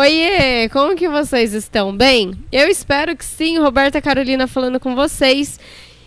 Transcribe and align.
Oiê, 0.00 0.66
como 0.70 0.96
que 0.96 1.06
vocês 1.10 1.52
estão? 1.52 1.94
Bem? 1.94 2.32
Eu 2.50 2.68
espero 2.68 3.14
que 3.14 3.22
sim, 3.22 3.58
Roberta 3.58 4.00
Carolina 4.00 4.46
falando 4.46 4.80
com 4.80 4.94
vocês. 4.94 5.60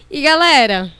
E 0.09 0.19
galera, 0.19 0.91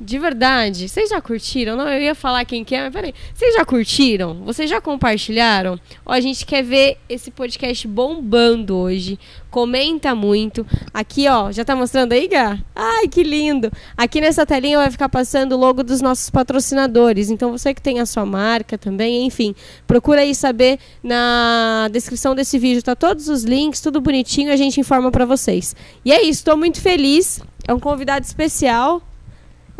de 0.00 0.18
verdade, 0.18 0.88
vocês 0.88 1.10
já 1.10 1.20
curtiram? 1.20 1.76
Não, 1.76 1.86
eu 1.88 2.00
ia 2.00 2.14
falar 2.14 2.44
quem 2.46 2.64
que 2.64 2.74
é, 2.74 2.84
mas 2.84 2.92
peraí. 2.92 3.14
Vocês 3.34 3.54
já 3.54 3.64
curtiram? 3.64 4.42
Vocês 4.44 4.70
já 4.70 4.80
compartilharam? 4.80 5.78
Ó, 6.06 6.12
a 6.12 6.20
gente 6.20 6.46
quer 6.46 6.62
ver 6.62 6.96
esse 7.08 7.30
podcast 7.30 7.86
bombando 7.86 8.76
hoje. 8.76 9.18
Comenta 9.50 10.14
muito. 10.14 10.66
Aqui, 10.94 11.28
ó, 11.28 11.52
já 11.52 11.64
tá 11.64 11.76
mostrando 11.76 12.12
aí, 12.12 12.28
Gá? 12.28 12.58
Ai, 12.74 13.08
que 13.08 13.22
lindo! 13.22 13.70
Aqui 13.96 14.20
nessa 14.20 14.46
telinha 14.46 14.78
vai 14.78 14.90
ficar 14.90 15.08
passando 15.08 15.52
o 15.52 15.58
logo 15.58 15.82
dos 15.82 16.00
nossos 16.00 16.30
patrocinadores. 16.30 17.28
Então, 17.28 17.50
você 17.50 17.74
que 17.74 17.82
tem 17.82 18.00
a 18.00 18.06
sua 18.06 18.24
marca 18.24 18.78
também, 18.78 19.26
enfim, 19.26 19.54
procura 19.86 20.22
aí 20.22 20.34
saber 20.34 20.78
na 21.02 21.88
descrição 21.92 22.34
desse 22.34 22.58
vídeo. 22.58 22.82
Tá 22.82 22.96
todos 22.96 23.28
os 23.28 23.44
links, 23.44 23.80
tudo 23.80 24.00
bonitinho, 24.00 24.50
a 24.50 24.56
gente 24.56 24.80
informa 24.80 25.10
para 25.10 25.26
vocês. 25.26 25.76
E 26.04 26.10
é 26.10 26.22
isso, 26.22 26.44
tô 26.44 26.56
muito 26.56 26.80
feliz. 26.80 27.40
É 27.68 27.74
um 27.74 27.80
convidado 27.80 28.24
especial. 28.24 29.02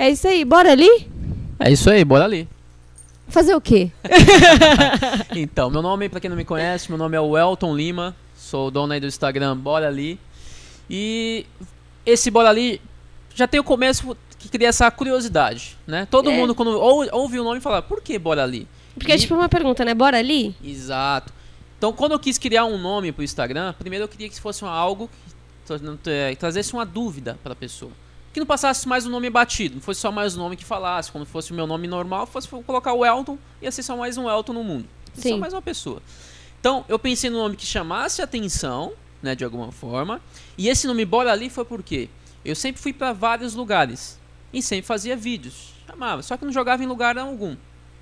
É 0.01 0.09
isso 0.09 0.27
aí, 0.27 0.45
bora 0.45 0.73
ali? 0.73 0.89
É 1.59 1.71
isso 1.71 1.91
aí, 1.91 2.03
bora 2.05 2.25
ali. 2.25 2.49
Fazer 3.29 3.55
o 3.55 3.61
quê? 3.61 3.91
então, 5.37 5.71
meu 5.71 5.83
nome, 5.83 6.09
para 6.09 6.21
quem 6.21 6.31
não 6.31 6.37
me 6.37 6.45
conhece, 6.45 6.89
meu 6.89 6.99
nome 6.99 7.17
é 7.17 7.21
Welton 7.21 7.77
Lima, 7.77 8.17
sou 8.37 8.69
o 8.69 8.71
dono 8.71 8.93
aí 8.93 9.01
do 9.01 9.07
Instagram 9.07 9.57
Bora 9.57 9.87
Ali. 9.89 10.19
E 10.89 11.47
esse 12.05 12.31
Bora 12.31 12.49
Ali 12.49 12.81
já 13.35 13.47
tem 13.47 13.61
o 13.61 13.65
começo 13.65 14.17
que 14.39 14.49
cria 14.49 14.69
essa 14.69 14.91
curiosidade, 14.91 15.77
né? 15.87 16.07
Todo 16.11 16.31
É. 16.31 16.37
mundo 16.37 16.55
quando 16.55 16.71
ou, 16.81 17.07
ouve 17.13 17.39
o 17.39 17.45
nome 17.45 17.61
fala, 17.61 17.83
por 17.83 18.01
que 18.01 18.19
Bora 18.19 18.43
Ali? 18.43 18.67
Porque 18.95 19.13
é 19.13 19.17
E- 19.17 19.19
tipo 19.19 19.35
uma 19.35 19.49
pergunta, 19.49 19.85
né? 19.85 19.95
Bora 19.95 20.19
ali? 20.19 20.57
Exato. 20.65 21.33
Então, 21.79 21.93
quando 21.93 22.13
eu 22.13 22.19
quis 22.19 22.37
criar 22.39 22.65
um 22.65 22.79
nome 22.79 23.13
pro 23.13 23.23
Instagram, 23.23 23.73
primeiro 23.79 24.05
eu 24.05 24.09
queria 24.09 24.29
que 24.29 24.41
fosse 24.41 24.65
algo 24.65 25.09
que 25.09 25.75
tra- 25.79 26.35
trazesse 26.39 26.73
uma 26.73 26.85
dúvida 26.85 27.39
para 27.43 27.53
a 27.53 27.57
pessoa. 27.57 27.93
Que 28.33 28.39
não 28.39 28.47
passasse 28.47 28.87
mais 28.87 29.07
um 29.07 29.11
nome 29.11 29.29
batido, 29.29 29.77
não 29.77 29.83
fosse 29.83 30.01
só 30.01 30.13
mais 30.13 30.37
um 30.37 30.39
nome 30.39 30.57
que 30.57 30.65
falasse, 30.65 31.11
como 31.11 31.25
fosse 31.25 31.51
o 31.51 31.55
meu 31.55 31.67
nome 31.67 31.89
normal, 31.89 32.27
fosse 32.27 32.49
colocar 32.49 32.93
o 32.93 33.05
Elton, 33.05 33.37
ia 33.61 33.73
ser 33.73 33.83
só 33.83 33.97
mais 33.97 34.17
um 34.17 34.31
Elton 34.31 34.53
no 34.53 34.63
mundo. 34.63 34.87
Sim. 35.15 35.31
Só 35.31 35.37
mais 35.37 35.53
uma 35.53 35.63
pessoa. 35.63 36.01
Então, 36.61 36.85
eu 36.89 36.97
pensei 36.97 37.29
no 37.29 37.39
nome 37.39 37.57
que 37.57 37.67
chamasse 37.67 38.23
atenção, 38.23 38.93
né, 39.21 39.35
de 39.35 39.45
alguma 39.45 39.73
forma. 39.73 40.21
E 40.57 40.69
esse 40.69 40.87
nome 40.87 41.05
Bora 41.05 41.33
Ali 41.33 41.51
foi 41.51 41.65
por 41.65 41.83
quê? 41.83 42.09
Eu 42.45 42.55
sempre 42.55 42.81
fui 42.81 42.93
para 42.93 43.13
vários 43.13 43.55
lugares 43.55 44.17
e 44.53 44.63
sempre 44.63 44.87
fazia 44.87 45.17
vídeos. 45.17 45.75
Chamava, 45.87 46.23
só 46.23 46.37
que 46.37 46.45
não 46.45 46.53
jogava 46.53 46.85
em 46.85 46.87
lugar 46.87 47.19
algum, 47.19 47.57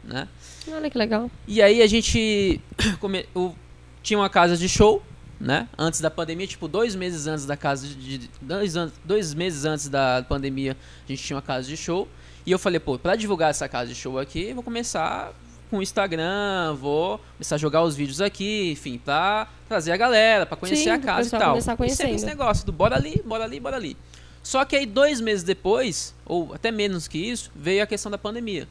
né? 0.05 0.29
Olha 0.71 0.91
que 0.91 0.99
legal. 0.99 1.31
E 1.47 1.63
aí 1.63 1.81
a 1.81 1.87
gente 1.87 2.61
eu 3.35 3.57
tinha 4.03 4.19
uma 4.19 4.29
casa 4.29 4.59
de 4.59 4.69
show, 4.69 5.03
né? 5.41 5.69
Antes 5.79 6.01
da 6.01 6.11
pandemia, 6.11 6.47
tipo 6.47 6.67
dois 6.67 6.95
meses 6.95 7.27
antes 7.27 7.47
da 7.47 7.57
casa 7.57 7.87
de 7.87 8.29
dois, 8.41 8.75
dois 9.05 9.35
meses 9.35 9.65
antes 9.65 9.89
da 9.89 10.25
pandemia, 10.29 10.77
a 11.05 11.09
gente 11.09 11.23
tinha 11.23 11.37
uma 11.37 11.43
casa 11.43 11.69
de 11.69 11.77
show. 11.77 12.09
E 12.45 12.51
eu 12.51 12.59
falei, 12.59 12.81
pô, 12.81 12.99
pra 12.99 13.15
divulgar 13.15 13.51
essa 13.51 13.69
casa 13.69 13.89
de 13.89 13.95
show 13.95 14.19
aqui, 14.19 14.49
eu 14.49 14.55
vou 14.55 14.65
começar 14.65 15.33
com 15.71 15.79
o 15.79 15.83
Instagram, 15.83 16.75
vou 16.75 17.21
começar 17.37 17.57
a 17.57 17.59
jogar 17.59 17.83
os 17.83 17.95
vídeos 17.95 18.21
aqui, 18.21 18.73
enfim, 18.73 18.99
pra 18.99 19.49
trazer 19.69 19.93
a 19.93 19.97
galera, 19.97 20.47
pra 20.47 20.57
conhecer 20.57 20.85
Sim, 20.85 20.91
a 20.91 20.99
casa 20.99 21.37
e 21.37 21.39
tal. 21.39 21.59
E 21.59 21.63
sempre 21.91 22.15
esse 22.15 22.27
negócio 22.27 22.65
do 22.65 22.73
bora 22.73 22.97
ali, 22.97 23.23
bora 23.25 23.45
ali, 23.45 23.61
bora 23.61 23.77
ali. 23.77 23.97
Só 24.43 24.65
que 24.65 24.77
aí 24.77 24.87
dois 24.87 25.21
meses 25.21 25.45
depois, 25.45 26.15
ou 26.25 26.55
até 26.55 26.71
menos 26.71 27.07
que 27.07 27.19
isso, 27.19 27.51
veio 27.55 27.83
a 27.83 27.87
questão 27.87 28.11
da 28.11 28.17
pandemia, 28.17 28.67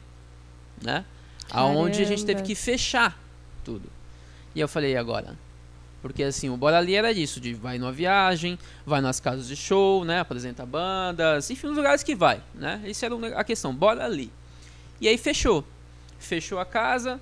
né? 0.82 1.04
Aonde 1.50 2.02
a 2.02 2.04
gente 2.04 2.22
teve 2.22 2.42
Caramba. 2.42 2.46
que 2.46 2.54
fechar 2.54 3.18
tudo. 3.64 3.88
E 4.54 4.60
eu 4.60 4.66
falei, 4.66 4.96
agora? 4.96 5.36
Porque 6.08 6.22
assim, 6.22 6.48
o 6.48 6.56
Bora 6.56 6.78
Ali 6.78 6.94
era 6.94 7.14
disso, 7.14 7.38
de 7.38 7.52
vai 7.52 7.78
numa 7.78 7.92
viagem, 7.92 8.58
vai 8.86 9.02
nas 9.02 9.20
casas 9.20 9.46
de 9.46 9.54
show, 9.54 10.06
né? 10.06 10.20
Apresenta 10.20 10.64
bandas, 10.64 11.50
enfim, 11.50 11.66
os 11.66 11.76
lugares 11.76 12.02
que 12.02 12.14
vai, 12.14 12.40
né? 12.54 12.80
Isso 12.86 13.04
era 13.04 13.14
a 13.38 13.44
questão, 13.44 13.74
Bora 13.74 14.06
Ali. 14.06 14.32
E 15.02 15.06
aí 15.06 15.18
fechou. 15.18 15.62
Fechou 16.18 16.58
a 16.58 16.64
casa. 16.64 17.20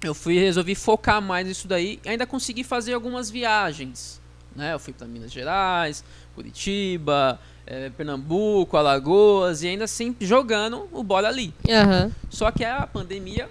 Eu 0.00 0.14
fui 0.14 0.38
resolvi 0.38 0.76
focar 0.76 1.20
mais 1.20 1.48
nisso 1.48 1.66
daí. 1.66 1.98
Ainda 2.06 2.24
consegui 2.24 2.62
fazer 2.62 2.94
algumas 2.94 3.28
viagens, 3.28 4.20
né? 4.54 4.72
Eu 4.72 4.78
fui 4.78 4.92
para 4.92 5.08
Minas 5.08 5.32
Gerais, 5.32 6.04
Curitiba, 6.32 7.40
eh, 7.66 7.90
Pernambuco, 7.96 8.76
Alagoas 8.76 9.64
e 9.64 9.66
ainda 9.66 9.88
sempre 9.88 10.24
jogando 10.24 10.88
o 10.92 11.02
Bora 11.02 11.26
Ali. 11.26 11.52
Aham. 11.68 12.12
Só 12.30 12.52
que 12.52 12.64
a 12.64 12.86
pandemia 12.86 13.48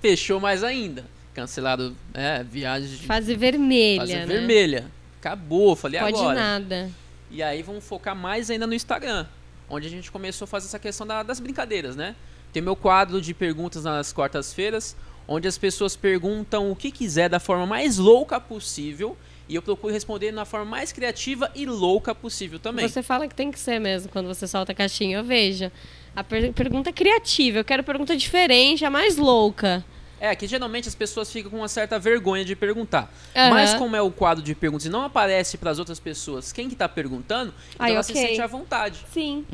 fechou 0.00 0.38
mais 0.38 0.62
ainda. 0.62 1.04
Cancelaram 1.34 1.94
é, 2.12 2.42
viagens 2.42 2.98
de 2.98 3.06
Fase 3.06 3.34
vermelha, 3.36 4.00
fase 4.00 4.14
né? 4.14 4.26
vermelha. 4.26 4.86
Acabou, 5.20 5.76
falei 5.76 6.00
Pode 6.00 6.18
agora. 6.18 6.34
nada. 6.38 6.90
E 7.30 7.42
aí 7.42 7.62
vamos 7.62 7.84
focar 7.84 8.16
mais 8.16 8.50
ainda 8.50 8.66
no 8.66 8.74
Instagram, 8.74 9.26
onde 9.68 9.86
a 9.86 9.90
gente 9.90 10.10
começou 10.10 10.44
a 10.44 10.48
fazer 10.48 10.66
essa 10.66 10.78
questão 10.78 11.06
da- 11.06 11.22
das 11.22 11.38
brincadeiras, 11.38 11.94
né? 11.94 12.16
Tem 12.52 12.60
meu 12.60 12.74
quadro 12.74 13.20
de 13.20 13.32
perguntas 13.32 13.84
nas 13.84 14.12
quartas-feiras, 14.12 14.96
onde 15.28 15.46
as 15.46 15.56
pessoas 15.56 15.94
perguntam 15.94 16.70
o 16.72 16.74
que 16.74 16.90
quiser 16.90 17.28
da 17.28 17.38
forma 17.38 17.64
mais 17.66 17.96
louca 17.96 18.40
possível. 18.40 19.16
E 19.48 19.54
eu 19.54 19.62
procuro 19.62 19.92
responder 19.92 20.32
na 20.32 20.44
forma 20.44 20.64
mais 20.66 20.92
criativa 20.92 21.50
e 21.54 21.66
louca 21.66 22.14
possível 22.14 22.58
também. 22.58 22.86
Você 22.88 23.02
fala 23.02 23.26
que 23.28 23.34
tem 23.34 23.50
que 23.50 23.58
ser 23.58 23.78
mesmo 23.80 24.08
quando 24.10 24.26
você 24.26 24.46
solta 24.46 24.70
a 24.72 24.74
caixinha. 24.74 25.18
Eu 25.18 25.24
vejo. 25.24 25.70
A 26.14 26.22
per- 26.24 26.52
pergunta 26.52 26.92
criativa. 26.92 27.58
Eu 27.58 27.64
quero 27.64 27.82
pergunta 27.84 28.16
diferente, 28.16 28.84
a 28.84 28.90
mais 28.90 29.16
louca. 29.16 29.84
É, 30.20 30.36
que 30.36 30.46
geralmente 30.46 30.86
as 30.86 30.94
pessoas 30.94 31.32
ficam 31.32 31.50
com 31.50 31.56
uma 31.56 31.68
certa 31.68 31.98
vergonha 31.98 32.44
de 32.44 32.54
perguntar. 32.54 33.10
Aham. 33.34 33.50
Mas 33.50 33.72
como 33.74 33.96
é 33.96 34.02
o 34.02 34.10
quadro 34.10 34.44
de 34.44 34.54
perguntas 34.54 34.84
e 34.84 34.90
não 34.90 35.02
aparece 35.02 35.56
para 35.56 35.70
as 35.70 35.78
outras 35.78 35.98
pessoas 35.98 36.52
quem 36.52 36.68
que 36.68 36.76
tá 36.76 36.86
perguntando, 36.86 37.54
então 37.74 37.86
Ai, 37.86 37.92
ela 37.92 38.00
ok. 38.02 38.14
se 38.14 38.20
sente 38.20 38.40
à 38.42 38.46
vontade. 38.46 38.98
Sim. 39.12 39.46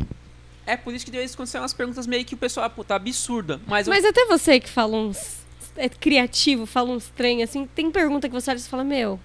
É 0.66 0.76
por 0.76 0.92
isso 0.92 1.04
que 1.04 1.10
de 1.12 1.18
vez 1.18 1.32
em 1.32 1.36
quando 1.36 1.46
são 1.46 1.60
umas 1.62 1.72
perguntas 1.72 2.04
meio 2.08 2.24
que 2.24 2.34
o 2.34 2.36
pessoal, 2.36 2.66
ah, 2.66 2.70
pô, 2.70 2.82
tá 2.82 2.96
absurda. 2.96 3.60
Mas, 3.68 3.86
eu- 3.86 3.94
Mas 3.94 4.04
até 4.04 4.26
você 4.26 4.58
que 4.58 4.68
fala 4.68 4.96
uns. 4.96 5.36
É 5.76 5.88
criativo, 5.88 6.66
fala 6.66 6.90
uns 6.90 7.06
trem 7.10 7.42
assim. 7.44 7.68
Tem 7.72 7.88
pergunta 7.90 8.28
que 8.28 8.34
você 8.34 8.50
olha 8.50 8.58
e 8.58 8.62
fala, 8.62 8.82
meu. 8.82 9.20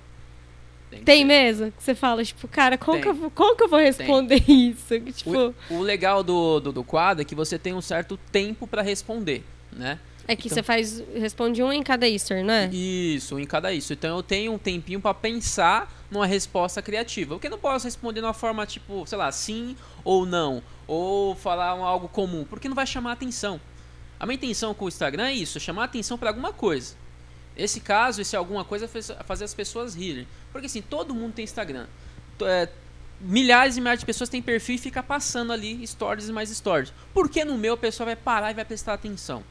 tem 0.92 1.04
Tem 1.04 1.26
mesmo? 1.26 1.72
Que 1.72 1.82
você 1.82 1.96
fala, 1.96 2.24
tipo, 2.24 2.48
cara, 2.48 2.78
como, 2.78 2.94
Tem. 2.98 3.02
que 3.02 3.08
eu, 3.10 3.14
vou- 3.16 3.32
como 3.32 3.56
que 3.56 3.64
eu 3.64 3.68
vou 3.70 3.80
responder 3.80 4.44
isso? 4.48 5.00
Que, 5.00 5.12
Tipo, 5.12 5.56
O, 5.72 5.76
o 5.78 5.82
legal 5.82 6.22
do, 6.22 6.60
do, 6.60 6.72
do 6.72 6.84
quadro 6.84 7.24
é 7.24 7.26
que 7.26 7.34
você 7.34 7.58
tem 7.58 7.74
um 7.74 7.82
certo 7.82 8.20
tempo 8.32 8.68
para 8.68 8.84
responder, 8.84 9.44
né? 9.72 9.98
É 10.28 10.36
que 10.36 10.48
então- 10.48 10.56
você 10.56 10.64
faz. 10.64 11.04
Responde 11.16 11.62
um 11.64 11.72
em 11.72 11.84
cada 11.84 12.08
Easter, 12.08 12.44
não 12.44 12.54
é? 12.54 12.68
Isso, 12.68 13.40
em 13.40 13.46
cada 13.46 13.74
isso. 13.74 13.94
Então 13.94 14.18
eu 14.18 14.24
tenho 14.24 14.54
um 14.54 14.58
tempinho 14.58 15.00
para 15.00 15.14
pensar 15.14 15.92
numa 16.10 16.26
resposta 16.26 16.82
criativa. 16.82 17.36
Porque 17.36 17.48
eu 17.48 17.52
não 17.52 17.58
posso 17.58 17.86
responder 17.86 18.20
de 18.22 18.26
uma 18.26 18.34
forma 18.34 18.66
tipo, 18.66 19.06
sei 19.06 19.18
lá, 19.18 19.32
sim 19.32 19.76
ou 20.04 20.26
não. 20.26 20.62
Ou 20.88 21.36
falar 21.36 21.76
um 21.76 21.84
algo 21.84 22.08
comum. 22.08 22.46
Porque 22.46 22.68
não 22.68 22.76
vai 22.76 22.86
chamar 22.88 23.14
atenção. 23.14 23.60
A 24.20 24.26
minha 24.26 24.36
intenção 24.36 24.74
com 24.74 24.86
o 24.86 24.88
Instagram 24.88 25.28
é 25.28 25.34
isso, 25.34 25.60
chamar 25.60 25.86
atenção 25.86 26.18
para 26.18 26.30
alguma 26.30 26.54
coisa. 26.54 26.96
Esse 27.58 27.80
caso, 27.80 28.22
esse 28.22 28.36
alguma 28.36 28.64
coisa 28.64 28.86
é 28.86 29.24
fazer 29.24 29.44
as 29.44 29.54
pessoas 29.54 29.96
rirem. 29.96 30.28
Porque 30.52 30.68
assim, 30.68 30.82
todo 30.82 31.14
mundo 31.16 31.34
tem 31.34 31.44
Instagram. 31.44 31.88
É, 32.44 32.70
milhares 33.20 33.78
e 33.78 33.82
milhares 33.82 34.00
de 34.00 34.06
pessoas 34.06 34.30
têm 34.30 34.42
perfil 34.42 34.76
e 34.76 34.78
fica 34.78 35.02
passando 35.02 35.52
ali 35.52 35.86
stories 35.86 36.30
e 36.30 36.32
mais 36.32 36.50
stories. 36.50 36.94
Por 37.14 37.30
que 37.30 37.44
no 37.44 37.58
meu 37.58 37.74
a 37.74 37.78
pessoa 37.78 38.06
vai 38.06 38.16
parar 38.16 38.52
e 38.52 38.54
vai 38.54 38.66
prestar 38.66 38.94
atenção? 38.94 39.44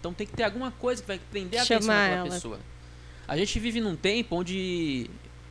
Então 0.00 0.12
tem 0.14 0.26
que 0.26 0.32
ter 0.32 0.42
alguma 0.42 0.70
coisa 0.72 1.02
que 1.02 1.06
vai 1.06 1.20
prender 1.30 1.60
a 1.60 1.62
atenção 1.62 1.82
Chamar 1.82 2.02
daquela 2.02 2.20
ela. 2.26 2.30
pessoa. 2.30 2.60
A 3.28 3.36
gente 3.36 3.60
vive 3.60 3.80
num 3.80 3.94
tempo 3.94 4.34
onde, 4.36 5.08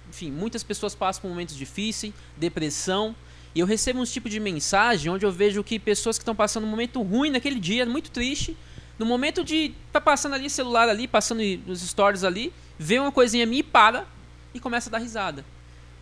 enfim, 0.09 0.31
muitas 0.31 0.63
pessoas 0.63 0.93
passam 0.93 1.21
por 1.21 1.29
momentos 1.29 1.55
difíceis, 1.55 2.13
depressão, 2.35 3.15
e 3.55 3.59
eu 3.59 3.65
recebo 3.65 3.99
uns 3.99 4.11
tipos 4.11 4.31
de 4.31 4.39
mensagem 4.39 5.11
onde 5.11 5.25
eu 5.25 5.31
vejo 5.31 5.63
que 5.63 5.79
pessoas 5.79 6.17
que 6.17 6.23
estão 6.23 6.35
passando 6.35 6.65
um 6.65 6.69
momento 6.69 7.01
ruim 7.01 7.29
naquele 7.29 7.59
dia, 7.59 7.85
muito 7.85 8.11
triste, 8.11 8.57
no 8.97 9.05
momento 9.05 9.43
de 9.43 9.73
tá 9.93 10.01
passando 10.01 10.33
ali 10.33 10.49
celular 10.49 10.89
ali, 10.89 11.07
passando 11.07 11.41
os 11.67 11.81
stories 11.81 12.23
ali, 12.23 12.51
vê 12.77 12.99
uma 12.99 13.11
coisinha 13.11 13.45
minha 13.45 13.61
e 13.61 13.63
para 13.63 14.05
e 14.53 14.59
começa 14.59 14.89
a 14.89 14.91
dar 14.91 14.97
risada. 14.97 15.45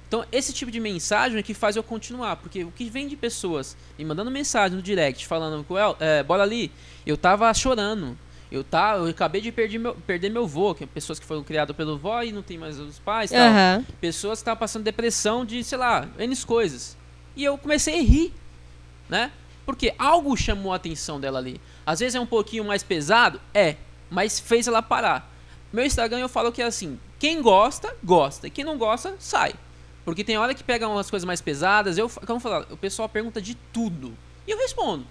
Então, 0.08 0.26
esse 0.32 0.54
tipo 0.54 0.72
de 0.72 0.80
mensagem 0.80 1.38
é 1.38 1.44
que 1.44 1.54
faz 1.54 1.76
eu 1.76 1.84
continuar, 1.84 2.38
porque 2.38 2.64
o 2.64 2.72
que 2.72 2.90
vem 2.90 3.08
de 3.08 3.16
pessoas 3.18 3.76
me 4.00 4.06
mandando 4.06 4.32
mensagem 4.32 4.76
no 4.78 4.82
direct 4.82 5.28
falando, 5.28 5.66
"Well, 5.70 5.98
é, 6.00 6.24
bora 6.24 6.44
ali, 6.44 6.72
eu 7.06 7.18
tava 7.18 7.54
chorando, 7.54 8.18
eu, 8.52 8.64
tá, 8.64 8.96
eu 8.96 9.08
acabei 9.08 9.42
de 9.42 9.52
perder 9.52 9.78
meu, 9.78 9.94
perder 9.94 10.30
meu 10.30 10.48
vô, 10.48 10.74
que 10.74 10.84
é 10.84 10.88
pessoas 10.88 11.20
que 11.20 11.26
foram 11.26 11.44
criadas 11.44 11.76
pelo 11.76 11.98
vó 11.98 12.24
e 12.24 12.32
não 12.32 12.42
tem 12.42 12.58
mais 12.58 12.80
os 12.80 12.98
pais, 13.00 13.32
tal. 13.32 13.40
Aham. 13.40 13.86
pessoas 14.00 14.40
que 14.40 14.44
estavam 14.44 14.60
passando 14.60 14.84
depressão 14.84 15.46
de, 15.46 15.64
sei 15.64 15.78
lá, 15.78 16.08
N 16.18 16.36
coisas. 16.38 16.96
E 17.36 17.44
eu 17.44 17.58
comecei 17.58 18.00
a 18.00 18.02
rir, 18.02 18.34
né? 19.10 19.32
Porque 19.66 19.94
algo 20.00 20.36
chamou 20.38 20.72
a 20.72 20.78
atenção 20.78 21.20
dela 21.20 21.40
ali. 21.40 21.60
Às 21.86 22.00
vezes 22.00 22.16
é 22.16 22.20
um 22.20 22.26
pouquinho 22.26 22.64
mais 22.64 22.84
pesado, 22.84 23.40
é, 23.54 23.76
mas 24.10 24.40
fez 24.40 24.68
ela 24.68 24.82
parar. 24.82 25.30
Meu 25.72 25.86
Instagram 25.86 26.20
eu 26.20 26.30
falo 26.30 26.52
que 26.52 26.62
é 26.62 26.66
assim, 26.66 26.98
quem 27.20 27.42
gosta, 27.42 27.94
gosta, 28.02 28.48
e 28.48 28.50
quem 28.50 28.64
não 28.64 28.78
gosta, 28.78 29.16
sai. 29.20 29.54
Porque 30.06 30.24
tem 30.24 30.38
hora 30.38 30.54
que 30.54 30.64
pega 30.64 30.88
umas 30.88 31.10
coisas 31.10 31.26
mais 31.26 31.42
pesadas, 31.42 31.98
eu, 31.98 32.10
como 32.26 32.40
falar, 32.40 32.66
o 32.72 32.78
pessoal 32.78 33.10
pergunta 33.10 33.42
de 33.42 33.56
tudo. 33.74 34.14
E 34.48 34.52
eu 34.52 34.58
respondo. 34.58 35.06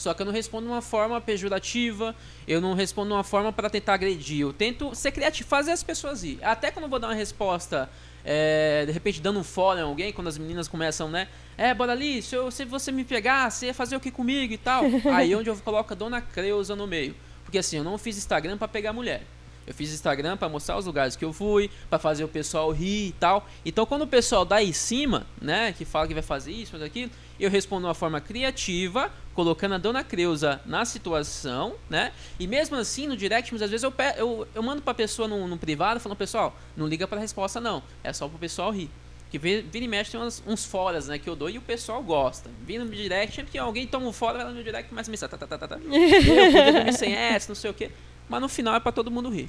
Só 0.00 0.14
que 0.14 0.22
eu 0.22 0.26
não 0.26 0.32
respondo 0.32 0.64
de 0.64 0.72
uma 0.72 0.80
forma 0.80 1.20
pejorativa, 1.20 2.16
eu 2.48 2.58
não 2.58 2.72
respondo 2.72 3.08
de 3.08 3.14
uma 3.16 3.22
forma 3.22 3.52
para 3.52 3.68
tentar 3.68 3.92
agredir. 3.92 4.40
Eu 4.40 4.50
tento 4.50 4.94
ser 4.94 5.12
criativo, 5.12 5.46
fazer 5.46 5.72
as 5.72 5.82
pessoas 5.82 6.24
ir. 6.24 6.38
Até 6.42 6.70
quando 6.70 6.84
eu 6.84 6.88
vou 6.88 6.98
dar 6.98 7.08
uma 7.08 7.14
resposta, 7.14 7.86
é, 8.24 8.86
de 8.86 8.92
repente 8.92 9.20
dando 9.20 9.38
um 9.38 9.44
fora 9.44 9.80
em 9.80 9.82
alguém, 9.82 10.10
quando 10.10 10.28
as 10.28 10.38
meninas 10.38 10.66
começam, 10.66 11.10
né? 11.10 11.28
É, 11.54 11.74
bora 11.74 11.92
ali, 11.92 12.22
se, 12.22 12.34
eu, 12.34 12.50
se 12.50 12.64
você 12.64 12.90
me 12.90 13.04
pegar, 13.04 13.50
você 13.50 13.66
ia 13.66 13.74
fazer 13.74 13.94
o 13.94 14.00
que 14.00 14.10
comigo 14.10 14.54
e 14.54 14.56
tal. 14.56 14.84
Aí 15.12 15.34
onde 15.34 15.50
eu 15.50 15.56
coloco 15.58 15.92
a 15.92 15.96
dona 15.96 16.22
Creuza 16.22 16.74
no 16.74 16.86
meio. 16.86 17.14
Porque 17.44 17.58
assim, 17.58 17.76
eu 17.76 17.84
não 17.84 17.98
fiz 17.98 18.16
Instagram 18.16 18.56
para 18.56 18.68
pegar 18.68 18.94
mulher. 18.94 19.22
Eu 19.66 19.74
fiz 19.74 19.92
Instagram 19.92 20.36
para 20.36 20.48
mostrar 20.48 20.78
os 20.78 20.86
lugares 20.86 21.14
que 21.14 21.24
eu 21.24 21.32
fui, 21.32 21.70
para 21.88 21.98
fazer 21.98 22.24
o 22.24 22.28
pessoal 22.28 22.72
rir 22.72 23.08
e 23.08 23.12
tal. 23.12 23.46
Então, 23.64 23.86
quando 23.86 24.02
o 24.02 24.06
pessoal 24.06 24.44
dá 24.44 24.62
em 24.62 24.72
cima, 24.72 25.26
né, 25.40 25.72
que 25.72 25.84
fala 25.84 26.08
que 26.08 26.14
vai 26.14 26.22
fazer 26.22 26.50
isso, 26.50 26.72
fazer 26.72 26.86
aquilo, 26.86 27.10
eu 27.38 27.48
respondo 27.48 27.82
de 27.82 27.86
uma 27.86 27.94
forma 27.94 28.20
criativa, 28.20 29.12
colocando 29.40 29.74
a 29.74 29.78
dona 29.78 30.04
Creuza 30.04 30.60
na 30.66 30.84
situação, 30.84 31.74
né? 31.88 32.12
E 32.38 32.46
mesmo 32.46 32.76
assim, 32.76 33.06
no 33.06 33.16
direct, 33.16 33.50
muitas 33.50 33.70
vezes 33.70 33.82
eu, 33.82 33.94
eu, 34.18 34.46
eu 34.54 34.62
mando 34.62 34.82
pra 34.82 34.92
pessoa 34.92 35.26
no, 35.26 35.48
no 35.48 35.56
privado, 35.56 35.98
falando, 35.98 36.18
pessoal, 36.18 36.54
não 36.76 36.86
liga 36.86 37.08
pra 37.08 37.18
resposta 37.18 37.58
não, 37.58 37.82
é 38.04 38.12
só 38.12 38.28
pro 38.28 38.38
pessoal 38.38 38.70
rir. 38.70 38.90
Que 39.30 39.38
vira 39.38 39.64
e 39.72 39.88
mexe 39.88 40.10
tem 40.10 40.20
uns, 40.20 40.42
uns 40.46 40.66
foras, 40.66 41.08
né, 41.08 41.18
que 41.18 41.30
eu 41.30 41.34
dou 41.34 41.48
e 41.48 41.56
o 41.56 41.62
pessoal 41.62 42.02
gosta. 42.02 42.50
Vindo 42.66 42.84
no 42.84 42.90
direct, 42.90 43.34
sempre 43.34 43.50
que 43.50 43.56
alguém 43.56 43.86
toma 43.86 44.06
um 44.06 44.12
fora, 44.12 44.38
vai 44.38 44.46
lá 44.48 44.52
no 44.52 44.62
direct 44.62 44.88
e 44.88 44.90
começa 44.90 45.10
a 45.10 45.12
me 45.12 45.16
tá, 45.16 45.28
tá, 45.28 45.46
tá, 45.46 45.56
tá, 45.56 45.68
tá. 45.68 45.76
Eu 45.80 46.50
podia 46.52 46.72
dormir 46.72 46.92
sem 46.92 47.14
essa, 47.14 47.48
não 47.48 47.54
sei 47.54 47.70
o 47.70 47.74
quê. 47.74 47.90
Mas 48.28 48.42
no 48.42 48.48
final 48.48 48.74
é 48.74 48.80
pra 48.80 48.92
todo 48.92 49.10
mundo 49.10 49.30
rir. 49.30 49.48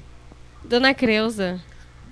Dona 0.64 0.94
Creuza. 0.94 1.60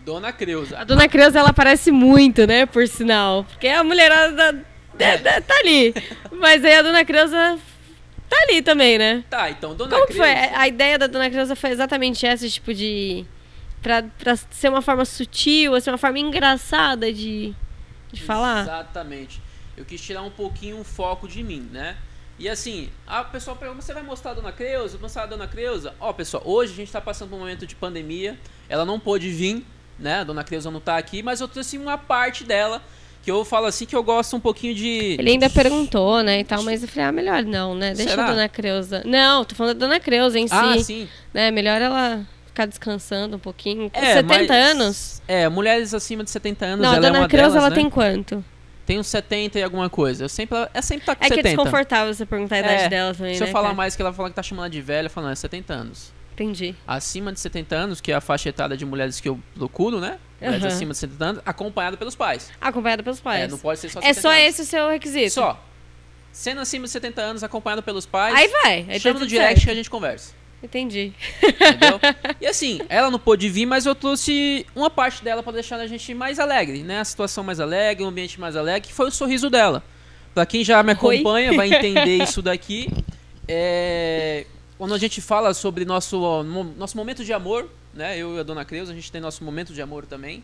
Dona 0.05 0.33
Creuza. 0.35 0.81
A 0.81 0.85
Dona 0.85 1.09
Creuza, 1.09 1.39
ela 1.39 1.55
parece 1.55 1.91
muito, 1.91 2.47
né, 2.47 2.67
por 2.67 2.87
sinal. 2.87 3.45
Porque 3.45 3.69
a 3.69 3.83
mulherada 3.83 4.35
da, 4.35 4.53
da, 4.99 5.17
da, 5.17 5.41
tá 5.41 5.55
ali. 5.61 5.95
Mas 6.33 6.63
aí 6.65 6.75
a 6.75 6.83
Dona 6.83 7.05
Creuza 7.05 7.59
tá 8.31 8.37
ali 8.49 8.63
também, 8.63 8.97
né? 8.97 9.25
Tá, 9.29 9.51
então, 9.51 9.75
Dona 9.75 9.91
Como 9.91 10.07
Creuza... 10.07 10.23
foi? 10.23 10.33
A 10.57 10.69
ideia 10.69 10.99
da 10.99 11.07
Dona 11.07 11.29
Creuza 11.29 11.55
foi 11.55 11.71
exatamente 11.71 12.25
essa, 12.25 12.49
tipo 12.49 12.73
de... 12.73 13.27
Pra, 13.83 14.03
pra 14.03 14.37
ser 14.37 14.69
uma 14.69 14.81
forma 14.81 15.05
sutil, 15.05 15.75
assim, 15.75 15.91
uma 15.91 15.99
forma 15.99 16.19
engraçada 16.19 17.13
de, 17.13 17.55
de 18.13 18.23
falar? 18.23 18.63
Exatamente. 18.63 19.41
Eu 19.77 19.85
quis 19.85 20.01
tirar 20.01 20.23
um 20.23 20.31
pouquinho 20.31 20.79
o 20.81 20.85
foco 20.85 21.27
de 21.27 21.43
mim, 21.43 21.69
né? 21.73 21.97
E 22.39 22.49
assim, 22.49 22.89
a 23.07 23.23
pessoa 23.23 23.55
pergunta, 23.55 23.83
você 23.83 23.93
vai 23.93 24.03
mostrar 24.03 24.31
a 24.31 24.35
Dona 24.35 24.53
Creuza? 24.53 24.97
Mostrar 24.99 25.25
a 25.25 25.27
Dona 25.27 25.47
Creuza? 25.47 25.95
Ó, 26.01 26.11
pessoal, 26.13 26.43
hoje 26.47 26.73
a 26.73 26.77
gente 26.77 26.87
está 26.89 27.01
passando 27.01 27.29
por 27.29 27.37
um 27.37 27.41
momento 27.41 27.67
de 27.67 27.75
pandemia. 27.75 28.39
Ela 28.69 28.85
não 28.85 28.99
pôde 28.99 29.31
vir, 29.31 29.65
né? 29.99 30.21
A 30.21 30.25
Dona 30.25 30.45
Creuza 30.45 30.71
não 30.71 30.79
está 30.79 30.97
aqui, 30.97 31.23
mas 31.23 31.41
eu 31.41 31.49
trouxe 31.49 31.77
uma 31.77 31.99
parte 31.99 32.45
dela 32.45 32.83
que 33.23 33.31
eu 33.31 33.45
falo 33.45 33.67
assim 33.67 33.85
que 33.87 33.95
eu 33.95 34.03
gosto 34.03 34.35
um 34.37 34.41
pouquinho 34.41 34.75
de. 34.75 35.17
Ele 35.19 35.31
ainda 35.31 35.51
perguntou, 35.51 36.23
né, 36.23 36.41
e 36.41 36.45
tal, 36.45 36.63
mas 36.63 36.83
eu 36.83 36.89
falei, 36.89 37.05
ah, 37.09 37.13
melhor 37.13 37.43
não, 37.45 37.75
né? 37.75 37.93
Deixa 37.95 38.11
Será? 38.11 38.25
a 38.27 38.31
Dona 38.31 38.49
Creuza. 38.49 39.03
Não, 39.05 39.45
tô 39.45 39.55
falando 39.55 39.79
da 39.79 39.87
Dona 39.87 40.01
Creuza 40.01 40.39
em 40.39 40.47
Ah, 40.51 40.75
si. 40.79 40.85
sim. 40.85 41.09
Né? 41.35 41.51
Melhor 41.51 41.81
ela 41.83 42.27
ficar 42.47 42.67
descansando 42.67 43.37
um 43.37 43.39
pouquinho. 43.39 43.91
Com 43.91 44.01
É, 44.01 44.15
70 44.15 44.27
mas- 44.27 44.51
anos. 44.51 45.23
É, 45.29 45.49
mulheres 45.49 45.93
acima 45.95 46.25
de 46.25 46.31
70 46.31 46.65
anos, 46.65 46.85
Não, 46.85 46.93
a 46.95 46.97
é 46.97 47.01
Dona 47.01 47.19
uma 47.21 47.29
Creuza, 47.29 47.49
delas, 47.51 47.63
ela 47.65 47.71
né? 47.71 47.77
tem 47.77 47.91
quanto? 47.91 48.45
Tem 48.87 48.99
uns 48.99 49.07
70 49.07 49.59
e 49.59 49.63
alguma 49.63 49.89
coisa. 49.89 50.25
Eu 50.25 50.29
sempre, 50.29 50.57
é 50.75 50.83
sempre 50.83 51.07
tá 51.07 51.15
com 51.15 51.25
É 51.25 51.29
que 51.29 51.35
é 51.35 51.37
70. 51.37 51.57
desconfortável 51.57 52.13
você 52.13 52.27
perguntar 52.27 52.57
a 52.57 52.59
idade 52.59 52.83
É, 52.85 52.89
dela 52.89 53.15
também, 53.15 53.35
Se 53.35 53.41
né? 53.43 53.47
eu 53.49 53.53
falar 53.53 53.67
cara? 53.69 53.77
mais 53.77 53.95
que 53.95 54.03
ela 54.03 54.13
fala 54.13 54.31
que 54.31 54.35
tá 54.35 54.43
chamando 54.43 54.65
ela 54.65 54.71
de 54.71 54.81
velha, 54.81 55.07
eu 55.07 55.11
falo, 55.11 55.27
não, 55.27 55.33
é 55.33 55.37
70 55.37 55.73
anos. 55.73 56.13
Entendi. 56.43 56.75
Acima 56.87 57.33
de 57.33 57.39
70 57.39 57.75
anos, 57.77 58.01
que 58.01 58.11
é 58.11 58.15
a 58.15 58.21
faixa 58.21 58.49
etária 58.49 58.75
de 58.75 58.87
mulheres 58.87 59.21
que 59.21 59.29
eu 59.29 59.39
procuro, 59.55 60.01
né? 60.01 60.19
Mulheres 60.41 60.65
Aham. 60.65 60.73
acima 60.75 60.93
de 60.93 60.99
70 60.99 61.25
anos, 61.25 61.43
acompanhada 61.45 61.99
pelos 61.99 62.15
pais. 62.17 62.51
Acompanhada 62.59 63.03
pelos 63.03 63.19
É, 63.19 63.23
pais. 63.23 63.51
não 63.51 63.59
pode 63.59 63.79
ser 63.79 63.91
só 63.91 63.99
É 64.01 64.15
70 64.15 64.21
só 64.23 64.31
anos. 64.31 64.43
esse 64.45 64.63
o 64.63 64.65
seu 64.65 64.89
requisito? 64.89 65.33
Só. 65.35 65.63
Sendo 66.33 66.61
acima 66.63 66.85
de 66.87 66.91
70 66.93 67.21
anos, 67.21 67.45
acompanhado 67.45 67.83
pelos 67.83 68.07
pais, 68.07 68.35
Aí 68.35 68.49
vai. 68.49 68.75
Aí 68.89 68.95
tá 68.95 68.99
chama 69.01 69.15
no 69.15 69.21
tudo 69.21 69.29
direct 69.29 69.55
certo. 69.55 69.65
que 69.67 69.71
a 69.71 69.75
gente 69.75 69.91
conversa. 69.91 70.33
Entendi. 70.63 71.13
Entendeu? 71.43 72.01
e 72.41 72.47
assim, 72.47 72.81
ela 72.89 73.11
não 73.11 73.19
pôde 73.19 73.49
vir, 73.51 73.67
mas 73.67 73.85
eu 73.85 73.95
trouxe 73.95 74.65
uma 74.75 74.89
parte 74.89 75.23
dela 75.23 75.43
pra 75.43 75.53
deixar 75.53 75.77
a 75.77 75.87
gente 75.87 76.15
mais 76.15 76.39
alegre, 76.39 76.83
né? 76.83 77.01
A 77.01 77.05
situação 77.05 77.45
mais 77.45 77.61
alegre, 77.61 78.03
o 78.03 78.07
ambiente 78.07 78.41
mais 78.41 78.57
alegre, 78.57 78.89
que 78.89 78.95
foi 78.95 79.09
o 79.09 79.11
sorriso 79.11 79.51
dela. 79.51 79.83
Pra 80.35 80.47
quem 80.47 80.65
já 80.65 80.83
me 80.83 80.91
Oi. 80.93 80.95
acompanha, 80.95 81.53
vai 81.55 81.69
entender 81.75 82.23
isso 82.23 82.41
daqui. 82.41 82.89
É, 83.49 84.47
Quando 84.81 84.95
a 84.95 84.99
gente 84.99 85.21
fala 85.21 85.53
sobre 85.53 85.85
nosso, 85.85 86.43
nosso 86.43 86.97
momento 86.97 87.23
de 87.23 87.35
amor, 87.35 87.69
né? 87.93 88.17
Eu 88.17 88.39
e 88.39 88.41
a 88.41 88.43
Dona 88.43 88.65
Creuza, 88.65 88.93
a 88.93 88.95
gente 88.95 89.13
tem 89.13 89.21
nosso 89.21 89.45
momento 89.45 89.75
de 89.75 89.83
amor 89.83 90.07
também. 90.07 90.43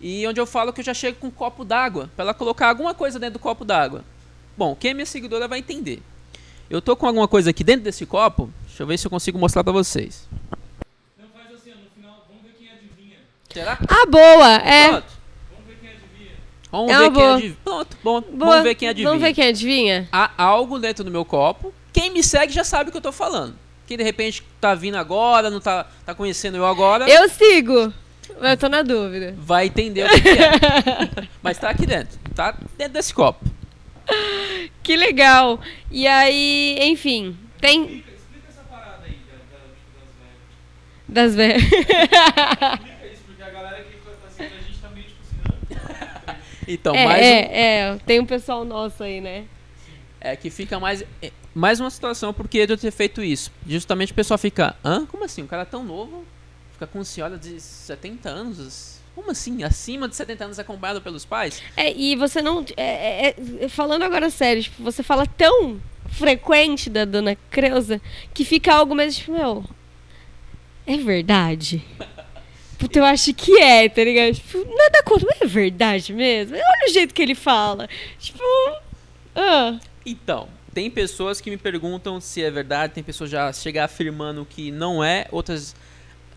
E 0.00 0.26
onde 0.26 0.40
eu 0.40 0.46
falo 0.46 0.72
que 0.72 0.80
eu 0.80 0.84
já 0.84 0.92
chego 0.92 1.18
com 1.20 1.28
um 1.28 1.30
copo 1.30 1.64
d'água, 1.64 2.10
pra 2.16 2.24
ela 2.24 2.34
colocar 2.34 2.70
alguma 2.70 2.92
coisa 2.92 3.20
dentro 3.20 3.34
do 3.34 3.38
copo 3.38 3.64
d'água. 3.64 4.02
Bom, 4.56 4.74
quem 4.74 4.90
é 4.90 4.94
minha 4.94 5.06
seguidora 5.06 5.46
vai 5.46 5.60
entender. 5.60 6.02
Eu 6.68 6.82
tô 6.82 6.96
com 6.96 7.06
alguma 7.06 7.28
coisa 7.28 7.50
aqui 7.50 7.62
dentro 7.62 7.84
desse 7.84 8.04
copo, 8.04 8.50
deixa 8.66 8.82
eu 8.82 8.86
ver 8.88 8.98
se 8.98 9.06
eu 9.06 9.10
consigo 9.12 9.38
mostrar 9.38 9.62
pra 9.62 9.72
vocês. 9.72 10.28
Não 11.16 11.28
faz 11.28 11.54
assim, 11.54 11.70
ó, 11.70 11.76
no 11.76 11.88
final, 11.94 12.26
vamos 12.28 12.42
ver 12.42 12.54
quem 12.58 12.68
adivinha. 12.68 13.18
Será? 13.54 13.78
Ah, 13.88 14.06
boa. 14.06 14.54
É. 14.56 14.88
Pronto. 14.88 15.06
Vamos 15.52 15.66
ver 15.68 15.76
quem 15.80 15.90
adivinha. 15.90 16.32
Vamos 16.72 16.90
É 16.90 16.98
ver 16.98 17.12
quem 17.12 17.26
adivinha. 17.30 17.56
Pronto, 17.62 17.96
bom, 18.02 18.20
boa. 18.22 18.50
vamos 18.50 18.62
ver 18.64 18.74
quem 18.74 18.88
adivinha. 18.88 19.08
Vamos 19.08 19.22
ver 19.22 19.34
quem 19.34 19.46
adivinha? 19.46 20.08
Há 20.10 20.32
algo 20.36 20.80
dentro 20.80 21.04
do 21.04 21.12
meu 21.12 21.24
copo. 21.24 21.72
Quem 21.92 22.10
me 22.10 22.24
segue 22.24 22.52
já 22.52 22.64
sabe 22.64 22.88
o 22.88 22.90
que 22.90 22.98
eu 22.98 23.02
tô 23.02 23.12
falando. 23.12 23.67
Quem 23.88 23.96
de 23.96 24.04
repente 24.04 24.44
tá 24.60 24.74
vindo 24.74 24.96
agora, 24.96 25.48
não 25.48 25.60
tá, 25.60 25.86
tá 26.04 26.14
conhecendo 26.14 26.58
eu 26.58 26.66
agora, 26.66 27.08
Eu 27.08 27.26
sigo. 27.26 27.90
Mas 28.38 28.50
eu 28.50 28.56
tô 28.58 28.68
na 28.68 28.82
dúvida. 28.82 29.34
vai 29.38 29.64
entender 29.64 30.04
o 30.04 30.08
que, 30.10 30.20
que 30.20 30.28
é. 30.28 31.28
Mas 31.42 31.56
tá 31.56 31.70
aqui 31.70 31.86
dentro. 31.86 32.18
Tá 32.34 32.54
dentro 32.76 32.92
desse 32.92 33.14
copo. 33.14 33.42
Que 34.82 34.94
legal. 34.94 35.58
E 35.90 36.06
aí, 36.06 36.76
enfim, 36.82 37.34
tem 37.62 37.80
Explica, 37.80 38.10
explica 38.12 38.48
essa 38.50 38.62
parada 38.64 39.06
aí 39.06 39.16
da, 39.26 39.56
da, 39.56 39.64
tipo, 39.72 40.04
das 41.08 41.34
velhas. 41.34 41.62
das 41.64 41.88
velhas. 41.96 42.82
Explica 42.82 43.06
isso, 43.10 43.22
porque 43.26 43.42
a 43.42 43.50
galera 43.50 43.84
que 43.84 43.96
tá 43.96 44.26
assistindo 44.26 44.54
a 44.54 44.62
gente 44.66 44.78
tá 44.80 44.88
meio 44.90 45.06
tipo 45.06 45.20
assim, 45.22 45.36
não. 46.26 46.36
Então, 46.68 46.94
é, 46.94 47.04
mais 47.06 47.22
um, 47.22 47.24
é, 47.24 47.80
é, 47.80 47.98
tem 48.04 48.20
um 48.20 48.26
pessoal 48.26 48.66
nosso 48.66 49.02
aí, 49.02 49.22
né? 49.22 49.46
é 50.20 50.36
que 50.36 50.50
fica 50.50 50.78
mais 50.78 51.02
é, 51.22 51.30
mais 51.58 51.80
uma 51.80 51.90
situação 51.90 52.32
porque 52.32 52.64
de 52.66 52.72
eu 52.72 52.78
ter 52.78 52.90
feito 52.92 53.22
isso. 53.22 53.50
Justamente 53.66 54.12
o 54.12 54.14
pessoal 54.14 54.38
fica, 54.38 54.76
hã? 54.84 55.04
Como 55.06 55.24
assim? 55.24 55.42
Um 55.42 55.46
cara 55.46 55.66
tão 55.66 55.84
novo 55.84 56.24
fica 56.72 56.86
com 56.86 57.02
senhora 57.02 57.36
de 57.36 57.60
70 57.60 58.28
anos? 58.28 59.00
Como 59.14 59.32
assim? 59.32 59.64
Acima 59.64 60.08
de 60.08 60.14
70 60.14 60.44
anos 60.44 60.58
acompanhado 60.60 61.02
pelos 61.02 61.24
pais? 61.24 61.60
É, 61.76 61.92
e 61.92 62.14
você 62.14 62.40
não. 62.40 62.64
é, 62.76 63.30
é, 63.30 63.34
é, 63.62 63.68
falando 63.68 64.04
agora 64.04 64.30
sério, 64.30 64.62
tipo, 64.62 64.80
você 64.80 65.02
fala 65.02 65.26
tão 65.26 65.80
frequente 66.10 66.88
da 66.88 67.04
dona 67.04 67.36
Creuza 67.50 68.00
que 68.32 68.44
fica 68.44 68.72
algo 68.72 68.94
mais 68.94 69.16
tipo, 69.16 69.32
meu. 69.32 69.64
É 70.86 70.96
verdade? 70.96 71.84
Puta, 72.78 73.00
eu 73.00 73.04
acho 73.04 73.34
que 73.34 73.60
é, 73.60 73.88
tá 73.88 74.04
ligado? 74.04 74.32
Tipo, 74.34 74.58
nada 74.58 75.02
contra, 75.02 75.26
mas 75.28 75.42
é 75.42 75.46
verdade 75.46 76.12
mesmo? 76.12 76.54
Olha 76.54 76.88
o 76.88 76.92
jeito 76.92 77.12
que 77.12 77.20
ele 77.20 77.34
fala. 77.34 77.88
Tipo. 78.20 78.38
Ah, 79.34 79.78
Então, 80.06 80.48
tem 80.74 80.90
pessoas 80.90 81.40
que 81.40 81.50
me 81.50 81.56
perguntam 81.56 82.20
se 82.20 82.42
é 82.42 82.50
verdade, 82.50 82.94
tem 82.94 83.02
pessoas 83.02 83.30
já 83.30 83.52
chegam 83.52 83.84
afirmando 83.84 84.44
que 84.44 84.70
não 84.70 85.02
é, 85.02 85.26
outras 85.30 85.74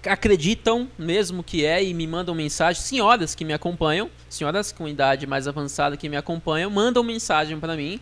acreditam 0.06 0.90
mesmo 0.98 1.44
que 1.44 1.66
é 1.66 1.84
e 1.84 1.94
me 1.94 2.08
mandam 2.08 2.34
mensagem. 2.34 2.82
Senhoras 2.82 3.36
que 3.36 3.46
me 3.46 3.54
acompanham, 3.54 4.10
senhoras 4.30 4.72
com 4.72 4.88
idade 4.88 5.28
mais 5.28 5.48
avançada 5.48 5.96
que 5.96 6.10
me 6.10 6.18
acompanham, 6.18 6.70
mandam 6.70 7.04
mensagem 7.04 7.60
pra 7.60 7.76
mim 7.76 8.00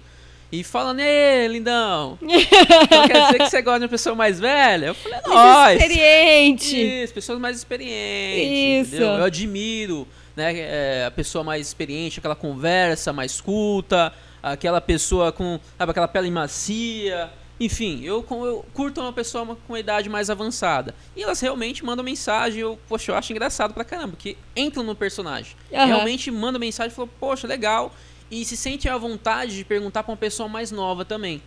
e 0.52 0.64
falam: 0.64 0.98
Ê, 1.00 1.48
lindão, 1.48 2.18
então 2.22 3.08
quer 3.08 3.26
dizer 3.26 3.38
que 3.40 3.50
você 3.50 3.62
gosta 3.62 3.80
de 3.80 3.86
uma 3.86 3.90
pessoa 3.90 4.16
mais 4.16 4.40
velha? 4.40 4.88
Eu 4.88 4.96
falei: 4.96 5.20
mais 5.28 5.36
Nós! 5.36 5.82
experiente. 5.82 7.04
Isso, 7.04 7.14
pessoas 7.14 7.40
mais 7.40 7.58
experientes. 7.58 8.88
Isso. 8.88 8.96
entendeu? 8.96 9.18
Eu 9.18 9.24
admiro 9.26 10.08
né, 10.36 10.54
é, 10.58 11.06
a 11.06 11.12
pessoa 11.12 11.44
mais 11.44 11.68
experiente, 11.68 12.20
aquela 12.20 12.36
conversa 12.36 13.12
mais 13.12 13.42
culta, 13.42 14.14
aquela 14.41 14.81
pessoa 14.81 15.31
com 15.31 15.60
sabe, 15.77 15.91
aquela 15.91 16.08
pele 16.08 16.31
macia. 16.31 17.31
Enfim, 17.60 18.01
eu, 18.03 18.25
eu 18.29 18.65
curto 18.74 19.01
uma 19.01 19.12
pessoa 19.12 19.46
com 19.46 19.74
uma 19.74 19.79
idade 19.79 20.08
mais 20.08 20.29
avançada. 20.29 20.96
E 21.13 21.24
elas 21.24 21.41
realmente 21.41 21.84
mandam 21.84 22.05
mensagem. 22.05 22.62
Eu, 22.62 22.79
poxa, 22.88 23.12
eu 23.12 23.15
acho 23.15 23.34
engraçado 23.34 23.74
pra 23.74 23.84
caramba, 23.84 24.10
porque 24.12 24.38
entram 24.55 24.81
no 24.81 24.96
personagem. 24.96 25.58
Aham. 25.74 25.86
Realmente 25.86 26.31
mandam 26.31 26.60
mensagem 26.60 26.91
e 26.93 26.96
falam, 26.96 27.10
poxa, 27.19 27.46
legal. 27.46 27.93
E 28.31 28.46
se 28.46 28.55
sentem 28.55 28.89
à 28.89 28.98
vontade 28.98 29.55
de 29.55 29.65
perguntar 29.65 30.03
pra 30.03 30.12
uma 30.12 30.17
pessoa 30.17 30.48
mais 30.48 30.72
nova 30.72 31.03
também. 31.03 31.41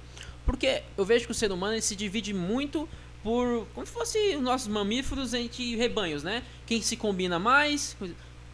Porque 0.44 0.82
eu 0.98 1.04
vejo 1.04 1.24
que 1.26 1.32
o 1.32 1.34
ser 1.34 1.50
humano 1.50 1.80
se 1.80 1.96
divide 1.96 2.34
muito 2.34 2.88
por. 3.22 3.66
como 3.74 3.86
se 3.86 3.92
fosse 3.92 4.36
os 4.36 4.42
nossos 4.42 4.68
mamíferos 4.68 5.32
entre 5.32 5.76
rebanhos, 5.76 6.22
né? 6.22 6.42
Quem 6.66 6.82
se 6.82 6.96
combina 6.96 7.38
mais. 7.38 7.96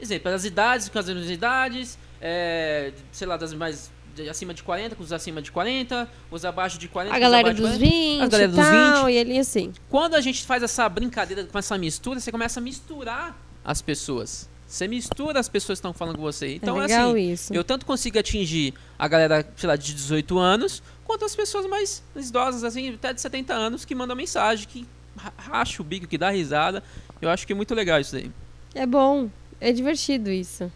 Exemplo, 0.00 0.30
as 0.30 0.44
idades 0.44 0.88
com 0.88 0.98
as 0.98 1.06
mesmas 1.06 1.28
idades, 1.28 1.98
é, 2.20 2.92
sei 3.10 3.26
lá, 3.26 3.36
das 3.36 3.52
mais 3.52 3.90
de- 4.22 4.28
acima 4.28 4.52
de 4.54 4.62
40 4.62 4.94
com 4.96 5.02
os 5.02 5.12
acima 5.12 5.40
de 5.42 5.50
40, 5.52 6.08
os 6.30 6.44
abaixo 6.44 6.78
de 6.78 6.88
40 6.88 7.14
A 7.14 7.18
galera 7.18 7.52
dos 7.54 7.60
40. 7.60 7.78
20 7.78 8.20
a 8.22 8.26
galera 8.26 8.48
dos 8.48 8.56
tal, 8.58 9.10
e 9.10 9.18
ali 9.18 9.38
assim. 9.38 9.72
Quando 9.88 10.14
a 10.14 10.20
gente 10.20 10.44
faz 10.44 10.62
essa 10.62 10.88
brincadeira 10.88 11.44
com 11.44 11.58
essa 11.58 11.76
mistura, 11.78 12.20
você 12.20 12.30
começa 12.30 12.60
a 12.60 12.62
misturar 12.62 13.36
as 13.64 13.80
pessoas. 13.82 14.48
Você 14.66 14.86
mistura 14.86 15.40
as 15.40 15.48
pessoas 15.48 15.78
que 15.78 15.80
estão 15.80 15.94
falando 15.94 16.16
com 16.16 16.22
você. 16.22 16.54
Então, 16.54 16.76
é 16.76 16.82
legal 16.82 17.10
assim, 17.12 17.32
isso. 17.32 17.54
eu 17.54 17.64
tanto 17.64 17.86
consigo 17.86 18.18
atingir 18.18 18.74
a 18.98 19.08
galera, 19.08 19.46
sei 19.56 19.66
lá, 19.66 19.76
de 19.76 19.94
18 19.94 20.38
anos, 20.38 20.82
quanto 21.06 21.24
as 21.24 21.34
pessoas 21.34 21.64
mais 21.66 22.02
idosas, 22.14 22.62
assim, 22.64 22.92
até 22.94 23.14
de 23.14 23.20
70 23.20 23.54
anos, 23.54 23.86
que 23.86 23.94
mandam 23.94 24.14
mensagem, 24.14 24.68
que 24.68 24.86
ra- 25.16 25.32
racha 25.38 25.80
o 25.80 25.84
bico, 25.84 26.06
que 26.06 26.18
dá 26.18 26.28
risada. 26.28 26.82
Eu 27.22 27.30
acho 27.30 27.46
que 27.46 27.52
é 27.54 27.56
muito 27.56 27.74
legal 27.74 27.98
isso 27.98 28.12
daí. 28.12 28.30
É 28.74 28.84
bom, 28.84 29.30
é 29.58 29.72
divertido 29.72 30.30
isso. 30.30 30.70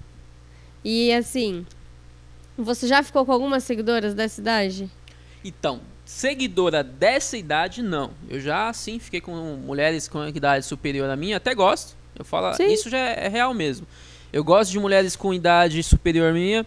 E 0.82 1.12
assim, 1.12 1.66
você 2.56 2.86
já 2.86 3.02
ficou 3.02 3.24
com 3.24 3.32
algumas 3.32 3.64
seguidoras 3.64 4.14
dessa 4.14 4.40
idade? 4.40 4.90
Então, 5.44 5.80
seguidora 6.04 6.82
dessa 6.84 7.36
idade, 7.36 7.82
não. 7.82 8.10
Eu 8.28 8.40
já, 8.40 8.72
sim, 8.72 8.98
fiquei 8.98 9.20
com 9.20 9.32
mulheres 9.56 10.06
com 10.08 10.26
idade 10.26 10.64
superior 10.66 11.08
à 11.10 11.16
minha, 11.16 11.36
até 11.38 11.54
gosto. 11.54 11.96
Eu 12.18 12.24
falo, 12.24 12.54
Sim. 12.54 12.66
isso 12.72 12.90
já 12.90 12.98
é 12.98 13.26
real 13.28 13.54
mesmo. 13.54 13.86
Eu 14.32 14.44
gosto 14.44 14.70
de 14.70 14.78
mulheres 14.78 15.16
com 15.16 15.32
idade 15.32 15.82
superior 15.82 16.30
à 16.30 16.32
minha. 16.32 16.64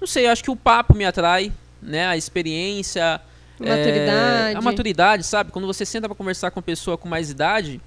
Não 0.00 0.06
sei, 0.06 0.26
eu 0.26 0.30
acho 0.30 0.42
que 0.42 0.50
o 0.50 0.56
papo 0.56 0.94
me 0.94 1.04
atrai, 1.04 1.52
né? 1.80 2.06
A 2.06 2.16
experiência. 2.16 3.20
é, 3.60 3.68
Maturidade. 3.76 4.56
a 4.56 4.60
maturidade, 4.60 5.24
sabe? 5.24 5.50
Quando 5.52 5.66
você 5.66 5.84
senta 5.86 6.08
pra 6.08 6.14
conversar 6.16 6.50
com 6.50 6.58
uma 6.60 6.64
pessoa 6.64 6.96
com 6.98 7.08
mais 7.08 7.30
idade, 7.30 7.80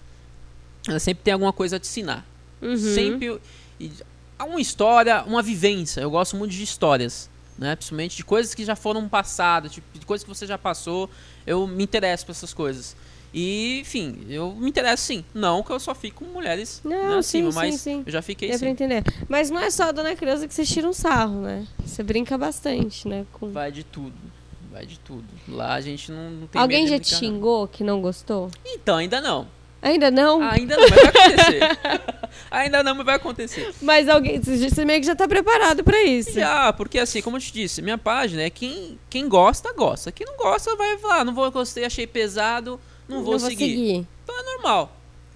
ela 0.88 1.00
sempre 1.00 1.24
tem 1.24 1.34
alguma 1.34 1.52
coisa 1.54 1.76
a 1.76 1.80
te 1.80 1.88
ensinar. 1.88 2.26
Uhum. 2.62 2.76
Sempre. 2.78 3.40
e- 3.80 3.92
há 4.38 4.46
uma 4.46 4.62
história, 4.62 5.24
uma 5.24 5.42
vivência. 5.44 6.02
Eu 6.02 6.10
gosto 6.12 6.36
muito 6.38 6.52
de 6.52 6.64
histórias. 6.64 7.30
Né? 7.60 7.76
Principalmente 7.76 8.16
de 8.16 8.24
coisas 8.24 8.56
que 8.56 8.64
já 8.64 8.76
foram 8.76 9.08
passadas, 9.10 9.74
tipo, 9.74 10.00
de 10.00 10.06
coisas 10.06 10.24
que 10.24 10.30
você 10.30 10.48
já 10.48 10.58
passou. 10.58 11.10
Eu 11.46 11.68
me 11.68 11.84
interesso 11.84 12.26
por 12.26 12.32
essas 12.32 12.54
coisas. 12.54 12.96
E, 13.34 13.82
enfim, 13.82 14.26
eu 14.30 14.54
me 14.56 14.70
interesso 14.70 15.04
sim. 15.04 15.26
Não 15.34 15.62
que 15.62 15.70
eu 15.70 15.80
só 15.80 15.94
fico 15.94 16.24
com 16.24 16.32
mulheres 16.32 16.82
Não, 16.84 17.10
né, 17.10 17.18
acima, 17.18 17.52
sim, 17.52 17.56
mas 17.58 17.76
sim, 17.76 17.78
sim. 17.78 18.04
eu 18.06 18.12
já 18.12 18.22
fiquei 18.22 18.50
pra 18.50 18.58
sim. 18.58 18.68
entender. 18.70 19.04
Mas 19.28 19.52
não 19.52 19.60
é 19.60 19.70
só 19.70 19.84
a 19.84 19.92
Dona 19.92 20.16
Creuza 20.16 20.48
que 20.48 20.54
você 20.54 20.66
tira 20.66 20.88
um 20.88 20.94
sarro, 20.94 21.42
né? 21.42 21.68
Você 21.86 22.02
brinca 22.02 22.38
bastante, 22.38 23.08
né? 23.08 23.26
Com... 23.34 23.52
Vai 23.52 23.72
de 23.72 23.84
tudo. 23.84 24.16
Vai 24.72 24.86
de 24.86 24.98
tudo. 25.00 25.26
Lá 25.48 25.74
a 25.74 25.82
gente 25.82 26.12
não, 26.12 26.32
não 26.32 26.48
tem 26.48 26.62
Alguém 26.62 26.88
já 26.88 26.98
te 26.98 27.12
não. 27.12 27.20
xingou 27.20 27.68
que 27.68 27.84
não 27.84 28.02
gostou? 28.02 28.50
Então, 28.66 28.98
ainda 28.98 29.20
não. 29.20 29.48
Ainda 29.82 30.12
não? 30.12 30.42
Ainda 30.42 30.76
não, 30.76 30.88
mas 30.90 31.00
vai 31.00 31.08
acontecer. 31.08 31.80
ainda 32.52 32.84
não, 32.84 32.96
mas 32.96 33.06
vai 33.06 33.16
acontecer. 33.16 33.74
Mas 33.82 34.10
alguém, 34.10 34.40
você 34.42 34.84
meio 34.84 35.00
que 35.00 35.06
já 35.08 35.16
tá 35.16 35.28
preparado 35.28 35.84
pra 35.84 36.02
isso. 36.04 36.34
Já, 36.34 36.74
porque 36.74 37.00
assim, 37.00 37.22
como 37.22 37.38
eu 37.38 37.42
te 37.42 37.54
disse, 37.54 37.82
minha 37.82 37.98
página 37.98 38.42
é 38.42 38.50
quem, 38.50 39.00
quem 39.10 39.28
gosta, 39.30 39.72
gosta. 39.74 40.12
Quem 40.12 40.28
não 40.28 40.36
gosta, 40.36 40.76
vai 40.76 40.98
falar, 40.98 41.24
não 41.24 41.34
vou 41.34 41.50
gostei, 41.52 41.86
achei 41.86 42.06
pesado, 42.06 42.80
não 43.08 43.24
vou, 43.24 43.40
seguir. 43.40 44.06
Então 44.24 44.38
é 44.38 44.44
normal. 44.44 44.96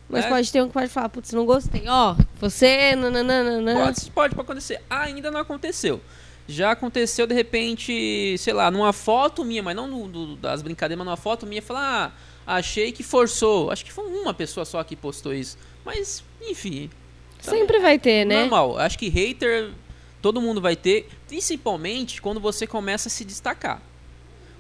Mas 0.09 0.25
né? 0.25 0.29
pode 0.29 0.51
ter 0.51 0.61
um 0.61 0.67
que 0.67 0.73
pode 0.73 0.89
falar, 0.89 1.09
putz, 1.09 1.31
não 1.31 1.45
gostei. 1.45 1.83
Ó, 1.87 2.15
você, 2.39 2.95
nananana. 2.95 3.73
Pode, 3.73 4.11
pode, 4.11 4.35
pode 4.35 4.41
acontecer. 4.41 4.81
ainda 4.89 5.31
não 5.31 5.39
aconteceu. 5.39 6.01
Já 6.45 6.71
aconteceu 6.71 7.25
de 7.25 7.33
repente, 7.33 8.35
sei 8.37 8.53
lá, 8.53 8.69
numa 8.69 8.91
foto 8.91 9.45
minha, 9.45 9.63
mas 9.63 9.75
não 9.75 9.87
no- 9.87 10.07
do- 10.09 10.35
das 10.35 10.61
brincadeiras, 10.61 10.97
mas 10.97 11.05
numa 11.05 11.17
foto 11.17 11.47
minha, 11.47 11.61
falar, 11.61 12.13
ah, 12.13 12.32
achei 12.45 12.91
que 12.91 13.03
forçou. 13.03 13.71
Acho 13.71 13.83
que 13.85 13.91
foi 13.91 14.05
uma 14.05 14.33
pessoa 14.33 14.65
só 14.65 14.83
que 14.83 14.95
postou 14.95 15.33
isso. 15.33 15.57
Mas, 15.85 16.23
enfim. 16.41 16.89
Sempre 17.39 17.79
vai 17.79 17.99
ter, 17.99 18.25
né? 18.25 18.41
Normal. 18.41 18.77
Acho 18.77 18.97
que 18.97 19.09
hater 19.09 19.71
todo 20.23 20.39
mundo 20.39 20.61
vai 20.61 20.77
ter, 20.77 21.09
principalmente 21.27 22.21
quando 22.21 22.39
você 22.39 22.65
começa 22.65 23.09
a 23.09 23.11
se 23.11 23.25
destacar. 23.25 23.81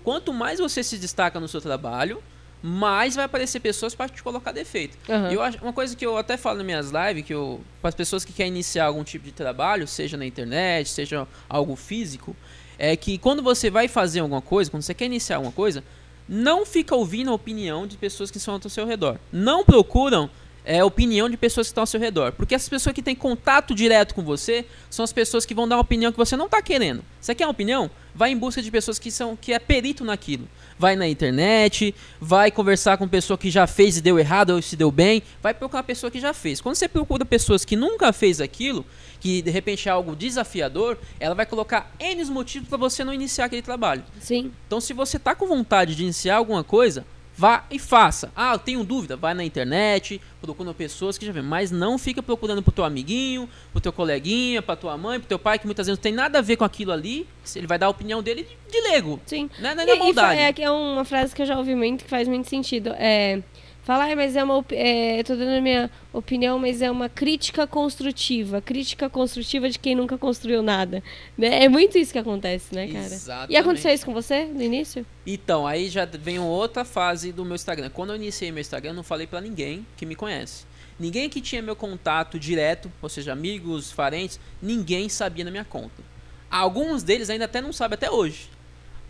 Quanto 0.03 0.33
mais 0.33 0.59
você 0.59 0.83
se 0.83 0.97
destaca 0.97 1.39
no 1.39 1.47
seu 1.47 1.61
trabalho, 1.61 2.21
mais 2.61 3.15
vai 3.15 3.23
aparecer 3.23 3.61
pessoas 3.61 3.95
para 3.95 4.09
te 4.09 4.21
colocar 4.21 4.51
defeito. 4.51 4.97
E 5.31 5.33
eu 5.33 5.41
acho, 5.41 5.57
uma 5.63 5.71
coisa 5.71 5.95
que 5.95 6.05
eu 6.05 6.17
até 6.17 6.35
falo 6.35 6.57
nas 6.57 6.65
minhas 6.65 6.91
lives, 6.91 7.25
que 7.25 7.33
eu 7.33 7.61
para 7.81 7.87
as 7.87 7.95
pessoas 7.95 8.25
que 8.25 8.33
querem 8.33 8.51
iniciar 8.51 8.85
algum 8.85 9.05
tipo 9.05 9.23
de 9.23 9.31
trabalho, 9.31 9.87
seja 9.87 10.17
na 10.17 10.25
internet, 10.25 10.89
seja 10.89 11.25
algo 11.47 11.77
físico, 11.77 12.35
é 12.77 12.97
que 12.97 13.17
quando 13.17 13.41
você 13.41 13.69
vai 13.69 13.87
fazer 13.87 14.19
alguma 14.19 14.41
coisa, 14.41 14.69
quando 14.69 14.83
você 14.83 14.93
quer 14.93 15.05
iniciar 15.05 15.37
alguma 15.37 15.53
coisa, 15.53 15.81
não 16.27 16.65
fica 16.65 16.95
ouvindo 16.95 17.29
a 17.31 17.33
opinião 17.33 17.85
de 17.85 17.97
pessoas 17.97 18.31
que 18.31 18.37
estão 18.37 18.59
ao 18.61 18.69
seu 18.69 18.85
redor. 18.85 19.17
Não 19.31 19.63
procuram 19.63 20.29
é, 20.65 20.83
opinião 20.83 21.29
de 21.29 21.37
pessoas 21.37 21.67
que 21.67 21.71
estão 21.71 21.83
ao 21.83 21.87
seu 21.87 21.99
redor. 21.99 22.31
Porque 22.33 22.55
essas 22.55 22.69
pessoas 22.69 22.93
que 22.93 23.01
têm 23.01 23.15
contato 23.15 23.75
direto 23.75 24.15
com 24.15 24.23
você 24.23 24.65
são 24.89 25.03
as 25.03 25.13
pessoas 25.13 25.45
que 25.45 25.53
vão 25.53 25.67
dar 25.67 25.75
uma 25.75 25.81
opinião 25.81 26.11
que 26.11 26.17
você 26.17 26.35
não 26.35 26.45
está 26.45 26.61
querendo. 26.61 27.03
Você 27.19 27.35
quer 27.35 27.45
uma 27.45 27.51
opinião? 27.51 27.89
Vai 28.15 28.31
em 28.31 28.37
busca 28.37 28.61
de 28.61 28.69
pessoas 28.69 28.99
que 28.99 29.09
são 29.11 29.35
que 29.35 29.53
é 29.53 29.59
perito 29.59 30.03
naquilo. 30.05 30.47
Vai 30.77 30.95
na 30.95 31.07
internet, 31.07 31.93
vai 32.19 32.51
conversar 32.51 32.97
com 32.97 33.07
pessoa 33.07 33.37
que 33.37 33.49
já 33.49 33.67
fez 33.67 33.97
e 33.97 34.01
deu 34.01 34.17
errado 34.19 34.51
ou 34.51 34.61
se 34.61 34.75
deu 34.75 34.91
bem. 34.91 35.21
Vai 35.41 35.53
procurar 35.53 35.79
uma 35.79 35.83
pessoa 35.83 36.11
que 36.11 36.19
já 36.19 36.33
fez. 36.33 36.61
Quando 36.61 36.75
você 36.75 36.87
procura 36.87 37.25
pessoas 37.25 37.63
que 37.63 37.75
nunca 37.75 38.11
fez 38.11 38.41
aquilo, 38.41 38.85
que 39.19 39.41
de 39.41 39.51
repente 39.51 39.87
é 39.87 39.91
algo 39.91 40.15
desafiador, 40.15 40.97
ela 41.19 41.35
vai 41.35 41.45
colocar 41.45 41.93
N 41.99 42.23
motivos 42.25 42.67
para 42.67 42.77
você 42.77 43.03
não 43.03 43.13
iniciar 43.13 43.45
aquele 43.45 43.61
trabalho. 43.61 44.03
Sim. 44.19 44.51
Então, 44.67 44.81
se 44.81 44.93
você 44.93 45.17
tá 45.17 45.33
com 45.35 45.47
vontade 45.47 45.95
de 45.95 46.03
iniciar 46.03 46.35
alguma 46.35 46.63
coisa, 46.63 47.05
vá 47.35 47.65
e 47.71 47.79
faça. 47.79 48.31
Ah, 48.35 48.53
eu 48.53 48.59
tenho 48.59 48.83
dúvida, 48.83 49.15
vai 49.17 49.33
na 49.33 49.43
internet, 49.43 50.21
procura 50.41 50.73
pessoas 50.73 51.17
que 51.17 51.25
já 51.25 51.31
vê, 51.31 51.41
mas 51.41 51.71
não 51.71 51.97
fica 51.97 52.21
procurando 52.21 52.61
pro 52.61 52.71
teu 52.71 52.83
amiguinho, 52.83 53.49
pro 53.71 53.81
teu 53.81 53.91
coleguinha, 53.93 54.61
pra 54.61 54.75
tua 54.75 54.97
mãe, 54.97 55.19
pro 55.19 55.27
teu 55.27 55.39
pai, 55.39 55.57
que 55.59 55.65
muitas 55.65 55.87
vezes 55.87 55.97
não 55.97 56.03
tem 56.03 56.13
nada 56.13 56.39
a 56.39 56.41
ver 56.41 56.57
com 56.57 56.63
aquilo 56.63 56.91
ali. 56.91 57.27
Ele 57.55 57.67
vai 57.67 57.77
dar 57.79 57.87
a 57.87 57.89
opinião 57.89 58.21
dele 58.23 58.43
de, 58.43 58.71
de 58.71 58.81
leigo. 58.89 59.19
Sim. 59.25 59.49
Né? 59.59 59.73
Não 59.75 59.81
é 59.81 59.85
E- 59.85 59.87
da 59.87 59.93
e 59.95 59.97
fa- 59.97 60.03
maldade. 60.03 60.39
é, 60.41 60.53
que 60.53 60.61
é 60.63 60.69
uma 60.71 61.03
frase 61.05 61.35
que 61.35 61.41
eu 61.41 61.45
já 61.45 61.57
ouvi 61.57 61.75
muito, 61.75 62.03
que 62.03 62.09
faz 62.09 62.27
muito 62.27 62.49
sentido. 62.49 62.91
É. 62.97 63.41
Falar, 63.83 64.05
"Ai, 64.05 64.15
mas 64.15 64.35
é 64.35 64.43
uma. 64.43 64.63
É, 64.71 65.19
eu 65.19 65.23
tô 65.25 65.35
dando 65.35 65.57
a 65.57 65.61
minha 65.61 65.91
opinião, 66.13 66.57
mas 66.57 66.81
é 66.81 66.89
uma 66.89 67.09
crítica 67.09 67.67
construtiva. 67.67 68.61
Crítica 68.61 69.09
construtiva 69.09 69.69
de 69.69 69.77
quem 69.77 69.93
nunca 69.93 70.17
construiu 70.17 70.63
nada. 70.63 71.03
Né? 71.37 71.65
É 71.65 71.69
muito 71.69 71.97
isso 71.97 72.13
que 72.13 72.17
acontece, 72.19 72.73
né, 72.73 72.87
cara? 72.87 73.05
Exatamente. 73.05 73.51
E 73.51 73.57
aconteceu 73.57 73.93
isso 73.93 74.05
com 74.05 74.13
você 74.13 74.45
no 74.45 74.61
início? 74.61 75.05
Então, 75.27 75.67
aí 75.67 75.89
já 75.89 76.05
vem 76.05 76.39
outra 76.39 76.85
fase 76.85 77.33
do 77.33 77.43
meu 77.43 77.55
Instagram. 77.55 77.89
Quando 77.89 78.11
eu 78.11 78.15
iniciei 78.15 78.51
meu 78.51 78.61
Instagram, 78.61 78.91
eu 78.91 78.95
não 78.95 79.03
falei 79.03 79.27
pra 79.27 79.41
ninguém 79.41 79.85
que 79.97 80.05
me 80.05 80.15
conhece. 80.15 80.65
Ninguém 80.97 81.29
que 81.29 81.41
tinha 81.41 81.61
meu 81.61 81.75
contato 81.75 82.39
direto, 82.39 82.89
ou 83.01 83.09
seja, 83.09 83.33
amigos, 83.33 83.91
parentes, 83.91 84.39
ninguém 84.61 85.09
sabia 85.09 85.43
na 85.43 85.51
minha 85.51 85.65
conta. 85.65 86.01
Alguns 86.49 87.03
deles 87.03 87.29
ainda 87.29 87.45
até 87.45 87.59
não 87.59 87.73
sabem 87.73 87.95
até 87.95 88.09
hoje. 88.09 88.47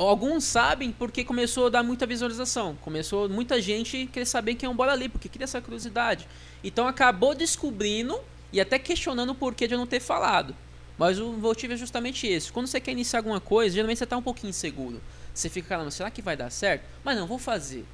Alguns 0.07 0.43
sabem 0.43 0.91
porque 0.91 1.23
começou 1.23 1.67
a 1.67 1.69
dar 1.69 1.83
muita 1.83 2.05
visualização. 2.05 2.75
Começou 2.81 3.29
muita 3.29 3.61
gente 3.61 4.07
querer 4.07 4.25
saber 4.25 4.55
quem 4.55 4.67
é 4.67 4.69
um 4.69 4.75
Bora 4.75 4.91
Ali, 4.91 5.07
porque 5.09 5.29
queria 5.29 5.45
essa 5.45 5.61
curiosidade. 5.61 6.27
Então 6.63 6.87
acabou 6.87 7.33
descobrindo 7.33 8.19
e 8.51 8.59
até 8.59 8.77
questionando 8.77 9.31
o 9.31 9.35
porquê 9.35 9.67
de 9.67 9.73
eu 9.73 9.77
não 9.77 9.87
ter 9.87 9.99
falado. 9.99 10.55
Mas 10.97 11.19
o 11.19 11.33
motivo 11.33 11.73
é 11.73 11.77
justamente 11.77 12.27
esse. 12.27 12.51
Quando 12.51 12.67
você 12.67 12.79
quer 12.79 12.91
iniciar 12.91 13.19
alguma 13.19 13.39
coisa, 13.39 13.73
geralmente 13.73 13.97
você 13.97 14.03
está 14.03 14.17
um 14.17 14.21
pouquinho 14.21 14.51
inseguro. 14.51 15.01
Você 15.33 15.49
fica, 15.49 15.69
caramba, 15.69 15.89
será 15.89 16.11
que 16.11 16.21
vai 16.21 16.37
dar 16.37 16.51
certo? 16.51 16.83
Mas 17.03 17.17
não, 17.17 17.25
vou 17.25 17.39
fazer. 17.39 17.85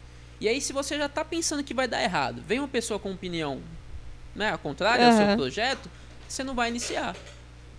E 0.42 0.48
aí, 0.48 0.60
se 0.60 0.74
você 0.74 0.98
já 0.98 1.06
está 1.06 1.24
pensando 1.24 1.64
que 1.64 1.74
vai 1.74 1.88
dar 1.88 2.04
errado, 2.04 2.42
vem 2.46 2.60
uma 2.60 2.68
pessoa 2.68 3.00
com 3.00 3.12
opinião 3.12 3.62
né, 4.36 4.52
ao 4.52 4.58
contrário 4.58 5.06
ao 5.06 5.14
seu 5.14 5.36
projeto, 5.36 5.90
você 6.28 6.44
não 6.44 6.54
vai 6.54 6.70
iniciar. 6.70 7.16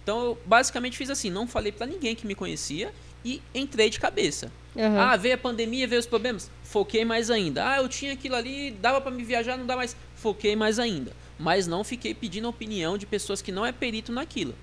Então, 0.03 0.21
eu 0.25 0.39
basicamente 0.47 0.97
fiz 0.97 1.11
assim, 1.11 1.31
não 1.31 1.47
falei 1.47 1.73
pra 1.73 1.87
ninguém 1.87 2.15
que 2.15 2.27
me 2.27 2.35
conhecia 2.35 2.93
e 3.25 3.41
entrei 3.55 3.91
de 3.91 4.01
cabeça. 4.01 4.51
Aham. 4.77 4.99
Ah, 4.99 5.17
veio 5.17 5.35
a 5.35 5.39
pandemia, 5.39 5.87
veio 5.87 5.99
os 6.01 6.07
problemas, 6.07 6.51
foquei 6.63 7.05
mais 7.05 7.31
ainda. 7.31 7.69
Ah, 7.69 7.79
eu 7.79 7.89
tinha 7.89 8.13
aquilo 8.13 8.37
ali, 8.37 8.71
dava 8.71 9.01
pra 9.01 9.11
me 9.11 9.25
viajar, 9.25 9.57
não 9.57 9.67
dá 9.67 9.77
mais, 9.77 9.97
foquei 10.15 10.55
mais 10.55 10.79
ainda. 10.79 11.13
Mas 11.39 11.67
não 11.67 11.83
fiquei 11.83 12.15
pedindo 12.15 12.49
opinião 12.49 12.97
de 12.99 13.07
pessoas 13.07 13.41
que 13.43 13.51
não 13.51 13.65
é 13.65 13.73
perito 13.73 14.13
naquilo. 14.13 14.55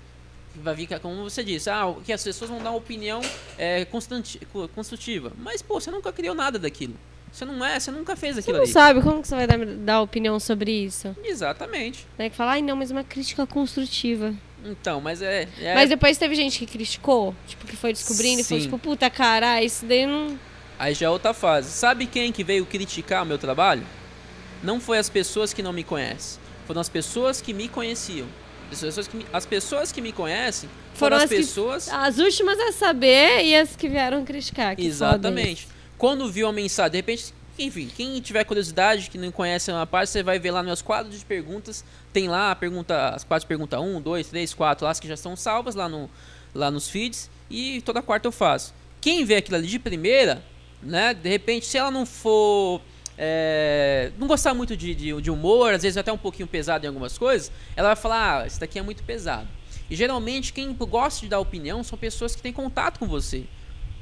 Vai 0.56 0.74
ficar, 0.74 0.98
como 0.98 1.22
você 1.22 1.44
disse, 1.44 1.68
ah, 1.68 1.94
que 2.04 2.12
as 2.12 2.22
pessoas 2.24 2.50
vão 2.50 2.60
dar 2.62 2.70
uma 2.70 2.78
opinião 2.78 3.20
é, 3.58 3.86
construtiva. 4.74 5.32
Mas, 5.38 5.60
pô, 5.62 5.80
você 5.80 5.90
nunca 5.90 6.12
criou 6.12 6.34
nada 6.34 6.58
daquilo. 6.58 6.94
Você 7.30 7.44
não 7.44 7.64
é, 7.64 7.78
você 7.78 7.90
nunca 7.90 8.16
fez 8.16 8.34
Você 8.34 8.40
aquilo 8.40 8.56
não 8.56 8.64
ali. 8.64 8.72
sabe 8.72 9.02
como 9.02 9.20
que 9.20 9.28
você 9.28 9.36
vai 9.36 9.46
dar, 9.46 9.58
dar 9.58 10.00
opinião 10.00 10.40
sobre 10.40 10.72
isso? 10.72 11.14
Exatamente. 11.22 12.06
Né? 12.16 12.30
Que 12.30 12.36
fala, 12.36 12.52
ai 12.52 12.62
não, 12.62 12.74
mas 12.76 12.90
uma 12.90 13.04
crítica 13.04 13.46
construtiva. 13.46 14.34
Então, 14.64 15.00
mas 15.00 15.22
é. 15.22 15.48
é 15.60 15.74
Mas 15.74 15.88
depois 15.88 16.18
teve 16.18 16.34
gente 16.34 16.58
que 16.58 16.66
criticou, 16.66 17.34
tipo, 17.46 17.66
que 17.66 17.76
foi 17.76 17.92
descobrindo 17.92 18.40
e 18.40 18.44
foi 18.44 18.58
Sim. 18.58 18.64
tipo, 18.64 18.78
puta 18.78 19.08
cara, 19.08 19.62
isso 19.62 19.86
daí 19.86 20.04
não. 20.06 20.38
Aí 20.78 20.94
já 20.94 21.06
é 21.06 21.10
outra 21.10 21.32
fase. 21.32 21.70
Sabe 21.70 22.06
quem 22.06 22.32
que 22.32 22.42
veio 22.44 22.64
criticar 22.66 23.22
o 23.22 23.26
meu 23.26 23.38
trabalho? 23.38 23.82
Não 24.62 24.80
foi 24.80 24.98
as 24.98 25.08
pessoas 25.08 25.52
que 25.52 25.62
não 25.62 25.72
me 25.72 25.84
conhecem. 25.84 26.40
Foram 26.66 26.80
as 26.80 26.88
pessoas 26.88 27.40
que 27.40 27.52
me 27.54 27.68
conheciam. 27.68 28.26
As 28.70 28.80
pessoas 28.80 29.08
que 29.08 29.16
me, 29.16 29.26
as 29.32 29.46
pessoas 29.46 29.92
que 29.92 30.00
me 30.00 30.12
conhecem 30.12 30.68
foram, 30.94 31.16
Foram 31.16 31.16
as 31.18 31.22
as 31.24 31.28
que- 31.30 31.36
pessoas. 31.36 31.88
As 31.88 32.18
últimas 32.18 32.58
a 32.58 32.72
saber 32.72 33.44
e 33.44 33.54
as 33.56 33.74
que 33.76 33.88
vieram 33.88 34.24
criticar. 34.24 34.78
Exatamente. 34.78 35.66
Quando 35.96 36.30
viu 36.30 36.46
a 36.46 36.52
mensagem, 36.52 36.90
de 36.92 36.96
repente, 36.98 37.32
enfim, 37.58 37.90
quem 37.94 38.20
tiver 38.20 38.44
curiosidade, 38.44 39.10
que 39.10 39.18
não 39.18 39.30
conhece 39.32 39.70
uma 39.70 39.86
parte, 39.86 40.10
você 40.10 40.22
vai 40.22 40.38
ver 40.38 40.50
lá 40.50 40.62
meus 40.62 40.80
quadros 40.80 41.18
de 41.18 41.24
perguntas. 41.24 41.84
Tem 42.12 42.28
lá 42.28 42.52
a 42.52 42.56
pergunta, 42.56 43.10
as 43.10 43.24
quatro 43.24 43.46
perguntas 43.46 43.80
1, 43.80 44.00
2, 44.00 44.28
3, 44.28 44.54
4, 44.54 44.84
lá 44.84 44.90
as 44.90 45.00
que 45.00 45.08
já 45.08 45.14
estão 45.14 45.34
salvas 45.36 45.74
lá, 45.74 45.88
no, 45.88 46.08
lá 46.54 46.70
nos 46.70 46.88
feeds. 46.88 47.28
E 47.50 47.80
toda 47.82 48.02
quarta 48.02 48.28
eu 48.28 48.32
faço. 48.32 48.74
Quem 49.00 49.24
vê 49.24 49.36
aquilo 49.36 49.56
ali 49.56 49.66
de 49.66 49.78
primeira, 49.78 50.42
né? 50.82 51.14
De 51.14 51.28
repente, 51.28 51.66
se 51.66 51.78
ela 51.78 51.90
não 51.90 52.06
for. 52.06 52.80
é, 53.16 54.12
não 54.18 54.26
gostar 54.26 54.54
muito 54.54 54.76
de, 54.76 54.94
de, 54.94 55.20
de 55.20 55.30
humor, 55.30 55.74
às 55.74 55.82
vezes 55.82 55.96
até 55.96 56.12
um 56.12 56.18
pouquinho 56.18 56.46
pesado 56.46 56.84
em 56.84 56.88
algumas 56.88 57.18
coisas, 57.18 57.50
ela 57.74 57.88
vai 57.88 57.96
falar, 57.96 58.42
ah, 58.42 58.46
isso 58.46 58.60
daqui 58.60 58.78
é 58.78 58.82
muito 58.82 59.02
pesado. 59.02 59.48
E 59.90 59.96
geralmente 59.96 60.52
quem 60.52 60.72
gosta 60.74 61.20
de 61.20 61.28
dar 61.28 61.40
opinião 61.40 61.82
são 61.82 61.98
pessoas 61.98 62.36
que 62.36 62.42
têm 62.42 62.52
contato 62.52 62.98
com 62.98 63.06
você. 63.06 63.44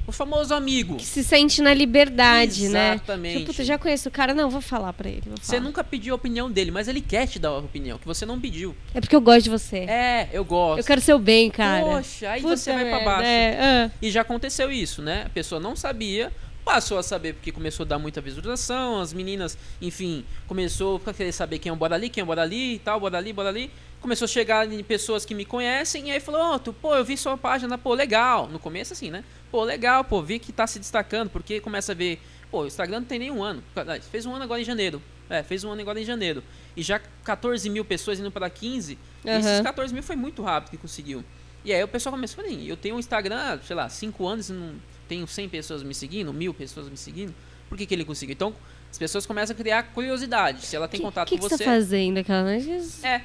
O 0.07 0.11
famoso 0.13 0.53
amigo. 0.53 0.95
Que 0.95 1.05
se 1.05 1.21
sente 1.21 1.61
na 1.61 1.73
liberdade, 1.73 2.69
né? 2.69 2.93
Exatamente. 2.95 3.45
Tipo, 3.45 3.61
já 3.63 3.77
conheço 3.77 4.07
o 4.07 4.11
cara, 4.11 4.33
não, 4.33 4.49
vou 4.49 4.61
falar 4.61 4.93
pra 4.93 5.09
ele. 5.09 5.23
vou 5.25 5.35
Você 5.37 5.57
falar. 5.57 5.61
nunca 5.67 5.83
pediu 5.83 6.13
a 6.13 6.15
opinião 6.15 6.49
dele, 6.49 6.71
mas 6.71 6.87
ele 6.87 7.01
quer 7.01 7.27
te 7.27 7.37
dar 7.37 7.49
a 7.49 7.57
opinião, 7.57 7.97
que 7.97 8.07
você 8.07 8.25
não 8.25 8.39
pediu. 8.39 8.73
É 8.93 9.01
porque 9.01 9.15
eu 9.15 9.19
gosto 9.21 9.43
de 9.43 9.49
você. 9.49 9.79
É, 9.79 10.29
eu 10.31 10.45
gosto. 10.45 10.79
eu 10.79 10.85
quero 10.85 11.01
seu 11.01 11.19
bem, 11.19 11.51
cara. 11.51 11.83
Poxa, 11.85 12.29
aí 12.29 12.41
Puta 12.41 12.55
você 12.55 12.71
vai 12.71 12.85
pra 12.89 12.99
baixo. 13.03 13.23
é, 13.27 13.57
ah. 13.59 13.91
E 14.01 14.09
já 14.09 14.21
aconteceu 14.21 14.71
isso, 14.71 15.01
né? 15.01 15.23
A 15.25 15.29
pessoa 15.29 15.59
não 15.59 15.75
sabia, 15.75 16.31
passou 16.63 16.97
a 16.97 17.03
saber 17.03 17.33
porque 17.33 17.51
começou 17.51 17.83
a 17.85 17.87
dar 17.87 17.99
muita 17.99 18.21
visualização, 18.21 19.01
as 19.01 19.11
meninas, 19.13 19.57
enfim, 19.81 20.23
começou 20.47 21.01
a 21.05 21.13
querer 21.13 21.31
saber 21.31 21.59
quem 21.59 21.69
é 21.69 21.73
o 21.73 21.75
Bora 21.75 21.95
Ali, 21.95 22.09
quem 22.09 22.21
é 22.21 22.23
o 22.23 22.27
Bora 22.27 22.41
Ali 22.43 22.75
e 22.75 22.79
tal, 22.79 22.99
Bora 22.99 23.17
Ali, 23.17 23.33
Bora 23.33 23.49
Ali. 23.49 23.71
Começou 24.01 24.25
a 24.25 24.29
chegar 24.29 24.71
em 24.71 24.83
pessoas 24.83 25.25
que 25.25 25.33
me 25.33 25.43
conhecem 25.43 26.07
e 26.09 26.11
aí 26.11 26.19
falou, 26.19 26.41
ó, 26.41 26.59
tu, 26.59 26.71
pô, 26.71 26.95
eu 26.95 27.03
vi 27.03 27.17
sua 27.17 27.37
página, 27.37 27.77
pô, 27.77 27.93
legal. 27.93 28.47
No 28.47 28.59
começo 28.59 28.93
assim, 28.93 29.09
né? 29.09 29.23
Pô, 29.51 29.63
legal, 29.63 30.03
pô, 30.03 30.21
vi 30.21 30.39
que 30.39 30.51
tá 30.51 30.67
se 30.67 30.77
destacando, 30.79 31.29
porque 31.29 31.59
começa 31.59 31.91
a 31.91 31.95
ver, 31.95 32.21
pô, 32.51 32.61
o 32.61 32.67
Instagram 32.67 32.99
não 33.01 33.07
tem 33.07 33.19
nem 33.19 33.31
um 33.31 33.43
ano. 33.43 33.63
Fez 34.11 34.25
um 34.25 34.33
ano 34.33 34.43
agora 34.43 34.61
em 34.61 34.65
janeiro. 34.65 35.01
É, 35.29 35.43
fez 35.43 35.63
um 35.63 35.71
ano 35.71 35.81
agora 35.81 35.99
em 35.99 36.05
janeiro. 36.05 36.41
E 36.75 36.81
já 36.83 37.01
14 37.23 37.69
mil 37.69 37.83
pessoas 37.83 38.19
indo 38.19 38.31
para 38.31 38.49
15. 38.49 38.97
E 39.25 39.29
esses 39.29 39.45
Aham. 39.45 39.63
14 39.63 39.93
mil 39.93 40.03
foi 40.03 40.15
muito 40.15 40.41
rápido 40.41 40.71
que 40.71 40.77
conseguiu. 40.77 41.23
E 41.65 41.73
aí 41.73 41.83
o 41.83 41.87
pessoal 41.87 42.13
começou 42.13 42.41
a 42.43 42.47
falar, 42.47 42.57
eu 42.61 42.77
tenho 42.77 42.95
um 42.95 42.99
Instagram, 42.99 43.59
sei 43.65 43.75
lá, 43.75 43.89
5 43.89 44.25
anos 44.25 44.49
e 44.49 44.53
não 44.53 44.75
tenho 45.07 45.27
100 45.27 45.49
pessoas 45.49 45.83
me 45.83 45.93
seguindo, 45.93 46.31
mil 46.31 46.53
pessoas 46.53 46.87
me 46.87 46.95
seguindo. 46.95 47.33
Por 47.67 47.77
que, 47.77 47.85
que 47.85 47.93
ele 47.93 48.05
conseguiu? 48.05 48.33
Então, 48.33 48.55
as 48.89 48.97
pessoas 48.97 49.25
começam 49.25 49.53
a 49.53 49.57
criar 49.57 49.83
curiosidade. 49.91 50.65
Se 50.65 50.75
ela 50.77 50.87
tem 50.87 50.99
Que- 50.99 51.05
contato 51.05 51.27
que 51.27 51.35
com 51.37 51.43
que 51.43 51.49
você. 51.49 51.57
você 51.57 51.63
tá 51.65 51.71
fazendo, 51.71 52.23
cara? 52.23 52.55
É, 53.03 53.21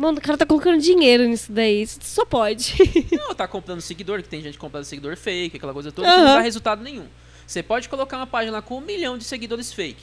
Mano, 0.00 0.16
o 0.16 0.20
cara 0.22 0.38
tá 0.38 0.46
colocando 0.46 0.80
dinheiro 0.80 1.28
nisso 1.28 1.52
daí. 1.52 1.82
Isso 1.82 1.98
só 2.00 2.24
pode. 2.24 2.74
não 3.12 3.34
tá 3.34 3.46
comprando 3.46 3.82
seguidor, 3.82 4.22
que 4.22 4.30
tem 4.30 4.40
gente 4.40 4.56
comprando 4.56 4.84
seguidor 4.84 5.14
fake, 5.14 5.58
aquela 5.58 5.74
coisa 5.74 5.92
toda, 5.92 6.08
que 6.08 6.14
Aham. 6.14 6.24
não 6.24 6.34
dá 6.36 6.40
resultado 6.40 6.82
nenhum. 6.82 7.04
Você 7.46 7.62
pode 7.62 7.86
colocar 7.86 8.16
uma 8.16 8.26
página 8.26 8.62
com 8.62 8.78
um 8.78 8.80
milhão 8.80 9.18
de 9.18 9.24
seguidores 9.24 9.74
fake. 9.74 10.02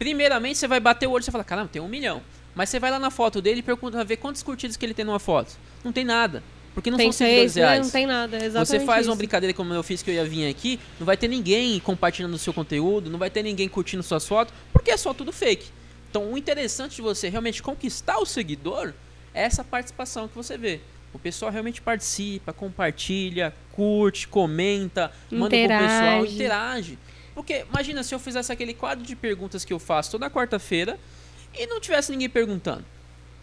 Primeiramente, 0.00 0.58
você 0.58 0.66
vai 0.66 0.80
bater 0.80 1.06
o 1.06 1.12
olho 1.12 1.20
e 1.20 1.24
você 1.24 1.30
fala, 1.30 1.44
caramba, 1.44 1.68
tem 1.72 1.80
um 1.80 1.86
milhão. 1.86 2.20
Mas 2.56 2.70
você 2.70 2.80
vai 2.80 2.90
lá 2.90 2.98
na 2.98 3.08
foto 3.08 3.40
dele 3.40 3.60
e 3.60 3.62
pergunta 3.62 4.02
ver 4.02 4.16
quantas 4.16 4.42
curtidas 4.42 4.76
que 4.76 4.84
ele 4.84 4.94
tem 4.94 5.04
numa 5.04 5.20
foto. 5.20 5.56
Não 5.84 5.92
tem 5.92 6.04
nada. 6.04 6.42
Porque 6.74 6.90
não 6.90 6.98
tem 6.98 7.12
são 7.12 7.24
seguidores 7.24 7.54
né? 7.54 7.62
reais. 7.62 7.86
Não 7.86 7.90
tem 7.92 8.06
nada, 8.06 8.36
exatamente 8.36 8.66
Você 8.66 8.80
faz 8.80 9.06
uma 9.06 9.12
isso. 9.12 9.18
brincadeira 9.18 9.54
como 9.54 9.72
eu 9.72 9.82
fiz 9.84 10.02
que 10.02 10.10
eu 10.10 10.14
ia 10.14 10.24
vir 10.24 10.48
aqui, 10.48 10.80
não 10.98 11.06
vai 11.06 11.16
ter 11.16 11.28
ninguém 11.28 11.78
compartilhando 11.78 12.34
o 12.34 12.38
seu 12.38 12.52
conteúdo, 12.52 13.08
não 13.08 13.18
vai 13.18 13.30
ter 13.30 13.44
ninguém 13.44 13.68
curtindo 13.68 14.02
suas 14.02 14.26
fotos, 14.26 14.52
porque 14.72 14.90
é 14.90 14.96
só 14.96 15.14
tudo 15.14 15.30
fake. 15.30 15.68
Então 16.10 16.32
o 16.32 16.36
interessante 16.36 16.96
de 16.96 17.02
você 17.02 17.28
realmente 17.28 17.62
conquistar 17.62 18.18
o 18.18 18.26
seguidor 18.26 18.88
é 18.88 18.92
essa 19.34 19.62
participação 19.64 20.28
que 20.28 20.34
você 20.34 20.56
vê. 20.58 20.80
O 21.12 21.18
pessoal 21.18 21.50
realmente 21.50 21.80
participa, 21.82 22.52
compartilha, 22.52 23.52
curte, 23.72 24.28
comenta, 24.28 25.10
manda 25.30 25.48
pro 25.56 25.68
pessoal, 25.68 26.24
Interage. 26.24 26.34
interage. 26.34 26.98
Porque 27.34 27.64
imagina 27.68 28.02
se 28.02 28.14
eu 28.14 28.18
fizesse 28.18 28.52
aquele 28.52 28.74
quadro 28.74 29.04
de 29.04 29.16
perguntas 29.16 29.64
que 29.64 29.72
eu 29.72 29.78
faço 29.78 30.12
toda 30.12 30.30
quarta-feira 30.30 30.98
e 31.58 31.66
não 31.66 31.80
tivesse 31.80 32.12
ninguém 32.12 32.28
perguntando. 32.28 32.84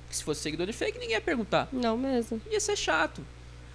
Se 0.10 0.24
fosse 0.24 0.42
seguidor 0.42 0.66
de 0.66 0.72
fake, 0.74 0.98
ninguém 0.98 1.16
ia 1.16 1.22
perguntar 1.22 1.68
Não 1.72 1.98
mesmo. 1.98 2.42
ia 2.50 2.60
ser 2.60 2.78
chato. 2.78 3.22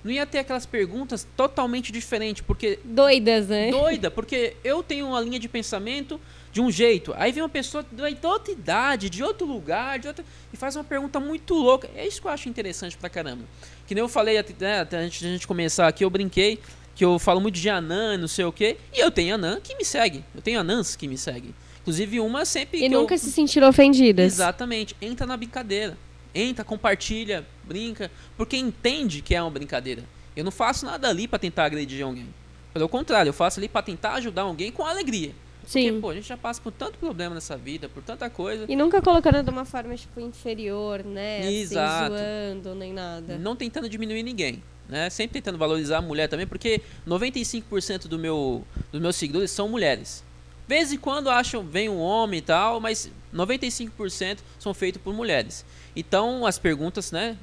Não 0.05 0.11
ia 0.11 0.27
ter 0.27 0.39
aquelas 0.39 0.67
perguntas 0.67 1.27
totalmente 1.37 1.93
diferentes, 1.93 2.43
porque 2.45 2.79
Doidas, 2.85 3.47
né? 3.49 3.71
doida, 3.71 4.11
porque 4.11 4.57
eu 4.65 4.83
tenho 4.83 5.07
uma 5.07 5.21
linha 5.21 5.39
de 5.39 5.49
pensamento 5.49 6.21
de 6.53 6.61
um 6.61 6.71
jeito. 6.71 7.15
Aí 7.17 7.31
vem 7.33 7.43
uma 7.43 7.49
pessoa 7.49 7.85
de 7.85 8.27
outra 8.27 8.53
idade, 8.53 9.09
de 9.09 9.23
outro 9.23 9.47
lugar, 9.47 9.99
de 10.01 10.09
outra, 10.09 10.25
e 10.53 10.57
faz 10.57 10.75
uma 10.77 10.83
pergunta 10.85 11.21
muito 11.21 11.55
louca. 11.55 11.89
É 11.95 12.07
isso 12.07 12.21
que 12.21 12.27
eu 12.27 12.33
acho 12.33 12.49
interessante 12.49 12.97
pra 12.97 13.09
caramba. 13.09 13.45
Que 13.87 13.95
nem 13.95 14.03
eu 14.03 14.09
falei 14.09 14.37
até, 14.39 14.53
né, 14.59 14.81
até 14.81 14.97
antes 14.99 15.21
de 15.21 15.27
a 15.27 15.31
gente 15.31 15.47
começar 15.47 15.87
aqui, 15.87 16.05
eu 16.05 16.11
brinquei 16.11 16.59
que 16.95 17.05
eu 17.05 17.19
falo 17.19 17.41
muito 17.41 17.55
de 17.59 17.71
anã, 17.71 18.19
não 18.19 18.29
sei 18.29 18.45
o 18.45 18.53
quê, 18.53 18.77
e 18.93 18.99
eu 19.01 19.11
tenho 19.11 19.35
anã 19.37 19.61
que 19.63 19.75
me 19.77 19.85
segue. 19.85 20.23
Eu 20.35 20.43
tenho 20.43 20.61
anãs 20.61 20.95
que 20.97 21.07
me 21.09 21.17
seguem. 21.17 21.55
Inclusive 21.81 22.21
uma 22.21 22.45
sempre 22.45 22.79
E 22.85 22.89
que 22.89 22.95
eu- 22.95 23.01
nunca 23.01 23.17
se 23.17 23.31
sentiram 23.33 23.69
ofendidas. 23.69 24.33
Exatamente. 24.35 24.95
Entra 25.01 25.27
na 25.27 25.37
brincadeira. 25.37 25.97
Entra, 26.35 26.65
compartilha, 26.65 27.47
brinca. 27.65 28.11
Porque 28.37 28.57
entende 28.57 29.23
que 29.23 29.35
é 29.35 29.43
uma 29.43 29.51
brincadeira. 29.51 30.05
Eu 30.35 30.45
não 30.45 30.51
faço 30.51 30.87
nada 30.87 31.09
ali 31.09 31.29
pra 31.29 31.39
tentar 31.39 31.65
agredir 31.65 32.05
alguém. 32.05 32.29
Pelo 32.73 32.89
contrário, 32.89 33.31
eu 33.31 33.35
faço 33.35 33.61
ali 33.61 33.69
pra 33.69 33.83
tentar 33.83 34.15
ajudar 34.15 34.43
alguém 34.43 34.73
com 34.73 34.85
alegria. 34.85 35.33
Porque, 35.61 35.91
Sim. 35.91 36.01
pô, 36.01 36.11
a 36.11 36.15
gente 36.15 36.27
já 36.27 36.37
passa 36.37 36.61
por 36.61 36.73
tanto 36.73 36.99
problema 36.99 37.35
nessa 37.35 37.57
vida, 37.57 37.89
por 37.89 38.03
tanta 38.03 38.29
coisa. 38.29 38.65
E 38.69 38.75
nunca 38.75 39.01
colocando 39.01 39.43
de 39.43 39.51
uma 39.51 39.65
forma, 39.65 39.95
tipo, 39.95 40.21
inferior, 40.21 41.05
né? 41.05 41.51
Exato. 41.53 42.15
Assim, 42.15 42.61
zoando, 42.63 42.75
nem 42.75 42.93
nada. 42.93 43.39
Não 43.39 43.55
tentando 43.55 43.89
diminuir 43.89 44.23
ninguém. 44.23 44.63
Né? 44.89 45.09
Sempre 45.09 45.35
tentando 45.41 45.59
valorizar 45.59 45.99
a 45.99 46.03
mulher 46.03 46.29
também, 46.29 46.47
porque 46.47 46.81
95% 47.07 48.09
do 48.09 48.19
meu, 48.19 48.65
dos 48.91 49.01
meus 49.01 49.17
seguidores 49.17 49.51
são 49.51 49.69
mulheres. 49.69 50.25
Vez 50.67 50.93
em 50.93 50.99
quando 50.99 51.31
acham, 51.31 51.63
vem 51.65 51.89
um 51.89 51.99
homem 51.99 52.39
e 52.39 52.43
tal, 52.43 52.81
mas 52.81 53.11
95% 53.33 54.39
são 54.59 54.75
feitos 54.75 55.01
por 55.01 55.15
mulheres. 55.15 55.65
Então, 55.95 56.47
as 56.47 56.59
perguntas, 56.59 57.13
né, 57.13 57.37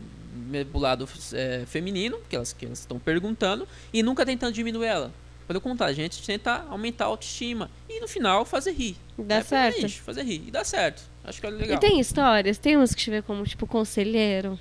pro 0.72 0.80
lado 0.80 1.08
é, 1.34 1.64
feminino, 1.68 2.18
que 2.30 2.36
elas 2.36 2.54
que 2.54 2.66
elas 2.66 2.80
estão 2.80 3.00
perguntando, 3.00 3.68
e 3.94 4.02
nunca 4.02 4.26
tentando 4.26 4.54
diminuir 4.54 4.88
ela. 4.88 5.12
Pelo 5.48 5.60
contrário, 5.62 5.94
a 5.94 5.96
gente 5.96 6.22
tenta 6.24 6.64
aumentar 6.70 7.06
a 7.06 7.08
autoestima 7.08 7.72
e 7.90 8.00
no 8.00 8.08
final 8.08 8.46
fazer 8.46 8.72
rir. 8.72 8.96
Dá 9.18 9.38
É, 9.38 9.42
certo. 9.44 9.86
isso, 9.86 10.02
fazer 10.04 10.22
rir. 10.24 10.44
E 10.48 10.52
dá 10.52 10.64
certo. 10.64 11.02
Acho 11.24 11.42
que 11.42 11.48
é 11.48 11.50
legal. 11.50 11.78
E 11.78 11.80
tem 11.80 12.00
histórias? 12.00 12.58
Tem 12.60 12.78
uns 12.78 12.94
que 12.94 13.02
tiver 13.02 13.24
como, 13.24 13.44
tipo, 13.44 13.66
conselheiro? 13.66 14.60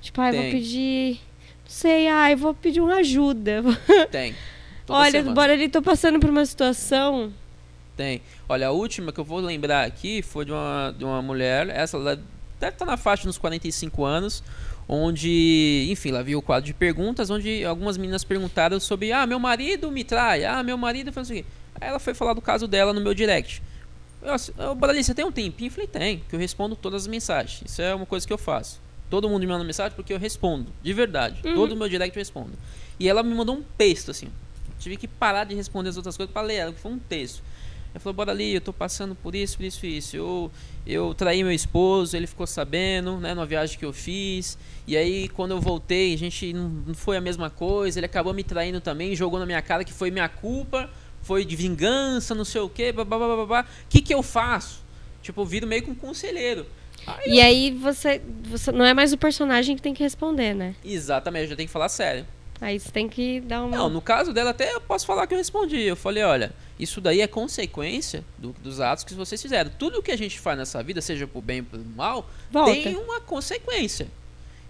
Tipo, 0.00 0.20
ai, 0.20 0.32
vou 0.32 0.42
Tem. 0.42 0.52
pedir... 0.52 1.12
Não 1.64 1.70
sei, 1.70 2.08
ai, 2.08 2.36
vou 2.36 2.52
pedir 2.52 2.80
uma 2.80 2.96
ajuda. 2.96 3.62
Tem. 4.12 4.34
Olha, 4.88 5.10
semana. 5.12 5.34
bora 5.34 5.52
ali, 5.54 5.68
tô 5.68 5.80
passando 5.80 6.18
por 6.20 6.28
uma 6.28 6.44
situação... 6.44 7.32
Tem. 7.96 8.20
Olha, 8.48 8.68
a 8.68 8.70
última 8.72 9.12
que 9.12 9.20
eu 9.20 9.24
vou 9.24 9.40
lembrar 9.40 9.84
aqui 9.86 10.20
foi 10.22 10.44
de 10.44 10.52
uma, 10.52 10.94
de 10.96 11.04
uma 11.04 11.20
mulher, 11.22 11.68
essa 11.70 11.96
ela 11.96 12.20
deve 12.60 12.74
estar 12.74 12.84
na 12.84 12.96
faixa 12.96 13.24
dos 13.24 13.38
45 13.38 14.04
anos, 14.04 14.42
onde, 14.88 15.88
enfim, 15.90 16.10
ela 16.10 16.22
viu 16.22 16.38
o 16.38 16.42
quadro 16.42 16.66
de 16.66 16.74
perguntas, 16.74 17.30
onde 17.30 17.64
algumas 17.64 17.96
meninas 17.96 18.22
perguntaram 18.22 18.78
sobre, 18.78 19.12
ah, 19.12 19.26
meu 19.26 19.38
marido 19.38 19.90
me 19.90 20.04
trai, 20.04 20.44
ah, 20.44 20.62
meu 20.62 20.76
marido 20.76 21.12
faz 21.12 21.28
isso 21.30 21.40
aqui. 21.40 21.46
Aí 21.80 21.88
ela 21.88 21.98
foi 21.98 22.12
falar 22.12 22.34
do 22.34 22.40
caso 22.40 22.68
dela 22.68 22.92
no 22.92 23.00
meu 23.00 23.14
direct. 23.14 23.62
Eu, 24.22 24.34
assim, 24.34 24.52
"Ô, 24.58 24.74
Borali, 24.74 25.02
você 25.02 25.14
tem 25.14 25.24
um 25.24 25.32
tempinho? 25.32 25.68
Eu 25.68 25.72
falei, 25.72 25.86
tem, 25.88 26.22
que 26.28 26.34
eu 26.36 26.38
respondo 26.38 26.76
todas 26.76 27.02
as 27.02 27.08
mensagens. 27.08 27.62
Isso 27.64 27.80
é 27.80 27.94
uma 27.94 28.04
coisa 28.04 28.26
que 28.26 28.32
eu 28.32 28.36
faço. 28.38 28.78
Todo 29.08 29.28
mundo 29.28 29.40
me 29.40 29.46
manda 29.46 29.64
mensagem 29.64 29.96
porque 29.96 30.12
eu 30.12 30.18
respondo, 30.18 30.66
de 30.82 30.92
verdade. 30.92 31.40
Todo 31.42 31.72
o 31.72 31.76
meu 31.76 31.88
direct 31.88 32.14
eu 32.16 32.20
respondo. 32.20 32.52
E 32.98 33.08
ela 33.08 33.22
me 33.22 33.34
mandou 33.34 33.56
um 33.56 33.62
texto, 33.78 34.10
assim. 34.10 34.28
Tive 34.78 34.96
que 34.96 35.08
parar 35.08 35.44
de 35.44 35.54
responder 35.54 35.88
as 35.88 35.96
outras 35.96 36.16
coisas 36.16 36.32
para 36.32 36.42
ler 36.42 36.54
ela, 36.56 36.72
que 36.72 36.80
foi 36.80 36.92
um 36.92 36.98
texto. 36.98 37.42
Ela 37.92 38.00
falou, 38.00 38.14
bora 38.14 38.30
ali, 38.30 38.54
eu 38.54 38.60
tô 38.60 38.72
passando 38.72 39.14
por 39.14 39.34
isso, 39.34 39.56
por 39.56 39.64
isso, 39.64 39.80
por 39.80 39.86
isso. 39.86 40.16
Eu, 40.16 40.50
eu 40.86 41.12
traí 41.12 41.42
meu 41.42 41.52
esposo, 41.52 42.16
ele 42.16 42.26
ficou 42.26 42.46
sabendo, 42.46 43.18
né, 43.18 43.34
numa 43.34 43.46
viagem 43.46 43.78
que 43.78 43.84
eu 43.84 43.92
fiz. 43.92 44.56
E 44.86 44.96
aí, 44.96 45.28
quando 45.28 45.50
eu 45.50 45.60
voltei, 45.60 46.14
a 46.14 46.18
gente 46.18 46.52
não, 46.52 46.94
foi 46.94 47.16
a 47.16 47.20
mesma 47.20 47.50
coisa. 47.50 47.98
Ele 47.98 48.06
acabou 48.06 48.32
me 48.32 48.44
traindo 48.44 48.80
também, 48.80 49.14
jogou 49.16 49.40
na 49.40 49.46
minha 49.46 49.60
cara 49.60 49.84
que 49.84 49.92
foi 49.92 50.10
minha 50.10 50.28
culpa, 50.28 50.88
foi 51.22 51.44
de 51.44 51.56
vingança, 51.56 52.34
não 52.34 52.44
sei 52.44 52.60
o 52.60 52.68
quê, 52.68 52.92
babá, 52.92 53.18
babá. 53.18 53.62
O 53.62 53.88
que 53.88 54.00
que 54.00 54.14
eu 54.14 54.22
faço? 54.22 54.84
Tipo, 55.20 55.40
eu 55.42 55.46
viro 55.46 55.66
meio 55.66 55.82
que 55.82 55.90
um 55.90 55.94
conselheiro. 55.94 56.66
Aí 57.06 57.34
E 57.34 57.40
aí 57.40 57.70
você, 57.72 58.20
você 58.44 58.70
não 58.70 58.84
é 58.84 58.94
mais 58.94 59.12
o 59.12 59.18
personagem 59.18 59.74
que 59.74 59.82
tem 59.82 59.94
que 59.94 60.02
responder, 60.02 60.54
né? 60.54 60.74
Exatamente, 60.84 61.44
eu 61.44 61.50
já 61.50 61.56
tenho 61.56 61.66
que 61.66 61.72
falar 61.72 61.88
sério. 61.88 62.24
Aí 62.60 62.78
você 62.78 62.90
tem 62.90 63.08
que 63.08 63.40
dar 63.40 63.62
uma... 63.64 63.76
Não, 63.76 63.88
no 63.88 64.02
caso 64.02 64.32
dela 64.34 64.50
até 64.50 64.74
eu 64.74 64.80
posso 64.80 65.06
falar 65.06 65.26
que 65.26 65.32
eu 65.32 65.38
respondi. 65.38 65.80
Eu 65.80 65.96
falei, 65.96 66.22
olha, 66.22 66.52
isso 66.78 67.00
daí 67.00 67.20
é 67.22 67.26
consequência 67.26 68.22
do- 68.36 68.54
dos 68.62 68.80
atos 68.80 69.02
que 69.04 69.14
vocês 69.14 69.40
fizeram. 69.40 69.70
Tudo 69.78 70.02
que 70.02 70.10
a 70.10 70.16
gente 70.18 70.38
faz 70.38 70.58
nessa 70.58 70.82
vida, 70.82 71.00
seja 71.00 71.26
por 71.26 71.40
bem 71.42 71.60
ou 71.60 71.66
por 71.66 71.80
mal, 71.96 72.28
Volta. 72.50 72.72
tem 72.72 72.96
uma 72.96 73.20
consequência. 73.20 74.08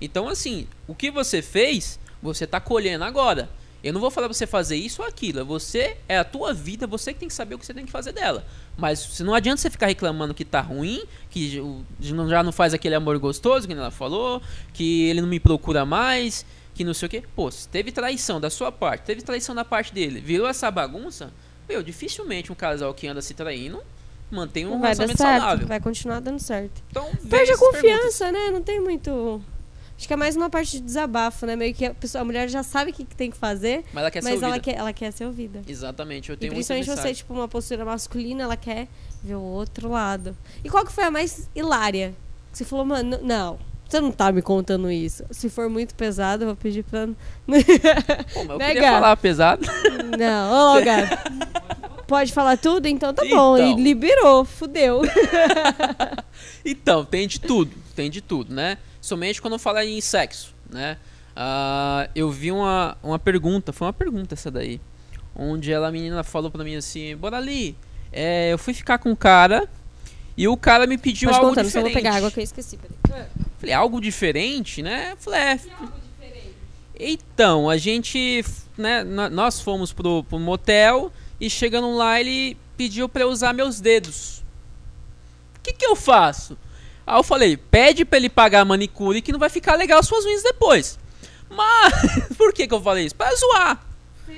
Então, 0.00 0.28
assim, 0.28 0.66
o 0.86 0.94
que 0.94 1.10
você 1.10 1.42
fez, 1.42 1.98
você 2.22 2.46
tá 2.46 2.60
colhendo 2.60 3.04
agora. 3.04 3.48
Eu 3.82 3.94
não 3.94 4.00
vou 4.00 4.10
falar 4.10 4.28
pra 4.28 4.34
você 4.34 4.46
fazer 4.46 4.76
isso 4.76 5.00
ou 5.02 5.08
aquilo. 5.08 5.40
É 5.40 5.44
você, 5.44 5.96
é 6.06 6.18
a 6.18 6.24
tua 6.24 6.52
vida, 6.52 6.86
você 6.86 7.12
que 7.14 7.18
tem 7.20 7.28
que 7.28 7.34
saber 7.34 7.54
o 7.54 7.58
que 7.58 7.64
você 7.64 7.72
tem 7.74 7.86
que 7.86 7.90
fazer 7.90 8.12
dela. 8.12 8.46
Mas 8.76 8.98
se 8.98 9.22
não 9.24 9.34
adianta 9.34 9.60
você 9.62 9.70
ficar 9.70 9.86
reclamando 9.86 10.34
que 10.34 10.44
tá 10.44 10.60
ruim, 10.60 11.02
que 11.30 11.62
já 11.98 12.42
não 12.42 12.52
faz 12.52 12.72
aquele 12.74 12.94
amor 12.94 13.18
gostoso, 13.18 13.66
que 13.66 13.72
ela 13.72 13.90
falou, 13.90 14.40
que 14.74 15.04
ele 15.08 15.22
não 15.22 15.28
me 15.28 15.40
procura 15.40 15.86
mais, 15.86 16.44
que 16.80 16.84
não 16.84 16.94
sei 16.94 17.06
o 17.06 17.10
quê. 17.10 17.22
Pô, 17.36 17.50
se 17.50 17.68
teve 17.68 17.92
traição 17.92 18.40
da 18.40 18.48
sua 18.48 18.72
parte, 18.72 19.02
teve 19.02 19.20
traição 19.20 19.54
da 19.54 19.66
parte 19.66 19.92
dele, 19.92 20.18
virou 20.18 20.48
essa 20.48 20.70
bagunça, 20.70 21.30
meu, 21.68 21.82
dificilmente 21.82 22.50
um 22.50 22.54
casal 22.54 22.94
que 22.94 23.06
anda 23.06 23.20
se 23.20 23.34
traindo 23.34 23.82
mantém 24.30 24.64
um 24.64 24.70
Não 24.70 24.80
vai 24.80 24.94
dar 24.96 25.04
relacionamento 25.04 25.18
certo, 25.18 25.40
saudável. 25.42 25.66
vai 25.66 25.78
continuar 25.80 26.20
dando 26.20 26.38
certo. 26.38 26.82
Então, 26.90 27.04
Perde 27.28 27.50
a 27.50 27.52
essas 27.52 27.58
perguntas. 27.70 27.82
confiança, 27.82 28.32
né? 28.32 28.50
Não 28.50 28.62
tem 28.62 28.80
muito... 28.80 29.42
Acho 29.98 30.06
que 30.08 30.14
é 30.14 30.16
mais 30.16 30.36
uma 30.36 30.48
parte 30.48 30.78
de 30.78 30.80
desabafo, 30.80 31.44
né? 31.44 31.54
Meio 31.56 31.74
que 31.74 31.84
a, 31.84 31.92
pessoa, 31.92 32.22
a 32.22 32.24
mulher 32.24 32.48
já 32.48 32.62
sabe 32.62 32.92
o 32.92 32.94
que, 32.94 33.04
que 33.04 33.14
tem 33.14 33.30
que 33.30 33.36
fazer, 33.36 33.84
Mas 33.92 34.00
ela 34.02 34.10
quer 34.10 34.22
ser 34.22 34.30
mas 34.30 34.42
ela 34.42 34.46
ouvida. 34.54 34.64
quer, 34.64 34.78
ela 34.78 34.92
quer 34.94 35.10
ser 35.12 35.24
ouvida. 35.26 35.60
Exatamente, 35.68 36.30
eu 36.30 36.34
E 36.34 36.36
tenho 36.38 36.54
muita 36.54 36.72
principalmente 36.72 37.02
você, 37.08 37.14
tipo, 37.14 37.34
uma 37.34 37.46
postura 37.48 37.84
masculina, 37.84 38.44
ela 38.44 38.56
quer 38.56 38.88
ver 39.22 39.34
o 39.34 39.42
outro 39.42 39.90
lado. 39.90 40.34
E 40.64 40.70
qual 40.70 40.86
que 40.86 40.92
foi 40.92 41.04
a 41.04 41.10
mais 41.10 41.50
hilária? 41.54 42.14
Que 42.52 42.56
você 42.58 42.64
falou, 42.64 42.86
mano, 42.86 43.18
não, 43.22 43.58
Você 43.90 44.00
não 44.00 44.12
tá 44.12 44.30
me 44.30 44.40
contando 44.40 44.88
isso. 44.88 45.24
Se 45.32 45.50
for 45.50 45.68
muito 45.68 45.96
pesado, 45.96 46.44
eu 46.44 46.46
vou 46.48 46.56
pedir 46.56 46.84
pra. 46.84 47.08
Pô, 47.08 47.14
mas 47.46 48.48
eu 48.50 48.58
Né, 48.58 48.72
queria 48.72 48.92
falar 48.92 49.16
pesado. 49.16 49.66
Não, 50.16 50.76
ô, 50.76 50.84
Gabi. 50.84 51.08
Pode 52.06 52.32
falar 52.32 52.56
tudo? 52.56 52.86
Então 52.86 53.12
tá 53.12 53.24
bom. 53.24 53.56
Então. 53.58 53.78
E 53.78 53.82
liberou, 53.82 54.44
fudeu. 54.44 55.02
Então, 56.64 57.04
tem 57.04 57.26
de 57.26 57.40
tudo, 57.40 57.74
tem 57.96 58.10
de 58.10 58.20
tudo, 58.20 58.54
né? 58.54 58.78
Somente 59.00 59.40
quando 59.40 59.58
fala 59.58 59.84
em 59.84 60.00
sexo, 60.00 60.54
né? 60.70 60.96
Ah, 61.34 62.08
eu 62.14 62.30
vi 62.30 62.52
uma, 62.52 62.96
uma 63.02 63.18
pergunta, 63.18 63.72
foi 63.72 63.86
uma 63.86 63.92
pergunta 63.92 64.34
essa 64.34 64.50
daí, 64.50 64.80
onde 65.34 65.72
ela, 65.72 65.88
a 65.88 65.92
menina 65.92 66.22
falou 66.22 66.50
pra 66.50 66.62
mim 66.62 66.76
assim, 66.76 67.16
bora 67.16 67.36
ali, 67.38 67.76
é, 68.12 68.52
eu 68.52 68.58
fui 68.58 68.74
ficar 68.74 68.98
com 68.98 69.10
um 69.10 69.16
cara 69.16 69.68
e 70.40 70.48
o 70.48 70.56
cara 70.56 70.86
me 70.86 70.96
pediu 70.96 71.28
Pode 71.28 71.38
algo 71.38 71.50
contando, 71.50 71.64
só 71.64 71.68
diferente. 71.80 71.92
vou 71.92 72.02
pegar 72.02 72.16
água 72.16 72.30
que 72.30 72.40
eu 72.40 72.44
esqueci. 72.44 72.78
peraí. 73.02 73.26
Falei, 73.58 73.74
algo 73.74 74.00
diferente, 74.00 74.82
né? 74.82 75.14
Falei, 75.18 75.40
é, 75.40 75.60
Então, 76.98 77.68
a 77.70 77.76
gente, 77.76 78.44
né, 78.76 79.02
nó- 79.04 79.28
nós 79.30 79.60
fomos 79.60 79.92
pro, 79.92 80.22
pro 80.24 80.38
motel 80.38 81.12
e 81.40 81.48
chegando 81.48 81.94
lá 81.96 82.20
ele 82.20 82.56
pediu 82.76 83.08
pra 83.08 83.22
eu 83.22 83.28
usar 83.30 83.52
meus 83.52 83.80
dedos. 83.80 84.42
O 85.56 85.60
que 85.62 85.72
que 85.72 85.84
eu 85.86 85.94
faço? 85.96 86.56
Aí 87.06 87.18
eu 87.18 87.22
falei, 87.22 87.56
pede 87.56 88.04
pra 88.04 88.18
ele 88.18 88.28
pagar 88.28 88.60
a 88.60 88.64
manicure 88.64 89.20
que 89.22 89.32
não 89.32 89.38
vai 89.38 89.48
ficar 89.50 89.74
legal 89.76 90.02
suas 90.02 90.24
unhas 90.24 90.42
depois. 90.42 90.98
Mas, 91.50 91.92
por 92.36 92.52
que 92.52 92.66
que 92.66 92.72
eu 92.74 92.80
falei 92.80 93.06
isso? 93.06 93.14
Pra 93.14 93.34
zoar. 93.34 93.86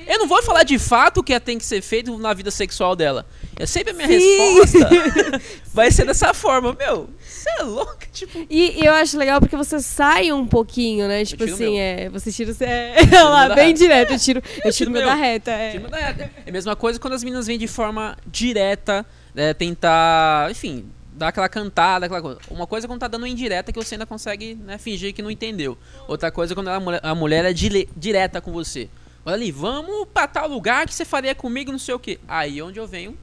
Eu 0.07 0.19
não 0.19 0.27
vou 0.27 0.43
falar 0.43 0.63
de 0.63 0.79
fato 0.79 1.19
o 1.21 1.23
que 1.23 1.39
tem 1.41 1.59
que 1.59 1.65
ser 1.65 1.81
feito 1.83 2.17
na 2.19 2.33
vida 2.35 2.51
sexual 2.51 2.95
dela. 2.97 3.27
É 3.59 3.67
sempre 3.67 3.91
a 3.93 3.95
minha 3.95 4.09
Sim. 4.09 4.55
resposta. 4.61 4.91
vai 5.73 5.91
ser 5.91 6.05
dessa 6.07 6.33
forma, 6.35 6.73
meu. 6.75 7.09
Você 7.27 7.49
é 7.59 7.63
louca, 7.63 8.07
tipo. 8.13 8.47
E, 8.49 8.81
e 8.83 8.87
eu 8.87 8.93
acho 8.95 9.17
legal 9.19 9.41
porque 9.41 9.57
você 9.57 9.81
sai 9.81 10.33
um 10.33 10.47
pouquinho, 10.47 11.07
né? 11.09 11.25
Tipo 11.25 11.45
tiro 11.45 11.53
o 11.53 11.55
assim, 11.55 11.79
é. 11.79 12.09
Você 12.11 12.33
tira 12.33 12.53
seu- 12.55 12.67
É, 12.67 12.97
lá, 13.25 13.49
bem 13.55 13.67
reta. 13.69 13.79
direto. 13.79 14.13
Eu 14.13 14.19
tiro, 14.19 14.43
eu 14.65 14.73
tiro 14.73 14.73
tiro 14.73 14.91
o 14.91 14.93
meu 14.93 15.03
meu. 15.03 15.11
da 15.11 15.15
reta. 15.15 15.51
É. 15.51 15.71
Time 15.73 15.89
da- 15.89 15.99
É 15.99 16.31
a 16.49 16.53
mesma 16.53 16.75
coisa 16.77 16.99
quando 16.99 17.15
as 17.15 17.23
meninas 17.23 17.47
vêm 17.47 17.59
de 17.59 17.67
forma 17.69 18.17
direta, 18.27 19.05
né, 19.35 19.55
tentar, 19.55 20.51
enfim, 20.51 20.85
dar 21.15 21.29
aquela 21.29 21.49
cantada, 21.49 22.07
aquela 22.07 22.23
coisa. 22.23 22.39
Uma 22.51 22.67
coisa 22.67 22.87
é 22.87 22.89
quando 22.89 23.01
tá 23.01 23.09
dando 23.09 23.27
indireta 23.27 23.73
que 23.73 23.79
você 23.79 23.95
ainda 23.95 24.07
consegue 24.07 24.55
né, 24.55 24.79
fingir 24.79 25.13
que 25.15 25.23
não 25.23 25.31
entendeu. 25.31 25.77
Outra 26.09 26.31
coisa 26.31 26.53
é 26.53 26.55
quando 26.55 26.69
a 26.69 26.81
mulher, 26.81 27.01
a 27.03 27.15
mulher 27.15 27.45
é 27.45 27.53
direta 27.53 28.41
com 28.41 28.53
você. 28.53 28.89
Olha 29.25 29.35
ali, 29.35 29.51
vamos 29.53 30.09
pra 30.13 30.27
tal 30.27 30.49
lugar 30.49 30.87
que 30.87 30.95
você 30.95 31.05
faria 31.05 31.35
comigo, 31.35 31.71
não 31.71 31.79
sei 31.79 31.95
o 31.95 31.99
que. 31.99 32.19
Aí 32.27 32.61
onde 32.61 32.79
eu 32.81 32.87
venho. 32.87 33.17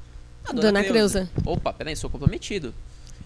A 0.48 0.54
Dona 0.54 0.84
Creuza. 0.84 1.30
Opa, 1.46 1.74
peraí, 1.74 1.96
sou 1.96 2.10
comprometido. 2.10 2.74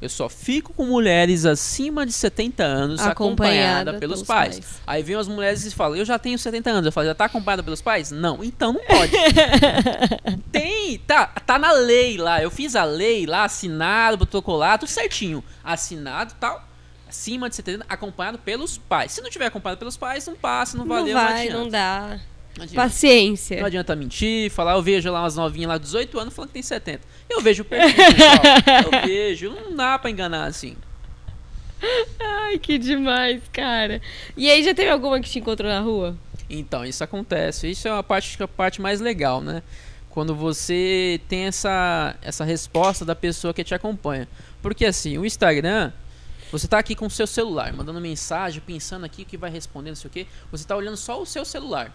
Eu 0.02 0.10
só 0.10 0.28
fico 0.28 0.74
com 0.74 0.86
mulheres 0.86 1.46
acima 1.46 2.06
de 2.06 2.12
70 2.12 2.62
anos 2.62 3.00
acompanhada, 3.00 3.12
Acompanhada 3.12 4.00
pelos, 4.00 4.16
pelos 4.18 4.28
pais. 4.28 4.60
pais. 4.60 4.82
Aí 4.86 5.02
vem 5.02 5.16
as 5.16 5.30
mulheres 5.30 5.64
e 5.66 5.72
falam, 5.72 5.96
eu 5.96 6.04
já 6.04 6.20
tenho 6.20 6.38
70 6.38 6.70
anos. 6.72 6.86
Eu 6.88 6.92
falo, 6.92 7.08
já 7.08 7.16
tá 7.16 7.26
acompanhada 7.26 7.64
pelos 7.64 7.82
pais? 7.82 8.12
Não, 8.12 8.44
então 8.44 8.74
não 8.74 8.82
pode. 8.84 9.14
Tem, 10.52 10.98
tá, 11.00 11.28
tá 11.28 11.58
na 11.58 11.72
lei 11.72 12.18
lá. 12.18 12.42
Eu 12.44 12.52
fiz 12.52 12.76
a 12.76 12.84
lei 12.84 13.26
lá, 13.26 13.46
assinado, 13.46 14.18
protocolado, 14.18 14.82
tudo 14.82 14.90
certinho. 14.90 15.42
Assinado 15.64 16.34
tal. 16.40 16.68
Acima 17.08 17.48
de 17.50 17.56
70 17.56 17.86
acompanhado 17.88 18.40
pelos 18.40 18.78
pais. 18.78 19.12
Se 19.14 19.22
não 19.22 19.30
tiver 19.30 19.46
acompanhado 19.46 19.80
pelos 19.80 19.96
pais, 19.96 20.28
não 20.28 20.36
passa, 20.36 20.76
não 20.76 20.84
Não 20.84 20.96
valeu, 20.96 21.14
vai, 21.14 21.48
não 21.48 21.62
não 21.62 21.70
dá. 21.70 22.20
Não 22.58 22.64
adianta. 22.64 22.82
Paciência. 22.82 23.60
Não 23.60 23.66
adianta 23.66 23.96
mentir, 23.96 24.52
falar, 24.52 24.74
eu 24.74 24.82
vejo 24.82 25.12
lá 25.12 25.22
umas 25.22 25.36
novinhas 25.36 25.70
lá 25.70 25.78
de 25.78 25.84
18 25.86 26.20
anos 26.20 26.34
falando 26.34 26.50
que 26.50 26.54
tem 26.54 26.64
70. 26.64 27.02
Eu 27.30 27.42
vejo 27.42 27.64
o 27.64 27.66
perfil, 27.66 27.96
pessoal. 27.96 28.92
Eu 29.02 29.08
vejo, 29.08 29.50
não 29.50 29.76
dá 29.76 29.98
pra 29.98 30.12
enganar 30.12 30.46
assim. 30.46 30.76
Ai, 32.20 32.60
que 32.60 32.78
demais, 32.78 33.42
cara. 33.52 34.02
E 34.38 34.50
aí, 34.50 34.64
já 34.64 34.74
teve 34.74 34.90
alguma 34.90 35.20
que 35.20 35.30
te 35.30 35.40
encontrou 35.40 35.70
na 35.70 35.80
rua? 35.80 36.16
Então, 36.50 36.86
isso 36.86 37.04
acontece. 37.04 37.70
Isso 37.70 37.88
é 37.88 37.92
uma 37.92 38.04
parte, 38.04 38.42
a 38.42 38.48
parte 38.48 38.82
mais 38.82 39.02
legal, 39.02 39.42
né? 39.42 39.64
Quando 40.10 40.36
você 40.36 41.20
tem 41.28 41.46
essa, 41.46 42.16
essa 42.22 42.44
resposta 42.44 43.04
da 43.04 43.16
pessoa 43.16 43.54
que 43.54 43.64
te 43.64 43.74
acompanha. 43.74 44.28
Porque 44.62 44.86
assim, 44.86 45.18
o 45.18 45.26
Instagram, 45.26 45.92
você 46.52 46.68
tá 46.68 46.78
aqui 46.78 46.94
com 46.94 47.08
o 47.08 47.10
seu 47.10 47.26
celular, 47.26 47.74
mandando 47.74 48.00
mensagem, 48.00 48.62
pensando 48.62 49.06
aqui 49.06 49.24
o 49.24 49.26
que 49.26 49.36
vai 49.36 49.50
responder, 49.50 49.90
não 49.90 49.96
sei 49.96 50.08
o 50.08 50.12
que. 50.12 50.28
Você 50.52 50.66
tá 50.66 50.76
olhando 50.76 50.96
só 50.96 51.20
o 51.20 51.26
seu 51.26 51.44
celular. 51.44 51.92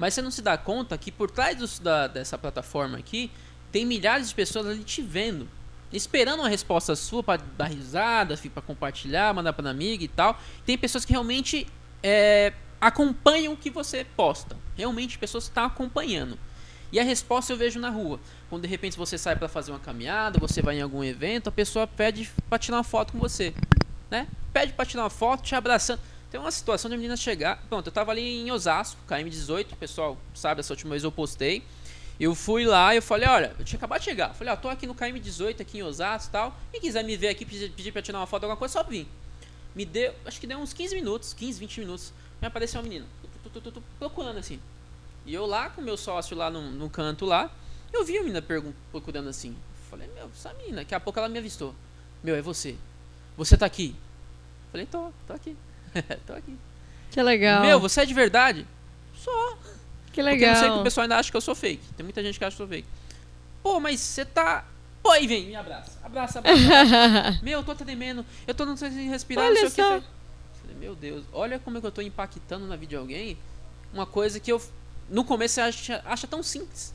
Mas 0.00 0.14
você 0.14 0.22
não 0.22 0.30
se 0.30 0.40
dá 0.40 0.56
conta 0.56 0.96
que 0.96 1.12
por 1.12 1.30
trás 1.30 1.56
dos- 1.58 1.78
da- 1.78 2.06
dessa 2.06 2.38
plataforma 2.38 2.96
aqui, 2.96 3.30
tem 3.70 3.84
milhares 3.84 4.30
de 4.30 4.34
pessoas 4.34 4.66
ali 4.66 4.82
te 4.82 5.02
vendo. 5.02 5.46
Esperando 5.92 6.40
uma 6.40 6.48
resposta 6.48 6.96
sua 6.96 7.22
pra 7.22 7.36
dar 7.36 7.66
risada, 7.66 8.34
pra 8.54 8.62
compartilhar, 8.62 9.34
mandar 9.34 9.52
pra 9.52 9.68
amiga 9.68 10.02
e 10.02 10.08
tal. 10.08 10.40
Tem 10.64 10.78
pessoas 10.78 11.04
que 11.04 11.12
realmente 11.12 11.66
é, 12.02 12.54
acompanham 12.80 13.52
o 13.52 13.56
que 13.58 13.68
você 13.68 14.06
posta. 14.16 14.56
Realmente 14.74 15.18
pessoas 15.18 15.44
que 15.44 15.50
estão 15.50 15.64
acompanhando. 15.64 16.38
E 16.90 16.98
a 16.98 17.02
resposta 17.04 17.52
eu 17.52 17.56
vejo 17.58 17.78
na 17.78 17.90
rua. 17.90 18.18
Quando 18.48 18.62
de 18.62 18.68
repente 18.68 18.96
você 18.96 19.18
sai 19.18 19.36
pra 19.36 19.48
fazer 19.48 19.70
uma 19.70 19.78
caminhada, 19.78 20.38
você 20.40 20.62
vai 20.62 20.78
em 20.78 20.80
algum 20.80 21.04
evento, 21.04 21.48
a 21.48 21.52
pessoa 21.52 21.86
pede 21.86 22.30
pra 22.48 22.58
tirar 22.58 22.78
uma 22.78 22.84
foto 22.84 23.12
com 23.12 23.18
você, 23.18 23.52
né? 24.10 24.26
Pede 24.52 24.72
pra 24.72 24.86
tirar 24.86 25.02
uma 25.02 25.10
foto, 25.10 25.42
te 25.42 25.54
abraçando. 25.54 26.00
Tem 26.30 26.38
uma 26.38 26.50
situação 26.50 26.88
de 26.90 26.96
menina 26.96 27.16
chegar. 27.16 27.62
Pronto, 27.68 27.88
eu 27.88 27.92
tava 27.92 28.12
ali 28.12 28.40
em 28.40 28.52
Osasco, 28.52 29.00
KM18, 29.08 29.72
o 29.72 29.76
pessoal 29.76 30.16
sabe, 30.34 30.60
essa 30.60 30.72
última 30.72 30.90
vez 30.92 31.02
eu 31.02 31.10
postei. 31.10 31.62
Eu 32.20 32.34
fui 32.34 32.66
lá 32.66 32.94
e 32.94 32.98
eu 32.98 33.02
falei, 33.02 33.28
olha, 33.28 33.56
eu 33.58 33.64
tinha 33.64 33.78
acabado 33.78 34.00
de 34.00 34.04
chegar. 34.04 34.28
Eu 34.28 34.34
falei, 34.34 34.52
ó, 34.52 34.56
tô 34.56 34.68
aqui 34.68 34.86
no 34.86 34.94
KM18, 34.94 35.60
aqui 35.60 35.78
em 35.78 35.82
Osasco 35.82 36.28
e 36.28 36.32
tal. 36.32 36.56
Quem 36.70 36.80
quiser 36.80 37.02
me 37.02 37.16
ver 37.16 37.28
aqui, 37.28 37.44
pedir, 37.44 37.70
pedir 37.70 37.92
pra 37.92 38.02
tirar 38.02 38.18
uma 38.18 38.26
foto, 38.26 38.44
alguma 38.44 38.56
coisa, 38.56 38.74
só 38.74 38.84
vir. 38.84 39.08
Me 39.74 39.84
deu, 39.84 40.14
acho 40.24 40.38
que 40.38 40.46
deu 40.46 40.58
uns 40.58 40.72
15 40.72 40.94
minutos, 40.94 41.32
15, 41.32 41.58
20 41.58 41.80
minutos. 41.80 42.12
Me 42.40 42.46
apareceu 42.46 42.80
uma 42.80 42.88
menina, 42.88 43.06
tu, 43.52 43.82
procurando 43.98 44.38
assim. 44.38 44.60
E 45.26 45.34
eu 45.34 45.46
lá 45.46 45.70
com 45.70 45.80
meu 45.80 45.96
sócio 45.96 46.36
lá 46.36 46.50
no, 46.50 46.70
no 46.70 46.88
canto 46.90 47.24
lá, 47.24 47.50
eu 47.92 48.04
vi 48.04 48.18
a 48.18 48.22
menina 48.22 48.44
procurando 48.92 49.28
assim. 49.28 49.56
Falei, 49.88 50.08
meu, 50.14 50.30
essa 50.34 50.52
menina, 50.54 50.76
daqui 50.76 50.94
a 50.94 51.00
pouco 51.00 51.18
ela 51.18 51.28
me 51.28 51.38
avistou. 51.38 51.74
Meu, 52.22 52.36
é 52.36 52.42
você. 52.42 52.76
Você 53.36 53.56
tá 53.56 53.66
aqui. 53.66 53.96
Falei, 54.70 54.86
tô, 54.86 55.10
tô 55.26 55.32
aqui. 55.32 55.56
tô 56.26 56.32
aqui. 56.34 56.56
Que 57.10 57.22
legal. 57.22 57.62
Meu, 57.62 57.80
você 57.80 58.02
é 58.02 58.06
de 58.06 58.14
verdade? 58.14 58.66
Só. 59.16 59.56
que 60.12 60.20
Porque 60.20 60.20
eu 60.20 60.24
sei 60.24 60.34
que 60.34 60.44
o 60.44 60.62
legal. 60.68 60.82
pessoal 60.84 61.02
ainda 61.02 61.16
acha 61.16 61.30
que 61.30 61.36
eu 61.36 61.40
sou 61.40 61.54
fake. 61.54 61.82
Tem 61.96 62.04
muita 62.04 62.22
gente 62.22 62.38
que 62.38 62.44
acha 62.44 62.56
que 62.56 62.62
eu 62.62 62.66
sou 62.66 62.74
fake. 62.74 62.88
Pô, 63.62 63.80
mas 63.80 64.00
você 64.00 64.24
tá. 64.24 64.64
Pô, 65.02 65.10
aí 65.10 65.26
vem, 65.26 65.46
me 65.46 65.56
abraça. 65.56 65.98
Abraça, 66.02 66.38
abraça. 66.38 66.80
abraça. 66.80 67.40
Meu, 67.42 67.60
eu 67.60 67.64
tô 67.64 67.74
tremendo. 67.74 68.24
Eu 68.46 68.54
tô 68.54 68.64
não 68.64 68.76
sei 68.76 68.90
se 68.90 69.08
respirar, 69.08 69.44
Olha 69.46 69.62
não 69.62 69.70
sei 69.70 69.84
o 69.84 70.00
que. 70.00 70.04
só. 70.04 70.10
Falei, 70.60 70.76
meu 70.78 70.94
Deus, 70.94 71.24
olha 71.32 71.58
como 71.58 71.78
é 71.78 71.80
que 71.80 71.86
eu 71.86 71.90
tô 71.92 72.02
impactando 72.02 72.66
na 72.66 72.76
vida 72.76 72.90
de 72.90 72.96
alguém. 72.96 73.38
Uma 73.92 74.06
coisa 74.06 74.38
que 74.38 74.52
eu. 74.52 74.60
No 75.08 75.24
começo 75.24 75.54
você 75.54 75.60
acha, 75.62 76.02
acha 76.04 76.26
tão 76.26 76.42
simples. 76.42 76.94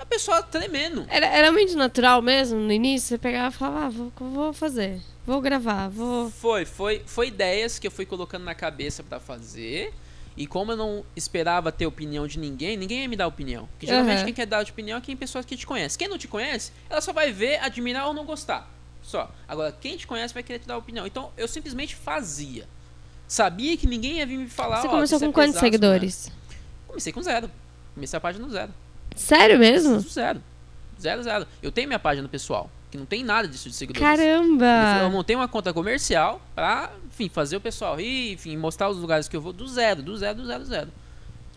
A 0.00 0.06
pessoa 0.06 0.42
tremendo. 0.42 1.04
Era, 1.10 1.26
era 1.26 1.52
muito 1.52 1.76
natural 1.76 2.22
mesmo 2.22 2.58
no 2.58 2.72
início? 2.72 3.08
Você 3.10 3.18
pegava 3.18 3.54
e 3.54 3.58
falava, 3.58 3.86
ah, 3.86 3.90
vou, 3.90 4.12
vou 4.18 4.52
fazer. 4.54 4.98
Vou 5.26 5.42
gravar, 5.42 5.88
vou. 5.88 6.30
Foi, 6.30 6.64
foi, 6.64 7.02
foi 7.04 7.28
ideias 7.28 7.78
que 7.78 7.86
eu 7.86 7.90
fui 7.90 8.06
colocando 8.06 8.42
na 8.44 8.54
cabeça 8.54 9.02
pra 9.02 9.20
fazer. 9.20 9.92
E 10.36 10.46
como 10.46 10.72
eu 10.72 10.76
não 10.76 11.04
esperava 11.14 11.70
ter 11.70 11.84
opinião 11.84 12.26
de 12.26 12.38
ninguém, 12.38 12.78
ninguém 12.78 13.02
ia 13.02 13.08
me 13.08 13.14
dar 13.14 13.26
opinião. 13.26 13.68
Porque 13.72 13.86
geralmente 13.86 14.16
Aham. 14.16 14.24
quem 14.24 14.34
quer 14.34 14.46
dar 14.46 14.62
opinião 14.62 14.96
é 14.96 15.00
quem 15.02 15.14
pessoas 15.14 15.44
que 15.44 15.54
te 15.54 15.66
conhecem. 15.66 15.98
Quem 15.98 16.08
não 16.08 16.16
te 16.16 16.26
conhece, 16.26 16.72
ela 16.88 17.02
só 17.02 17.12
vai 17.12 17.30
ver, 17.30 17.58
admirar 17.62 18.06
ou 18.06 18.14
não 18.14 18.24
gostar. 18.24 18.70
Só. 19.02 19.30
Agora, 19.46 19.70
quem 19.78 19.98
te 19.98 20.06
conhece 20.06 20.32
vai 20.32 20.42
querer 20.42 20.60
te 20.60 20.66
dar 20.66 20.78
opinião. 20.78 21.06
Então, 21.06 21.30
eu 21.36 21.46
simplesmente 21.46 21.94
fazia. 21.94 22.66
Sabia 23.28 23.76
que 23.76 23.86
ninguém 23.86 24.16
ia 24.18 24.26
vir 24.26 24.38
me 24.38 24.48
falar. 24.48 24.80
Você 24.80 24.86
"Ó, 24.86 24.90
começou 24.90 25.18
você 25.18 25.24
com 25.26 25.30
é 25.30 25.34
quantos 25.34 25.52
pesado, 25.52 25.66
seguidores? 25.66 26.28
né?" 26.28 26.56
Comecei 26.88 27.12
com 27.12 27.22
zero. 27.22 27.50
Comecei 27.94 28.16
a 28.16 28.20
página 28.20 28.46
no 28.46 28.50
zero. 28.50 28.72
Sério 29.14 29.58
mesmo? 29.58 30.00
Zero. 30.00 30.42
Zero, 31.00 31.22
zero. 31.22 31.46
Eu 31.62 31.72
tenho 31.72 31.88
minha 31.88 31.98
página 31.98 32.28
pessoal, 32.28 32.70
que 32.90 32.98
não 32.98 33.06
tem 33.06 33.24
nada 33.24 33.48
disso 33.48 33.68
de 33.68 33.74
seguidores. 33.74 34.20
Eu 34.20 34.38
Caramba! 34.42 35.08
montei 35.10 35.34
uma 35.34 35.48
conta 35.48 35.72
comercial 35.72 36.40
pra, 36.54 36.90
enfim, 37.06 37.28
fazer 37.28 37.56
o 37.56 37.60
pessoal 37.60 37.96
rir, 37.96 38.32
enfim, 38.32 38.56
mostrar 38.56 38.88
os 38.88 38.98
lugares 38.98 39.28
que 39.28 39.36
eu 39.36 39.40
vou 39.40 39.52
do 39.52 39.66
zero, 39.66 40.02
do 40.02 40.16
zero, 40.16 40.38
do 40.38 40.46
zero, 40.46 40.60
do 40.60 40.68
zero. 40.68 40.88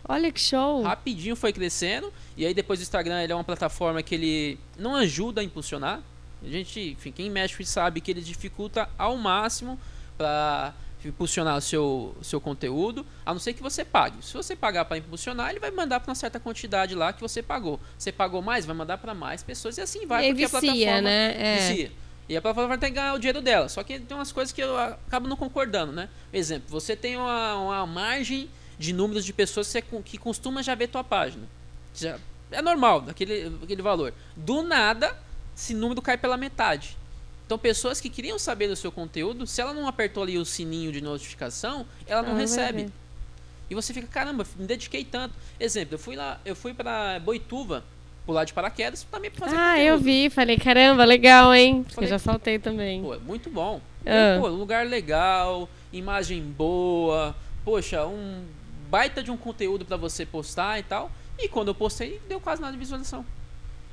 Olha 0.08 0.32
que 0.32 0.40
show! 0.40 0.84
Rapidinho 0.84 1.36
foi 1.36 1.54
crescendo. 1.54 2.12
E 2.36 2.46
aí 2.46 2.54
depois 2.54 2.80
o 2.80 2.84
Instagram 2.84 3.22
ele 3.22 3.32
é 3.32 3.36
uma 3.36 3.44
plataforma 3.44 4.04
que 4.04 4.16
ele 4.16 4.60
não 4.78 4.96
ajuda 4.96 5.42
a 5.42 5.44
impulsionar. 5.44 6.02
A 6.44 6.48
gente, 6.48 6.92
enfim, 6.92 7.12
quem 7.12 7.30
mexe 7.30 7.64
sabe 7.66 8.02
que 8.02 8.12
ele 8.12 8.22
dificulta 8.22 8.90
ao 8.98 9.16
máximo 9.18 9.80
pra 10.18 10.74
impulsionar 11.10 11.58
o 11.58 11.62
seu, 11.62 12.16
seu 12.22 12.40
conteúdo, 12.40 13.06
a 13.26 13.34
não 13.34 13.40
ser 13.40 13.54
que 13.54 13.62
você 13.62 13.84
pague. 13.84 14.24
Se 14.24 14.34
você 14.34 14.56
pagar 14.56 14.86
para 14.86 14.98
impulsionar, 14.98 15.50
ele 15.50 15.60
vai 15.60 15.72
mandar 15.72 16.00
para 16.00 16.10
uma 16.10 16.16
certa 16.16 16.40
quantidade 16.40 16.96
lá 16.96 17.14
que 17.14 17.22
você 17.22 17.42
pagou. 17.42 17.80
Você 17.98 18.12
pagou 18.12 18.42
mais, 18.42 18.66
vai 18.66 18.76
mandar 18.76 18.98
para 18.98 19.14
mais 19.14 19.44
pessoas 19.44 19.78
e 19.78 19.82
assim 19.82 20.06
vai, 20.06 20.26
e 20.26 20.28
porque 20.30 20.44
a 20.44 20.48
vicia, 20.48 20.60
plataforma 20.62 21.02
né? 21.02 21.36
É. 21.38 21.58
vicia. 21.58 21.92
E 22.30 22.38
a 22.38 22.42
plataforma 22.42 22.78
tem 22.78 22.90
que 22.90 22.96
ganhar 22.96 23.14
o 23.14 23.20
dinheiro 23.20 23.42
dela. 23.42 23.68
Só 23.68 23.84
que 23.84 24.00
tem 24.00 24.18
umas 24.18 24.32
coisas 24.32 24.54
que 24.54 24.62
eu 24.62 24.78
acabo 24.78 25.28
não 25.28 25.36
concordando, 25.36 25.92
né? 25.92 26.10
Exemplo, 26.32 26.70
você 26.70 26.96
tem 26.96 27.18
uma, 27.18 27.56
uma 27.56 27.86
margem 27.86 28.50
de 28.80 28.94
números 28.94 29.26
de 29.26 29.34
pessoas 29.34 29.68
que, 29.68 29.82
você 29.82 30.02
que 30.04 30.18
costuma 30.18 30.62
já 30.62 30.74
ver 30.76 30.88
tua 30.88 31.04
página. 31.04 31.48
Já, 31.94 32.18
é 32.52 32.62
normal, 32.62 33.02
daquele, 33.02 33.50
daquele 33.50 33.82
valor. 33.82 34.14
Do 34.36 34.62
nada, 34.62 35.18
esse 35.56 35.74
número 35.74 36.02
cai 36.02 36.18
pela 36.18 36.38
metade. 36.38 36.98
Então, 37.46 37.58
pessoas 37.58 38.00
que 38.02 38.10
queriam 38.10 38.40
saber 38.40 38.68
do 38.68 38.76
seu 38.76 38.92
conteúdo, 38.92 39.46
se 39.46 39.62
ela 39.62 39.74
não 39.74 39.88
apertou 39.88 40.24
ali 40.24 40.38
o 40.38 40.46
sininho 40.46 40.92
de 40.92 41.02
notificação, 41.02 41.86
ela 42.08 42.22
não 42.24 42.32
vai 42.32 42.42
recebe. 42.42 42.90
E 43.70 43.76
você 43.76 43.94
fica, 43.94 44.08
caramba, 44.08 44.46
me 44.58 44.66
dediquei 44.66 45.04
tanto. 45.04 45.34
Exemplo, 45.60 45.96
eu 45.96 46.00
fui 46.00 46.16
lá, 46.16 46.40
eu 46.46 46.56
fui 46.56 46.74
pra 46.74 47.20
Boituva, 47.20 47.84
pular 48.26 48.44
de 48.46 48.54
paraquedas, 48.54 49.04
também 49.12 49.30
pra 49.30 49.46
fazer 49.46 49.58
Ah, 49.58 49.72
conteúdo. 49.72 49.88
eu 49.88 50.00
vi, 50.00 50.30
falei, 50.30 50.58
caramba, 50.58 51.04
legal, 51.06 51.54
hein? 51.54 51.86
Falei- 51.90 52.08
Eu 52.08 52.10
já 52.12 52.20
saltei 52.20 52.60
também. 52.60 53.02
Pô, 53.02 53.14
é 53.14 53.20
muito 53.20 53.50
bom. 53.50 53.82
Ah. 54.06 54.40
Pô, 54.40 54.48
lugar 54.48 54.86
legal, 54.86 55.70
imagem 55.92 56.42
boa, 56.42 57.36
poxa, 57.66 58.06
um 58.06 58.44
baita 58.90 59.22
de 59.24 59.32
um 59.32 59.38
conteúdo 59.38 59.86
pra 59.86 59.98
você 59.98 60.26
postar 60.26 60.80
e 60.80 60.84
tal. 60.84 61.12
E 61.40 61.48
quando 61.50 61.70
eu 61.70 61.76
postei, 61.76 62.22
deu 62.30 62.40
quase 62.40 62.62
nada 62.62 62.74
de 62.74 62.80
visualização. 62.80 63.26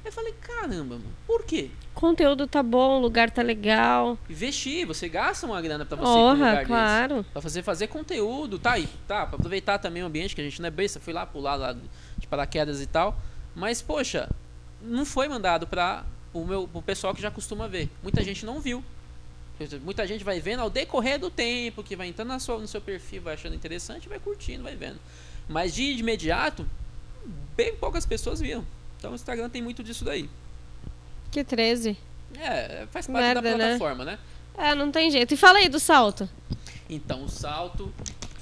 Eu 0.05 0.13
falei, 0.13 0.35
caramba, 0.41 0.95
mano, 0.95 1.05
por 1.27 1.45
quê? 1.45 1.71
Conteúdo 1.95 2.47
tá 2.47 2.63
bom, 2.63 2.99
o 2.99 3.01
lugar 3.01 3.31
tá 3.31 3.43
legal. 3.43 4.19
Investir, 4.29 4.87
você 4.87 5.09
gasta 5.09 5.47
uma 5.47 5.61
grana 5.61 5.85
pra 5.85 5.97
você 5.97 6.11
ir 6.11 6.13
pra 6.13 6.21
um 6.21 6.33
lugar 6.33 6.57
desse. 6.57 6.67
claro. 6.67 7.27
Pra 7.33 7.43
fazer, 7.43 7.63
fazer 7.63 7.87
conteúdo, 7.89 8.59
tá 8.59 8.73
aí, 8.73 8.89
tá, 9.07 9.27
pra 9.27 9.37
aproveitar 9.37 9.79
também 9.79 10.03
o 10.03 10.07
ambiente, 10.07 10.35
que 10.35 10.41
a 10.41 10.45
gente 10.45 10.61
não 10.61 10.69
é 10.69 10.71
besta, 10.71 10.99
fui 10.99 11.13
lá 11.13 11.27
pular 11.27 11.57
lá 11.57 11.77
de 12.17 12.27
paraquedas 12.27 12.81
e 12.81 12.87
tal. 12.87 13.17
Mas, 13.55 13.83
poxa, 13.83 14.31
não 14.81 15.05
foi 15.05 15.29
mandado 15.29 15.67
pra 15.67 16.05
o 16.33 16.45
meu 16.45 16.69
o 16.73 16.81
pessoal 16.81 17.15
que 17.15 17.21
já 17.21 17.31
costuma 17.31 17.69
ver. 17.69 17.91
Muita 18.03 18.23
gente 18.25 18.47
não 18.47 18.61
viu. 18.61 18.83
Muita 19.83 20.07
gente 20.07 20.25
vai 20.25 20.41
vendo 20.41 20.61
ao 20.61 20.71
decorrer 20.71 21.19
do 21.19 21.29
tempo, 21.29 21.83
que 21.83 21.95
vai 21.95 22.09
entrando 22.09 22.29
na 22.29 22.39
sua, 22.39 22.57
no 22.59 22.67
seu 22.67 22.81
perfil, 22.81 23.21
vai 23.21 23.35
achando 23.35 23.55
interessante, 23.55 24.09
vai 24.09 24.19
curtindo, 24.19 24.63
vai 24.63 24.75
vendo. 24.75 24.99
Mas 25.47 25.75
de 25.75 25.83
imediato, 25.83 26.67
bem 27.55 27.75
poucas 27.77 28.07
pessoas 28.07 28.41
viram. 28.41 28.65
Então 29.01 29.13
o 29.13 29.15
Instagram 29.15 29.49
tem 29.49 29.63
muito 29.63 29.83
disso 29.83 30.05
daí. 30.05 30.29
Que 31.31 31.43
13. 31.43 31.97
É, 32.39 32.87
faz 32.91 33.07
parte 33.07 33.23
Merda, 33.25 33.41
da 33.41 33.57
né? 33.57 33.65
plataforma, 33.65 34.05
né? 34.05 34.19
É, 34.57 34.75
não 34.75 34.93
tem 34.93 35.11
jeito. 35.11 35.33
E 35.33 35.37
fala 35.39 35.59
aí 35.59 35.71
do 35.71 35.81
salto. 35.81 36.29
Então 36.89 37.25
o 37.25 37.29
salto, 37.29 37.91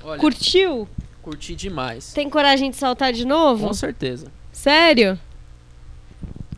olha, 0.03 0.21
Curtiu? 0.21 0.89
curti 1.23 1.55
demais. 1.55 2.13
Tem 2.13 2.29
coragem 2.29 2.71
de 2.71 2.77
saltar 2.77 3.13
de 3.13 3.25
novo? 3.25 3.69
Com 3.69 3.73
certeza. 3.73 4.33
Sério? 4.51 5.19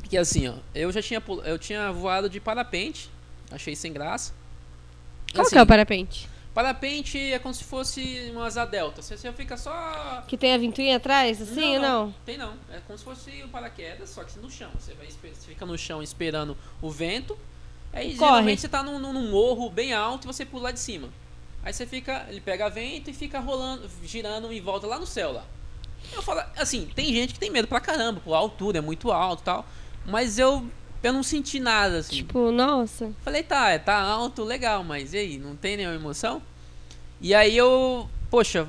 Que 0.08 0.16
assim, 0.16 0.48
ó, 0.48 0.54
eu 0.74 0.90
já 0.90 1.02
tinha 1.02 1.22
eu 1.44 1.58
tinha 1.58 1.92
voado 1.92 2.28
de 2.30 2.40
parapente, 2.40 3.10
achei 3.50 3.76
sem 3.76 3.92
graça. 3.92 4.32
Qual 5.34 5.42
Assim, 5.42 5.54
que 5.54 5.58
é 5.58 5.62
o 5.62 5.66
parapente? 5.66 6.28
Parapente 6.54 7.16
é 7.32 7.38
como 7.38 7.54
se 7.54 7.62
fosse 7.62 8.30
uma 8.34 8.46
asa 8.46 8.64
delta. 8.64 9.00
Você, 9.02 9.16
você 9.16 9.32
fica 9.32 9.56
só 9.56 10.22
Que 10.26 10.36
tem 10.36 10.52
a 10.52 10.58
ventoinha 10.58 10.96
atrás, 10.96 11.40
assim 11.40 11.76
ou 11.76 11.80
não? 11.82 12.14
Tem 12.26 12.36
não. 12.36 12.54
É 12.72 12.80
como 12.86 12.98
se 12.98 13.04
fosse 13.04 13.42
um 13.44 13.48
paraquedas, 13.48 14.10
só 14.10 14.24
que 14.24 14.36
no 14.40 14.50
chão. 14.50 14.70
Você 14.78 14.92
vai 14.94 15.06
você 15.06 15.48
fica 15.48 15.64
no 15.64 15.78
chão 15.78 16.02
esperando 16.02 16.56
o 16.82 16.90
vento. 16.90 17.38
Aí 17.92 18.16
Corre. 18.16 18.30
geralmente 18.30 18.60
você 18.62 18.68
tá 18.68 18.82
num, 18.82 18.98
num- 18.98 19.12
num 19.12 19.30
morro 19.30 19.70
bem 19.70 19.92
alto 19.92 20.24
e 20.24 20.26
você 20.26 20.44
pula 20.44 20.64
lá 20.64 20.70
de 20.72 20.80
cima. 20.80 21.08
Aí 21.62 21.72
você 21.72 21.86
fica, 21.86 22.26
ele 22.28 22.40
pega 22.40 22.68
vento 22.68 23.10
e 23.10 23.12
fica 23.12 23.38
rolando, 23.38 23.88
girando 24.04 24.52
em 24.52 24.60
volta 24.60 24.86
lá 24.86 24.98
no 24.98 25.06
céu 25.06 25.32
lá. 25.32 25.44
Eu 26.12 26.22
falo, 26.22 26.42
assim, 26.56 26.86
tem 26.94 27.12
gente 27.12 27.34
que 27.34 27.38
tem 27.40 27.50
medo 27.50 27.68
pra 27.68 27.78
caramba, 27.80 28.20
pô, 28.24 28.34
a 28.34 28.38
altura 28.38 28.78
é 28.78 28.80
muito 28.80 29.12
alto 29.12 29.40
e 29.42 29.44
tal. 29.44 29.66
Mas 30.06 30.38
eu, 30.38 30.66
eu 31.02 31.12
não 31.12 31.22
senti 31.22 31.58
nada, 31.58 31.98
assim. 31.98 32.16
Tipo, 32.16 32.50
nossa. 32.50 33.10
Falei, 33.22 33.42
tá, 33.42 33.70
é, 33.70 33.78
tá 33.78 33.98
alto, 34.00 34.44
legal, 34.44 34.84
mas 34.84 35.14
e 35.14 35.18
aí, 35.18 35.38
não 35.38 35.56
tem 35.56 35.76
nenhuma 35.76 35.94
emoção? 35.94 36.42
E 37.20 37.34
aí 37.34 37.56
eu, 37.56 38.08
poxa, 38.30 38.68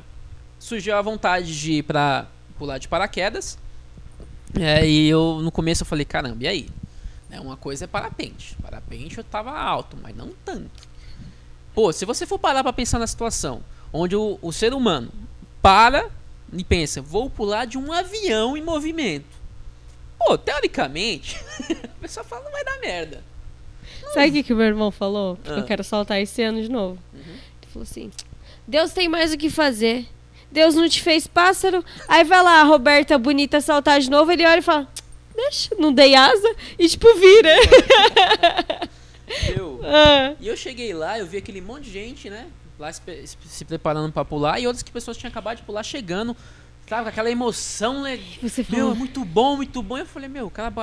surgiu 0.59 0.95
a 0.95 1.01
vontade 1.01 1.57
de 1.59 1.73
ir 1.73 1.83
pra 1.83 2.27
pular 2.57 2.77
de 2.77 2.87
paraquedas. 2.87 3.57
É, 4.59 4.87
e 4.87 5.07
eu, 5.07 5.39
no 5.41 5.51
começo 5.51 5.83
eu 5.83 5.87
falei, 5.87 6.05
caramba, 6.05 6.43
e 6.43 6.47
aí? 6.47 6.69
Né, 7.29 7.39
uma 7.39 7.57
coisa 7.57 7.85
é 7.85 7.87
parapente. 7.87 8.55
Parapente 8.61 9.17
eu 9.17 9.23
tava 9.23 9.51
alto, 9.51 9.97
mas 10.01 10.15
não 10.15 10.31
tanto. 10.45 10.89
Pô, 11.73 11.91
se 11.93 12.05
você 12.05 12.25
for 12.25 12.37
parar 12.37 12.63
pra 12.63 12.73
pensar 12.73 12.99
na 12.99 13.07
situação, 13.07 13.63
onde 13.93 14.15
o, 14.15 14.37
o 14.41 14.51
ser 14.51 14.73
humano 14.73 15.11
para 15.61 16.09
e 16.51 16.63
pensa, 16.63 17.01
vou 17.01 17.29
pular 17.29 17.65
de 17.65 17.77
um 17.77 17.91
avião 17.93 18.57
em 18.57 18.61
movimento. 18.61 19.40
Pô, 20.25 20.37
teoricamente, 20.37 21.37
a 21.83 22.01
pessoa 22.01 22.23
fala, 22.23 22.43
não 22.43 22.51
vai 22.51 22.63
dar 22.63 22.79
merda. 22.79 23.23
Sabe 24.13 24.29
o 24.29 24.31
que, 24.33 24.43
que 24.43 24.53
o 24.53 24.55
meu 24.55 24.65
irmão 24.65 24.91
falou? 24.91 25.35
Porque 25.37 25.51
Ah. 25.59 25.61
eu 25.61 25.65
quero 25.65 25.83
saltar 25.83 26.19
esse 26.21 26.41
ano 26.43 26.61
de 26.61 26.69
novo. 26.69 26.97
Uhum. 27.13 27.19
Ele 27.21 27.71
falou 27.71 27.83
assim: 27.83 28.11
Deus 28.67 28.91
tem 28.91 29.07
mais 29.07 29.31
o 29.33 29.37
que 29.37 29.49
fazer. 29.49 30.05
Deus 30.51 30.75
não 30.75 30.87
te 30.89 31.01
fez 31.01 31.27
pássaro. 31.27 31.83
Aí 32.09 32.23
vai 32.25 32.43
lá, 32.43 32.59
a 32.61 32.63
Roberta 32.63 33.17
bonita 33.17 33.61
saltar 33.61 33.99
de 34.01 34.09
novo. 34.09 34.31
Ele 34.31 34.45
olha 34.45 34.59
e 34.59 34.61
fala: 34.61 34.87
Deixa, 35.35 35.73
não 35.79 35.93
dei 35.93 36.13
asa. 36.13 36.55
E 36.77 36.87
tipo, 36.89 37.07
vira. 37.15 37.49
Eu, 39.55 39.79
Ah. 39.85 40.33
E 40.39 40.47
eu 40.47 40.55
cheguei 40.57 40.93
lá, 40.93 41.17
eu 41.17 41.25
vi 41.25 41.37
aquele 41.37 41.61
monte 41.61 41.83
de 41.85 41.91
gente, 41.91 42.29
né? 42.29 42.47
Lá 42.77 42.91
se, 42.91 43.01
se- 43.25 43.37
se 43.45 43.65
preparando 43.65 44.11
pra 44.11 44.25
pular 44.25 44.59
e 44.59 44.67
outras 44.67 44.83
que 44.83 44.91
pessoas 44.91 45.17
tinham 45.17 45.29
acabado 45.29 45.57
de 45.57 45.63
pular 45.63 45.83
chegando. 45.83 46.35
Sabe, 46.91 47.03
com 47.03 47.09
aquela 47.09 47.31
emoção, 47.31 48.01
né? 48.01 48.19
Você 48.41 48.65
Meu, 48.69 48.79
falou: 48.81 48.95
muito 48.95 49.23
bom, 49.23 49.55
muito 49.55 49.81
bom. 49.81 49.97
Eu 49.97 50.05
falei, 50.05 50.27
meu, 50.27 50.47
o 50.47 50.51
cara 50.51 50.73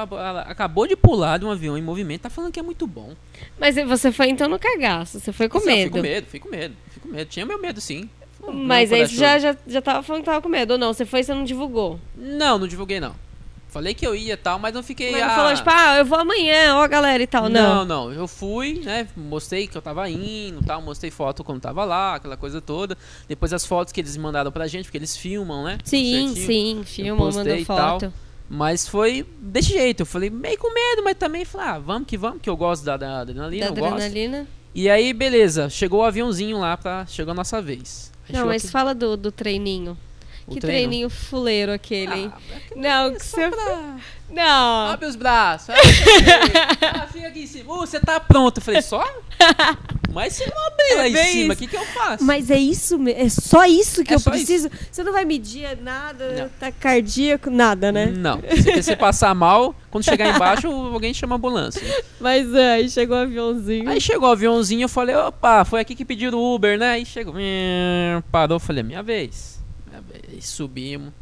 acabou 0.47 0.87
de 0.87 0.97
pular 0.97 1.38
de 1.38 1.44
um 1.44 1.51
avião 1.51 1.77
em 1.77 1.83
movimento, 1.83 2.23
tá 2.23 2.31
falando 2.31 2.51
que 2.51 2.59
é 2.59 2.62
muito 2.62 2.87
bom. 2.87 3.14
Mas 3.61 3.75
você 3.75 4.11
foi 4.11 4.31
então 4.31 4.49
no 4.49 4.59
cagaço. 4.59 5.21
Você 5.21 5.35
foi 5.35 5.51
com 5.51 5.59
eu 5.59 5.66
medo. 5.66 5.90
Fui 5.90 6.01
com 6.01 6.09
medo, 6.09 6.27
fui 6.27 6.40
com 6.40 6.49
medo, 6.49 6.75
fui 6.88 7.03
com 7.03 7.09
medo. 7.11 7.29
Tinha 7.29 7.44
meu 7.44 7.61
medo, 7.61 7.79
sim. 7.79 8.09
Não, 8.40 8.55
Mas 8.55 8.88
não 8.88 8.97
aí 8.97 9.07
você 9.07 9.16
já, 9.16 9.38
já, 9.38 9.57
já 9.66 9.83
tava 9.83 10.03
falando 10.03 10.23
que 10.23 10.31
tava 10.31 10.40
com 10.40 10.49
medo. 10.49 10.71
Ou 10.71 10.79
não? 10.79 10.94
Você 10.94 11.05
foi 11.05 11.21
e 11.21 11.25
você 11.25 11.35
não 11.35 11.44
divulgou. 11.44 12.01
Não, 12.16 12.59
não 12.59 12.66
divulguei, 12.66 13.01
não. 13.01 13.14
Falei 13.78 13.94
que 13.94 14.04
eu 14.04 14.12
ia 14.12 14.32
e 14.32 14.36
tal, 14.36 14.58
mas 14.58 14.74
não 14.74 14.82
fiquei... 14.82 15.12
Mas 15.12 15.20
não 15.20 15.28
ah, 15.30 15.34
falou, 15.36 15.54
tipo, 15.54 15.70
ah, 15.70 15.98
eu 15.98 16.04
vou 16.04 16.18
amanhã, 16.18 16.74
ó, 16.74 16.88
galera 16.88 17.22
e 17.22 17.28
tal. 17.28 17.48
Não, 17.48 17.84
Não. 17.84 17.84
não, 17.84 18.12
eu 18.12 18.26
fui, 18.26 18.80
né? 18.84 19.06
Mostrei 19.16 19.68
que 19.68 19.76
eu 19.78 19.80
tava 19.80 20.10
indo, 20.10 20.60
tal, 20.66 20.82
mostrei 20.82 21.12
foto 21.12 21.44
quando 21.44 21.60
tava 21.60 21.84
lá, 21.84 22.16
aquela 22.16 22.36
coisa 22.36 22.60
toda. 22.60 22.98
Depois 23.28 23.52
as 23.52 23.64
fotos 23.64 23.92
que 23.92 24.00
eles 24.00 24.16
mandaram 24.16 24.50
pra 24.50 24.66
gente, 24.66 24.86
porque 24.86 24.98
eles 24.98 25.16
filmam, 25.16 25.62
né? 25.62 25.78
Sim, 25.84 26.34
sim, 26.34 26.82
filma, 26.84 27.24
postei 27.24 27.44
manda 27.44 27.56
e 27.56 27.64
tal. 27.64 28.00
foto. 28.00 28.12
Mas 28.50 28.88
foi 28.88 29.24
desse 29.38 29.68
jeito. 29.68 30.00
Eu 30.00 30.06
falei 30.06 30.28
meio 30.28 30.58
com 30.58 30.74
medo, 30.74 31.04
mas 31.04 31.14
também 31.16 31.44
falei, 31.44 31.68
ah, 31.68 31.78
vamos 31.78 32.08
que 32.08 32.18
vamos, 32.18 32.42
que 32.42 32.50
eu 32.50 32.56
gosto 32.56 32.84
da, 32.84 32.96
da 32.96 33.20
adrenalina, 33.20 33.66
Da 33.66 33.70
eu 33.70 33.76
gosto. 33.76 33.94
adrenalina. 33.94 34.44
E 34.74 34.90
aí, 34.90 35.12
beleza, 35.12 35.70
chegou 35.70 36.00
o 36.00 36.04
aviãozinho 36.04 36.58
lá 36.58 36.76
pra. 36.76 37.06
Chegou 37.06 37.30
a 37.30 37.34
nossa 37.36 37.62
vez. 37.62 38.10
Aí 38.28 38.34
Não, 38.34 38.46
mas 38.46 38.64
aqui- 38.64 38.72
fala 38.72 38.92
do, 38.92 39.16
do 39.16 39.30
treininho. 39.30 39.96
Que 40.54 40.61
treino. 40.61 40.78
treininho 40.88 41.11
fuleiro 41.11 41.72
aquele, 41.72 42.14
hein? 42.14 42.32
Ah, 42.34 42.40
é 42.70 42.74
Não, 42.80 43.14
que 43.14 43.24
só 43.24 43.37
você. 43.37 43.48
pra- 43.48 43.96
Não. 44.30 44.87
Abre 44.90 45.06
os 45.06 45.16
braços. 45.16 45.70
ah, 45.70 47.06
fica 47.12 47.28
aqui 47.28 47.42
em 47.42 47.46
cima. 47.46 47.72
Uh, 47.74 47.78
você 47.78 47.98
tá 48.00 48.18
pronto. 48.20 48.58
Eu 48.58 48.62
falei, 48.62 48.82
só? 48.82 49.02
Mas 50.11 50.32
se 50.34 50.44
não 50.50 50.66
abrir 50.66 50.94
lá 50.96 51.04
É 51.04 51.08
em 51.08 51.12
bem 51.12 51.32
cima, 51.32 51.48
o 51.50 51.52
isso. 51.52 51.58
que, 51.62 51.66
que 51.68 51.76
eu 51.76 51.84
faço? 51.84 52.24
Mas 52.24 52.50
é 52.50 52.58
isso, 52.58 52.98
é 53.08 53.28
só 53.28 53.66
isso 53.66 54.02
que 54.02 54.12
É 54.14 54.16
eu 54.16 54.20
preciso. 54.20 54.70
Você 54.90 55.02
não 55.04 55.12
vai 55.12 55.24
medir 55.26 55.76
nada, 55.82 56.32
Não. 56.32 56.48
tá 56.58 56.72
cardíaco, 56.72 57.50
nada, 57.50 57.92
né? 57.92 58.06
Não. 58.06 58.40
Se 58.40 58.82
você 58.82 58.96
passar 58.96 59.34
mal, 59.34 59.74
quando 59.90 60.04
chegar 60.04 60.34
embaixo, 60.34 60.66
alguém 60.92 61.12
chama 61.12 61.34
a 61.34 61.37
ambulância. 61.37 61.82
Mas 62.18 62.52
é, 62.54 62.72
aí 62.72 62.88
chegou 62.90 63.16
o 63.18 63.20
aviãozinho. 63.20 63.88
Aí 63.88 64.00
chegou 64.00 64.28
o 64.28 64.32
aviãozinho, 64.32 64.84
eu 64.84 64.88
falei, 64.88 65.14
opa, 65.14 65.64
foi 65.66 65.80
aqui 65.80 65.94
que 65.94 66.06
pediram 66.06 66.38
o 66.38 66.54
Uber, 66.54 66.78
né? 66.78 66.92
Aí 66.92 67.04
chegou, 67.06 67.34
hum, 67.37 68.22
parou, 68.32 68.58
falei, 68.58 68.82
minha 68.82 69.02
vez. 69.02 69.58
Subimos. 70.40 71.12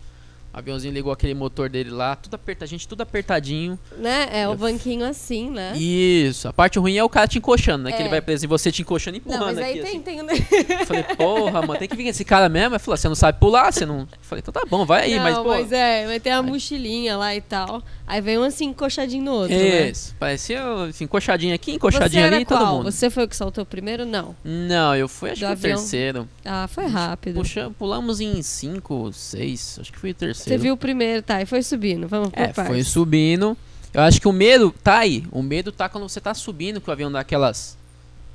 O 0.55 0.59
aviãozinho 0.59 0.94
ligou 0.94 1.12
aquele 1.12 1.35
motor 1.35 1.68
dele 1.68 1.90
lá, 1.90 2.16
tudo 2.16 2.33
apertadinho, 2.35 2.79
gente, 2.79 2.88
tudo 2.88 3.02
apertadinho. 3.02 3.79
Né? 3.98 4.26
É 4.33 4.48
o 4.48 4.52
Eu- 4.52 4.57
banquinho 4.57 5.05
assim, 5.05 5.50
né? 5.50 5.76
Isso. 5.76 6.48
A 6.48 6.52
parte 6.52 6.79
ruim 6.79 6.96
é 6.96 7.05
o 7.05 7.11
cara 7.11 7.29
te 7.29 7.37
encoxando, 7.37 7.85
né? 7.85 7.92
Que 7.92 7.98
É. 7.98 8.00
ele 8.00 8.09
vai 8.09 8.22
preso 8.22 8.46
e 8.46 8.48
você 8.48 8.72
te 8.72 8.81
encoxando 8.81 9.18
e 9.18 9.22
Não, 9.26 9.35
empurrando 9.37 9.57
mas 9.57 9.59
aí 9.66 9.81
aqui. 9.81 10.00
tem, 10.00 10.18
assim. 10.20 10.26
tem. 10.26 10.79
Eu 10.81 10.87
falei, 10.87 11.02
porra, 11.02 11.61
mano, 11.61 11.79
tem 11.79 11.87
que 11.87 11.94
vir 11.94 12.07
esse 12.09 12.24
cara 12.24 12.48
mesmo. 12.48 12.74
Ele 12.74 12.79
falou, 12.79 12.96
você 12.96 13.07
não 13.07 13.14
sabe 13.14 13.38
pular, 13.38 13.70
você 13.70 13.85
não. 13.85 14.00
Eu 14.00 14.09
falei, 14.22 14.40
então 14.40 14.50
tá 14.50 14.62
bom, 14.66 14.87
vai 14.87 15.02
aí, 15.05 15.16
não, 15.16 15.22
mas, 15.24 15.37
pô. 15.37 15.44
mas 15.44 15.72
é, 15.72 16.07
vai 16.07 16.18
ter 16.20 16.31
a 16.31 16.42
mochilinha 16.42 17.18
lá 17.18 17.35
e 17.37 17.42
tal. 17.42 17.83
Aí 18.06 18.20
vem 18.20 18.38
um 18.38 18.44
assim, 18.44 18.66
encoxadinho 18.66 19.24
no 19.24 19.32
outro, 19.32 19.56
né? 19.56 19.90
Isso, 19.90 20.14
parecia 20.18 20.62
assim, 20.84 21.04
encoxadinho 21.04 21.52
aqui, 21.54 21.72
Você 21.72 21.76
encoxadinho 21.76 22.24
ali, 22.24 22.44
qual? 22.44 22.60
todo 22.60 22.72
mundo. 22.76 22.92
Você 22.92 23.10
foi 23.10 23.24
o 23.24 23.28
que 23.28 23.34
saltou 23.34 23.66
primeiro? 23.66 24.06
Não. 24.06 24.36
Não, 24.44 24.94
eu 24.94 25.08
fui 25.08 25.30
acho 25.30 25.40
Do 25.40 25.48
que 25.48 25.52
o 25.54 25.56
terceiro. 25.60 26.28
Ah, 26.44 26.68
foi 26.68 26.86
rápido. 26.86 27.34
Puxa, 27.40 27.70
pulamos 27.76 28.20
em 28.20 28.40
cinco, 28.42 29.12
seis, 29.12 29.78
acho 29.80 29.92
que 29.92 29.98
fui 29.98 30.10
o 30.10 30.14
Você 30.14 30.18
terceiro. 30.26 30.62
viu 30.62 30.74
o 30.74 30.76
primeiro, 30.76 31.20
tá? 31.22 31.42
E 31.42 31.46
foi 31.46 31.62
subindo. 31.62 32.06
Vamos 32.06 32.30
por 32.30 32.38
É, 32.40 32.52
foi 32.52 32.64
partes. 32.64 32.86
subindo. 32.88 33.56
Eu 33.92 34.02
acho 34.02 34.20
que 34.20 34.28
o 34.28 34.32
medo 34.32 34.72
tá 34.84 34.98
aí. 34.98 35.24
O 35.32 35.42
medo 35.42 35.72
tá 35.72 35.88
quando 35.88 36.08
você 36.08 36.20
tá 36.20 36.32
subindo, 36.32 36.80
que 36.80 36.88
o 36.88 36.92
avião 36.92 37.10
dá 37.10 37.18
aquelas. 37.20 37.76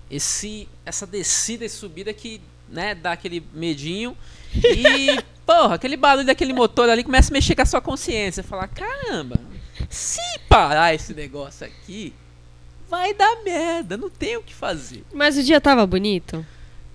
Esse, 0.10 0.68
essa 0.86 1.08
descida 1.08 1.64
e 1.64 1.70
subida 1.70 2.12
que, 2.14 2.42
né, 2.70 2.94
dá 2.94 3.14
aquele 3.14 3.42
medinho. 3.54 4.18
E, 4.54 5.18
porra, 5.46 5.76
aquele 5.76 5.96
barulho 5.96 6.26
daquele 6.26 6.52
motor 6.52 6.90
ali 6.90 7.04
começa 7.04 7.32
a 7.32 7.34
mexer 7.34 7.56
com 7.56 7.62
a 7.62 7.66
sua 7.66 7.80
consciência. 7.80 8.44
Falar, 8.44 8.68
caramba, 8.68 9.40
se 9.90 10.22
parar 10.50 10.94
esse 10.94 11.14
negócio 11.14 11.66
aqui, 11.66 12.14
vai 12.90 13.14
dar 13.14 13.38
merda, 13.44 13.98
não 13.98 14.10
tem 14.10 14.38
o 14.38 14.44
que 14.44 14.54
fazer. 14.54 15.04
Mas 15.14 15.38
o 15.38 15.44
dia 15.44 15.60
tava 15.62 15.86
bonito? 15.86 16.46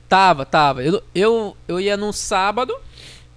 Tava, 0.08 0.44
tava. 0.46 0.82
Eu, 0.82 1.02
eu, 1.14 1.56
eu 1.66 1.80
ia 1.80 1.96
num 1.96 2.12
sábado, 2.12 2.74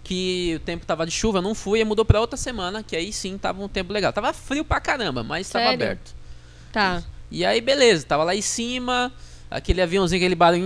que 0.04 0.54
o 0.56 0.60
tempo 0.60 0.86
tava 0.86 1.06
de 1.06 1.12
chuva, 1.12 1.38
eu 1.40 1.42
não 1.42 1.56
fui, 1.56 1.80
e 1.80 1.84
mudou 1.86 2.04
pra 2.06 2.20
outra 2.20 2.38
semana, 2.38 2.84
que 2.84 2.96
aí 2.96 3.12
sim 3.14 3.38
tava 3.38 3.64
um 3.64 3.68
tempo 3.68 3.92
legal. 3.94 4.12
Tava 4.14 4.32
frio 4.34 4.64
pra 4.66 4.80
caramba, 4.80 5.24
mas 5.24 5.50
tava 5.50 5.66
Sério? 5.66 5.84
aberto. 5.84 6.16
Tá. 6.72 7.04
E 7.32 7.46
aí, 7.46 7.62
beleza, 7.62 8.06
tava 8.06 8.24
lá 8.24 8.36
em 8.36 8.42
cima, 8.42 9.12
aquele 9.50 9.82
aviãozinho, 9.82 10.20
aquele 10.20 10.36
barulho. 10.36 10.64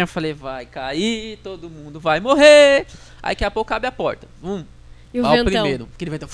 Eu 0.00 0.06
falei, 0.06 0.32
vai 0.32 0.66
cair, 0.66 1.38
todo 1.42 1.68
mundo 1.68 1.98
vai 2.00 2.20
morrer. 2.20 2.86
Aí 3.22 3.32
daqui 3.32 3.44
a 3.44 3.50
pouco 3.50 3.72
abre 3.74 3.86
a 3.88 3.92
porta. 3.92 4.26
Hum, 4.42 4.64
E 5.12 5.20
o 5.20 5.22
lá 5.22 5.30
o 5.30 5.32
ventão? 5.32 5.44
primeiro. 5.52 5.88
Aquele 5.94 6.10
ventão. 6.10 6.28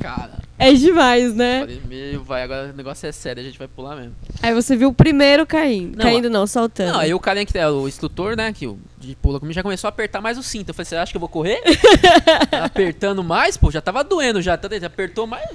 Cara. 0.00 0.40
É 0.58 0.72
demais, 0.74 1.34
né? 1.34 1.60
Falei, 1.60 1.80
meu, 1.88 2.22
vai, 2.22 2.42
agora 2.42 2.70
o 2.70 2.76
negócio 2.76 3.06
é 3.06 3.12
sério, 3.12 3.40
a 3.40 3.44
gente 3.44 3.58
vai 3.58 3.66
pular 3.66 3.96
mesmo. 3.96 4.14
Aí 4.42 4.52
você 4.52 4.76
viu 4.76 4.90
o 4.90 4.94
primeiro 4.94 5.46
caindo. 5.46 5.96
Não, 5.96 6.04
caindo 6.04 6.28
não, 6.28 6.46
saltando. 6.46 6.92
Não, 6.92 7.00
aí 7.00 7.14
o 7.14 7.18
carinha 7.18 7.46
que 7.46 7.56
é 7.56 7.68
o 7.68 7.88
instrutor, 7.88 8.36
né, 8.36 8.52
que 8.52 8.66
o 8.66 8.78
de 9.00 9.16
pula 9.16 9.40
comigo 9.40 9.54
já 9.54 9.62
começou 9.62 9.88
a 9.88 9.90
apertar 9.90 10.20
mais 10.20 10.36
o 10.36 10.42
cinto. 10.42 10.68
Eu 10.68 10.74
falei, 10.74 10.84
você 10.84 10.96
acha 10.96 11.10
que 11.10 11.16
eu 11.16 11.20
vou 11.20 11.28
correr? 11.28 11.62
Apertando 12.62 13.24
mais, 13.24 13.56
pô, 13.56 13.70
já 13.70 13.80
tava 13.80 14.04
doendo 14.04 14.42
já, 14.42 14.56
tá 14.56 14.68
vendo? 14.68 14.84
apertou 14.84 15.26
mais. 15.26 15.48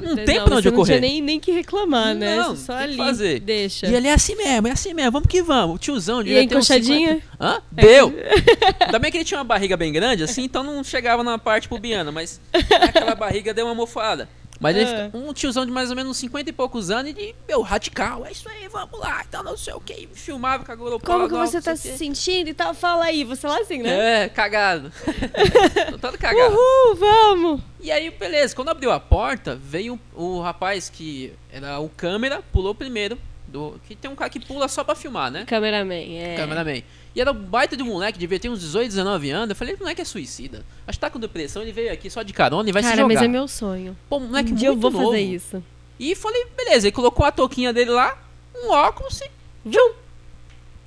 Não 0.00 0.16
tem 0.16 0.42
pra 0.42 0.56
onde 0.56 0.68
eu 0.68 0.72
não 0.72 0.78
correr. 0.78 0.98
tinha 0.98 1.00
nem, 1.00 1.20
nem 1.20 1.40
que 1.40 1.50
reclamar, 1.50 2.14
né? 2.14 2.36
Não, 2.36 2.56
só 2.56 2.74
tem 2.74 2.76
que 2.76 2.82
ali 2.84 2.96
fazer. 2.96 3.40
deixa. 3.40 3.86
E 3.86 3.94
ele 3.94 4.06
é 4.06 4.12
assim 4.12 4.36
mesmo, 4.36 4.68
é 4.68 4.70
assim 4.70 4.94
mesmo, 4.94 5.10
vamos 5.10 5.28
que 5.28 5.42
vamos. 5.42 5.76
O 5.76 5.78
tiozão 5.78 6.22
E 6.22 6.26
ter 6.26 6.38
uns 6.38 6.44
encoxadinha? 6.44 7.14
50 7.14 7.26
Hã? 7.40 7.62
Deu! 7.72 8.14
Também 8.90 9.10
que 9.10 9.16
ele 9.18 9.24
tinha 9.24 9.38
uma 9.38 9.44
barriga 9.44 9.76
bem 9.76 9.92
grande, 9.92 10.22
assim, 10.22 10.44
então 10.44 10.62
não 10.62 10.84
chegava 10.84 11.24
na 11.24 11.36
parte 11.36 11.68
pubiana, 11.68 12.12
mas 12.12 12.40
aquela 12.52 13.14
barriga 13.14 13.52
deu 13.52 13.66
uma 13.66 13.74
mofada. 13.74 14.28
Mas 14.64 14.76
ele 14.76 14.90
Ah. 14.90 15.04
fica- 15.06 15.18
um 15.18 15.32
tiozão 15.34 15.66
de 15.66 15.70
mais 15.70 15.90
ou 15.90 15.96
menos 15.96 16.10
uns 16.12 16.16
50 16.16 16.48
e 16.48 16.52
poucos 16.52 16.90
anos 16.90 17.10
e 17.10 17.14
de, 17.14 17.34
meu, 17.46 17.60
radical, 17.60 18.24
é 18.24 18.32
isso 18.32 18.48
aí, 18.48 18.66
vamos 18.68 18.98
lá, 18.98 19.22
então 19.28 19.42
não 19.42 19.56
sei 19.58 19.74
o 19.74 19.80
que. 19.80 20.08
Filmava 20.14 20.64
com 20.64 20.72
a 20.72 20.74
GoPro 20.74 21.00
Como 21.00 21.28
que 21.28 21.34
você 21.34 21.60
tá 21.60 21.76
se 21.76 21.96
sentindo 21.98 22.48
e 22.48 22.54
tal? 22.54 22.72
Fala 22.72 23.04
aí, 23.04 23.24
você 23.24 23.46
lá 23.46 23.58
assim, 23.60 23.82
né? 23.82 24.24
É, 24.24 24.28
cagado. 24.30 24.90
Tô 25.92 25.98
todo 25.98 26.16
cagado. 26.18 26.54
Uhul, 26.54 26.94
vamos! 26.96 27.60
E 27.80 27.92
aí, 27.92 28.10
beleza, 28.10 28.56
quando 28.56 28.70
abriu 28.70 28.90
a 28.90 28.98
porta, 28.98 29.54
veio 29.62 30.00
o 30.14 30.40
rapaz 30.40 30.88
que 30.88 31.32
era 31.52 31.78
o 31.78 31.88
câmera, 31.90 32.42
pulou 32.52 32.74
primeiro. 32.74 33.18
Do, 33.46 33.78
que 33.86 33.94
tem 33.94 34.10
um 34.10 34.16
cara 34.16 34.30
que 34.30 34.40
pula 34.40 34.66
só 34.66 34.82
pra 34.82 34.94
filmar, 34.96 35.30
né? 35.30 35.44
Cameraman, 35.46 35.94
é. 36.18 36.34
Cameraman. 36.36 36.82
E 37.14 37.20
era 37.20 37.30
um 37.30 37.34
baita 37.34 37.76
de 37.76 37.82
um 37.82 37.86
moleque, 37.86 38.18
devia 38.18 38.40
ter 38.40 38.48
uns 38.48 38.60
18, 38.60 38.88
19 38.88 39.30
anos. 39.30 39.50
Eu 39.50 39.56
falei, 39.56 39.76
moleque 39.78 40.02
é 40.02 40.04
suicida. 40.04 40.64
Acho 40.86 40.98
que 40.98 41.00
tá 41.00 41.10
com 41.10 41.20
depressão, 41.20 41.62
ele 41.62 41.72
veio 41.72 41.92
aqui 41.92 42.10
só 42.10 42.22
de 42.22 42.32
carona 42.32 42.68
e 42.68 42.72
vai 42.72 42.82
se 42.82 42.88
Cara, 42.88 43.02
jogar. 43.02 43.14
mas 43.14 43.22
é 43.22 43.28
meu 43.28 43.46
sonho. 43.46 43.96
Pô, 44.08 44.18
moleque 44.18 44.52
um 44.52 44.56
dia 44.56 44.68
eu 44.68 44.72
muito 44.72 44.82
vou 44.82 44.90
novo. 44.90 45.12
fazer 45.12 45.22
isso. 45.22 45.62
E 45.98 46.14
falei, 46.16 46.46
beleza, 46.56 46.88
ele 46.88 46.92
colocou 46.92 47.24
a 47.24 47.30
touquinha 47.30 47.72
dele 47.72 47.90
lá, 47.90 48.18
um 48.56 48.70
óculos 48.70 49.20
e... 49.20 49.70
Tchum. 49.70 49.94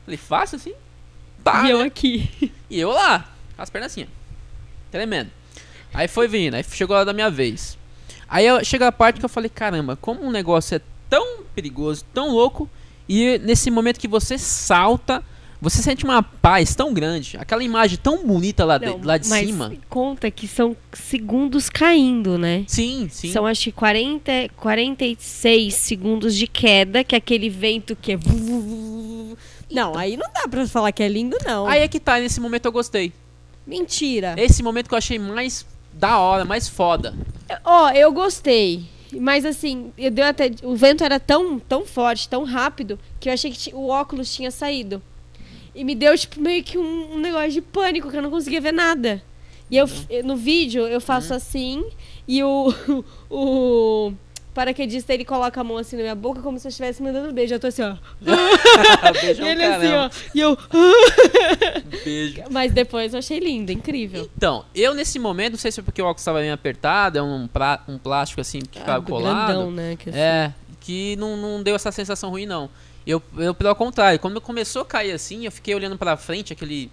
Falei, 0.04 0.18
fácil 0.18 0.58
assim? 0.58 0.74
Tá, 1.44 1.66
e 1.66 1.72
eu 1.72 1.80
né? 1.80 1.86
aqui. 1.86 2.52
E 2.70 2.78
eu 2.78 2.90
lá, 2.90 3.34
com 3.56 3.62
as 3.62 3.70
pernas 3.70 3.94
assim, 3.94 4.04
ó. 4.04 4.08
Tremendo. 4.92 5.32
Aí 5.94 6.10
foi 6.10 6.28
vindo, 6.28 6.56
aí 6.56 6.64
chegou 6.64 6.94
a 6.94 7.00
hora 7.00 7.06
da 7.06 7.14
minha 7.14 7.30
vez. 7.30 7.78
Aí 8.28 8.46
eu, 8.46 8.64
chega 8.66 8.88
a 8.88 8.92
parte 8.92 9.20
que 9.20 9.26
eu 9.26 9.30
falei, 9.30 9.50
caramba, 9.50 9.96
como 9.96 10.26
um 10.26 10.30
negócio 10.30 10.76
é 10.76 10.82
tão 11.10 11.44
perigoso, 11.56 12.04
tão 12.14 12.32
louco, 12.32 12.70
e 13.08 13.40
nesse 13.40 13.72
momento 13.72 14.00
que 14.00 14.08
você 14.08 14.38
salta, 14.38 15.24
você 15.60 15.82
sente 15.82 16.04
uma 16.06 16.22
paz 16.22 16.76
tão 16.76 16.94
grande, 16.94 17.36
aquela 17.38 17.64
imagem 17.64 17.98
tão 17.98 18.26
bonita 18.26 18.64
lá, 18.64 18.78
de, 18.78 18.86
Não, 18.86 19.02
lá 19.04 19.18
de 19.18 19.28
mas 19.28 19.46
cima. 19.46 19.74
conta 19.90 20.30
que 20.30 20.48
são 20.48 20.76
segundos 20.94 21.70
caindo, 21.70 22.38
né? 22.38 22.64
Sim, 22.68 23.08
sim. 23.12 23.32
São 23.32 23.46
acho 23.46 23.64
que 23.66 23.72
40, 23.72 24.32
46 24.56 25.74
segundos 25.74 26.36
de 26.36 26.48
queda, 26.48 27.04
que 27.04 27.16
é 27.16 27.18
aquele 27.18 27.50
vento 27.50 27.96
que 27.96 28.14
é. 28.14 28.20
Não, 29.72 29.98
aí 29.98 30.16
não 30.16 30.30
dá 30.34 30.48
pra 30.48 30.68
falar 30.68 30.92
que 30.92 31.04
é 31.04 31.08
lindo, 31.08 31.38
não. 31.46 31.68
Aí 31.68 31.82
é 31.82 31.88
que 31.88 32.00
tá, 32.00 32.20
nesse 32.20 32.40
momento 32.40 32.66
eu 32.66 32.72
gostei. 32.72 33.12
Mentira. 33.66 34.36
Esse 34.38 34.64
momento 34.64 34.88
que 34.88 34.94
eu 34.94 34.98
achei 34.98 35.20
mais 35.20 35.66
da 35.92 36.20
hora, 36.20 36.46
mais 36.46 36.70
foda. 36.70 37.14
Ó, 37.66 37.90
eu 37.90 38.12
gostei. 38.12 38.86
Mas 39.12 39.46
assim, 39.46 39.92
eu 39.98 40.12
deu 40.12 40.26
até. 40.26 40.52
O 40.64 40.76
vento 40.76 41.04
era 41.04 41.20
tão, 41.20 41.60
tão 41.60 41.86
forte, 41.86 42.30
tão 42.30 42.44
rápido, 42.44 43.00
que 43.20 43.30
eu 43.30 43.34
achei 43.34 43.52
que 43.52 43.74
o 43.74 43.88
óculos 43.88 44.34
tinha 44.34 44.52
saído. 44.52 45.02
E 45.78 45.84
me 45.84 45.94
deu, 45.96 46.18
tipo, 46.18 46.42
meio 46.42 46.64
que 46.64 46.78
um, 46.78 47.14
um 47.16 47.20
negócio 47.20 47.52
de 47.52 47.62
pânico, 47.62 48.10
que 48.10 48.18
eu 48.18 48.22
não 48.22 48.32
conseguia 48.32 48.60
ver 48.60 48.74
nada. 48.74 49.22
E 49.70 49.78
eu, 49.78 49.86
f- 49.88 50.24
no 50.24 50.36
vídeo 50.36 50.88
eu 50.88 51.00
faço 51.00 51.34
assim, 51.34 51.86
e 52.28 52.42
o, 52.44 52.74
o 53.30 54.14
paraquedista 54.54 55.14
ele 55.14 55.24
coloca 55.24 55.62
a 55.62 55.64
mão 55.64 55.78
assim 55.78 55.96
na 55.98 56.02
minha 56.02 56.16
boca, 56.16 56.42
como 56.42 56.58
se 56.58 56.66
eu 56.68 56.70
estivesse 56.70 57.04
me 57.04 57.12
dando 57.12 57.30
um 57.30 57.34
beijo. 57.34 57.54
Eu 57.54 57.60
tô 57.60 57.68
assim, 57.68 57.84
ó. 57.84 57.96
Beijão, 59.22 59.46
e 59.48 59.50
ele 59.50 59.64
assim, 59.64 59.88
caramba. 59.88 60.12
ó. 60.16 60.30
E 60.34 60.40
eu. 60.40 60.58
Beijo. 62.04 62.44
Mas 62.50 62.72
depois 62.72 63.14
eu 63.14 63.20
achei 63.20 63.40
lindo, 63.40 63.72
incrível. 63.72 64.30
Então, 64.36 64.66
eu 64.74 64.94
nesse 64.94 65.20
momento, 65.20 65.52
não 65.54 65.60
sei 65.60 65.72
se 65.72 65.80
é 65.80 65.84
porque 65.84 66.02
o 66.02 66.06
óculos 66.06 66.22
estava 66.22 66.40
bem 66.40 66.52
apertado, 66.52 67.18
é 67.18 67.22
um, 67.22 67.48
pra- 67.48 67.84
um 67.88 67.98
plástico 67.98 68.42
assim 68.42 68.60
que 68.60 68.80
ficava 68.80 69.04
Ah, 69.04 69.08
colado. 69.08 69.48
grandão, 69.48 69.72
né? 69.72 69.96
Que 69.98 70.10
assim. 70.10 70.18
É, 70.20 70.54
que 70.80 71.16
não, 71.18 71.36
não 71.38 71.62
deu 71.62 71.76
essa 71.76 71.92
sensação 71.92 72.30
ruim, 72.30 72.46
não. 72.46 72.70
Eu, 73.08 73.24
eu, 73.38 73.56
pelo 73.56 73.74
contrário, 73.74 74.20
quando 74.20 74.42
começou 74.42 74.82
a 74.82 74.86
cair 74.86 75.14
assim, 75.14 75.46
eu 75.46 75.52
fiquei 75.52 75.74
olhando 75.74 75.98
pra 75.98 76.18
frente, 76.18 76.52
aquele. 76.52 76.92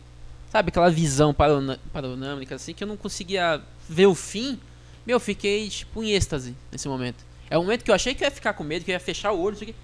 Sabe, 0.48 0.68
aquela 0.68 0.88
visão 0.88 1.34
panorâmica 1.34 2.54
assim, 2.54 2.72
que 2.72 2.84
eu 2.84 2.86
não 2.86 2.96
conseguia 2.96 3.60
ver 3.88 4.06
o 4.06 4.14
fim. 4.14 4.60
Meu, 5.04 5.16
eu 5.16 5.20
fiquei, 5.20 5.68
tipo, 5.68 6.04
em 6.04 6.12
êxtase 6.12 6.54
nesse 6.70 6.86
momento. 6.86 7.24
É 7.50 7.58
o 7.58 7.62
momento 7.62 7.84
que 7.84 7.90
eu 7.90 7.94
achei 7.96 8.14
que 8.14 8.22
eu 8.22 8.28
ia 8.28 8.30
ficar 8.30 8.52
com 8.52 8.62
medo, 8.62 8.84
que 8.84 8.92
eu 8.92 8.94
ia 8.94 9.00
fechar 9.00 9.32
o 9.32 9.40
olho, 9.40 9.54
não 9.54 9.58
sei 9.58 9.70
o 9.70 9.72
quê. 9.72 9.78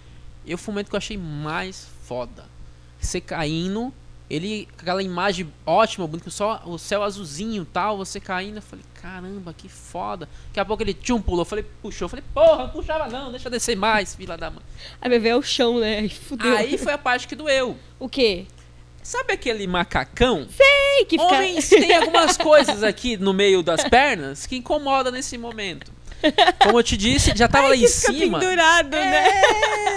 Eu 0.46 0.56
foi 0.56 0.70
o 0.70 0.74
momento 0.74 0.88
que 0.88 0.94
eu 0.94 0.98
achei 0.98 1.16
mais 1.16 1.88
foda. 2.04 2.44
Você 3.00 3.20
caindo, 3.20 3.92
ele, 4.30 4.68
aquela 4.78 5.02
imagem 5.02 5.52
ótima, 5.66 6.08
só 6.28 6.62
o 6.64 6.78
céu 6.78 7.02
azulzinho 7.02 7.64
e 7.64 7.66
tal, 7.66 7.96
você 7.96 8.20
caindo, 8.20 8.56
eu 8.56 8.62
falei, 8.62 8.84
caramba, 9.01 9.55
que 9.57 9.68
foda. 9.68 10.28
Daqui 10.48 10.61
a 10.61 10.64
pouco 10.64 10.82
ele 10.82 10.94
tchum 10.94 11.20
pulou, 11.20 11.44
falei, 11.44 11.64
puxou, 11.82 12.09
falei, 12.09 12.24
porra, 12.34 12.64
não 12.64 12.68
puxava 12.68 13.09
não, 13.09 13.30
deixa 13.30 13.48
eu 13.48 13.53
descer 13.53 13.76
mais, 13.76 14.14
filha 14.14 14.36
da 14.36 14.51
mãe. 14.51 14.62
Aí 15.01 15.09
bebê 15.09 15.30
é 15.30 15.36
o 15.36 15.42
chão, 15.42 15.80
né? 15.80 15.98
Aí 15.98 16.09
fudeu. 16.09 16.57
Aí 16.57 16.76
foi 16.76 16.92
a 16.92 16.98
parte 16.98 17.26
que 17.26 17.34
doeu. 17.34 17.76
O 17.98 18.09
quê? 18.09 18.46
Sabe 19.03 19.32
aquele 19.32 19.66
macacão? 19.66 20.46
Ei, 20.59 21.05
que 21.07 21.18
fica... 21.18 21.34
Homens 21.34 21.68
têm 21.68 21.96
algumas 21.96 22.36
coisas 22.36 22.82
aqui 22.82 23.16
no 23.16 23.32
meio 23.32 23.62
das 23.62 23.82
pernas 23.88 24.46
que 24.46 24.57
incomodam 24.57 25.11
nesse 25.12 25.38
momento. 25.38 25.90
Como 26.62 26.78
eu 26.78 26.82
te 26.82 26.96
disse, 26.96 27.32
já 27.34 27.48
tava 27.48 27.68
lá 27.68 27.76
em 27.76 27.86
cima. 27.86 28.38
pendurado, 28.38 28.90
né? 28.90 29.28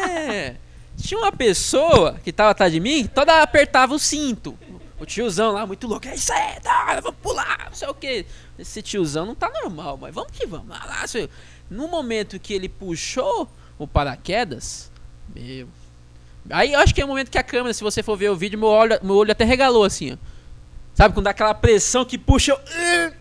É. 0.08 0.56
Tinha 0.98 1.20
uma 1.20 1.34
pessoa 1.34 2.18
que 2.24 2.32
tava 2.32 2.52
atrás 2.52 2.72
de 2.72 2.80
mim, 2.80 3.10
toda 3.14 3.42
apertava 3.42 3.94
o 3.94 4.00
cinto. 4.00 4.58
O 5.04 5.06
tiozão 5.06 5.52
lá, 5.52 5.68
muito 5.68 5.86
louco. 5.86 6.08
É 6.08 6.16
isso 6.16 6.32
aí, 6.32 6.60
tá, 6.62 6.98
vamos 7.02 7.20
pular, 7.22 7.66
não 7.66 7.76
sei 7.76 7.90
o 7.90 7.94
que. 7.94 8.26
Esse 8.58 8.82
tiozão 8.82 9.26
não 9.26 9.36
tá 9.36 9.50
normal, 9.50 9.98
mas 10.00 10.16
vamos 10.16 10.32
que 10.32 10.46
vamos. 10.48 10.70
Lá, 10.70 10.82
lá, 10.86 11.06
seu- 11.06 11.30
No 11.70 11.90
momento 11.90 12.40
que 12.40 12.54
ele 12.54 12.70
puxou 12.70 13.50
o 13.78 13.86
paraquedas, 13.86 14.90
meu. 15.36 15.68
Aí 16.50 16.72
eu 16.72 16.80
acho 16.80 16.96
que 16.96 17.02
é 17.02 17.06
o 17.06 17.08
momento 17.08 17.30
que 17.30 17.38
a 17.38 17.44
câmera, 17.44 17.74
se 17.74 17.84
você 17.84 18.02
for 18.02 18.16
ver 18.18 18.30
o 18.30 18.36
vídeo, 18.36 18.58
meu 18.58 18.70
olho, 18.70 18.98
meu 19.04 19.16
olho 19.16 19.32
até 19.34 19.44
regalou 19.44 19.84
assim, 19.84 20.14
ó. 20.14 20.18
Sabe, 20.94 21.14
quando 21.14 21.26
dá 21.26 21.32
aquela 21.32 21.54
pressão 21.54 22.06
que 22.06 22.18
puxa. 22.18 22.54
eu- 22.54 23.14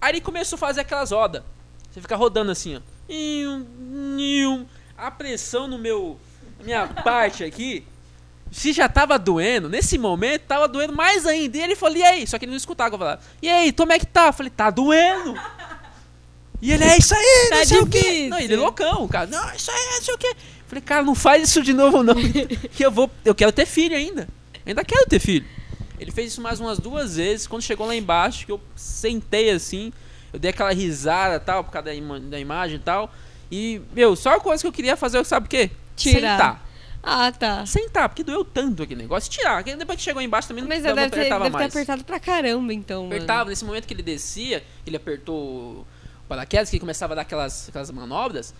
Aí 0.00 0.12
ele 0.12 0.20
começou 0.20 0.56
a 0.56 0.58
fazer 0.58 0.80
aquelas 0.82 1.12
rodas. 1.12 1.42
Você 1.90 2.00
fica 2.02 2.14
rodando 2.16 2.50
assim, 2.50 2.76
ó. 2.76 2.80
A 4.98 5.10
pressão 5.10 5.66
no 5.66 5.78
meu. 5.78 6.18
Minha 6.62 6.86
parte 7.02 7.42
aqui. 7.42 7.86
Se 8.52 8.70
já 8.72 8.86
tava 8.88 9.18
doendo, 9.18 9.68
nesse 9.68 9.96
momento 9.98 10.42
tava 10.42 10.68
doendo 10.68 10.92
mais 10.94 11.26
ainda. 11.26 11.56
E 11.56 11.60
ele 11.62 11.74
falou, 11.74 11.96
e 11.96 12.02
aí? 12.02 12.26
Só 12.26 12.38
que 12.38 12.44
ele 12.44 12.50
não 12.52 12.56
escutava 12.56 12.94
eu 12.94 12.98
falava. 12.98 13.20
E 13.40 13.48
aí, 13.48 13.72
como 13.72 13.92
é 13.92 13.98
que 13.98 14.06
tá? 14.06 14.26
Eu 14.26 14.32
falei, 14.34 14.50
tá 14.50 14.68
doendo. 14.70 15.34
E 16.60 16.70
ele, 16.70 16.84
é 16.84 16.96
isso 16.96 17.14
aí, 17.14 17.48
Tá 17.50 17.56
não 17.56 17.64
sei 17.64 17.78
o 17.80 17.86
quê. 17.86 17.98
difícil. 18.00 18.28
Não, 18.28 18.38
ele 18.38 18.54
é 18.54 18.56
loucão, 18.56 19.08
cara. 19.08 19.26
Não, 19.26 19.54
isso 19.54 19.70
aí, 19.70 19.94
não 19.96 20.02
sei 20.02 20.14
o 20.14 20.18
quê. 20.18 20.28
Eu 20.28 20.66
falei, 20.68 20.82
cara, 20.82 21.02
não 21.02 21.14
faz 21.14 21.42
isso 21.48 21.62
de 21.62 21.72
novo, 21.72 22.02
não. 22.04 22.14
que 22.76 22.84
eu 22.84 22.90
vou. 22.90 23.10
Eu 23.24 23.34
quero 23.34 23.50
ter 23.52 23.66
filho 23.66 23.96
ainda. 23.96 24.28
Ainda 24.64 24.84
quero 24.84 25.06
ter 25.06 25.18
filho. 25.18 25.44
Ele 25.98 26.10
fez 26.12 26.32
isso 26.32 26.40
mais 26.40 26.60
umas 26.60 26.78
duas 26.78 27.16
vezes. 27.16 27.46
Quando 27.46 27.62
chegou 27.62 27.86
lá 27.86 27.96
embaixo, 27.96 28.46
que 28.46 28.52
eu 28.52 28.60
sentei 28.76 29.50
assim, 29.50 29.92
eu 30.32 30.38
dei 30.38 30.50
aquela 30.50 30.72
risada 30.72 31.40
tal, 31.40 31.64
por 31.64 31.70
causa 31.70 31.86
da, 31.86 31.94
ima- 31.94 32.20
da 32.20 32.38
imagem 32.38 32.76
e 32.76 32.80
tal. 32.80 33.12
E, 33.50 33.80
meu, 33.94 34.14
só 34.14 34.36
a 34.36 34.40
coisa 34.40 34.62
que 34.62 34.66
eu 34.68 34.72
queria 34.72 34.96
fazer, 34.96 35.24
sabe 35.24 35.46
o 35.46 35.48
quê? 35.48 35.70
Tirar. 35.96 36.30
Sentar. 36.38 36.68
Ah, 37.02 37.32
tá. 37.32 37.66
Sentar, 37.66 38.08
porque 38.08 38.22
doeu 38.22 38.44
tanto 38.44 38.82
aquele 38.82 39.02
negócio. 39.02 39.30
Tirar. 39.30 39.56
Porque 39.62 39.74
depois 39.76 39.96
que 39.98 40.04
chegou 40.04 40.22
embaixo 40.22 40.46
também 40.48 40.62
não 40.62 40.68
Mas 40.68 40.84
não 40.84 40.94
deve, 40.94 41.10
ter, 41.10 41.16
apertava 41.20 41.44
deve 41.44 41.56
ter 41.56 41.58
mais. 41.62 41.72
apertado 41.74 42.04
pra 42.04 42.20
caramba, 42.20 42.72
então. 42.72 43.02
mano. 43.04 43.14
Apertava. 43.16 43.50
Nesse 43.50 43.64
momento 43.64 43.86
que 43.86 43.94
ele 43.94 44.02
descia, 44.02 44.62
ele 44.86 44.96
apertou 44.96 45.36
o 45.36 45.86
paraquedas, 46.28 46.70
que 46.70 46.76
ele 46.76 46.80
começava 46.80 47.14
a 47.14 47.16
dar 47.16 47.22
aquelas, 47.22 47.68
aquelas 47.68 47.90
manobras. 47.90 48.54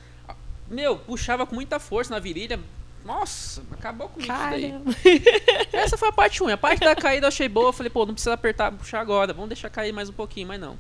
Meu, 0.69 0.97
puxava 0.97 1.47
com 1.47 1.55
muita 1.55 1.79
força 1.79 2.13
na 2.13 2.19
virilha. 2.19 2.59
Nossa, 3.05 3.63
acabou 3.73 4.09
com 4.09 4.21
isso 4.21 4.29
daí. 4.29 4.71
Caramba. 4.71 4.95
Essa 5.73 5.97
foi 5.97 6.09
a 6.09 6.13
parte 6.13 6.41
ruim. 6.41 6.53
A 6.53 6.57
parte 6.57 6.81
da 6.81 6.95
caída 6.97 7.27
eu 7.27 7.29
achei 7.29 7.49
boa. 7.49 7.69
Eu 7.69 7.73
falei, 7.73 7.91
pô, 7.91 8.05
não 8.07 8.15
precisa 8.15 8.35
apertar, 8.35 8.71
puxar 8.73 9.01
agora. 9.01 9.33
Vamos 9.33 9.49
deixar 9.51 9.71
cair 9.71 9.93
mais 9.93 10.09
um 10.09 10.13
pouquinho, 10.13 10.49
mas 10.49 10.61
não. 10.61 10.79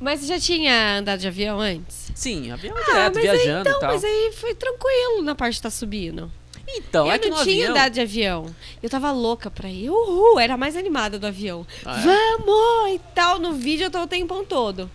Mas 0.00 0.20
você 0.20 0.26
já 0.26 0.38
tinha 0.40 0.98
andado 0.98 1.18
de 1.20 1.26
avião 1.26 1.58
antes? 1.60 2.10
Sim, 2.14 2.50
avião 2.52 2.74
Ah, 2.76 2.84
direto, 3.10 3.14
mas 3.14 3.16
aí, 3.16 3.22
viajando 3.22 3.60
então, 3.68 3.76
e 3.76 3.80
tal. 3.80 3.92
mas 3.92 4.04
aí 4.04 4.32
foi 4.38 4.54
tranquilo 4.54 5.22
na 5.22 5.34
parte 5.34 5.56
que 5.56 5.62
tá 5.62 5.70
subindo. 5.70 6.30
Então, 6.76 7.06
eu 7.06 7.12
é 7.12 7.18
que 7.18 7.30
não 7.30 7.42
tinha 7.42 7.64
avião... 7.64 7.70
andado 7.70 7.92
de 7.92 8.00
avião. 8.00 8.54
Eu 8.82 8.90
tava 8.90 9.10
louca 9.10 9.50
pra 9.50 9.68
ir. 9.68 9.90
Uhul, 9.90 10.38
era 10.38 10.54
a 10.54 10.56
mais 10.56 10.76
animada 10.76 11.18
do 11.18 11.26
avião. 11.26 11.66
Ah, 11.84 11.98
é? 11.98 12.02
Vamos! 12.02 12.94
E 12.94 13.00
tal, 13.14 13.38
no 13.38 13.54
vídeo 13.54 13.84
eu 13.86 13.90
tô 13.90 14.00
o 14.02 14.06
tempão 14.06 14.44
todo. 14.44 14.90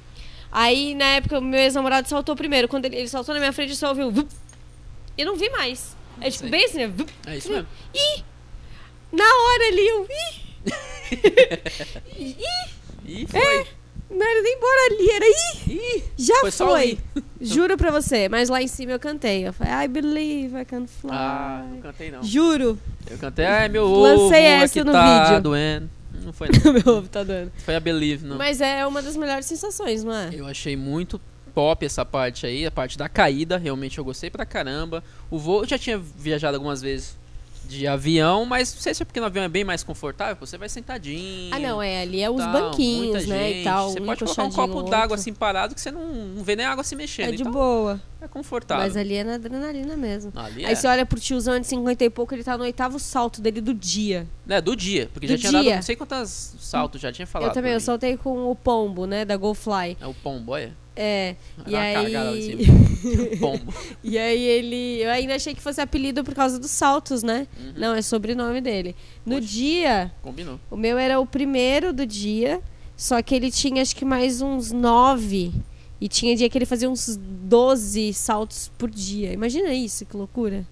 Aí, 0.51 0.93
na 0.93 1.05
época, 1.05 1.39
o 1.39 1.41
meu 1.41 1.59
ex-namorado 1.59 2.07
saltou 2.07 2.35
primeiro. 2.35 2.67
Quando 2.67 2.85
ele, 2.85 2.97
ele 2.97 3.07
saltou 3.07 3.33
na 3.33 3.39
minha 3.39 3.51
frente, 3.53 3.71
eu 3.71 3.75
só 3.75 3.89
ouviu... 3.89 4.11
vup. 4.11 4.29
E 5.17 5.25
não 5.25 5.35
vi 5.35 5.49
mais. 5.49 5.95
É 6.21 6.29
tipo, 6.29 6.47
bem 6.47 6.65
assim, 6.65 6.77
né? 6.77 6.87
Vup. 6.87 7.09
É 7.25 7.37
isso 7.37 7.49
mesmo. 7.49 7.67
Na 9.11 9.23
hora 9.23 9.67
ali, 9.67 9.87
eu. 9.87 10.07
Ih! 10.09 10.43
E 13.05 13.27
foi. 13.27 13.67
Não 14.13 14.25
era 14.25 14.41
nem 14.41 14.59
bora 14.59 14.79
ali, 14.91 15.09
era 15.09 15.25
ih! 15.25 15.71
Ih, 15.97 16.03
Já 16.17 16.35
Foi 16.41 16.51
foi. 16.51 16.97
Juro 17.41 17.75
pra 17.77 17.91
você, 17.91 18.29
mas 18.29 18.47
lá 18.49 18.61
em 18.61 18.67
cima 18.67 18.91
eu 18.93 18.99
cantei. 18.99 19.47
Eu 19.47 19.53
falei, 19.53 19.85
I 19.85 19.87
believe 19.87 20.55
I 20.57 20.65
can 20.65 20.85
fly. 20.87 21.09
ah, 21.11 21.65
não 21.69 21.81
cantei 21.81 22.11
não. 22.11 22.23
Juro. 22.23 22.77
Eu 23.09 23.17
cantei, 23.17 23.45
ai 23.45 23.67
meu 23.69 23.85
Lancei 23.87 24.23
ovo 24.23 24.63
essa 24.63 24.79
aqui 24.79 24.83
no 24.85 24.91
tá 24.91 25.25
vídeo. 25.25 25.41
doendo. 25.41 25.89
Não 26.23 26.31
foi 26.31 26.47
não. 26.63 26.73
Meu 26.73 26.97
ovo 26.99 27.07
tá 27.09 27.23
dando. 27.23 27.51
Foi 27.57 27.75
a 27.75 27.79
Believe, 27.79 28.25
não. 28.25 28.37
Mas 28.37 28.61
é 28.61 28.85
uma 28.87 29.01
das 29.01 29.17
melhores 29.17 29.45
sensações, 29.45 30.03
não 30.03 30.13
é? 30.15 30.29
Eu 30.33 30.45
achei 30.47 30.75
muito 30.77 31.19
pop 31.53 31.85
essa 31.85 32.05
parte 32.05 32.45
aí, 32.45 32.65
a 32.65 32.71
parte 32.71 32.97
da 32.97 33.09
caída, 33.09 33.57
realmente 33.57 33.97
eu 33.97 34.03
gostei 34.05 34.29
pra 34.29 34.45
caramba. 34.45 35.03
O 35.29 35.37
voo, 35.37 35.63
eu 35.63 35.67
já 35.67 35.77
tinha 35.77 35.97
viajado 35.99 36.55
algumas 36.55 36.81
vezes 36.81 37.17
de 37.67 37.87
avião, 37.87 38.45
mas 38.45 38.73
não 38.73 38.81
sei 38.81 38.93
se 38.93 39.01
é 39.01 39.05
porque 39.05 39.19
no 39.19 39.25
avião 39.25 39.43
é 39.43 39.49
bem 39.49 39.63
mais 39.63 39.83
confortável, 39.83 40.35
você 40.39 40.57
vai 40.57 40.69
sentadinho. 40.69 41.53
Ah, 41.53 41.59
não, 41.59 41.81
é. 41.81 42.01
Ali 42.01 42.21
é 42.21 42.29
os 42.29 42.37
tal, 42.37 42.51
banquinhos, 42.51 43.25
né? 43.25 43.47
gente. 43.49 43.61
E 43.61 43.63
tal. 43.63 43.91
Você 43.91 43.99
um 43.99 44.05
pode 44.05 44.19
colocar 44.23 44.43
um 44.43 44.51
copo 44.51 44.83
d'água 44.83 45.15
assim 45.15 45.33
parado 45.33 45.73
que 45.73 45.81
você 45.81 45.91
não, 45.91 46.05
não 46.05 46.43
vê 46.43 46.55
nem 46.55 46.65
a 46.65 46.71
água 46.71 46.83
se 46.83 46.95
mexendo. 46.95 47.29
É 47.29 47.31
de 47.31 47.41
então 47.41 47.51
boa. 47.51 48.01
é 48.21 48.27
confortável. 48.27 48.83
Mas 48.83 48.97
ali 48.97 49.15
é 49.15 49.23
na 49.23 49.35
adrenalina 49.35 49.95
mesmo. 49.95 50.31
Ali 50.35 50.65
Aí 50.65 50.73
é. 50.73 50.75
você 50.75 50.87
olha 50.87 51.05
pro 51.05 51.19
tiozão 51.19 51.59
de 51.59 51.67
50 51.67 52.03
e 52.03 52.09
pouco, 52.09 52.33
ele 52.33 52.43
tá 52.43 52.57
no 52.57 52.63
oitavo 52.63 52.99
salto 52.99 53.41
dele 53.41 53.61
do 53.61 53.73
dia. 53.73 54.27
É, 54.47 54.61
do 54.61 54.75
dia, 54.75 55.09
porque 55.13 55.27
Do 55.27 55.31
já 55.31 55.37
tinha 55.37 55.51
dado 55.51 55.63
dia. 55.63 55.75
não 55.75 55.81
sei 55.81 55.95
quantas 55.95 56.55
saltos, 56.59 57.01
já 57.01 57.11
tinha 57.11 57.25
falado. 57.25 57.49
eu 57.49 57.53
também, 57.53 57.73
eu 57.73 57.79
soltei 57.79 58.17
com 58.17 58.49
o 58.49 58.55
pombo, 58.55 59.05
né? 59.05 59.25
Da 59.25 59.37
GoFly. 59.37 59.97
É 59.99 60.07
o 60.07 60.13
pombo, 60.13 60.51
olha. 60.51 60.82
É. 60.95 61.35
E 61.65 61.75
aí. 61.75 62.13
E 64.03 64.17
aí 64.17 64.41
ele. 64.41 65.01
Eu 65.01 65.09
ainda 65.11 65.35
achei 65.35 65.53
que 65.53 65.61
fosse 65.61 65.81
apelido 65.81 66.23
por 66.23 66.33
causa 66.33 66.59
dos 66.59 66.71
saltos, 66.71 67.23
né? 67.23 67.47
Uhum. 67.59 67.73
Não, 67.77 67.93
é 67.95 68.01
sobrenome 68.01 68.61
dele. 68.61 68.95
No 69.25 69.35
Poxa. 69.35 69.47
dia, 69.47 70.11
Combinou. 70.21 70.59
o 70.69 70.77
meu 70.77 70.97
era 70.97 71.19
o 71.19 71.25
primeiro 71.25 71.91
do 71.93 72.05
dia, 72.05 72.61
só 72.95 73.21
que 73.21 73.33
ele 73.35 73.49
tinha 73.51 73.81
acho 73.81 73.95
que 73.95 74.05
mais 74.05 74.41
uns 74.41 74.71
nove. 74.71 75.51
E 75.99 76.07
tinha 76.07 76.35
dia 76.35 76.49
que 76.49 76.57
ele 76.57 76.65
fazia 76.65 76.89
uns 76.89 77.17
12 77.17 78.13
saltos 78.13 78.69
por 78.77 78.89
dia. 78.89 79.31
Imagina 79.31 79.73
isso, 79.73 80.05
que 80.05 80.17
loucura. 80.17 80.65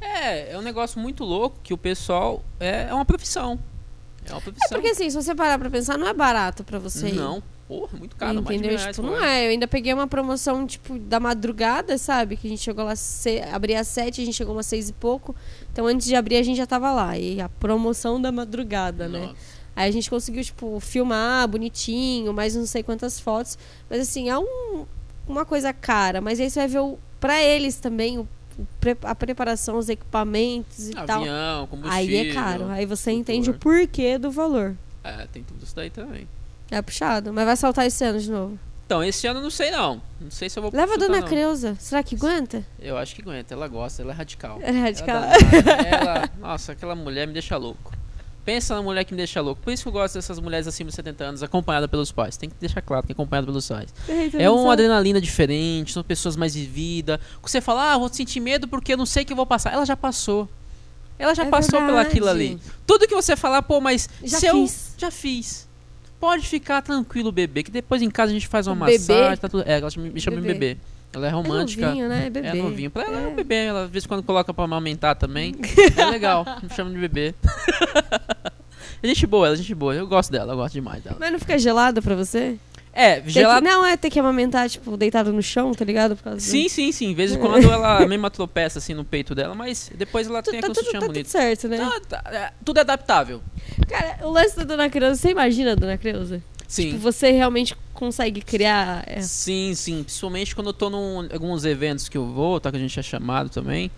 É, 0.00 0.52
é 0.52 0.58
um 0.58 0.62
negócio 0.62 1.00
muito 1.00 1.24
louco 1.24 1.58
que 1.62 1.74
o 1.74 1.78
pessoal. 1.78 2.42
É, 2.60 2.86
é 2.88 2.94
uma 2.94 3.04
profissão. 3.04 3.58
É 4.24 4.30
uma 4.30 4.38
É 4.38 4.40
profissão. 4.40 4.68
porque 4.70 4.88
assim, 4.88 5.10
se 5.10 5.16
você 5.16 5.34
parar 5.34 5.58
pra 5.58 5.68
pensar, 5.68 5.98
não 5.98 6.06
é 6.06 6.14
barato 6.14 6.62
pra 6.62 6.78
você 6.78 7.08
ir. 7.08 7.14
Porra, 7.72 7.98
muito 7.98 8.16
caro, 8.16 8.34
mais 8.34 8.46
de 8.46 8.52
Entendeu? 8.54 8.70
mil 8.70 8.78
reais 8.78 8.96
Tipo, 8.96 9.08
não 9.08 9.24
é. 9.24 9.46
Eu 9.46 9.50
ainda 9.50 9.66
peguei 9.66 9.94
uma 9.94 10.06
promoção, 10.06 10.66
tipo, 10.66 10.98
da 10.98 11.18
madrugada, 11.18 11.96
sabe? 11.96 12.36
Que 12.36 12.46
a 12.46 12.50
gente 12.50 12.60
chegou 12.60 12.84
lá, 12.84 12.94
se... 12.94 13.40
abria 13.50 13.80
às 13.80 13.88
sete, 13.88 14.20
a 14.20 14.24
gente 14.26 14.34
chegou 14.34 14.54
umas 14.54 14.66
seis 14.66 14.90
e 14.90 14.92
pouco. 14.92 15.34
Então, 15.72 15.86
antes 15.86 16.06
de 16.06 16.14
abrir, 16.14 16.36
a 16.36 16.42
gente 16.42 16.58
já 16.58 16.66
tava 16.66 16.92
lá. 16.92 17.16
E 17.16 17.40
a 17.40 17.48
promoção 17.48 18.20
da 18.20 18.30
madrugada, 18.30 19.08
né? 19.08 19.20
Nossa. 19.20 19.36
Aí 19.74 19.88
a 19.88 19.90
gente 19.90 20.10
conseguiu, 20.10 20.44
tipo, 20.44 20.78
filmar 20.80 21.48
bonitinho, 21.48 22.34
mais 22.34 22.54
não 22.54 22.66
sei 22.66 22.82
quantas 22.82 23.18
fotos. 23.18 23.56
Mas, 23.88 24.00
assim, 24.02 24.28
é 24.28 24.38
um... 24.38 24.84
uma 25.26 25.46
coisa 25.46 25.72
cara. 25.72 26.20
Mas 26.20 26.38
aí 26.40 26.50
você 26.50 26.60
vai 26.60 26.68
ver, 26.68 26.80
o... 26.80 26.98
pra 27.18 27.42
eles 27.42 27.76
também, 27.76 28.18
o... 28.18 28.28
a 29.04 29.14
preparação, 29.14 29.78
os 29.78 29.88
equipamentos 29.88 30.90
e 30.90 30.92
tal. 30.92 31.22
Avião, 31.22 31.66
combustível. 31.68 32.20
Aí 32.20 32.28
é 32.28 32.34
caro. 32.34 32.68
Aí 32.68 32.84
você 32.84 33.12
entende 33.12 33.48
o 33.48 33.54
porquê 33.54 34.18
do 34.18 34.30
valor. 34.30 34.76
É, 35.02 35.26
tem 35.32 35.42
tudo 35.42 35.64
isso 35.64 35.74
daí 35.74 35.88
também. 35.88 36.28
É 36.72 36.82
puxado. 36.82 37.32
Mas 37.32 37.44
vai 37.44 37.56
saltar 37.56 37.86
esse 37.86 38.02
ano 38.04 38.18
de 38.18 38.30
novo. 38.30 38.58
Então, 38.86 39.02
esse 39.04 39.26
ano 39.26 39.38
eu 39.38 39.42
não 39.42 39.50
sei 39.50 39.70
não. 39.70 40.02
Não 40.20 40.30
sei 40.30 40.50
se 40.50 40.58
eu 40.58 40.62
vou 40.62 40.72
Leva 40.74 40.94
a 40.94 40.96
dona 40.96 41.20
não. 41.20 41.26
Creuza. 41.28 41.76
Será 41.78 42.02
que 42.02 42.14
aguenta? 42.14 42.64
Eu 42.80 42.96
acho 42.98 43.14
que 43.14 43.22
aguenta, 43.22 43.54
ela 43.54 43.68
gosta, 43.68 44.02
ela 44.02 44.12
é 44.12 44.14
radical. 44.14 44.58
É 44.60 44.70
radical. 44.70 45.22
Ela, 45.22 45.86
ela- 45.86 46.30
nossa, 46.40 46.72
aquela 46.72 46.94
mulher 46.94 47.26
me 47.26 47.32
deixa 47.32 47.56
louco. 47.56 47.92
Pensa 48.44 48.74
na 48.74 48.82
mulher 48.82 49.04
que 49.04 49.12
me 49.12 49.18
deixa 49.18 49.40
louco. 49.40 49.62
Por 49.62 49.72
isso 49.72 49.84
que 49.84 49.88
eu 49.88 49.92
gosto 49.92 50.14
dessas 50.14 50.40
mulheres 50.40 50.66
acima 50.66 50.90
de 50.90 50.96
70 50.96 51.24
anos, 51.24 51.42
acompanhada 51.44 51.86
pelos 51.86 52.10
pais. 52.10 52.36
Tem 52.36 52.50
que 52.50 52.56
deixar 52.58 52.82
claro 52.82 53.06
que 53.06 53.12
é 53.12 53.14
acompanhada 53.14 53.46
pelos 53.46 53.68
pais. 53.68 53.94
É 54.36 54.50
uma 54.50 54.72
adrenalina 54.72 55.20
diferente, 55.20 55.92
são 55.92 56.02
pessoas 56.02 56.34
mais 56.36 56.54
vividas. 56.54 57.20
Você 57.40 57.60
fala, 57.60 57.92
ah, 57.92 57.98
vou 57.98 58.08
sentir 58.12 58.40
medo 58.40 58.66
porque 58.66 58.92
eu 58.94 58.96
não 58.96 59.06
sei 59.06 59.22
o 59.22 59.26
que 59.26 59.32
eu 59.32 59.36
vou 59.36 59.46
passar. 59.46 59.72
Ela 59.72 59.86
já 59.86 59.96
passou. 59.96 60.48
Ela 61.18 61.34
já 61.36 61.44
É 61.44 61.48
passou 61.50 61.78
verdade. 61.78 61.92
pelaquilo 61.92 62.28
ali. 62.28 62.58
Tudo 62.84 63.06
que 63.06 63.14
você 63.14 63.36
falar, 63.36 63.62
pô, 63.62 63.80
mas 63.80 64.08
Já 64.24 64.40
se 64.40 64.46
eu 64.46 64.54
fiz. 64.54 64.94
já 64.98 65.10
fiz. 65.10 65.68
Pode 66.22 66.46
ficar 66.46 66.80
tranquilo, 66.82 67.32
bebê, 67.32 67.64
que 67.64 67.70
depois 67.72 68.00
em 68.00 68.08
casa 68.08 68.30
a 68.30 68.34
gente 68.34 68.46
faz 68.46 68.68
uma 68.68 68.86
bebê? 68.86 68.96
massagem, 69.12 69.36
tá 69.38 69.48
tudo. 69.48 69.64
É, 69.66 69.78
ela 69.80 69.88
me 69.96 70.20
chama 70.20 70.36
de 70.36 70.46
Bebê. 70.46 70.58
bebê. 70.76 70.80
Ela 71.12 71.26
é 71.26 71.30
É 71.30 71.32
romântica. 71.32 71.86
novinho, 71.88 72.08
né? 72.08 72.26
É 72.26 72.30
bebê. 72.30 72.46
É 72.46 72.54
novinho. 72.54 72.90
Pra 72.92 73.02
ela 73.02 73.20
é, 73.20 73.26
um 73.26 73.32
É. 73.32 73.34
bebê. 73.34 73.54
Ela, 73.56 73.82
às 73.86 73.90
vezes, 73.90 74.06
quando 74.06 74.22
coloca 74.22 74.54
pra 74.54 74.62
amamentar 74.62 75.16
também. 75.16 75.52
é 75.98 76.04
legal. 76.06 76.46
Me 76.62 76.68
chama 76.74 76.90
de 76.92 76.96
bebê. 76.98 77.34
é 79.02 79.08
gente 79.08 79.26
boa, 79.26 79.46
ela 79.48 79.56
é 79.56 79.58
gente 79.58 79.74
boa. 79.74 79.92
Eu 79.96 80.06
gosto 80.06 80.30
dela, 80.30 80.52
eu 80.52 80.56
gosto 80.56 80.74
demais 80.74 81.02
dela. 81.02 81.16
Mas 81.18 81.32
não 81.32 81.40
fica 81.40 81.58
gelado 81.58 82.00
pra 82.00 82.14
você? 82.14 82.56
É, 82.94 83.22
gelado. 83.26 83.64
Não, 83.64 83.84
é 83.86 83.96
ter 83.96 84.10
que 84.10 84.20
amamentar, 84.20 84.68
tipo, 84.68 84.96
deitado 84.98 85.32
no 85.32 85.42
chão, 85.42 85.72
tá 85.72 85.82
ligado? 85.84 86.14
Por 86.14 86.24
causa 86.24 86.36
do- 86.38 86.42
Sim, 86.42 86.68
sim, 86.68 86.92
sim. 86.92 87.08
De 87.08 87.14
vez 87.14 87.32
em 87.32 87.38
quando 87.38 87.70
ela 87.70 88.04
mesmo 88.06 88.28
tropeça 88.28 88.78
assim 88.78 88.92
no 88.92 89.02
peito 89.04 89.34
dela, 89.34 89.54
mas 89.54 89.90
depois 89.96 90.26
ela 90.26 90.42
Tu- 90.42 90.50
tem 90.50 90.60
tá, 90.60 90.66
aquele 90.66 90.74
tudo, 90.74 90.84
sutiã 90.84 91.00
tá 91.00 91.06
tudo 91.06 91.12
bonito. 91.14 91.28
certo, 91.28 91.68
né? 91.68 91.78
Tá, 91.78 92.20
tá, 92.20 92.30
é, 92.30 92.52
tudo 92.64 92.76
é 92.76 92.80
adaptável. 92.82 93.40
Cara, 93.88 94.18
o 94.26 94.30
lance 94.30 94.56
da 94.56 94.64
Dona 94.64 94.90
Creuza, 94.90 95.14
você 95.16 95.30
imagina 95.30 95.72
a 95.72 95.74
Dona 95.74 95.96
Creuza? 95.96 96.42
Sim. 96.68 96.88
Tipo, 96.88 96.98
você 96.98 97.30
realmente 97.30 97.74
consegue 97.94 98.40
criar... 98.42 99.04
é, 99.06 99.20
Sim, 99.22 99.74
sim. 99.74 100.02
Principalmente 100.02 100.54
quando 100.54 100.66
eu 100.68 100.72
tô 100.74 100.88
em 100.90 101.28
alguns 101.32 101.64
eventos 101.64 102.08
que 102.10 102.16
eu 102.18 102.26
vou, 102.26 102.60
tá? 102.60 102.70
Que 102.70 102.76
a 102.76 102.80
gente 102.80 102.98
é 102.98 103.02
chamado 103.02 103.48
também. 103.50 103.90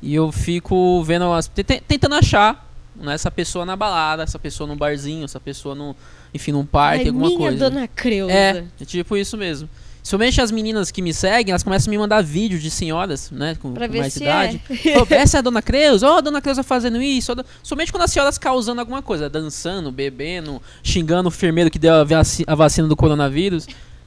E 0.00 0.14
eu 0.14 0.30
fico 0.32 1.02
vendo 1.04 1.30
as. 1.32 1.48
tenta- 1.48 1.80
Tentando 1.86 2.14
achar 2.14 2.66
né, 2.96 3.14
essa 3.14 3.30
pessoa 3.30 3.64
na 3.66 3.74
balada, 3.76 4.22
essa 4.22 4.38
pessoa 4.38 4.66
num 4.66 4.76
barzinho, 4.76 5.24
essa 5.24 5.40
pessoa 5.40 5.74
num. 5.74 5.94
Enfim, 6.34 6.52
num 6.52 6.64
parque, 6.66 7.02
Ai, 7.02 7.08
alguma 7.08 7.26
minha 7.26 7.38
coisa. 7.38 7.70
Dona 7.70 7.88
Creuza. 7.88 8.32
É, 8.32 8.64
é 8.80 8.84
tipo 8.84 9.16
isso 9.16 9.36
mesmo. 9.36 9.68
Somente 10.02 10.40
as 10.40 10.50
meninas 10.50 10.90
que 10.90 11.02
me 11.02 11.12
seguem, 11.12 11.50
elas 11.52 11.62
começam 11.62 11.90
a 11.90 11.92
me 11.92 11.98
mandar 11.98 12.22
vídeos 12.22 12.62
de 12.62 12.70
senhoras, 12.70 13.30
né, 13.30 13.56
com, 13.60 13.74
Pra 13.74 13.86
com 13.86 13.92
ver 13.92 13.98
mais 14.00 14.12
se 14.14 14.22
idade. 14.22 14.62
é. 15.10 15.14
Essa 15.16 15.36
é 15.36 15.40
a 15.40 15.42
Dona 15.42 15.60
Creuza, 15.60 16.08
ó, 16.08 16.16
a 16.16 16.20
Dona 16.22 16.40
Creuza 16.40 16.62
fazendo 16.62 17.00
isso. 17.02 17.34
Somente 17.62 17.92
quando 17.92 18.04
as 18.04 18.10
senhoras 18.12 18.38
causando 18.38 18.80
alguma 18.80 19.02
coisa, 19.02 19.28
dançando, 19.28 19.92
bebendo, 19.92 20.62
xingando 20.82 21.28
o 21.28 21.32
enfermeiro 21.32 21.70
que 21.70 21.78
deu 21.78 21.94
a, 21.94 22.04
vaci- 22.04 22.44
a 22.46 22.54
vacina 22.54 22.88
do 22.88 22.96
coronavírus. 22.96 23.66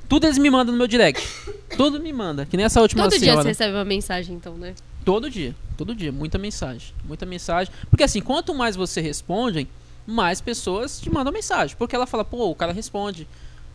Tudo 0.09 0.26
eles 0.26 0.38
me 0.39 0.49
mandam 0.49 0.72
no 0.74 0.78
meu 0.80 0.88
direct. 0.88 1.22
Tudo 1.78 1.99
me 1.99 2.11
manda. 2.11 2.45
Que 2.45 2.57
nem 2.57 2.65
essa 2.65 2.82
última 2.82 3.03
Todo 3.03 3.11
dia 3.11 3.19
senhora. 3.19 3.43
você 3.43 3.47
recebe 3.49 3.74
uma 3.76 3.86
mensagem, 3.86 4.36
então, 4.36 4.55
né? 4.57 4.74
Todo 5.05 5.30
dia, 5.30 5.55
todo 5.78 5.95
dia, 5.95 6.11
muita 6.11 6.38
mensagem, 6.38 6.89
muita 7.07 7.26
mensagem. 7.26 7.72
Porque 7.89 8.03
assim, 8.03 8.22
quanto 8.22 8.53
mais 8.55 8.76
você 8.76 8.99
responde, 9.01 9.67
mais 10.07 10.41
pessoas 10.41 10.99
te 10.99 11.09
mandam 11.09 11.31
mensagem. 11.33 11.75
Porque 11.77 11.95
ela 11.95 12.05
fala, 12.07 12.23
pô, 12.25 12.49
o 12.49 12.55
cara 12.55 12.71
responde, 12.73 13.27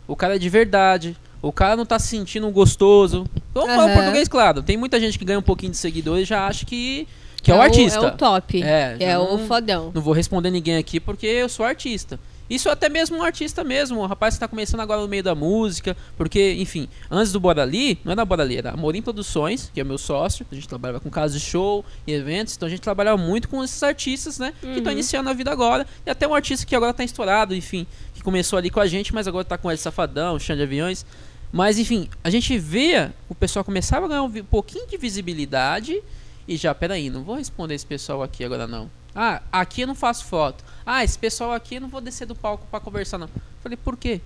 o 0.07 0.15
cara 0.15 0.35
é 0.35 0.39
de 0.39 0.49
verdade, 0.49 1.15
o 1.41 1.51
cara 1.51 1.75
não 1.75 1.85
tá 1.85 1.97
se 1.99 2.07
sentindo 2.07 2.49
gostoso. 2.51 3.25
Vamos 3.53 3.69
falar 3.73 3.85
Aham. 3.87 3.93
português, 3.95 4.27
claro. 4.27 4.61
Tem 4.63 4.77
muita 4.77 4.99
gente 4.99 5.17
que 5.19 5.25
ganha 5.25 5.39
um 5.39 5.43
pouquinho 5.43 5.71
de 5.71 5.77
seguidores 5.77 6.23
e 6.23 6.25
já 6.25 6.47
acha 6.47 6.65
que, 6.65 7.07
que 7.41 7.51
é, 7.51 7.55
o 7.55 7.61
artista. 7.61 7.99
É 7.99 8.07
o 8.07 8.11
top. 8.17 8.61
É, 8.63 8.95
É, 8.99 9.11
já 9.11 9.19
o 9.19 9.37
não- 9.37 9.47
fodão. 9.47 9.91
Não 9.93 10.01
vou 10.01 10.13
responder 10.13 10.49
ninguém 10.51 10.77
aqui 10.77 10.99
porque 10.99 11.25
eu 11.27 11.49
sou 11.49 11.65
artista. 11.65 12.19
Isso 12.49 12.69
até 12.69 12.87
mesmo 12.87 13.17
um 13.17 13.23
artista 13.23 13.63
mesmo, 13.63 13.99
um 14.01 14.05
rapaz 14.05 14.35
que 14.35 14.39
tá 14.39 14.47
começando 14.47 14.79
agora 14.79 15.01
no 15.01 15.07
meio 15.07 15.21
da 15.23 15.35
música, 15.35 15.97
porque, 16.15 16.53
enfim, 16.53 16.87
antes 17.11 17.31
do 17.31 17.39
Bora 17.39 17.61
Ali, 17.61 17.99
não 18.05 18.11
era 18.13 18.23
Bora 18.23 18.43
Ali, 18.43 18.57
era 18.57 18.71
Amorim 18.71 19.01
Produções, 19.01 19.69
que 19.73 19.81
é 19.81 19.83
meu 19.83 19.97
sócio, 19.97 20.45
a 20.51 20.55
gente 20.55 20.67
trabalhava 20.67 20.99
com 21.01 21.09
casas 21.09 21.41
de 21.41 21.45
show 21.45 21.83
e 22.05 22.13
eventos, 22.13 22.55
então 22.55 22.65
a 22.67 22.69
gente 22.69 22.79
trabalhava 22.81 23.17
muito 23.21 23.49
com 23.49 23.61
esses 23.63 23.81
artistas, 23.83 24.39
né, 24.39 24.53
que 24.61 24.67
estão 24.67 24.85
Uhum. 24.85 24.91
iniciando 24.91 25.29
a 25.29 25.33
vida 25.33 25.51
agora, 25.51 25.85
e 26.05 26.09
até 26.09 26.27
um 26.27 26.33
artista 26.33 26.65
que 26.65 26.75
agora 26.75 26.93
tá 26.93 27.03
estourado, 27.03 27.53
enfim, 27.53 27.85
que 28.13 28.23
começou 28.23 28.57
ali 28.57 28.69
com 28.69 28.79
a 28.79 28.87
gente, 28.87 29.13
mas 29.13 29.27
agora 29.27 29.43
tá 29.43 29.57
com 29.57 29.69
Ed 29.71 29.79
Safadão, 29.81 30.39
Xande 30.39 30.59
de 30.59 30.63
Aviões, 30.63 31.05
mas 31.51 31.77
enfim, 31.77 32.09
a 32.23 32.29
gente 32.29 32.57
via 32.57 33.13
o 33.29 33.35
pessoal 33.35 33.63
começava 33.65 34.05
a 34.05 34.09
ganhar 34.09 34.23
um 34.23 34.31
pouquinho 34.43 34.87
de 34.87 34.97
visibilidade 34.97 36.01
e 36.47 36.55
já, 36.55 36.73
peraí, 36.73 37.09
não 37.09 37.23
vou 37.23 37.35
responder 37.35 37.75
esse 37.75 37.85
pessoal 37.85 38.23
aqui 38.23 38.43
agora 38.43 38.65
não. 38.67 38.89
Ah, 39.13 39.41
aqui 39.51 39.81
eu 39.81 39.87
não 39.87 39.95
faço 39.95 40.25
foto. 40.25 40.63
Ah, 40.89 41.03
esse 41.03 41.19
pessoal 41.19 41.51
aqui 41.51 41.75
eu 41.75 41.81
não 41.81 41.89
vou 41.89 41.99
descer 41.99 42.25
do 42.25 42.33
palco 42.33 42.65
pra 42.71 42.79
conversar 42.79 43.17
não. 43.17 43.29
Falei, 43.61 43.77
por 43.77 43.97
quê? 43.97 44.21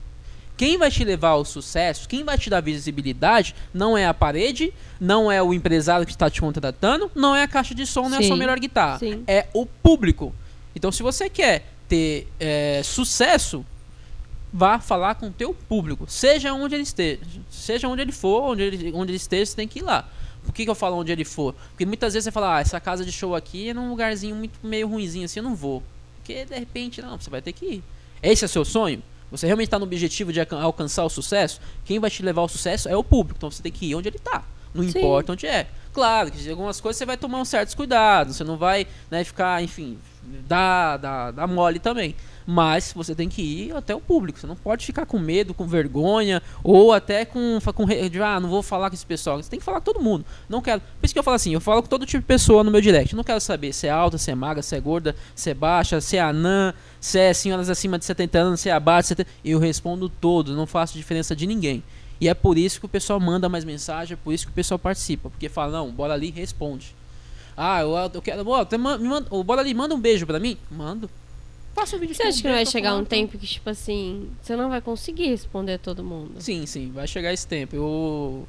Quem 0.55 0.78
vai 0.78 0.91
te 0.91 1.03
levar 1.03 1.30
ao 1.30 1.43
sucesso, 1.43 2.07
quem 2.07 2.24
vai 2.24 2.38
te 2.38 2.47
dar 2.47 2.62
visibilidade, 2.62 3.55
não 3.74 3.97
é 3.97 4.05
a 4.05 4.14
parede, 4.14 4.72
não 4.99 5.32
é 5.32 5.41
o 5.41 5.55
empresário 5.55 6.05
que 6.05 6.12
está 6.12 6.30
te 6.30 6.39
contratando, 6.39 7.09
não 7.16 7.36
é 7.36 7.41
a 7.41 7.47
caixa 7.47 7.74
de 7.74 7.88
som, 7.88 8.07
não 8.07 8.18
é 8.18 8.20
a 8.20 8.28
sua 8.28 8.38
melhor 8.38 8.59
guitarra. 8.59 8.99
sim. 8.99 9.24
É 9.26 9.47
o 9.55 9.66
público. 9.66 10.36
Então, 10.76 10.91
se 10.91 11.01
você 11.01 11.28
quer 11.32 11.66
ter 11.89 12.28
é, 12.39 12.82
sucesso, 12.84 13.66
vá 14.53 14.80
falar 14.80 15.16
com 15.16 15.30
o 15.30 15.32
teu 15.32 15.55
público, 15.55 16.05
seja 16.07 16.53
onde 16.53 16.76
ele 16.76 16.84
esteja, 16.84 17.22
seja 17.49 17.88
onde 17.88 18.03
ele 18.03 18.12
for, 18.12 18.51
onde 18.51 18.62
ele, 18.62 18.91
onde 18.93 19.12
ele 19.12 19.18
esteja, 19.18 19.47
você 19.47 19.55
tem 19.55 19.68
que 19.68 19.80
ir 19.80 19.82
lá. 19.82 20.07
Por 20.43 20.53
que, 20.53 20.64
que 20.64 20.70
eu 20.70 20.76
falo 20.76 20.97
onde 20.97 21.12
ele 21.12 21.26
for? 21.26 21.55
Porque 21.70 21.88
muitas 21.88 22.14
vezes 22.14 22.26
você 22.26 22.32
fala, 22.32 22.57
ah, 22.57 22.59
essa 22.62 22.80
casa 22.80 23.03
de 23.03 23.12
show 23.12 23.36
aqui 23.36 23.70
é 23.70 23.74
num 23.74 23.89
lugarzinho 23.89 24.36
muito 24.36 24.59
meio 24.62 24.88
ruinzinho 24.88 25.26
assim, 25.26 25.39
eu 25.39 25.43
não 25.43 25.55
vou. 25.55 25.82
Porque 26.22 26.45
de 26.45 26.57
repente, 26.57 27.01
não, 27.01 27.19
você 27.19 27.30
vai 27.30 27.41
ter 27.41 27.51
que 27.51 27.65
ir. 27.65 27.84
Esse 28.22 28.45
é 28.45 28.47
seu 28.47 28.63
sonho? 28.63 29.01
Você 29.32 29.45
realmente 29.47 29.67
está 29.67 29.80
no 29.80 29.86
objetivo 29.86 30.32
de 30.32 30.39
alcan- 30.39 30.59
alcançar 30.61 31.03
o 31.03 31.09
sucesso? 31.09 31.59
Quem 31.86 31.99
vai 31.99 32.09
te 32.09 32.22
levar 32.22 32.41
ao 32.41 32.49
sucesso 32.49 32.88
é 32.88 32.95
o 32.95 33.03
público, 33.03 33.38
então 33.38 33.49
você 33.49 33.63
tem 33.63 33.72
que 33.72 33.88
ir 33.88 33.95
onde 33.95 34.09
ele 34.09 34.17
está. 34.17 34.43
Não 34.74 34.84
Sim. 34.84 34.99
importa 34.99 35.34
onde 35.34 35.47
é. 35.47 35.67
Claro 35.93 36.32
que 36.32 36.49
algumas 36.49 36.80
coisas 36.80 36.97
você 36.97 37.05
vai 37.05 37.17
tomar 37.17 37.39
uns 37.41 37.49
certos 37.49 37.74
cuidados, 37.76 38.38
você 38.38 38.43
não 38.43 38.57
vai 38.57 38.88
né, 39.09 39.24
ficar, 39.24 39.61
enfim, 39.63 39.97
dar, 40.47 40.97
dar, 40.97 41.32
dar 41.32 41.47
mole 41.47 41.80
também. 41.80 42.15
Mas 42.45 42.93
você 42.93 43.13
tem 43.13 43.29
que 43.29 43.41
ir 43.41 43.75
até 43.75 43.95
o 43.95 44.01
público. 44.01 44.39
Você 44.39 44.47
não 44.47 44.55
pode 44.55 44.85
ficar 44.85 45.05
com 45.05 45.19
medo, 45.19 45.53
com 45.53 45.65
vergonha, 45.65 46.41
ou 46.63 46.91
até 46.91 47.25
com, 47.25 47.59
com 47.73 47.85
ah, 48.23 48.39
não 48.39 48.49
vou 48.49 48.63
falar 48.63 48.89
com 48.89 48.95
esse 48.95 49.05
pessoal. 49.05 49.41
Você 49.41 49.49
tem 49.49 49.59
que 49.59 49.65
falar 49.65 49.79
com 49.79 49.91
todo 49.91 50.03
mundo. 50.03 50.25
Não 50.49 50.61
quero. 50.61 50.81
Por 50.81 51.05
isso 51.05 51.13
que 51.13 51.19
eu 51.19 51.23
falo 51.23 51.35
assim, 51.35 51.53
eu 51.53 51.61
falo 51.61 51.81
com 51.81 51.89
todo 51.89 52.05
tipo 52.05 52.21
de 52.21 52.27
pessoa 52.27 52.63
no 52.63 52.71
meu 52.71 52.81
direct. 52.81 53.15
Não 53.15 53.23
quero 53.23 53.39
saber 53.39 53.73
se 53.73 53.87
é 53.87 53.89
alta, 53.89 54.17
se 54.17 54.31
é 54.31 54.35
magra, 54.35 54.61
se 54.61 54.75
é 54.75 54.79
gorda, 54.79 55.15
se 55.35 55.49
é 55.49 55.53
baixa, 55.53 56.01
se 56.01 56.17
é 56.17 56.21
anã, 56.21 56.73
se 56.99 57.19
é 57.19 57.33
senhoras 57.33 57.69
acima 57.69 57.97
de 57.97 58.05
70 58.05 58.37
anos, 58.39 58.59
se 58.59 58.69
é 58.69 58.71
abaixo 58.71 59.03
de 59.03 59.23
70. 59.23 59.29
Eu 59.45 59.59
respondo 59.59 60.09
todos, 60.09 60.55
não 60.55 60.67
faço 60.67 60.97
diferença 60.97 61.35
de 61.35 61.45
ninguém. 61.45 61.83
E 62.19 62.27
é 62.27 62.33
por 62.35 62.57
isso 62.57 62.79
que 62.79 62.85
o 62.85 62.89
pessoal 62.89 63.19
manda 63.19 63.49
mais 63.49 63.65
mensagem, 63.65 64.13
é 64.13 64.17
por 64.23 64.31
isso 64.31 64.45
que 64.45 64.51
o 64.51 64.55
pessoal 64.55 64.77
participa. 64.77 65.29
Porque 65.29 65.49
fala, 65.49 65.71
não, 65.71 65.91
bora 65.91 66.13
ali 66.13 66.29
responde. 66.29 66.95
Ah, 67.57 67.81
eu, 67.81 67.95
eu 68.13 68.21
quero. 68.21 68.43
Me 68.43 69.07
manda, 69.07 69.43
bora 69.43 69.61
ali, 69.61 69.73
manda 69.73 69.95
um 69.95 69.99
beijo 69.99 70.25
pra 70.25 70.39
mim. 70.39 70.57
Mando. 70.69 71.09
Faça 71.74 71.95
um 71.95 71.99
vídeo 71.99 72.13
Você 72.15 72.24
acha 72.24 72.41
que 72.41 72.47
não 72.47 72.55
vai 72.55 72.65
chegar 72.65 72.95
um 72.95 73.03
tá? 73.03 73.09
tempo 73.11 73.38
que, 73.38 73.47
tipo 73.47 73.69
assim, 73.69 74.30
você 74.41 74.55
não 74.55 74.69
vai 74.69 74.82
conseguir 74.82 75.28
responder 75.30 75.74
a 75.74 75.78
todo 75.78 76.03
mundo? 76.03 76.34
Sim, 76.39 76.65
sim, 76.65 76.91
vai 76.93 77.07
chegar 77.07 77.32
esse 77.34 77.47
tempo. 77.47 77.76
Eu. 77.76 78.47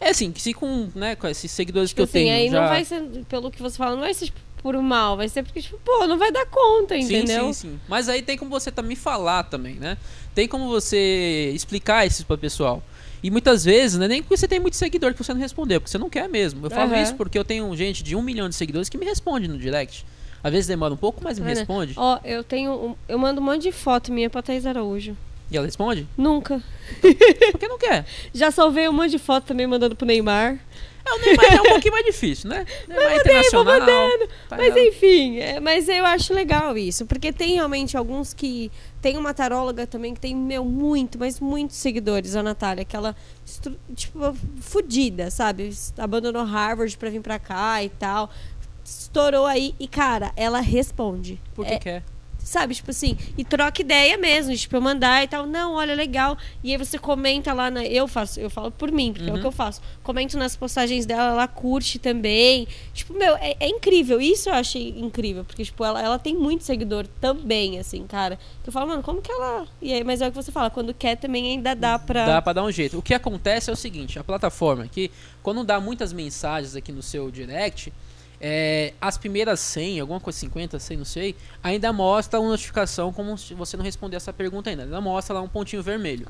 É 0.00 0.10
assim, 0.10 0.32
que 0.32 0.40
se 0.42 0.52
com, 0.52 0.88
né, 0.94 1.14
com 1.14 1.28
esses 1.28 1.50
seguidores 1.50 1.92
que 1.92 2.00
eu 2.00 2.06
Tipo 2.06 2.16
assim, 2.18 2.26
tenho. 2.26 2.36
aí 2.36 2.50
já... 2.50 2.60
não 2.60 2.68
vai 2.68 2.84
ser, 2.84 3.02
pelo 3.28 3.50
que 3.50 3.62
você 3.62 3.76
fala, 3.76 3.92
não 3.94 4.00
vai 4.02 4.12
ser 4.14 4.26
tipo, 4.26 4.40
por 4.60 4.76
mal, 4.80 5.16
vai 5.16 5.28
ser 5.28 5.42
porque, 5.44 5.60
tipo, 5.62 5.78
pô, 5.84 6.06
não 6.06 6.18
vai 6.18 6.32
dar 6.32 6.46
conta, 6.46 6.96
entendeu? 6.96 7.46
Sim, 7.48 7.52
sim, 7.52 7.70
sim. 7.72 7.80
Mas 7.88 8.08
aí 8.08 8.22
tem 8.22 8.36
como 8.36 8.50
você 8.50 8.70
também 8.72 8.96
falar 8.96 9.44
também, 9.44 9.74
né? 9.74 9.96
Tem 10.34 10.48
como 10.48 10.66
você 10.68 11.52
explicar 11.54 12.06
isso 12.06 12.24
pro 12.26 12.38
pessoal. 12.38 12.82
E 13.22 13.30
muitas 13.30 13.64
vezes, 13.64 13.96
não 13.98 14.06
é 14.06 14.08
nem 14.08 14.22
porque 14.22 14.36
você 14.36 14.48
tem 14.48 14.58
muito 14.58 14.76
seguidor 14.76 15.12
que 15.14 15.22
você 15.22 15.32
não 15.32 15.40
respondeu, 15.40 15.80
porque 15.80 15.90
você 15.90 15.98
não 15.98 16.10
quer 16.10 16.28
mesmo. 16.28 16.66
Eu 16.66 16.70
falo 16.70 16.92
Aham. 16.92 17.02
isso 17.02 17.14
porque 17.14 17.38
eu 17.38 17.44
tenho 17.44 17.74
gente 17.76 18.02
de 18.02 18.16
um 18.16 18.22
milhão 18.22 18.48
de 18.48 18.54
seguidores 18.56 18.88
que 18.88 18.98
me 18.98 19.04
responde 19.04 19.46
no 19.46 19.56
direct. 19.58 20.04
Às 20.44 20.50
vezes 20.52 20.66
demora 20.66 20.92
um 20.92 20.96
pouco, 20.96 21.20
mas 21.22 21.38
me 21.38 21.46
vendo? 21.46 21.58
responde. 21.58 21.94
Ó, 21.96 22.18
eu 22.24 22.42
tenho. 22.42 22.72
um- 22.72 22.96
eu 23.08 23.18
mando 23.18 23.40
um 23.40 23.44
monte 23.44 23.62
de 23.62 23.72
foto 23.72 24.12
minha 24.12 24.28
pra 24.28 24.42
Thaís 24.42 24.66
Araújo. 24.66 25.16
E 25.50 25.56
ela 25.56 25.66
responde? 25.66 26.06
Nunca. 26.16 26.62
Porque 27.52 27.68
não 27.68 27.78
quer. 27.78 28.06
Já 28.32 28.50
salvei 28.50 28.88
um 28.88 28.92
monte 28.92 29.10
de 29.10 29.18
foto 29.18 29.44
também 29.44 29.66
mandando 29.66 29.94
pro 29.94 30.06
Neymar. 30.06 30.58
É, 31.04 31.12
o 31.14 31.18
Neymar 31.18 31.52
é 31.56 31.60
um 31.60 31.64
pouquinho 31.64 31.92
mais 31.92 32.06
difícil, 32.06 32.48
né? 32.48 32.64
Neymar 32.88 33.12
é 33.12 33.16
internacional. 33.16 33.80
tá 34.48 34.56
Mas 34.56 34.76
enfim, 34.76 35.38
é, 35.38 35.60
mas 35.60 35.88
eu 35.88 36.04
acho 36.06 36.32
legal 36.32 36.78
isso, 36.78 37.04
porque 37.06 37.32
tem 37.32 37.54
realmente 37.54 37.96
alguns 37.96 38.32
que. 38.32 38.70
Tem 39.02 39.16
uma 39.18 39.34
taróloga 39.34 39.84
também 39.84 40.14
que 40.14 40.20
tem, 40.20 40.32
meu, 40.34 40.64
muito, 40.64 41.18
mas 41.18 41.40
muitos 41.40 41.76
seguidores, 41.76 42.36
a 42.36 42.42
Natália, 42.42 42.84
que 42.84 42.94
ela, 42.94 43.16
tipo, 43.96 44.32
fudida, 44.60 45.28
sabe? 45.28 45.70
Abandonou 45.98 46.44
Harvard 46.44 46.96
pra 46.96 47.10
vir 47.10 47.20
pra 47.20 47.36
cá 47.38 47.82
e 47.82 47.88
tal. 47.88 48.30
Estourou 49.02 49.46
aí 49.46 49.74
e, 49.80 49.88
cara, 49.88 50.32
ela 50.36 50.60
responde. 50.60 51.40
Porque 51.54 51.72
É, 51.74 51.78
quer. 51.78 52.02
sabe, 52.38 52.74
tipo 52.74 52.90
assim, 52.90 53.16
e 53.38 53.44
troca 53.44 53.80
ideia 53.80 54.18
mesmo, 54.18 54.54
tipo, 54.56 54.74
eu 54.76 54.80
mandar 54.80 55.22
e 55.22 55.28
tal, 55.28 55.46
não, 55.46 55.74
olha, 55.74 55.94
legal. 55.94 56.36
E 56.62 56.72
aí 56.72 56.76
você 56.76 56.98
comenta 56.98 57.52
lá 57.54 57.70
na. 57.70 57.84
Eu 57.84 58.06
faço, 58.08 58.38
eu 58.40 58.50
falo 58.50 58.70
por 58.70 58.90
mim, 58.92 59.12
porque 59.12 59.28
é 59.28 59.32
o 59.32 59.36
Uhum. 59.36 59.40
que 59.40 59.46
eu 59.46 59.52
faço. 59.52 59.80
Comento 60.02 60.36
nas 60.36 60.56
postagens 60.56 61.06
dela, 61.06 61.30
ela 61.32 61.46
curte 61.48 61.98
também. 61.98 62.66
Tipo, 62.92 63.14
meu, 63.14 63.34
é, 63.36 63.54
é 63.60 63.68
incrível. 63.68 64.20
Isso 64.20 64.48
eu 64.50 64.54
achei 64.54 64.90
incrível, 64.98 65.44
porque, 65.44 65.64
tipo, 65.64 65.84
ela, 65.84 66.02
ela 66.02 66.18
tem 66.18 66.34
muito 66.36 66.64
seguidor 66.64 67.06
também, 67.20 67.78
assim, 67.78 68.04
cara. 68.06 68.38
Que 68.62 68.68
eu 68.68 68.72
falo, 68.72 68.88
mano, 68.88 69.02
como 69.02 69.22
que 69.22 69.30
ela. 69.30 69.66
E 69.80 69.92
aí, 69.92 70.02
mas 70.04 70.20
é 70.20 70.26
o 70.26 70.30
que 70.30 70.36
você 70.36 70.50
fala, 70.52 70.68
quando 70.68 70.92
quer 70.92 71.16
também 71.16 71.46
ainda 71.52 71.74
dá 71.74 71.98
pra. 71.98 72.26
Dá 72.26 72.42
pra 72.42 72.52
dar 72.52 72.64
um 72.64 72.72
jeito. 72.72 72.98
O 72.98 73.02
que 73.02 73.14
acontece 73.14 73.70
é 73.70 73.72
o 73.72 73.76
seguinte, 73.76 74.18
a 74.18 74.24
plataforma 74.24 74.86
que 74.88 75.10
quando 75.42 75.62
dá 75.64 75.80
muitas 75.80 76.12
mensagens 76.12 76.74
aqui 76.76 76.90
no 76.92 77.02
seu 77.02 77.30
direct, 77.30 77.92
é, 78.44 78.92
as 79.00 79.16
primeiras 79.16 79.60
100, 79.60 80.00
alguma 80.00 80.18
coisa 80.18 80.36
50, 80.40 80.76
100, 80.76 80.96
não 80.96 81.04
sei, 81.04 81.36
ainda 81.62 81.92
mostra 81.92 82.40
uma 82.40 82.50
notificação 82.50 83.12
como 83.12 83.38
se 83.38 83.54
você 83.54 83.76
não 83.76 83.84
respondeu 83.84 84.16
essa 84.16 84.32
pergunta 84.32 84.68
ainda. 84.68 84.82
Ela 84.82 85.00
mostra 85.00 85.32
lá 85.34 85.40
um 85.40 85.48
pontinho 85.48 85.80
vermelho. 85.80 86.26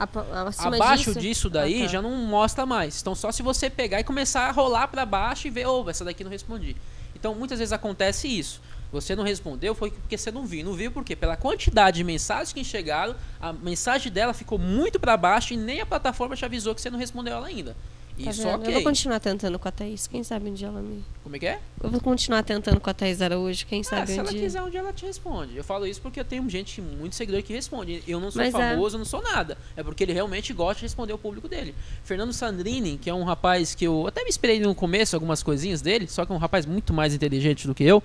acima 0.46 0.76
Abaixo 0.76 1.04
disso, 1.06 1.20
disso 1.20 1.50
daí 1.50 1.80
Ah, 1.80 1.86
tá. 1.86 1.92
já 1.92 2.02
não 2.02 2.10
mostra 2.10 2.66
mais. 2.66 3.00
Então 3.00 3.14
só 3.14 3.32
se 3.32 3.42
você 3.42 3.70
pegar 3.70 3.98
e 3.98 4.04
começar 4.04 4.46
a 4.46 4.50
rolar 4.50 4.88
pra 4.88 5.06
baixo 5.06 5.46
e 5.46 5.50
ver, 5.50 5.66
ô, 5.66 5.88
essa 5.88 6.04
daqui 6.04 6.22
não 6.22 6.30
respondi. 6.30 6.76
Então 7.16 7.34
muitas 7.34 7.58
vezes 7.58 7.72
acontece 7.72 8.28
isso. 8.28 8.60
Você 8.92 9.16
não 9.16 9.24
respondeu 9.24 9.74
foi 9.74 9.90
porque 9.90 10.18
você 10.18 10.30
não 10.30 10.44
viu. 10.44 10.66
Não 10.66 10.74
viu 10.74 10.92
por 10.92 11.02
quê? 11.02 11.16
Pela 11.16 11.34
quantidade 11.34 11.96
de 11.96 12.04
mensagens 12.04 12.52
que 12.52 12.62
chegaram, 12.62 13.14
a 13.40 13.54
mensagem 13.54 14.12
dela 14.12 14.34
ficou 14.34 14.58
muito 14.58 15.00
pra 15.00 15.16
baixo 15.16 15.54
e 15.54 15.56
nem 15.56 15.80
a 15.80 15.86
plataforma 15.86 16.36
te 16.36 16.44
avisou 16.44 16.74
que 16.74 16.80
você 16.82 16.90
não 16.90 16.98
respondeu 16.98 17.32
ela 17.32 17.46
ainda. 17.46 17.74
Tá 18.22 18.30
Isso 18.30 18.42
vendo? 18.42 18.54
ok. 18.56 18.68
Eu 18.68 18.72
vou 18.74 18.82
continuar 18.82 19.20
tentando 19.20 19.58
com 19.58 19.66
a 19.68 19.70
Thaís. 19.72 20.06
Quem 20.06 20.22
sabe 20.22 20.50
um 20.50 20.54
dia 20.54 20.68
ela 20.68 20.80
me. 20.82 21.02
Como 21.22 21.34
é 21.34 21.38
que 21.38 21.46
é? 21.46 21.58
Eu 21.82 21.90
vou 21.90 22.00
continuar 22.00 22.42
tentando 22.42 22.78
com 22.78 22.90
a 22.90 22.94
Thaís 22.94 23.22
Araújo. 23.22 23.64
Quem 23.66 23.80
Ah, 23.80 23.84
sabe 23.84 24.06
se 24.08 24.12
um 24.16 24.20
ela 24.20 24.30
dia. 24.30 24.40
quiser 24.40 24.62
um 24.62 24.68
dia 24.70 24.80
ela 24.80 24.92
te 24.92 25.06
responde. 25.06 25.56
Eu 25.56 25.64
falo 25.64 25.86
isso 25.86 26.00
porque 26.00 26.20
eu 26.20 26.24
tenho 26.24 26.48
gente, 26.48 26.80
muito 26.82 27.16
seguidor 27.16 27.42
que 27.42 27.52
responde. 27.52 28.02
Eu 28.06 28.20
não 28.20 28.30
sou 28.30 28.42
Mas 28.42 28.54
é. 28.54 28.58
famoso, 28.70 28.96
eu 28.96 28.98
não 28.98 29.04
sou 29.06 29.22
nada. 29.22 29.56
É 29.76 29.82
porque 29.82 30.04
ele 30.04 30.12
realmente 30.12 30.52
gosta 30.52 30.80
de 30.80 30.82
responder 30.82 31.12
o 31.14 31.18
público 31.18 31.48
dele. 31.48 31.74
Fernando 32.04 32.32
Sandrini, 32.32 32.98
que 32.98 33.08
é 33.08 33.14
um 33.14 33.24
rapaz 33.24 33.74
que 33.74 33.84
eu 33.86 34.06
até 34.06 34.22
me 34.24 34.30
esperei 34.30 34.60
no 34.60 34.74
começo 34.74 35.16
algumas 35.16 35.42
coisinhas 35.42 35.80
dele, 35.80 36.06
só 36.06 36.26
que 36.26 36.32
é 36.32 36.34
um 36.34 36.38
rapaz 36.38 36.66
muito 36.66 36.92
mais 36.92 37.14
inteligente 37.14 37.66
do 37.66 37.74
que 37.74 37.82
eu. 37.82 38.02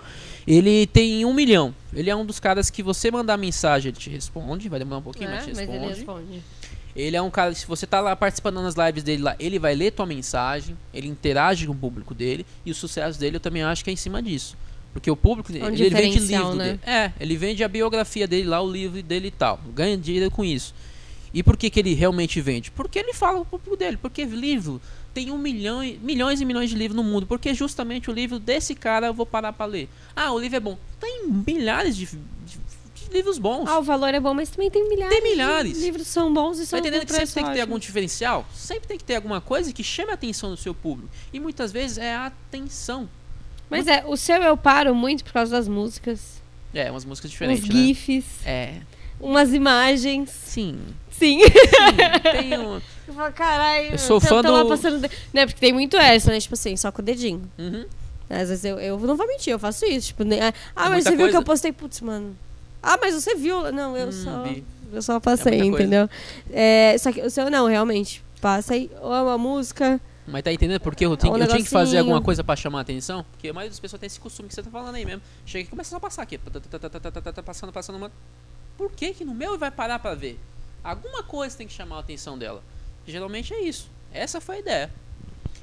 Ele 0.48 0.88
tem 0.88 1.26
um 1.26 1.34
milhão. 1.34 1.76
Ele 1.94 2.10
é 2.10 2.16
um 2.16 2.26
dos 2.26 2.40
caras 2.40 2.70
que 2.70 2.82
você 2.82 3.12
mandar 3.12 3.38
mensagem, 3.38 3.90
ele 3.90 3.98
te 3.98 4.10
responde. 4.10 4.70
Vai 4.70 4.80
demorar 4.80 5.00
um 5.00 5.04
pouquinho, 5.04 5.30
É, 5.30 5.36
mas 5.36 5.44
te 5.46 5.50
mas 5.50 5.60
responde. 5.60 5.78
ele 5.86 5.94
responde. 5.94 6.44
Ele 6.98 7.16
é 7.16 7.22
um 7.22 7.30
cara, 7.30 7.54
se 7.54 7.68
você 7.68 7.86
tá 7.86 8.02
lá 8.02 8.16
participando 8.16 8.60
nas 8.60 8.74
lives 8.74 9.04
dele 9.04 9.22
lá, 9.22 9.36
ele 9.40 9.60
vai 9.60 9.76
ler 9.76 9.92
tua 9.92 10.08
mensagem, 10.08 10.76
ele 10.92 11.08
interage 11.08 11.68
com 11.68 11.74
o 11.74 11.76
público 11.76 12.16
dele, 12.16 12.44
e 12.66 12.72
o 12.72 12.76
sucesso 12.76 13.20
dele 13.20 13.36
eu 13.36 13.40
também 13.40 13.62
acho 13.62 13.84
que 13.84 13.92
é 13.92 13.94
em 13.94 13.98
cima 13.98 14.20
disso. 14.20 14.58
Porque 14.92 15.12
o 15.12 15.16
público, 15.16 15.56
É 15.56 15.64
um 15.64 15.68
ele, 15.68 15.92
vende 15.92 16.18
livro 16.18 16.56
né? 16.56 16.66
dele. 16.66 16.80
É, 16.84 17.12
ele 17.20 17.38
vende 17.38 17.64
a 17.64 17.68
biografia 17.68 18.28
dele 18.28 18.48
lá, 18.48 18.60
o 18.60 18.72
livro 18.72 19.04
dele 19.04 19.28
e 19.28 19.32
tal. 19.32 19.60
Ganha 19.76 19.96
dinheiro 19.96 20.32
com 20.32 20.44
isso. 20.44 20.74
E 21.32 21.44
por 21.44 21.56
que, 21.56 21.70
que 21.70 21.80
ele 21.80 21.94
realmente 21.94 22.42
vende? 22.42 22.72
Porque 22.72 22.98
ele 22.98 23.14
fala 23.14 23.46
pro 23.46 23.60
público 23.60 23.78
dele. 23.78 23.98
Porque 23.98 24.26
livro 24.26 24.82
tem 25.14 25.30
um 25.30 25.38
milhão, 25.38 25.82
milhões 26.02 26.42
e 26.42 26.46
milhões 26.46 26.72
de 26.72 26.76
livros 26.76 26.96
no 26.96 27.04
mundo. 27.04 27.28
Porque 27.28 27.54
justamente 27.54 28.10
o 28.10 28.14
livro 28.14 28.40
desse 28.40 28.74
cara 28.74 29.06
eu 29.06 29.14
vou 29.14 29.26
parar 29.26 29.54
pra 29.54 29.68
ler. 29.68 29.88
Ah, 30.16 30.32
o 30.32 30.40
livro 30.40 30.58
é 30.58 30.60
bom. 30.60 30.78
Tem 31.00 31.28
milhares 31.28 31.96
de, 31.96 32.10
de- 33.08 33.14
livros 33.16 33.38
bons. 33.38 33.68
Ah, 33.68 33.80
o 33.80 33.84
valor 33.84 34.14
é 34.14 34.20
bom, 34.20 34.34
mas 34.34 34.50
também 34.50 34.70
tem 34.70 34.88
milhares. 34.88 35.14
Tem 35.20 35.24
milhares. 35.32 35.78
livros 35.80 36.08
são 36.08 36.34
bons 36.34 36.58
e 36.58 36.62
Tá 36.62 36.66
são 36.68 36.80
entendendo 36.80 37.02
com 37.02 37.06
que 37.08 37.14
sempre 37.14 37.22
preço 37.26 37.34
tem 37.36 37.44
que 37.44 37.50
ter 37.52 37.60
ótimo. 37.60 37.74
algum 37.74 37.80
diferencial? 37.80 38.46
Sempre 38.54 38.88
tem 38.88 38.98
que 38.98 39.04
ter 39.04 39.16
alguma 39.16 39.42
coisa 39.42 39.72
que 39.74 39.84
chame 39.84 40.12
a 40.12 40.14
atenção 40.14 40.50
do 40.52 40.58
seu 40.58 40.74
público. 40.74 41.10
E 41.34 41.40
muitas 41.40 41.72
vezes 41.72 41.98
é 41.98 42.14
a 42.16 42.28
atenção. 42.28 43.10
Mas 43.70 43.88
é, 43.88 44.04
o 44.06 44.16
seu 44.16 44.42
eu 44.42 44.56
paro 44.56 44.96
muito 44.96 45.24
por 45.24 45.34
causa 45.34 45.52
das 45.52 45.68
músicas. 45.68 46.42
É, 46.74 46.90
umas 46.92 47.04
músicas 47.06 47.32
diferentes, 47.32 47.64
uns 47.64 47.70
né? 47.70 47.76
gifs, 47.76 48.26
É. 48.46 48.76
umas 49.20 49.54
imagens. 49.54 50.30
Sim. 50.30 50.80
Sim. 51.12 51.40
Sim, 51.42 51.50
tem 52.32 52.58
um... 52.60 52.80
Eu 53.08 53.14
falo, 53.14 53.34
caralho. 53.34 53.92
Eu 53.94 53.98
sou 53.98 54.20
fã 54.20 54.42
tô 54.44 54.52
lá 54.52 54.64
do- 54.64 54.70
passando 54.70 55.00
de- 55.00 55.10
Né, 55.34 55.46
porque 55.46 55.60
tem 55.60 55.74
muito 55.74 55.98
essa, 55.98 56.30
né? 56.32 56.40
Tipo 56.40 56.54
assim, 56.54 56.76
só 56.78 56.92
com 56.92 57.02
o 57.02 57.06
dedinho. 57.06 57.50
Uhum. 57.58 57.86
Às 58.30 58.50
vezes 58.50 58.66
eu, 58.66 58.78
eu 58.80 59.00
não 59.00 59.16
vou 59.16 59.26
mentir, 59.26 59.52
eu 59.54 59.58
faço 59.60 59.86
isso. 59.86 60.08
Tipo, 60.08 60.24
né? 60.26 60.54
Ah, 60.76 60.90
mas 60.90 60.92
muita 60.92 61.04
você 61.04 61.10
viu 61.12 61.18
coisa. 61.20 61.32
que 61.32 61.38
eu 61.38 61.44
postei, 61.44 61.72
putz, 61.72 62.02
mano. 62.02 62.38
Ah, 62.90 62.98
mas 63.02 63.14
você 63.16 63.36
viu. 63.36 63.72
Não, 63.72 63.96
eu 63.98 64.08
Hum, 64.08 64.12
só. 64.12 64.44
vi. 64.44 64.64
Eu 64.94 65.02
só 65.02 65.20
passei, 65.20 65.54
É 65.54 65.58
muita 65.64 65.72
coisa. 65.72 65.84
entendeu? 65.84 66.10
É, 66.52 66.96
só 66.98 67.12
que 67.12 67.22
o 67.22 67.30
seu 67.30 67.50
não, 67.50 67.68
realmente. 67.68 68.24
Passa 68.42 68.74
aí, 68.76 68.90
ou 69.02 69.14
é 69.14 69.22
uma 69.22 69.38
música. 69.38 70.00
Mas 70.26 70.44
tá 70.44 70.52
entendendo 70.54 70.80
por 70.82 70.96
que 70.96 71.06
eu, 71.06 71.16
tenho, 71.18 71.34
Um 71.34 71.38
eu 71.38 71.48
tinha 71.48 71.64
que 71.64 71.70
fazer 71.70 71.98
alguma 72.00 72.22
coisa 72.22 72.44
pra 72.44 72.56
chamar 72.56 72.80
a 72.80 72.82
atenção? 72.82 73.26
Porque 73.32 73.48
a 73.50 73.54
maioria 73.54 73.70
das 73.72 73.80
pessoas 73.80 74.00
tem 74.00 74.08
esse 74.08 74.20
costume 74.20 74.48
que 74.50 74.56
você 74.56 74.62
tá 74.64 74.70
falando 74.70 74.96
aí 74.96 75.06
mesmo. 75.06 75.22
Chega 75.46 75.66
e 75.66 75.70
começa 75.70 75.90
só 75.90 75.98
a 75.98 76.00
passar 76.00 76.22
aqui. 76.24 76.38
Tá, 76.38 76.60
tá, 76.90 77.32
tá, 77.34 77.44
Passando, 77.44 77.72
passando. 77.74 77.96
Uma... 77.96 78.12
Por 78.78 78.92
que 78.92 79.14
que 79.14 79.26
no 79.26 79.34
meu 79.34 79.58
vai 79.58 79.72
parar 79.72 80.00
pra 80.00 80.14
ver? 80.16 80.40
Alguma 80.84 81.24
coisa 81.24 81.58
tem 81.58 81.66
que 81.68 81.74
chamar 81.74 81.98
a 81.98 82.00
atenção 82.00 82.38
dela. 82.38 82.62
Geralmente 83.06 83.54
é 83.54 83.62
isso. 83.62 83.90
Essa 84.14 84.40
foi 84.40 84.58
a 84.58 84.60
ideia. 84.60 84.90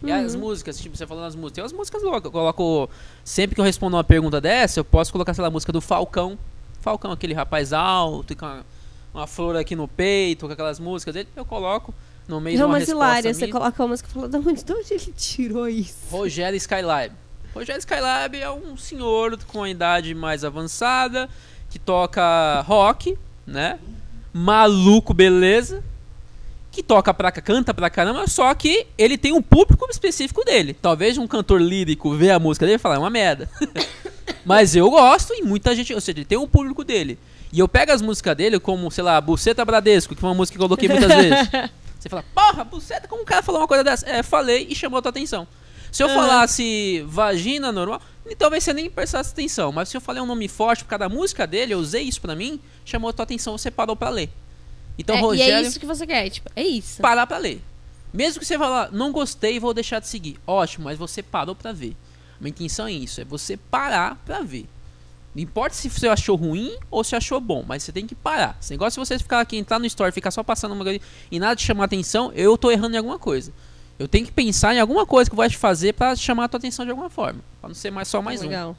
E 0.03 0.11
as 0.13 0.35
Uhum. 0.35 0.41
músicas, 0.41 0.79
tipo, 0.79 0.97
você 0.97 1.07
falando 1.07 1.27
as 1.27 1.35
músicas, 1.35 1.55
tem 1.55 1.63
umas 1.65 1.73
músicas 1.73 2.03
loucas. 2.03 2.25
Eu 2.25 2.33
coloco. 2.33 2.91
Sempre 3.25 3.55
que 3.55 3.61
eu 3.61 3.65
respondo 3.65 3.97
uma 3.97 4.05
pergunta 4.05 4.41
dessa, 4.41 4.81
eu 4.81 4.85
posso 4.85 5.13
colocar, 5.13 5.33
sei 5.35 5.43
lá, 5.43 5.49
a 5.49 5.51
música 5.51 5.73
do 5.73 5.81
Falcão. 5.81 6.39
Falcão, 6.85 7.11
aquele 7.13 7.33
rapaz 7.33 7.73
alto, 7.73 8.37
com 8.37 8.45
uma, 8.45 8.67
uma 9.15 9.27
flor 9.27 9.57
aqui 9.57 9.75
no 9.75 9.89
peito, 9.89 10.47
com 10.47 10.53
aquelas 10.53 10.79
músicas 10.79 11.15
dele, 11.15 11.29
eu 11.35 11.45
coloco 11.45 11.95
no 12.29 12.41
meio 12.41 12.57
de 12.57 12.61
Não, 12.61 12.69
uma 12.69 12.75
mas 12.79 12.83
resposta 12.89 13.07
hilária. 13.11 13.35
Você 13.35 13.49
coloca 13.49 13.83
a 13.83 13.87
música 13.87 14.09
e 14.09 14.13
fala, 14.13 14.29
de 14.29 14.37
onde, 14.37 14.63
de 14.63 14.73
onde 14.73 14.93
ele 14.95 15.13
tirou 15.17 15.67
isso? 15.69 15.97
Rogério 16.11 16.57
Skylab. 16.59 17.13
Rogério 17.55 17.79
Skylab 17.79 18.37
é 18.39 18.51
um 18.51 18.77
senhor 18.77 19.39
com 19.47 19.63
a 19.63 19.71
idade 19.71 20.15
mais 20.15 20.45
avançada, 20.45 21.29
que 21.71 21.79
toca 21.79 22.61
rock, 22.67 23.17
né? 23.47 23.79
Maluco, 24.33 25.15
beleza. 25.15 25.83
Que 26.71 26.83
toca 26.83 27.15
pra, 27.15 27.31
ca- 27.31 27.41
canta 27.41 27.73
pra 27.73 27.89
caramba, 27.89 28.27
só 28.27 28.53
que 28.55 28.87
ele 28.99 29.17
tem 29.17 29.33
um 29.33 29.41
público 29.41 29.87
específico 29.89 30.45
dele. 30.45 30.75
Talvez 30.75 31.17
um 31.17 31.27
cantor 31.27 31.61
lírico 31.63 32.15
ver 32.15 32.31
a 32.33 32.39
música 32.39 32.67
dele 32.67 32.77
e 32.77 32.79
falar, 32.81 32.97
é 32.97 32.99
uma 32.99 33.11
merda. 33.11 33.49
Mas 34.45 34.75
eu 34.77 34.91
gosto 34.91 35.33
e 35.35 35.43
muita 35.43 35.75
gente, 35.75 35.93
ou 35.95 36.01
seja, 36.01 36.19
ele 36.19 36.25
tem 36.25 36.39
um 36.39 36.47
público 36.47 36.85
dele. 36.85 37.19
E 37.53 37.59
eu 37.61 37.69
pego 37.69 37.93
as 37.93 38.03
músicas 38.03 38.37
dele 38.37 38.59
como, 38.59 38.91
sei 38.91 39.05
lá, 39.05 39.21
Buceta 39.21 39.65
Bradesco, 39.65 40.15
que 40.15 40.21
foi 40.21 40.29
uma 40.29 40.35
música 40.35 40.59
que 40.59 40.63
eu 40.63 40.69
coloquei 40.69 40.89
muitas 40.89 41.09
vezes. 41.15 41.49
Você 41.99 42.09
fala, 42.09 42.25
porra, 42.35 42.65
buceta, 42.65 43.09
como 43.09 43.23
o 43.23 43.25
cara 43.25 43.43
falou 43.43 43.61
uma 43.63 43.69
coisa 43.69 43.83
dessa? 43.85 44.07
É, 44.09 44.23
falei 44.23 44.67
e 44.69 44.75
chamou 44.75 44.99
a 44.99 45.03
tua 45.03 45.09
atenção. 45.11 45.47
Se 45.91 46.03
eu 46.03 46.09
Aham. 46.09 46.17
falasse 46.17 47.03
vagina 47.07 47.71
normal, 47.71 48.03
e 48.29 48.35
talvez 48.35 48.65
você 48.65 48.73
nem 48.75 48.91
prestasse 48.91 49.31
atenção. 49.33 49.71
Mas 49.73 49.89
se 49.89 49.97
eu 49.97 50.01
falei 50.01 50.21
um 50.21 50.27
nome 50.27 50.49
forte 50.49 50.83
por 50.85 50.91
causa 50.91 51.09
da 51.09 51.09
música 51.09 51.47
dele, 51.47 51.73
eu 51.73 51.79
usei 51.79 52.03
isso 52.03 52.21
pra 52.21 52.35
mim, 52.35 52.61
chamou 52.85 53.09
a 53.09 53.13
tua 53.13 53.23
atenção, 53.23 53.57
você 53.57 53.71
parou 53.71 53.95
pra 53.95 54.11
ler. 54.11 54.29
Então, 54.99 55.17
É, 55.17 55.21
Rogério, 55.21 55.53
E 55.63 55.65
é 55.65 55.69
isso 55.69 55.79
que 55.81 55.87
você 55.87 56.07
quer, 56.07 56.29
tipo, 56.31 56.51
é 56.55 56.63
isso. 56.63 57.01
parar 57.01 57.27
pra 57.27 57.39
ler. 57.39 57.63
Mesmo 58.13 58.41
que 58.41 58.47
você 58.47 58.59
falar, 58.59 58.91
não 58.93 59.11
gostei, 59.13 59.59
vou 59.59 59.73
deixar 59.73 60.01
de 60.01 60.09
seguir. 60.09 60.37
Ótimo, 60.47 60.85
mas 60.85 60.99
você 60.99 61.23
parou 61.23 61.55
pra 61.55 61.73
ver. 61.73 61.97
Minha 62.41 62.51
intenção 62.51 62.87
é 62.87 62.93
isso, 62.93 63.21
é 63.21 63.25
você 63.25 63.57
parar 63.57 64.17
pra 64.25 64.41
ver. 64.41 64.67
Não 65.35 65.43
importa 65.43 65.75
se 65.75 65.91
você 65.91 66.07
achou 66.07 66.37
ruim 66.37 66.77
ou 66.91 67.03
se 67.03 67.17
achou 67.17 67.41
bom, 67.41 67.65
mas 67.67 67.83
você 67.83 67.91
tem 67.91 68.07
que 68.07 68.15
parar. 68.15 68.57
Esse 68.61 68.71
negócio 68.71 69.03
de 69.03 69.09
você 69.09 69.19
ficar 69.19 69.41
aqui, 69.41 69.57
entrar 69.57 69.81
no 69.81 69.87
story, 69.87 70.13
ficar 70.13 70.31
só 70.31 70.45
passando 70.45 70.73
uma 70.75 70.85
e 71.31 71.41
nada 71.41 71.57
te 71.57 71.65
chamar 71.65 71.85
atenção, 71.85 72.31
eu 72.35 72.57
tô 72.57 72.71
errando 72.71 72.95
em 72.95 72.99
alguma 72.99 73.19
coisa. 73.19 73.53
Eu 73.99 74.07
tenho 74.07 74.25
que 74.25 74.33
pensar 74.33 74.75
em 74.75 74.81
alguma 74.81 75.05
coisa 75.05 75.29
que 75.29 75.35
eu 75.35 75.37
vou 75.37 75.49
te 75.49 75.57
fazer 75.57 75.93
pra 75.95 76.15
chamar 76.15 76.45
a 76.45 76.49
tua 76.49 76.59
atenção 76.59 76.85
de 76.85 76.91
alguma 76.91 77.11
forma. 77.11 77.41
Pra 77.61 77.69
não 77.69 77.75
ser 77.75 77.91
mais 77.91 78.09
só 78.09 78.23
mais 78.23 78.43
um. 78.43 78.45
Legal. 78.45 78.77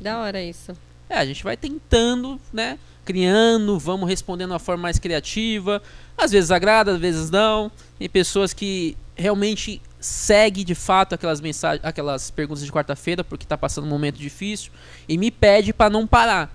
Da 0.00 0.18
hora 0.20 0.42
isso. 0.42 0.76
É, 1.08 1.18
a 1.18 1.24
gente 1.24 1.44
vai 1.44 1.56
tentando, 1.56 2.40
né? 2.52 2.78
Criando, 3.04 3.78
vamos 3.78 4.08
respondendo 4.08 4.48
de 4.48 4.52
uma 4.54 4.58
forma 4.58 4.82
mais 4.82 4.98
criativa. 4.98 5.82
Às 6.16 6.32
vezes 6.32 6.50
agrada, 6.50 6.92
às 6.92 7.00
vezes 7.00 7.30
não. 7.30 7.70
Tem 7.98 8.08
pessoas 8.08 8.52
que 8.52 8.96
realmente 9.14 9.80
seguem 10.02 10.64
de 10.64 10.74
fato 10.74 11.14
aquelas 11.14 11.40
mensagens, 11.40 11.84
aquelas 11.84 12.30
perguntas 12.30 12.64
de 12.64 12.70
quarta-feira 12.70 13.24
porque 13.24 13.46
tá 13.46 13.56
passando 13.56 13.84
um 13.84 13.90
momento 13.90 14.18
difícil 14.18 14.72
e 15.08 15.16
me 15.16 15.30
pede 15.30 15.72
pra 15.72 15.88
não 15.88 16.06
parar. 16.06 16.54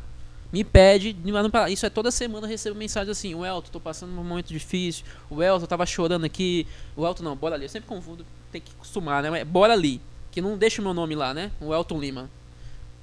Me 0.51 0.63
pede 0.63 1.15
não 1.23 1.49
parar. 1.49 1.69
Isso 1.69 1.85
é 1.85 1.89
toda 1.89 2.11
semana 2.11 2.45
eu 2.45 2.49
recebo 2.49 2.77
mensagem 2.77 3.11
assim: 3.11 3.33
"O 3.33 3.45
Elton, 3.45 3.69
tô 3.71 3.79
passando 3.79 4.11
um 4.11 4.23
momento 4.23 4.47
difícil. 4.47 5.05
O 5.29 5.41
Elton 5.41 5.65
tava 5.65 5.85
chorando 5.85 6.25
aqui. 6.25 6.67
O 6.95 7.05
Elton 7.05 7.23
não, 7.23 7.35
bora 7.35 7.55
ali. 7.55 7.65
Eu 7.65 7.69
sempre 7.69 7.89
confundo, 7.89 8.25
tem 8.51 8.61
que 8.61 8.71
acostumar, 8.71 9.23
né? 9.23 9.43
Bora 9.43 9.73
ali, 9.73 9.99
que 10.31 10.41
não 10.41 10.57
deixa 10.57 10.81
o 10.81 10.83
meu 10.83 10.93
nome 10.93 11.15
lá, 11.15 11.33
né? 11.33 11.51
O 11.59 11.73
Elton 11.73 11.99
Lima. 11.99 12.29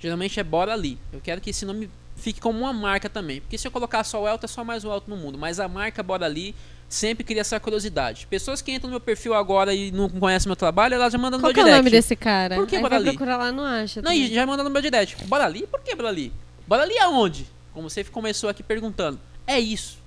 Geralmente 0.05 0.39
é 0.39 0.45
Bora 0.45 0.75
Ali. 0.75 0.99
Eu 1.13 1.21
quero 1.21 1.41
que 1.41 1.51
esse 1.51 1.65
nome 1.65 1.89
fique 2.15 2.41
como 2.41 2.59
uma 2.59 2.73
marca 2.73 3.09
também. 3.09 3.41
Porque 3.41 3.57
se 3.57 3.67
eu 3.67 3.73
colocar 3.73 4.05
só 4.05 4.23
o 4.23 4.29
Elton, 4.29 4.45
é 4.45 4.49
só 4.49 4.63
mais 4.63 4.85
o 4.85 4.93
Elton 4.93 5.11
no 5.11 5.17
mundo. 5.17 5.39
Mas 5.39 5.59
a 5.59 5.67
marca 5.67 6.03
Bora 6.03 6.27
Ali 6.27 6.55
sempre 6.89 7.25
cria 7.25 7.41
essa 7.41 7.59
curiosidade. 7.59 8.27
Pessoas 8.29 8.63
que 8.63 8.73
entram 8.73 8.89
no 8.89 8.93
meu 8.95 9.01
perfil 9.01 9.35
agora 9.35 9.75
e 9.75 9.91
não 9.91 10.09
conhecem 10.09 10.49
meu 10.49 10.57
trabalho, 10.57 10.95
elas 10.95 11.13
já 11.13 11.19
mandam 11.19 11.39
no 11.39 11.43
Qual 11.45 11.49
meu 11.49 11.55
que 11.55 11.61
é 11.61 11.63
o 11.63 11.67
direct. 11.67 11.85
nome 11.85 11.91
desse 11.91 12.15
cara? 12.17 12.57
Por 12.57 12.67
que 12.67 12.77
Aí 12.77 12.83
Bora 12.83 12.97
Ali? 12.97 13.05
procurar 13.11 13.37
lá, 13.37 13.51
não 13.53 13.65
acha. 13.65 14.01
Não, 14.03 14.11
também. 14.11 14.29
já 14.33 14.47
mandando 14.47 14.69
no 14.69 14.73
meu 14.73 14.83
direct. 14.83 15.17
Bora 15.27 15.45
ali? 15.45 15.67
Por 15.67 15.81
que 15.81 15.95
bora 15.95 16.09
ali? 16.09 16.33
Bora 16.67 16.83
ali 16.83 16.99
aonde? 16.99 17.47
Como 17.73 17.91
você 17.91 18.05
começou 18.05 18.49
aqui 18.49 18.63
perguntando. 18.63 19.19
É 19.47 19.59
isso. 19.59 19.99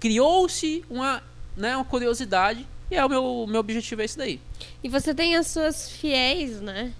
Criou-se 0.00 0.84
uma, 0.90 1.22
né, 1.56 1.74
uma 1.76 1.84
curiosidade 1.84 2.66
e 2.90 2.94
é 2.94 3.04
o 3.04 3.08
meu, 3.08 3.46
meu 3.48 3.60
objetivo 3.60 4.02
é 4.02 4.04
isso 4.04 4.18
daí. 4.18 4.40
E 4.82 4.88
você 4.88 5.14
tem 5.14 5.36
as 5.36 5.46
suas 5.48 5.90
fiéis, 5.90 6.60
né? 6.60 6.92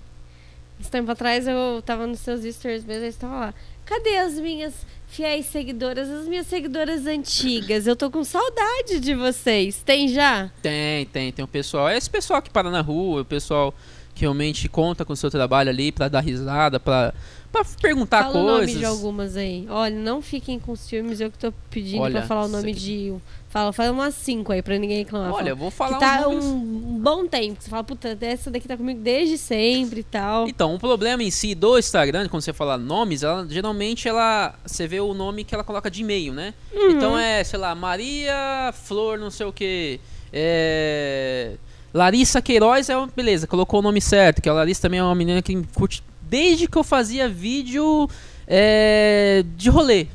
Esse 0.80 0.90
tempo 0.90 1.10
atrás 1.10 1.46
eu 1.46 1.82
tava 1.84 2.06
nos 2.06 2.20
seus 2.20 2.42
stories 2.54 2.84
mesmo, 2.84 3.04
aí 3.04 3.12
você 3.12 3.18
tava 3.18 3.34
lá. 3.36 3.54
Cadê 3.84 4.16
as 4.18 4.34
minhas 4.38 4.74
fiéis 5.16 5.46
seguidoras, 5.46 6.10
as 6.10 6.28
minhas 6.28 6.46
seguidoras 6.46 7.06
antigas? 7.06 7.86
Eu 7.86 7.96
tô 7.96 8.10
com 8.10 8.22
saudade 8.22 9.00
de 9.00 9.14
vocês. 9.14 9.82
Tem 9.82 10.08
já? 10.08 10.50
Tem, 10.60 11.06
tem, 11.06 11.32
tem 11.32 11.42
um 11.42 11.48
pessoal. 11.48 11.88
É 11.88 11.96
esse 11.96 12.10
pessoal 12.10 12.42
que 12.42 12.50
para 12.50 12.70
na 12.70 12.82
rua, 12.82 13.22
o 13.22 13.24
pessoal 13.24 13.74
que 14.14 14.20
realmente 14.20 14.68
conta 14.68 15.04
com 15.06 15.14
o 15.14 15.16
seu 15.16 15.30
trabalho 15.30 15.70
ali 15.70 15.90
pra 15.90 16.08
dar 16.08 16.20
risada, 16.20 16.78
pra, 16.78 17.14
pra 17.50 17.64
perguntar 17.80 18.24
Fala 18.24 18.28
o 18.28 18.42
coisas. 18.44 18.66
nome 18.68 18.78
de 18.78 18.84
algumas 18.84 19.36
aí. 19.36 19.66
Olha, 19.70 19.94
não 19.96 20.20
fiquem 20.20 20.58
com 20.58 20.76
ciúmes, 20.76 21.18
eu 21.20 21.30
que 21.30 21.38
tô 21.38 21.50
pedindo 21.70 22.10
pra 22.10 22.22
falar 22.22 22.44
o 22.44 22.48
nome 22.48 22.74
sei 22.74 22.74
de. 22.74 23.14
Fala, 23.56 23.72
fala 23.72 23.90
umas 23.90 24.14
cinco 24.14 24.52
aí 24.52 24.60
pra 24.60 24.76
ninguém 24.76 24.98
reclamar. 24.98 25.32
Olha, 25.32 25.48
eu 25.48 25.56
vou 25.56 25.70
falar 25.70 25.94
que 25.94 26.00
tá 26.00 26.28
um 26.28 26.40
números. 26.40 27.02
bom 27.02 27.26
tempo. 27.26 27.56
Você 27.58 27.70
fala, 27.70 27.82
puta, 27.82 28.14
essa 28.20 28.50
daqui 28.50 28.68
tá 28.68 28.76
comigo 28.76 29.00
desde 29.00 29.38
sempre 29.38 30.00
e 30.00 30.02
tal. 30.02 30.46
Então, 30.46 30.74
o 30.74 30.78
problema 30.78 31.22
em 31.22 31.30
si 31.30 31.54
do 31.54 31.78
Instagram, 31.78 32.28
quando 32.28 32.42
você 32.42 32.52
fala 32.52 32.76
nomes, 32.76 33.22
ela 33.22 33.46
geralmente 33.48 34.06
ela 34.06 34.54
você 34.62 34.86
vê 34.86 35.00
o 35.00 35.14
nome 35.14 35.42
que 35.42 35.54
ela 35.54 35.64
coloca 35.64 35.90
de 35.90 36.02
e-mail, 36.02 36.34
né? 36.34 36.52
Uhum. 36.70 36.90
Então 36.90 37.18
é, 37.18 37.42
sei 37.44 37.58
lá, 37.58 37.74
Maria 37.74 38.74
Flor, 38.84 39.18
não 39.18 39.30
sei 39.30 39.46
o 39.46 39.52
que, 39.54 40.00
é 40.30 41.54
Larissa 41.94 42.42
Queiroz 42.42 42.90
é 42.90 42.96
uma 42.96 43.06
beleza, 43.06 43.46
colocou 43.46 43.80
o 43.80 43.82
nome 43.82 44.02
certo, 44.02 44.42
que 44.42 44.50
a 44.50 44.52
Larissa 44.52 44.82
também 44.82 45.00
é 45.00 45.02
uma 45.02 45.14
menina 45.14 45.40
que 45.40 45.62
curte 45.74 46.02
desde 46.20 46.66
que 46.66 46.76
eu 46.76 46.84
fazia 46.84 47.26
vídeo 47.26 48.06
é, 48.46 49.42
de 49.56 49.70
rolê. 49.70 50.08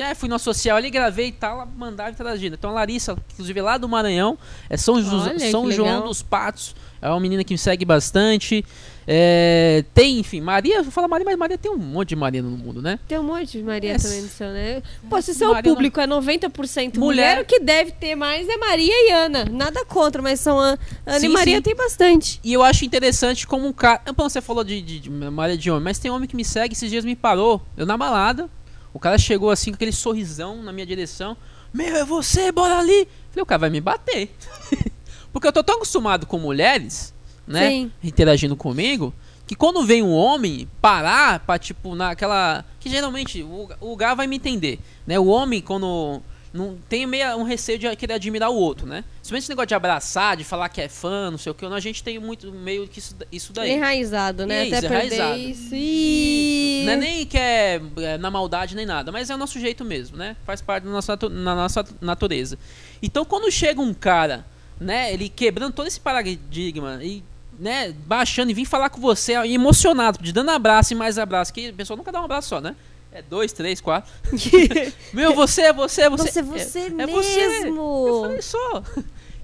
É, 0.00 0.14
fui 0.14 0.28
no 0.28 0.38
social 0.38 0.76
ali, 0.76 0.90
gravei 0.90 1.28
e 1.28 1.32
tal, 1.32 1.66
mandava 1.76 2.10
e. 2.10 2.54
Então 2.54 2.70
a 2.70 2.74
Larissa, 2.74 3.16
inclusive 3.32 3.60
lá 3.60 3.76
do 3.76 3.88
Maranhão, 3.88 4.38
é 4.68 4.76
São, 4.76 4.94
Olha, 4.94 5.50
São 5.50 5.70
João 5.70 5.88
legal. 5.88 6.02
dos 6.08 6.22
Patos, 6.22 6.74
é 7.02 7.08
uma 7.08 7.20
menina 7.20 7.44
que 7.44 7.52
me 7.54 7.58
segue 7.58 7.84
bastante. 7.84 8.64
É, 9.12 9.84
tem, 9.92 10.20
enfim, 10.20 10.40
Maria, 10.40 10.82
vou 10.82 10.92
falar 10.92 11.08
Maria, 11.08 11.24
mas 11.24 11.36
Maria 11.36 11.58
tem 11.58 11.70
um 11.70 11.76
monte 11.76 12.10
de 12.10 12.16
Maria 12.16 12.40
no 12.42 12.50
mundo, 12.50 12.80
né? 12.80 12.98
Tem 13.08 13.18
um 13.18 13.24
monte 13.24 13.58
de 13.58 13.62
Maria 13.64 13.92
Essa- 13.94 14.06
também 14.08 14.22
no 14.22 14.28
seu, 14.28 14.48
né? 14.50 14.82
Pô, 15.08 15.20
se 15.20 15.34
seu 15.34 15.52
Maria 15.52 15.72
público 15.72 16.00
é 16.00 16.06
90% 16.06 16.98
mulher, 17.00 17.36
Mulher. 17.36 17.40
o 17.42 17.44
que 17.44 17.58
deve 17.58 17.90
ter 17.92 18.14
mais 18.14 18.48
é 18.48 18.56
Maria 18.56 18.92
e 19.08 19.10
Ana. 19.10 19.46
Nada 19.46 19.84
contra, 19.84 20.22
mas 20.22 20.38
são 20.38 20.58
Ana 20.58 20.78
Sim, 21.18 21.26
e 21.26 21.28
Maria 21.28 21.56
sim. 21.56 21.62
tem 21.62 21.74
bastante. 21.74 22.38
E 22.44 22.52
eu 22.52 22.62
acho 22.62 22.84
interessante 22.84 23.46
como 23.46 23.66
um 23.66 23.72
cara. 23.72 24.00
Você 24.16 24.40
falou 24.40 24.62
de, 24.62 24.80
de, 24.80 25.00
de 25.00 25.10
Maria 25.10 25.56
de 25.56 25.70
homem, 25.70 25.82
mas 25.84 25.98
tem 25.98 26.10
homem 26.10 26.28
que 26.28 26.36
me 26.36 26.44
segue, 26.44 26.74
esses 26.74 26.88
dias 26.90 27.04
me 27.04 27.16
parou. 27.16 27.60
Eu 27.76 27.84
na 27.86 27.96
balada. 27.96 28.48
O 28.92 28.98
cara 28.98 29.18
chegou 29.18 29.50
assim 29.50 29.70
com 29.70 29.76
aquele 29.76 29.92
sorrisão 29.92 30.62
na 30.62 30.72
minha 30.72 30.86
direção. 30.86 31.36
Meu, 31.72 31.96
é 31.96 32.04
você, 32.04 32.50
bora 32.50 32.78
ali. 32.78 33.08
Falei, 33.30 33.42
o 33.42 33.46
cara 33.46 33.60
vai 33.60 33.70
me 33.70 33.80
bater. 33.80 34.34
Porque 35.32 35.46
eu 35.46 35.52
tô 35.52 35.62
tão 35.62 35.76
acostumado 35.76 36.26
com 36.26 36.38
mulheres, 36.38 37.14
né? 37.46 37.68
Sim. 37.68 37.92
Interagindo 38.02 38.56
comigo, 38.56 39.14
que 39.46 39.54
quando 39.54 39.84
vem 39.84 40.02
um 40.02 40.12
homem 40.12 40.68
parar 40.80 41.40
pra, 41.40 41.58
tipo, 41.58 41.94
naquela. 41.94 42.64
Que 42.80 42.90
geralmente 42.90 43.42
o, 43.42 43.68
o 43.80 43.90
lugar 43.90 44.16
vai 44.16 44.26
me 44.26 44.36
entender, 44.36 44.80
né? 45.06 45.18
O 45.18 45.26
homem, 45.26 45.60
quando. 45.60 46.20
Não 46.52 46.76
tem 46.88 47.06
meio 47.06 47.36
um 47.36 47.44
receio 47.44 47.78
de 47.78 47.94
querer 47.94 48.14
admirar 48.14 48.50
o 48.50 48.56
outro, 48.56 48.84
né? 48.84 49.04
Principalmente 49.14 49.42
esse 49.44 49.48
negócio 49.50 49.68
de 49.68 49.74
abraçar, 49.74 50.36
de 50.36 50.42
falar 50.42 50.68
que 50.68 50.80
é 50.80 50.88
fã, 50.88 51.30
não 51.30 51.38
sei 51.38 51.52
o 51.52 51.54
que. 51.54 51.64
A 51.64 51.80
gente 51.80 52.02
tem 52.02 52.18
muito 52.18 52.50
meio 52.50 52.88
que 52.88 52.98
isso, 52.98 53.16
isso 53.30 53.52
daí. 53.52 53.70
Enraizado, 53.70 54.46
né? 54.46 54.66
Isso, 54.66 54.74
Até 54.74 54.86
enraizado. 54.86 55.38
isso. 55.38 55.70
E... 55.72 56.82
Não 56.86 56.92
é 56.94 56.96
nem 56.96 57.24
que 57.26 57.38
é, 57.38 57.80
é 57.98 58.18
na 58.18 58.30
maldade 58.30 58.74
nem 58.74 58.84
nada, 58.84 59.12
mas 59.12 59.30
é 59.30 59.34
o 59.34 59.38
nosso 59.38 59.60
jeito 59.60 59.84
mesmo, 59.84 60.16
né? 60.16 60.34
Faz 60.44 60.60
parte 60.60 60.84
da 60.84 60.90
nossa, 60.90 61.16
na 61.30 61.54
nossa 61.54 61.84
natureza. 62.00 62.58
Então 63.00 63.24
quando 63.24 63.48
chega 63.52 63.80
um 63.80 63.94
cara, 63.94 64.44
né, 64.80 65.12
ele 65.12 65.28
quebrando 65.28 65.72
todo 65.72 65.86
esse 65.86 66.00
paradigma 66.00 66.98
e 67.00 67.22
né, 67.60 67.94
baixando 68.06 68.50
e 68.50 68.54
vir 68.54 68.64
falar 68.64 68.88
com 68.88 69.00
você 69.00 69.34
emocionado, 69.34 70.18
te 70.18 70.32
dando 70.32 70.50
abraço 70.50 70.94
e 70.94 70.96
mais 70.96 71.18
abraço, 71.18 71.52
que 71.52 71.68
a 71.68 71.72
pessoa 71.72 71.96
nunca 71.96 72.10
dá 72.10 72.20
um 72.20 72.24
abraço 72.24 72.48
só, 72.48 72.60
né? 72.60 72.74
É 73.12 73.22
dois, 73.22 73.52
três, 73.52 73.80
quatro. 73.80 74.10
Meu, 75.12 75.34
você, 75.34 75.62
é 75.62 75.72
você, 75.72 76.02
é 76.02 76.10
você. 76.10 76.30
Você, 76.30 76.42
você 76.42 76.78
é, 76.78 76.90
mesmo. 76.90 77.00
é 77.02 77.06
você. 77.06 77.68
Eu 77.68 78.20
falei, 78.22 78.42
só. 78.42 78.82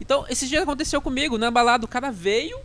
Então, 0.01 0.25
esse 0.29 0.47
dia 0.47 0.63
aconteceu 0.63 1.01
comigo, 1.01 1.37
na 1.39 1.51
balada, 1.51 1.85
o 1.85 1.89
cara 1.89 2.11
veio 2.13 2.59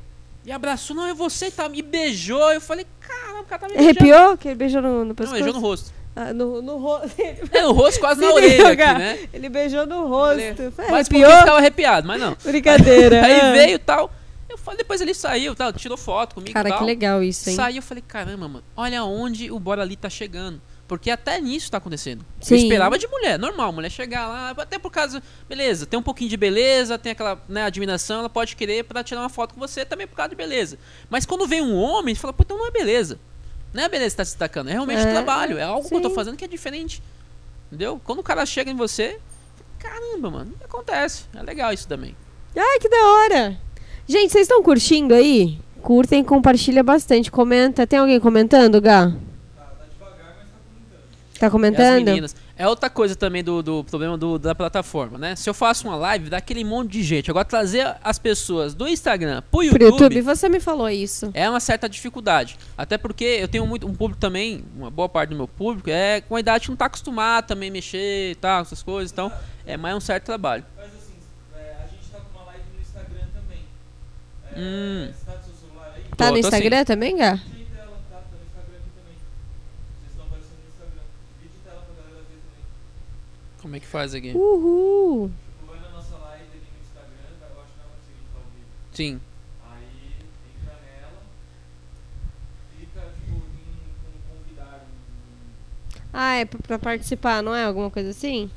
e 0.46 0.52
abraçou, 0.52 0.96
não, 0.96 1.08
é 1.08 1.14
você, 1.14 1.50
tá, 1.50 1.68
me 1.68 1.82
beijou. 1.82 2.52
Eu 2.52 2.62
falei, 2.62 2.86
caramba, 3.00 3.42
o 3.42 3.46
cara 3.46 3.62
tá 3.62 3.68
me 3.68 3.74
beijando. 3.76 4.00
Arrepiou? 4.00 4.38
Que 4.38 4.48
ele 4.50 4.56
beijou 4.56 4.82
no, 4.82 5.00
no 5.00 5.06
Não, 5.06 5.16
pescoço? 5.16 5.34
beijou 5.44 5.54
no 5.54 5.60
rosto. 5.60 5.92
Ah, 6.16 6.34
no, 6.34 6.62
no 6.62 6.78
rosto. 6.78 7.10
É, 7.52 7.62
no 7.64 7.72
rosto, 7.72 8.00
quase 8.00 8.22
na 8.22 8.28
Se 8.28 8.34
orelha 8.34 8.70
liga, 8.70 8.90
aqui, 8.92 9.00
né? 9.00 9.20
Ele 9.34 9.50
beijou 9.50 9.88
no 9.88 10.08
rosto. 10.08 10.72
Falei, 10.74 10.92
Mas 10.92 11.08
porque 11.08 11.24
arrepiou? 11.24 11.40
ficava 11.40 11.58
arrepiado, 11.58 12.08
mas 12.08 12.20
não. 12.22 12.38
Brincadeira. 12.44 13.24
Aí 13.26 13.40
Ah. 13.40 13.52
veio 13.54 13.76
e 13.76 13.80
tal. 13.80 14.12
Eu 14.50 14.58
falei, 14.58 14.78
depois 14.80 15.00
ele 15.00 15.14
saiu, 15.14 15.56
tal, 15.56 15.72
tirou 15.72 15.98
foto 15.98 16.36
comigo 16.36 16.50
e 16.52 16.54
Cara, 16.54 16.68
tal. 16.70 16.80
que 16.80 16.84
legal 16.84 17.24
isso, 17.24 17.50
hein? 17.50 17.56
Saiu, 17.56 17.78
eu 17.78 17.82
falei, 17.82 18.04
caramba, 18.06 18.50
mano, 18.50 18.64
olha 18.76 19.02
onde 19.06 19.50
o 19.50 19.58
Bora 19.58 19.82
Ali 19.82 19.96
tá 19.96 20.10
chegando. 20.10 20.62
Porque 20.92 21.10
até 21.10 21.40
nisso 21.40 21.72
tá 21.72 21.78
acontecendo. 21.78 22.26
Sim. 22.42 22.56
Eu 22.56 22.64
esperava 22.64 22.98
de 22.98 23.08
mulher, 23.08 23.40
normal, 23.40 23.72
mulher 23.72 23.90
chegar 23.90 24.28
lá, 24.28 24.50
até 24.50 24.78
por 24.78 24.92
causa, 24.92 25.24
beleza, 25.48 25.86
tem 25.86 25.98
um 25.98 26.04
pouquinho 26.04 26.30
de 26.30 26.36
beleza, 26.36 26.98
tem 26.98 27.14
aquela 27.14 27.42
né, 27.48 27.64
admiração, 27.64 28.20
ela 28.20 28.30
pode 28.30 28.58
querer 28.58 28.84
pra 28.84 29.02
tirar 29.02 29.22
uma 29.22 29.30
foto 29.30 29.54
com 29.54 29.60
você 29.62 29.86
também 29.86 30.06
por 30.06 30.18
causa 30.18 30.32
de 30.32 30.36
beleza. 30.36 30.78
Mas 31.10 31.26
quando 31.26 31.48
vem 31.48 31.62
um 31.62 31.74
homem, 31.78 32.14
fala, 32.14 32.34
pô, 32.34 32.44
então 32.44 32.58
não 32.58 32.68
é 32.68 32.72
beleza. 32.72 33.18
Não 33.74 33.84
é 33.84 33.88
beleza 33.88 34.10
que 34.10 34.18
tá 34.18 34.26
se 34.26 34.32
destacando, 34.32 34.68
é 34.68 34.74
realmente 34.74 35.00
É, 35.00 35.14
trabalho, 35.14 35.58
é 35.58 35.64
algo 35.64 35.88
que 35.88 35.96
eu 35.96 36.02
tô 36.02 36.10
sim. 36.10 36.16
fazendo 36.16 36.36
que 36.36 36.44
é 36.44 36.48
diferente. 36.50 37.02
Entendeu? 37.68 38.02
Quando 38.04 38.20
o 38.20 38.24
cara 38.24 38.46
chega 38.46 38.70
em 38.70 38.76
você, 38.76 39.18
caramba, 39.80 40.30
mano, 40.30 40.54
acontece. 40.62 41.24
É 41.34 41.42
legal 41.42 41.72
isso 41.72 41.88
também. 41.88 42.14
Ai, 42.54 42.80
que 42.80 42.90
da 42.90 42.98
hora. 43.12 43.58
Gente, 44.06 44.34
vocês 44.34 44.42
estão 44.42 44.62
curtindo 44.62 45.14
aí? 45.14 45.58
Curtem, 45.82 46.22
compartilha 46.22 46.84
bastante, 46.84 47.32
comenta. 47.32 47.88
Tem 47.88 47.98
alguém 47.98 48.20
comentando, 48.20 48.82
Gá? 48.82 49.14
Tá 51.42 51.48
as 51.48 51.52
comentando? 51.52 52.26
É 52.56 52.68
outra 52.68 52.90
coisa 52.90 53.16
também 53.16 53.44
do, 53.44 53.62
do 53.64 53.84
problema 53.84 54.18
do- 54.18 54.38
da 54.38 54.54
plataforma, 54.54 55.18
né? 55.18 55.36
Se 55.36 55.50
eu 55.50 55.54
faço 55.54 55.88
uma 55.88 55.96
live, 55.96 56.30
dá 56.30 56.38
aquele 56.38 56.64
monte 56.64 56.92
de 56.92 57.04
gente. 57.04 57.30
Agora, 57.30 57.44
trazer 57.46 57.96
as 58.04 58.20
pessoas 58.20 58.74
do 58.74 58.88
Instagram 58.88 59.42
pro 59.42 59.60
Pro 59.60 59.64
YouTube, 59.64 59.84
YouTube, 59.84 60.22
você 60.22 60.48
me 60.48 60.60
falou 60.60 60.90
isso. 60.90 61.32
é 61.34 61.50
uma 61.50 61.60
certa 61.60 61.90
dificuldade. 61.90 62.58
Até 62.78 62.98
porque 62.98 63.24
eu 63.26 63.48
tenho 63.48 63.66
muito 63.66 63.88
um 63.88 63.94
público 63.94 64.20
também, 64.22 64.64
uma 64.76 64.90
boa 64.92 65.10
parte 65.10 65.30
do 65.32 65.36
meu 65.36 65.48
público, 65.48 65.90
é 65.90 66.22
com 66.22 66.36
a 66.36 66.40
idade 66.40 66.66
que 66.66 66.70
não 66.70 66.78
tá 66.78 66.86
acostumado 66.86 67.48
também 67.48 67.70
a 67.70 67.72
mexer 67.74 68.32
e 68.32 68.36
tal, 68.36 68.62
essas 68.62 68.84
coisas. 68.84 69.12
Então, 69.12 69.32
é 69.66 69.76
mais 69.78 69.96
um 69.96 70.00
certo 70.00 70.26
trabalho. 70.26 70.64
Mas 70.78 70.86
assim, 70.88 71.14
é, 71.56 71.76
a 71.84 71.88
gente 71.88 72.10
tá 72.12 72.20
com 72.20 72.38
uma 72.40 72.52
Hum, 74.56 75.08
Você 75.14 75.26
tá 75.26 75.32
com 75.38 75.44
seu 75.44 75.54
celular 75.56 75.94
aí? 75.96 76.04
Tá 76.18 76.26
Tô, 76.28 76.32
no 76.34 76.38
Instagram 76.38 76.84
também, 76.84 77.16
Gá? 77.18 77.34
Vídeo 77.36 77.62
em 77.62 77.66
tela, 77.74 77.98
tá? 78.10 78.18
Tá 78.18 78.24
no 78.38 78.44
Instagram 78.46 78.78
aqui 78.78 78.90
também. 79.00 79.16
Vocês 79.16 80.12
estão 80.12 80.26
aparecendo 80.26 80.60
no 80.60 80.70
Instagram. 80.70 81.04
Vídeo 81.42 81.56
em 81.56 81.64
tela 81.64 81.82
pra 81.88 81.96
galera 82.04 82.22
ver 82.28 82.40
também. 82.44 82.66
Como 83.62 83.76
é 83.76 83.80
que 83.80 83.86
faz 83.86 84.14
aqui? 84.16 84.32
Uhul. 84.36 85.32
Vai 85.68 85.80
na 85.80 85.90
nossa 85.90 86.18
live 86.18 86.44
ali 86.52 86.62
no 86.62 86.82
Instagram, 86.84 87.38
vai- 87.40 87.50
eu 87.50 87.62
acho 87.62 87.72
que 87.72 87.78
não 87.80 87.86
vai 87.88 87.96
conseguir 87.98 88.20
entrar 88.28 88.40
ao 88.40 88.46
vivo. 88.52 88.66
Sim. 88.94 89.22
Aí 89.70 90.14
entra 90.62 90.74
nela, 90.82 91.22
clica 92.78 93.02
tipo. 93.16 93.42
Ah, 96.14 96.34
é 96.36 96.46
pra, 96.46 96.78
participar, 96.78 97.42
não 97.42 97.56
é? 97.56 97.64
Alguma 97.66 97.90
coisa 97.90 98.10
assim? 98.10 98.50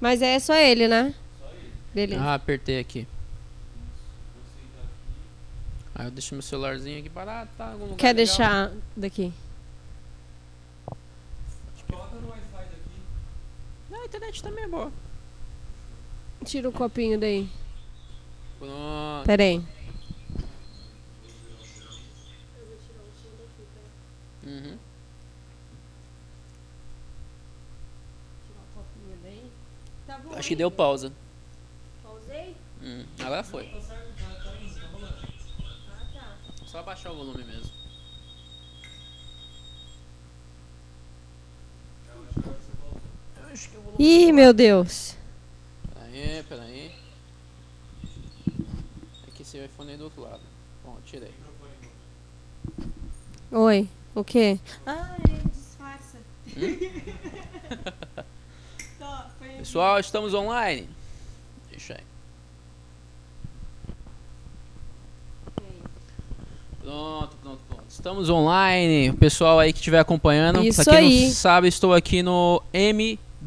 Mas 0.00 0.22
é 0.22 0.38
só 0.38 0.54
ele, 0.54 0.88
né? 0.88 1.14
Só 1.40 1.46
ele. 1.50 1.72
Beleza. 1.94 2.22
Ah, 2.22 2.34
apertei 2.34 2.78
aqui. 2.78 3.00
Aqui. 3.00 3.08
Aí 5.94 6.06
eu 6.06 6.10
deixo 6.10 6.34
meu 6.34 6.42
celularzinho 6.42 6.98
aqui 6.98 7.08
parado, 7.10 7.48
tá? 7.56 7.68
em 7.68 7.72
Algum 7.72 7.84
lugar 7.84 7.96
Quer 7.96 8.06
legal. 8.08 8.14
deixar 8.16 8.72
daqui? 8.96 9.32
Coloca 11.88 12.16
no 12.16 12.28
Wi-Fi 12.30 12.64
daqui. 12.64 13.00
Não, 13.90 14.03
a 14.03 14.03
internet 14.14 14.42
também 14.42 14.64
é 14.64 14.68
boa. 14.68 14.92
Tira 16.44 16.68
o 16.68 16.72
copinho 16.72 17.18
daí. 17.18 17.48
Pronto. 18.58 19.26
Pera 19.26 19.42
aí. 19.42 19.62
Uhum. 24.44 24.78
Tá 30.06 30.18
bom. 30.18 30.34
Acho 30.34 30.48
que 30.48 30.56
deu 30.56 30.70
pausa. 30.70 31.12
Pausei? 32.02 32.54
Hum, 32.82 33.04
agora 33.18 33.42
foi. 33.42 33.68
Só 36.66 36.78
abaixar 36.80 37.12
o 37.12 37.16
volume 37.16 37.44
mesmo. 37.44 37.72
Eu 42.06 42.22
acho 42.22 42.34
que 42.34 42.38
o 42.38 42.42
volume. 42.42 43.00
Ih, 43.98 44.32
meu 44.32 44.52
Deus. 44.52 45.16
Peraí, 45.94 46.42
peraí. 46.48 46.92
É 49.26 49.30
que 49.34 49.42
esse 49.42 49.64
iPhone 49.64 49.92
é 49.92 49.96
do 49.96 50.04
outro 50.04 50.22
lado. 50.22 50.40
Bom, 50.84 50.96
tirei. 51.04 51.32
Oi. 53.52 53.88
O 54.14 54.24
quê? 54.24 54.58
Ah, 54.86 55.16
ele 55.28 55.42
disfarça. 55.52 56.18
aqui. 59.34 59.58
Pessoal, 59.58 59.98
estamos 59.98 60.34
online. 60.34 60.88
Deixa 61.70 61.94
aí. 61.94 62.00
Pronto, 66.82 67.36
pronto, 67.42 67.60
pronto. 67.68 67.84
Estamos 67.88 68.28
online. 68.28 69.10
O 69.10 69.14
pessoal 69.14 69.58
aí 69.58 69.72
que 69.72 69.78
estiver 69.78 69.98
acompanhando. 69.98 70.62
Isso 70.62 70.84
pra 70.84 70.96
quem 70.96 71.08
aí. 71.08 71.24
não 71.26 71.30
sabe, 71.32 71.68
estou 71.68 71.94
aqui 71.94 72.22
no 72.22 72.62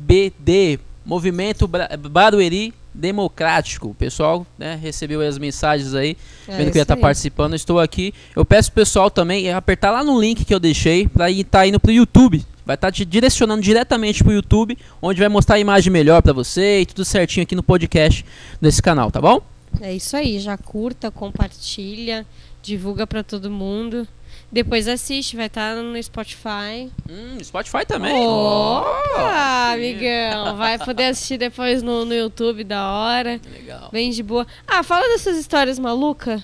MBD, 0.07 0.79
Movimento 1.05 1.67
Barueri 1.67 2.73
Democrático. 2.93 3.89
O 3.89 3.93
pessoal 3.93 4.45
né, 4.57 4.77
recebeu 4.81 5.21
as 5.21 5.37
mensagens 5.37 5.93
aí, 5.93 6.17
É 6.47 6.57
vendo 6.57 6.71
que 6.71 6.77
ia 6.77 6.81
estar 6.83 6.95
aí. 6.95 7.01
participando. 7.01 7.55
Estou 7.55 7.79
aqui. 7.79 8.13
Eu 8.35 8.45
peço 8.45 8.71
pro 8.71 8.81
pessoal 8.81 9.09
também 9.09 9.51
apertar 9.51 9.91
lá 9.91 10.03
no 10.03 10.19
link 10.19 10.43
que 10.45 10.53
eu 10.53 10.59
deixei 10.59 11.07
para 11.07 11.29
estar 11.29 11.67
indo 11.67 11.79
pro 11.79 11.91
YouTube. 11.91 12.43
Vai 12.65 12.75
estar 12.75 12.91
te 12.91 13.05
direcionando 13.05 13.61
diretamente 13.61 14.23
pro 14.23 14.33
YouTube, 14.33 14.77
onde 15.01 15.19
vai 15.19 15.29
mostrar 15.29 15.55
a 15.55 15.59
imagem 15.59 15.91
melhor 15.91 16.21
para 16.21 16.33
você 16.33 16.81
e 16.81 16.85
tudo 16.85 17.05
certinho 17.05 17.43
aqui 17.43 17.55
no 17.55 17.63
podcast 17.63 18.25
desse 18.59 18.81
canal, 18.81 19.09
tá 19.09 19.21
bom? 19.21 19.41
É 19.79 19.93
isso 19.93 20.17
aí, 20.17 20.39
já 20.39 20.57
curta, 20.57 21.09
compartilha, 21.11 22.25
divulga 22.61 23.05
pra 23.07 23.23
todo 23.23 23.49
mundo. 23.49 24.05
Depois 24.51 24.87
assiste, 24.87 25.35
vai 25.35 25.47
estar 25.47 25.75
no 25.75 26.01
Spotify. 26.01 26.89
Hum, 27.09 27.37
Spotify 27.43 27.85
também. 27.85 28.15
Opa, 28.15 28.87
Oh, 29.17 29.73
amigão, 29.73 30.55
vai 30.55 30.77
poder 30.79 31.05
assistir 31.11 31.37
depois 31.37 31.83
no, 31.83 32.05
no 32.05 32.13
YouTube 32.13 32.63
da 32.63 32.89
hora. 32.91 33.41
Legal. 33.51 33.89
Bem 33.91 34.09
de 34.09 34.23
boa. 34.23 34.47
Ah, 34.65 34.83
fala 34.83 35.07
dessas 35.09 35.37
histórias 35.37 35.77
malucas. 35.77 36.41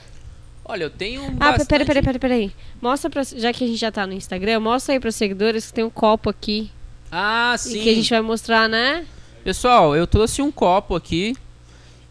Olha, 0.66 0.84
eu 0.84 0.90
tenho 0.90 1.22
um 1.24 1.28
Ah, 1.40 1.52
bastante... 1.52 1.68
peraí, 1.68 1.86
peraí, 1.86 2.04
peraí, 2.04 2.20
peraí. 2.20 2.52
Mostra 2.82 3.10
pra. 3.10 3.24
Já 3.24 3.54
que 3.54 3.64
a 3.64 3.68
gente 3.68 3.80
já 3.80 3.92
tá 3.92 4.06
no 4.06 4.14
Instagram, 4.14 4.60
mostra 4.60 4.94
aí 4.94 5.00
pros 5.00 5.16
seguidores 5.16 5.68
que 5.68 5.74
tem 5.74 5.84
um 5.84 5.90
copo 5.90 6.30
aqui. 6.30 6.70
Ah, 7.12 7.56
sim. 7.58 7.78
E 7.80 7.84
que 7.84 7.90
a 7.90 7.96
gente 7.96 8.10
vai 8.10 8.22
mostrar, 8.22 8.68
né? 8.68 9.06
Pessoal, 9.44 9.96
eu 9.96 10.08
trouxe 10.08 10.42
um 10.42 10.52
copo 10.52 10.96
aqui 10.96 11.36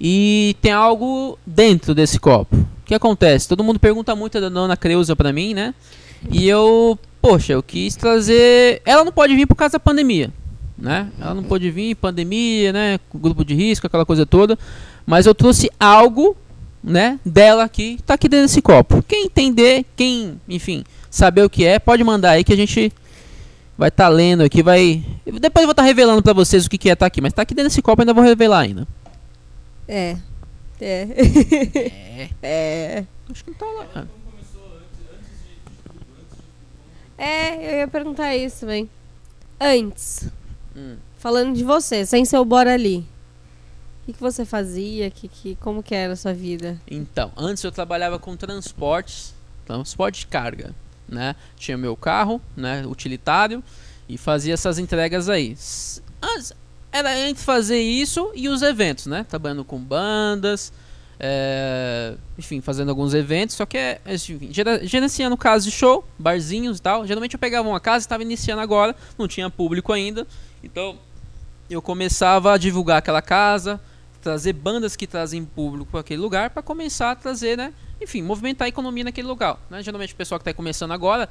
e 0.00 0.54
tem 0.60 0.72
algo 0.72 1.38
dentro 1.46 1.94
desse 1.94 2.18
copo. 2.20 2.56
Que 2.92 2.96
acontece? 2.96 3.48
Todo 3.48 3.64
mundo 3.64 3.80
pergunta 3.80 4.14
muito 4.14 4.38
da 4.38 4.50
dona 4.50 4.76
Creuza 4.76 5.16
pra 5.16 5.32
mim, 5.32 5.54
né? 5.54 5.74
E 6.30 6.46
eu, 6.46 6.98
poxa, 7.22 7.54
eu 7.54 7.62
quis 7.62 7.96
trazer. 7.96 8.82
Ela 8.84 9.02
não 9.02 9.10
pode 9.10 9.34
vir 9.34 9.46
por 9.46 9.54
causa 9.54 9.72
da 9.72 9.80
pandemia, 9.80 10.30
né? 10.76 11.08
Ela 11.18 11.32
não 11.32 11.42
pode 11.42 11.70
vir, 11.70 11.94
pandemia, 11.94 12.70
né? 12.70 13.00
Grupo 13.14 13.46
de 13.46 13.54
risco, 13.54 13.86
aquela 13.86 14.04
coisa 14.04 14.26
toda. 14.26 14.58
Mas 15.06 15.24
eu 15.24 15.34
trouxe 15.34 15.70
algo, 15.80 16.36
né? 16.84 17.18
Dela 17.24 17.64
aqui, 17.64 17.98
tá 18.04 18.12
aqui 18.12 18.28
dentro 18.28 18.44
desse 18.44 18.60
copo. 18.60 19.02
Quem 19.08 19.24
entender, 19.24 19.86
quem, 19.96 20.38
enfim, 20.46 20.84
saber 21.08 21.44
o 21.44 21.48
que 21.48 21.64
é, 21.64 21.78
pode 21.78 22.04
mandar 22.04 22.32
aí 22.32 22.44
que 22.44 22.52
a 22.52 22.56
gente 22.56 22.92
vai 23.78 23.88
estar 23.88 24.10
lendo 24.10 24.42
aqui, 24.42 24.62
vai. 24.62 25.02
Depois 25.24 25.62
eu 25.62 25.66
vou 25.66 25.70
estar 25.70 25.82
revelando 25.82 26.22
pra 26.22 26.34
vocês 26.34 26.66
o 26.66 26.68
que, 26.68 26.76
que 26.76 26.90
é 26.90 26.94
tá 26.94 27.06
aqui, 27.06 27.22
mas 27.22 27.32
tá 27.32 27.40
aqui 27.40 27.54
dentro 27.54 27.70
desse 27.70 27.80
copo, 27.80 28.02
ainda 28.02 28.12
vou 28.12 28.22
revelar 28.22 28.60
ainda. 28.60 28.86
É. 29.88 30.18
É. 30.84 31.06
É. 32.42 32.98
é. 32.98 33.06
Acho 33.30 33.44
que 33.44 33.50
não 33.50 33.58
tá 33.58 33.66
lá. 33.66 34.06
É, 37.16 37.74
eu 37.74 37.78
ia 37.80 37.88
perguntar 37.88 38.34
isso 38.36 38.60
também. 38.60 38.90
Antes, 39.60 40.28
Hum. 40.74 40.96
falando 41.18 41.54
de 41.54 41.62
você, 41.62 42.04
sem 42.04 42.24
seu 42.24 42.44
bora 42.44 42.72
ali. 42.74 43.06
O 44.02 44.06
que, 44.06 44.12
que 44.14 44.20
você 44.20 44.44
fazia? 44.44 45.08
Que, 45.10 45.28
que, 45.28 45.54
como 45.56 45.82
que 45.82 45.94
era 45.94 46.14
a 46.14 46.16
sua 46.16 46.32
vida? 46.34 46.80
Então, 46.90 47.30
antes 47.36 47.62
eu 47.62 47.70
trabalhava 47.70 48.18
com 48.18 48.34
transportes, 48.36 49.32
transporte 49.64 50.20
de 50.20 50.26
carga, 50.26 50.74
né? 51.08 51.36
Tinha 51.56 51.78
meu 51.78 51.96
carro, 51.96 52.40
né, 52.56 52.84
utilitário 52.84 53.62
e 54.08 54.18
fazia 54.18 54.54
essas 54.54 54.78
entregas 54.80 55.28
aí. 55.28 55.56
Antes, 56.20 56.52
era 56.92 57.18
entre 57.18 57.42
fazer 57.42 57.80
isso 57.80 58.30
e 58.34 58.48
os 58.48 58.60
eventos, 58.60 59.06
né? 59.06 59.24
Trabalhando 59.24 59.64
com 59.64 59.78
bandas, 59.78 60.72
é, 61.18 62.14
enfim, 62.38 62.60
fazendo 62.60 62.90
alguns 62.90 63.14
eventos, 63.14 63.56
só 63.56 63.64
que 63.64 63.78
é, 63.78 64.00
é, 64.04 64.14
enfim, 64.14 64.50
gerenciando 64.82 65.36
casas 65.36 65.64
de 65.64 65.70
show, 65.70 66.04
barzinhos 66.18 66.78
e 66.78 66.82
tal. 66.82 67.06
Geralmente 67.06 67.34
eu 67.34 67.38
pegava 67.38 67.68
uma 67.68 67.80
casa, 67.80 68.04
estava 68.04 68.22
iniciando 68.22 68.60
agora, 68.60 68.94
não 69.16 69.26
tinha 69.26 69.48
público 69.48 69.92
ainda, 69.92 70.26
então 70.62 70.98
eu 71.70 71.80
começava 71.80 72.52
a 72.52 72.58
divulgar 72.58 72.98
aquela 72.98 73.22
casa, 73.22 73.80
trazer 74.20 74.52
bandas 74.52 74.94
que 74.94 75.06
trazem 75.06 75.44
público 75.44 75.90
para 75.90 76.00
aquele 76.00 76.20
lugar 76.20 76.50
para 76.50 76.62
começar 76.62 77.12
a 77.12 77.16
trazer, 77.16 77.56
né? 77.56 77.72
Enfim, 78.00 78.20
movimentar 78.20 78.66
a 78.66 78.68
economia 78.68 79.04
naquele 79.04 79.28
lugar. 79.28 79.58
Né? 79.70 79.82
Geralmente 79.82 80.12
o 80.12 80.16
pessoal 80.16 80.38
que 80.38 80.42
está 80.42 80.54
começando 80.54 80.92
agora 80.92 81.28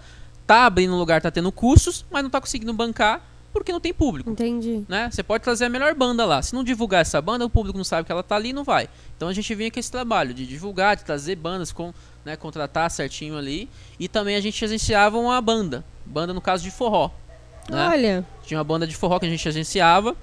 tá 0.47 0.65
abrindo 0.65 0.95
lugar, 0.95 1.21
tá 1.21 1.29
tendo 1.29 1.51
custos, 1.51 2.05
mas 2.09 2.23
não 2.23 2.29
tá 2.29 2.41
conseguindo 2.41 2.73
bancar 2.73 3.30
porque 3.51 3.71
não 3.71 3.79
tem 3.79 3.93
público. 3.93 4.29
Entendi. 4.29 4.83
Né? 4.87 5.09
Você 5.11 5.21
pode 5.23 5.43
trazer 5.43 5.65
a 5.65 5.69
melhor 5.69 5.93
banda 5.93 6.25
lá. 6.25 6.41
Se 6.41 6.53
não 6.53 6.63
divulgar 6.63 7.01
essa 7.01 7.21
banda, 7.21 7.45
o 7.45 7.49
público 7.49 7.77
não 7.77 7.83
sabe 7.83 8.05
que 8.05 8.11
ela 8.11 8.23
tá 8.23 8.35
ali, 8.35 8.53
não 8.53 8.63
vai. 8.63 8.89
Então 9.15 9.27
a 9.27 9.33
gente 9.33 9.53
vinha 9.53 9.69
com 9.69 9.79
esse 9.79 9.91
trabalho 9.91 10.33
de 10.33 10.45
divulgar, 10.45 10.95
de 10.95 11.03
trazer 11.03 11.35
bandas, 11.35 11.71
com, 11.71 11.93
né, 12.23 12.35
contratar 12.35 12.89
certinho 12.89 13.37
ali. 13.37 13.69
E 13.99 14.07
também 14.07 14.35
a 14.35 14.41
gente 14.41 14.63
agenciava 14.63 15.17
uma 15.17 15.39
banda. 15.41 15.83
Banda 16.05 16.33
no 16.33 16.41
caso 16.41 16.63
de 16.63 16.71
forró. 16.71 17.11
Né? 17.69 17.87
Olha, 17.87 18.25
Tinha 18.43 18.57
uma 18.57 18.63
banda 18.63 18.87
de 18.87 18.95
forró 18.95 19.19
que 19.19 19.25
a 19.25 19.29
gente 19.29 19.47
agenciava. 19.47 20.15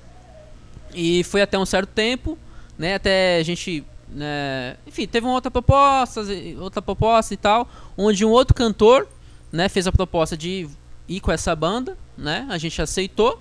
E 0.95 1.22
foi 1.24 1.43
até 1.43 1.59
um 1.59 1.66
certo 1.66 1.89
tempo, 1.89 2.39
né? 2.79 2.95
Até 2.95 3.39
a 3.39 3.43
gente. 3.43 3.85
Né, 4.11 4.79
enfim, 4.87 5.07
teve 5.07 5.26
uma 5.26 5.35
outra 5.35 5.51
proposta, 5.51 6.22
outra 6.59 6.81
proposta 6.81 7.35
e 7.35 7.37
tal, 7.37 7.68
onde 7.95 8.24
um 8.24 8.31
outro 8.31 8.55
cantor, 8.55 9.07
né, 9.53 9.68
fez 9.68 9.87
a 9.87 9.93
proposta 9.93 10.35
de 10.35 10.66
ir 11.07 11.20
com 11.20 11.31
essa 11.31 11.55
banda, 11.55 11.95
né? 12.19 12.47
A 12.51 12.59
gente 12.59 12.81
aceitou, 12.83 13.41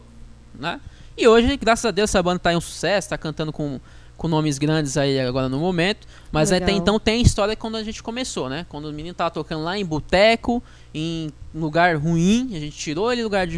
né? 0.54 0.80
E 1.18 1.28
hoje, 1.28 1.58
graças 1.58 1.84
a 1.86 1.92
Deus, 1.92 2.10
essa 2.12 2.22
banda 2.22 2.40
tá 2.40 2.54
em 2.54 2.56
um 2.56 2.62
sucesso, 2.62 3.10
tá 3.10 3.18
cantando 3.18 3.52
com, 3.52 3.80
com 4.16 4.28
nomes 4.28 4.60
grandes 4.60 4.96
aí 4.98 5.20
agora 5.20 5.50
no 5.50 5.58
momento. 5.60 6.08
Mas 6.32 6.52
até 6.52 6.66
Legal. 6.66 6.80
então 6.80 7.00
tem 7.00 7.22
história 7.22 7.56
quando 7.56 7.76
a 7.76 7.84
gente 7.84 8.04
começou, 8.04 8.48
né? 8.50 8.66
Quando 8.70 8.86
o 8.86 8.94
menino 8.94 9.16
tava 9.16 9.32
tocando 9.32 9.64
lá 9.64 9.78
em 9.78 9.84
boteco, 9.86 10.62
em 10.94 11.32
lugar 11.56 11.96
ruim, 11.98 12.52
a 12.56 12.60
gente 12.60 12.78
tirou 12.78 13.12
ele 13.12 13.24
lugar 13.24 13.48
de, 13.48 13.58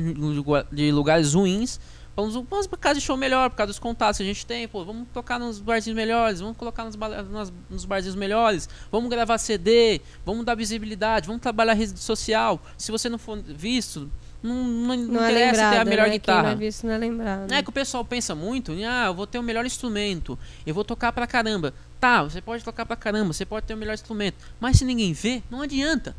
de 0.71 0.91
lugares 0.91 1.33
ruins. 1.33 1.79
Vamos, 2.15 2.33
vamos 2.49 2.67
pra 2.67 2.77
casa 2.77 2.99
de 2.99 3.05
show 3.05 3.15
melhor, 3.15 3.49
por 3.49 3.55
causa 3.55 3.67
dos 3.71 3.79
contatos 3.79 4.17
que 4.17 4.23
a 4.23 4.25
gente 4.25 4.45
tem, 4.45 4.67
pô, 4.67 4.83
vamos 4.83 5.07
tocar 5.13 5.39
nos 5.39 5.59
barzinhos 5.59 5.95
melhores, 5.95 6.41
vamos 6.41 6.57
colocar 6.57 6.83
nos, 6.83 6.95
nas- 6.97 7.53
nos 7.69 7.85
barzinhos 7.85 8.15
melhores, 8.15 8.67
vamos 8.91 9.09
gravar 9.09 9.37
CD, 9.37 10.01
vamos 10.25 10.43
dar 10.43 10.53
visibilidade, 10.55 11.27
vamos 11.27 11.41
trabalhar 11.41 11.73
rede 11.73 11.97
social. 11.97 12.61
Se 12.77 12.91
você 12.91 13.07
não 13.07 13.17
for 13.17 13.37
visto, 13.41 14.11
não, 14.41 14.55
não, 14.55 14.97
não 14.97 15.23
é 15.23 15.31
interessa 15.31 15.51
lembrado. 15.51 15.73
ter 15.73 15.79
a 15.79 15.85
melhor 15.85 16.07
né? 16.07 16.11
guitarra. 16.13 16.41
Quem 16.41 16.49
não 16.49 16.53
é 16.53 16.55
visto 16.55 16.87
não 16.87 16.93
é 16.93 16.97
lembrado. 16.97 17.51
É 17.51 17.63
que 17.63 17.69
o 17.69 17.73
pessoal 17.73 18.05
pensa 18.05 18.33
muito, 18.33 18.71
em, 18.71 18.85
ah, 18.85 19.05
eu 19.07 19.13
vou 19.13 19.27
ter 19.27 19.37
o 19.39 19.43
melhor 19.43 19.65
instrumento, 19.65 20.37
eu 20.65 20.73
vou 20.73 20.83
tocar 20.83 21.11
pra 21.11 21.27
caramba. 21.27 21.73
Tá, 21.99 22.23
você 22.23 22.41
pode 22.41 22.63
tocar 22.63 22.85
pra 22.85 22.95
caramba, 22.95 23.33
você 23.33 23.45
pode 23.45 23.65
ter 23.65 23.73
o 23.73 23.77
melhor 23.77 23.93
instrumento, 23.93 24.37
mas 24.59 24.77
se 24.77 24.85
ninguém 24.85 25.11
vê, 25.13 25.43
não 25.49 25.61
adianta. 25.61 26.15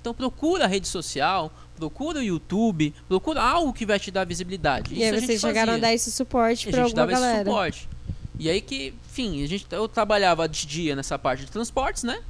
Então 0.00 0.12
procura 0.14 0.64
a 0.64 0.66
rede 0.66 0.88
social, 0.88 1.52
procura 1.76 2.18
o 2.18 2.22
YouTube, 2.22 2.92
procura 3.06 3.40
algo 3.42 3.72
que 3.72 3.86
vai 3.86 3.98
te 3.98 4.10
dar 4.10 4.24
visibilidade. 4.24 4.92
E 4.92 4.96
Isso 4.96 5.02
aí 5.02 5.08
a 5.08 5.12
gente 5.14 5.26
vocês 5.26 5.40
chegaram 5.40 5.72
fazia. 5.74 5.86
a 5.86 5.88
dar 5.90 5.94
esse 5.94 6.10
suporte 6.10 6.68
a 6.68 6.72
pra 6.72 6.82
gente 6.84 6.98
alguma 6.98 7.06
dava 7.06 7.12
esse 7.12 7.20
galera. 7.20 7.44
suporte. 7.44 7.88
E 8.38 8.48
aí 8.48 8.60
que, 8.62 8.94
enfim, 9.10 9.44
a 9.44 9.46
gente, 9.46 9.66
eu 9.70 9.86
trabalhava 9.86 10.48
de 10.48 10.66
dia 10.66 10.96
nessa 10.96 11.18
parte 11.18 11.44
de 11.44 11.50
transportes, 11.50 12.02
né? 12.02 12.20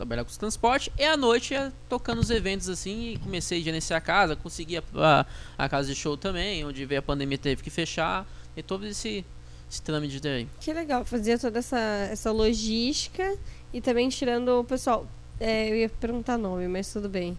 Trabalhar 0.00 0.24
com 0.24 0.30
os 0.30 0.38
transportes, 0.38 0.90
e 0.98 1.04
à 1.04 1.14
noite 1.14 1.52
ia 1.52 1.70
tocando 1.86 2.20
os 2.20 2.30
eventos 2.30 2.70
assim, 2.70 3.10
e 3.10 3.18
comecei 3.18 3.60
a 3.60 3.62
gerenciar 3.62 3.98
a 3.98 4.00
casa, 4.00 4.34
consegui 4.34 4.78
a, 4.78 4.82
a, 4.94 5.26
a 5.58 5.68
casa 5.68 5.88
de 5.88 5.94
show 5.94 6.16
também, 6.16 6.64
onde 6.64 6.86
veio 6.86 7.00
a 7.00 7.02
pandemia 7.02 7.36
teve 7.36 7.62
que 7.62 7.68
fechar, 7.68 8.26
e 8.56 8.62
todo 8.62 8.86
esse, 8.86 9.26
esse 9.70 9.82
trâmite 9.82 10.18
daí. 10.18 10.48
Que 10.58 10.72
legal, 10.72 11.04
fazia 11.04 11.38
toda 11.38 11.58
essa, 11.58 11.78
essa 12.10 12.32
logística 12.32 13.36
e 13.74 13.80
também 13.82 14.08
tirando 14.08 14.60
o 14.60 14.64
pessoal. 14.64 15.06
É, 15.38 15.68
eu 15.68 15.76
ia 15.76 15.90
perguntar 15.90 16.38
nome, 16.38 16.66
mas 16.66 16.90
tudo 16.90 17.06
bem. 17.06 17.36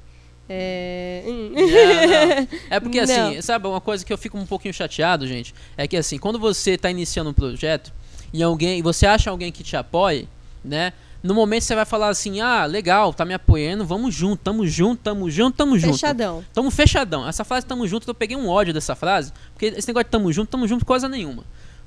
É, 0.47 1.23
hum. 1.25 1.53
Não. 1.55 2.47
É 2.69 2.79
porque 2.79 2.99
assim, 2.99 3.37
Não. 3.37 3.41
sabe, 3.41 3.65
uma 3.65 3.81
coisa 3.81 4.05
que 4.05 4.13
eu 4.13 4.19
fico 4.19 4.37
um 4.37 4.45
pouquinho 4.45 4.73
chateado, 4.73 5.25
gente, 5.25 5.55
é 5.75 5.87
que 5.87 5.97
assim, 5.97 6.19
quando 6.19 6.37
você 6.37 6.77
tá 6.77 6.91
iniciando 6.91 7.31
um 7.31 7.33
projeto 7.33 7.91
e 8.31 8.43
alguém, 8.43 8.83
você 8.83 9.07
acha 9.07 9.31
alguém 9.31 9.51
que 9.51 9.63
te 9.63 9.75
apoie, 9.75 10.29
né? 10.63 10.93
No 11.23 11.35
momento 11.35 11.63
você 11.63 11.75
vai 11.75 11.85
falar 11.85 12.09
assim: 12.09 12.41
"Ah, 12.41 12.65
legal, 12.65 13.13
tá 13.13 13.23
me 13.23 13.33
apoiando, 13.33 13.85
vamos 13.85 14.13
junto, 14.13 14.41
tamo 14.41 14.65
junto, 14.65 15.01
tamo 15.01 15.29
junto, 15.29 15.55
tamo 15.55 15.77
junto". 15.77 15.93
Fechadão. 15.93 16.43
Tamo 16.53 16.71
fechadão. 16.71 17.27
Essa 17.27 17.43
frase 17.43 17.65
tamo 17.65 17.87
junto, 17.87 18.09
eu 18.09 18.15
peguei 18.15 18.35
um 18.35 18.49
ódio 18.49 18.73
dessa 18.73 18.95
frase, 18.95 19.31
porque 19.53 19.67
esse 19.67 19.87
negócio 19.87 20.05
de 20.05 20.11
tamo 20.11 20.31
junto, 20.33 20.49
tamo 20.49 20.67
junto 20.67 20.85
coisa 20.85 21.07
nenhuma. 21.07 21.43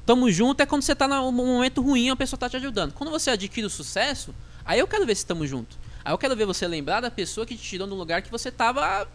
Tamo 0.07 0.31
junto 0.31 0.61
é 0.61 0.67
quando 0.67 0.83
você 0.83 0.95
tá 0.95 1.09
num 1.09 1.33
momento 1.33 1.81
ruim, 1.81 2.11
a 2.11 2.17
pessoa 2.17 2.39
tá 2.39 2.49
te 2.49 2.57
ajudando. 2.57 2.93
Quando 2.93 3.11
você 3.11 3.31
adquire 3.31 3.67
o 3.67 3.71
sucesso, 3.71 4.35
aí 4.65 4.79
eu 4.79 4.87
quero 4.87 5.07
ver 5.07 5.15
se 5.15 5.25
tamo 5.25 5.47
junto. 5.47 5.77
Aí 6.05 6.13
eu 6.13 6.19
quero 6.19 6.37
ver 6.37 6.45
você 6.45 6.69
lembrar 6.69 7.01
da 7.01 7.11
pessoa 7.11 7.47
que 7.47 7.57
te 7.57 7.63
tirou 7.63 7.89
do 7.89 7.95
lugar 7.95 8.21
que 8.21 8.31
você 8.31 8.51
tava, 8.51 9.09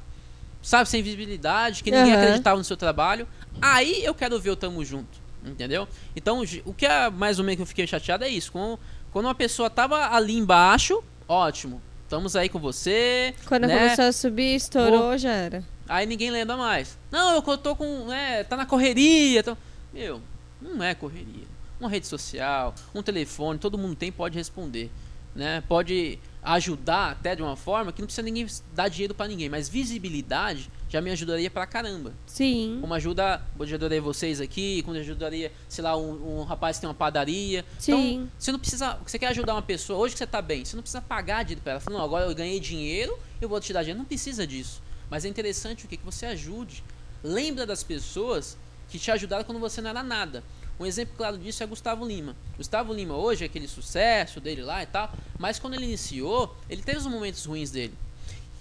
sabe, 0.61 0.89
sem 0.89 1.03
visibilidade, 1.03 1.84
que 1.84 1.91
ninguém 1.91 2.13
Aham. 2.13 2.22
acreditava 2.24 2.57
no 2.57 2.63
seu 2.63 2.76
trabalho. 2.76 3.28
Aí 3.61 4.03
eu 4.03 4.15
quero 4.15 4.39
ver 4.39 4.49
o 4.49 4.55
tamo 4.55 4.84
junto, 4.84 5.20
entendeu? 5.45 5.88
Então, 6.15 6.43
o 6.65 6.74
que 6.74 6.88
é 6.88 7.09
mais 7.11 7.38
ou 7.38 7.45
menos 7.45 7.57
que 7.57 7.61
eu 7.61 7.67
fiquei 7.67 7.86
chateado 7.86 8.24
é 8.24 8.30
isso. 8.30 8.51
Quando, 8.51 8.80
quando 9.12 9.26
uma 9.26 9.36
pessoa 9.36 9.70
tava 9.70 10.14
ali 10.16 10.38
embaixo, 10.38 11.03
ótimo. 11.28 11.82
Estamos 12.03 12.36
aí 12.36 12.49
com 12.49 12.57
você. 12.60 13.36
Quando 13.45 13.68
né? 13.68 13.78
começou 13.78 14.05
a 14.05 14.12
subir, 14.12 14.55
estourou, 14.55 15.18
já 15.18 15.32
era. 15.32 15.64
Aí 15.88 16.05
ninguém 16.05 16.32
lembra 16.32 16.57
mais. 16.57 16.97
Não, 17.12 17.36
eu 17.36 17.57
tô 17.57 17.76
com. 17.76 18.05
né, 18.05 18.43
tá 18.43 18.57
na 18.57 18.66
correria. 18.66 19.43
Tô... 19.43 19.55
Meu, 19.93 20.22
não 20.62 20.84
é 20.84 20.95
correria. 20.95 21.47
Uma 21.80 21.89
rede 21.89 22.07
social, 22.07 22.74
um 22.93 23.01
telefone, 23.01 23.57
todo 23.57 23.78
mundo 23.78 23.95
tem, 23.95 24.12
pode 24.12 24.38
responder. 24.38 24.91
Né? 25.36 25.64
Pode 25.68 26.20
ajudar 26.43 27.12
até 27.12 27.36
de 27.36 27.41
uma 27.41 27.55
forma 27.55 27.91
que 27.91 28.01
não 28.01 28.07
precisa 28.07 28.26
ninguém 28.26 28.47
dar 28.74 28.89
dinheiro 28.89 29.14
pra 29.14 29.28
ninguém, 29.28 29.47
mas 29.47 29.70
visibilidade 29.70 30.70
já 30.90 31.00
me 31.00 31.12
ajudaria 31.12 31.50
pra 31.52 31.68
caramba. 31.68 32.14
Sim. 32.26 32.80
Como 32.82 32.94
ajuda, 32.96 33.42
eu 33.58 33.64
ajudaria 33.64 34.02
vocês 34.02 34.42
aqui, 34.42 34.82
como 34.82 34.98
ajudaria, 34.98 35.52
sei 35.68 35.84
lá, 35.84 35.96
um, 35.96 36.40
um 36.40 36.44
rapaz 36.44 36.78
que 36.78 36.82
tem 36.82 36.90
uma 36.90 36.96
padaria. 36.96 37.64
Então, 37.82 37.98
Sim. 37.98 38.30
você 38.38 38.52
não 38.52 38.60
precisa. 38.60 38.98
Você 39.06 39.20
quer 39.20 39.28
ajudar 39.28 39.54
uma 39.54 39.62
pessoa, 39.62 40.00
hoje 40.00 40.16
que 40.16 40.18
você 40.18 40.28
tá 40.28 40.42
bem, 40.42 40.66
você 40.66 40.76
não 40.76 40.82
precisa 40.82 41.02
pagar 41.02 41.44
dinheiro 41.44 41.62
pra 41.62 41.74
ela. 41.74 41.80
Fala, 41.80 41.98
não, 42.00 42.04
agora 42.04 42.26
eu 42.26 42.36
ganhei 42.36 42.60
dinheiro, 42.60 43.18
eu 43.40 43.48
vou 43.48 43.62
te 43.62 43.72
dar 43.72 43.82
dinheiro. 43.82 44.00
Não 44.00 44.06
precisa 44.06 44.48
disso. 44.48 44.82
Mas 45.10 45.26
é 45.26 45.28
interessante 45.28 45.86
o 45.86 45.88
que? 45.88 45.96
Que 45.96 46.06
você 46.06 46.26
ajude. 46.26 46.84
Lembra 47.24 47.66
das 47.66 47.84
pessoas 47.84 48.58
que 48.90 48.98
te 48.98 49.12
ajudaram 49.12 49.44
quando 49.44 49.60
você 49.60 49.82
não 49.82 49.92
era 49.92 50.02
nada. 50.02 50.44
Um 50.80 50.86
exemplo 50.86 51.14
claro 51.18 51.38
disso 51.38 51.62
é 51.62 51.66
Gustavo 51.66 52.06
Lima. 52.06 52.36
Gustavo 52.58 52.94
Lima 52.94 53.16
hoje 53.16 53.44
é 53.44 53.48
aquele 53.48 53.68
sucesso 53.68 54.40
dele 54.40 54.64
lá 54.64 54.82
e 54.82 54.86
tal, 54.86 55.12
mas 55.38 55.60
quando 55.60 55.74
ele 55.74 55.84
iniciou, 55.84 56.56
ele 56.70 56.82
teve 56.82 56.98
os 56.98 57.06
momentos 57.06 57.44
ruins 57.46 57.70
dele. 57.70 57.94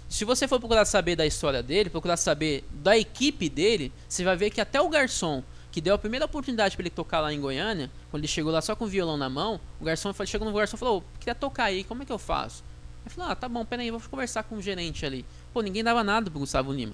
Se 0.09 0.25
você 0.25 0.47
for 0.47 0.59
procurar 0.59 0.85
saber 0.85 1.15
da 1.15 1.25
história 1.25 1.61
dele, 1.61 1.89
procurar 1.89 2.17
saber 2.17 2.65
da 2.71 2.97
equipe 2.97 3.47
dele, 3.47 3.93
você 4.07 4.23
vai 4.23 4.35
ver 4.35 4.49
que 4.49 4.59
até 4.59 4.81
o 4.81 4.89
garçom 4.89 5.43
que 5.71 5.79
deu 5.79 5.93
a 5.93 5.99
primeira 5.99 6.25
oportunidade 6.25 6.75
para 6.75 6.81
ele 6.81 6.89
tocar 6.89 7.19
lá 7.19 7.31
em 7.31 7.39
Goiânia, 7.39 7.91
quando 8.09 8.21
ele 8.21 8.27
chegou 8.27 8.51
lá 8.51 8.59
só 8.59 8.75
com 8.75 8.85
o 8.85 8.87
violão 8.87 9.15
na 9.17 9.29
mão, 9.29 9.59
o 9.79 9.85
garçom 9.85 10.11
foi- 10.11 10.25
chegou 10.25 10.47
no 10.49 10.53
garçom 10.57 10.75
e 10.75 10.79
falou: 10.79 10.97
"Ô, 10.97 11.03
queria 11.19 11.35
tocar 11.35 11.65
aí, 11.65 11.83
como 11.83 12.01
é 12.01 12.05
que 12.07 12.11
eu 12.11 12.17
faço?" 12.17 12.63
Ele 13.05 13.13
falou: 13.13 13.31
"Ah, 13.31 13.35
tá 13.35 13.47
bom, 13.47 13.63
peraí, 13.63 13.91
vou 13.91 14.01
conversar 14.09 14.41
com 14.43 14.55
o 14.55 14.61
gerente 14.61 15.05
ali." 15.05 15.23
Pô, 15.53 15.61
ninguém 15.61 15.83
dava 15.83 16.03
nada 16.03 16.29
pro 16.31 16.39
Gustavo 16.39 16.73
Lima. 16.73 16.93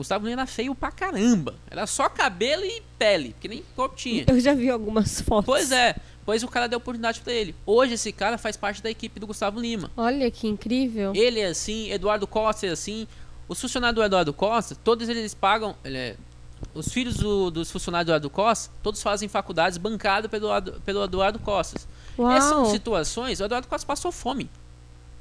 Gustavo 0.00 0.26
Lima 0.26 0.42
era 0.42 0.46
feio 0.46 0.74
pra 0.74 0.90
caramba. 0.90 1.54
Era 1.70 1.86
só 1.86 2.08
cabelo 2.08 2.64
e 2.64 2.82
pele, 2.98 3.30
porque 3.34 3.48
nem 3.48 3.62
corpo 3.76 3.96
tinha. 3.96 4.24
Eu 4.26 4.40
já 4.40 4.54
vi 4.54 4.68
algumas 4.70 5.20
fotos. 5.20 5.46
Pois 5.46 5.70
é, 5.72 5.94
pois 6.24 6.42
o 6.42 6.48
cara 6.48 6.66
deu 6.68 6.78
oportunidade 6.78 7.20
pra 7.20 7.32
ele. 7.32 7.54
Hoje 7.66 7.94
esse 7.94 8.12
cara 8.12 8.36
faz 8.38 8.56
parte 8.56 8.82
da 8.82 8.90
equipe 8.90 9.18
do 9.20 9.26
Gustavo 9.26 9.60
Lima. 9.60 9.90
Olha 9.96 10.30
que 10.30 10.46
incrível. 10.48 11.12
Ele 11.14 11.40
é 11.40 11.46
assim, 11.46 11.90
Eduardo 11.90 12.26
Costa 12.26 12.66
é 12.66 12.70
assim. 12.70 13.06
Os 13.48 13.60
funcionários 13.60 13.96
do 13.96 14.02
Eduardo 14.04 14.32
Costa, 14.32 14.74
todos 14.74 15.08
eles 15.08 15.34
pagam. 15.34 15.74
ele 15.84 15.96
é- 15.98 16.16
os 16.74 16.88
filhos 16.92 17.16
do- 17.16 17.50
dos 17.50 17.70
funcionários 17.70 18.06
do 18.06 18.10
Eduardo 18.10 18.30
Costa, 18.30 18.70
todos 18.82 19.02
fazem 19.02 19.28
faculdades 19.28 19.76
bancadas 19.78 20.30
pelo, 20.30 20.44
Eduardo- 20.46 20.80
pelo 20.84 21.04
Eduardo 21.04 21.38
Costa. 21.38 21.80
Essas 22.18 22.44
são 22.50 22.62
Uau. 22.64 22.70
situações, 22.70 23.40
o 23.40 23.44
Eduardo 23.44 23.66
Costa 23.66 23.86
passou 23.86 24.12
fome. 24.12 24.48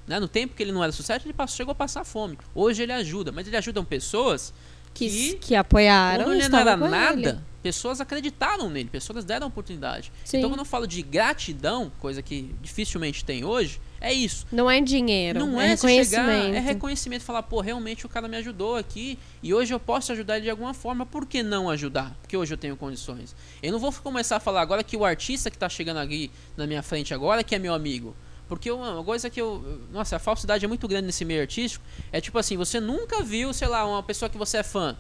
Né? 0.10 0.20
No 0.20 0.28
tempo 0.28 0.56
que 0.56 0.64
ele 0.64 0.72
não 0.72 0.84
era 0.84 0.92
sucesso, 0.92 1.28
ele 1.28 1.34
passou, 1.36 1.56
chegou 1.56 1.72
a 1.72 1.76
passar 1.76 2.04
fome. 2.04 2.36
Hoje 2.56 2.82
ele 2.82 2.92
ajuda, 2.92 3.32
mas 3.32 3.46
ele 3.46 3.56
ajuda 3.56 3.84
pessoas 3.84 4.52
Que, 4.92 5.08
que, 5.08 5.34
que 5.36 5.56
apoiaram. 5.56 6.24
quando 6.24 6.36
ele 6.40 6.50
não 6.50 6.60
era 6.60 6.76
nada, 6.76 7.30
ele. 7.30 7.40
pessoas 7.62 8.02
acreditaram 8.02 8.72
nele, 8.72 8.90
pessoas 8.90 9.24
deram 9.24 9.46
oportunidade. 9.46 10.12
Sim. 10.26 10.38
Então 10.38 10.50
quando 10.50 10.62
eu 10.62 10.66
falo 10.66 10.88
de 10.88 11.04
gratidão, 11.04 11.92
coisa 12.00 12.24
que 12.24 12.56
dificilmente 12.60 13.24
tem 13.24 13.46
hoje, 13.46 13.80
é 14.02 14.12
isso. 14.12 14.48
Não 14.52 14.68
é 14.72 14.82
dinheiro. 14.82 15.40
Não 15.46 15.62
é 15.62 15.74
é, 15.74 15.76
você 15.76 16.04
chegar, 16.04 16.24
reconhecimento. 16.26 16.56
é 16.56 16.60
reconhecimento, 16.60 17.24
falar, 17.24 17.44
pô, 17.44 17.62
realmente 17.62 18.04
o 18.08 18.10
cara 18.10 18.28
me 18.28 18.38
ajudou 18.38 18.78
aqui 18.78 19.20
e 19.44 19.54
hoje 19.54 19.72
eu 19.76 19.80
posso 19.80 20.12
ajudar 20.12 20.38
ele 20.38 20.46
de 20.46 20.50
alguma 20.50 20.74
forma, 20.74 21.06
por 21.06 21.28
que 21.28 21.44
não 21.44 21.70
ajudar? 21.70 22.18
Porque 22.22 22.36
hoje 22.36 22.52
eu 22.52 22.58
tenho 22.58 22.76
condições. 22.76 23.36
Eu 23.62 23.72
não 23.72 23.80
vou 23.80 23.94
começar 23.94 24.38
a 24.38 24.40
falar 24.40 24.62
agora 24.62 24.84
que 24.84 24.98
o 24.98 25.06
artista 25.06 25.52
que 25.52 25.58
tá 25.58 25.70
chegando 25.70 25.98
aqui 25.98 26.32
na 26.58 26.66
minha 26.66 26.82
frente 26.82 27.14
agora 27.14 27.44
que 27.44 27.54
é 27.54 27.60
meu 27.60 27.76
amigo. 27.76 28.16
Porque 28.50 28.70
uma 28.72 29.04
coisa 29.04 29.30
que 29.30 29.40
eu. 29.40 29.64
Nossa, 29.92 30.16
a 30.16 30.20
falsidade 30.20 30.66
é 30.66 30.68
muito 30.68 30.88
grande 30.88 31.06
nesse 31.06 31.24
meio 31.24 31.42
artístico. 31.42 31.86
É 32.12 32.20
tipo 32.20 32.38
assim, 32.38 32.58
você 32.58 32.80
nunca 32.80 33.24
viu, 33.24 33.54
sei 33.54 33.68
lá, 33.68 33.86
uma 33.86 34.04
pessoa 34.04 34.28
que 34.28 34.38
você 34.38 34.58
é 34.58 34.64
fã. 34.64 34.98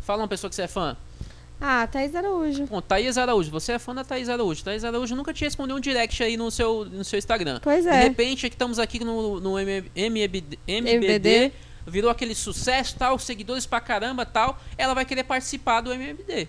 Fala 0.00 0.22
uma 0.22 0.28
pessoa 0.28 0.48
que 0.48 0.54
você 0.54 0.62
é 0.62 0.68
fã. 0.68 0.96
Ah, 1.60 1.86
Thaís 1.86 2.14
Araújo. 2.14 2.66
Bom, 2.66 2.80
Thaís 2.80 3.18
Araújo, 3.18 3.50
você 3.50 3.72
é 3.72 3.78
fã 3.78 3.94
da 3.94 4.02
Thaís 4.02 4.28
Araújo. 4.28 4.64
Thaís 4.64 4.84
Araújo 4.84 5.14
nunca 5.14 5.32
te 5.32 5.44
respondeu 5.44 5.76
um 5.76 5.80
direct 5.80 6.22
aí 6.22 6.36
no 6.36 6.50
seu, 6.50 6.84
no 6.84 7.04
seu 7.04 7.18
Instagram. 7.18 7.60
Pois 7.62 7.84
De 7.84 7.90
é. 7.90 8.02
repente, 8.02 8.46
aqui 8.46 8.54
estamos 8.54 8.78
aqui 8.80 9.04
no, 9.04 9.38
no 9.38 9.58
MBD, 9.58 10.58
MBD. 10.66 11.52
virou 11.86 12.10
aquele 12.10 12.34
sucesso, 12.34 12.96
tal, 12.98 13.18
seguidores 13.18 13.64
pra 13.66 13.80
caramba, 13.80 14.24
tal. 14.26 14.58
Ela 14.76 14.94
vai 14.94 15.04
querer 15.04 15.24
participar 15.24 15.80
do 15.82 15.92
MBD. 15.92 16.48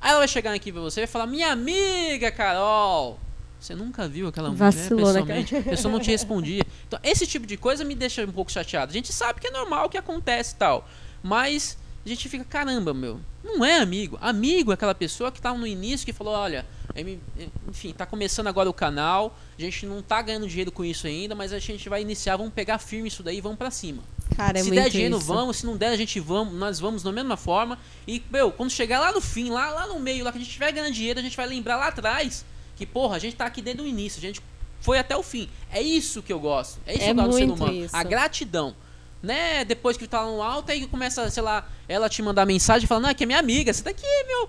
Aí 0.00 0.10
ela 0.10 0.18
vai 0.20 0.28
chegar 0.28 0.54
aqui 0.54 0.72
pra 0.72 0.80
você 0.80 1.00
e 1.00 1.04
vai 1.04 1.12
falar: 1.12 1.26
Minha 1.26 1.52
amiga 1.52 2.30
Carol, 2.30 3.18
você 3.60 3.74
nunca 3.74 4.06
viu 4.08 4.28
aquela 4.28 4.48
mulher 4.50 4.58
Vacilou, 4.72 5.12
né, 5.12 5.20
pessoalmente? 5.20 5.56
A 5.56 5.62
pessoa 5.70 5.92
não 5.92 6.00
te 6.00 6.10
respondia. 6.10 6.62
Então, 6.86 6.98
esse 7.02 7.26
tipo 7.26 7.46
de 7.46 7.56
coisa 7.56 7.84
me 7.84 7.94
deixa 7.94 8.24
um 8.24 8.32
pouco 8.32 8.50
chateado. 8.52 8.90
A 8.90 8.94
gente 8.94 9.12
sabe 9.12 9.40
que 9.40 9.48
é 9.48 9.50
normal 9.50 9.88
que 9.88 9.98
acontece 9.98 10.54
e 10.54 10.56
tal. 10.58 10.88
Mas 11.22 11.76
a 12.06 12.08
gente 12.08 12.28
fica, 12.28 12.44
caramba, 12.44 12.94
meu, 12.94 13.20
não 13.44 13.64
é 13.64 13.78
amigo. 13.80 14.16
Amigo 14.20 14.70
é 14.70 14.74
aquela 14.74 14.94
pessoa 14.94 15.30
que 15.32 15.40
tá 15.40 15.52
no 15.52 15.66
início 15.66 16.06
que 16.06 16.12
falou, 16.12 16.32
olha, 16.34 16.64
em- 16.94 17.20
enfim, 17.68 17.92
tá 17.92 18.06
começando 18.06 18.46
agora 18.46 18.70
o 18.70 18.72
canal, 18.72 19.36
a 19.58 19.60
gente 19.60 19.84
não 19.86 20.00
tá 20.00 20.22
ganhando 20.22 20.46
dinheiro 20.48 20.70
com 20.72 20.84
isso 20.84 21.06
ainda, 21.06 21.34
mas 21.34 21.52
a 21.52 21.58
gente 21.58 21.88
vai 21.88 22.00
iniciar, 22.00 22.36
vamos 22.36 22.52
pegar 22.52 22.78
firme 22.78 23.08
isso 23.08 23.22
daí 23.22 23.38
e 23.38 23.40
vamos 23.40 23.58
pra 23.58 23.70
cima. 23.70 24.02
Cara, 24.36 24.58
é 24.58 24.62
se 24.62 24.70
der 24.70 24.88
dinheiro, 24.88 25.16
isso. 25.18 25.26
vamos, 25.26 25.56
se 25.58 25.66
não 25.66 25.76
der, 25.76 25.88
a 25.88 25.96
gente 25.96 26.18
vamos, 26.20 26.54
nós 26.54 26.78
vamos 26.78 27.02
da 27.02 27.10
mesma 27.10 27.36
forma. 27.36 27.76
E, 28.06 28.22
meu, 28.30 28.52
quando 28.52 28.70
chegar 28.70 29.00
lá 29.00 29.12
no 29.12 29.20
fim, 29.20 29.50
lá, 29.50 29.70
lá 29.70 29.86
no 29.88 29.98
meio, 29.98 30.24
lá 30.24 30.30
que 30.30 30.38
a 30.38 30.40
gente 30.40 30.48
estiver 30.48 30.70
ganhando 30.72 30.92
dinheiro, 30.92 31.18
a 31.18 31.22
gente 31.22 31.36
vai 31.36 31.46
lembrar 31.46 31.76
lá 31.76 31.88
atrás 31.88 32.44
que, 32.78 32.86
porra, 32.86 33.16
a 33.16 33.18
gente 33.18 33.36
tá 33.36 33.44
aqui 33.44 33.60
desde 33.60 33.82
o 33.82 33.86
início, 33.86 34.18
a 34.18 34.22
gente 34.22 34.40
foi 34.80 34.98
até 34.98 35.16
o 35.16 35.22
fim. 35.22 35.48
É 35.72 35.82
isso 35.82 36.22
que 36.22 36.32
eu 36.32 36.38
gosto. 36.40 36.78
É 36.86 36.92
isso 36.94 37.02
É 37.02 37.04
que 37.06 37.10
eu 37.10 37.14
gosto 37.16 37.30
do 37.30 37.36
ser 37.36 37.44
humano. 37.50 37.72
isso. 37.84 37.96
A 37.96 38.02
gratidão. 38.04 38.74
Né? 39.22 39.64
Depois 39.64 39.96
que 39.96 40.06
tá 40.06 40.24
no 40.24 40.40
alto, 40.40 40.70
aí 40.70 40.86
começa, 40.86 41.28
sei 41.28 41.42
lá, 41.42 41.68
ela 41.88 42.08
te 42.08 42.22
mandar 42.22 42.46
mensagem 42.46 42.86
falando, 42.86 43.02
não, 43.04 43.10
é 43.10 43.14
que 43.14 43.24
é 43.24 43.26
minha 43.26 43.38
amiga, 43.40 43.72
você 43.72 43.82
tá 43.82 43.90
aqui, 43.90 44.06
meu. 44.28 44.48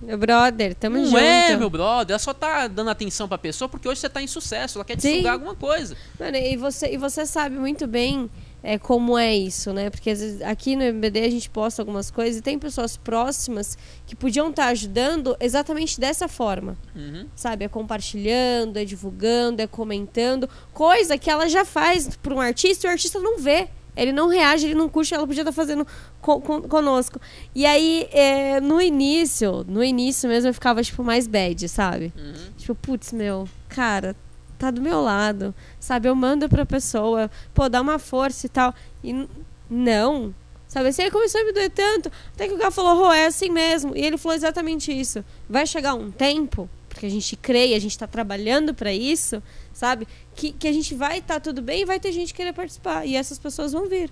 Meu 0.00 0.18
brother, 0.18 0.74
tamo 0.74 0.96
não 0.98 1.04
junto. 1.06 1.18
é, 1.18 1.56
meu 1.56 1.70
brother. 1.70 2.12
Ela 2.14 2.18
só 2.18 2.32
tá 2.34 2.66
dando 2.68 2.90
atenção 2.90 3.28
pra 3.28 3.38
pessoa 3.38 3.68
porque 3.68 3.88
hoje 3.88 4.00
você 4.00 4.08
tá 4.08 4.20
em 4.22 4.26
sucesso, 4.26 4.78
ela 4.78 4.84
quer 4.84 4.96
te 4.96 5.02
Sim. 5.02 5.26
alguma 5.26 5.54
coisa. 5.54 5.96
Mano, 6.18 6.36
e 6.36 6.56
você, 6.56 6.92
e 6.92 6.96
você 6.96 7.24
sabe 7.26 7.56
muito 7.56 7.86
bem 7.86 8.28
é, 8.74 8.78
como 8.78 9.16
é 9.16 9.34
isso, 9.34 9.72
né? 9.72 9.88
Porque 9.88 10.10
vezes 10.14 10.42
aqui 10.42 10.76
no 10.76 10.82
MBD 10.82 11.20
a 11.20 11.30
gente 11.30 11.48
posta 11.48 11.80
algumas 11.80 12.10
coisas 12.10 12.36
e 12.38 12.42
tem 12.42 12.58
pessoas 12.58 12.96
próximas 12.96 13.78
que 14.06 14.14
podiam 14.14 14.50
estar 14.50 14.66
ajudando 14.66 15.36
exatamente 15.40 15.98
dessa 15.98 16.28
forma. 16.28 16.76
Uhum. 16.94 17.26
Sabe? 17.34 17.64
É 17.64 17.68
compartilhando, 17.68 18.76
é 18.76 18.84
divulgando, 18.84 19.62
é 19.62 19.66
comentando. 19.66 20.48
Coisa 20.72 21.16
que 21.16 21.30
ela 21.30 21.48
já 21.48 21.64
faz 21.64 22.08
para 22.22 22.34
um 22.34 22.40
artista 22.40 22.86
e 22.86 22.88
o 22.88 22.90
artista 22.92 23.18
não 23.18 23.38
vê. 23.38 23.68
Ele 23.96 24.12
não 24.12 24.28
reage, 24.28 24.66
ele 24.66 24.74
não 24.76 24.88
curte, 24.88 25.12
ela 25.12 25.26
podia 25.26 25.40
estar 25.42 25.50
fazendo 25.52 25.84
co- 26.20 26.40
con- 26.40 26.62
conosco. 26.62 27.20
E 27.52 27.66
aí, 27.66 28.06
é, 28.12 28.60
no 28.60 28.80
início, 28.80 29.64
no 29.66 29.82
início 29.82 30.28
mesmo, 30.28 30.50
eu 30.50 30.54
ficava, 30.54 30.80
tipo, 30.84 31.02
mais 31.02 31.26
bad, 31.26 31.68
sabe? 31.68 32.12
Uhum. 32.16 32.34
Tipo, 32.56 32.74
putz, 32.76 33.12
meu, 33.12 33.48
cara, 33.68 34.14
tá 34.58 34.70
do 34.70 34.82
meu 34.82 35.00
lado, 35.00 35.54
sabe? 35.78 36.08
Eu 36.08 36.14
mando 36.14 36.48
pra 36.48 36.66
pessoa, 36.66 37.30
pô, 37.54 37.68
dá 37.68 37.80
uma 37.80 37.98
força 37.98 38.46
e 38.46 38.48
tal. 38.48 38.74
E 39.02 39.26
não. 39.70 40.34
Sabe 40.66 40.88
assim, 40.88 41.02
aí 41.02 41.10
começou 41.10 41.40
a 41.40 41.44
me 41.44 41.52
doer 41.52 41.70
tanto. 41.70 42.12
Até 42.34 42.46
que 42.46 42.54
o 42.54 42.58
cara 42.58 42.70
falou, 42.70 42.94
Rô, 42.94 43.12
é 43.12 43.26
assim 43.26 43.48
mesmo. 43.48 43.96
E 43.96 44.04
ele 44.04 44.18
falou 44.18 44.36
exatamente 44.36 44.92
isso. 44.92 45.24
Vai 45.48 45.66
chegar 45.66 45.94
um 45.94 46.10
tempo, 46.10 46.68
porque 46.88 47.06
a 47.06 47.10
gente 47.10 47.36
crê 47.36 47.68
e 47.68 47.74
a 47.74 47.78
gente 47.78 47.96
tá 47.96 48.06
trabalhando 48.06 48.74
pra 48.74 48.92
isso, 48.92 49.42
sabe? 49.72 50.06
Que, 50.34 50.52
que 50.52 50.68
a 50.68 50.72
gente 50.72 50.94
vai 50.94 51.18
estar 51.18 51.40
tudo 51.40 51.62
bem 51.62 51.82
e 51.82 51.84
vai 51.86 51.98
ter 51.98 52.12
gente 52.12 52.34
querer 52.34 52.52
participar. 52.52 53.06
E 53.06 53.16
essas 53.16 53.38
pessoas 53.38 53.72
vão 53.72 53.88
vir. 53.88 54.10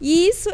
E 0.00 0.28
isso 0.28 0.48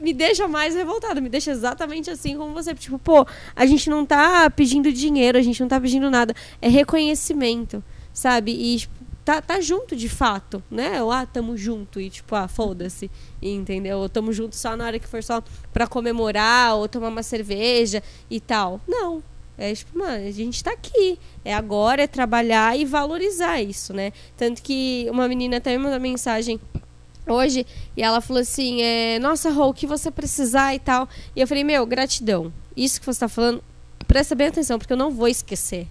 me 0.00 0.12
deixa 0.12 0.48
mais 0.48 0.74
revoltada, 0.74 1.20
me 1.20 1.28
deixa 1.28 1.52
exatamente 1.52 2.10
assim 2.10 2.36
como 2.36 2.52
você. 2.52 2.74
Tipo, 2.74 2.98
pô, 2.98 3.24
a 3.54 3.66
gente 3.66 3.88
não 3.88 4.04
tá 4.04 4.50
pedindo 4.50 4.92
dinheiro, 4.92 5.38
a 5.38 5.42
gente 5.42 5.60
não 5.60 5.68
tá 5.68 5.80
pedindo 5.80 6.10
nada. 6.10 6.34
É 6.60 6.68
reconhecimento, 6.68 7.84
sabe? 8.12 8.52
E 8.52 8.78
tipo, 8.78 8.94
tá, 9.24 9.40
tá 9.40 9.60
junto 9.60 9.94
de 9.94 10.08
fato, 10.08 10.62
né? 10.70 11.02
Ou, 11.02 11.10
ah, 11.10 11.26
tamo 11.26 11.56
junto 11.56 12.00
e 12.00 12.10
tipo, 12.10 12.34
ah, 12.34 12.48
foda-se, 12.48 13.10
entendeu? 13.40 13.98
Ou 13.98 14.08
tamo 14.08 14.32
junto 14.32 14.56
só 14.56 14.76
na 14.76 14.86
hora 14.86 14.98
que 14.98 15.06
for 15.06 15.22
só 15.22 15.42
pra 15.72 15.86
comemorar 15.86 16.76
ou 16.76 16.88
tomar 16.88 17.08
uma 17.08 17.22
cerveja 17.22 18.02
e 18.30 18.40
tal. 18.40 18.80
Não. 18.88 19.22
É 19.56 19.74
tipo, 19.74 19.98
mano, 19.98 20.26
a 20.26 20.30
gente 20.30 20.64
tá 20.64 20.72
aqui. 20.72 21.18
É 21.44 21.54
agora, 21.54 22.02
é 22.02 22.06
trabalhar 22.06 22.78
e 22.78 22.84
valorizar 22.84 23.60
isso, 23.60 23.92
né? 23.92 24.10
Tanto 24.36 24.62
que 24.62 25.06
uma 25.10 25.28
menina 25.28 25.58
até 25.58 25.76
me 25.76 25.84
mandou 25.84 26.00
mensagem 26.00 26.58
hoje 27.28 27.66
e 27.94 28.02
ela 28.02 28.22
falou 28.22 28.40
assim: 28.40 28.80
é, 28.80 29.18
Nossa, 29.18 29.50
Rô, 29.50 29.68
o 29.68 29.74
que 29.74 29.86
você 29.86 30.10
precisar 30.10 30.74
e 30.74 30.78
tal. 30.78 31.06
E 31.36 31.40
eu 31.40 31.46
falei: 31.46 31.62
Meu, 31.62 31.84
gratidão. 31.84 32.50
Isso 32.74 32.98
que 32.98 33.06
você 33.06 33.20
tá 33.20 33.28
falando, 33.28 33.62
presta 34.06 34.34
bem 34.34 34.46
atenção, 34.46 34.78
porque 34.78 34.92
eu 34.92 34.96
não 34.96 35.10
vou 35.10 35.28
esquecer. 35.28 35.86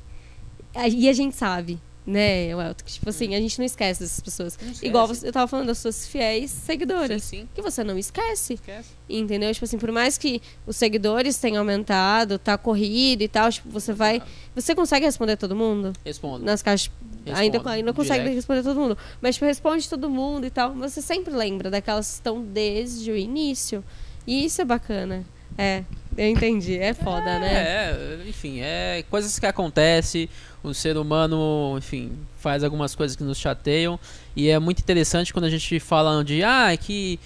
E 0.91 1.07
a 1.07 1.13
gente 1.13 1.35
sabe, 1.35 1.79
né, 2.09 2.55
Welton? 2.55 2.83
Que, 2.83 2.93
tipo 2.93 3.09
assim, 3.09 3.35
a 3.35 3.39
gente 3.39 3.57
não 3.59 3.65
esquece 3.65 4.01
dessas 4.01 4.19
pessoas. 4.19 4.53
Esquece. 4.53 4.85
Igual 4.85 5.07
você, 5.07 5.27
eu 5.27 5.31
tava 5.31 5.47
falando 5.47 5.67
das 5.67 5.77
suas 5.77 6.07
fiéis 6.07 6.51
seguidoras. 6.51 7.23
Sim, 7.23 7.41
sim. 7.41 7.49
Que 7.53 7.61
você 7.61 7.83
não 7.83 7.97
esquece. 7.97 8.55
Esquece. 8.55 8.89
Entendeu? 9.07 9.53
Tipo 9.53 9.65
assim, 9.65 9.77
por 9.77 9.91
mais 9.91 10.17
que 10.17 10.41
os 10.65 10.75
seguidores 10.75 11.37
tenham 11.37 11.59
aumentado, 11.59 12.39
tá 12.39 12.57
corrido 12.57 13.21
e 13.21 13.27
tal, 13.27 13.51
tipo, 13.51 13.69
você 13.69 13.93
vai. 13.93 14.21
Você 14.55 14.73
consegue 14.75 15.05
responder 15.05 15.37
todo 15.37 15.55
mundo? 15.55 15.93
Respondo. 16.03 16.43
Nas 16.43 16.61
caixas. 16.61 16.91
Respondo. 17.25 17.39
Ainda, 17.39 17.69
ainda 17.69 17.93
consegue 17.93 18.19
Direct. 18.19 18.35
responder 18.35 18.63
todo 18.63 18.79
mundo. 18.79 18.97
Mas 19.21 19.35
tipo, 19.35 19.45
responde 19.45 19.87
todo 19.87 20.09
mundo 20.09 20.45
e 20.45 20.49
tal. 20.49 20.73
Você 20.75 21.01
sempre 21.01 21.33
lembra 21.33 21.69
daquelas 21.69 22.07
que 22.07 22.13
estão 22.15 22.41
desde 22.41 23.11
o 23.11 23.17
início. 23.17 23.83
E 24.25 24.45
isso 24.45 24.61
é 24.61 24.65
bacana. 24.65 25.25
É, 25.57 25.83
entendi. 26.27 26.77
É 26.77 26.93
foda, 26.93 27.39
né? 27.39 27.53
É, 27.53 28.19
enfim, 28.27 28.59
é 28.61 29.05
coisas 29.09 29.37
que 29.37 29.45
acontecem. 29.45 30.27
O 30.61 30.73
ser 30.73 30.97
humano, 30.97 31.75
enfim, 31.77 32.11
faz 32.37 32.63
algumas 32.63 32.95
coisas 32.95 33.15
que 33.15 33.23
nos 33.23 33.37
chateiam. 33.37 33.99
E 34.35 34.49
é 34.49 34.59
muito 34.59 34.79
interessante 34.79 35.31
quando 35.31 35.45
a 35.45 35.49
gente 35.49 35.79
fala 35.79 36.23
de, 36.23 36.43
ah, 36.43 36.73
é 36.73 36.77
que 36.77 37.19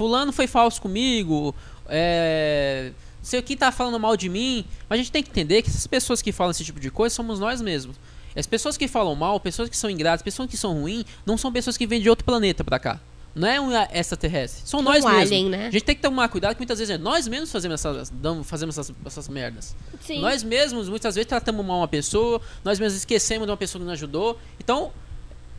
fulano 0.00 0.32
foi 0.32 0.46
falso 0.46 0.80
comigo, 0.80 1.54
é, 1.86 2.92
não 3.18 3.24
sei 3.24 3.42
quem 3.42 3.56
tá 3.56 3.70
falando 3.70 4.00
mal 4.00 4.16
de 4.16 4.28
mim. 4.28 4.64
Mas 4.88 4.98
a 4.98 5.02
gente 5.02 5.12
tem 5.12 5.22
que 5.22 5.30
entender 5.30 5.62
que 5.62 5.68
essas 5.68 5.86
pessoas 5.86 6.22
que 6.22 6.32
falam 6.32 6.50
esse 6.50 6.64
tipo 6.64 6.80
de 6.80 6.90
coisa 6.90 7.14
somos 7.14 7.38
nós 7.38 7.60
mesmos. 7.60 7.96
As 8.34 8.46
pessoas 8.46 8.76
que 8.76 8.88
falam 8.88 9.14
mal, 9.14 9.38
pessoas 9.40 9.68
que 9.68 9.76
são 9.76 9.90
ingratas, 9.90 10.22
pessoas 10.22 10.48
que 10.48 10.56
são 10.56 10.72
ruins, 10.72 11.04
não 11.26 11.36
são 11.36 11.52
pessoas 11.52 11.76
que 11.76 11.86
vêm 11.86 12.00
de 12.00 12.08
outro 12.08 12.24
planeta 12.24 12.62
pra 12.64 12.78
cá. 12.78 13.00
Não 13.34 13.48
é 13.48 13.60
um 13.60 13.70
extraterrestre. 13.92 14.68
São 14.68 14.82
nós 14.82 15.04
um 15.04 15.08
mesmos. 15.08 15.32
alien, 15.32 15.48
né? 15.48 15.66
A 15.68 15.70
gente 15.70 15.84
tem 15.84 15.94
que 15.94 16.02
tomar 16.02 16.28
cuidado 16.28 16.54
que 16.54 16.60
muitas 16.60 16.78
vezes 16.78 16.94
é 16.94 16.98
nós 16.98 17.28
mesmos 17.28 17.52
fazemos 17.52 17.74
essas, 17.74 18.12
fazemos 18.44 18.78
essas, 18.78 18.94
essas 19.04 19.28
merdas. 19.28 19.76
Sim. 20.00 20.20
Nós 20.20 20.42
mesmos, 20.42 20.88
muitas 20.88 21.14
vezes, 21.14 21.28
tratamos 21.28 21.64
mal 21.64 21.78
uma 21.78 21.88
pessoa, 21.88 22.40
nós 22.64 22.78
mesmos 22.78 22.98
esquecemos 22.98 23.46
de 23.46 23.50
uma 23.50 23.56
pessoa 23.56 23.80
que 23.80 23.84
nos 23.84 23.92
ajudou. 23.92 24.38
Então, 24.58 24.92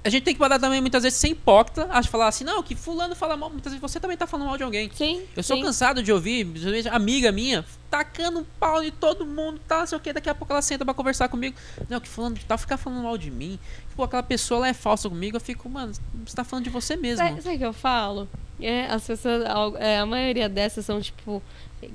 a 0.03 0.09
gente 0.09 0.23
tem 0.23 0.33
que 0.33 0.39
parar 0.39 0.57
também, 0.57 0.81
muitas 0.81 1.03
vezes, 1.03 1.19
ser 1.19 1.29
hipócrita, 1.29 1.87
a 1.91 2.01
falar 2.01 2.27
assim, 2.27 2.43
não, 2.43 2.63
que 2.63 2.75
fulano 2.75 3.15
fala 3.15 3.37
mal, 3.37 3.49
muitas 3.49 3.71
vezes 3.71 3.81
você 3.81 3.99
também 3.99 4.17
tá 4.17 4.25
falando 4.25 4.47
mal 4.47 4.57
de 4.57 4.63
alguém. 4.63 4.89
Sim. 4.95 5.21
Eu 5.35 5.43
sou 5.43 5.57
sim. 5.57 5.63
cansado 5.63 6.01
de 6.01 6.11
ouvir, 6.11 6.47
amiga 6.91 7.31
minha, 7.31 7.63
tacando 7.89 8.39
um 8.39 8.43
pau 8.59 8.83
em 8.83 8.89
todo 8.89 9.25
mundo, 9.25 9.61
tá, 9.67 9.79
não 9.79 9.85
sei 9.85 9.97
o 9.97 10.01
que, 10.01 10.11
daqui 10.11 10.29
a 10.29 10.33
pouco 10.33 10.51
ela 10.51 10.61
senta 10.61 10.83
pra 10.83 10.93
conversar 10.93 11.29
comigo. 11.29 11.55
Não, 11.87 11.99
que 11.99 12.09
fulano 12.09 12.35
tá 12.47 12.57
ficar 12.57 12.77
falando 12.77 13.03
mal 13.03 13.17
de 13.17 13.29
mim. 13.29 13.59
Pô, 13.95 14.03
aquela 14.03 14.23
pessoa 14.23 14.59
ela 14.59 14.67
é 14.69 14.73
falsa 14.73 15.09
comigo, 15.09 15.37
eu 15.37 15.41
fico, 15.41 15.67
mano, 15.69 15.93
você 16.25 16.35
tá 16.35 16.43
falando 16.43 16.63
de 16.65 16.69
você 16.69 16.95
mesmo. 16.95 17.17
Sabe, 17.25 17.41
sabe 17.41 17.55
o 17.55 17.59
que 17.59 17.65
eu 17.65 17.73
falo? 17.73 18.27
É, 18.59 18.85
as 18.85 19.05
pessoas, 19.05 19.45
al- 19.45 19.75
é, 19.77 19.99
a 19.99 20.05
maioria 20.05 20.47
dessas 20.47 20.85
são, 20.85 21.01
tipo, 21.01 21.41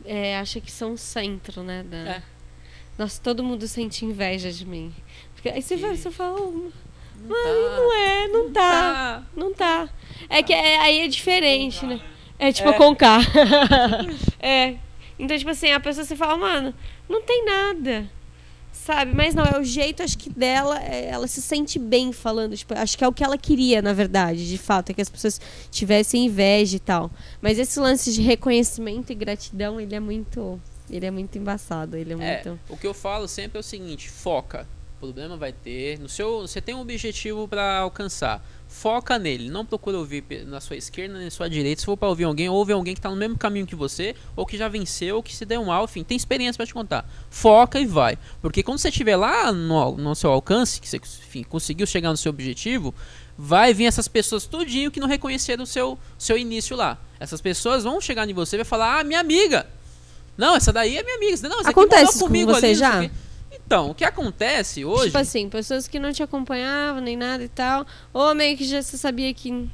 é, 0.05 0.36
acha 0.38 0.61
que 0.61 0.70
são 0.70 0.92
o 0.92 0.99
centro, 0.99 1.62
né? 1.62 1.84
Da... 1.88 1.97
É. 1.97 2.22
Nossa, 2.99 3.20
todo 3.22 3.42
mundo 3.44 3.66
sente 3.68 4.05
inveja 4.05 4.51
de 4.53 4.64
mim. 4.66 4.92
Porque 5.34 5.49
aí 5.49 5.62
você, 5.62 5.76
vai, 5.76 5.97
você 5.97 6.11
fala, 6.11 6.40
"Oh, 6.40 6.51
Não 6.51 7.28
mas 7.28 7.42
tá, 7.44 7.76
não 7.76 7.94
é, 7.94 8.28
não 8.28 8.51
tá, 8.53 8.61
tá. 8.61 9.22
não 9.36 9.55
tá. 9.55 9.88
É 10.28 10.42
que 10.42 10.53
é- 10.53 10.78
aí 10.80 11.01
é 11.01 11.09
diferente, 11.09 11.84
né? 11.86 12.01
É 12.38 12.53
tipo 12.53 12.68
É. 12.68 12.72
com 12.74 12.94
K. 12.97 13.18
é. 14.40 14.76
Então, 15.18 15.36
tipo 15.38 15.51
assim, 15.51 15.70
a 15.72 15.80
pessoa 15.80 16.05
você 16.05 16.14
fala, 16.16 16.36
mano, 16.36 16.74
não 17.09 17.22
tem 17.22 17.44
nada. 17.44 18.11
Sabe? 18.85 19.12
Mas 19.14 19.35
não, 19.35 19.45
é 19.45 19.59
o 19.59 19.64
jeito, 19.64 20.03
acho 20.03 20.16
que 20.16 20.31
dela, 20.31 20.81
é, 20.81 21.09
ela 21.09 21.27
se 21.27 21.43
sente 21.43 21.79
bem 21.79 22.12
falando. 22.12 22.57
Tipo, 22.57 22.74
acho 22.74 22.97
que 22.97 23.03
é 23.03 23.09
o 23.09 23.12
que 23.12 23.24
ela 23.24 23.37
queria, 23.37 23.83
na 23.83 23.93
verdade, 23.93 24.49
de 24.49 24.59
fato, 24.59 24.91
é 24.91 24.95
que 24.95 25.01
as 25.03 25.09
pessoas 25.09 25.41
tivessem 25.70 26.27
inveja 26.27 26.77
e 26.77 26.81
tal. 26.81 27.11
Mas 27.41 27.59
esse 27.59 27.81
lance 27.81 28.12
de 28.12 28.22
reconhecimento 28.22 29.11
e 29.11 29.14
gratidão, 29.14 29.81
ele 29.81 29.95
é 29.95 30.01
muito. 30.01 30.61
Ele 30.89 31.05
é 31.05 31.11
muito 31.11 31.37
embaçado. 31.37 31.97
Ele 31.97 32.12
é 32.12 32.16
É, 32.16 32.45
muito. 32.45 32.61
o 32.68 32.77
que 32.77 32.87
eu 32.87 32.95
falo 32.95 33.27
sempre 33.27 33.59
é 33.59 33.61
o 33.61 33.62
seguinte, 33.64 34.09
foca. 34.09 34.68
O 35.07 35.12
problema 35.12 35.36
vai 35.36 35.52
ter, 35.52 36.00
no 36.00 36.09
seu, 36.09 36.40
você 36.40 36.61
tem 36.61 36.74
um 36.74 36.80
objetivo 36.80 37.46
pra 37.46 37.78
alcançar. 37.78 38.44
Foca 38.66 39.16
nele, 39.16 39.48
não 39.48 39.64
procura 39.64 39.96
ouvir 39.96 40.24
na 40.44 40.61
sua 40.61 40.74
esquerda 40.74 41.14
nem 41.14 41.26
na 41.26 41.30
sua 41.30 41.48
direita. 41.48 41.80
Se 41.80 41.86
for 41.86 41.96
pra 41.96 42.09
ouvir 42.09 42.24
alguém, 42.24 42.48
ouve 42.48 42.72
alguém 42.72 42.92
que 42.92 43.00
tá 43.00 43.09
no 43.09 43.14
mesmo 43.14 43.38
caminho 43.38 43.64
que 43.68 43.76
você, 43.76 44.16
ou 44.34 44.44
que 44.44 44.59
já 44.59 44.66
venceu, 44.66 45.14
ou 45.14 45.22
que 45.22 45.34
se 45.34 45.44
deu 45.44 45.64
mal, 45.64 45.84
enfim, 45.84 46.02
tem 46.02 46.16
experiência 46.16 46.57
pra 46.57 46.66
te 46.66 46.74
contar. 46.74 47.09
Foca 47.30 47.78
e 47.78 47.86
vai. 47.86 48.18
Porque 48.42 48.64
quando 48.64 48.78
você 48.78 48.88
estiver 48.88 49.14
lá 49.14 49.52
no, 49.52 49.92
no 49.96 50.14
seu 50.16 50.32
alcance, 50.32 50.80
que 50.80 50.88
você 50.88 50.96
enfim, 50.96 51.44
conseguiu 51.44 51.86
chegar 51.86 52.11
no 52.11 52.16
seu 52.16 52.30
objetivo, 52.30 52.92
vai 53.38 53.72
vir 53.72 53.84
essas 53.84 54.09
pessoas 54.09 54.44
tudinho 54.44 54.90
que 54.90 54.98
não 54.98 55.07
reconheceram 55.07 55.62
o 55.62 55.66
seu, 55.66 55.96
seu 56.18 56.36
início 56.36 56.76
lá. 56.76 56.98
Essas 57.20 57.40
pessoas 57.40 57.84
vão 57.84 58.00
chegar 58.00 58.28
em 58.28 58.34
você 58.34 58.57
e 58.57 58.59
vai 58.59 58.64
falar, 58.64 58.98
ah, 58.98 59.04
minha 59.04 59.20
amiga. 59.20 59.68
Não, 60.36 60.57
essa 60.57 60.72
daí 60.72 60.96
é 60.96 61.02
minha 61.04 61.16
amiga. 61.16 61.48
Não, 61.48 61.61
essa 61.61 61.70
aqui 61.70 61.78
Acontece 61.78 62.11
isso 62.11 62.18
com 62.18 62.26
comigo 62.26 62.52
você 62.52 62.66
ali, 62.66 62.74
já? 62.74 63.11
Então, 63.66 63.90
o 63.90 63.94
que 63.94 64.04
acontece 64.04 64.84
hoje. 64.84 65.06
Tipo 65.06 65.18
assim, 65.18 65.48
pessoas 65.48 65.88
que 65.88 65.98
não 65.98 66.12
te 66.12 66.22
acompanhavam 66.22 67.00
nem 67.00 67.16
nada 67.16 67.42
e 67.42 67.48
tal. 67.48 67.84
Ou 68.12 68.34
meio 68.34 68.56
que 68.56 68.64
já 68.64 68.80
sabia 68.80 69.34
que 69.34 69.68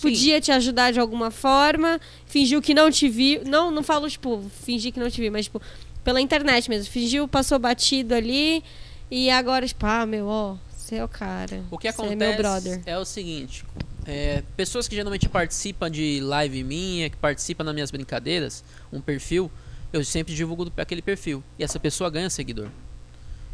podia 0.00 0.40
te 0.40 0.52
ajudar 0.52 0.92
de 0.92 1.00
alguma 1.00 1.30
forma, 1.30 1.98
fingiu 2.26 2.60
que 2.60 2.74
não 2.74 2.90
te 2.90 3.08
viu. 3.08 3.42
Não, 3.46 3.70
não 3.70 3.82
falo, 3.82 4.08
tipo, 4.08 4.44
fingir 4.62 4.92
que 4.92 5.00
não 5.00 5.10
te 5.10 5.20
viu, 5.20 5.32
mas, 5.32 5.46
tipo, 5.46 5.62
pela 6.04 6.20
internet 6.20 6.68
mesmo. 6.68 6.92
Fingiu, 6.92 7.26
passou 7.26 7.58
batido 7.58 8.14
ali. 8.14 8.62
E 9.10 9.30
agora, 9.30 9.66
tipo, 9.66 9.86
ah, 9.86 10.04
meu, 10.04 10.26
ó, 10.26 10.56
você 10.70 10.96
é 10.96 11.04
o 11.04 11.08
cara. 11.08 11.62
O 11.70 11.78
que 11.78 11.88
acontece 11.88 12.12
é 12.12 12.16
meu 12.16 12.36
brother. 12.36 12.82
é 12.84 12.98
o 12.98 13.04
seguinte: 13.06 13.64
é, 14.06 14.42
pessoas 14.58 14.86
que 14.86 14.94
geralmente 14.94 15.26
participam 15.26 15.90
de 15.90 16.20
live 16.20 16.62
minha, 16.64 17.08
que 17.08 17.16
participam 17.16 17.64
das 17.64 17.74
minhas 17.74 17.90
brincadeiras, 17.90 18.62
um 18.92 19.00
perfil, 19.00 19.50
eu 19.90 20.04
sempre 20.04 20.34
divulgo 20.34 20.70
aquele 20.76 21.00
perfil. 21.00 21.42
E 21.58 21.64
essa 21.64 21.80
pessoa 21.80 22.10
ganha 22.10 22.28
seguidor. 22.28 22.68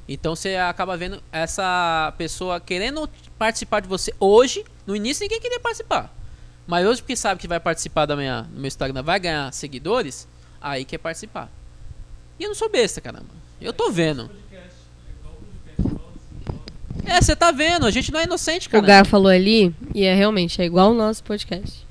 Então 0.08 0.36
você 0.36 0.56
acaba 0.56 0.96
vendo 0.96 1.22
essa 1.32 2.12
pessoa 2.18 2.60
querendo 2.60 3.08
participar 3.38 3.80
de 3.80 3.88
você 3.88 4.12
hoje. 4.20 4.64
No 4.86 4.94
início 4.94 5.22
ninguém 5.22 5.40
queria 5.40 5.60
participar. 5.60 6.14
Mas 6.66 6.86
hoje, 6.86 7.02
porque 7.02 7.16
sabe 7.16 7.40
que 7.40 7.48
vai 7.48 7.60
participar 7.60 8.06
da 8.06 8.16
minha, 8.16 8.42
no 8.42 8.60
meu 8.60 8.68
Instagram, 8.68 9.02
vai 9.02 9.20
ganhar 9.20 9.52
seguidores, 9.52 10.26
aí 10.60 10.84
quer 10.84 10.98
participar. 10.98 11.50
E 12.38 12.44
eu 12.44 12.48
não 12.48 12.54
sou 12.54 12.70
besta, 12.70 13.00
caramba. 13.00 13.28
Eu 13.60 13.72
tô 13.72 13.90
vendo. 13.90 14.30
É 17.06 17.20
você 17.20 17.36
tá 17.36 17.50
vendo, 17.50 17.86
a 17.86 17.90
gente 17.90 18.10
não 18.10 18.18
é 18.20 18.24
inocente, 18.24 18.66
O 18.66 18.70
cara. 18.70 18.86
Gar 18.86 19.06
falou 19.06 19.28
ali, 19.28 19.74
e 19.94 20.04
é 20.04 20.14
realmente, 20.14 20.60
é 20.60 20.64
igual 20.64 20.90
o 20.90 20.94
nosso 20.94 21.22
podcast. 21.22 21.86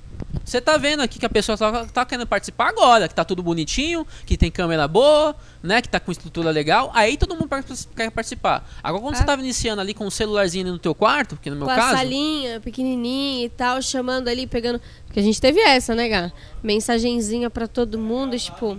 Você 0.45 0.59
tá 0.59 0.76
vendo 0.78 0.99
aqui 1.01 1.18
que 1.20 1.26
a 1.26 1.30
pessoa 1.30 1.57
tá, 1.57 1.86
tá 1.86 2.05
querendo 2.05 2.28
participar 2.28 2.68
agora, 2.70 3.07
que 3.07 3.16
tá 3.16 3.24
tudo 3.24 3.41
bonitinho, 3.41 4.05
que 4.26 4.36
tem 4.38 4.51
câmera 4.51 4.88
boa, 4.88 5.34
né? 5.64 5.82
Que 5.82 5.88
tá 5.88 5.99
com 6.01 6.11
estrutura 6.11 6.51
legal. 6.51 6.91
Aí 6.93 7.16
todo 7.18 7.34
mundo 7.34 7.47
quer 7.95 8.11
participar. 8.11 8.68
Agora 8.84 9.01
quando 9.01 9.16
você 9.16 9.24
Ah. 9.24 9.26
tava 9.26 9.41
iniciando 9.41 9.80
ali 9.82 9.93
com 9.93 10.05
um 10.05 10.11
celularzinho 10.11 10.66
ali 10.66 10.72
no 10.72 10.80
teu 10.80 10.93
quarto, 10.93 11.38
que 11.41 11.49
no 11.49 11.55
meu 11.55 11.66
Com 11.66 11.72
a 11.72 11.76
caso. 11.76 11.95
salinha 11.97 12.59
pequenininha 12.59 13.45
e 13.45 13.49
tal, 13.49 13.82
chamando 13.82 14.28
ali, 14.28 14.45
pegando. 14.45 14.82
Porque 15.05 15.20
a 15.20 15.24
gente 15.24 15.39
teve 15.39 15.61
essa, 15.61 15.95
né, 15.95 16.09
Gá? 16.09 16.32
Mensagenzinha 16.61 17.49
pra 17.49 17.66
todo 17.68 17.97
mundo, 17.97 18.38
tipo. 18.38 18.78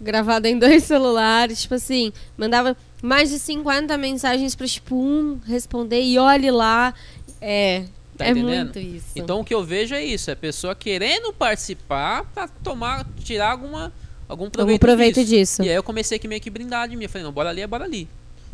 Gravada 0.00 0.48
em 0.48 0.58
dois 0.58 0.82
celulares, 0.84 1.62
tipo 1.62 1.74
assim, 1.76 2.12
mandava 2.36 2.76
mais 3.02 3.30
de 3.30 3.38
50 3.38 3.96
mensagens 3.96 4.54
pra, 4.54 4.66
tipo, 4.66 4.94
um 4.96 5.40
responder 5.46 6.02
e 6.02 6.18
olhe 6.18 6.50
lá. 6.50 6.92
É. 7.40 7.84
Tá 8.16 8.26
é 8.26 8.30
entendendo? 8.30 8.64
muito 8.74 8.78
isso. 8.78 9.06
Então 9.16 9.40
o 9.40 9.44
que 9.44 9.52
eu 9.54 9.64
vejo 9.64 9.94
é 9.94 10.04
isso, 10.04 10.30
é 10.30 10.32
a 10.34 10.36
pessoa 10.36 10.74
querendo 10.74 11.32
participar 11.32 12.24
pra 12.32 12.46
tomar, 12.48 13.04
tirar 13.22 13.50
alguma, 13.52 13.92
algum 14.28 14.48
proveito, 14.48 14.72
Algum 14.74 14.78
proveito 14.78 15.24
disso. 15.24 15.62
E 15.62 15.68
aí 15.68 15.74
eu 15.74 15.82
comecei 15.82 16.16
aqui 16.16 16.28
meio 16.28 16.40
que 16.40 16.50
brindar 16.50 16.88
de 16.88 16.96
mim. 16.96 17.04
Eu 17.04 17.10
falei, 17.10 17.24
não, 17.24 17.32
bora 17.32 17.50
ali, 17.50 17.60
é 17.60 17.66
bora 17.66 17.84
ali. 17.84 18.08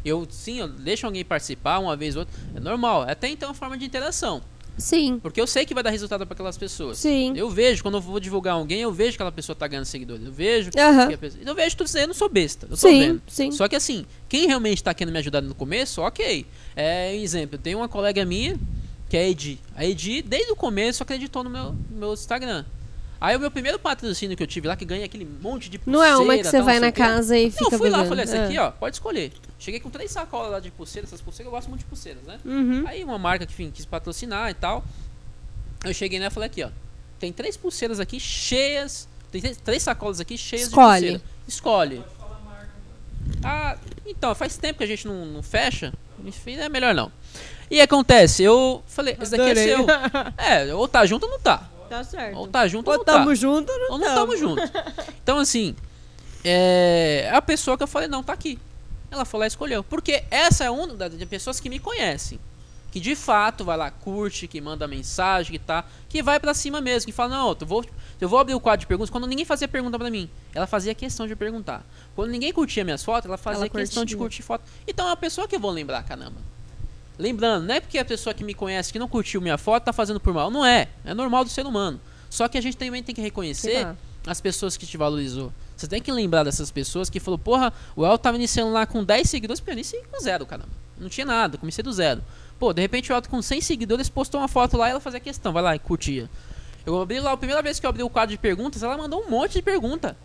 Eu, 0.05 0.27
sim, 0.31 0.61
eu 0.61 0.69
deixo 0.69 1.05
alguém 1.07 1.25
participar 1.25 1.79
uma 1.79 1.95
vez 1.97 2.17
ou 2.17 2.21
outra. 2.21 2.35
É 2.57 2.61
normal. 2.61 3.03
Até 3.03 3.29
então 3.29 3.49
é 3.49 3.51
uma 3.51 3.55
forma 3.55 3.77
de 3.77 3.85
interação. 3.85 4.41
Sim. 4.79 5.19
Porque 5.23 5.39
eu 5.39 5.47
sei 5.47 5.67
que 5.67 5.75
vai 5.75 5.83
dar 5.83 5.91
resultado 5.91 6.27
para 6.27 6.33
aquelas 6.33 6.57
pessoas. 6.57 6.97
Sim. 6.97 7.35
Eu 7.37 7.51
vejo, 7.51 7.83
quando 7.83 7.97
eu 7.97 8.01
vou 8.01 8.19
divulgar 8.19 8.55
alguém, 8.55 8.81
eu 8.81 8.91
vejo 8.91 9.11
que 9.11 9.17
aquela 9.17 9.31
pessoa 9.31 9.55
tá 9.55 9.67
ganhando 9.69 9.85
seguidores. 9.85 10.25
Eu 10.25 10.33
vejo. 10.33 10.71
Que 10.71 10.81
a 10.81 11.19
pessoa- 11.19 11.43
Eu 11.45 11.55
vejo 11.55 11.77
tudo 11.77 11.87
isso 11.87 11.99
aí, 11.99 12.05
eu 12.05 12.09
não 12.09 12.15
sou 12.15 12.31
besta. 12.31 12.65
Eu 12.65 12.71
tô 12.71 12.77
Sim, 12.77 12.99
vendo. 12.99 13.23
sim. 13.29 13.51
Só 13.53 13.69
que 13.69 13.77
assim, 13.77 14.07
quem 14.27 14.47
realmente 14.47 14.83
tá 14.83 14.95
querendo 14.95 15.13
me 15.13 15.19
ajudar 15.19 15.43
no 15.43 15.55
começo, 15.55 16.01
ok. 16.01 16.47
É, 16.75 17.15
exemplo, 17.15 17.59
tenho 17.59 17.77
uma 17.79 17.89
colega 17.89 18.25
minha, 18.25 18.59
que 19.11 19.17
é 19.17 19.21
a 19.21 19.29
Edi. 19.29 19.59
A 19.77 19.85
Edi, 19.85 20.23
desde 20.23 20.53
o 20.53 20.57
começo, 20.57 21.03
acreditou 21.03 21.45
no 21.45 21.51
meu, 21.51 21.73
no 21.73 21.97
meu 21.99 22.13
Instagram. 22.15 22.65
Aí 23.21 23.37
o 23.37 23.41
meu 23.41 23.51
primeiro 23.51 23.79
patrocínio 23.79 24.35
que 24.35 24.43
eu 24.43 24.47
tive 24.47 24.67
lá, 24.67 24.75
que 24.77 24.85
ganha 24.87 25.05
aquele 25.05 25.27
monte 25.27 25.69
de 25.69 25.79
Não 25.85 26.03
é 26.03 26.17
uma 26.17 26.33
que 26.37 26.43
pulseira, 26.43 26.45
você 26.51 26.57
tal, 26.57 26.65
vai 26.65 26.75
não 26.77 26.81
na 26.87 26.93
casa 26.93 27.37
e 27.37 27.45
Não, 27.45 27.51
fica 27.53 27.65
eu 27.75 27.79
fui 27.79 27.91
lá, 27.91 27.99
pegando. 27.99 28.09
falei, 28.09 28.25
essa 28.25 28.39
Ah. 28.39 28.45
aqui, 28.47 28.59
ó, 28.59 28.71
pode 28.71 28.97
escolher. 28.97 29.33
Cheguei 29.59 29.79
com 29.79 29.91
três 29.91 30.11
sacolas 30.11 30.51
lá 30.53 30.59
de 30.61 30.71
pulseiras, 30.71 31.11
essas 31.11 31.21
pulseiras, 31.21 31.47
eu 31.47 31.51
gosto 31.51 31.69
muito 31.69 31.81
de 31.81 31.87
pulseiras, 31.87 32.23
né? 32.23 32.39
Uhum. 32.47 32.85
Aí 32.87 33.05
uma 33.05 33.19
marca 33.19 33.45
que 33.45 33.53
enfim, 33.53 33.71
quis 33.71 33.85
patrocinar 33.85 34.49
e 34.51 34.55
tal. 34.55 34.83
Eu 35.85 35.93
cheguei 35.93 36.19
nela 36.19 36.31
e 36.31 36.35
falei 36.35 36.47
aqui, 36.47 36.63
ó. 36.63 36.71
Tem 37.19 37.31
três 37.31 37.59
pulseiras 37.59 38.01
aqui 38.01 38.19
cheias. 38.19 39.07
Tem 39.31 39.43
três, 39.43 39.57
três 39.59 39.83
sacolas 39.83 40.19
aqui 40.21 40.39
cheias 40.39 40.69
Escolhe. 40.69 41.01
de 41.01 41.19
pulseira. 41.19 41.23
Escolhe. 41.47 42.03
Ah, 43.45 43.77
então, 44.07 44.35
faz 44.35 44.57
tempo 44.57 44.79
que 44.79 44.85
a 44.85 44.87
gente 44.87 45.07
não, 45.07 45.27
não 45.27 45.43
fecha. 45.43 45.93
Enfim, 46.25 46.55
é 46.57 46.69
melhor 46.69 46.95
não. 46.95 47.11
E 47.71 47.81
acontece, 47.81 48.43
eu 48.43 48.83
falei, 48.87 49.17
esse 49.21 49.31
daqui 49.31 49.51
Adorei. 49.51 49.73
é 49.73 49.77
seu. 49.77 49.87
É, 50.71 50.75
ou 50.75 50.89
tá 50.89 51.07
junto 51.07 51.25
ou 51.25 51.31
não 51.31 51.39
tá. 51.41 51.69
Tá 51.89 52.03
certo. 52.05 52.37
Ou 52.37 52.47
tá 52.49 52.67
junto 52.67 52.89
ou 52.89 52.93
Ou 52.93 52.99
não 52.99 53.05
tá. 53.05 53.13
tamo 53.13 53.35
junto 53.35 53.71
ou 53.73 53.79
não 53.79 53.91
Ou 53.93 53.99
não 53.99 54.07
tamo. 54.07 54.17
tamo 54.17 54.37
junto. 54.37 54.63
Então, 55.23 55.39
assim, 55.39 55.75
é, 56.45 57.31
a 57.33 57.41
pessoa 57.43 57.77
que 57.77 57.83
eu 57.83 57.87
falei, 57.89 58.09
não, 58.09 58.23
tá 58.23 58.33
aqui. 58.33 58.59
Ela 59.11 59.25
foi 59.25 59.41
lá 59.41 59.47
e 59.47 59.49
escolheu. 59.49 59.83
Porque 59.85 60.25
essa 60.31 60.65
é 60.65 60.71
uma 60.71 60.87
das 60.89 61.13
pessoas 61.25 61.59
que 61.61 61.69
me 61.69 61.79
conhecem. 61.79 62.39
Que 62.93 62.99
de 62.99 63.15
fato 63.15 63.65
vai 63.65 63.77
lá, 63.77 63.89
curte, 63.91 64.49
que 64.49 64.61
manda 64.61 64.87
mensagem, 64.89 65.53
que 65.53 65.59
tá. 65.59 65.85
Que 66.09 66.23
vai 66.25 66.41
pra 66.41 66.53
cima 66.55 66.81
mesmo, 66.81 67.07
que 67.07 67.13
fala, 67.13 67.37
não, 67.37 67.57
eu 67.61 67.67
vou, 67.67 67.85
eu 68.21 68.29
vou 68.29 68.39
abrir 68.39 68.55
o 68.55 68.61
quadro 68.61 68.81
de 68.81 68.87
perguntas. 68.87 69.11
Quando 69.11 69.29
ninguém 69.29 69.45
fazia 69.45 69.69
pergunta 69.69 69.97
pra 69.97 70.11
mim, 70.11 70.29
ela 70.53 70.67
fazia 70.67 70.93
questão 70.95 71.27
de 71.27 71.37
perguntar. 71.37 71.85
Quando 72.17 72.31
ninguém 72.31 72.53
curtia 72.53 72.83
minhas 72.85 73.05
fotos, 73.05 73.27
ela 73.27 73.39
fazia 73.39 73.61
Ela 73.67 73.69
questão 73.69 74.05
de 74.05 74.17
curtir 74.17 74.43
foto. 74.43 74.65
Então 74.89 75.07
é 75.07 75.11
uma 75.11 75.17
pessoa 75.17 75.47
que 75.47 75.55
eu 75.55 75.61
vou 75.61 75.71
lembrar, 75.71 76.03
caramba. 76.03 76.41
Lembrando, 77.21 77.67
não 77.67 77.75
é 77.75 77.81
porque 77.81 77.99
a 77.99 78.05
pessoa 78.05 78.33
que 78.33 78.43
me 78.43 78.55
conhece, 78.55 78.91
que 78.93 78.99
não 78.99 79.07
curtiu 79.07 79.41
minha 79.43 79.59
foto, 79.59 79.85
tá 79.85 79.93
fazendo 79.93 80.19
por 80.19 80.33
mal. 80.33 80.51
Não 80.51 80.65
é. 80.65 80.89
É 81.05 81.13
normal 81.13 81.45
do 81.45 81.51
ser 81.51 81.67
humano. 81.67 82.01
Só 82.31 82.49
que 82.49 82.57
a 82.57 82.61
gente 82.63 82.77
também 82.77 83.03
tem 83.03 83.15
que 83.15 83.21
reconhecer 83.21 83.83
Tá. 83.85 83.97
as 84.27 84.41
pessoas 84.41 84.77
que 84.77 84.87
te 84.87 84.97
valorizou. 84.97 85.53
Você 85.77 85.87
tem 85.87 86.01
que 86.01 86.11
lembrar 86.11 86.45
dessas 86.45 86.71
pessoas 86.71 87.11
que 87.11 87.21
falou, 87.21 87.39
porra, 87.39 87.73
o 87.95 88.07
El 88.07 88.17
tava 88.17 88.37
iniciando 88.37 88.73
lá 88.73 88.87
com 88.87 89.05
10 89.05 89.29
seguidores, 89.29 89.61
porque 89.61 89.71
eu 89.71 89.75
iniciei 89.75 90.03
com 90.11 90.19
zero, 90.21 90.47
caramba. 90.47 90.69
Não 90.99 91.09
tinha 91.09 91.27
nada, 91.27 91.59
comecei 91.59 91.83
do 91.83 91.93
zero. 91.93 92.23
Pô, 92.59 92.73
de 92.73 92.81
repente 92.83 93.11
o 93.11 93.15
Elton 93.17 93.31
com 93.31 93.41
100 93.43 93.61
seguidores 93.63 94.09
postou 94.09 94.41
uma 94.41 94.49
foto 94.49 94.77
lá 94.77 94.89
e 94.89 94.91
ela 94.91 95.01
fazia 95.01 95.19
questão, 95.21 95.53
vai 95.53 95.63
lá 95.63 95.75
e 95.75 95.79
curtia. 95.79 96.29
Eu 96.85 97.01
abri 97.01 97.19
lá, 97.21 97.33
a 97.33 97.37
primeira 97.37 97.63
vez 97.63 97.81
que 97.81 97.87
eu 97.87 97.91
abri 97.91 98.03
o 98.03 98.11
quadro 98.11 98.35
de 98.35 98.39
perguntas, 98.39 98.83
ela 98.83 98.97
mandou 98.97 99.23
um 99.27 99.31
monte 99.31 99.55
de 99.55 99.63
pergunta. 99.63 100.17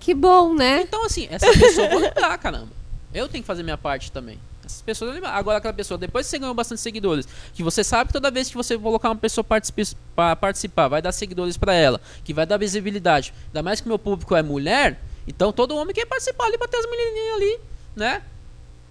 Que 0.00 0.14
bom, 0.14 0.54
né? 0.54 0.82
Então, 0.82 1.04
assim, 1.04 1.26
essa 1.30 1.46
pessoa 1.52 1.86
eu 1.86 1.90
vou 1.90 2.00
lembrar, 2.00 2.36
caramba. 2.38 2.68
Eu 3.12 3.28
tenho 3.28 3.42
que 3.42 3.46
fazer 3.46 3.62
minha 3.62 3.78
parte 3.78 4.10
também. 4.12 4.38
Essas 4.66 4.82
pessoas. 4.82 5.16
Agora, 5.22 5.58
aquela 5.58 5.72
pessoa, 5.72 5.96
depois 5.96 6.26
que 6.26 6.30
você 6.30 6.38
ganhou 6.38 6.54
bastante 6.54 6.80
seguidores, 6.80 7.26
que 7.54 7.62
você 7.62 7.84
sabe 7.84 8.08
que 8.08 8.12
toda 8.12 8.30
vez 8.30 8.48
que 8.48 8.56
você 8.56 8.76
colocar 8.76 9.08
uma 9.08 9.16
pessoa 9.16 9.44
pra 9.44 10.36
participar, 10.36 10.88
vai 10.88 11.00
dar 11.00 11.12
seguidores 11.12 11.56
pra 11.56 11.72
ela, 11.72 12.00
que 12.24 12.34
vai 12.34 12.44
dar 12.44 12.56
visibilidade. 12.56 13.32
Ainda 13.46 13.62
mais 13.62 13.80
que 13.80 13.86
meu 13.86 13.98
público 13.98 14.34
é 14.34 14.42
mulher, 14.42 15.00
então 15.26 15.52
todo 15.52 15.76
homem 15.76 15.94
quer 15.94 16.04
participar 16.04 16.46
ali 16.46 16.58
pra 16.58 16.66
ter 16.66 16.78
as 16.78 16.90
menininhas 16.90 17.36
ali, 17.36 17.60
né? 17.94 18.22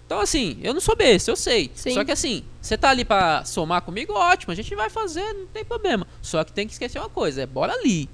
Então, 0.06 0.20
assim, 0.20 0.58
eu 0.62 0.72
não 0.72 0.80
sou 0.80 0.96
besta, 0.96 1.30
eu 1.30 1.36
sei. 1.36 1.70
Sim. 1.74 1.92
Só 1.92 2.04
que, 2.04 2.12
assim, 2.12 2.44
você 2.62 2.78
tá 2.78 2.90
ali 2.90 3.04
pra 3.04 3.44
somar 3.44 3.82
comigo, 3.82 4.12
ótimo, 4.14 4.52
a 4.52 4.54
gente 4.56 4.74
vai 4.74 4.88
fazer, 4.88 5.32
não 5.34 5.46
tem 5.46 5.64
problema. 5.64 6.06
Só 6.22 6.42
que 6.44 6.52
tem 6.52 6.66
que 6.66 6.72
esquecer 6.72 6.98
uma 6.98 7.08
coisa, 7.08 7.42
é 7.42 7.46
bora 7.46 7.72
ali. 7.72 8.08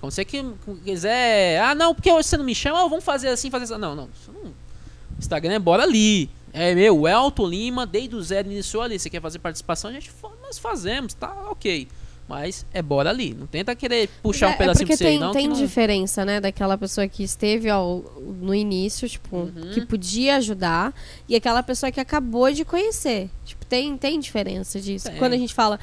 Quando 0.00 0.12
você 0.12 0.24
que 0.24 0.44
quiser, 0.84 1.60
ah, 1.60 1.74
não, 1.74 1.94
porque 1.94 2.10
hoje 2.10 2.28
você 2.28 2.36
não 2.36 2.44
me 2.44 2.54
chama, 2.54 2.88
vamos 2.88 3.04
fazer 3.04 3.28
assim, 3.28 3.50
fazer 3.50 3.64
assim. 3.64 3.78
Não, 3.78 3.94
não. 3.94 4.08
Instagram 5.18 5.54
é 5.54 5.58
bora 5.58 5.82
ali. 5.82 6.30
É 6.58 6.74
meu, 6.74 7.00
o 7.00 7.06
Elton 7.06 7.46
Lima, 7.46 7.86
desde 7.86 8.16
o 8.16 8.22
zero 8.22 8.50
iniciou 8.50 8.82
ali. 8.82 8.98
Você 8.98 9.10
quer 9.10 9.20
fazer 9.20 9.38
participação, 9.38 9.90
a 9.90 9.92
gente 9.92 10.10
nós 10.42 10.58
fazemos, 10.58 11.12
tá 11.12 11.50
ok. 11.50 11.86
Mas 12.26 12.64
é 12.72 12.80
bora 12.80 13.10
ali. 13.10 13.34
Não 13.34 13.46
tenta 13.46 13.76
querer 13.76 14.08
puxar 14.22 14.48
é, 14.48 14.54
um 14.54 14.56
pedacinho 14.56 14.84
é 14.84 14.86
porque 14.86 14.96
pra 14.96 14.96
você, 14.96 15.04
tem, 15.04 15.18
não. 15.18 15.32
tem 15.32 15.48
não... 15.48 15.54
diferença, 15.54 16.24
né, 16.24 16.40
daquela 16.40 16.78
pessoa 16.78 17.06
que 17.06 17.22
esteve 17.22 17.68
ao, 17.68 17.98
no 18.40 18.54
início, 18.54 19.06
tipo, 19.06 19.36
Uhum. 19.36 19.70
que 19.74 19.84
podia 19.84 20.36
ajudar, 20.36 20.94
e 21.28 21.36
aquela 21.36 21.62
pessoa 21.62 21.92
que 21.92 22.00
acabou 22.00 22.50
de 22.50 22.64
conhecer. 22.64 23.28
Tipo, 23.44 23.66
tem, 23.66 23.96
tem 23.98 24.18
diferença 24.18 24.80
disso. 24.80 25.10
Tem. 25.10 25.18
Quando 25.18 25.34
a 25.34 25.36
gente 25.36 25.52
fala, 25.52 25.78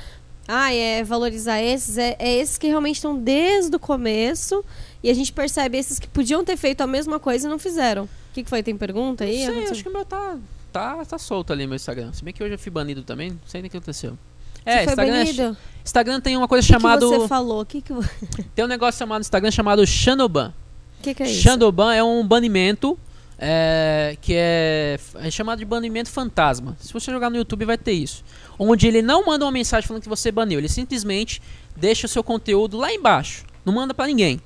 ah, 0.47 0.73
é 0.73 1.03
valorizar 1.03 1.61
esses, 1.61 1.99
é, 1.99 2.15
é 2.17 2.35
esses 2.35 2.57
que 2.57 2.67
realmente 2.67 2.95
estão 2.95 3.15
desde 3.15 3.75
o 3.75 3.79
começo, 3.79 4.65
e 5.03 5.09
a 5.09 5.13
gente 5.13 5.31
percebe 5.31 5.77
esses 5.77 5.99
que 5.99 6.07
podiam 6.07 6.43
ter 6.43 6.57
feito 6.57 6.81
a 6.81 6.87
mesma 6.87 7.19
coisa 7.19 7.47
e 7.47 7.49
não 7.49 7.59
fizeram. 7.59 8.05
O 8.05 8.33
que, 8.33 8.43
que 8.43 8.49
foi? 8.49 8.63
Tem 8.63 8.75
pergunta 8.75 9.23
aí? 9.23 9.45
Não 9.45 9.53
sei, 9.53 9.67
acho 9.67 9.83
que 9.83 9.89
o 9.89 9.93
meu 9.93 10.03
tá, 10.03 10.37
tá, 10.73 11.05
tá 11.05 11.17
solto 11.17 11.53
ali, 11.53 11.65
meu 11.67 11.75
Instagram. 11.75 12.11
Se 12.11 12.23
bem 12.23 12.33
que 12.33 12.43
hoje 12.43 12.55
eu 12.55 12.59
fui 12.59 12.71
banido 12.71 13.03
também, 13.03 13.29
não 13.31 13.39
sei 13.45 13.61
nem 13.61 13.67
o 13.69 13.71
que 13.71 13.77
aconteceu. 13.77 14.17
Você 14.55 14.69
É, 14.69 14.83
foi 14.83 14.91
Instagram, 14.93 15.51
é-? 15.53 15.55
Instagram 15.85 16.19
tem 16.21 16.35
uma 16.37 16.47
coisa 16.47 16.65
O 16.65 16.67
que, 16.67 16.73
que 16.73 16.81
chamada. 16.81 17.05
você 17.05 17.27
falou? 17.27 17.61
O 17.61 17.65
que, 17.65 17.81
que, 17.81 17.93
Tem 18.55 18.65
um 18.65 18.67
negócio 18.67 18.97
chamado 18.99 19.19
no 19.19 19.21
Instagram 19.23 19.51
chamado 19.51 19.85
Shadowban. 19.85 20.53
que, 21.01 21.13
que 21.13 21.23
é 21.23 21.29
isso? 21.29 21.41
Shadowban 21.41 21.93
é 21.93 22.03
um 22.03 22.25
banimento 22.25 22.97
é, 23.37 24.17
que 24.21 24.33
é, 24.35 24.97
é 25.15 25.29
chamado 25.31 25.59
de 25.59 25.65
banimento 25.65 26.09
fantasma. 26.09 26.77
Se 26.79 26.93
você 26.93 27.11
jogar 27.11 27.29
no 27.29 27.35
YouTube 27.37 27.65
vai 27.65 27.77
ter 27.77 27.91
isso. 27.93 28.23
Onde 28.57 28.87
ele 28.87 29.01
não 29.01 29.25
manda 29.25 29.43
uma 29.43 29.51
mensagem 29.51 29.85
falando 29.87 30.01
que 30.03 30.09
você 30.09 30.31
baniu, 30.31 30.59
ele 30.59 30.69
simplesmente 30.69 31.41
deixa 31.75 32.05
o 32.05 32.09
seu 32.09 32.23
conteúdo 32.23 32.77
lá 32.77 32.93
embaixo. 32.93 33.43
Não 33.65 33.73
manda 33.73 33.93
pra 33.93 34.07
ninguém. 34.07 34.39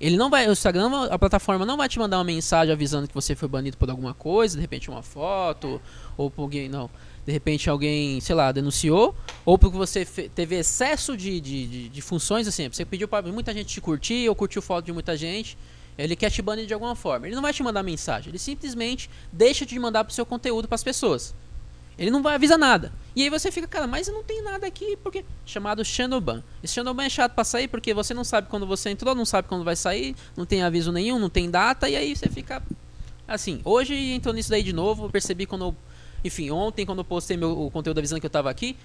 Ele 0.00 0.16
não 0.16 0.30
vai, 0.30 0.48
o 0.48 0.52
Instagram, 0.52 1.06
a 1.10 1.18
plataforma 1.18 1.66
não 1.66 1.76
vai 1.76 1.88
te 1.88 1.98
mandar 1.98 2.18
uma 2.18 2.24
mensagem 2.24 2.72
avisando 2.72 3.08
que 3.08 3.14
você 3.14 3.34
foi 3.34 3.48
banido 3.48 3.76
por 3.76 3.90
alguma 3.90 4.14
coisa, 4.14 4.54
de 4.56 4.60
repente 4.60 4.88
uma 4.88 5.02
foto, 5.02 5.80
ou 6.16 6.30
por 6.30 6.42
alguém, 6.42 6.68
não. 6.68 6.88
De 7.26 7.32
repente 7.32 7.68
alguém, 7.68 8.20
sei 8.20 8.34
lá, 8.34 8.52
denunciou, 8.52 9.14
ou 9.44 9.58
porque 9.58 9.76
você 9.76 10.04
teve 10.04 10.56
excesso 10.56 11.16
de, 11.16 11.40
de, 11.40 11.66
de, 11.66 11.88
de 11.88 12.00
funções, 12.00 12.46
assim, 12.46 12.68
você 12.68 12.84
pediu 12.84 13.08
pra 13.08 13.22
muita 13.22 13.52
gente 13.52 13.66
te 13.66 13.80
curtir, 13.80 14.28
ou 14.28 14.34
curtiu 14.36 14.62
foto 14.62 14.84
de 14.84 14.92
muita 14.92 15.16
gente, 15.16 15.58
ele 15.98 16.14
quer 16.14 16.30
te 16.30 16.40
banir 16.40 16.64
de 16.64 16.72
alguma 16.72 16.94
forma. 16.94 17.26
Ele 17.26 17.34
não 17.34 17.42
vai 17.42 17.52
te 17.52 17.62
mandar 17.62 17.82
mensagem, 17.82 18.30
ele 18.30 18.38
simplesmente 18.38 19.10
deixa 19.32 19.66
de 19.66 19.76
mandar 19.78 20.04
pro 20.04 20.14
seu 20.14 20.24
conteúdo 20.24 20.68
pras 20.68 20.84
pessoas. 20.84 21.34
Ele 21.98 22.10
não 22.10 22.22
vai 22.22 22.36
avisar 22.36 22.56
nada. 22.56 22.92
E 23.16 23.22
aí 23.24 23.28
você 23.28 23.50
fica, 23.50 23.66
cara, 23.66 23.86
mas 23.86 24.06
eu 24.06 24.14
não 24.14 24.22
tenho 24.22 24.44
nada 24.44 24.66
aqui, 24.66 24.96
porque. 25.02 25.24
Chamado 25.44 25.84
Shadowban. 25.84 26.44
Esse 26.62 26.74
Shadowban 26.74 27.04
é 27.04 27.10
chato 27.10 27.34
pra 27.34 27.42
sair 27.42 27.66
porque 27.66 27.92
você 27.92 28.14
não 28.14 28.22
sabe 28.22 28.48
quando 28.48 28.66
você 28.66 28.90
entrou, 28.90 29.14
não 29.14 29.24
sabe 29.24 29.48
quando 29.48 29.64
vai 29.64 29.74
sair, 29.74 30.14
não 30.36 30.46
tem 30.46 30.62
aviso 30.62 30.92
nenhum, 30.92 31.18
não 31.18 31.28
tem 31.28 31.50
data, 31.50 31.88
e 31.88 31.96
aí 31.96 32.14
você 32.14 32.28
fica. 32.28 32.62
Assim, 33.26 33.60
hoje 33.64 33.94
entrou 33.94 34.32
nisso 34.32 34.48
daí 34.48 34.62
de 34.62 34.72
novo, 34.72 35.10
percebi 35.10 35.44
quando 35.44 35.64
eu. 35.64 35.76
Enfim, 36.24 36.50
ontem, 36.50 36.86
quando 36.86 36.98
eu 36.98 37.04
postei 37.04 37.36
meu, 37.36 37.66
o 37.66 37.70
conteúdo 37.70 37.98
avisando 37.98 38.20
que 38.20 38.26
eu 38.26 38.30
tava 38.30 38.50
aqui, 38.50 38.76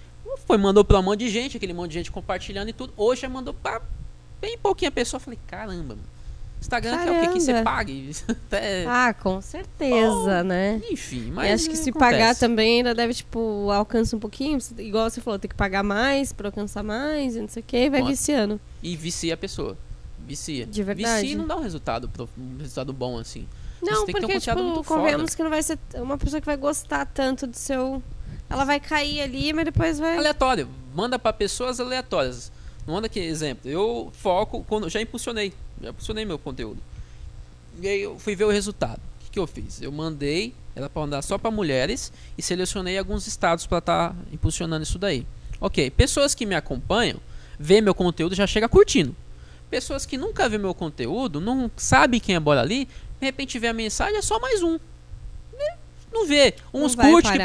foi, 0.46 0.56
mandou 0.56 0.84
pra 0.84 0.98
um 0.98 1.02
monte 1.02 1.20
de 1.20 1.30
gente, 1.30 1.56
aquele 1.56 1.72
monte 1.72 1.90
de 1.90 1.94
gente 1.94 2.10
compartilhando 2.10 2.68
e 2.68 2.72
tudo. 2.72 2.92
Hoje 2.96 3.22
já 3.22 3.28
mandou 3.28 3.54
pra 3.54 3.80
bem 4.40 4.58
pouquinha 4.58 4.90
pessoa. 4.90 5.18
Eu 5.18 5.24
falei, 5.24 5.38
caramba, 5.46 5.94
mano. 5.94 6.13
Instagram 6.64 6.98
quer 7.04 7.10
o 7.10 7.20
quê? 7.20 7.28
Que 7.34 7.40
você 7.40 7.52
Caramba. 7.52 7.70
pague? 7.70 8.10
É, 8.52 8.84
Ah, 8.88 9.14
com 9.14 9.40
certeza, 9.40 10.42
né? 10.44 10.80
enfim, 10.90 11.28
E 11.28 11.30
mas. 11.30 11.52
acho 11.60 11.70
que 11.70 11.76
se 11.76 11.90
acontece. 11.90 12.12
pagar 12.12 12.34
também 12.36 12.78
ainda 12.78 12.94
deve, 12.94 13.14
tipo, 13.14 13.70
alcança 13.70 14.16
um 14.16 14.18
pouquinho. 14.20 14.58
Igual 14.78 15.08
você 15.10 15.20
falou, 15.20 15.38
tem 15.38 15.48
que 15.48 15.54
pagar 15.54 15.82
mais 15.82 16.32
pra 16.32 16.48
alcançar 16.48 16.82
mais 16.82 17.36
e 17.36 17.40
não 17.40 17.48
sei 17.48 17.60
o 17.62 17.64
que, 17.66 17.90
vai 17.90 18.02
viciando. 18.02 18.60
E 18.82 18.96
vicia 18.96 19.34
a 19.34 19.36
pessoa. 19.36 19.76
Vicia. 20.26 20.66
De 20.66 20.82
verdade? 20.82 21.20
Vicia 21.22 21.32
e 21.34 21.36
não 21.36 21.46
dá 21.46 21.56
um 21.56 21.60
resultado, 21.62 22.10
um 22.38 22.56
resultado 22.58 22.92
bom 22.92 23.18
assim. 23.18 23.46
Não, 23.82 24.06
tem 24.06 24.14
que 24.14 24.20
ter 24.20 24.26
um 24.26 24.28
porque, 24.30 24.34
conteúdo 24.50 24.70
tipo, 24.78 24.84
convenhamos 24.84 25.24
foda. 25.32 25.36
que 25.36 25.42
não 25.42 25.50
vai 25.50 25.62
ser 25.62 25.78
uma 25.96 26.16
pessoa 26.16 26.40
que 26.40 26.46
vai 26.46 26.56
gostar 26.56 27.04
tanto 27.04 27.46
do 27.46 27.56
seu. 27.56 28.02
Ela 28.48 28.64
vai 28.64 28.80
cair 28.80 29.20
ali, 29.20 29.52
mas 29.52 29.66
depois 29.66 29.98
vai. 29.98 30.16
Aleatório. 30.16 30.68
Manda 30.94 31.18
pra 31.18 31.32
pessoas 31.32 31.78
aleatórias. 31.80 32.50
Manda 32.86 33.08
que 33.08 33.18
exemplo. 33.20 33.70
Eu 33.70 34.10
foco 34.14 34.64
quando 34.66 34.88
já 34.88 35.00
impulsionei. 35.00 35.52
Já 35.80 35.90
impulsionei 35.90 36.24
meu 36.24 36.38
conteúdo. 36.38 36.80
E 37.80 37.88
aí 37.88 38.02
eu 38.02 38.18
fui 38.18 38.36
ver 38.36 38.44
o 38.44 38.50
resultado. 38.50 38.98
O 38.98 39.24
que, 39.24 39.30
que 39.30 39.38
eu 39.38 39.46
fiz? 39.46 39.82
Eu 39.82 39.90
mandei 39.90 40.54
ela 40.74 40.88
pra 40.88 41.02
mandar 41.02 41.22
só 41.22 41.38
pra 41.38 41.50
mulheres 41.50 42.12
e 42.36 42.42
selecionei 42.42 42.98
alguns 42.98 43.26
estados 43.26 43.66
pra 43.66 43.78
estar 43.78 44.14
impulsionando 44.32 44.82
isso 44.82 44.98
daí. 44.98 45.26
Ok, 45.60 45.90
pessoas 45.90 46.34
que 46.34 46.44
me 46.44 46.54
acompanham, 46.54 47.18
vê 47.58 47.80
meu 47.80 47.94
conteúdo 47.94 48.34
já 48.34 48.46
chega 48.46 48.68
curtindo. 48.68 49.14
Pessoas 49.70 50.04
que 50.06 50.18
nunca 50.18 50.48
vê 50.48 50.58
meu 50.58 50.74
conteúdo, 50.74 51.40
não 51.40 51.70
sabe 51.76 52.20
quem 52.20 52.34
é 52.34 52.40
Bora 52.40 52.60
ali, 52.60 52.86
de 53.20 53.26
repente 53.26 53.58
vê 53.58 53.68
a 53.68 53.72
mensagem, 53.72 54.16
é 54.16 54.22
só 54.22 54.38
mais 54.38 54.62
um. 54.62 54.78
Não 56.14 56.26
vê. 56.26 56.54
Uns 56.72 56.94
vai 56.94 57.10
curte 57.10 57.32
que 57.32 57.38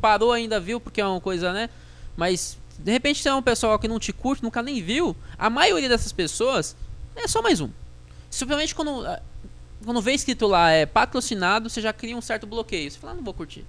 parou 0.00 0.30
ainda 0.30 0.60
viu, 0.60 0.80
porque 0.80 1.00
é 1.00 1.06
uma 1.06 1.20
coisa, 1.20 1.52
né? 1.52 1.68
Mas 2.16 2.56
de 2.78 2.92
repente 2.92 3.22
tem 3.22 3.32
um 3.32 3.42
pessoal 3.42 3.76
que 3.80 3.88
não 3.88 3.98
te 3.98 4.12
curte, 4.12 4.44
nunca 4.44 4.62
nem 4.62 4.80
viu. 4.80 5.16
A 5.36 5.50
maioria 5.50 5.88
dessas 5.88 6.12
pessoas 6.12 6.76
é 7.16 7.28
só 7.28 7.42
mais 7.42 7.60
um. 7.60 7.68
Simplesmente 8.30 8.74
quando. 8.74 9.06
ah, 9.06 9.20
quando 9.84 10.00
vê 10.00 10.12
escrito 10.12 10.46
lá 10.46 10.70
é 10.70 10.86
patrocinado, 10.86 11.68
você 11.68 11.80
já 11.80 11.92
cria 11.92 12.16
um 12.16 12.20
certo 12.20 12.46
bloqueio. 12.46 12.90
Você 12.90 12.98
fala, 12.98 13.12
ah, 13.12 13.16
não 13.16 13.24
vou 13.24 13.34
curtir. 13.34 13.64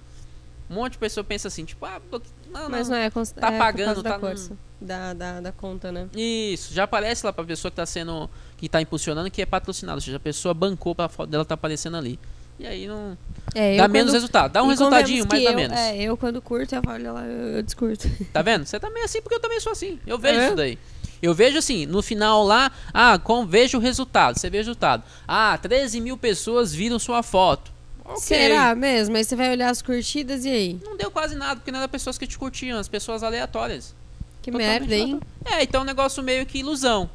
Um 0.70 0.74
monte 0.76 0.92
de 0.92 0.98
pessoa 0.98 1.22
pensa 1.24 1.48
assim, 1.48 1.64
tipo, 1.64 1.84
ah, 1.84 2.00
bloque... 2.10 2.26
não, 2.50 2.70
Mas 2.70 2.88
não 2.88 2.96
é, 2.96 3.10
cons- 3.10 3.32
Tá 3.32 3.52
é 3.52 3.58
pagando, 3.58 3.86
causa 3.86 4.02
da 4.02 4.10
tá 4.18 4.18
num- 4.18 4.56
da, 4.80 5.12
da, 5.12 5.40
da 5.40 5.52
conta, 5.52 5.90
né? 5.92 6.08
Isso, 6.14 6.72
já 6.72 6.84
aparece 6.84 7.24
lá 7.26 7.32
pra 7.32 7.44
pessoa 7.44 7.70
que 7.70 7.76
tá 7.76 7.84
sendo. 7.86 8.30
que 8.56 8.68
tá 8.68 8.80
impulsionando 8.80 9.30
que 9.30 9.42
é 9.42 9.46
patrocinado. 9.46 9.96
Ou 9.96 10.00
seja, 10.00 10.16
a 10.16 10.20
pessoa 10.20 10.54
bancou 10.54 10.94
pra 10.94 11.08
foto 11.08 11.28
dela 11.30 11.44
tá 11.44 11.54
aparecendo 11.54 11.96
ali. 11.96 12.18
E 12.58 12.66
aí 12.66 12.86
não. 12.86 13.16
É, 13.54 13.76
dá 13.76 13.88
menos 13.88 14.08
quando- 14.10 14.14
resultado. 14.14 14.52
Dá 14.52 14.62
um 14.62 14.68
resultadinho, 14.68 15.26
mas 15.30 15.42
dá 15.42 15.50
eu, 15.50 15.56
menos. 15.56 15.76
É, 15.78 16.02
eu 16.02 16.16
quando 16.16 16.40
curto, 16.40 16.74
eu 16.74 16.82
falo, 16.82 17.12
lá, 17.12 17.24
eu, 17.26 17.56
eu 17.56 17.62
descurto. 17.62 18.08
Tá 18.32 18.42
vendo? 18.42 18.64
Você 18.64 18.78
também 18.78 19.02
é 19.02 19.04
assim 19.04 19.20
porque 19.20 19.34
eu 19.34 19.40
também 19.40 19.58
sou 19.60 19.72
assim. 19.72 19.98
Eu 20.06 20.18
vejo 20.18 20.38
É? 20.40 20.46
isso 20.46 20.56
daí. 20.56 20.78
Eu 21.22 21.32
vejo 21.34 21.56
assim, 21.58 21.86
no 21.86 22.02
final 22.02 22.44
lá, 22.44 22.70
ah, 22.92 23.18
com, 23.18 23.46
vejo 23.46 23.78
o 23.78 23.80
resultado. 23.80 24.38
Você 24.38 24.50
vê 24.50 24.58
o 24.58 24.60
resultado. 24.60 25.02
Ah, 25.26 25.56
13 25.60 26.00
mil 26.00 26.16
pessoas 26.18 26.74
viram 26.74 26.98
sua 26.98 27.22
foto. 27.22 27.72
Ok. 28.04 28.20
Será 28.20 28.74
mesmo? 28.74 29.16
Aí 29.16 29.24
você 29.24 29.34
vai 29.34 29.50
olhar 29.50 29.70
as 29.70 29.80
curtidas 29.80 30.44
e 30.44 30.50
aí? 30.50 30.78
Não 30.84 30.96
deu 30.96 31.10
quase 31.10 31.34
nada, 31.34 31.56
porque 31.56 31.72
não 31.72 31.78
eram 31.78 31.88
pessoas 31.88 32.18
que 32.18 32.26
te 32.26 32.36
curtiam, 32.38 32.78
as 32.78 32.88
pessoas 32.88 33.22
aleatórias. 33.22 33.94
Que 34.42 34.50
Totalmente 34.52 34.80
merda, 34.80 34.94
hein? 34.94 35.20
aleatório. 35.42 35.60
É, 35.60 35.62
então 35.62 35.80
é 35.80 35.82
um 35.82 35.86
negócio 35.86 36.22
meio 36.22 36.44
que 36.44 36.58
ilusão. 36.58 37.08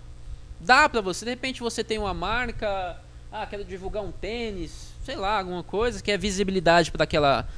Dá 0.59 0.89
pra 0.89 1.01
você, 1.01 1.23
de 1.25 1.31
repente 1.31 1.61
você 1.61 1.83
tem 1.83 1.99
uma 1.99 2.13
marca, 2.13 2.97
ah, 3.31 3.45
quero 3.45 3.63
divulgar 3.63 4.03
um 4.03 4.11
tênis, 4.11 4.88
sei 5.09 5.17
lá, 5.17 5.39
alguma 5.39 5.63
coisa, 5.63 6.03
quer 6.03 6.19
visibilidade 6.19 6.91
para 6.91 7.03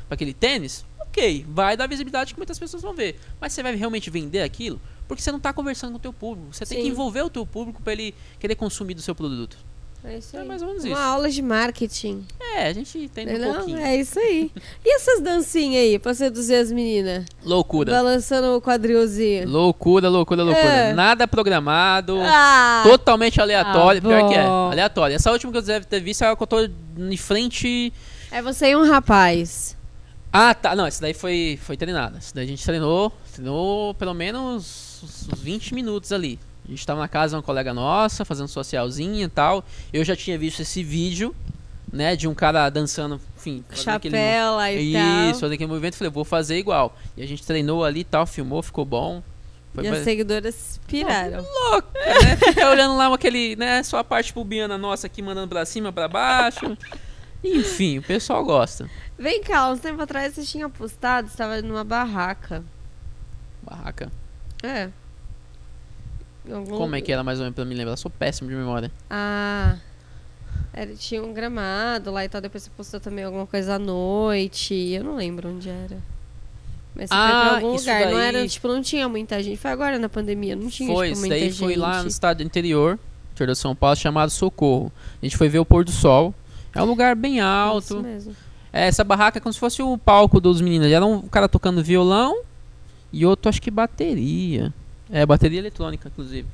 aquele 0.10 0.34
tênis. 0.34 0.86
OK, 1.00 1.46
vai 1.50 1.76
dar 1.76 1.86
visibilidade 1.86 2.34
que 2.34 2.40
muitas 2.40 2.58
pessoas 2.58 2.82
vão 2.82 2.94
ver. 2.94 3.20
Mas 3.42 3.52
você 3.52 3.62
vai 3.62 3.76
realmente 3.76 4.10
vender 4.10 4.42
aquilo? 4.42 4.80
Porque 5.06 5.22
você 5.22 5.34
não 5.34 5.40
tá 5.40 5.52
conversando 5.52 5.92
com 5.92 5.98
o 5.98 6.02
teu 6.02 6.14
público. 6.14 6.54
Você 6.54 6.66
tem 6.66 6.78
que 6.78 6.84
Sim. 6.86 6.90
envolver 6.90 7.24
o 7.24 7.30
teu 7.30 7.46
público 7.46 7.82
para 7.82 7.92
ele 7.92 8.16
querer 8.40 8.56
consumir 8.56 8.94
do 8.94 9.02
seu 9.02 9.14
produto. 9.14 9.58
É 10.04 10.18
isso 10.18 10.36
É 10.36 10.42
aí. 10.42 10.48
mais 10.48 10.62
ou 10.64 10.68
menos 10.70 10.84
Uma 10.84 10.94
isso. 10.94 11.02
aula 11.02 11.30
de 11.30 11.42
marketing. 11.44 12.26
É, 12.56 12.68
a 12.68 12.74
gente 12.74 12.98
entende 12.98 13.36
um 13.36 13.38
Não, 13.40 13.54
pouquinho. 13.56 13.78
é 13.78 13.96
isso 13.98 14.18
aí. 14.20 14.52
E 14.84 14.96
essas 14.96 15.22
dancinhas 15.22 15.84
aí, 15.84 16.00
pra 16.00 16.14
seduzir 16.14 16.56
as 16.56 16.72
meninas? 16.72 17.26
Loucura. 17.44 17.92
Balançando 17.94 18.56
o 18.58 18.62
quadrilzinho. 18.62 19.48
Loucura, 19.48 20.10
loucura, 20.10 20.44
loucura. 20.44 20.68
É. 20.68 20.94
Nada 20.94 21.28
programado. 21.28 22.18
Ah! 22.22 22.82
Totalmente 22.84 23.40
aleatório. 23.40 24.00
Ah, 24.04 24.08
pior 24.08 24.28
que 24.30 24.34
é. 24.36 24.42
Aleatório. 24.44 25.16
Essa 25.16 25.32
última 25.32 25.52
que 25.52 25.58
eu 25.60 25.62
deve 25.62 25.86
ter 25.86 26.00
visto 26.00 26.24
é 26.24 26.28
a 26.32 26.36
que 26.36 26.42
eu 26.44 26.48
tô 26.48 26.58
em 26.98 27.18
frente. 27.18 27.94
É 28.32 28.42
você 28.42 28.72
e 28.72 28.76
um 28.76 28.84
rapaz. 28.90 29.78
Ah, 30.34 30.54
tá. 30.56 30.76
Não, 30.76 30.86
essa 30.88 31.02
daí 31.02 31.14
foi, 31.14 31.60
foi 31.62 31.78
treinada. 31.78 32.18
Essa 32.18 32.34
daí 32.34 32.46
a 32.46 32.48
gente 32.48 32.64
treinou. 32.66 33.12
Treinou 33.34 33.94
pelo 33.94 34.14
menos 34.16 35.00
uns 35.04 35.28
20 35.40 35.76
minutos 35.76 36.12
ali. 36.12 36.40
A 36.72 36.74
gente 36.74 36.86
tava 36.88 37.02
na 37.02 37.08
casa 37.10 37.32
de 37.32 37.36
uma 37.36 37.44
colega 37.44 37.74
nossa, 37.74 38.24
fazendo 38.24 38.48
socialzinha 38.48 39.26
e 39.26 39.28
tal. 39.28 39.62
Eu 39.92 40.06
já 40.06 40.16
tinha 40.16 40.38
visto 40.38 40.62
esse 40.62 40.82
vídeo, 40.82 41.36
né? 41.92 42.16
De 42.16 42.30
um 42.30 42.34
cara 42.34 42.70
dançando, 42.70 43.20
enfim. 43.38 43.62
fazendo 43.68 43.90
aquele 43.96 44.16
Chapela 44.16 44.72
e 44.72 44.94
Isso, 44.94 44.98
tal. 45.32 45.34
fazendo 45.42 45.54
aquele 45.54 45.68
movimento. 45.70 45.96
Falei, 45.98 46.10
vou 46.12 46.24
fazer 46.24 46.58
igual. 46.58 46.98
E 47.18 47.22
a 47.22 47.28
gente 47.28 47.44
treinou 47.46 47.84
ali 47.84 48.00
e 48.00 48.04
tal, 48.06 48.26
filmou, 48.26 48.64
ficou 48.64 48.86
bom. 48.86 49.22
Foi 49.76 49.84
E 49.84 49.88
as 49.90 49.98
ba- 49.98 50.04
seguidoras 50.06 50.80
piraram. 50.88 51.44
louca, 51.72 52.00
né? 52.00 52.38
Fica 52.38 52.70
olhando 52.70 52.96
lá 52.96 53.14
aquele, 53.14 53.58
né? 53.58 53.84
Só 53.84 53.98
a 53.98 54.04
parte 54.06 54.32
pubiana 54.32 54.78
nossa 54.78 55.08
aqui 55.08 55.22
mandando 55.22 55.50
pra 55.50 55.66
cima, 55.66 55.92
pra 55.92 56.08
baixo. 56.08 56.78
Enfim, 57.44 57.98
o 57.98 58.02
pessoal 58.02 58.46
gosta. 58.46 58.90
Vem 59.20 59.44
cá, 59.44 59.70
uns 59.70 59.82
tempo 59.82 60.02
atrás 60.02 60.36
você 60.36 60.44
tinha 60.44 60.70
postado, 60.70 61.28
você 61.28 61.34
estava 61.34 61.62
numa 61.62 61.84
barraca. 61.84 62.64
Barraca. 63.62 64.10
É. 64.64 64.90
Algum 66.50 66.78
Como 66.78 66.96
é 66.96 67.02
que 67.02 67.12
era 67.12 67.24
mais 67.24 67.40
ou 67.40 67.44
menos 67.44 67.56
pra 67.56 67.66
me 67.66 67.76
lembrar? 67.76 67.94
Eu 67.94 67.98
sou 67.98 68.10
péssimo 68.12 68.50
de 68.50 68.56
memória. 68.56 68.92
Ah. 69.10 69.76
Era, 70.74 70.96
tinha 70.96 71.22
um 71.22 71.34
gramado 71.34 72.12
lá 72.12 72.24
e 72.24 72.30
tal. 72.30 72.40
Depois 72.42 72.64
você 72.64 72.70
postou 72.76 73.00
também 73.00 73.24
alguma 73.26 73.46
coisa 73.46 73.76
à 73.76 73.80
noite. 73.80 74.74
Eu 74.74 75.04
não 75.04 75.16
lembro 75.16 75.50
onde 75.50 75.70
era. 75.70 75.98
Mas 76.96 77.10
você 77.10 77.16
foi 77.16 77.24
Ah, 77.24 77.40
pra 77.42 77.56
algum 77.58 77.76
isso 77.76 77.84
lugar. 77.86 78.06
Não 78.06 78.14
daí- 78.18 78.26
era, 78.28 78.48
tipo, 78.48 78.68
não 78.68 78.82
tinha 78.82 79.08
muita 79.08 79.42
gente. 79.44 79.58
Foi 79.58 79.72
agora 79.72 80.00
na 80.00 80.10
pandemia, 80.10 80.56
não 80.56 80.68
tinha, 80.70 80.92
foi, 80.94 81.08
tipo, 81.08 81.14
isso 81.14 81.22
muita 81.22 81.36
daí 81.36 81.50
gente. 81.50 81.60
foi 81.60 81.76
lá 81.76 82.02
no 82.02 82.08
estado 82.10 82.42
interior, 82.44 82.98
interior 83.34 83.54
de 83.54 83.60
São 83.60 83.76
Paulo, 83.76 83.96
chamado 83.96 84.30
Socorro. 84.30 84.92
A 85.22 85.26
gente 85.26 85.38
foi 85.38 85.48
ver 85.48 85.60
o 85.60 85.66
pôr 85.66 85.84
do 85.86 85.92
sol. 85.92 86.34
É 86.74 86.82
um 86.82 86.86
lugar 86.86 87.16
bem 87.16 87.38
Isso 87.38 87.46
alto. 87.46 88.02
mesmo. 88.02 88.36
É, 88.74 88.88
essa 88.88 89.04
barraca 89.04 89.38
é 89.38 89.42
como 89.42 89.52
se 89.54 89.60
fosse 89.60 89.82
o 89.82 89.98
palco 89.98 90.40
dos 90.40 90.60
meninos. 90.62 90.88
Era 90.90 91.06
um 91.06 91.22
cara 91.24 91.48
tocando 91.50 91.84
violão 91.84 92.42
e 93.12 93.26
outro 93.26 93.50
acho 93.50 93.62
que 93.62 93.70
bateria. 93.72 94.74
É, 95.12 95.26
bateria 95.26 95.60
eletrônica, 95.60 96.08
inclusive. 96.08 96.48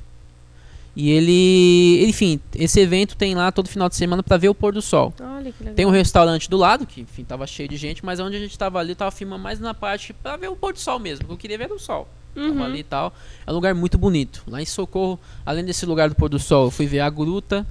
E 0.96 1.10
ele, 1.10 2.04
enfim, 2.08 2.40
esse 2.56 2.80
evento 2.80 3.16
tem 3.16 3.34
lá 3.34 3.52
todo 3.52 3.68
final 3.68 3.88
de 3.88 3.94
semana 3.94 4.20
pra 4.22 4.36
ver 4.36 4.48
o 4.48 4.54
pôr 4.54 4.72
do 4.72 4.82
sol. 4.82 5.14
Olha 5.20 5.52
que 5.52 5.60
legal. 5.62 5.74
Tem 5.76 5.86
um 5.86 5.90
restaurante 5.90 6.50
do 6.50 6.56
lado, 6.56 6.84
que 6.86 7.02
enfim, 7.02 7.22
tava 7.22 7.46
cheio 7.46 7.68
de 7.68 7.76
gente, 7.76 8.04
mas 8.04 8.18
onde 8.18 8.34
a 8.36 8.40
gente 8.40 8.58
tava 8.58 8.80
ali, 8.80 8.90
eu 8.90 8.96
tava 8.96 9.12
filmando 9.12 9.42
mais 9.42 9.60
na 9.60 9.72
parte 9.72 10.12
pra 10.12 10.36
ver 10.36 10.48
o 10.48 10.56
pôr 10.56 10.72
do 10.72 10.80
sol 10.80 10.98
mesmo. 10.98 11.20
porque 11.20 11.32
Eu 11.34 11.38
queria 11.38 11.58
ver 11.58 11.72
o 11.72 11.78
sol. 11.78 12.08
Tava 12.34 12.48
Uhum. 12.48 12.62
ali 12.64 12.80
e 12.80 12.84
tal. 12.84 13.12
É 13.46 13.50
um 13.50 13.54
lugar 13.54 13.74
muito 13.74 13.96
bonito. 13.96 14.42
Lá 14.48 14.60
em 14.60 14.66
Socorro, 14.66 15.18
além 15.46 15.64
desse 15.64 15.86
lugar 15.86 16.08
do 16.08 16.14
pôr 16.16 16.28
do 16.28 16.38
sol, 16.38 16.64
eu 16.66 16.70
fui 16.70 16.86
ver 16.86 17.00
a 17.00 17.10
gruta, 17.10 17.64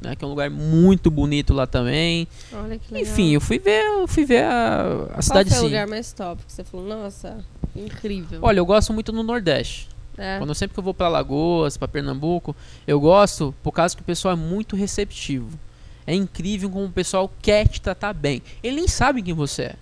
né, 0.00 0.14
que 0.14 0.22
é 0.24 0.26
um 0.26 0.30
lugar 0.30 0.50
muito 0.50 1.10
bonito 1.10 1.54
lá 1.54 1.66
também. 1.66 2.28
Olha 2.52 2.78
que 2.78 2.92
legal. 2.92 3.10
Enfim, 3.12 3.32
eu 3.32 3.40
fui 3.40 3.58
ver, 3.58 3.82
eu 3.82 4.06
fui 4.06 4.24
ver 4.26 4.44
a, 4.44 4.82
a 4.82 5.06
Qual 5.14 5.22
cidade 5.22 5.48
foi 5.48 5.58
o 5.58 5.60
sim. 5.62 5.66
lugar 5.68 5.86
mais 5.86 6.12
top 6.12 6.42
que 6.46 6.52
você 6.52 6.62
falou? 6.64 6.86
Nossa, 6.86 7.38
incrível. 7.74 8.40
Olha, 8.42 8.58
eu 8.58 8.66
gosto 8.66 8.92
muito 8.92 9.10
no 9.12 9.22
Nordeste. 9.22 9.88
É. 10.16 10.38
Quando 10.38 10.54
sempre 10.54 10.74
que 10.74 10.78
eu 10.80 10.84
vou 10.84 10.94
pra 10.94 11.08
Lagoas, 11.08 11.76
pra 11.76 11.88
Pernambuco, 11.88 12.54
eu 12.86 13.00
gosto 13.00 13.54
por 13.62 13.72
causa 13.72 13.94
que 13.96 14.02
o 14.02 14.04
pessoal 14.04 14.32
é 14.32 14.36
muito 14.36 14.76
receptivo. 14.76 15.58
É 16.06 16.14
incrível 16.14 16.68
como 16.70 16.84
o 16.86 16.90
pessoal 16.92 17.30
quer 17.42 17.66
te 17.68 17.80
tratar 17.80 18.12
bem. 18.12 18.42
Ele 18.62 18.76
nem 18.76 18.88
sabe 18.88 19.22
quem 19.22 19.34
você 19.34 19.62
é. 19.62 19.74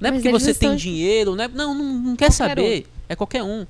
Não 0.00 0.08
é 0.08 0.12
Mas 0.12 0.22
porque 0.22 0.30
você 0.32 0.46
tem 0.46 0.52
estão- 0.70 0.76
dinheiro, 0.76 1.34
não, 1.36 1.44
é- 1.44 1.48
não, 1.48 1.74
não, 1.74 1.84
não 1.84 2.16
quer 2.16 2.26
Qualquer 2.26 2.32
saber. 2.32 2.86
É 3.08 3.14
qualquer 3.16 3.42
um. 3.42 3.66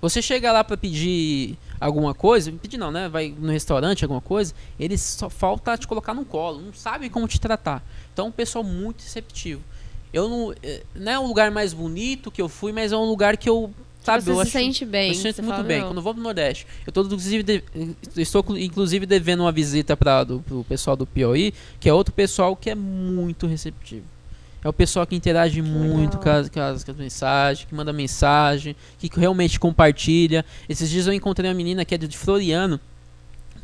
Você 0.00 0.22
chega 0.22 0.50
lá 0.50 0.64
pra 0.64 0.76
pedir 0.78 1.58
alguma 1.78 2.14
coisa, 2.14 2.50
pedir 2.52 2.78
não, 2.78 2.90
né? 2.90 3.08
Vai 3.08 3.34
no 3.38 3.50
restaurante, 3.52 4.02
alguma 4.02 4.20
coisa, 4.22 4.54
eles 4.78 5.00
só 5.02 5.28
falta 5.28 5.76
te 5.76 5.86
colocar 5.86 6.14
no 6.14 6.24
colo, 6.24 6.60
não 6.62 6.72
sabem 6.72 7.10
como 7.10 7.28
te 7.28 7.38
tratar. 7.38 7.82
Então, 8.12 8.28
um 8.28 8.32
pessoal 8.32 8.64
muito 8.64 9.02
receptivo. 9.02 9.60
Eu 10.12 10.28
não, 10.28 10.54
eh, 10.62 10.82
não 10.94 11.12
é 11.12 11.18
o 11.18 11.26
lugar 11.26 11.50
mais 11.50 11.72
bonito 11.74 12.30
que 12.30 12.40
eu 12.40 12.48
fui, 12.48 12.72
mas 12.72 12.92
é 12.92 12.96
um 12.96 13.04
lugar 13.04 13.36
que 13.36 13.48
eu, 13.48 13.70
sabe, 14.02 14.22
você 14.24 14.30
eu 14.30 14.34
se 14.36 14.40
acho 14.42 14.50
sente 14.50 14.84
bem. 14.84 15.08
eu 15.08 15.14
sinto 15.14 15.36
você 15.36 15.42
muito 15.42 15.54
fala, 15.56 15.66
bem. 15.68 15.80
não. 15.80 15.86
Quando 15.88 15.96
eu 15.98 16.02
vou 16.02 16.14
pro 16.14 16.22
Nordeste, 16.22 16.66
eu 16.86 16.92
tô, 16.92 17.02
inclusive, 17.02 17.42
de- 17.42 17.62
estou 18.16 18.44
inclusive 18.58 19.06
devendo 19.06 19.40
uma 19.40 19.52
visita 19.52 19.96
para 19.96 20.26
o 20.50 20.64
pessoal 20.68 20.96
do 20.96 21.06
Piauí, 21.06 21.52
que 21.78 21.88
é 21.88 21.92
outro 21.94 22.12
pessoal 22.14 22.54
que 22.56 22.70
é 22.70 22.74
muito 22.74 23.46
receptivo. 23.46 24.04
É 24.62 24.68
o 24.68 24.72
pessoal 24.74 25.06
que 25.06 25.16
interage 25.16 25.62
muito 25.62 26.18
com 26.18 26.28
as, 26.28 26.48
com, 26.50 26.60
as, 26.60 26.84
com 26.84 26.90
as 26.90 26.96
mensagens, 26.98 27.66
que 27.66 27.74
manda 27.74 27.92
mensagem, 27.94 28.76
que 28.98 29.08
realmente 29.18 29.58
compartilha. 29.58 30.44
Esses 30.68 30.90
dias 30.90 31.06
eu 31.06 31.14
encontrei 31.14 31.48
uma 31.48 31.54
menina 31.56 31.82
que 31.82 31.94
é 31.94 31.98
de 31.98 32.16
Floriano, 32.18 32.78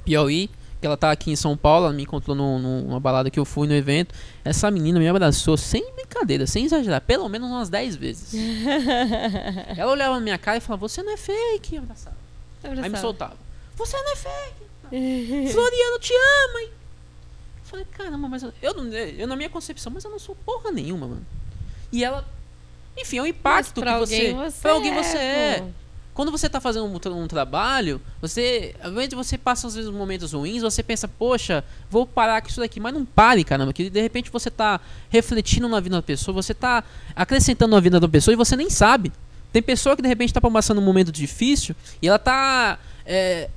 Piauí, 0.05 0.49
que 0.87 0.89
ela 0.89 0.97
tá 0.97 1.11
aqui 1.11 1.31
em 1.33 1.37
São 1.37 1.57
Paulo, 1.57 1.87
ela 1.87 1.95
me 1.95 2.05
encontrou 2.05 2.37
num- 2.37 2.59
num- 2.59 2.83
numa 2.83 3.01
balada 3.01 3.29
que 3.31 3.39
eu 3.41 3.45
fui 3.45 3.67
no 3.67 3.75
evento. 3.75 4.15
Essa 4.45 4.71
menina 4.71 4.99
me 5.01 5.09
abraçou 5.09 5.57
sem 5.57 5.93
brincadeira, 5.95 6.47
sem 6.47 6.65
exagerar, 6.65 7.01
pelo 7.01 7.29
menos 7.29 7.51
umas 7.51 7.69
10 7.69 7.97
vezes. 7.97 8.33
ela 9.77 9.91
olhava 9.93 10.15
na 10.15 10.21
minha 10.21 10.39
cara 10.39 10.59
e 10.59 10.61
falava: 10.61 10.87
Você 10.89 11.03
não 11.03 11.13
é 11.13 11.17
fake, 11.17 11.77
eu 11.77 11.83
abraçava. 11.83 12.17
Aí 12.63 12.71
me 12.71 12.79
Abraçava. 12.79 13.01
soltava. 13.01 13.37
Você 13.77 13.97
não 13.97 14.13
é 14.13 14.17
fake. 14.17 14.67
Floriano 15.53 15.99
te 15.99 16.13
ama, 16.15 16.61
hein? 16.63 16.71
Eu 16.71 17.65
falei, 17.71 17.85
caramba, 17.91 18.29
mas 18.29 18.43
eu, 18.45 18.53
eu, 18.63 18.73
eu 19.19 19.27
na 19.27 19.35
minha 19.35 19.49
concepção, 19.51 19.93
mas 19.93 20.05
eu 20.05 20.11
não 20.11 20.19
sou 20.21 20.37
porra 20.37 20.71
nenhuma, 20.71 21.09
mano. 21.09 21.27
E 21.93 22.05
ela, 22.05 22.25
enfim, 22.97 23.19
é 23.19 23.23
um 23.23 23.27
impacto 23.27 23.83
que 23.83 23.93
você, 23.99 24.33
você 24.33 24.61
pra 24.63 24.73
alguém 24.73 24.93
é, 24.93 25.03
você 25.03 25.19
é. 25.19 25.61
pô. 25.61 25.86
Quando 26.17 26.33
você 26.33 26.49
tá 26.49 26.63
fazendo 26.63 26.87
um, 26.87 27.23
um 27.23 27.29
trabalho, 27.29 28.01
você, 28.23 28.75
de 29.07 29.15
você 29.15 29.37
passa 29.37 29.67
às 29.67 29.75
vezes 29.75 29.91
momentos 29.91 30.33
ruins, 30.33 30.63
você 30.63 30.83
pensa, 30.83 31.07
poxa, 31.07 31.63
vou 31.91 32.07
parar 32.07 32.41
com 32.41 32.49
isso 32.49 32.59
daqui, 32.59 32.81
mas 32.81 32.95
não 32.95 33.05
pare, 33.05 33.45
caramba, 33.45 33.71
que 33.71 33.91
de 33.91 34.01
repente 34.01 34.31
você 34.31 34.51
tá 34.51 34.81
refletindo 35.11 35.69
na 35.69 35.79
vida 35.79 35.95
da 35.97 36.01
pessoa, 36.01 36.35
você 36.35 36.55
tá 36.55 36.83
acrescentando 37.15 37.75
na 37.75 37.81
vida 37.81 38.01
da 38.01 38.09
pessoa 38.09 38.33
e 38.33 38.37
você 38.37 38.57
nem 38.57 38.71
sabe. 38.71 39.13
Tem 39.53 39.61
pessoa 39.61 39.95
que 39.95 40.01
de 40.01 40.09
repente 40.09 40.33
tá 40.33 40.41
passando 40.41 40.81
um 40.81 40.85
momento 40.85 41.13
difícil 41.13 41.77
e 42.01 42.09
ela 42.09 42.19
tá 42.19 42.79
é, 43.05 43.51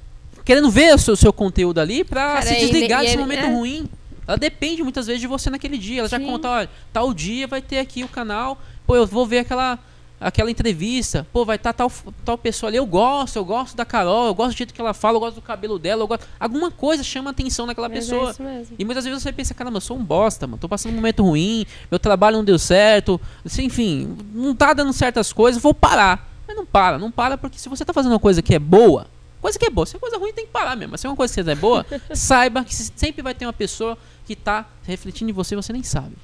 querendo 0.44 0.70
ver 0.70 0.94
o 0.94 0.98
seu, 0.98 1.16
seu 1.16 1.32
conteúdo 1.32 1.80
ali 1.80 2.04
pra 2.04 2.34
Cara, 2.34 2.42
se 2.42 2.56
desligar 2.56 3.00
desse 3.04 3.14
ele- 3.14 3.22
momento 3.22 3.46
é. 3.46 3.54
ruim. 3.56 3.90
Ela 4.28 4.36
depende 4.38 4.84
muitas 4.84 5.08
vezes 5.08 5.22
de 5.22 5.28
você 5.28 5.50
naquele 5.50 5.78
dia. 5.78 6.00
Ela 6.02 6.10
já 6.10 6.20
Sim. 6.20 6.26
conta, 6.26 6.50
olha, 6.50 6.70
tal 6.92 7.14
dia 7.14 7.48
vai 7.48 7.62
ter 7.62 7.80
aqui 7.80 8.04
o 8.04 8.08
canal, 8.10 8.62
pô, 8.86 8.98
eu 8.98 9.08
vou 9.08 9.26
ver 9.26 9.40
aquela 9.40 9.80
aquela 10.20 10.52
entrevista, 10.52 11.26
pô, 11.32 11.46
vai 11.46 11.56
estar 11.56 11.74
tal, 11.74 11.92
tal 12.26 12.38
pessoa 12.38 12.70
ali, 12.70 12.78
eu 12.78 12.86
gosto, 12.86 13.38
eu 13.38 13.46
gosto 13.46 13.76
da 13.76 13.86
Carol, 13.86 14.28
eu 14.28 14.34
gosto 14.34 14.52
do 14.54 14.58
jeito 14.58 14.74
que 14.74 14.82
ela 14.82 14.94
fala, 14.94 15.16
eu 15.16 15.20
gosto 15.20 15.36
do 15.36 15.42
cabelo 15.42 15.80
dela, 15.80 16.04
eu 16.04 16.08
gosto... 16.08 16.28
Alguma 16.40 16.70
coisa 16.70 17.04
chama 17.04 17.32
atenção 17.32 17.66
naquela 17.66 17.88
Mas 17.88 18.00
pessoa. 18.00 18.30
É 18.30 18.32
isso 18.32 18.44
mesmo. 18.44 18.76
E 18.78 18.86
muitas 18.86 19.06
vezes 19.06 19.22
você 19.22 19.32
pensa, 19.32 19.54
caramba, 19.54 19.78
eu 19.78 19.82
sou 19.82 19.98
um 19.98 20.04
bosta, 20.04 20.46
mano. 20.46 20.58
Tô 20.58 20.68
passando 20.68 20.92
um 20.92 20.96
momento 20.96 21.24
ruim, 21.24 21.66
meu 21.90 22.00
trabalho 22.00 22.38
não 22.38 22.44
deu 22.44 22.60
certo, 22.60 23.20
assim, 23.46 23.66
enfim, 23.66 24.18
não 24.34 24.54
tá 24.56 24.74
dando 24.74 24.92
certas 24.94 25.32
coisas, 25.32 25.62
vou 25.62 25.74
parar. 25.74 26.28
Mas 26.48 26.58
não 26.58 26.66
para, 26.66 26.98
não 26.98 27.12
para, 27.12 27.38
porque 27.38 27.60
se 27.60 27.70
você 27.70 27.86
tá 27.86 27.94
fazendo 27.94 28.12
uma 28.12 28.20
coisa 28.20 28.42
que 28.42 28.54
é 28.54 28.60
boa, 28.60 29.08
Coisa 29.42 29.58
que 29.58 29.66
é 29.66 29.70
boa. 29.70 29.86
Se 29.86 29.96
é 29.96 30.00
coisa 30.00 30.18
ruim, 30.18 30.34
tem 30.34 30.46
que 30.46 30.52
parar 30.52 30.76
mesmo. 30.76 30.92
Mas 30.92 31.02
se 31.02 31.08
é 31.08 31.10
uma 31.10 31.16
coisa 31.16 31.34
que 31.34 31.50
é 31.50 31.56
boa, 31.56 31.86
saiba 32.14 32.64
que 32.64 32.76
sempre 32.76 33.22
vai 33.22 33.34
ter 33.34 33.46
uma 33.46 33.54
pessoa 33.54 33.98
que 34.26 34.36
tá 34.36 34.68
refletindo 34.84 35.32
em 35.32 35.34
você 35.34 35.56
e 35.56 35.58
você 35.58 35.72
nem 35.72 35.84
sabe. 35.84 36.16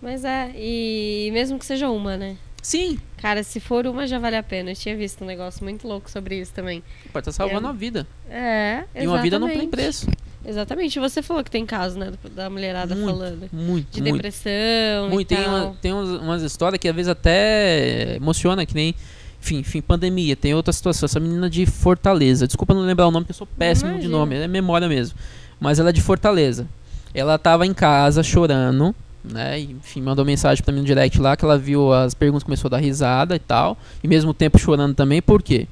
Mas 0.00 0.24
é, 0.24 0.52
e 0.56 1.30
mesmo 1.32 1.58
que 1.58 1.66
seja 1.66 1.90
uma, 1.90 2.16
né? 2.16 2.36
Sim, 2.62 2.98
Cara, 3.16 3.42
se 3.42 3.60
for 3.60 3.86
uma 3.86 4.06
já 4.06 4.18
vale 4.18 4.36
a 4.36 4.42
pena. 4.42 4.70
Eu 4.70 4.76
tinha 4.76 4.96
visto 4.96 5.22
um 5.22 5.26
negócio 5.26 5.62
muito 5.62 5.86
louco 5.86 6.10
sobre 6.10 6.38
isso 6.40 6.52
também. 6.52 6.82
pode 7.12 7.28
estar 7.28 7.32
salvando 7.32 7.66
É. 7.66 7.70
uma 7.70 7.72
vida. 7.72 8.06
É, 8.30 8.84
E 8.94 9.06
uma 9.06 9.20
vida 9.22 9.38
não 9.38 9.46
tem 9.46 9.56
exatamente. 9.58 9.70
preço. 9.70 10.06
Exatamente. 10.44 10.98
Você 10.98 11.20
falou 11.22 11.44
que 11.44 11.50
tem 11.50 11.66
caso, 11.66 11.98
né, 11.98 12.12
da 12.34 12.48
mulherada 12.48 12.94
Muito, 12.94 13.10
falando. 13.10 13.48
Muito, 13.52 13.90
De 13.92 14.00
muito. 14.00 14.14
depressão 14.14 15.08
Muito. 15.10 15.20
e 15.32 15.36
Tem, 15.36 15.44
tal. 15.44 15.54
uma- 15.66 15.74
tem 15.82 15.92
umas 15.92 16.42
histórias 16.42 16.78
que 16.80 16.88
às 16.88 16.94
vezes 16.94 17.10
até 17.10 18.16
emociona, 18.16 18.64
que 18.64 18.74
nem. 18.74 18.94
Enfim, 19.42 19.58
enfim, 19.58 19.80
pandemia. 19.82 20.34
Tem 20.36 20.54
outra 20.54 20.72
situação. 20.72 21.06
Essa 21.06 21.20
menina 21.20 21.48
de 21.48 21.64
Fortaleza. 21.66 22.46
Desculpa 22.46 22.72
não 22.74 22.82
lembrar 22.82 23.06
o 23.06 23.10
nome, 23.10 23.24
porque 23.24 23.32
eu 23.32 23.36
sou 23.38 23.46
péssimo 23.46 23.98
de 23.98 24.08
nome. 24.08 24.36
É 24.36 24.46
memória 24.48 24.86
mesmo. 24.88 25.18
Mas 25.58 25.78
ela 25.78 25.90
é 25.90 25.92
de 25.92 26.00
Fortaleza. 26.02 26.66
Ela 27.14 27.38
tava 27.38 27.66
em 27.66 27.72
casa 27.74 28.22
chorando, 28.22 28.94
né? 29.24 29.60
Enfim, 29.60 30.00
mandou 30.00 30.24
mensagem 30.24 30.62
pra 30.62 30.72
mim 30.72 30.80
no 30.80 30.86
direct 30.86 31.20
lá 31.20 31.36
que 31.36 31.44
ela 31.44 31.58
viu 31.58 31.92
as 31.92 32.14
perguntas, 32.14 32.44
começou 32.44 32.68
a 32.68 32.70
dar 32.70 32.78
risada 32.78 33.34
e 33.36 33.38
tal. 33.38 33.76
E 34.02 34.08
mesmo 34.08 34.32
tempo 34.32 34.58
chorando 34.58 34.94
também, 34.94 35.20
por 35.20 35.42
quê? 35.42 35.68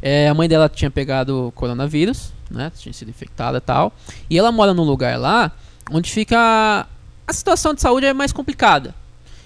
É, 0.00 0.28
a 0.28 0.34
mãe 0.34 0.48
dela 0.48 0.68
tinha 0.68 0.90
pegado 0.90 1.52
coronavírus, 1.54 2.32
né? 2.50 2.70
Tinha 2.76 2.92
sido 2.92 3.10
infectada 3.10 3.58
e 3.58 3.60
tal. 3.60 3.92
E 4.30 4.38
ela 4.38 4.52
mora 4.52 4.72
num 4.72 4.84
lugar 4.84 5.18
lá 5.18 5.52
onde 5.90 6.10
fica. 6.10 6.86
A 7.26 7.32
situação 7.32 7.74
de 7.74 7.80
saúde 7.80 8.06
é 8.06 8.14
mais 8.14 8.32
complicada. 8.32 8.94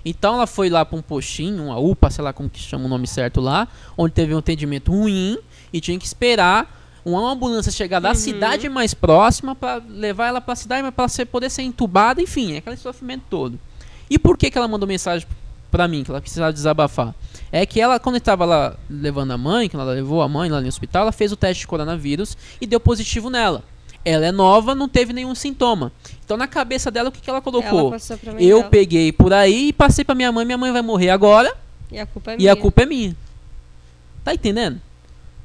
Então 0.04 0.34
ela 0.34 0.46
foi 0.46 0.68
lá 0.68 0.84
pra 0.84 0.98
um 0.98 1.02
postinho, 1.02 1.64
uma 1.64 1.78
UPA, 1.78 2.10
sei 2.10 2.24
lá 2.24 2.32
como 2.32 2.50
que 2.50 2.58
chama 2.58 2.84
o 2.86 2.88
nome 2.88 3.06
certo 3.06 3.40
lá, 3.40 3.68
onde 3.96 4.12
teve 4.12 4.34
um 4.34 4.38
atendimento 4.38 4.90
ruim 4.90 5.38
e 5.72 5.80
tinha 5.80 5.98
que 5.98 6.04
esperar 6.04 6.81
uma 7.04 7.30
ambulância 7.32 7.70
chegar 7.72 8.00
da 8.00 8.10
Uhum. 8.10 8.14
cidade 8.14 8.68
mais 8.68 8.94
próxima 8.94 9.54
pra 9.54 9.80
levar 9.88 10.28
ela 10.28 10.40
pra 10.40 10.54
cidade, 10.54 10.82
mas 10.82 10.94
pra 10.94 11.08
você 11.08 11.24
poder 11.24 11.50
ser 11.50 11.62
entubada, 11.62 12.20
enfim, 12.22 12.54
é 12.54 12.58
aquele 12.58 12.76
sofrimento 12.76 13.24
todo. 13.28 13.58
E 14.08 14.18
por 14.18 14.36
que 14.38 14.50
que 14.50 14.58
ela 14.58 14.68
mandou 14.68 14.86
mensagem 14.86 15.26
pra 15.70 15.88
mim, 15.88 16.04
que 16.04 16.10
ela 16.10 16.20
precisava 16.20 16.52
desabafar? 16.52 17.14
É 17.50 17.66
que 17.66 17.80
ela, 17.80 17.98
quando 17.98 18.16
estava 18.16 18.44
lá 18.44 18.76
levando 18.88 19.30
a 19.32 19.38
mãe, 19.38 19.68
quando 19.68 19.82
ela 19.82 19.92
levou 19.92 20.22
a 20.22 20.28
mãe 20.28 20.48
lá 20.50 20.60
no 20.60 20.68
hospital, 20.68 21.02
ela 21.02 21.12
fez 21.12 21.32
o 21.32 21.36
teste 21.36 21.62
de 21.62 21.66
coronavírus 21.66 22.36
e 22.60 22.66
deu 22.66 22.78
positivo 22.80 23.28
nela. 23.30 23.62
Ela 24.04 24.26
é 24.26 24.32
nova, 24.32 24.74
não 24.74 24.88
teve 24.88 25.12
nenhum 25.12 25.34
sintoma. 25.34 25.92
Então 26.24 26.36
na 26.36 26.46
cabeça 26.48 26.90
dela, 26.90 27.08
o 27.08 27.12
que, 27.12 27.20
que 27.20 27.30
ela 27.30 27.36
Ela 27.38 27.42
colocou? 27.42 27.90
passou 27.92 28.18
pra 28.18 28.32
mãe 28.32 28.42
Eu 28.44 28.58
dela. 28.58 28.70
peguei 28.70 29.12
por 29.12 29.32
aí 29.32 29.68
e 29.68 29.72
passei 29.72 30.04
pra 30.04 30.14
minha 30.14 30.32
mãe, 30.32 30.44
minha 30.44 30.58
mãe 30.58 30.72
vai 30.72 30.82
morrer 30.82 31.10
agora 31.10 31.54
E 31.90 31.98
a 31.98 32.06
culpa 32.06 32.32
é 32.32 32.34
e 32.34 32.36
minha. 32.38 32.52
a 32.52 32.56
culpa 32.56 32.82
é 32.82 32.86
minha. 32.86 33.16
Tá 34.24 34.34
entendendo? 34.34 34.80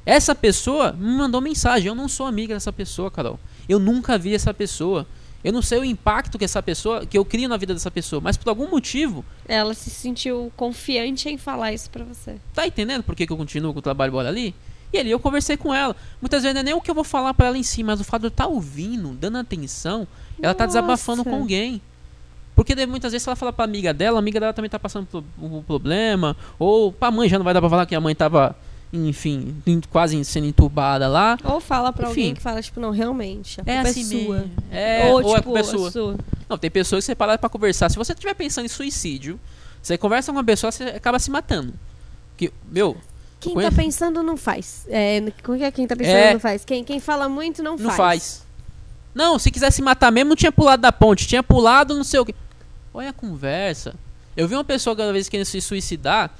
Essa 0.08 0.34
pessoa 0.34 0.92
me 0.92 1.18
mandou 1.18 1.38
mensagem. 1.38 1.88
Eu 1.88 1.94
não 1.94 2.08
sou 2.08 2.24
amiga 2.24 2.54
dessa 2.54 2.72
pessoa, 2.72 3.10
Carol. 3.10 3.38
Eu 3.68 3.78
nunca 3.78 4.16
vi 4.16 4.34
essa 4.34 4.54
pessoa. 4.54 5.06
Eu 5.44 5.52
não 5.52 5.60
sei 5.60 5.78
o 5.78 5.84
impacto 5.84 6.38
que 6.38 6.46
essa 6.46 6.62
pessoa, 6.62 7.04
que 7.04 7.18
eu 7.18 7.26
crio 7.26 7.46
na 7.46 7.58
vida 7.58 7.74
dessa 7.74 7.90
pessoa, 7.90 8.18
mas 8.18 8.34
por 8.34 8.48
algum 8.48 8.70
motivo, 8.70 9.22
Ela 9.46 9.74
se 9.74 9.90
sentiu 9.90 10.50
confiante 10.56 11.28
em 11.28 11.36
falar 11.36 11.74
isso 11.74 11.90
pra 11.90 12.04
você. 12.04 12.36
tá 12.54 12.66
entendendo 12.66 13.02
por 13.02 13.14
que, 13.14 13.26
que 13.26 13.32
eu 13.32 13.36
continuo 13.36 13.74
com 13.74 13.80
o 13.80 13.82
trabalho 13.82 14.10
bora 14.10 14.30
ali? 14.30 14.54
E 14.90 14.96
ali 14.96 15.10
eu 15.10 15.20
conversei 15.20 15.58
com 15.58 15.74
ela. 15.74 15.94
Muitas 16.22 16.42
vezes 16.42 16.54
não 16.54 16.62
é 16.62 16.64
nem 16.64 16.72
o 16.74 16.80
que 16.80 16.90
eu 16.90 16.94
vou 16.94 17.04
falar 17.04 17.34
pra 17.34 17.48
ela 17.48 17.58
em 17.58 17.62
si, 17.62 17.84
mas 17.84 18.00
o 18.00 18.04
fato 18.04 18.22
de 18.22 18.26
eu 18.28 18.30
estar 18.30 18.46
ouvindo, 18.46 19.10
dando 19.10 19.36
atenção, 19.36 20.08
ela 20.40 20.54
tá 20.54 20.64
desabafando 20.64 21.18
Nossa. 21.18 21.28
com 21.30 21.36
alguém. 21.36 21.82
Porque 22.56 22.74
daí, 22.74 22.86
muitas 22.86 23.12
vezes 23.12 23.22
se 23.24 23.28
ela 23.28 23.36
fala 23.36 23.52
pra 23.52 23.66
amiga 23.66 23.92
dela, 23.92 24.16
a 24.16 24.20
amiga 24.20 24.40
dela 24.40 24.54
também 24.54 24.70
tá 24.70 24.78
passando 24.78 25.06
por 25.06 25.22
um 25.40 25.62
problema. 25.62 26.34
Ou 26.58 26.90
pra 26.90 27.10
mãe 27.10 27.28
já 27.28 27.36
não 27.38 27.44
vai 27.44 27.52
dar 27.52 27.60
pra 27.60 27.68
falar 27.68 27.84
que 27.86 27.94
a 27.94 28.00
mãe 28.00 28.14
tava, 28.14 28.56
enfim, 28.92 29.54
quase 29.90 30.22
sendo 30.24 30.46
entubada 30.46 31.06
lá. 31.08 31.36
Ou 31.44 31.60
fala 31.60 31.92
pra 31.92 32.08
alguém 32.08 32.26
Enfim. 32.26 32.34
que 32.34 32.40
fala, 32.42 32.62
tipo, 32.62 32.80
não, 32.80 32.90
realmente, 32.90 33.60
a 33.60 33.64
culpa 33.64 33.70
É 33.70 33.74
é, 33.74 33.80
assim 33.80 34.04
sua. 34.04 34.36
mesmo. 34.36 34.52
É, 34.70 35.04
ou, 35.06 35.12
ou, 35.12 35.20
tipo, 35.22 35.34
a 35.36 35.42
culpa 35.42 35.58
é 35.58 35.62
sua. 35.62 35.90
sua. 35.90 36.16
Não, 36.48 36.56
tem 36.56 36.70
pessoas 36.70 37.04
que 37.04 37.06
você 37.06 37.14
para 37.14 37.36
pra 37.36 37.48
conversar. 37.50 37.90
Se 37.90 37.96
você 37.96 38.12
estiver 38.12 38.34
pensando 38.34 38.64
em 38.64 38.68
suicídio, 38.68 39.38
você 39.82 39.98
conversa 39.98 40.32
com 40.32 40.38
uma 40.38 40.44
pessoa, 40.44 40.72
você 40.72 40.84
acaba 40.84 41.18
se 41.18 41.30
matando. 41.30 41.74
Que, 42.36 42.52
meu, 42.70 42.96
Quem 43.40 43.52
Conhece? 43.54 43.76
tá 43.76 43.82
pensando 43.82 44.22
não 44.22 44.36
faz. 44.36 44.86
É, 44.88 45.20
como 45.44 45.58
que 45.58 45.64
é 45.64 45.70
quem 45.70 45.86
tá 45.86 45.94
pensando 45.94 46.16
É. 46.16 46.32
não 46.32 46.40
faz? 46.40 46.64
Quem, 46.64 46.82
quem 46.82 46.98
fala 46.98 47.28
muito 47.28 47.62
não, 47.62 47.76
não 47.76 47.90
faz. 47.90 48.46
Não, 49.14 49.38
se 49.38 49.50
quiser 49.50 49.70
se 49.70 49.82
matar 49.82 50.10
mesmo, 50.10 50.30
não 50.30 50.36
tinha 50.36 50.52
pulado 50.52 50.80
da 50.80 50.92
ponte, 50.92 51.26
tinha 51.26 51.42
pulado 51.42 51.94
não 51.94 52.04
sei 52.04 52.20
o 52.20 52.24
que. 52.24 52.34
Olha 52.94 53.10
a 53.10 53.12
conversa. 53.12 53.94
Eu 54.36 54.46
vi 54.48 54.54
uma 54.54 54.64
pessoa 54.64 54.94
cada 54.96 55.12
vez 55.12 55.28
querendo 55.28 55.46
se 55.46 55.60
suicidar. 55.60 56.30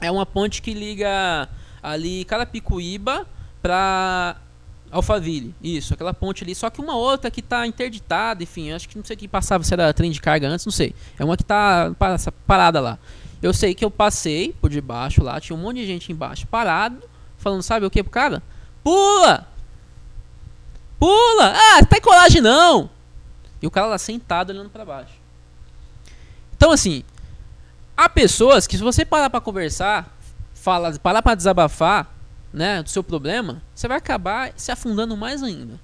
É 0.00 0.10
uma 0.10 0.26
ponte 0.26 0.60
que 0.62 0.74
liga 0.74 1.48
ali 1.82 2.24
Carapicuíba 2.24 3.26
pra 3.60 4.36
Alphaville. 4.90 5.54
Isso, 5.62 5.94
aquela 5.94 6.12
ponte 6.14 6.44
ali. 6.44 6.54
Só 6.54 6.68
que 6.70 6.80
uma 6.80 6.94
outra 6.96 7.30
que 7.30 7.42
tá 7.42 7.66
interditada, 7.66 8.42
enfim, 8.42 8.72
acho 8.72 8.88
que 8.88 8.96
não 8.96 9.04
sei 9.04 9.14
o 9.16 9.18
que 9.18 9.26
passava, 9.28 9.64
se 9.64 9.72
era 9.72 9.92
trem 9.92 10.10
de 10.10 10.20
carga 10.20 10.48
antes, 10.48 10.64
não 10.66 10.72
sei. 10.72 10.94
É 11.18 11.24
uma 11.24 11.36
que 11.36 11.44
tá 11.44 11.92
pa- 11.98 12.16
parada 12.46 12.80
lá. 12.80 12.98
Eu 13.40 13.52
sei 13.52 13.74
que 13.74 13.84
eu 13.84 13.90
passei 13.90 14.54
por 14.60 14.70
debaixo 14.70 15.22
lá, 15.22 15.40
tinha 15.40 15.56
um 15.56 15.60
monte 15.60 15.78
de 15.78 15.86
gente 15.86 16.12
embaixo 16.12 16.46
parado, 16.46 17.02
falando, 17.38 17.62
sabe 17.62 17.84
o 17.84 17.90
que 17.90 18.02
pro 18.02 18.12
cara? 18.12 18.42
Pula! 18.84 19.48
Pula! 20.98 21.52
Ah, 21.54 21.84
tá 21.84 21.96
em 21.98 22.00
colagem 22.00 22.40
não! 22.40 22.88
E 23.60 23.66
o 23.66 23.70
cara 23.70 23.86
lá 23.86 23.98
sentado 23.98 24.50
olhando 24.50 24.70
pra 24.70 24.84
baixo. 24.84 25.14
Então, 26.56 26.70
assim, 26.70 27.02
há 27.96 28.08
pessoas 28.08 28.66
que 28.66 28.76
se 28.76 28.82
você 28.82 29.04
parar 29.04 29.30
pra 29.30 29.40
conversar, 29.40 30.16
falar, 30.62 30.96
parar 31.00 31.22
pra 31.22 31.34
desabafar, 31.34 32.14
né, 32.52 32.82
do 32.82 32.88
seu 32.88 33.02
problema, 33.02 33.60
você 33.74 33.88
vai 33.88 33.96
acabar 33.96 34.52
se 34.54 34.70
afundando 34.70 35.16
mais 35.16 35.42
ainda. 35.42 35.80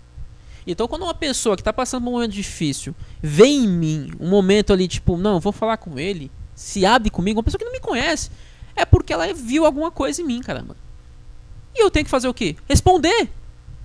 Então, 0.64 0.86
quando 0.86 1.02
uma 1.02 1.14
pessoa 1.14 1.56
que 1.56 1.62
tá 1.62 1.72
passando 1.72 2.04
por 2.04 2.10
um 2.10 2.12
momento 2.12 2.32
difícil 2.32 2.94
vê 3.20 3.46
em 3.46 3.66
mim 3.66 4.12
um 4.20 4.28
momento 4.28 4.72
ali, 4.72 4.86
tipo, 4.86 5.16
não, 5.16 5.40
vou 5.40 5.50
falar 5.50 5.78
com 5.78 5.98
ele, 5.98 6.30
se 6.54 6.86
abre 6.86 7.10
comigo, 7.10 7.38
uma 7.38 7.42
pessoa 7.42 7.58
que 7.58 7.64
não 7.64 7.72
me 7.72 7.80
conhece, 7.80 8.30
é 8.76 8.84
porque 8.84 9.12
ela 9.12 9.32
viu 9.32 9.66
alguma 9.66 9.90
coisa 9.90 10.22
em 10.22 10.24
mim, 10.24 10.40
caramba. 10.40 10.76
E 11.74 11.82
eu 11.82 11.90
tenho 11.90 12.04
que 12.04 12.10
fazer 12.10 12.28
o 12.28 12.34
quê? 12.34 12.54
Responder. 12.68 13.28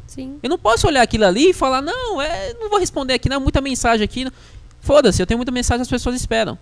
Sim. 0.06 0.38
Eu 0.44 0.50
não 0.50 0.60
posso 0.60 0.86
olhar 0.86 1.02
aquilo 1.02 1.26
ali 1.26 1.50
e 1.50 1.54
falar, 1.54 1.82
não, 1.82 2.22
é, 2.22 2.54
não 2.56 2.70
vou 2.70 2.80
responder 2.80 3.14
aqui, 3.14 3.30
não, 3.30 3.40
muita 3.40 3.62
mensagem 3.62 4.04
aqui. 4.04 4.26
não." 4.26 4.32
Foda-se, 4.82 5.22
eu 5.22 5.26
tenho 5.26 5.38
muita 5.38 5.52
mensagem, 5.52 5.82
as 5.82 5.90
pessoas 5.90 6.16
esperam. 6.16 6.60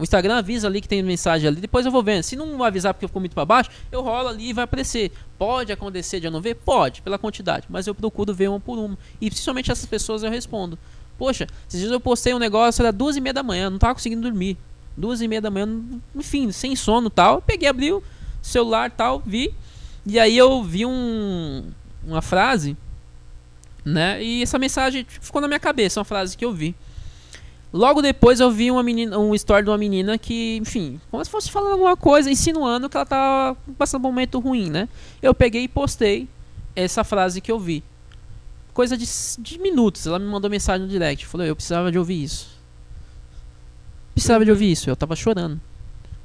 O 0.00 0.02
Instagram 0.02 0.38
avisa 0.38 0.66
ali 0.66 0.80
que 0.80 0.88
tem 0.88 1.02
mensagem 1.02 1.46
ali, 1.46 1.60
depois 1.60 1.84
eu 1.84 1.92
vou 1.92 2.02
vendo. 2.02 2.22
Se 2.22 2.34
não 2.34 2.64
avisar 2.64 2.94
porque 2.94 3.06
ficou 3.06 3.20
muito 3.20 3.34
pra 3.34 3.44
baixo, 3.44 3.70
eu 3.92 4.00
rolo 4.00 4.28
ali 4.28 4.48
e 4.48 4.52
vai 4.54 4.64
aparecer. 4.64 5.12
Pode 5.36 5.70
acontecer 5.70 6.20
de 6.20 6.26
eu 6.26 6.30
não 6.30 6.40
ver? 6.40 6.54
Pode, 6.54 7.02
pela 7.02 7.18
quantidade. 7.18 7.66
Mas 7.68 7.86
eu 7.86 7.94
procuro 7.94 8.32
ver 8.32 8.48
uma 8.48 8.58
por 8.58 8.78
uma. 8.78 8.96
E 9.20 9.28
principalmente 9.28 9.70
essas 9.70 9.84
pessoas 9.84 10.22
eu 10.22 10.30
respondo. 10.30 10.78
Poxa, 11.18 11.46
esses 11.68 11.80
dias 11.80 11.92
eu 11.92 12.00
postei 12.00 12.32
um 12.32 12.38
negócio, 12.38 12.80
era 12.80 12.90
duas 12.90 13.14
e 13.14 13.20
meia 13.20 13.34
da 13.34 13.42
manhã, 13.42 13.68
não 13.68 13.78
tava 13.78 13.92
conseguindo 13.92 14.22
dormir. 14.22 14.56
Duas 14.96 15.20
e 15.20 15.28
meia 15.28 15.42
da 15.42 15.50
manhã, 15.50 15.68
enfim, 16.16 16.50
sem 16.50 16.74
sono 16.74 17.10
tal. 17.10 17.42
Peguei, 17.42 17.68
abri 17.68 17.92
o 17.92 18.02
celular 18.40 18.90
tal, 18.90 19.22
vi. 19.24 19.52
E 20.06 20.18
aí 20.18 20.34
eu 20.34 20.62
vi 20.62 20.86
um, 20.86 21.64
uma 22.06 22.22
frase, 22.22 22.74
né? 23.84 24.22
E 24.24 24.42
essa 24.42 24.58
mensagem 24.58 25.06
ficou 25.06 25.42
na 25.42 25.46
minha 25.46 25.60
cabeça, 25.60 26.00
uma 26.00 26.04
frase 26.04 26.38
que 26.38 26.44
eu 26.44 26.54
vi. 26.54 26.74
Logo 27.72 28.02
depois 28.02 28.40
eu 28.40 28.50
vi 28.50 28.70
uma 28.70 28.82
menina, 28.82 29.16
um 29.16 29.32
story 29.34 29.62
de 29.62 29.70
uma 29.70 29.78
menina 29.78 30.18
que, 30.18 30.56
enfim, 30.56 31.00
como 31.08 31.24
se 31.24 31.30
fosse 31.30 31.50
falando 31.50 31.72
alguma 31.72 31.96
coisa, 31.96 32.28
insinuando 32.28 32.88
que 32.88 32.96
ela 32.96 33.06
tava 33.06 33.56
passando 33.78 34.00
um 34.00 34.08
momento 34.08 34.40
ruim, 34.40 34.68
né? 34.68 34.88
Eu 35.22 35.32
peguei 35.32 35.64
e 35.64 35.68
postei 35.68 36.28
essa 36.74 37.04
frase 37.04 37.40
que 37.40 37.50
eu 37.50 37.60
vi. 37.60 37.84
Coisa 38.74 38.96
de, 38.96 39.06
de 39.38 39.58
minutos, 39.58 40.06
ela 40.06 40.18
me 40.18 40.26
mandou 40.26 40.50
mensagem 40.50 40.84
no 40.84 40.90
direct, 40.90 41.26
falou, 41.26 41.46
eu 41.46 41.54
precisava 41.54 41.92
de 41.92 41.98
ouvir 41.98 42.24
isso. 42.24 42.48
Precisava 44.14 44.44
de 44.44 44.50
ouvir 44.50 44.72
isso, 44.72 44.90
eu 44.90 44.96
tava 44.96 45.14
chorando. 45.14 45.60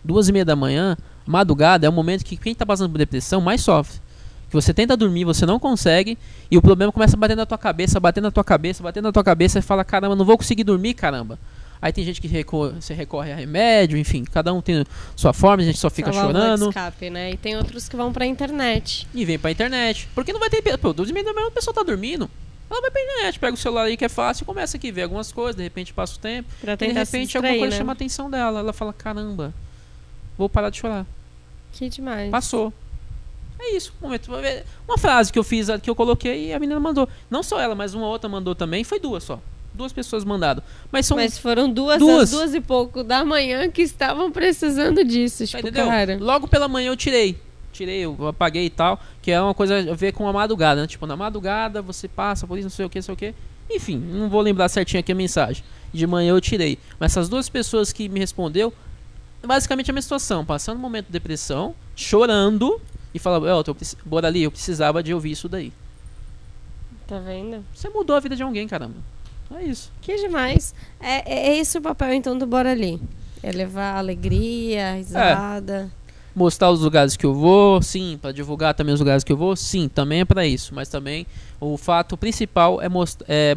Duas 0.04 0.28
e 0.28 0.32
meia 0.32 0.46
da 0.46 0.56
manhã, 0.56 0.98
madrugada, 1.28 1.86
é 1.86 1.90
o 1.90 1.94
momento 1.94 2.26
que 2.26 2.38
quem 2.38 2.56
tá 2.56 2.66
passando 2.66 2.92
por 2.92 2.98
depressão 2.98 3.40
mais 3.40 3.62
sofre. 3.62 4.00
Você 4.56 4.74
tenta 4.74 4.96
dormir, 4.98 5.24
você 5.26 5.46
não 5.46 5.60
consegue, 5.60 6.18
e 6.50 6.58
o 6.58 6.62
problema 6.62 6.92
começa 6.92 7.16
a 7.16 7.20
bater 7.20 7.36
na 7.36 7.46
tua 7.46 7.58
cabeça, 7.58 8.00
bater 8.00 8.22
na 8.22 8.32
tua 8.32 8.44
cabeça, 8.44 8.82
bater 8.84 9.02
na 9.04 9.12
tua 9.12 9.24
cabeça, 9.24 9.60
e 9.60 9.62
fala, 9.62 9.84
caramba, 9.84 10.16
não 10.16 10.26
vou 10.26 10.38
conseguir 10.38 10.64
dormir, 10.64 10.94
caramba. 10.94 11.38
Aí 11.82 11.92
tem 11.92 12.04
gente 12.04 12.20
que 12.22 12.28
recorre, 12.28 12.74
você 12.82 12.94
recorre 12.94 13.32
a 13.32 13.36
remédio, 13.36 13.98
enfim, 13.98 14.24
cada 14.24 14.52
um 14.54 14.62
tem 14.62 14.84
sua 15.16 15.34
forma, 15.34 15.62
a 15.62 15.66
gente 15.66 15.78
só 15.78 15.90
fica 15.90 16.10
de 16.10 16.18
chorando 16.18 16.70
escape, 16.70 17.10
né? 17.10 17.32
E 17.32 17.38
tem 17.38 17.56
outros 17.58 17.88
que 17.88 17.96
vão 17.96 18.12
pra 18.12 18.26
internet. 18.26 19.08
e 19.14 19.24
vem 19.26 19.38
pra 19.38 19.52
internet. 19.52 20.08
Porque 20.16 20.34
não 20.34 20.40
vai 20.40 20.50
ter. 20.50 20.62
Pô, 20.80 20.94
12 20.94 21.12
da 21.14 21.34
manhã 21.34 21.48
a 21.48 21.52
pessoa 21.52 21.74
tá 21.74 21.84
dormindo. 21.84 22.30
Ela 22.72 22.82
vai 22.82 22.90
pra 22.90 23.02
internet, 23.04 23.38
pega 23.40 23.54
o 23.54 23.58
celular 23.58 23.84
aí 23.84 23.96
que 23.98 24.06
é 24.06 24.10
fácil 24.10 24.44
e 24.44 24.46
começa 24.46 24.78
aqui, 24.78 24.92
ver 24.92 25.04
algumas 25.04 25.32
coisas, 25.32 25.56
de 25.56 25.62
repente 25.64 25.94
passa 25.94 26.16
o 26.16 26.20
tempo. 26.20 26.50
Pra 26.62 26.74
E 26.74 26.78
de 26.78 26.86
se 26.86 26.94
repente 26.94 27.38
alguma 27.38 27.52
distrair, 27.52 27.60
coisa 27.60 27.72
né? 27.72 27.78
chama 27.78 27.92
a 27.92 27.94
atenção 27.94 28.30
dela. 28.32 28.60
Ela 28.62 28.74
fala, 28.74 28.92
caramba, 28.94 29.54
vou 30.38 30.50
parar 30.50 30.72
de 30.72 30.78
chorar. 30.78 31.06
Que 31.74 31.88
demais. 31.90 32.32
Passou. 32.32 32.74
É 33.68 33.76
isso. 33.76 33.92
Um 34.02 34.06
momento. 34.06 34.30
Uma 34.88 34.98
frase 34.98 35.32
que 35.34 35.40
eu 35.40 35.44
fiz, 35.44 35.68
que 35.82 35.90
eu 35.90 35.96
coloquei 35.96 36.50
e 36.50 36.54
a 36.54 36.60
menina 36.60 36.80
mandou. 36.80 37.08
Não 37.30 37.42
só 37.42 37.60
ela, 37.60 37.74
mas 37.76 37.94
uma 37.94 38.08
outra 38.08 38.30
mandou 38.30 38.54
também. 38.54 38.84
Foi 38.84 39.00
duas 39.00 39.24
só. 39.24 39.40
Duas 39.74 39.92
pessoas 39.92 40.24
mandaram. 40.24 40.62
Mas 40.92 41.06
são. 41.06 41.18
Mas 41.18 41.38
foram 41.38 41.70
duas, 41.70 42.00
Duas. 42.00 42.24
às 42.24 42.32
duas 42.32 42.54
e 42.54 42.62
pouco 42.62 43.04
da 43.04 43.26
manhã 43.26 43.70
que 43.70 43.82
estavam 43.82 44.32
precisando 44.32 45.04
disso. 45.04 45.40
Tá, 45.40 45.46
Tipo, 45.58 45.68
entendeu? 45.68 45.88
cara. 45.88 46.18
Logo 46.22 46.48
pela 46.48 46.68
manhã 46.68 46.90
eu 46.92 46.96
tirei. 46.96 47.38
tirei, 47.74 48.00
eu 48.06 48.28
apaguei 48.28 48.66
e 48.66 48.70
tal. 48.70 49.00
Que 49.22 49.32
é 49.32 49.42
uma 49.42 49.54
coisa 49.54 49.92
a 49.92 49.96
ver 49.96 50.14
com 50.14 50.28
a 50.28 50.32
madrugada, 50.34 50.82
né? 50.82 50.88
Tipo, 50.88 51.06
na 51.08 51.18
madrugada 51.18 51.82
você 51.82 52.08
passa 52.08 52.46
por 52.48 52.58
isso, 52.58 52.66
não 52.66 52.70
sei 52.70 52.86
o 52.86 52.90
que, 52.90 53.00
não 53.00 53.04
sei 53.04 53.14
o 53.14 53.18
que. 53.18 53.34
Enfim, 53.70 53.98
não 53.98 54.30
vou 54.30 54.42
lembrar 54.42 54.70
certinho 54.70 55.00
aqui 55.00 55.12
a 55.12 55.16
mensagem. 55.16 55.64
De 55.92 56.06
manhã 56.06 56.30
eu 56.30 56.40
tirei. 56.40 56.78
Mas 57.00 57.12
essas 57.14 57.28
duas 57.28 57.50
pessoas 57.50 57.92
que 57.92 58.08
me 58.08 58.20
respondeu, 58.20 58.72
basicamente 59.44 59.90
a 59.90 59.94
minha 59.94 60.02
situação, 60.02 60.46
passando 60.46 60.78
um 60.78 60.82
momento 60.82 61.08
de 61.08 61.12
depressão, 61.12 61.74
chorando 61.96 62.80
e 63.16 63.20
falando, 63.20 63.48
Elton, 63.48 63.74
bora 64.06 64.28
ali, 64.28 64.44
eu 64.44 64.52
precisava 64.52 65.02
de 65.02 65.14
ouvir 65.14 65.32
isso 65.32 65.48
daí. 65.48 65.72
Tá 67.08 67.18
vendo? 67.18 67.64
Você 67.74 67.88
mudou 67.88 68.14
a 68.14 68.20
vida 68.20 68.36
de 68.36 68.44
alguém, 68.44 68.68
caramba. 68.68 68.98
É 69.56 69.64
isso. 69.64 69.90
Que 70.02 70.18
demais. 70.18 70.76
É, 71.00 71.34
é 71.34 71.48
é 71.48 71.58
esse 71.58 71.78
o 71.78 71.82
papel, 71.82 72.12
então, 72.12 72.38
do 72.38 72.46
Bora 72.46 72.72
Ali. 72.72 73.02
É 73.42 73.54
levar 73.54 73.96
alegria, 73.96 74.96
risada. 74.96 75.90
Mostrar 76.36 76.72
os 76.72 76.82
lugares 76.82 77.16
que 77.16 77.26
eu 77.26 77.34
vou, 77.34 77.82
sim, 77.82 78.20
para 78.22 78.34
divulgar 78.34 78.74
também 78.74 78.94
os 78.94 79.00
lugares 79.00 79.24
que 79.24 79.32
eu 79.32 79.38
vou, 79.38 79.56
sim, 79.56 79.88
também 79.88 80.20
é 80.20 80.26
para 80.26 80.46
isso. 80.46 80.76
Mas 80.76 80.90
também 80.90 81.26
o 81.58 81.78
fato 81.78 82.18
principal 82.18 82.82
é, 82.82 82.90
most 82.90 83.24
é 83.30 83.56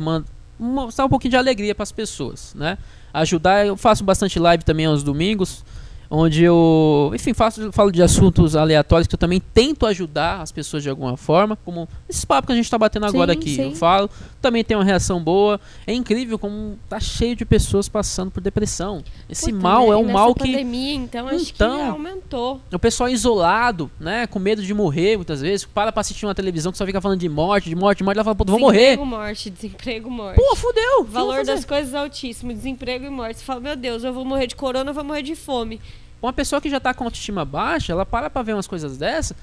mostrar 0.57 1.05
um 1.05 1.09
pouquinho 1.09 1.31
de 1.31 1.37
alegria 1.37 1.75
para 1.75 1.83
as 1.83 1.91
pessoas, 1.91 2.55
né? 2.55 2.79
Ajudar, 3.13 3.67
eu 3.67 3.77
faço 3.77 4.05
bastante 4.05 4.39
live 4.39 4.63
também 4.63 4.87
aos 4.87 5.03
domingos, 5.03 5.65
onde 6.11 6.43
eu, 6.43 7.11
enfim, 7.15 7.35
faço, 7.35 7.71
falo 7.73 7.91
de 7.93 8.03
assuntos 8.03 8.57
aleatórios 8.57 9.07
que 9.07 9.15
eu 9.15 9.19
também 9.19 9.41
tento 9.53 9.85
ajudar 9.87 10.41
as 10.41 10.51
pessoas 10.51 10.83
de 10.83 10.89
alguma 10.89 11.17
forma, 11.17 11.57
como 11.65 11.87
esse 12.09 12.27
papo 12.27 12.47
que 12.47 12.53
a 12.53 12.57
gente 12.57 12.65
está 12.65 12.79
batendo 12.79 13.05
agora 13.07 13.33
Sim, 13.35 13.39
aqui. 13.39 13.55
sim. 13.57 13.63
Eu 13.71 13.75
falo, 13.75 14.09
também 14.41 14.65
tem 14.65 14.77
uma 14.77 14.85
reação 14.85 15.21
boa. 15.23 15.61
É 15.87 15.93
incrível 15.93 16.39
como 16.39 16.79
tá 16.89 16.99
cheio 16.99 17.37
de 17.37 17.45
pessoas 17.45 17.89
passando 17.89 18.31
por 18.31 18.41
depressão. 18.41 19.03
Esse 19.29 19.53
Puta, 19.53 19.63
mal 19.63 19.87
né? 19.89 19.93
é 19.93 19.97
um 19.97 20.03
nessa 20.03 20.13
mal 20.15 20.35
que 20.35 20.41
pandemia, 20.51 20.95
então, 20.95 21.29
acho 21.29 21.45
que 21.47 21.53
Então. 21.53 21.91
aumentou. 21.91 22.61
o 22.73 22.79
pessoal 22.79 23.09
isolado, 23.11 23.91
né, 24.01 24.27
com 24.27 24.39
medo 24.39 24.63
de 24.63 24.73
morrer 24.73 25.17
muitas 25.17 25.41
vezes, 25.43 25.67
para 25.67 25.93
pra 25.93 26.01
assistir 26.01 26.25
uma 26.25 26.35
televisão 26.35 26.73
que 26.73 26.79
só 26.79 26.87
fica 26.87 27.01
falando 27.01 27.21
de 27.21 27.29
morte, 27.29 27.69
de 27.69 27.75
morte, 27.75 27.99
de 27.99 28.05
morte, 28.05 28.17
ela 28.17 28.25
fala, 28.25 28.35
pô, 28.35 28.45
vou 28.47 28.59
morrer. 28.59 28.79
Desemprego, 28.97 29.07
morte, 29.07 29.51
desemprego, 29.51 30.11
morte. 30.11 30.37
Pô, 30.37 30.57
fudeu. 30.57 31.01
O 31.01 31.05
valor 31.05 31.45
das 31.45 31.65
coisas 31.65 31.93
é 31.93 31.99
altíssimo, 31.99 32.53
desemprego 32.55 33.05
e 33.05 33.11
morte. 33.11 33.41
Você 33.41 33.45
fala, 33.45 33.61
meu 33.61 33.77
Deus, 33.77 34.05
eu 34.05 34.13
vou 34.13 34.25
morrer 34.25 34.47
de 34.47 34.57
corona, 34.57 34.91
eu 34.91 34.95
vou 34.95 35.05
morrer 35.05 35.23
de 35.23 35.35
fome. 35.37 35.81
Uma 36.21 36.33
pessoa 36.33 36.61
que 36.61 36.69
já 36.69 36.81
tá 36.81 36.93
com 36.93 37.05
autoestima 37.05 37.45
baixa, 37.45 37.93
ela 37.93 38.05
para 38.05 38.29
pra 38.29 38.43
ver 38.43 38.55
umas 38.55 38.67
coisas 38.67 38.97
dessas, 38.97 39.37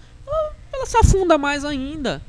ela, 0.73 0.85
se 0.85 0.97
afunda 0.97 1.38
mais 1.38 1.64
ainda. 1.64 2.22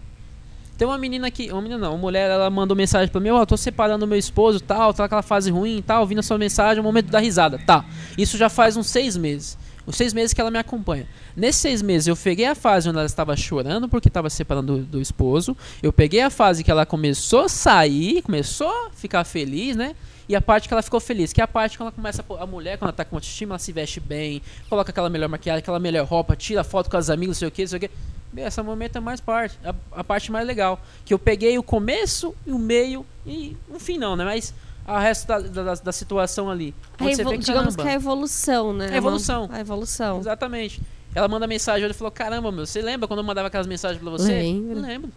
Tem 0.79 0.87
uma 0.87 0.99
menina 0.99 1.31
que, 1.31 1.51
uma 1.51 1.63
menina 1.63 1.81
não, 1.81 1.93
uma 1.93 1.99
mulher, 1.99 2.31
ela 2.31 2.51
mandou 2.51 2.77
mensagem 2.77 3.09
pra 3.09 3.21
mim, 3.21 3.31
ó, 3.31 3.41
eu 3.41 3.47
tô 3.47 3.57
separando 3.57 4.07
meu 4.07 4.19
esposo, 4.19 4.61
tal, 4.61 4.93
tá 4.93 5.05
aquela 5.05 5.23
fase 5.23 5.51
ruim, 5.51 5.83
tal, 5.85 6.03
ouvindo 6.03 6.19
a 6.19 6.23
sua 6.23 6.37
mensagem, 6.37 6.79
é 6.79 6.81
o 6.81 6.85
momento 6.85 7.11
da 7.11 7.19
risada, 7.19 7.59
tá. 7.59 7.85
Isso 8.17 8.37
já 8.37 8.49
faz 8.49 8.77
uns 8.77 8.87
seis 8.89 9.17
meses. 9.17 9.57
Os 9.87 9.97
seis 9.97 10.13
meses 10.13 10.35
que 10.35 10.41
ela 10.41 10.51
me 10.51 10.59
acompanha. 10.59 11.07
Nesses 11.37 11.63
seis 11.63 11.81
meses, 11.81 12.09
eu 12.09 12.17
peguei 12.17 12.45
a 12.45 12.57
fase 12.57 12.89
onde 12.89 12.99
ela 12.99 13.07
estava 13.07 13.37
chorando 13.37 13.89
porque 13.89 14.09
estava 14.09 14.29
separando 14.29 14.79
do, 14.79 14.85
do 14.85 15.01
esposo. 15.01 15.57
Eu 15.81 15.93
peguei 15.93 16.21
a 16.21 16.29
fase 16.29 16.65
que 16.65 16.71
ela 16.71 16.85
começou 16.85 17.43
a 17.43 17.49
sair, 17.49 18.21
começou 18.23 18.69
a 18.69 18.91
ficar 18.91 19.23
feliz, 19.23 19.77
né? 19.77 19.95
E 20.29 20.35
a 20.35 20.41
parte 20.41 20.67
que 20.67 20.75
ela 20.75 20.83
ficou 20.83 20.99
feliz, 20.99 21.33
que 21.33 21.41
é 21.41 21.45
a 21.45 21.49
parte 21.49 21.77
que 21.77 21.83
ela 21.83 21.93
começa 21.93 22.25
a, 22.29 22.43
a 22.43 22.47
mulher, 22.47 22.79
quando 22.79 22.89
ela 22.89 22.93
tá 22.97 23.05
com 23.05 23.17
autoestima, 23.17 23.53
ela 23.53 23.59
se 23.59 23.71
veste 23.73 24.01
bem, 24.01 24.43
coloca 24.69 24.91
aquela 24.91 25.09
melhor 25.09 25.29
maquiagem, 25.29 25.61
aquela 25.61 25.79
melhor 25.79 26.05
roupa, 26.07 26.35
tira 26.35 26.65
foto 26.65 26.91
com 26.91 26.97
os 26.97 27.09
amigos, 27.11 27.37
não 27.37 27.39
sei 27.41 27.49
o 27.49 27.51
que, 27.51 27.63
não 27.63 27.69
sei 27.69 27.77
o 27.77 27.81
que. 27.81 27.91
Essa 28.37 28.63
momento 28.63 28.97
é 28.97 29.01
mais 29.01 29.21
parte, 29.21 29.57
a, 29.65 29.75
a 29.93 30.05
parte 30.05 30.31
mais 30.33 30.47
legal. 30.47 30.81
Que 31.05 31.15
eu 31.15 31.19
peguei 31.19 31.57
o 31.59 31.63
começo 31.63 32.35
e 32.47 32.51
o 32.53 32.59
meio 32.59 33.07
e 33.25 33.57
o 33.71 33.79
fim 33.79 33.97
não, 33.99 34.17
né? 34.17 34.25
Mas 34.25 34.53
a 34.85 34.99
resto 35.01 35.27
da, 35.27 35.39
da, 35.39 35.75
da 35.75 35.93
situação 35.93 36.51
ali. 36.51 36.75
A 36.99 37.05
Onde 37.05 37.15
você 37.17 37.23
evo- 37.23 37.31
vê, 37.31 37.39
digamos 37.39 37.77
caramba, 37.77 37.83
que 37.83 37.89
é 37.89 37.93
a 37.93 37.95
evolução, 37.95 38.73
né? 38.73 38.89
É 38.93 38.97
evolução. 38.97 39.49
A 39.53 39.61
evolução. 39.61 40.19
Exatamente. 40.19 40.81
Ela 41.15 41.29
manda 41.29 41.47
mensagem 41.47 41.85
hoje 41.85 41.95
e 41.95 41.97
falou: 41.97 42.11
Caramba, 42.11 42.53
meu, 42.53 42.67
você 42.67 42.83
lembra 42.83 43.09
quando 43.09 43.21
eu 43.21 43.25
mandava 43.25 43.49
aquelas 43.49 43.67
mensagens 43.67 44.03
pra 44.03 44.11
você? 44.11 44.33
Lembro. 44.33 44.75
Não 44.77 44.83
lembro. 44.83 45.13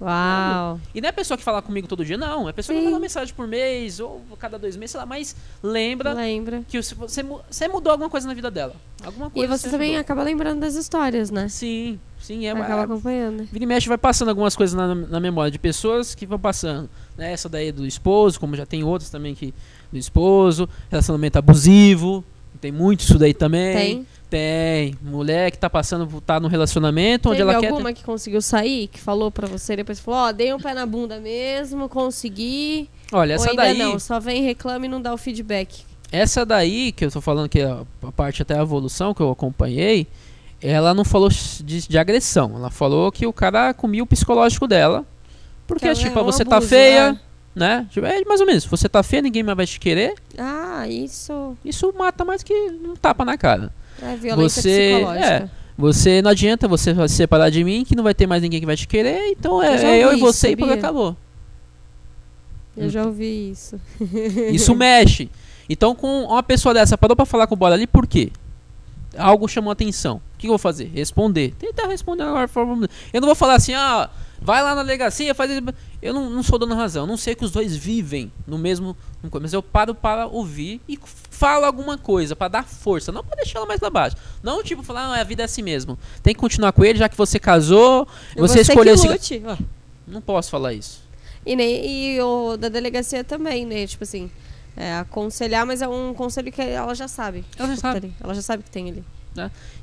Uau. 0.00 0.80
E 0.94 1.00
não 1.00 1.08
é 1.08 1.12
pessoa 1.12 1.38
que 1.38 1.44
fala 1.44 1.62
comigo 1.62 1.86
todo 1.86 2.04
dia, 2.04 2.18
não. 2.18 2.48
É 2.48 2.52
pessoa 2.52 2.74
Sim. 2.76 2.82
que 2.84 2.88
manda 2.90 3.00
mensagem 3.00 3.34
por 3.34 3.46
mês 3.46 4.00
ou 4.00 4.22
cada 4.38 4.58
dois 4.58 4.76
meses, 4.76 4.90
sei 4.92 5.00
lá, 5.00 5.06
mas 5.06 5.36
lembra 5.62 6.12
Lembra. 6.12 6.62
que 6.68 6.82
você, 6.82 6.94
você 6.94 7.22
mu- 7.22 7.40
você 7.50 7.68
mudou 7.68 7.92
alguma 7.92 8.10
coisa 8.10 8.26
na 8.26 8.34
vida 8.34 8.50
dela. 8.50 8.74
Alguma 9.04 9.28
E 9.28 9.30
coisa. 9.30 9.56
você 9.56 9.70
também 9.70 9.96
acaba 9.96 10.22
lembrando 10.22 10.60
das 10.60 10.74
histórias, 10.74 11.30
né? 11.30 11.48
Sim, 11.48 11.98
sim, 12.20 12.46
é. 12.46 12.50
acaba 12.50 12.80
é 12.80 12.84
acompanhando. 12.84 13.48
Vira 13.50 13.64
e 13.64 13.66
mexe 13.66 13.88
vai 13.88 13.98
passando 13.98 14.28
algumas 14.30 14.56
coisas 14.56 14.74
na, 14.74 14.94
na 14.94 15.20
memória 15.20 15.50
de 15.50 15.58
pessoas 15.58 16.14
que 16.14 16.26
vão 16.26 16.38
passando. 16.38 16.88
Né? 17.16 17.32
Essa 17.32 17.48
daí 17.48 17.68
é 17.68 17.72
do 17.72 17.86
esposo, 17.86 18.40
como 18.40 18.56
já 18.56 18.66
tem 18.66 18.82
outras 18.82 19.10
também 19.10 19.34
que 19.34 19.54
do 19.92 19.98
esposo, 19.98 20.68
relacionamento 20.90 21.38
abusivo. 21.38 22.24
Tem 22.60 22.72
muito 22.72 23.00
isso 23.00 23.18
daí 23.18 23.34
também. 23.34 23.74
Tem? 23.76 24.06
Tem. 24.34 24.98
Mulher 25.00 25.52
que 25.52 25.58
tá 25.58 25.70
passando, 25.70 26.20
tá 26.20 26.40
num 26.40 26.48
relacionamento 26.48 27.28
onde 27.28 27.38
Teve 27.38 27.50
ela 27.52 27.60
quer. 27.60 27.68
alguma 27.68 27.92
que 27.92 28.02
conseguiu 28.02 28.42
sair, 28.42 28.88
que 28.88 28.98
falou 28.98 29.30
pra 29.30 29.46
você, 29.46 29.76
depois 29.76 30.00
falou, 30.00 30.18
ó, 30.22 30.32
dei 30.32 30.52
um 30.52 30.58
pé 30.58 30.74
na 30.74 30.84
bunda 30.84 31.20
mesmo, 31.20 31.88
consegui. 31.88 32.90
Olha, 33.12 33.36
Ou 33.36 33.40
essa 33.40 33.50
ainda 33.50 33.62
daí. 33.62 33.78
não, 33.78 33.96
só 34.00 34.18
vem 34.18 34.42
reclama 34.42 34.86
e 34.86 34.88
não 34.88 35.00
dá 35.00 35.14
o 35.14 35.16
feedback. 35.16 35.84
Essa 36.10 36.44
daí, 36.44 36.90
que 36.90 37.04
eu 37.04 37.12
tô 37.12 37.20
falando 37.20 37.48
que 37.48 37.60
é 37.60 37.64
a, 37.66 37.82
a 38.02 38.10
parte 38.10 38.42
até 38.42 38.58
a 38.58 38.62
evolução 38.62 39.14
que 39.14 39.20
eu 39.20 39.30
acompanhei, 39.30 40.04
ela 40.60 40.92
não 40.92 41.04
falou 41.04 41.28
de, 41.28 41.86
de 41.88 41.96
agressão. 41.96 42.54
Ela 42.56 42.70
falou 42.70 43.12
que 43.12 43.28
o 43.28 43.32
cara 43.32 43.72
comia 43.72 44.02
o 44.02 44.06
psicológico 44.06 44.66
dela. 44.66 45.06
Porque, 45.64 45.82
Que 45.82 45.86
ela 45.86 45.94
tipo, 45.94 46.18
é 46.18 46.22
um 46.22 46.24
você 46.24 46.44
tá 46.44 46.56
abuso, 46.56 46.70
feia, 46.70 47.12
né? 47.54 47.78
né? 47.78 47.86
Tipo, 47.88 48.04
é 48.04 48.20
mais 48.24 48.40
ou 48.40 48.46
menos. 48.48 48.64
Se 48.64 48.68
você 48.68 48.88
tá 48.88 49.00
feia, 49.04 49.22
ninguém 49.22 49.44
mais 49.44 49.56
vai 49.56 49.64
te 49.66 49.78
querer. 49.78 50.14
Ah, 50.36 50.88
isso 50.88 51.56
Isso 51.64 51.94
mata 51.96 52.24
mais 52.24 52.42
que 52.42 52.52
um 52.52 52.94
tapa 52.96 53.24
na 53.24 53.38
cara. 53.38 53.72
É 54.12 54.16
violência 54.16 54.62
Você- 54.62 54.90
psicológica. 54.94 55.26
é. 55.26 55.50
Você 55.76 56.22
não 56.22 56.30
adianta 56.30 56.68
você 56.68 56.94
se 57.08 57.14
separar 57.16 57.50
de 57.50 57.64
mim, 57.64 57.84
que 57.84 57.96
não 57.96 58.04
vai 58.04 58.14
ter 58.14 58.26
mais 58.28 58.40
ninguém 58.40 58.60
que 58.60 58.66
vai 58.66 58.76
te 58.76 58.86
querer. 58.86 59.30
Então 59.32 59.60
Eu 59.62 59.72
é, 59.72 59.78
já 59.78 59.88
é 59.88 60.04
eu 60.04 60.12
e 60.12 60.20
você 60.20 60.46
isso, 60.48 60.52
e 60.52 60.56
pronto, 60.56 60.68
sabia? 60.70 60.80
acabou. 60.84 61.16
Eu 62.76 62.88
já 62.90 63.04
ouvi 63.04 63.50
isso. 63.50 63.80
Isso 64.52 64.74
mexe. 64.74 65.30
Então, 65.68 65.94
com 65.94 66.24
uma 66.24 66.42
pessoa 66.42 66.74
dessa 66.74 66.98
parou 66.98 67.14
pra 67.16 67.24
falar 67.24 67.46
com 67.46 67.54
o 67.54 67.56
Bora 67.56 67.74
ali, 67.74 67.86
por 67.86 68.06
quê? 68.06 68.30
Algo 69.16 69.46
chamou 69.48 69.70
atenção. 69.70 70.16
O 70.34 70.38
que 70.38 70.46
eu 70.46 70.50
vou 70.50 70.58
fazer? 70.58 70.90
Responder. 70.92 71.54
Tentar 71.58 71.86
responder 71.86 72.24
agora. 72.24 72.48
forma- 72.48 72.88
Eu 73.12 73.20
não 73.20 73.26
vou 73.28 73.34
falar 73.36 73.54
assim, 73.54 73.72
ah, 73.74 74.10
vai 74.40 74.60
lá 74.62 74.74
na 74.74 74.82
delegacia, 74.82 75.32
faz. 75.34 75.50
Eu 76.02 76.12
não, 76.12 76.28
não 76.28 76.42
sou 76.42 76.58
dono 76.58 76.74
da 76.74 76.80
razão. 76.80 77.04
Eu 77.04 77.06
não 77.06 77.16
sei 77.16 77.34
que 77.36 77.44
os 77.44 77.52
dois 77.52 77.76
vivem 77.76 78.30
no 78.46 78.58
mesmo. 78.58 78.96
Mas 79.40 79.52
eu 79.52 79.62
paro 79.62 79.94
para 79.94 80.26
ouvir 80.26 80.80
e 80.88 80.98
falo 81.34 81.66
alguma 81.66 81.98
coisa 81.98 82.34
pra 82.34 82.48
dar 82.48 82.64
força. 82.64 83.12
Não 83.12 83.22
pra 83.24 83.36
deixar 83.36 83.58
ela 83.58 83.66
mais 83.66 83.80
lá 83.80 83.90
baixo. 83.90 84.16
Não 84.42 84.62
tipo 84.62 84.82
falar, 84.82 85.02
ah, 85.02 85.20
a 85.20 85.24
vida 85.24 85.42
é 85.42 85.44
assim 85.44 85.62
mesmo. 85.62 85.98
Tem 86.22 86.32
que 86.34 86.40
continuar 86.40 86.72
com 86.72 86.84
ele, 86.84 86.98
já 86.98 87.08
que 87.08 87.16
você 87.16 87.38
casou, 87.38 88.06
você, 88.36 88.60
escolheu 88.60 88.94
que 88.94 89.06
esse. 89.06 89.38
lute. 89.38 89.42
ó. 89.46 89.56
Não 90.06 90.20
posso 90.20 90.50
falar 90.50 90.72
isso. 90.72 91.02
E, 91.44 91.54
nem, 91.56 92.14
e 92.14 92.20
o 92.22 92.56
da 92.56 92.68
delegacia 92.68 93.22
também, 93.22 93.66
né? 93.66 93.86
Tipo 93.86 94.04
assim, 94.04 94.30
é, 94.76 94.94
aconselhar, 94.94 95.66
mas 95.66 95.82
é 95.82 95.88
um 95.88 96.14
conselho 96.14 96.50
que 96.50 96.62
ela 96.62 96.94
já 96.94 97.08
sabe. 97.08 97.44
Ela 97.58 97.68
já 97.68 97.74
Tipo, 97.74 97.80
sabe. 97.88 98.00
tá. 98.08 98.14
Ela 98.24 98.34
já 98.34 98.42
sabe 98.42 98.62
que 98.62 98.70
tem 98.70 98.90
ali. 98.90 99.04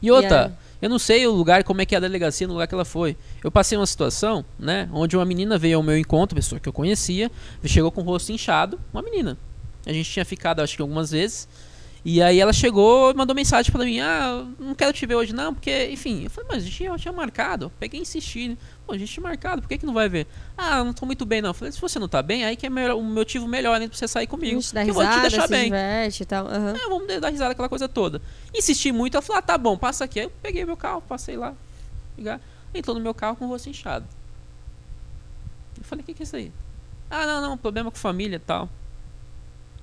E 0.02 0.10
outra, 0.10 0.45
aí? 0.45 0.52
eu 0.82 0.90
não 0.90 0.98
sei 0.98 1.28
o 1.28 1.32
lugar, 1.32 1.64
como 1.65 1.82
é 1.82 1.86
que 1.86 1.94
é 1.94 1.98
a 1.98 2.02
delegacia 2.02 2.48
no 2.48 2.53
lugar 2.53 2.68
que 2.68 2.73
ela 2.73 2.86
foi. 2.86 3.18
Eu 3.44 3.52
passei 3.52 3.78
uma 3.78 3.86
situação, 3.86 4.45
né, 4.57 4.90
onde 4.94 5.18
uma 5.18 5.26
menina 5.26 5.57
veio 5.57 5.76
ao 5.78 5.84
meu 5.84 5.98
encontro, 5.98 6.36
pessoa 6.36 6.57
que 6.60 6.69
eu 6.69 6.73
conhecia, 6.73 7.30
chegou 7.65 7.91
com 7.91 7.99
o 8.02 8.03
rosto 8.06 8.32
inchado, 8.32 8.80
uma 8.94 9.02
menina. 9.02 9.38
A 9.86 9.91
gente 9.94 10.10
tinha 10.10 10.26
ficado, 10.26 10.60
acho 10.62 10.76
que 10.76 10.82
algumas 10.82 11.12
vezes. 11.12 11.48
E 12.03 12.20
aí 12.20 12.40
ela 12.40 12.52
chegou 12.52 13.12
e 13.12 13.14
mandou 13.14 13.36
mensagem 13.36 13.72
pra 13.72 13.86
mim: 13.86 13.99
Ah, 13.99 14.44
não 14.60 14.74
quero 14.74 14.91
te 14.91 15.06
ver 15.06 15.14
hoje 15.16 15.34
não, 15.34 15.53
porque, 15.53 15.90
enfim. 15.91 16.24
Eu 16.24 16.30
falei: 16.32 16.49
Mas 16.52 16.64
a 16.64 16.66
gente 16.66 16.76
tinha, 16.76 16.95
tinha 16.98 17.12
marcado. 17.12 17.72
Peguei 17.80 17.99
e 17.99 18.02
insisti. 18.02 18.48
né? 18.49 18.58
Pô, 18.88 18.94
a 18.94 18.98
gente 18.98 19.12
tinha 19.14 19.22
marcado, 19.24 19.62
por 19.62 19.68
que, 19.68 19.78
que 19.78 19.86
não 19.86 19.94
vai 19.94 20.10
ver? 20.10 20.26
Ah, 20.58 20.84
não 20.84 20.94
tô 20.94 21.06
muito 21.06 21.26
bem 21.28 21.41
não. 21.44 21.52
Eu 21.52 21.53
falei: 21.53 21.72
Se 21.72 21.80
você 21.80 21.99
não 21.99 22.08
tá 22.08 22.24
bem, 22.24 22.44
aí 22.44 22.56
que 22.56 22.66
é 22.66 22.70
melhor, 22.72 22.95
um 22.95 23.03
motivo 23.03 23.48
melhor 23.48 23.80
né, 23.80 23.88
pra 23.88 23.95
você 23.95 24.08
sair 24.08 24.24
A 24.26 24.28
comigo. 24.28 24.60
gente 24.60 24.74
dá 24.74 24.84
que 24.84 24.90
eu 24.90 24.94
vou 24.95 25.03
te 25.03 25.08
risada, 25.10 25.30
deixar 25.30 25.48
bem. 25.48 25.66
diverte 25.66 26.26
tal. 26.26 26.48
aham. 26.48 26.74
Ah, 26.76 26.90
vamos 26.90 27.08
dar 27.20 27.30
risada, 27.30 27.52
aquela 27.52 27.70
coisa 27.70 27.88
toda. 27.88 28.20
Insisti 28.52 28.91
muito, 28.91 29.16
ela 29.16 29.22
falou, 29.22 29.38
ah, 29.38 29.41
tá 29.44 29.56
bom, 29.58 29.78
passa 29.78 30.03
aqui. 30.06 30.20
Aí 30.22 30.26
eu 30.26 30.32
peguei 30.41 30.66
meu 30.66 30.76
carro, 30.78 31.02
passei 31.02 31.38
lá. 31.38 31.53
Ligar. 32.18 32.41
Entrou 32.74 32.95
no 32.95 33.02
meu 33.02 33.14
carro 33.14 33.36
com 33.36 33.45
o 33.45 33.48
rosto 33.48 33.70
inchado. 33.70 34.06
Eu 35.78 35.84
falei, 35.84 36.02
o 36.02 36.06
que, 36.06 36.14
que 36.16 36.24
é 36.24 36.26
isso 36.26 36.36
aí? 36.36 36.52
Ah, 37.12 37.26
não, 37.28 37.41
não, 37.41 37.58
problema 37.58 37.91
com 37.91 37.98
família 37.98 38.38
e 38.38 38.40
tal. 38.40 38.68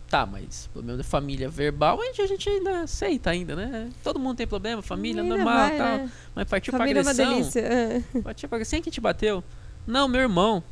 Tá, 0.08 0.24
mas 0.24 0.68
problema 0.72 0.96
de 0.96 1.04
família 1.06 1.50
verbal 1.50 2.00
a 2.00 2.04
gente, 2.06 2.22
a 2.22 2.26
gente 2.26 2.48
ainda 2.48 2.80
aceita 2.80 3.28
ainda, 3.28 3.54
né? 3.54 3.90
Todo 4.02 4.18
mundo 4.18 4.36
tem 4.38 4.46
problema, 4.46 4.80
família, 4.80 5.22
Ainda 5.22 5.36
normal 5.36 5.54
vai, 5.68 5.76
tal. 5.76 5.86
né? 5.98 6.10
Mas 6.34 6.48
partiu 6.48 6.72
Família 6.72 7.00
é 7.00 7.04
pra 7.04 7.12
uma 7.12 7.22
agressão. 7.22 7.34
delícia. 7.38 7.68
ah. 8.16 8.20
Partiu 8.22 8.48
pra 8.48 8.56
agressão. 8.56 8.76
Quem 8.78 8.82
que 8.84 8.90
te 8.90 9.00
bateu? 9.02 9.44
Não, 9.86 10.08
meu 10.08 10.22
irmão. 10.22 10.62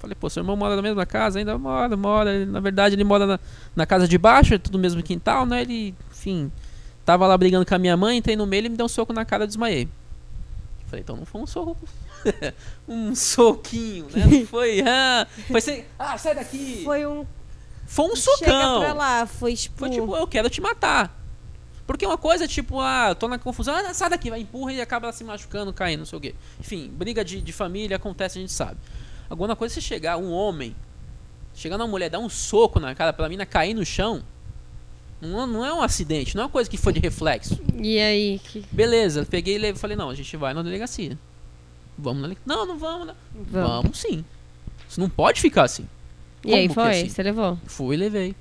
Falei, 0.00 0.16
pô, 0.18 0.28
seu 0.28 0.40
irmão 0.40 0.56
mora 0.56 0.74
na 0.74 0.82
mesma 0.82 1.06
casa, 1.06 1.38
ainda 1.38 1.56
mora, 1.56 1.96
mora. 1.96 2.44
Na 2.44 2.58
verdade, 2.58 2.96
ele 2.96 3.04
mora 3.04 3.24
na, 3.24 3.40
na 3.76 3.86
casa 3.86 4.08
de 4.08 4.18
baixo, 4.18 4.54
é 4.54 4.58
tudo 4.58 4.76
mesmo 4.80 5.00
quintal, 5.00 5.46
né? 5.46 5.60
Ele, 5.62 5.94
enfim, 6.10 6.50
tava 7.04 7.24
lá 7.28 7.38
brigando 7.38 7.64
com 7.64 7.74
a 7.76 7.78
minha 7.78 7.96
mãe, 7.96 8.16
entrei 8.18 8.34
no 8.34 8.44
meio, 8.44 8.62
ele 8.62 8.68
me 8.70 8.76
deu 8.76 8.86
um 8.86 8.88
soco 8.88 9.12
na 9.12 9.24
cara 9.24 9.42
e 9.42 9.44
eu 9.44 9.46
desmaiei. 9.46 9.88
Falei, 10.88 11.02
então 11.02 11.16
não 11.16 11.24
foi 11.24 11.40
um 11.40 11.46
soco. 11.46 11.76
um 12.88 13.14
soquinho, 13.14 14.06
né? 14.12 14.26
Não 14.26 14.44
foi. 14.46 14.80
Ah, 14.84 15.24
foi 15.46 15.60
sem. 15.60 15.84
Ah, 15.96 16.18
sai 16.18 16.34
daqui! 16.34 16.80
Foi, 16.84 17.02
Foi 17.92 18.06
um. 18.06 18.12
um 18.12 18.16
Chega 18.16 18.44
pra 18.44 18.62
socão. 18.62 18.94
lá, 18.94 19.26
foi 19.26 19.54
tipo. 19.54 19.78
Foi 19.78 19.90
tipo, 19.90 20.16
eu 20.16 20.26
quero 20.26 20.48
te 20.48 20.62
matar. 20.62 21.18
Porque 21.86 22.06
uma 22.06 22.16
coisa 22.16 22.44
é 22.44 22.48
tipo, 22.48 22.80
ah, 22.80 23.08
eu 23.10 23.14
tô 23.14 23.28
na 23.28 23.38
confusão, 23.38 23.74
ah, 23.74 23.92
sai 23.92 24.08
daqui, 24.08 24.30
vai, 24.30 24.40
empurra 24.40 24.72
e 24.72 24.80
acaba 24.80 25.12
se 25.12 25.22
machucando, 25.22 25.72
caindo, 25.74 26.00
não 26.00 26.06
sei 26.06 26.16
o 26.16 26.20
quê. 26.20 26.34
Enfim, 26.58 26.88
briga 26.88 27.22
de, 27.22 27.42
de 27.42 27.52
família 27.52 27.96
acontece, 27.96 28.38
a 28.38 28.40
gente 28.40 28.52
sabe. 28.52 28.78
Agora, 29.28 29.50
uma 29.50 29.56
coisa 29.56 29.74
é 29.74 29.74
você 29.74 29.80
chegar, 29.82 30.16
um 30.16 30.32
homem, 30.32 30.74
chegar 31.54 31.76
numa 31.76 31.88
mulher, 31.88 32.08
dar 32.08 32.18
um 32.18 32.30
soco 32.30 32.80
na 32.80 32.94
cara 32.94 33.12
pra 33.12 33.28
mina 33.28 33.44
cair 33.44 33.74
no 33.74 33.84
chão, 33.84 34.22
não, 35.20 35.46
não 35.46 35.66
é 35.66 35.74
um 35.74 35.82
acidente, 35.82 36.34
não 36.34 36.44
é 36.44 36.46
uma 36.46 36.52
coisa 36.52 36.70
que 36.70 36.78
foi 36.78 36.94
de 36.94 37.00
reflexo. 37.00 37.60
E 37.74 37.98
aí? 37.98 38.38
Que... 38.38 38.64
Beleza, 38.72 39.26
peguei 39.28 39.56
e 39.58 39.74
falei, 39.74 39.96
não, 39.96 40.08
a 40.08 40.14
gente 40.14 40.34
vai 40.36 40.54
na 40.54 40.62
delegacia. 40.62 41.18
Vamos 41.98 42.22
na 42.22 42.28
delegacia. 42.28 42.46
Não, 42.46 42.64
não 42.64 42.78
vamos, 42.78 43.08
né? 43.08 43.14
Vamos. 43.34 43.68
Vamos 43.68 43.98
sim. 43.98 44.24
Isso 44.88 44.98
não 44.98 45.10
pode 45.10 45.42
ficar 45.42 45.64
assim. 45.64 45.86
E 46.44 46.54
aí 46.54 46.68
que 46.68 46.74
foi? 46.74 46.90
assim? 46.90 47.08
Você 47.08 47.22
levou? 47.22 47.58
Fui 47.66 47.94
e 47.94 47.98
levei. 47.98 48.34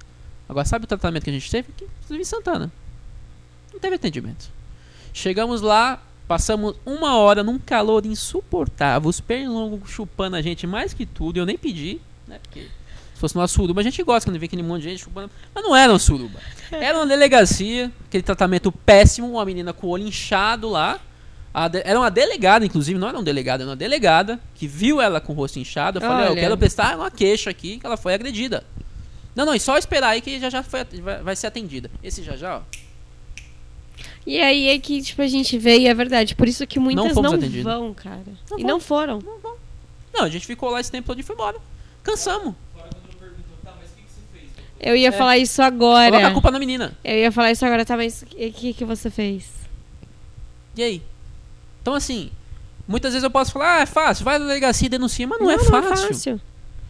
Agora, 0.48 0.65
sabe 0.65 0.86
o 0.86 0.88
tratamento 0.88 1.23
que 1.23 1.30
a 1.30 1.34
gente 1.34 1.49
teve? 1.49 1.69
Aqui, 1.76 1.86
inclusive 1.86 2.22
em 2.22 2.26
Santana. 2.26 2.72
Não 3.72 3.80
teve 3.80 3.95
atendimento. 3.95 4.49
Chegamos 5.14 5.61
lá, 5.61 6.02
passamos 6.28 6.76
uma 6.86 7.18
hora 7.18 7.44
num 7.44 7.60
calor 7.60 8.06
insuportável, 8.06 9.10
os 9.10 9.19
pernilongos 9.19 9.90
chupando 9.90 10.36
a 10.36 10.41
gente 10.41 10.65
mais 10.65 10.94
que 10.94 11.06
tudo, 11.06 11.38
eu 11.38 11.45
nem 11.45 11.57
pedi, 11.57 11.99
né? 12.28 12.40
Porque 12.41 12.61
se 13.14 13.19
fosse 13.19 13.36
uma 13.36 13.48
suruba, 13.48 13.82
a 13.82 13.84
gente 13.84 14.02
gosta 14.03 14.30
quando 14.30 14.40
vê 14.40 14.45
aquele 14.45 14.64
monte 14.64 14.84
de 14.84 14.90
gente 14.90 15.03
chupando. 15.03 15.30
Mas 15.53 15.64
não 15.64 15.76
era 15.76 15.91
uma 15.91 15.99
suruba. 15.99 16.40
Era 16.72 16.98
uma 16.98 17.06
delegacia, 17.06 17.91
aquele 18.07 18.23
tratamento 18.23 18.72
péssimo, 18.72 19.30
uma 19.30 19.45
menina 19.45 19.73
com 19.73 19.88
o 19.88 19.90
olho 19.91 20.07
inchado 20.07 20.69
lá. 20.69 20.99
De- 21.69 21.82
Era 21.84 21.99
uma 21.99 22.10
delegada, 22.10 22.65
inclusive, 22.65 22.98
não 22.98 23.10
era 23.10 23.19
um 23.19 23.23
delegado, 23.23 23.61
era 23.61 23.69
uma 23.69 23.76
delegada, 23.76 24.40
que 24.56 24.65
viu 24.68 25.02
ela 25.02 25.19
com 25.19 25.34
o 25.34 25.36
rosto 25.36 25.60
inchado. 25.60 25.98
Eu 25.98 26.02
falei, 26.02 26.23
ó, 26.23 26.28
eu 26.28 26.32
Olha. 26.32 26.41
quero 26.41 26.57
prestar 26.57 26.95
uma 26.95 27.11
queixa 27.11 27.49
aqui, 27.49 27.78
que 27.80 27.86
ela 27.86 27.98
foi 27.98 28.14
agredida. 28.14 28.64
Não, 29.36 29.45
não, 29.45 29.53
e 29.56 29.60
só 29.60 29.78
esperar 29.78 30.10
aí 30.10 30.22
que 30.22 30.40
já 30.40 30.49
já 30.49 30.64
foi, 30.64 30.84
vai, 31.02 31.22
vai 31.22 31.36
ser 31.36 31.48
atendida. 31.48 31.90
Esse 32.03 32.23
já 32.23 32.36
já, 32.38 32.57
ó. 32.57 32.61
E 34.26 34.40
aí 34.40 34.68
é 34.69 34.78
que, 34.80 35.02
tipo, 35.02 35.22
a 35.22 35.28
gente 35.28 35.57
vê 35.57 35.80
e 35.80 35.88
é 35.88 35.94
verdade. 35.94 36.36
Por 36.36 36.48
isso 36.48 36.65
que 36.68 36.80
muitas 36.80 37.15
não, 37.15 37.34
atendidos. 37.34 37.64
vão, 37.64 37.94
cara. 37.94 38.22
Não 38.49 38.60
e 38.60 38.61
vão. 38.61 38.72
não 38.72 38.80
foram. 38.80 39.19
Não, 40.14 40.23
a 40.26 40.30
gente 40.30 40.45
ficou 40.45 40.69
lá 40.69 40.80
esse 40.80 40.91
tempo 40.91 41.07
todo 41.07 41.19
e 41.19 41.23
foi 41.23 41.34
embora. 41.36 41.57
Cansamos. 42.03 42.53
Eu 44.80 44.95
ia 44.95 45.10
É. 45.10 45.11
falar 45.11 45.38
isso 45.38 45.61
Coloca 45.61 45.98
a 45.99 46.06
agora. 46.07 46.32
culpa 46.32 46.49
na 46.52 46.60
menina. 46.60 46.94
Eu 47.03 47.18
ia 47.18 47.32
falar 47.32 47.52
isso 47.52 47.65
agora, 47.65 47.86
tá, 47.86 47.95
mas 47.95 48.22
o 48.23 48.26
que, 48.26 48.73
que 48.73 48.84
você 48.86 49.10
fez? 49.10 49.49
E 50.76 50.82
aí? 50.84 51.02
Então, 51.82 51.94
assim, 51.94 52.32
muitas 52.88 53.14
vezes 53.14 53.24
eu 53.24 53.32
posso 53.32 53.52
falar, 53.52 53.78
ah, 53.78 53.82
é 53.82 53.86
fácil, 53.86 54.24
vai 54.26 54.38
na 54.38 54.45
delegacia 54.45 54.86
e 54.86 54.90
denuncia, 54.90 55.28
mas 55.28 55.40
não, 55.40 55.49
é, 55.49 55.58
Não 55.58 55.64
fácil. 55.66 55.88
é 55.88 56.08
fácil. 56.08 56.41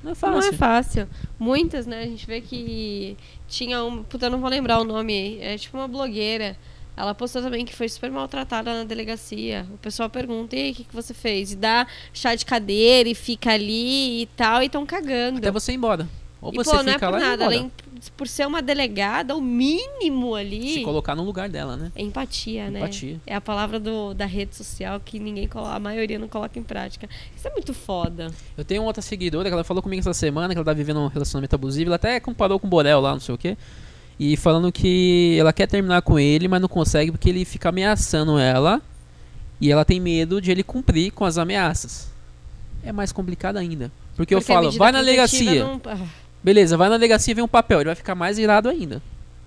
Não 0.03 0.11
é 0.11 0.15
fácil. 0.15 0.39
Não 0.39 0.47
é 0.47 0.51
fácil. 0.53 1.09
Muitas, 1.39 1.85
né? 1.85 2.01
A 2.01 2.05
gente 2.05 2.25
vê 2.25 2.41
que 2.41 3.15
tinha 3.47 3.83
um. 3.83 4.03
Puta, 4.03 4.25
eu 4.25 4.29
não 4.31 4.39
vou 4.39 4.49
lembrar 4.49 4.79
o 4.79 4.83
nome. 4.83 5.37
É 5.39 5.57
tipo 5.57 5.77
uma 5.77 5.87
blogueira. 5.87 6.57
Ela 6.97 7.13
postou 7.15 7.41
também 7.41 7.65
que 7.65 7.73
foi 7.73 7.87
super 7.87 8.11
maltratada 8.11 8.73
na 8.73 8.83
delegacia. 8.83 9.65
O 9.73 9.77
pessoal 9.77 10.09
pergunta, 10.09 10.55
e 10.55 10.61
aí, 10.61 10.71
o 10.71 10.75
que, 10.75 10.83
que 10.83 10.93
você 10.93 11.13
fez? 11.13 11.51
E 11.51 11.55
dá 11.55 11.87
chá 12.13 12.35
de 12.35 12.45
cadeira 12.45 13.07
e 13.07 13.15
fica 13.15 13.51
ali 13.51 14.23
e 14.23 14.25
tal, 14.35 14.61
e 14.61 14.69
tão 14.69 14.85
cagando. 14.85 15.37
Até 15.37 15.51
você 15.51 15.71
ir 15.71 15.75
embora. 15.75 16.07
Ou 16.41 16.51
e, 16.51 16.55
você 16.55 16.71
pô, 16.71 16.81
não 16.83 16.91
é 16.91 16.97
por 16.97 17.19
nada. 17.19 17.45
Além, 17.45 17.71
por 18.17 18.27
ser 18.27 18.47
uma 18.47 18.63
delegada, 18.63 19.35
o 19.35 19.41
mínimo 19.41 20.33
ali 20.33 20.73
Se 20.73 20.83
colocar 20.83 21.15
no 21.15 21.23
lugar 21.23 21.47
dela, 21.47 21.77
né? 21.77 21.91
é 21.95 22.01
empatia, 22.01 22.71
né? 22.71 22.79
Empatia. 22.79 23.21
É 23.27 23.35
a 23.35 23.41
palavra 23.41 23.79
do, 23.79 24.13
da 24.15 24.25
rede 24.25 24.55
social 24.55 24.99
que 24.99 25.19
ninguém 25.19 25.47
coloca, 25.47 25.75
a 25.75 25.79
maioria 25.79 26.17
não 26.17 26.27
coloca 26.27 26.57
em 26.57 26.63
prática. 26.63 27.07
Isso 27.35 27.47
é 27.47 27.51
muito 27.51 27.73
foda. 27.75 28.31
Eu 28.57 28.65
tenho 28.65 28.83
outra 28.83 29.03
seguidora 29.03 29.49
que 29.49 29.53
ela 29.53 29.63
falou 29.63 29.83
comigo 29.83 29.99
essa 29.99 30.13
semana 30.15 30.53
que 30.53 30.57
ela 30.57 30.65
tá 30.65 30.73
vivendo 30.73 30.99
um 30.99 31.07
relacionamento 31.07 31.53
abusivo. 31.53 31.89
Ela 31.89 31.97
até 31.97 32.19
comparou 32.19 32.59
com 32.59 32.65
o 32.65 32.69
Borel 32.69 32.99
lá, 32.99 33.13
não 33.13 33.19
sei 33.19 33.35
o 33.35 33.37
quê. 33.37 33.55
E 34.19 34.35
falando 34.35 34.71
que 34.71 35.37
ela 35.39 35.53
quer 35.53 35.67
terminar 35.67 36.01
com 36.01 36.17
ele, 36.17 36.47
mas 36.47 36.59
não 36.59 36.67
consegue 36.67 37.11
porque 37.11 37.29
ele 37.29 37.45
fica 37.45 37.69
ameaçando 37.69 38.39
ela. 38.39 38.81
E 39.59 39.71
ela 39.71 39.85
tem 39.85 39.99
medo 39.99 40.41
de 40.41 40.49
ele 40.49 40.63
cumprir 40.63 41.11
com 41.11 41.23
as 41.23 41.37
ameaças. 41.37 42.09
É 42.83 42.91
mais 42.91 43.11
complicado 43.11 43.57
ainda. 43.57 43.91
Porque, 44.15 44.33
eu 44.33 44.39
Porque 44.39 44.51
a 44.51 44.55
falo, 44.55 44.71
vai 44.71 44.91
na 44.91 44.99
delegacia. 44.99 45.63
não- 45.63 45.79
Beleza, 46.43 46.75
vai 46.77 46.89
na 46.89 46.97
delegacia 46.97 47.31
e 47.31 47.35
vê 47.35 47.41
um 47.41 47.47
papel. 47.47 47.79
Ele 47.79 47.89
vai 47.89 47.95
ficar 47.95 48.15
mais 48.15 48.37
irado 48.37 48.67
ainda. 48.69 49.01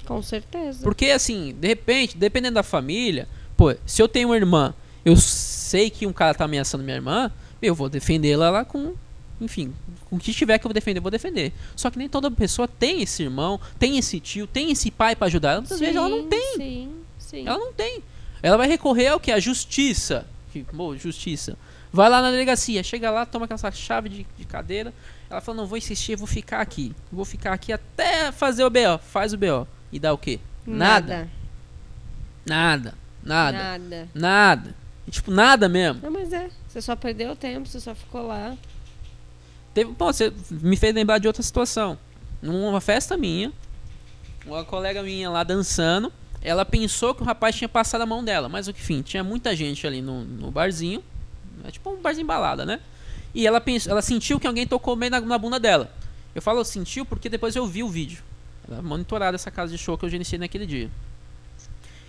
com 0.07 0.23
certeza. 0.23 0.83
Porque 0.83 1.07
assim, 1.07 1.55
de 1.59 1.69
repente, 1.69 2.17
dependendo 2.17 2.55
da 2.55 2.63
família, 2.63 3.27
pô, 3.57 3.75
se 3.87 4.01
eu 4.01 4.09
tenho 4.09 4.29
uma 4.29 4.37
irmã, 4.37 4.75
eu 5.05 5.17
sei 5.17 5.91
que 5.91 6.07
um 6.07 6.13
cara 6.13 6.35
tá 6.35 6.45
ameaçando 6.45 6.85
minha 6.85 6.97
irmã, 6.97 7.33
eu 7.61 7.75
vou 7.75 7.89
defendê-la 7.89 8.51
lá 8.51 8.65
com, 8.65 8.95
enfim, 9.41 9.73
com 10.09 10.17
o 10.17 10.19
que 10.19 10.33
tiver 10.33 10.59
que 10.59 10.67
eu 10.67 10.69
vou 10.69 10.75
defender, 10.75 10.99
eu 10.99 11.03
vou 11.03 11.11
defender. 11.11 11.53
Só 11.75 11.91
que 11.91 11.99
nem 11.99 12.09
toda 12.09 12.31
pessoa 12.31 12.69
tem 12.69 13.03
esse 13.03 13.23
irmão, 13.23 13.61
tem 13.79 13.99
esse 13.99 14.21
tio, 14.21 14.47
tem 14.47 14.71
esse 14.71 14.91
pai 14.91 15.17
pra 15.17 15.27
ajudar. 15.27 15.53
ela. 15.53 15.61
Muitas 15.61 15.81
vezes 15.81 15.97
ela 15.97 16.09
não 16.09 16.29
tem. 16.29 16.57
Sim, 16.57 16.91
sim. 17.19 17.47
Ela 17.47 17.59
não 17.59 17.73
tem. 17.73 18.03
Ela 18.43 18.57
vai 18.57 18.69
recorrer 18.69 19.09
ao 19.09 19.19
que? 19.19 19.33
A 19.33 19.41
justiça. 19.41 20.27
Que, 20.53 20.63
pô, 20.63 20.97
justiça. 20.97 21.57
Vai 21.93 22.09
lá 22.11 22.21
na 22.21 22.31
delegacia, 22.31 22.83
chega 22.83 23.11
lá, 23.11 23.25
toma 23.25 23.47
aquela 23.47 23.73
chave 23.73 24.09
de, 24.09 24.27
de 24.37 24.45
cadeira. 24.45 24.93
Ela 25.29 25.41
fala, 25.41 25.57
não 25.57 25.67
vou 25.67 25.79
insistir, 25.79 26.13
eu 26.13 26.19
vou 26.19 26.27
ficar 26.27 26.61
aqui. 26.61 26.95
Vou 27.11 27.25
ficar 27.25 27.53
aqui 27.53 27.73
até 27.73 28.31
fazer 28.31 28.65
o 28.65 28.71
BO. 28.71 28.99
Faz 29.03 29.33
o 29.33 29.39
BO. 29.39 29.67
E 29.91 29.99
dá 29.99 30.13
o 30.13 30.19
quê? 30.19 30.39
Nada. 30.67 31.29
Nada. 32.47 32.95
Nada. 33.23 33.59
Nada. 33.59 34.09
Nada. 34.15 34.75
E, 35.07 35.11
tipo, 35.11 35.31
nada 35.31 35.69
mesmo. 35.69 36.01
Não, 36.03 36.11
mas 36.11 36.33
é. 36.33 36.49
Você 36.69 36.81
só 36.81 36.97
perdeu 36.97 37.35
tempo, 37.37 37.69
você 37.69 37.81
só 37.81 37.95
ficou 37.95 38.27
lá. 38.27 38.57
Teve, 39.73 39.93
pô, 39.93 40.13
você 40.13 40.33
me 40.51 40.77
fez 40.77 40.95
lembrar 40.95 41.19
de 41.19 41.27
outra 41.27 41.43
situação. 41.43 41.99
Numa 42.41 42.81
festa 42.81 43.17
minha, 43.17 43.53
uma 44.47 44.65
colega 44.65 45.03
minha 45.03 45.31
lá 45.31 45.43
dançando, 45.43 46.13
ela 46.43 46.65
pensou 46.65 47.15
que 47.15 47.23
o 47.23 47.25
rapaz 47.25 47.57
tinha 47.57 47.69
passado 47.69 48.03
a 48.03 48.07
mão 48.07 48.23
dela, 48.23 48.49
mas 48.49 48.69
enfim, 48.69 49.03
tinha 49.03 49.25
muita 49.25 49.57
gente 49.57 49.87
ali 49.87 50.03
no, 50.03 50.23
no 50.25 50.51
barzinho, 50.51 51.03
é 51.65 51.71
tipo 51.71 51.91
um 51.91 52.01
barzinho 52.01 52.27
balada, 52.27 52.67
né? 52.67 52.81
E 53.35 53.47
ela 53.47 53.61
pensou, 53.61 53.91
ela 53.91 54.01
sentiu 54.01 54.39
que 54.39 54.47
alguém 54.47 54.67
tocou 54.67 54.95
bem 54.95 55.11
na, 55.11 55.21
na 55.21 55.37
bunda 55.37 55.59
dela. 55.59 55.91
Eu 56.35 56.41
falo 56.41 56.65
sentiu 56.65 57.05
porque 57.05 57.29
depois 57.29 57.57
eu 57.57 57.67
vi 57.67 57.83
o 57.83 57.89
vídeo. 57.89 58.23
Ela 58.69 58.81
monitorada 58.81 59.35
essa 59.35 59.51
casa 59.51 59.73
de 59.73 59.79
show 59.79 59.99
que 59.99 60.05
eu 60.05 60.09
gerenciei 60.09 60.39
naquele 60.39 60.67
dia. 60.67 60.91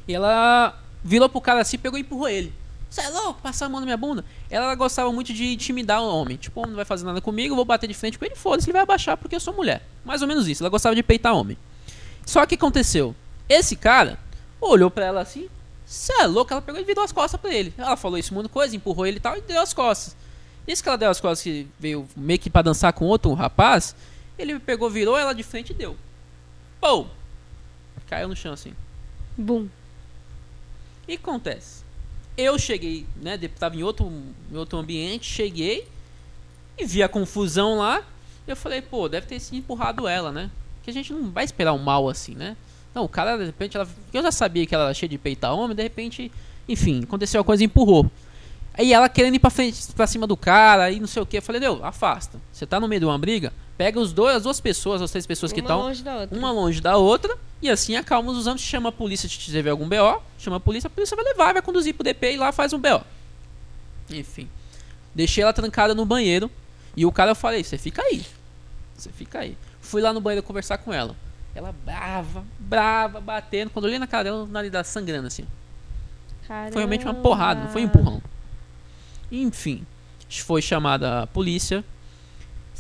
E 0.08 0.14
ela 0.14 0.80
virou 1.04 1.28
pro 1.28 1.42
cara 1.42 1.62
assim, 1.62 1.78
pegou 1.78 1.98
e 1.98 2.02
empurrou 2.02 2.30
ele. 2.30 2.54
Você 2.90 3.02
é 3.02 3.10
louco? 3.10 3.42
Passar 3.42 3.66
a 3.66 3.70
mão 3.70 3.82
na 3.82 3.86
minha 3.86 3.98
bunda? 3.98 4.24
Ela 4.50 4.74
gostava 4.76 5.12
muito 5.12 5.34
de 5.34 5.54
intimidar 5.54 6.02
o 6.02 6.08
homem. 6.08 6.38
Tipo, 6.38 6.60
o 6.60 6.64
homem 6.64 6.72
não 6.72 6.78
vai 6.78 6.86
fazer 6.86 7.06
nada 7.06 7.20
comigo, 7.20 7.56
vou 7.56 7.66
bater 7.66 7.88
de 7.88 7.94
frente 7.94 8.18
com 8.18 8.26
ele, 8.26 8.36
foda-se, 8.36 8.68
ele 8.68 8.74
vai 8.74 8.84
abaixar 8.84 9.18
porque 9.18 9.36
eu 9.36 9.40
sou 9.40 9.54
mulher. 9.54 9.86
Mais 10.06 10.22
ou 10.22 10.28
menos 10.28 10.48
isso. 10.48 10.64
Ela 10.64 10.70
gostava 10.70 10.96
de 10.96 11.04
peitar 11.04 11.36
homem. 11.36 11.58
Só 12.26 12.46
que 12.46 12.56
aconteceu? 12.56 13.16
Esse 13.50 13.76
cara 13.76 14.18
olhou 14.62 14.90
pra 14.90 15.06
ela 15.06 15.22
assim, 15.22 15.50
você 15.86 16.14
é 16.14 16.26
louco? 16.26 16.52
Ela 16.52 16.62
pegou 16.62 16.80
e 16.80 16.84
virou 16.84 17.04
as 17.04 17.12
costas 17.12 17.40
pra 17.40 17.54
ele. 17.54 17.74
Ela 17.78 17.98
falou 17.98 18.18
isso 18.18 18.34
muita 18.34 18.50
coisa, 18.50 18.76
empurrou 18.76 19.06
ele 19.06 19.18
e 19.18 19.20
tal, 19.20 19.38
e 19.38 19.42
deu 19.42 19.62
as 19.62 19.74
costas. 19.74 20.16
Isso 20.68 20.82
que 20.82 20.90
ela 20.90 20.98
deu 20.98 21.10
as 21.10 21.20
costas, 21.20 21.44
que 21.44 21.68
veio 21.80 22.08
meio 22.16 22.40
que 22.40 22.50
pra 22.50 22.62
dançar 22.62 22.92
com 22.94 23.06
outro 23.06 23.34
rapaz, 23.34 23.96
ele 24.38 24.60
pegou, 24.60 24.90
virou 24.90 25.18
ela 25.18 25.34
de 25.34 25.44
frente 25.44 25.72
e 25.72 25.74
deu. 25.74 25.96
Pô! 26.80 27.06
Caiu 28.08 28.28
no 28.28 28.36
chão 28.36 28.54
assim. 28.54 28.74
Bum. 29.38 29.68
E 31.08 31.16
o 31.16 31.18
que 31.18 31.24
acontece? 31.24 31.84
Eu 32.38 32.60
cheguei, 32.60 33.06
né? 33.22 33.38
Tava 33.60 33.76
em 33.76 33.84
outro, 33.84 34.12
em 34.52 34.58
outro 34.58 34.78
ambiente, 34.78 35.26
cheguei 35.26 35.88
e 36.78 36.86
vi 36.86 37.02
a 37.02 37.10
confusão 37.10 37.78
lá. 37.78 38.04
Eu 38.48 38.56
falei, 38.56 38.82
pô, 38.82 39.08
deve 39.08 39.26
ter 39.26 39.40
sido 39.40 39.58
empurrado 39.58 40.08
ela, 40.08 40.32
né? 40.32 40.52
Que 40.84 40.90
a 40.90 40.94
gente 40.94 41.12
não 41.14 41.32
vai 41.32 41.46
esperar 41.46 41.74
um 41.74 41.80
mal 41.80 42.10
assim, 42.10 42.36
né? 42.36 42.56
Não, 42.94 43.04
o 43.04 43.10
cara, 43.10 43.38
de 43.38 43.46
repente, 43.46 43.76
ela, 43.76 43.88
eu 44.14 44.22
já 44.22 44.32
sabia 44.32 44.66
que 44.66 44.74
ela 44.74 44.86
era 44.86 44.94
cheia 44.94 45.10
de 45.10 45.18
peitar 45.18 45.54
homem, 45.54 45.76
de 45.76 45.84
repente, 45.84 46.32
enfim, 46.68 47.04
aconteceu 47.04 47.40
uma 47.40 47.46
coisa 47.46 47.64
e 47.64 47.66
empurrou. 47.66 48.10
Aí 48.78 48.92
ela 48.92 49.08
querendo 49.08 49.36
ir 49.36 49.40
pra 49.40 49.50
frente, 49.50 49.88
pra 49.94 50.06
cima 50.06 50.28
do 50.28 50.36
cara, 50.36 50.92
e 50.92 51.00
não 51.00 51.08
sei 51.08 51.22
o 51.22 51.26
que. 51.26 51.38
Eu 51.38 51.42
falei, 51.42 51.62
deu, 51.62 51.84
afasta. 51.84 52.40
Você 52.52 52.66
tá 52.66 52.80
no 52.80 52.88
meio 52.88 53.00
de 53.00 53.06
uma 53.06 53.18
briga, 53.18 53.54
pega 53.78 54.00
os 54.00 54.12
dois, 54.12 54.36
as 54.38 54.44
duas 54.44 54.60
pessoas, 54.60 55.02
as 55.02 55.12
três 55.12 55.26
pessoas 55.26 55.54
que 55.54 55.62
Uma 55.62 55.66
estão 55.66 55.82
longe 55.82 56.04
da 56.04 56.16
outra. 56.18 56.38
uma 56.38 56.52
longe 56.52 56.82
da 56.82 56.98
outra, 56.98 57.38
e 57.62 57.70
assim 57.70 57.96
acalma 57.96 58.32
os 58.32 58.48
ambos, 58.48 58.62
chama 58.62 58.90
a 58.90 58.92
polícia 58.92 59.30
se 59.30 59.38
tiver 59.38 59.70
algum 59.70 59.88
BO, 59.88 60.22
chama 60.38 60.58
a 60.58 60.60
polícia, 60.60 60.88
a 60.88 60.90
polícia 60.90 61.16
vai 61.16 61.24
levar, 61.26 61.54
vai 61.54 61.62
conduzir 61.62 61.94
pro 61.94 62.04
DP 62.04 62.34
e 62.34 62.38
lá 62.38 62.52
faz 62.52 62.74
um 62.74 62.80
BO. 62.80 63.02
Enfim. 64.10 64.50
Deixei 65.14 65.42
ela 65.42 65.54
trancada 65.54 65.96
no 65.96 66.06
banheiro, 66.06 66.52
e 66.98 67.06
o 67.06 67.12
cara 67.12 67.32
eu 67.32 67.36
falei, 67.36 67.64
você 67.64 67.78
fica 67.78 68.02
aí. 68.02 68.26
Você 68.98 69.10
fica 69.10 69.40
aí. 69.40 69.58
Fui 69.80 70.02
lá 70.02 70.12
no 70.12 70.20
banheiro 70.20 70.46
conversar 70.46 70.78
com 70.80 70.92
ela. 70.92 71.16
Ela 71.54 71.74
brava, 71.86 72.44
brava, 72.60 73.22
batendo. 73.22 73.70
Quando 73.70 73.86
eu 73.86 73.90
olhei 73.90 74.00
na 74.00 74.08
cara 74.08 74.26
dela, 74.26 74.44
o 74.44 74.48
nariz 74.48 74.70
dela 74.70 74.84
sangrando 74.84 75.28
assim. 75.28 75.46
Foi 76.72 76.82
realmente 76.82 77.06
uma 77.06 77.14
porrada, 77.14 77.62
não 77.62 77.70
foi 77.70 77.82
um 77.82 77.86
empurrão. 77.86 78.22
Enfim, 79.32 79.86
foi 80.30 80.62
chamada 80.62 81.24
a 81.24 81.28
polícia. 81.28 81.84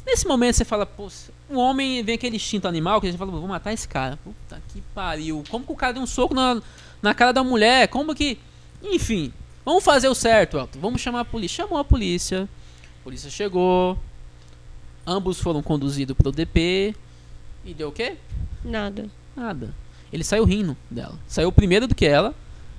Nesse 0.05 0.27
momento 0.27 0.55
você 0.55 0.65
fala, 0.65 0.85
pô, 0.85 1.09
um 1.49 1.57
homem 1.57 2.03
vem 2.03 2.15
aquele 2.15 2.35
instinto 2.35 2.67
animal 2.67 3.01
que 3.01 3.07
a 3.07 3.09
gente 3.09 3.17
fala, 3.17 3.31
vou 3.31 3.47
matar 3.47 3.73
esse 3.73 3.88
cara. 3.88 4.17
Puta 4.23 4.61
que 4.69 4.81
pariu. 4.93 5.43
Como 5.49 5.65
que 5.65 5.72
o 5.72 5.76
cara 5.76 5.93
deu 5.93 6.03
um 6.03 6.07
soco 6.07 6.34
na, 6.34 6.61
na 7.01 7.13
cara 7.13 7.31
da 7.31 7.43
mulher? 7.43 7.88
Como 7.88 8.13
que. 8.13 8.38
Enfim, 8.84 9.34
vamos 9.65 9.84
fazer 9.84 10.07
o 10.07 10.13
certo, 10.13 10.57
Elton. 10.57 10.80
Vamos 10.80 11.01
chamar 11.01 11.22
a 11.22 11.26
polícia. 11.26 11.63
Chamou 11.63 11.80
a 11.80 11.84
polícia. 11.84 12.47
A 13.01 13.03
polícia 13.03 13.30
chegou. 13.31 13.97
Ambos 15.07 15.39
foram 15.39 15.63
conduzidos 15.63 16.15
pro 16.15 16.31
DP. 16.31 16.95
E 17.63 17.73
deu 17.73 17.89
o 17.89 17.91
quê? 17.91 18.17
Nada. 18.63 19.09
Nada. 19.35 19.73
Ele 20.13 20.23
saiu 20.23 20.45
rindo 20.45 20.77
dela. 20.89 21.17
Saiu 21.27 21.51
primeiro 21.51 21.88
do 21.88 21.95
que 21.95 22.05
ela. 22.05 22.34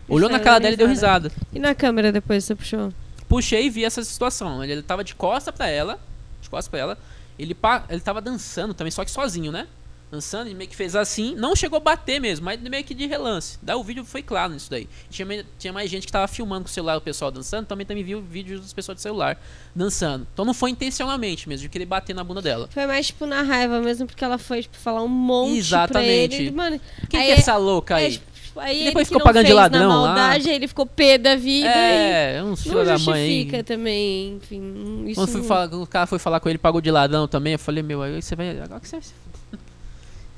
Olhou 0.08 0.30
na 0.30 0.38
cara 0.38 0.60
dela 0.60 0.74
e 0.74 0.76
deu 0.76 0.86
risada. 0.86 1.32
E 1.52 1.58
na 1.58 1.74
câmera 1.74 2.12
depois 2.12 2.44
você 2.44 2.54
puxou? 2.54 2.92
Puxei 3.28 3.66
e 3.66 3.70
vi 3.70 3.84
essa 3.84 4.02
situação. 4.04 4.62
Ele 4.64 4.82
tava 4.82 5.02
de 5.04 5.14
costa 5.14 5.52
pra 5.52 5.68
ela. 5.68 5.98
De 6.40 6.48
costa 6.50 6.70
pra 6.70 6.78
ela. 6.80 6.98
Ele, 7.38 7.54
pa- 7.54 7.84
ele 7.90 8.00
tava 8.00 8.20
dançando 8.20 8.72
também, 8.72 8.90
só 8.90 9.04
que 9.04 9.10
sozinho, 9.10 9.52
né? 9.52 9.66
Dançando, 10.08 10.46
ele 10.46 10.54
meio 10.54 10.70
que 10.70 10.76
fez 10.76 10.94
assim. 10.94 11.34
Não 11.34 11.56
chegou 11.56 11.78
a 11.78 11.80
bater 11.80 12.20
mesmo, 12.20 12.44
mas 12.44 12.60
meio 12.60 12.84
que 12.84 12.94
de 12.94 13.06
relance. 13.06 13.58
Daí 13.60 13.74
o 13.74 13.82
vídeo 13.82 14.04
foi 14.04 14.22
claro 14.22 14.52
nisso 14.52 14.70
daí. 14.70 14.88
Tinha, 15.10 15.44
tinha 15.58 15.72
mais 15.72 15.90
gente 15.90 16.06
que 16.06 16.12
tava 16.12 16.28
filmando 16.28 16.62
com 16.62 16.70
o 16.70 16.72
celular 16.72 16.96
o 16.96 17.00
pessoal 17.00 17.30
dançando. 17.32 17.66
Também 17.66 17.84
também 17.84 18.04
viu 18.04 18.22
vídeos 18.22 18.60
dos 18.60 18.72
pessoal 18.72 18.94
de 18.94 19.00
celular 19.02 19.36
dançando. 19.74 20.24
Então 20.32 20.44
não 20.44 20.54
foi 20.54 20.70
intencionalmente 20.70 21.48
mesmo, 21.48 21.62
de 21.64 21.68
querer 21.68 21.86
bater 21.86 22.14
na 22.14 22.22
bunda 22.22 22.40
dela. 22.40 22.68
Foi 22.70 22.86
mais, 22.86 23.08
tipo, 23.08 23.26
na 23.26 23.42
raiva 23.42 23.80
mesmo, 23.80 24.06
porque 24.06 24.22
ela 24.24 24.38
foi, 24.38 24.62
tipo, 24.62 24.76
falar 24.76 25.02
um 25.02 25.08
monte 25.08 25.48
pra 25.50 25.56
Exatamente. 25.58 26.36
ele. 26.36 26.50
Mano, 26.52 26.80
Quem 27.10 27.20
aí 27.20 27.26
que 27.26 27.32
é 27.32 27.36
essa 27.38 27.56
louca 27.56 28.00
é, 28.00 28.04
aí? 28.06 28.12
tipo, 28.12 28.24
aí 28.58 28.76
E 28.76 28.80
ele 28.80 28.86
depois 28.90 29.08
ficou 29.08 29.22
pagando 29.22 29.46
de 29.46 29.52
ladrão 29.52 29.88
na 29.88 29.94
lá. 30.00 30.06
maldade, 30.14 30.48
aí 30.48 30.56
ele 30.56 30.68
ficou 30.68 30.86
pé 30.86 31.18
da 31.18 31.36
vida 31.36 31.68
É, 31.68 32.42
uns 32.42 32.60
e 32.60 32.68
filhos 32.68 32.86
da 32.86 32.98
mãe. 32.98 33.48
também, 33.64 34.36
enfim. 34.36 35.04
Isso 35.06 35.20
Quando 35.20 35.34
não- 35.38 35.44
falar- 35.44 35.74
o 35.74 35.86
cara 35.86 36.06
foi 36.06 36.18
falar 36.18 36.40
com 36.40 36.48
ele, 36.48 36.58
pagou 36.58 36.80
de 36.80 36.90
ladrão 36.90 37.26
também. 37.28 37.54
Eu 37.54 37.58
falei, 37.58 37.82
meu, 37.82 38.02
aí 38.02 38.20
você 38.20 38.34
vai. 38.36 38.58
Agora 38.60 38.80
que 38.80 38.88
você. 38.88 38.98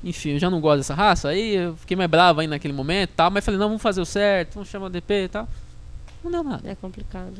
Enfim, 0.03 0.31
eu 0.31 0.39
já 0.39 0.49
não 0.49 0.61
gosto 0.61 0.77
dessa 0.77 0.93
raça. 0.93 1.29
Aí 1.29 1.55
eu 1.55 1.75
fiquei 1.75 1.97
mais 1.97 2.09
bravo 2.09 2.39
aí 2.39 2.47
naquele 2.47 2.73
momento 2.73 3.09
e 3.09 3.13
tal. 3.15 3.29
Mas 3.29 3.43
falei, 3.43 3.59
não, 3.59 3.67
vamos 3.67 3.81
fazer 3.81 3.99
o 4.01 4.05
certo, 4.05 4.53
vamos 4.55 4.69
chamar 4.69 4.85
o 4.85 4.89
DP 4.89 5.25
e 5.25 5.27
tal. 5.27 5.47
Não 6.23 6.31
deu 6.31 6.43
nada. 6.43 6.69
É 6.69 6.75
complicado. 6.75 7.33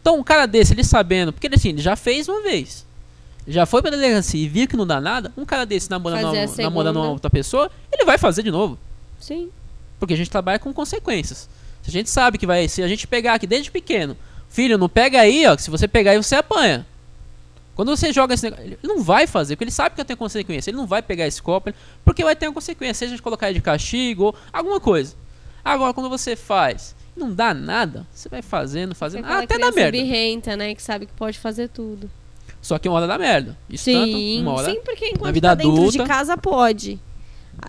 Então, 0.00 0.18
um 0.18 0.22
cara 0.24 0.46
desse, 0.46 0.72
ele 0.74 0.84
sabendo, 0.84 1.32
porque 1.32 1.48
assim, 1.52 1.70
ele 1.70 1.80
já 1.82 1.96
fez 1.96 2.28
uma 2.28 2.42
vez. 2.42 2.86
Já 3.46 3.64
foi 3.64 3.80
pra 3.80 3.90
delegacia 3.90 4.44
e 4.44 4.46
viu 4.48 4.68
que 4.68 4.76
não 4.76 4.86
dá 4.86 5.00
nada. 5.00 5.32
Um 5.36 5.44
cara 5.46 5.64
desse 5.64 5.90
namorando, 5.90 6.34
namorando 6.58 6.96
uma 6.96 7.08
outra 7.08 7.30
pessoa, 7.30 7.70
ele 7.90 8.04
vai 8.04 8.18
fazer 8.18 8.42
de 8.42 8.50
novo. 8.50 8.78
Sim. 9.18 9.48
Porque 9.98 10.14
a 10.14 10.16
gente 10.16 10.30
trabalha 10.30 10.58
com 10.58 10.72
consequências. 10.72 11.48
Se 11.82 11.90
a 11.90 11.92
gente 11.92 12.10
sabe 12.10 12.38
que 12.38 12.46
vai, 12.46 12.68
se 12.68 12.82
a 12.82 12.88
gente 12.88 13.06
pegar 13.06 13.34
aqui 13.34 13.46
desde 13.46 13.70
pequeno, 13.70 14.16
filho, 14.48 14.76
não 14.78 14.88
pega 14.88 15.20
aí, 15.20 15.46
ó, 15.46 15.56
que 15.56 15.62
se 15.62 15.70
você 15.70 15.88
pegar 15.88 16.12
aí 16.12 16.16
você 16.16 16.36
apanha. 16.36 16.86
Quando 17.74 17.96
você 17.96 18.12
joga 18.12 18.34
esse 18.34 18.42
negócio, 18.44 18.64
ele 18.66 18.78
não 18.82 19.02
vai 19.02 19.26
fazer, 19.26 19.54
porque 19.54 19.64
ele 19.64 19.70
sabe 19.70 19.94
que 19.94 20.00
eu 20.00 20.04
tenho 20.04 20.16
consequência. 20.16 20.70
Ele 20.70 20.76
não 20.76 20.86
vai 20.86 21.00
pegar 21.00 21.26
esse 21.26 21.40
copo, 21.40 21.72
porque 22.04 22.24
vai 22.24 22.34
ter 22.34 22.48
uma 22.48 22.54
consequência, 22.54 22.94
seja 23.06 23.14
de 23.16 23.22
colocar 23.22 23.48
ele 23.48 23.60
de 23.60 23.64
castigo 23.64 24.24
ou 24.24 24.34
alguma 24.52 24.80
coisa. 24.80 25.14
Agora, 25.64 25.92
quando 25.94 26.08
você 26.08 26.34
faz 26.34 26.96
não 27.16 27.32
dá 27.34 27.52
nada, 27.52 28.06
você 28.12 28.28
vai 28.28 28.42
fazendo, 28.42 28.94
fazendo, 28.94 29.24
Aquela 29.24 29.42
até 29.42 29.58
dá 29.58 29.72
merda. 29.72 29.90
birrenta, 29.90 30.56
né? 30.56 30.72
Que 30.74 30.80
sabe 30.82 31.06
que 31.06 31.12
pode 31.12 31.36
fazer 31.38 31.68
tudo. 31.68 32.08
Só 32.62 32.78
que 32.78 32.88
uma 32.88 32.96
hora 32.98 33.06
dá 33.08 33.18
merda. 33.18 33.56
Isso 33.68 33.90
tanto, 33.90 34.12
Sim, 34.12 34.40
uma 34.42 34.52
hora. 34.52 34.70
sim, 34.70 34.80
porque 34.84 35.06
enquanto 35.08 35.34
vida 35.34 35.48
tá 35.48 35.54
dentro 35.56 35.72
adulta- 35.72 35.98
de 36.02 36.04
casa 36.08 36.36
pode. 36.36 36.98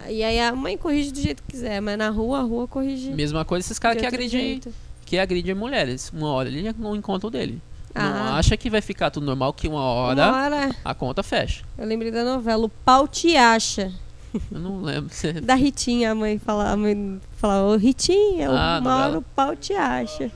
E 0.09 0.23
aí 0.23 0.39
a 0.39 0.53
mãe 0.55 0.77
corrige 0.77 1.11
do 1.11 1.19
jeito 1.21 1.41
que 1.43 1.51
quiser, 1.53 1.81
mas 1.81 1.97
na 1.97 2.09
rua, 2.09 2.39
a 2.39 2.41
rua 2.43 2.67
corrige. 2.67 3.11
Mesma 3.11 3.43
coisa 3.45 3.65
esses 3.65 3.79
caras 3.79 3.99
que 3.99 4.05
agridem, 4.07 4.29
jeito. 4.29 4.73
que 5.05 5.17
agridem 5.19 5.53
mulheres. 5.55 6.09
Uma 6.13 6.29
hora 6.31 6.47
ele 6.49 6.73
não 6.77 6.95
encontra 6.95 7.27
o 7.27 7.31
dele. 7.31 7.61
Não 7.95 8.01
Ah. 8.03 8.37
acha 8.37 8.55
que 8.55 8.69
vai 8.69 8.81
ficar 8.81 9.09
tudo 9.09 9.25
normal, 9.25 9.51
que 9.51 9.67
uma 9.67 9.81
hora 9.81 10.27
Uma 10.29 10.43
hora, 10.43 10.75
a 10.85 10.93
conta 10.93 11.23
fecha. 11.23 11.63
eu 11.77 11.85
lembrei 11.87 12.11
da 12.11 12.23
novela, 12.23 12.65
o 12.65 12.69
pau 12.69 13.07
te 13.07 13.35
acha. 13.35 13.91
Eu 14.51 14.59
não 14.59 14.81
lembro. 14.83 15.11
se- 15.11 15.33
Da 15.41 15.55
Ritinha, 15.55 16.11
a 16.11 16.15
mãe 16.15 16.37
fala, 16.37 16.69
a 16.71 16.77
mãe 16.77 17.19
fala, 17.37 17.63
ô 17.73 17.75
Ritinha, 17.77 18.47
Ah, 18.51 18.77
uma 18.79 18.95
hora 19.05 19.17
o 19.17 19.21
pau 19.23 19.55
te 19.55 19.73
acha. 19.73 20.31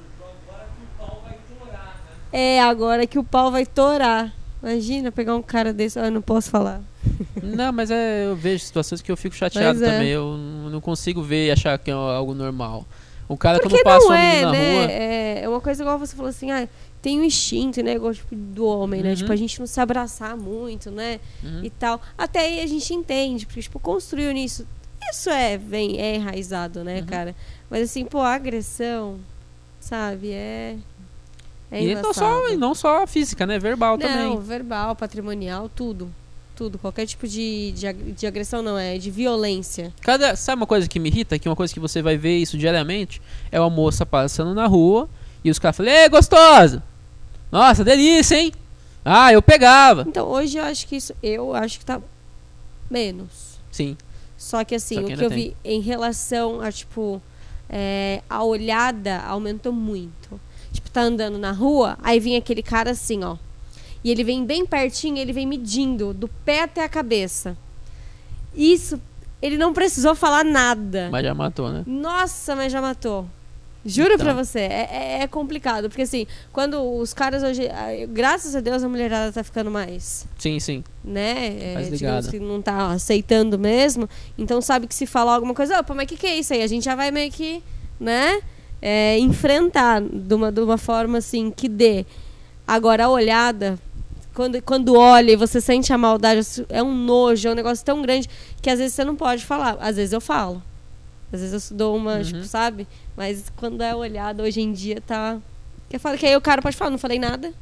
É, 2.32 2.60
agora 2.60 3.06
que 3.06 3.20
o 3.20 3.24
pau 3.24 3.52
vai 3.52 3.64
torar. 3.68 4.34
Imagina 4.64 5.12
pegar 5.12 5.36
um 5.36 5.42
cara 5.42 5.74
desse, 5.74 6.00
ah, 6.00 6.06
eu 6.06 6.12
não 6.12 6.22
posso 6.22 6.50
falar. 6.50 6.82
Não, 7.44 7.74
mas 7.74 7.92
é, 7.92 8.26
eu 8.26 8.36
vejo 8.36 8.64
situações 8.64 9.02
que 9.02 9.12
eu 9.12 9.18
fico 9.18 9.36
chateado 9.36 9.78
Mas 9.78 9.88
é. 9.90 9.92
também. 9.92 10.10
Eu 10.10 10.38
não 10.72 10.80
consigo 10.80 11.22
ver 11.22 11.48
e 11.48 11.52
achar 11.52 11.78
que 11.78 11.92
é 11.92 11.94
algo 11.94 12.34
normal. 12.34 12.88
O 13.28 13.36
cara 13.36 13.60
Porque 13.60 13.76
quando 13.76 13.84
passa 13.84 14.08
não 14.08 14.14
um 14.14 14.18
é, 14.18 14.42
na 14.42 14.52
né? 14.52 14.74
rua. 14.74 14.92
É, 14.92 15.42
é 15.44 15.50
uma 15.50 15.60
coisa 15.60 15.84
igual 15.84 16.00
você 16.00 16.16
falou 16.16 16.30
assim, 16.30 16.50
ah, 16.52 16.66
tem 17.02 17.20
um 17.20 17.24
instinto, 17.26 17.84
né? 17.84 17.96
Igual 17.96 18.14
tipo, 18.14 18.34
do 18.34 18.66
homem, 18.66 19.04
né? 19.04 19.10
Uhum. 19.10 19.16
Tipo, 19.16 19.32
a 19.34 19.36
gente 19.36 19.60
não 19.60 19.68
se 19.68 19.82
abraçar 19.82 20.38
muito, 20.38 20.90
né? 20.90 21.20
Uhum. 21.44 21.60
E 21.64 21.70
tal. 21.70 22.02
Até 22.18 22.40
aí 22.40 22.62
a 22.62 22.68
gente 22.68 22.94
entende, 22.94 23.46
porque, 23.46 23.62
tipo, 23.62 23.80
construiu 23.80 24.32
nisso. 24.32 24.66
Isso 25.12 25.30
é, 25.30 25.58
vem, 25.58 26.00
é 26.00 26.16
enraizado, 26.16 26.84
né, 26.86 27.02
Uhum. 27.02 27.06
cara? 27.06 27.36
Mas 27.70 27.84
assim, 27.84 28.06
pô, 28.06 28.20
a 28.20 28.34
agressão, 28.34 29.20
sabe, 29.80 30.32
é. 30.32 30.78
É 31.74 31.82
e 31.82 31.96
não 31.96 32.14
só, 32.14 32.50
e 32.50 32.56
não 32.56 32.76
só 32.76 33.08
física, 33.08 33.48
né? 33.48 33.58
Verbal 33.58 33.98
Não, 33.98 34.08
também. 34.08 34.40
verbal, 34.42 34.96
patrimonial, 34.96 35.68
tudo. 35.76 36.14
Tudo. 36.56 36.78
Qualquer 36.78 37.08
tipo 37.08 37.28
de, 37.28 37.72
de, 37.72 37.92
de 38.12 38.28
agressão 38.28 38.62
não 38.62 38.78
é, 38.78 39.00
de 39.00 39.10
violência. 39.10 39.92
Cada, 40.02 40.36
sabe 40.36 40.62
uma 40.62 40.68
coisa 40.68 40.88
que 40.88 41.00
me 41.00 41.10
irrita? 41.10 41.40
Que 41.40 41.50
uma 41.50 41.56
coisa 41.56 41.74
que 41.74 41.80
você 41.80 42.00
vai 42.00 42.16
ver 42.16 42.38
isso 42.38 42.60
diariamente 42.60 43.20
é 43.52 43.60
uma 43.60 43.72
moça 43.72 44.06
passando 44.06 44.54
na 44.54 44.68
rua 44.68 45.10
e 45.44 45.50
os 45.50 45.58
caras 45.58 45.76
falam, 45.76 45.92
ei, 45.92 46.08
gostosa! 46.10 46.84
Nossa, 47.52 47.84
delícia, 47.84 48.36
hein? 48.36 48.54
Ah, 49.04 49.34
eu 49.34 49.42
pegava. 49.42 50.06
Então, 50.08 50.28
hoje 50.28 50.60
eu 50.60 50.64
acho 50.64 50.88
que 50.88 50.96
isso, 50.96 51.12
eu 51.24 51.56
acho 51.56 51.80
que 51.80 51.86
tá 51.86 52.00
menos. 52.88 53.58
Sim. 53.72 53.98
Só 54.38 54.64
que 54.64 54.76
assim, 54.76 54.96
Só 54.96 55.02
que 55.02 55.14
o 55.14 55.18
que 55.18 55.26
eu 55.26 55.30
vi 55.32 55.58
em 55.66 55.82
relação 55.82 56.62
a, 56.62 56.72
tipo, 56.72 57.20
é, 57.68 58.22
a 58.30 58.44
olhada 58.44 59.22
aumentou 59.22 59.74
muito. 59.74 60.40
Tá 60.94 61.02
andando 61.02 61.38
na 61.40 61.52
rua, 61.52 61.98
aí 62.04 62.20
vem 62.20 62.36
aquele 62.38 62.62
cara 62.64 62.92
assim, 62.92 63.24
ó. 63.24 63.36
E 64.04 64.12
ele 64.12 64.24
vem 64.24 64.46
bem 64.46 64.66
pertinho, 64.66 65.18
ele 65.18 65.34
vem 65.34 65.48
medindo, 65.48 66.14
do 66.14 66.28
pé 66.28 66.62
até 66.64 66.84
a 66.84 66.90
cabeça. 66.90 67.58
Isso, 68.56 69.02
ele 69.42 69.58
não 69.58 69.74
precisou 69.74 70.14
falar 70.14 70.44
nada. 70.44 71.10
Mas 71.12 71.24
já 71.26 71.34
matou, 71.34 71.70
né? 71.72 71.84
Nossa, 71.88 72.56
mas 72.56 72.72
já 72.72 72.82
matou. 72.82 73.26
Juro 73.86 74.14
Então. 74.14 74.26
pra 74.26 74.34
você, 74.34 74.60
é, 74.60 74.90
é- 74.92 75.20
é 75.24 75.28
complicado. 75.28 75.90
Porque 75.90 76.04
assim, 76.04 76.26
quando 76.54 76.82
os 76.82 77.14
caras 77.14 77.44
hoje. 77.44 77.68
ah, 77.68 77.88
Graças 78.08 78.56
a 78.56 78.62
Deus 78.62 78.82
a 78.82 78.88
mulherada 78.88 79.30
tá 79.34 79.44
ficando 79.44 79.70
mais 79.70 80.26
Sim, 80.38 80.58
sim. 80.60 80.84
né? 81.04 81.48
É, 81.60 81.74
Mais 81.74 81.90
digamos 81.90 82.26
ligada. 82.28 82.32
que 82.32 82.40
não 82.40 82.62
tá 82.62 82.92
aceitando 82.92 83.60
mesmo. 83.60 84.08
Então 84.38 84.62
sabe 84.62 84.88
que 84.88 84.96
se 84.96 85.06
falar 85.06 85.34
alguma 85.36 85.54
coisa, 85.54 85.80
opa, 85.80 85.94
mas 85.94 86.06
o 86.06 86.08
que, 86.08 86.16
que 86.16 86.28
é 86.28 86.38
isso 86.38 86.54
aí? 86.54 86.62
A 86.62 86.68
gente 86.68 86.86
já 86.86 86.96
vai 86.96 87.12
meio 87.12 87.30
que, 87.30 87.62
né? 88.00 88.40
É, 88.86 89.18
enfrentar 89.18 90.02
de 90.02 90.34
uma, 90.36 90.52
de 90.52 90.60
uma 90.60 90.78
forma 90.78 91.20
assim 91.20 91.50
que 91.50 91.70
dê. 91.70 92.06
Agora 92.68 93.06
a 93.06 93.10
olhada, 93.10 93.80
quando, 94.34 94.62
quando 94.62 94.94
olha 94.96 95.32
e 95.32 95.36
você 95.38 95.62
sente 95.62 95.94
a 95.94 95.98
maldade, 95.98 96.42
é 96.68 96.84
um 96.84 96.94
nojo, 96.94 97.48
é 97.48 97.52
um 97.52 97.56
negócio 97.56 97.86
tão 97.86 98.02
grande 98.02 98.30
que 98.62 98.70
às 98.70 98.80
vezes 98.80 98.94
você 98.94 99.06
não 99.06 99.16
pode 99.16 99.46
falar. 99.46 99.78
Às 99.80 99.96
vezes 99.96 100.12
eu 100.12 100.20
falo. 100.20 100.62
Às 101.32 101.40
vezes 101.40 101.72
eu 101.72 101.78
dou 101.78 101.96
uma, 101.96 102.16
Uhum. 102.18 102.24
tipo, 102.24 102.44
sabe? 102.44 102.86
Mas 103.16 103.46
quando 103.56 103.82
é 103.82 103.96
olhada, 103.96 104.44
hoje 104.44 104.60
em 104.60 104.74
dia 104.74 105.00
tá. 105.00 105.38
Que, 105.90 105.98
fala, 105.98 106.18
que 106.18 106.26
aí 106.26 106.36
o 106.36 106.42
cara 106.42 106.62
pode 106.62 106.76
falar, 106.76 106.92
não 106.92 106.98
falei 106.98 107.20
nada. 107.20 107.54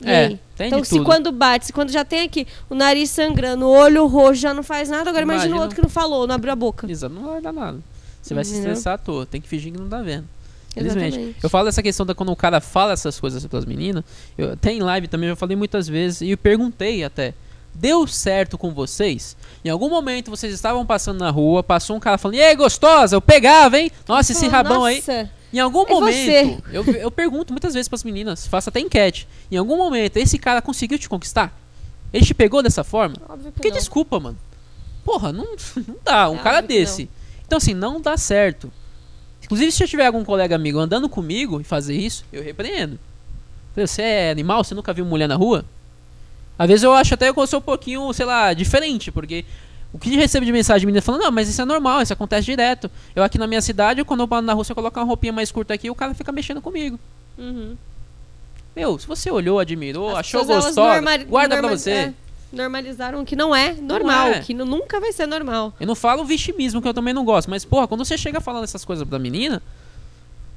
E 0.00 0.08
É, 0.10 0.26
aí? 0.26 0.40
tem 0.56 0.66
Então, 0.68 0.82
se 0.84 0.90
tudo. 0.96 1.04
quando 1.04 1.30
bate, 1.32 1.66
se 1.66 1.72
quando 1.72 1.90
já 1.90 2.04
tem 2.04 2.22
aqui 2.22 2.46
o 2.70 2.74
nariz 2.74 3.10
sangrando, 3.10 3.64
o 3.66 3.70
olho 3.70 4.06
roxo 4.06 4.40
já 4.40 4.54
não 4.54 4.62
faz 4.62 4.88
nada, 4.88 5.08
agora 5.10 5.22
imagina, 5.24 5.44
o 5.44 5.48
Imagina. 5.48 5.62
outro 5.62 5.76
que 5.76 5.82
não 5.82 5.88
falou, 5.88 6.26
não 6.26 6.34
abriu 6.34 6.52
a 6.52 6.56
boca. 6.56 6.90
Exato, 6.90 7.14
não 7.14 7.30
vai 7.30 7.40
dar 7.40 7.52
nada. 7.52 7.78
Você 8.28 8.34
vai 8.34 8.44
se 8.44 8.52
Entendeu? 8.52 8.72
estressar 8.72 8.94
à 8.94 8.98
toa. 8.98 9.24
Tem 9.26 9.40
que 9.40 9.48
fingir 9.48 9.72
que 9.72 9.78
não 9.78 9.88
tá 9.88 10.02
vendo. 10.02 10.26
Infelizmente. 10.76 11.34
Eu 11.42 11.48
falo 11.48 11.64
dessa 11.64 11.82
questão 11.82 12.04
da 12.06 12.14
quando 12.14 12.30
o 12.30 12.36
cara 12.36 12.60
fala 12.60 12.92
essas 12.92 13.18
coisas 13.18 13.44
para 13.46 13.58
as 13.58 13.64
meninas. 13.64 14.04
Eu, 14.36 14.52
até 14.52 14.72
em 14.72 14.80
live 14.80 15.08
também 15.08 15.28
eu 15.28 15.32
já 15.32 15.36
falei 15.36 15.56
muitas 15.56 15.88
vezes 15.88 16.20
e 16.20 16.30
eu 16.30 16.38
perguntei 16.38 17.02
até. 17.02 17.34
Deu 17.74 18.06
certo 18.06 18.58
com 18.58 18.72
vocês? 18.72 19.36
Em 19.64 19.68
algum 19.70 19.88
momento 19.88 20.30
vocês 20.30 20.52
estavam 20.52 20.84
passando 20.84 21.18
na 21.20 21.30
rua, 21.30 21.62
passou 21.62 21.96
um 21.96 22.00
cara 22.00 22.18
falando, 22.18 22.36
e 22.36 22.42
aí, 22.42 22.54
gostosa, 22.56 23.14
eu 23.16 23.20
pegava, 23.20 23.78
hein? 23.78 23.90
Nossa, 24.06 24.32
esse 24.32 24.46
rabão 24.48 24.84
aí. 24.84 24.96
nossa, 24.96 25.30
Em 25.52 25.60
algum 25.60 25.84
É 25.86 25.90
momento, 25.90 26.62
eu, 26.72 26.84
eu 26.84 27.10
pergunto 27.10 27.52
muitas 27.52 27.74
vezes 27.74 27.88
pras 27.88 28.02
meninas, 28.04 28.46
faço 28.46 28.68
até 28.68 28.80
enquete. 28.80 29.28
Em 29.50 29.56
algum 29.56 29.76
momento, 29.76 30.16
esse 30.16 30.38
cara 30.38 30.60
conseguiu 30.60 30.98
te 30.98 31.08
conquistar? 31.08 31.56
Ele 32.12 32.24
te 32.24 32.34
pegou 32.34 32.62
dessa 32.62 32.82
forma? 32.82 33.16
Óbvio 33.28 33.52
que 33.52 33.70
desculpa, 33.70 34.18
mano. 34.18 34.38
Porra, 35.04 35.32
não, 35.32 35.44
não 35.86 35.96
dá. 36.04 36.28
Um 36.30 36.36
É 36.36 36.42
cara 36.42 36.60
desse. 36.60 37.08
Então, 37.48 37.56
assim, 37.56 37.74
não 37.74 38.00
dá 38.00 38.16
certo. 38.16 38.70
Inclusive, 39.42 39.72
se 39.72 39.82
eu 39.82 39.88
tiver 39.88 40.06
algum 40.06 40.22
colega 40.22 40.54
amigo 40.54 40.78
andando 40.78 41.08
comigo 41.08 41.60
e 41.60 41.64
fazer 41.64 41.96
isso, 41.96 42.24
eu 42.32 42.42
repreendo. 42.42 42.98
Você 43.74 44.02
é 44.02 44.30
animal? 44.30 44.62
Você 44.62 44.74
nunca 44.74 44.92
viu 44.92 45.04
mulher 45.04 45.26
na 45.26 45.34
rua? 45.36 45.64
Às 46.58 46.68
vezes 46.68 46.82
eu 46.82 46.92
acho 46.92 47.14
até 47.14 47.32
que 47.32 47.38
eu 47.40 47.46
sou 47.46 47.58
um 47.58 47.62
pouquinho, 47.62 48.12
sei 48.12 48.26
lá, 48.26 48.52
diferente, 48.52 49.10
porque 49.10 49.44
o 49.92 49.98
que 49.98 50.10
recebo 50.16 50.44
de 50.44 50.52
mensagem 50.52 50.80
de 50.80 50.86
menina 50.86 51.00
falando, 51.00 51.22
não, 51.22 51.30
mas 51.30 51.48
isso 51.48 51.62
é 51.62 51.64
normal, 51.64 52.02
isso 52.02 52.12
acontece 52.12 52.44
direto. 52.44 52.90
Eu 53.16 53.22
aqui 53.22 53.38
na 53.38 53.46
minha 53.46 53.62
cidade, 53.62 54.04
quando 54.04 54.20
eu 54.20 54.28
paro 54.28 54.44
na 54.44 54.52
rua, 54.52 54.64
se 54.64 54.70
eu 54.72 54.76
colocar 54.76 55.00
uma 55.00 55.06
roupinha 55.06 55.32
mais 55.32 55.50
curta 55.50 55.72
aqui, 55.72 55.88
o 55.88 55.94
cara 55.94 56.12
fica 56.14 56.30
mexendo 56.32 56.60
comigo. 56.60 56.98
Uhum. 57.38 57.76
Meu, 58.76 58.98
se 58.98 59.06
você 59.06 59.30
olhou, 59.30 59.58
admirou, 59.58 60.10
As 60.10 60.18
achou 60.18 60.44
gostosa, 60.44 60.78
norma- 60.80 61.16
guarda 61.24 61.56
pra 61.58 61.68
você. 61.68 61.90
é, 61.90 62.14
normalizaram 62.52 63.20
o 63.22 63.24
que 63.26 63.36
não 63.36 63.54
é 63.54 63.72
normal, 63.74 64.28
é. 64.28 64.40
que 64.40 64.54
nu- 64.54 64.64
nunca 64.64 65.00
vai 65.00 65.12
ser 65.12 65.26
normal. 65.26 65.72
Eu 65.78 65.86
não 65.86 65.94
falo 65.94 66.24
vitimismo, 66.24 66.80
que 66.80 66.88
eu 66.88 66.94
também 66.94 67.12
não 67.14 67.24
gosto, 67.24 67.48
mas, 67.50 67.64
porra, 67.64 67.86
quando 67.86 68.04
você 68.04 68.16
chega 68.16 68.40
falando 68.40 68.64
essas 68.64 68.84
coisas 68.84 69.06
pra 69.06 69.18
menina, 69.18 69.62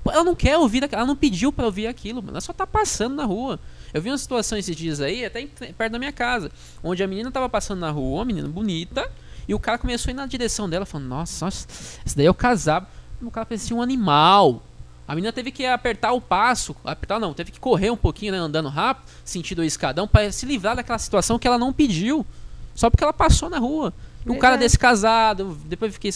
ela 0.06 0.24
não 0.24 0.34
quer 0.36 0.58
ouvir, 0.58 0.88
ela 0.92 1.06
não 1.06 1.16
pediu 1.16 1.52
pra 1.52 1.66
ouvir 1.66 1.88
aquilo, 1.88 2.22
mano, 2.22 2.34
ela 2.34 2.42
só 2.42 2.54
tá 2.54 2.66
passando 2.66 3.16
na 3.16 3.26
rua. 3.26 3.60
Eu 3.94 4.02
vi 4.02 4.10
uma 4.10 4.18
situação 4.18 4.58
esses 4.58 4.76
dias 4.76 5.02
aí, 5.02 5.26
até 5.26 5.46
perto 5.46 5.92
da 5.92 6.00
minha 6.00 6.12
casa, 6.14 6.50
onde 6.84 7.04
a 7.04 7.08
menina 7.08 7.30
tava 7.32 7.50
passando 7.50 7.80
na 7.80 7.92
rua, 7.92 8.20
uma 8.20 8.26
menina 8.26 8.48
bonita, 8.48 9.08
E 9.48 9.54
o 9.54 9.60
cara 9.60 9.78
começou 9.78 10.10
a 10.10 10.14
ir 10.14 10.16
na 10.16 10.26
direção 10.26 10.70
dela, 10.70 10.86
falando, 10.86 11.08
nossa, 11.08 11.44
nossa 11.46 11.68
esse 12.06 12.16
daí 12.16 12.26
é 12.26 12.30
o 12.30 12.34
casado. 12.34 12.88
O 13.22 13.30
cara 13.30 13.46
parecia 13.46 13.76
um 13.76 13.82
animal. 13.82 14.64
A 15.12 15.16
menina 15.16 15.34
teve 15.34 15.52
que 15.52 15.66
apertar 15.66 16.14
o 16.14 16.22
passo, 16.22 16.74
apertar 16.86 17.20
não, 17.20 17.34
teve 17.34 17.52
que 17.52 17.60
correr 17.60 17.90
um 17.90 17.98
pouquinho, 17.98 18.32
né, 18.32 18.38
andando 18.38 18.70
rápido, 18.70 19.04
sentindo 19.26 19.60
o 19.60 19.66
escadão, 19.66 20.08
para 20.08 20.32
se 20.32 20.46
livrar 20.46 20.74
daquela 20.74 20.98
situação 20.98 21.38
que 21.38 21.46
ela 21.46 21.58
não 21.58 21.74
pediu, 21.74 22.26
só 22.74 22.90
porque 22.90 23.04
ela 23.04 23.12
passou 23.12 23.50
na 23.50 23.60
rua. 23.60 23.94
E 24.26 24.30
um 24.30 24.36
cara 24.36 24.54
Verdade. 24.54 24.60
desse 24.60 24.80
casado, 24.80 25.60
depois 25.66 25.90
eu 25.90 25.94
fiquei, 25.96 26.14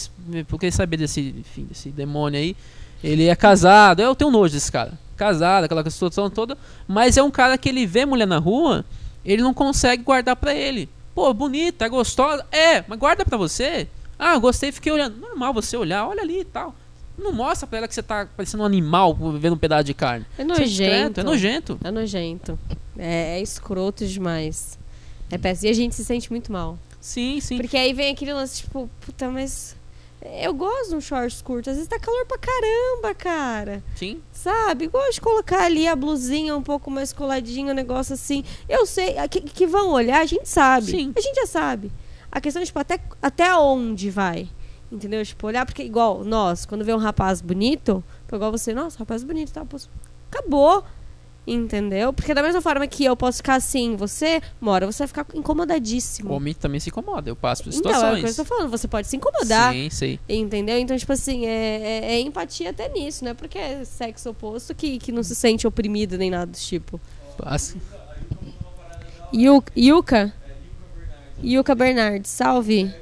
fiquei 0.48 0.72
saber 0.72 0.96
desse, 0.96 1.20
enfim, 1.20 1.64
desse 1.64 1.90
demônio 1.90 2.40
aí. 2.40 2.56
Ele 3.04 3.26
é 3.26 3.36
casado, 3.36 4.00
eu 4.00 4.14
tenho 4.14 4.30
nojo 4.30 4.54
desse 4.54 4.72
cara. 4.72 4.98
Casado, 5.14 5.64
aquela 5.64 5.90
situação 5.90 6.30
toda, 6.30 6.56
mas 6.88 7.18
é 7.18 7.22
um 7.22 7.30
cara 7.30 7.58
que 7.58 7.68
ele 7.68 7.84
vê 7.84 8.06
mulher 8.06 8.26
na 8.26 8.38
rua, 8.38 8.82
ele 9.26 9.42
não 9.42 9.52
consegue 9.52 10.04
guardar 10.04 10.36
pra 10.36 10.54
ele. 10.54 10.88
Pô, 11.14 11.34
bonita, 11.34 11.84
é 11.84 11.88
gostosa. 11.90 12.46
É, 12.50 12.82
mas 12.88 12.98
guarda 12.98 13.26
pra 13.26 13.36
você. 13.36 13.88
Ah, 14.18 14.38
gostei, 14.38 14.72
fiquei 14.72 14.90
olhando. 14.90 15.18
Normal 15.18 15.52
você 15.52 15.76
olhar, 15.76 16.08
olha 16.08 16.22
ali 16.22 16.40
e 16.40 16.44
tal. 16.46 16.74
Não 17.18 17.32
mostra 17.32 17.66
pra 17.66 17.78
ela 17.78 17.88
que 17.88 17.94
você 17.94 18.02
tá 18.02 18.26
parecendo 18.36 18.62
um 18.62 18.66
animal 18.66 19.14
vendo 19.38 19.54
um 19.54 19.58
pedaço 19.58 19.84
de 19.84 19.94
carne. 19.94 20.26
É 20.38 20.42
é 20.42 20.44
discreto, 20.44 20.62
nojento. 20.64 21.20
É 21.20 21.24
nojento. 21.24 21.78
É 21.84 21.90
nojento. 21.90 22.58
É, 22.98 23.38
é 23.38 23.42
escroto 23.42 24.06
demais. 24.06 24.78
É 25.30 25.38
péssimo. 25.38 25.68
E 25.68 25.70
a 25.70 25.74
gente 25.74 25.94
se 25.94 26.04
sente 26.04 26.30
muito 26.30 26.52
mal. 26.52 26.78
Sim, 27.00 27.40
sim. 27.40 27.56
Porque 27.56 27.76
aí 27.76 27.92
vem 27.92 28.12
aquele 28.12 28.32
lance, 28.32 28.62
tipo, 28.62 28.90
puta, 29.00 29.28
mas. 29.28 29.76
Eu 30.42 30.52
gosto 30.54 30.90
de 30.90 30.96
um 30.96 31.00
shorts 31.00 31.40
curto. 31.40 31.70
Às 31.70 31.76
vezes 31.76 31.88
tá 31.88 32.00
calor 32.00 32.26
pra 32.26 32.38
caramba, 32.38 33.14
cara. 33.14 33.82
Sim. 33.94 34.20
Sabe? 34.32 34.88
Gosto 34.88 35.14
de 35.14 35.20
colocar 35.20 35.64
ali 35.64 35.86
a 35.86 35.94
blusinha 35.94 36.56
um 36.56 36.62
pouco 36.62 36.90
mais 36.90 37.12
coladinha, 37.12 37.72
um 37.72 37.76
negócio 37.76 38.14
assim. 38.14 38.42
Eu 38.68 38.86
sei, 38.86 39.14
que, 39.30 39.40
que 39.40 39.66
vão 39.66 39.90
olhar, 39.90 40.20
a 40.20 40.26
gente 40.26 40.48
sabe. 40.48 40.86
Sim. 40.86 41.12
A 41.14 41.20
gente 41.20 41.36
já 41.36 41.46
sabe. 41.46 41.92
A 42.30 42.40
questão 42.40 42.60
é, 42.60 42.66
tipo, 42.66 42.78
até, 42.78 42.98
até 43.22 43.54
onde 43.54 44.10
vai. 44.10 44.48
Entendeu? 44.90 45.24
Tipo, 45.24 45.46
olhar, 45.48 45.66
porque 45.66 45.82
igual 45.82 46.22
nós, 46.24 46.64
quando 46.64 46.84
vê 46.84 46.94
um 46.94 46.98
rapaz 46.98 47.40
bonito, 47.40 48.02
igual 48.32 48.52
você, 48.52 48.72
nossa, 48.72 48.98
rapaz 48.98 49.24
bonito, 49.24 49.52
tá? 49.52 49.64
Acabou. 50.30 50.84
Entendeu? 51.48 52.12
Porque 52.12 52.34
da 52.34 52.42
mesma 52.42 52.60
forma 52.60 52.88
que 52.88 53.04
eu 53.04 53.16
posso 53.16 53.36
ficar 53.36 53.54
assim, 53.54 53.94
você, 53.94 54.40
uma 54.60 54.72
hora 54.72 54.84
você 54.84 54.98
vai 55.04 55.06
ficar 55.06 55.26
O 55.32 55.38
incomodadíssimo. 55.38 56.32
homem 56.32 56.52
também 56.52 56.80
se 56.80 56.88
incomoda. 56.88 57.30
Eu 57.30 57.36
passo 57.36 57.62
por 57.62 57.72
Então, 57.72 57.88
é 57.90 57.94
o 57.94 57.96
situações. 57.98 58.20
que 58.20 58.26
eu 58.26 58.30
estou 58.30 58.44
falando, 58.44 58.68
você 58.68 58.88
pode 58.88 59.06
se 59.06 59.16
incomodar. 59.16 59.72
Sim, 59.72 59.88
sei. 59.88 60.18
Entendeu? 60.28 60.76
Então, 60.76 60.96
tipo 60.96 61.12
assim, 61.12 61.46
é, 61.46 61.50
é- 62.02 62.14
é 62.14 62.20
empatia 62.20 62.70
até 62.70 62.88
nisso, 62.88 63.22
não 63.24 63.30
é 63.30 63.34
porque 63.34 63.58
é 63.58 63.84
sexo 63.84 64.30
oposto 64.30 64.74
que, 64.74 64.98
que 64.98 65.12
não 65.12 65.22
se 65.22 65.36
sente 65.36 65.68
oprimido 65.68 66.18
nem 66.18 66.30
nada 66.30 66.46
do 66.50 66.58
tipo. 66.58 67.00
Yu- 69.32 69.62
Yuka? 69.76 70.32
Yuka 71.44 71.74
Bernard, 71.74 72.26
salve. 72.26 72.92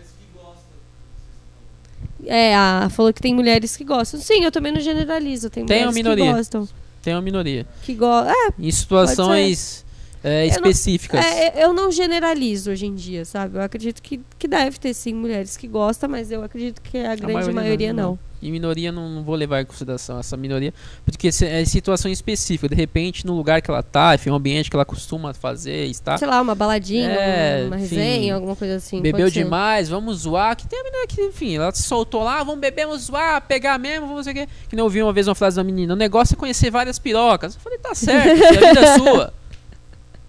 É, 2.26 2.54
a, 2.54 2.88
falou 2.90 3.12
que 3.12 3.20
tem 3.20 3.34
mulheres 3.34 3.76
que 3.76 3.84
gostam. 3.84 4.20
Sim, 4.20 4.44
eu 4.44 4.52
também 4.52 4.72
não 4.72 4.80
generalizo. 4.80 5.50
Tem, 5.50 5.64
Tem 5.66 5.78
uma 5.82 5.86
mulheres 5.92 6.04
minoria. 6.04 6.24
que 6.26 6.32
gostam. 6.38 6.68
tem 7.02 7.14
uma 7.14 7.22
minoria. 7.22 7.66
Que 7.82 7.94
go 7.94 8.06
é, 8.06 8.48
Em 8.58 8.70
situações 8.70 9.84
é, 10.22 10.44
Eu 10.46 10.48
não- 10.48 10.56
específicas. 10.70 11.24
é, 11.24 11.64
eu 11.64 11.72
não 11.72 11.92
generalizo 11.92 12.70
hoje 12.70 12.86
em 12.86 12.94
dia, 12.94 13.24
sabe? 13.24 13.58
Eu 13.58 13.62
acredito 13.62 14.00
que, 14.02 14.20
que 14.38 14.48
deve 14.48 14.78
ter 14.78 14.94
sim 14.94 15.12
mulheres 15.12 15.56
que 15.56 15.66
gostam, 15.68 16.08
mas 16.08 16.30
eu 16.30 16.42
acredito 16.42 16.80
que 16.80 16.98
a 16.98 17.14
grande 17.14 17.52
maioria, 17.52 17.92
não. 17.92 18.18
E 18.44 18.50
minoria 18.50 18.92
não, 18.92 19.08
não 19.08 19.22
vou 19.24 19.34
levar 19.34 19.62
em 19.62 19.64
consideração 19.64 20.18
essa 20.18 20.36
minoria, 20.36 20.72
porque 21.04 21.28
é 21.28 21.64
situação 21.64 22.10
específica. 22.10 22.68
De 22.68 22.74
repente, 22.74 23.24
no 23.26 23.34
lugar 23.34 23.62
que 23.62 23.70
ela 23.70 23.82
tá, 23.82 24.14
enfim, 24.14 24.30
um 24.30 24.34
ambiente 24.34 24.68
que 24.68 24.76
ela 24.76 24.84
costuma 24.84 25.32
fazer, 25.32 25.86
está. 25.86 26.18
Sei 26.18 26.28
lá, 26.28 26.40
uma 26.40 26.54
baladinha, 26.54 27.08
É, 27.08 27.64
uma 27.66 27.76
enfim. 27.80 27.96
resenha, 27.96 28.34
alguma 28.34 28.54
coisa 28.54 28.76
assim. 28.76 29.00
Bebeu 29.00 29.30
demais, 29.30 29.88
vamos 29.88 30.18
zoar. 30.18 30.54
Que 30.56 30.68
tem 30.68 30.78
a 30.78 30.84
menina 30.84 31.06
que, 31.06 31.20
enfim, 31.22 31.56
ela 31.56 31.72
se 31.72 31.82
soltou 31.82 32.22
lá, 32.22 32.40
"Ah, 32.40 32.44
vamos 32.44 32.60
beber, 32.60 32.86
vamos 32.86 33.02
zoar, 33.04 33.40
pegar 33.42 33.78
mesmo, 33.78 34.06
vamos 34.06 34.26
ver 34.26 34.32
o 34.32 34.34
quê. 34.34 34.48
Que 34.68 34.76
nem 34.76 34.80
eu 34.80 34.84
ouvi 34.84 35.02
uma 35.02 35.12
vez 35.12 35.26
uma 35.26 35.34
frase 35.34 35.56
da 35.56 35.64
menina: 35.64 35.94
o 35.94 35.96
negócio 35.96 36.34
é 36.34 36.36
conhecer 36.36 36.70
várias 36.70 36.98
pirocas. 36.98 37.54
Eu 37.54 37.60
falei, 37.62 37.78
tá 37.78 37.94
certo, 37.94 38.44
a 38.44 38.50
vida 38.52 38.80
é 38.80 38.98
sua. 38.98 39.32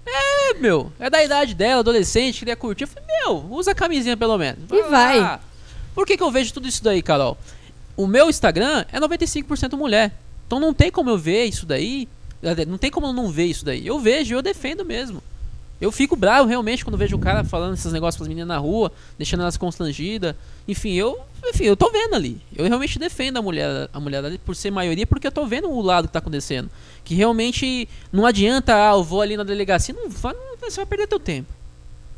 É, 0.08 0.54
meu, 0.60 0.92
é 1.00 1.10
da 1.10 1.24
idade 1.24 1.56
dela, 1.56 1.80
adolescente, 1.80 2.40
queria 2.40 2.56
curtir. 2.56 2.84
Eu 2.84 2.88
falei, 2.88 3.04
meu, 3.24 3.48
usa 3.50 3.72
a 3.72 3.76
camisinha 3.76 4.16
pelo 4.16 4.38
menos. 4.38 4.60
E 4.72 4.82
vai. 4.84 5.20
lá. 5.20 5.40
Por 5.96 6.06
que, 6.06 6.16
que 6.16 6.22
eu 6.24 6.30
vejo 6.30 6.54
tudo 6.54 6.68
isso 6.68 6.84
daí, 6.84 7.02
Carol? 7.02 7.36
O 7.96 8.08
meu 8.08 8.30
Instagram 8.30 8.86
é 8.92 9.00
95% 9.00 9.78
mulher. 9.78 10.12
Então 10.46 10.60
não 10.60 10.74
tem 10.74 10.92
como 10.92 11.10
eu 11.10 11.18
ver 11.18 11.46
isso 11.46 11.66
daí. 11.66 12.08
Não 12.68 12.78
tem 12.78 12.92
como 12.92 13.08
eu 13.08 13.14
não 13.14 13.30
ver 13.30 13.46
isso 13.46 13.66
daí. 13.66 13.86
Eu 13.86 14.00
vejo 14.00 14.36
eu 14.36 14.42
defendo 14.42 14.86
mesmo. 14.86 15.24
Eu 15.80 15.92
fico 15.92 16.16
bravo 16.16 16.48
realmente 16.48 16.86
quando 16.86 16.98
vejo 16.98 17.18
o 17.18 17.20
cara 17.20 17.44
falando 17.44 17.74
esses 17.74 17.92
negócios 17.92 18.16
pras 18.16 18.30
meninas 18.30 18.48
na 18.48 18.58
rua, 18.58 18.92
deixando 19.18 19.42
elas 19.42 19.58
constrangidas. 19.58 20.34
Enfim, 20.66 20.94
eu, 20.94 21.20
enfim, 21.46 21.66
eu 21.66 21.76
tô 21.76 21.92
vendo 21.92 22.16
ali. 22.16 22.42
Eu 22.56 22.66
realmente 22.66 22.98
defendo 22.98 23.38
a 23.38 23.42
mulher, 23.42 23.90
a 23.92 24.00
mulher 24.00 24.24
ali 24.24 24.38
por 24.38 24.56
ser 24.56 24.72
maioria, 24.72 25.06
porque 25.06 25.28
eu 25.28 25.32
tô 25.32 25.46
vendo 25.46 25.70
o 25.70 25.82
lado 25.82 26.08
que 26.08 26.14
tá 26.14 26.20
acontecendo. 26.20 26.70
Que 27.04 27.14
realmente 27.14 27.90
não 28.12 28.26
adianta, 28.26 28.74
ah, 28.74 28.94
eu 28.94 29.04
vou 29.04 29.22
ali 29.22 29.36
na 29.36 29.44
delegacia, 29.44 29.94
não, 29.94 30.04
não 30.06 30.58
você 30.62 30.78
vai 30.78 30.86
perder 30.86 31.08
teu 31.08 31.20
tempo. 31.20 31.50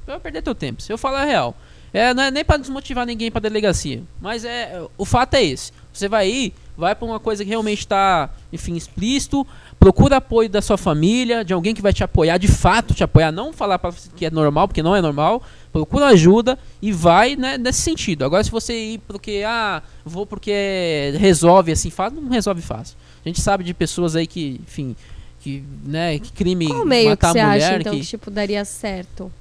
Você 0.05 0.11
vai 0.11 0.19
perder 0.19 0.43
teu 0.43 0.53
tempo. 0.53 0.81
Se 0.81 0.93
eu 0.93 0.97
falar 0.97 1.23
a 1.23 1.25
real. 1.25 1.55
É, 1.97 2.13
não 2.13 2.23
é 2.23 2.31
nem 2.31 2.45
pra 2.45 2.57
desmotivar 2.57 3.05
ninguém 3.05 3.31
pra 3.31 3.41
delegacia. 3.41 4.03
Mas 4.21 4.45
é, 4.45 4.81
o 4.97 5.03
fato 5.03 5.33
é 5.33 5.43
esse. 5.43 5.71
Você 5.91 6.07
vai 6.07 6.29
ir, 6.29 6.53
vai 6.77 6.93
pra 6.93 7.07
uma 7.07 7.19
coisa 7.19 7.43
que 7.43 7.49
realmente 7.49 7.87
tá, 7.87 8.29
enfim, 8.53 8.75
explícito. 8.75 9.47
Procura 9.79 10.17
apoio 10.17 10.47
da 10.47 10.61
sua 10.61 10.77
família, 10.77 11.43
de 11.43 11.53
alguém 11.53 11.73
que 11.73 11.81
vai 11.81 11.91
te 11.91 12.03
apoiar, 12.03 12.37
de 12.37 12.47
fato 12.47 12.93
te 12.93 13.03
apoiar. 13.03 13.31
Não 13.31 13.51
falar 13.51 13.77
você 13.77 14.09
que 14.15 14.27
é 14.27 14.29
normal, 14.29 14.67
porque 14.67 14.83
não 14.83 14.95
é 14.95 15.01
normal. 15.01 15.41
Procura 15.73 16.07
ajuda 16.07 16.59
e 16.79 16.91
vai 16.91 17.35
né, 17.35 17.57
nesse 17.57 17.81
sentido. 17.81 18.23
Agora, 18.23 18.43
se 18.43 18.51
você 18.51 18.73
ir 18.73 18.99
porque, 19.07 19.43
ah, 19.45 19.81
vou 20.05 20.25
porque 20.25 21.13
resolve 21.17 21.71
assim, 21.71 21.89
fácil, 21.89 22.21
não 22.21 22.29
resolve 22.29 22.61
fácil. 22.61 22.95
A 23.25 23.27
gente 23.27 23.41
sabe 23.41 23.63
de 23.63 23.73
pessoas 23.73 24.15
aí 24.15 24.27
que, 24.27 24.61
enfim, 24.67 24.95
que, 25.39 25.63
né, 25.83 26.19
que 26.19 26.31
crime 26.31 26.67
Qual 26.67 26.85
meio 26.85 27.03
que 27.05 27.09
matar 27.09 27.33
você 27.33 27.39
a 27.39 27.47
mulher. 27.47 27.63
acha, 27.63 27.79
então, 27.79 27.93
que... 27.93 28.01
que, 28.01 28.05
tipo, 28.05 28.29
daria 28.29 28.63
certo? 28.65 29.31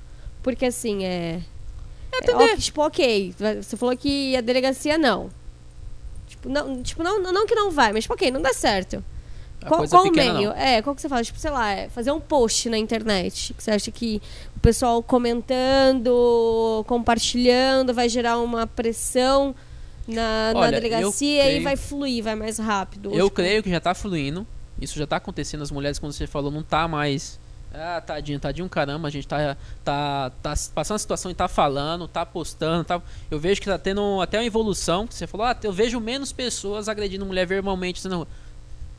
Porque, 0.43 0.65
assim, 0.65 1.05
é... 1.05 1.41
É, 2.17 2.31
entender. 2.31 2.53
ó, 2.53 2.57
tipo, 2.57 2.83
ok, 2.83 3.35
você 3.63 3.77
falou 3.77 3.97
que 3.97 4.37
a 4.37 4.41
delegacia 4.41 4.97
não. 4.99 5.31
Tipo, 6.27 6.49
não, 6.49 6.83
tipo 6.83 7.03
não, 7.03 7.21
não 7.21 7.47
que 7.47 7.55
não 7.55 7.71
vai, 7.71 7.93
mas, 7.93 8.05
tipo, 8.05 8.15
ok, 8.15 8.31
não 8.31 8.43
dá 8.43 8.53
certo. 8.53 9.03
A 9.63 9.69
Qual, 9.69 9.79
coisa 9.81 9.97
qual 9.97 10.07
o 10.07 10.13
pequena, 10.13 10.35
meio? 10.35 10.49
não. 10.51 10.57
É, 10.57 10.83
qual 10.83 10.95
que 10.95 11.01
você 11.03 11.09
fala? 11.09 11.25
Tipo, 11.25 11.39
sei 11.39 11.51
lá, 11.51 11.73
é 11.73 11.89
fazer 11.89 12.11
um 12.13 12.21
post 12.21 12.69
na 12.69 12.77
internet. 12.79 13.53
Que 13.55 13.63
você 13.63 13.71
acha 13.71 13.91
que 13.91 14.21
o 14.57 14.61
pessoal 14.61 15.03
comentando, 15.03 16.85
compartilhando, 16.87 17.93
vai 17.95 18.09
gerar 18.09 18.39
uma 18.39 18.67
pressão 18.67 19.55
na, 20.07 20.53
na 20.53 20.61
Olha, 20.61 20.77
eu 20.77 20.81
delegacia 20.81 21.43
e 21.45 21.49
creio- 21.49 21.63
vai 21.65 21.77
fluir, 21.77 22.23
vai 22.23 22.35
mais 22.35 22.59
rápido. 22.59 23.11
Eu 23.13 23.25
Tipo, 23.27 23.37
creio 23.37 23.63
que 23.63 23.71
já 23.71 23.81
tá 23.81 23.95
fluindo. 23.95 24.47
Isso 24.81 24.99
já 24.99 25.07
tá 25.07 25.17
acontecendo. 25.17 25.63
As 25.63 25.71
mulheres, 25.71 25.99
quando 25.99 26.13
você 26.13 26.27
falou, 26.27 26.51
não 26.51 26.63
tá 26.63 26.87
mais. 26.87 27.41
Ah, 27.79 28.01
tadinho, 28.01 28.41
tadinho, 28.41 28.69
caramba. 28.69 29.09
A 29.09 29.11
gente 29.11 29.29
tá, 29.29 29.57
tá, 29.85 30.31
tá 30.43 30.55
passando 30.75 30.97
a 30.97 30.99
situação 30.99 31.31
e 31.31 31.35
tá 31.35 31.49
falando, 31.49 32.09
tá 32.09 32.25
postando. 32.25 32.85
Tá... 32.85 33.01
Eu 33.31 33.39
vejo 33.39 33.61
que 33.61 33.67
tá 33.67 33.79
tendo 33.79 34.21
até 34.21 34.39
uma 34.39 34.45
evolução. 34.45 35.07
que 35.07 35.15
Você 35.15 35.27
falou, 35.27 35.47
ah, 35.47 35.57
eu 35.63 35.73
vejo 35.73 36.01
menos 36.01 36.33
pessoas 36.33 36.89
agredindo 36.89 37.27
mulher 37.27 37.47
verbalmente. 37.47 38.07
Não. 38.09 38.27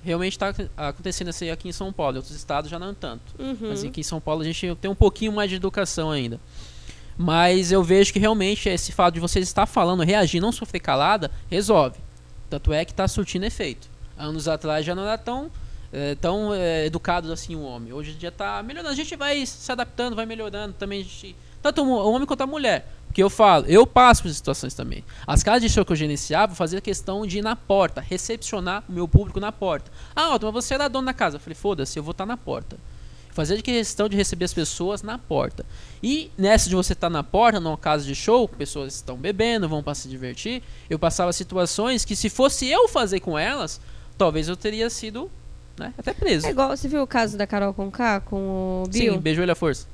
Realmente 0.04 0.38
tá 0.38 0.54
acontecendo 0.78 1.30
isso 1.30 1.44
aí 1.44 1.52
aqui 1.52 1.68
em 1.68 1.72
São 1.72 1.92
Paulo. 1.92 2.16
Em 2.16 2.18
outros 2.18 2.36
estados 2.36 2.70
já 2.70 2.78
não 2.78 2.94
tanto. 2.94 3.24
Uhum. 3.40 3.58
Mas 3.70 3.84
aqui 3.84 4.02
em 4.02 4.04
São 4.04 4.22
Paulo 4.22 4.42
a 4.42 4.46
gente 4.46 4.76
tem 4.76 4.90
um 4.90 4.96
pouquinho 4.96 5.32
mais 5.34 5.50
de 5.50 5.56
educação 5.56 6.12
ainda. 6.12 6.40
Mas 7.18 7.72
eu 7.72 7.84
vejo 7.84 8.14
que 8.14 8.20
realmente 8.20 8.70
esse 8.70 8.92
fato 8.92 9.16
de 9.16 9.20
você 9.20 9.40
estar 9.40 9.66
falando, 9.66 10.04
reagir, 10.04 10.40
não 10.40 10.52
sofrer 10.52 10.80
calada, 10.80 11.32
resolve. 11.50 11.98
Tanto 12.50 12.72
é 12.72 12.86
que 12.86 12.92
está 12.92 13.08
surtindo 13.08 13.46
efeito. 13.46 13.90
Anos 14.18 14.48
atrás 14.48 14.86
já 14.86 14.94
não 14.94 15.04
era 15.04 15.18
tão, 15.18 15.52
eh, 15.92 16.16
tão 16.16 16.54
eh, 16.54 16.86
educado 16.86 17.32
assim 17.32 17.56
o 17.56 17.62
homem. 17.62 17.94
Hoje 17.94 18.12
em 18.12 18.16
dia 18.18 18.30
está 18.30 18.62
melhorando. 18.64 18.92
A 18.92 18.96
gente 18.96 19.16
vai 19.16 19.46
se 19.46 19.72
adaptando, 19.72 20.16
vai 20.16 20.26
melhorando 20.26 20.74
também. 20.74 21.04
gente- 21.04 21.36
tanto 21.62 21.84
o 21.84 22.12
homem 22.12 22.26
quanto 22.26 22.42
a 22.42 22.48
mulher. 22.48 22.94
Porque 23.08 23.24
eu 23.24 23.30
falo, 23.30 23.66
eu 23.68 23.88
passo 23.88 24.22
por 24.22 24.32
situações 24.32 24.74
também. 24.74 25.04
As 25.26 25.42
casas 25.42 25.62
de 25.64 25.70
show 25.70 25.84
que 25.84 25.92
eu 25.92 25.96
gerenciava, 25.96 26.54
fazia 26.54 26.80
questão 26.80 27.26
de 27.26 27.40
ir 27.40 27.42
na 27.42 27.56
porta, 27.56 28.00
recepcionar 28.00 28.84
o 28.88 28.92
meu 28.92 29.08
público 29.08 29.40
na 29.40 29.52
porta. 29.52 29.92
Ah, 30.16 30.36
Otto, 30.36 30.46
mas 30.46 30.54
você 30.66 30.74
era 30.76 30.88
dono 30.88 31.08
da 31.08 31.14
casa. 31.14 31.38
Eu 31.38 31.40
falei, 31.40 31.56
foda-se, 31.56 31.98
eu 31.98 32.04
vou 32.04 32.12
estar 32.12 32.26
na 32.26 32.38
porta. 32.38 32.78
Fazer 33.32 33.62
questão 33.62 34.10
de 34.10 34.16
receber 34.18 34.46
as 34.46 34.54
pessoas 34.54 35.02
na 35.04 35.18
porta. 35.18 35.66
E 36.02 36.32
nessa 36.38 36.70
de 36.70 36.76
você 36.76 36.94
estar 36.94 37.10
na 37.10 37.24
porta, 37.24 37.60
numa 37.60 37.78
casa 37.78 38.04
de 38.06 38.14
show, 38.16 38.48
pessoas 38.48 38.96
estão 38.96 39.16
bebendo, 39.16 39.70
vão 39.70 39.82
para 39.82 39.96
se 39.96 40.08
divertir, 40.10 40.62
eu 40.90 40.98
passava 41.00 41.32
situações 41.34 42.04
que 42.04 42.16
se 42.16 42.30
fosse 42.30 42.68
eu 42.68 42.88
fazer 42.88 43.20
com 43.20 43.38
elas, 43.38 43.80
talvez 44.18 44.48
eu 44.48 44.58
teria 44.58 44.90
sido 44.90 45.30
né, 45.78 45.94
até 45.98 46.14
preso. 46.14 46.46
É 46.48 46.50
igual, 46.50 46.70
você 46.76 46.88
viu 46.88 47.02
o 47.04 47.08
caso 47.08 47.38
da 47.38 47.46
Carol 47.48 47.74
Conká 47.74 48.20
com 48.22 48.84
o 48.86 48.90
Bill? 48.90 49.14
Sim, 49.14 49.20
beijou 49.20 49.44
ele 49.44 49.52
à 49.52 49.56
força. 49.56 49.86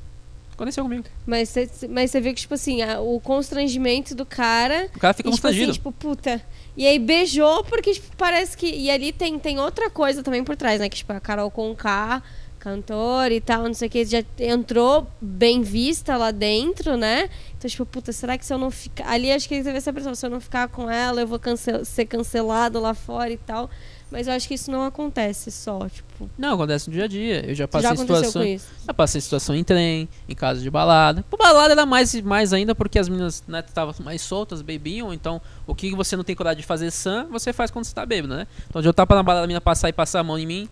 Aconteceu 0.53 0.84
comigo. 0.84 1.03
Mas 1.26 1.49
você 1.49 1.68
mas 1.89 2.14
viu 2.14 2.34
que, 2.34 2.41
tipo 2.41 2.53
assim, 2.53 2.81
a- 2.84 2.99
o 3.01 3.19
constrangimento 3.19 4.14
do 4.14 4.23
cara. 4.26 4.88
O 4.95 4.99
cara 4.99 5.14
fica 5.14 5.27
e, 5.30 5.31
tipo 5.34 5.47
assim, 5.47 5.57
constrangido. 5.57 5.73
tipo, 5.73 5.91
puta. 5.91 6.41
E 6.77 6.85
aí 6.85 6.99
beijou, 6.99 7.64
porque 7.64 7.93
tipo, 7.93 8.15
parece 8.15 8.55
que. 8.55 8.68
E 8.68 8.89
ali 8.91 9.11
tem, 9.11 9.38
tem 9.39 9.60
outra 9.60 9.89
coisa 9.89 10.22
também 10.22 10.43
por 10.43 10.55
trás, 10.55 10.80
né? 10.80 10.88
Que, 10.89 10.97
tipo, 10.97 11.11
a 11.11 11.19
Carol 11.19 11.49
Conká 11.49 12.22
cantora 12.60 13.34
e 13.34 13.41
tal, 13.41 13.64
não 13.64 13.73
sei 13.73 13.89
o 13.89 13.91
que, 13.91 14.05
já 14.05 14.23
entrou 14.39 15.05
bem 15.19 15.61
vista 15.64 16.15
lá 16.15 16.31
dentro, 16.31 16.95
né? 16.95 17.30
Então, 17.57 17.69
tipo, 17.69 17.85
puta, 17.85 18.14
será 18.14 18.38
que 18.38 18.45
se 18.45 18.53
eu 18.53 18.57
não 18.57 18.72
ficar. 18.72 19.10
Ali 19.10 19.30
acho 19.34 19.49
que 19.49 19.61
teve 19.61 19.77
essa 19.77 19.91
pressão, 19.91 20.15
se 20.15 20.26
eu 20.26 20.30
não 20.30 20.39
ficar 20.39 20.69
com 20.69 20.89
ela, 20.89 21.19
eu 21.19 21.27
vou 21.27 21.38
cance- 21.39 21.84
ser 21.84 22.05
cancelado 22.05 22.80
lá 22.80 22.93
fora 22.93 23.30
e 23.31 23.38
tal. 23.38 23.69
Mas 24.14 24.27
eu 24.27 24.34
acho 24.34 24.48
que 24.48 24.53
isso 24.53 24.69
não 24.69 24.84
acontece 24.85 25.49
só, 25.49 25.90
tipo. 25.90 26.30
Não, 26.38 26.53
acontece 26.53 26.88
no 26.88 26.94
dia 26.94 27.06
a 27.06 27.07
dia. 27.07 27.44
Eu 27.49 27.56
já 27.56 27.64
Já 27.64 27.68
passei 27.68 27.98
situações. 27.98 28.61
isso. 28.61 28.68
Já 28.85 28.94
passei 28.94 29.19
situação 29.19 29.56
em 29.56 29.64
trem, 29.64 30.07
em 30.30 30.35
casa 30.35 30.61
de 30.61 30.69
balada. 30.69 31.26
Por 31.31 31.38
balada 31.38 31.73
era 31.73 31.84
mais, 31.84 32.14
mais 32.22 32.53
ainda 32.53 32.76
porque 32.76 32.99
as 32.99 33.10
meninas 33.10 33.44
né, 33.48 33.64
estavam 33.68 33.91
mais 34.06 34.22
soltas, 34.22 34.61
bebiam. 34.61 35.11
Então, 35.11 35.41
o 35.65 35.73
que 35.73 35.95
você 35.95 36.15
não 36.15 36.23
tem 36.23 36.35
coragem 36.35 36.61
de 36.61 36.68
fazer 36.68 36.91
sã, 36.91 37.26
você 37.31 37.52
faz 37.52 37.72
quando 37.72 37.85
você 37.85 37.94
tá 37.95 38.06
bêbado, 38.06 38.35
né? 38.35 38.45
Então, 38.69 38.84
de 38.84 38.88
eu 38.88 38.94
tava 38.94 39.15
na 39.15 39.23
balada, 39.23 39.45
a 39.45 39.48
menina 39.48 39.60
passar 39.60 39.90
e 39.90 39.94
passar 39.94 40.19
a 40.19 40.23
mão 40.23 40.38
em 40.38 40.45
mim, 40.45 40.69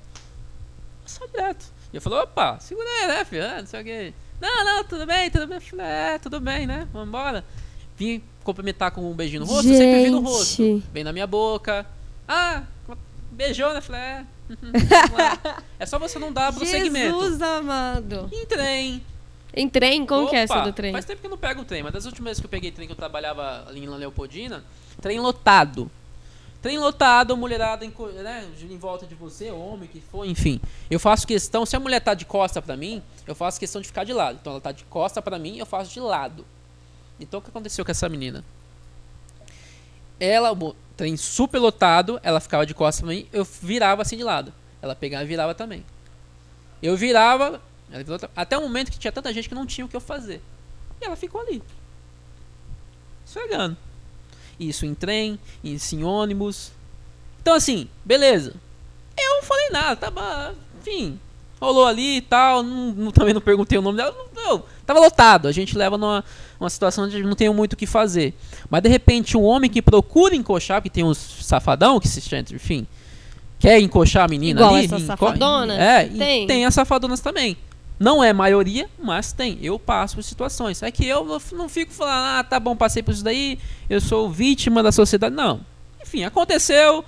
só 1.03 1.25
direto. 1.25 1.65
E 1.91 1.97
eu 1.97 2.01
falei, 2.01 2.19
opa, 2.19 2.59
segura 2.59 2.87
aí, 2.87 3.07
né, 3.07 3.25
filho? 3.25 3.43
Ah, 3.43 3.59
Não 3.59 3.65
sei 3.65 3.81
o 3.81 3.83
que. 3.83 4.13
Não, 4.39 4.65
não, 4.65 4.83
tudo 4.83 5.05
bem, 5.07 5.31
tudo 5.31 5.47
bem. 5.47 5.57
Eu 5.57 5.61
falei, 5.61 5.85
é, 5.87 6.19
tudo 6.19 6.39
bem, 6.39 6.67
né? 6.67 6.87
Vambora. 6.93 7.43
Vim 7.97 8.21
cumprimentar 8.43 8.91
com 8.91 9.09
um 9.09 9.13
beijinho 9.15 9.41
no 9.41 9.47
rosto, 9.47 9.67
eu 9.67 9.77
sempre 9.77 10.03
vi 10.03 10.09
no 10.11 10.21
rosto. 10.21 10.57
Gente. 10.63 10.87
Bem 10.91 11.03
na 11.03 11.11
minha 11.11 11.27
boca. 11.27 11.85
Ah, 12.27 12.63
beijou, 13.41 13.73
né? 13.73 13.81
Falei, 13.81 14.01
é. 14.01 14.25
lá. 15.11 15.63
É 15.79 15.85
só 15.85 15.97
você 15.97 16.19
não 16.19 16.31
dar 16.31 16.53
prosseguimento. 16.53 17.19
Jesus 17.19 17.41
amado. 17.41 18.29
Em 18.31 18.45
trem. 18.45 19.03
Em 19.53 19.67
trem? 19.67 20.05
Como 20.05 20.29
que 20.29 20.35
é 20.35 20.43
essa 20.43 20.55
Opa, 20.55 20.65
do 20.65 20.73
trem? 20.73 20.93
Faz 20.93 21.05
tempo 21.05 21.19
que 21.19 21.27
eu 21.27 21.31
não 21.31 21.37
pego 21.37 21.61
o 21.61 21.65
trem, 21.65 21.83
mas 21.83 21.91
das 21.91 22.05
últimas 22.05 22.31
vezes 22.31 22.41
que 22.41 22.45
eu 22.45 22.49
peguei 22.49 22.71
trem 22.71 22.87
que 22.87 22.93
eu 22.93 22.97
trabalhava 22.97 23.65
ali 23.67 23.85
na 23.85 23.95
Leopoldina, 23.95 24.63
trem 25.01 25.19
lotado. 25.19 25.89
Trem 26.61 26.77
lotado, 26.77 27.35
mulherada 27.35 27.83
em, 27.83 27.91
né, 28.23 28.47
em 28.61 28.77
volta 28.77 29.07
de 29.07 29.15
você, 29.15 29.49
homem, 29.49 29.89
que 29.89 29.99
for, 29.99 30.25
enfim. 30.25 30.61
Eu 30.91 30.99
faço 30.99 31.25
questão, 31.25 31.65
se 31.65 31.75
a 31.75 31.79
mulher 31.79 31.99
tá 31.99 32.13
de 32.13 32.23
costa 32.23 32.61
pra 32.61 32.77
mim, 32.77 33.01
eu 33.25 33.33
faço 33.33 33.59
questão 33.59 33.81
de 33.81 33.87
ficar 33.87 34.03
de 34.03 34.13
lado. 34.13 34.37
Então 34.39 34.53
ela 34.53 34.61
tá 34.61 34.71
de 34.71 34.83
costa 34.83 35.21
pra 35.23 35.39
mim, 35.39 35.57
eu 35.57 35.65
faço 35.65 35.91
de 35.91 35.99
lado. 35.99 36.45
Então 37.19 37.39
o 37.39 37.43
que 37.43 37.49
aconteceu 37.49 37.83
com 37.83 37.89
essa 37.89 38.07
menina? 38.07 38.43
Ela, 40.19 40.55
trem 41.01 41.17
super 41.17 41.57
lotado, 41.57 42.19
ela 42.21 42.39
ficava 42.39 42.63
de 42.63 42.75
costas 42.75 43.01
pra 43.03 43.11
mim, 43.11 43.27
eu 43.33 43.43
virava 43.43 44.03
assim 44.03 44.15
de 44.15 44.23
lado. 44.23 44.53
Ela 44.83 44.95
pegava 44.95 45.23
e 45.23 45.27
virava 45.27 45.55
também. 45.55 45.83
Eu 46.79 46.95
virava, 46.95 47.59
até 48.35 48.55
o 48.55 48.61
momento 48.61 48.91
que 48.91 48.99
tinha 48.99 49.11
tanta 49.11 49.33
gente 49.33 49.49
que 49.49 49.55
não 49.55 49.65
tinha 49.65 49.83
o 49.83 49.89
que 49.89 49.95
eu 49.95 49.99
fazer. 49.99 50.43
E 51.01 51.05
ela 51.05 51.15
ficou 51.15 51.41
ali. 51.41 51.63
Esfregando. 53.25 53.75
Isso 54.59 54.85
em 54.85 54.93
trem, 54.93 55.39
isso 55.63 55.95
em 55.95 56.03
ônibus. 56.03 56.71
Então 57.41 57.55
assim, 57.55 57.89
beleza. 58.05 58.53
Eu 59.17 59.37
não 59.37 59.43
falei 59.43 59.69
nada, 59.71 60.11
bom, 60.11 60.53
enfim. 60.79 61.19
Rolou 61.61 61.85
ali 61.85 62.17
e 62.17 62.21
tal, 62.21 62.63
não, 62.63 63.11
também 63.11 63.35
não 63.35 63.41
perguntei 63.41 63.77
o 63.77 63.83
nome 63.83 63.97
dela. 63.97 64.15
Não, 64.35 64.63
tava 64.83 64.99
lotado, 64.99 65.47
a 65.47 65.51
gente 65.51 65.77
leva 65.77 65.95
numa 65.95 66.23
uma 66.59 66.69
situação 66.69 67.05
onde 67.05 67.21
não 67.23 67.35
tem 67.35 67.49
muito 67.53 67.73
o 67.73 67.77
que 67.77 67.85
fazer. 67.85 68.33
Mas 68.69 68.81
de 68.81 68.89
repente 68.89 69.37
um 69.37 69.43
homem 69.43 69.69
que 69.69 69.81
procura 69.81 70.35
encoxar, 70.35 70.81
porque 70.81 70.89
tem 70.89 71.03
uns 71.03 71.17
safadão 71.17 71.99
que 71.99 72.07
se 72.07 72.21
enfim, 72.51 72.87
quer 73.59 73.79
encoxar 73.79 74.25
a 74.25 74.27
menina 74.27 74.59
Igual 74.59 74.75
ali. 74.75 74.85
essas 74.85 75.03
safadonas? 75.03 75.77
É, 75.77 76.07
e 76.07 76.17
Tem. 76.17 76.47
tem 76.47 76.65
as 76.65 76.73
safadonas 76.73 77.19
também. 77.19 77.55
Não 77.99 78.23
é 78.23 78.33
maioria, 78.33 78.89
mas 78.97 79.31
tem. 79.31 79.59
Eu 79.61 79.77
passo 79.77 80.15
por 80.15 80.23
situações. 80.23 80.81
É 80.81 80.89
que 80.89 81.05
eu 81.05 81.39
não 81.53 81.69
fico 81.69 81.93
falando, 81.93 82.39
ah, 82.39 82.43
tá 82.43 82.59
bom, 82.59 82.75
passei 82.75 83.03
por 83.03 83.11
isso 83.11 83.23
daí, 83.23 83.59
eu 83.87 84.01
sou 84.01 84.31
vítima 84.31 84.81
da 84.81 84.91
sociedade. 84.91 85.35
Não. 85.35 85.61
Enfim, 86.01 86.23
aconteceu. 86.23 87.05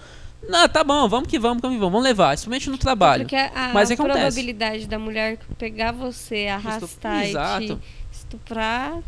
Não, 0.48 0.68
tá 0.68 0.84
bom, 0.84 1.08
vamos 1.08 1.30
que 1.30 1.40
vamos, 1.40 1.62
vamos 1.62 1.76
que 1.76 1.80
vamos. 1.80 1.94
Vamos 1.94 2.04
levar, 2.04 2.30
principalmente 2.30 2.70
no 2.70 2.78
trabalho. 2.78 3.24
Porque 3.24 3.36
a 3.36 3.72
Mas 3.74 3.90
é 3.90 3.94
acontece. 3.94 4.20
probabilidade 4.20 4.88
da 4.88 5.00
mulher 5.00 5.40
pegar 5.58 5.92
você, 5.92 6.48
arrastar 6.48 7.26
e 7.26 7.68
te 7.68 7.78
estuprar 8.12 9.00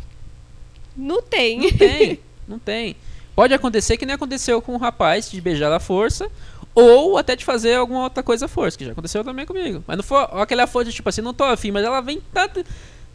não 0.96 1.20
tem. 1.20 1.60
Não 1.60 1.70
tem, 1.72 2.20
não 2.48 2.58
tem. 2.58 2.96
Pode 3.34 3.52
acontecer 3.52 3.98
que 3.98 4.06
nem 4.06 4.14
aconteceu 4.14 4.62
com 4.62 4.74
o 4.74 4.78
rapaz 4.78 5.30
de 5.30 5.40
beijar 5.40 5.70
à 5.70 5.78
força, 5.78 6.30
ou 6.74 7.18
até 7.18 7.36
de 7.36 7.44
fazer 7.44 7.74
alguma 7.74 8.04
outra 8.04 8.22
coisa 8.22 8.46
à 8.46 8.48
força, 8.48 8.78
que 8.78 8.84
já 8.84 8.92
aconteceu 8.92 9.22
também 9.22 9.44
comigo. 9.44 9.84
Mas 9.86 9.98
não 9.98 10.04
foi 10.04 10.26
aquela 10.32 10.66
força, 10.66 10.90
tipo 10.90 11.08
assim, 11.08 11.20
não 11.20 11.34
tô 11.34 11.44
afim, 11.44 11.70
mas 11.70 11.84
ela 11.84 12.00
vem 12.00 12.20
tanto. 12.32 12.64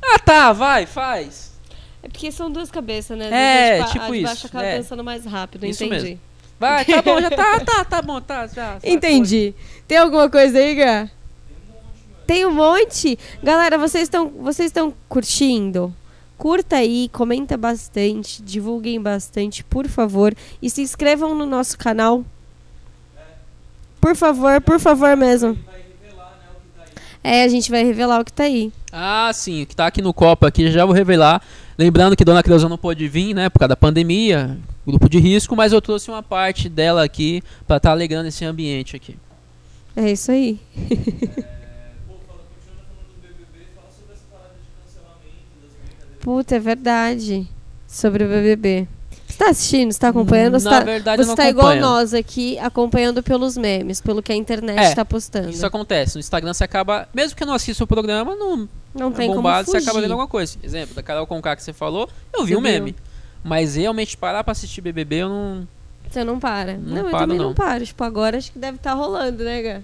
Ah 0.02 0.20
tá, 0.20 0.54
vai, 0.54 0.86
faz. 0.86 1.52
É 2.04 2.08
porque 2.08 2.32
são 2.32 2.52
duas 2.52 2.70
cabeças, 2.70 3.18
né? 3.18 3.30
É, 3.32 3.82
a 3.82 3.86
de, 3.86 3.92
tipo 3.92 4.06
a 4.06 4.10
de 4.10 4.22
baixo 4.22 4.38
isso, 4.38 4.48
acaba 4.48 4.66
é. 4.66 4.78
pensando 4.78 5.04
mais 5.04 5.26
rápido, 5.26 5.66
Isso 5.66 5.84
entendi. 5.84 6.04
mesmo. 6.04 6.20
Vai, 6.62 6.86
tá 6.86 7.02
bom, 7.02 7.20
já 7.20 7.32
tá, 7.32 7.60
tá, 7.62 7.84
tá 7.84 8.02
bom, 8.04 8.22
tá, 8.22 8.46
já. 8.46 8.78
Entendi. 8.84 9.56
Tem 9.88 9.98
alguma 9.98 10.30
coisa 10.30 10.60
aí, 10.60 10.76
Gá? 10.76 11.10
Tem 12.28 12.46
um 12.46 12.54
monte. 12.54 13.18
Galera, 13.42 13.80
vocês 13.80 14.04
estão 14.04 14.30
vocês 14.30 14.68
estão 14.68 14.94
curtindo? 15.10 15.92
Curta 16.38 16.76
aí, 16.76 17.10
comenta 17.12 17.58
bastante, 17.58 18.44
divulguem 18.44 19.02
bastante, 19.02 19.64
por 19.64 19.88
favor. 19.88 20.36
E 20.62 20.70
se 20.70 20.84
inscrevam 20.84 21.34
no 21.34 21.48
nosso 21.48 21.76
canal. 21.80 22.24
Por 24.00 24.16
favor, 24.16 24.62
por 24.62 24.80
favor 24.80 25.18
mesmo. 25.18 25.58
Vai 25.66 25.82
revelar, 25.82 26.38
né, 26.38 26.50
o 26.54 26.60
que 26.62 26.78
tá 26.78 26.84
aí. 26.84 27.40
É, 27.40 27.44
a 27.44 27.48
gente 27.48 27.72
vai 27.72 27.84
revelar 27.84 28.22
o 28.22 28.26
que 28.26 28.34
tá 28.34 28.44
aí. 28.44 28.72
Ah, 28.92 29.32
sim, 29.34 29.64
o 29.64 29.66
que 29.66 29.76
tá 29.76 29.88
aqui 29.88 30.02
no 30.04 30.14
copo 30.14 30.46
aqui, 30.46 30.70
já 30.70 30.86
vou 30.86 30.94
revelar. 30.94 31.42
Lembrando 31.82 32.16
que 32.16 32.24
Dona 32.24 32.44
Creuza 32.44 32.70
não 32.70 32.78
pôde 32.78 33.08
vir, 33.08 33.34
né, 33.34 33.50
por 33.50 33.58
causa 33.58 33.70
da 33.70 33.76
pandemia, 33.76 34.56
grupo 34.86 35.10
de 35.10 35.18
risco, 35.18 35.56
mas 35.56 35.74
eu 35.74 35.82
trouxe 35.82 36.12
uma 36.12 36.22
parte 36.22 36.70
dela 36.70 37.04
aqui 37.04 37.42
pra 37.66 37.78
estar 37.78 37.90
alegrando 37.90 38.28
esse 38.28 38.46
ambiente 38.46 38.96
aqui. 38.96 39.18
É 39.96 40.12
isso 40.12 40.32
aí. 40.32 40.60
Pô, 40.78 42.20
fala, 42.28 42.42
continua 42.54 42.86
falando 42.86 43.08
do 43.08 43.20
BBB, 43.20 43.66
fala 43.74 43.88
sobre 43.98 44.14
essa 44.14 44.26
parada 44.32 44.54
de 44.62 44.70
cancelamento, 44.78 45.58
das 45.60 45.72
brincadeiras. 45.82 46.18
Puta, 46.22 46.56
é 46.56 46.60
verdade. 46.60 47.48
Sobre 47.88 48.26
o 48.26 48.28
BBB. 48.28 48.88
Você 49.42 49.46
tá 49.46 49.50
assistindo? 49.50 49.92
Você 49.92 50.00
tá 50.00 50.10
acompanhando? 50.10 50.60
Você 50.60 50.66
Na 50.70 50.80
tá, 50.80 50.86
verdade, 50.86 51.24
você 51.24 51.28
não 51.30 51.36
tá 51.36 51.50
igual 51.50 51.76
nós 51.78 52.14
aqui, 52.14 52.60
acompanhando 52.60 53.24
pelos 53.24 53.58
memes, 53.58 54.00
pelo 54.00 54.22
que 54.22 54.32
a 54.32 54.36
internet 54.36 54.78
É, 54.80 54.94
tá 54.94 55.04
postando. 55.04 55.50
Isso 55.50 55.66
acontece. 55.66 56.16
No 56.16 56.20
Instagram 56.20 56.54
você 56.54 56.64
acaba, 56.64 57.10
mesmo 57.12 57.36
que 57.36 57.42
eu 57.42 57.48
não 57.48 57.56
assista 57.56 57.84
o 57.84 57.88
programa, 57.88 58.36
não 58.36 58.70
Não 58.94 59.08
é 59.08 59.12
tem 59.12 59.34
bombado, 59.34 59.66
como 59.66 59.72
você 59.72 59.80
fugir. 59.80 59.84
acaba 59.90 60.02
vendo 60.02 60.12
alguma 60.12 60.28
coisa. 60.28 60.58
Exemplo, 60.62 60.94
da 60.94 61.02
Carol 61.02 61.26
Conká 61.26 61.56
que 61.56 61.64
você 61.64 61.74
falou, 61.74 62.08
eu 62.32 62.44
vi 62.44 62.52
Você 62.52 62.58
o 62.58 62.62
meme. 62.62 62.92
viu? 62.92 63.02
Mas 63.44 63.76
realmente 63.76 64.16
parar 64.16 64.44
pra 64.44 64.52
assistir 64.52 64.82
BBB, 64.82 65.16
eu 65.24 65.30
não. 65.30 65.68
Você 66.08 66.24
não 66.24 66.40
para. 66.40 66.78
Não 66.78 67.04
Não, 67.04 67.10
eu 67.10 67.18
também 67.18 67.38
não. 67.40 67.46
não. 67.48 67.54
paro. 67.56 67.84
Tipo, 67.84 68.04
agora 68.04 68.38
acho 68.38 68.52
que 68.52 68.60
deve 68.60 68.78
estar 68.78 68.94
rolando, 68.94 69.44
né, 69.44 69.62
Gá? 69.64 69.82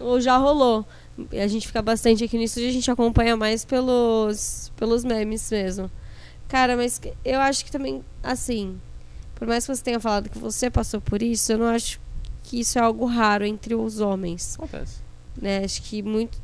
Ou 0.00 0.20
já 0.20 0.36
rolou. 0.36 0.84
E 1.32 1.40
a 1.40 1.46
gente 1.46 1.66
fica 1.66 1.80
bastante 1.80 2.22
aqui 2.24 2.36
no 2.36 2.42
estúdio, 2.42 2.68
a 2.68 2.72
gente 2.72 2.90
acompanha 2.90 3.36
mais 3.38 3.64
pelos, 3.64 4.70
pelos 4.76 5.02
memes 5.02 5.50
mesmo. 5.50 5.90
Cara, 6.46 6.76
mas 6.76 7.00
eu 7.24 7.40
acho 7.40 7.64
que 7.64 7.72
também, 7.72 8.04
assim, 8.22 8.78
por 9.38 9.46
mais 9.48 9.64
que 9.66 9.74
você 9.74 9.82
tenha 9.82 10.00
falado 10.00 10.28
que 10.28 10.38
você 10.38 10.68
passou 10.70 11.00
por 11.00 11.22
isso, 11.22 11.52
eu 11.52 11.58
não 11.58 11.66
acho 11.66 12.00
que 12.44 12.60
isso 12.60 12.78
é 12.78 12.82
algo 12.82 13.04
raro 13.06 13.44
entre 13.44 13.74
os 13.74 14.00
homens. 14.00 14.54
Acontece. 14.56 15.06
Né? 15.40 15.62
Acho 15.64 15.80
que 15.82 16.02
muito. 16.02 16.36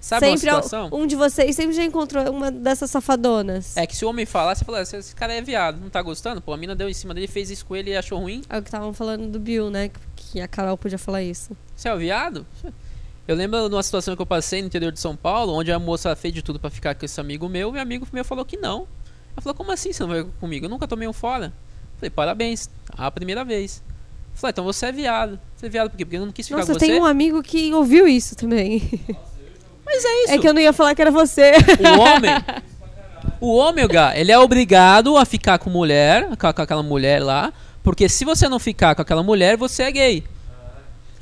Sabe 0.00 0.24
sempre 0.26 0.40
situação? 0.40 0.88
um 0.90 1.06
de 1.06 1.14
vocês 1.14 1.54
sempre 1.54 1.74
já 1.74 1.84
encontrou 1.84 2.30
uma 2.30 2.50
dessas 2.50 2.90
safadonas. 2.90 3.76
É 3.76 3.86
que 3.86 3.94
se 3.94 4.06
o 4.06 4.08
homem 4.08 4.24
falar, 4.24 4.54
você 4.54 4.64
fala, 4.64 4.80
"Esse- 4.80 4.96
esse 4.96 5.14
cara 5.14 5.34
é 5.34 5.42
viado, 5.42 5.78
não 5.78 5.90
tá 5.90 6.00
gostando? 6.00 6.40
Pô, 6.40 6.54
a 6.54 6.56
mina 6.56 6.74
deu 6.74 6.88
em 6.88 6.94
cima 6.94 7.12
dele, 7.12 7.26
fez 7.26 7.50
isso 7.50 7.66
com 7.66 7.76
ele 7.76 7.90
e 7.90 7.96
achou 7.96 8.18
ruim. 8.18 8.40
É 8.48 8.56
o 8.56 8.62
que 8.62 8.68
estavam 8.68 8.94
falando 8.94 9.28
do 9.28 9.38
Bill, 9.38 9.68
né? 9.68 9.90
Que 10.16 10.40
a 10.40 10.48
Carol 10.48 10.78
podia 10.78 10.96
falar 10.96 11.22
isso. 11.22 11.54
Você 11.76 11.88
é 11.90 11.94
o 11.94 11.98
viado? 11.98 12.46
Eu 13.28 13.36
lembro 13.36 13.68
de 13.68 13.74
uma 13.74 13.82
situação 13.82 14.16
que 14.16 14.22
eu 14.22 14.26
passei 14.26 14.62
no 14.62 14.66
interior 14.66 14.90
de 14.90 14.98
São 14.98 15.14
Paulo, 15.14 15.52
onde 15.52 15.70
a 15.70 15.78
moça 15.78 16.16
fez 16.16 16.32
de 16.32 16.40
tudo 16.42 16.58
pra 16.58 16.70
ficar 16.70 16.94
com 16.94 17.04
esse 17.04 17.20
amigo 17.20 17.48
meu, 17.50 17.74
e 17.74 17.78
o 17.78 17.80
amigo 17.82 18.06
meu 18.12 18.24
falou 18.24 18.44
que 18.46 18.56
não. 18.56 18.86
Ela 19.34 19.42
falou, 19.42 19.54
como 19.54 19.70
assim 19.72 19.92
você 19.92 20.02
não 20.02 20.08
vai 20.10 20.24
comigo? 20.40 20.66
Eu 20.66 20.70
nunca 20.70 20.88
tomei 20.88 21.06
um 21.06 21.12
fora. 21.12 21.52
Falei, 22.02 22.10
parabéns, 22.10 22.68
a 22.98 23.08
primeira 23.12 23.44
vez. 23.44 23.80
Falei, 24.34 24.50
então 24.50 24.64
você 24.64 24.86
é 24.86 24.92
viado. 24.92 25.38
Você 25.54 25.66
é 25.66 25.68
viado 25.68 25.90
por 25.90 25.96
quê? 25.96 26.04
Porque 26.04 26.16
eu 26.16 26.26
não 26.26 26.32
quis 26.32 26.48
ficar 26.48 26.58
Nossa, 26.58 26.72
com 26.72 26.78
você. 26.80 26.86
tenho 26.86 27.00
um 27.00 27.06
amigo 27.06 27.40
que 27.44 27.72
ouviu 27.72 28.08
isso 28.08 28.34
também. 28.34 28.82
Mas 29.86 30.04
é 30.04 30.24
isso. 30.24 30.32
É 30.32 30.38
que 30.38 30.48
eu 30.48 30.52
não 30.52 30.60
ia 30.60 30.72
falar 30.72 30.96
que 30.96 31.02
era 31.02 31.12
você. 31.12 31.52
O 31.78 32.00
homem. 32.00 32.32
O 33.40 33.54
homem, 33.56 33.86
Gá, 33.86 34.16
ele 34.16 34.32
é 34.32 34.38
obrigado 34.38 35.16
a 35.16 35.24
ficar 35.24 35.58
com 35.58 35.70
mulher, 35.70 36.36
com 36.36 36.46
aquela 36.46 36.82
mulher 36.82 37.22
lá, 37.22 37.52
porque 37.82 38.08
se 38.08 38.24
você 38.24 38.48
não 38.48 38.58
ficar 38.58 38.94
com 38.96 39.02
aquela 39.02 39.22
mulher, 39.22 39.56
você 39.56 39.84
é 39.84 39.92
gay. 39.92 40.24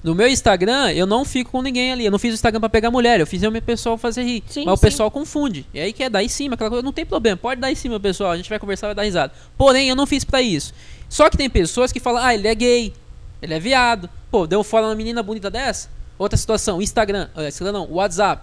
No 0.03 0.15
meu 0.15 0.27
Instagram, 0.29 0.93
eu 0.93 1.07
não 1.07 1.25
fico 1.25 1.51
com 1.51 1.61
ninguém 1.61 1.93
ali. 1.93 2.07
Eu 2.07 2.11
não 2.11 2.19
fiz 2.19 2.33
o 2.33 2.35
Instagram 2.35 2.61
pra 2.61 2.69
pegar 2.69 2.91
mulher, 2.91 3.21
eu 3.21 3.27
fiz 3.27 3.43
o 3.43 3.51
meu 3.51 3.61
pessoal 3.61 3.99
fazer 3.99 4.23
rir. 4.23 4.43
Sim, 4.47 4.65
Mas 4.65 4.75
o 4.75 4.77
sim. 4.77 4.83
pessoal 4.83 5.11
confunde. 5.11 5.67
E 5.75 5.81
aí 5.81 5.93
quer 5.93 6.09
dar 6.09 6.23
em 6.23 6.29
cima, 6.29 6.55
aquela 6.55 6.71
coisa. 6.71 6.83
Não 6.83 6.93
tem 6.93 7.05
problema, 7.05 7.37
pode 7.37 7.61
dar 7.61 7.71
em 7.71 7.75
cima, 7.75 8.01
pessoal. 8.01 8.31
A 8.31 8.37
gente 8.37 8.49
vai 8.49 8.59
conversar, 8.59 8.89
vai 8.89 8.95
dar 8.95 9.03
risada. 9.03 9.33
Porém, 9.59 9.89
eu 9.89 9.97
não 9.97 10.07
fiz 10.07 10.25
pra 10.25 10.41
isso. 10.41 10.73
Só 11.09 11.29
que 11.29 11.37
tem 11.37 11.51
pessoas 11.51 11.93
que 11.93 12.01
falam, 12.01 12.23
ah, 12.23 12.35
ele 12.35 12.49
é 12.49 12.55
gay, 12.55 12.95
ele 13.43 13.53
é 13.53 13.61
viado. 13.61 14.09
Pô, 14.31 14.47
deu 14.47 14.65
fora 14.65 14.87
uma 14.87 14.95
menina 14.95 15.23
bonita 15.23 15.51
dessa? 15.51 15.91
Outra 16.19 16.37
situação, 16.37 16.81
Instagram, 16.81 17.29
ah, 17.35 17.49
Instagram 17.49 17.73
não, 17.73 17.91
WhatsApp. 17.91 18.43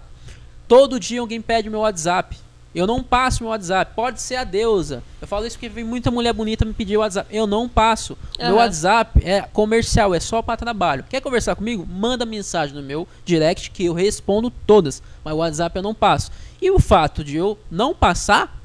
Todo 0.67 0.99
dia 0.99 1.21
alguém 1.21 1.41
pede 1.41 1.69
meu 1.69 1.79
WhatsApp. 1.79 2.37
Eu 2.75 2.85
não 2.85 3.01
passo 3.01 3.41
meu 3.43 3.49
WhatsApp. 3.49 3.93
Pode 3.95 4.21
ser 4.21 4.35
a 4.35 4.43
deusa. 4.43 5.01
Eu 5.19 5.27
falo 5.27 5.45
isso 5.47 5.55
porque 5.57 5.67
vem 5.69 5.83
muita 5.83 6.11
mulher 6.11 6.31
bonita 6.33 6.63
me 6.63 6.73
pedir 6.73 6.97
o 6.97 6.99
WhatsApp. 6.99 7.27
Eu 7.35 7.47
não 7.47 7.67
passo. 7.67 8.15
O 8.39 8.43
Meu. 8.43 8.55
WhatsApp 8.55 9.19
é 9.25 9.41
comercial, 9.41 10.13
é 10.13 10.19
só 10.19 10.41
para 10.43 10.57
trabalho. 10.57 11.03
Quer 11.09 11.21
conversar 11.21 11.55
comigo? 11.55 11.87
Manda 11.89 12.25
mensagem 12.25 12.75
no 12.75 12.83
meu 12.83 13.07
direct 13.25 13.71
que 13.71 13.85
eu 13.85 13.93
respondo 13.93 14.51
todas. 14.51 15.01
Mas 15.23 15.33
o 15.33 15.37
WhatsApp 15.37 15.75
eu 15.75 15.81
não 15.81 15.95
passo. 15.95 16.31
E 16.61 16.69
o 16.69 16.77
fato 16.79 17.23
de 17.23 17.35
eu 17.37 17.57
não 17.71 17.95
passar, 17.95 18.59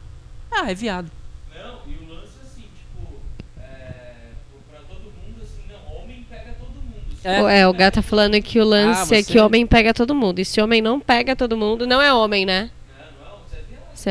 ah, 0.50 0.70
é 0.70 0.74
viado. 0.74 1.10
Não, 1.54 1.76
e 1.90 1.94
o 2.04 2.14
lance 2.14 2.32
assim, 2.44 2.62
tipo, 2.62 3.14
é, 3.58 4.32
pra 4.70 4.80
todo 4.80 5.00
mundo, 5.04 5.40
assim, 5.42 5.62
não, 5.70 6.02
homem 6.02 6.26
pega 6.28 6.54
todo 6.58 6.74
mundo. 6.74 6.96
assim. 7.12 7.28
É. 7.28 7.42
O- 7.42 7.48
É, 7.48 7.66
o 7.68 7.72
gato 7.72 7.94
tá 7.94 8.02
falando 8.02 8.40
que 8.42 8.60
o 8.60 8.64
lance 8.64 9.14
Ah, 9.14 9.16
é 9.18 9.22
você- 9.22 9.32
que 9.32 9.38
homem 9.40 9.66
pega 9.66 9.94
todo 9.94 10.14
mundo. 10.14 10.38
E 10.38 10.44
se 10.44 10.60
homem 10.60 10.82
não 10.82 11.00
pega 11.00 11.34
todo 11.34 11.56
mundo, 11.56 11.86
não 11.86 12.00
é 12.02 12.12
homem, 12.12 12.44
né? 12.44 12.70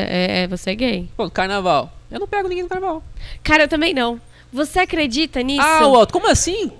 é 0.00 0.04
é, 0.04 0.42
é- 0.42 0.46
você 0.48 0.70
é 0.70 0.74
gay. 0.74 1.08
Pô, 1.16 1.30
carnaval. 1.30 1.92
Eu 2.10 2.20
não 2.20 2.26
pego 2.26 2.48
ninguém 2.48 2.62
no 2.64 2.68
carnaval. 2.68 3.02
Cara, 3.42 3.64
eu 3.64 3.68
também 3.68 3.94
não. 3.94 4.20
Você 4.52 4.78
acredita 4.80 5.42
nisso? 5.42 5.62
Ah, 5.62 5.86
Walter, 5.86 6.12
como 6.12 6.30
assim? 6.30 6.70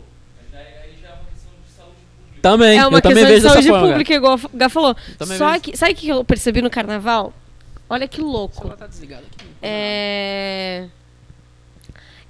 É 0.52 0.88
de. 0.88 2.40
Também. 2.40 2.78
é 2.78 2.86
uma 2.86 2.98
eu 2.98 3.02
também 3.02 3.24
questão 3.24 3.28
de 3.28 3.32
vejo 3.34 3.42
dessa 3.42 3.54
saúde 3.54 3.68
forma. 3.68 3.88
pública, 3.88 4.14
igual 4.14 4.36
o 4.36 4.56
Gá 4.56 4.68
falou. 4.68 4.94
Também 5.18 5.38
Só 5.38 5.50
vejo. 5.52 5.60
que, 5.62 5.76
sabe 5.76 5.92
o 5.92 5.96
que 5.96 6.08
eu 6.08 6.24
percebi 6.24 6.60
no 6.60 6.68
carnaval? 6.70 7.32
Olha 7.88 8.08
que 8.08 8.20
louco. 8.20 8.68
tá 8.70 8.86
desligado 8.86 9.24
aqui. 9.26 9.46
É. 9.62 10.88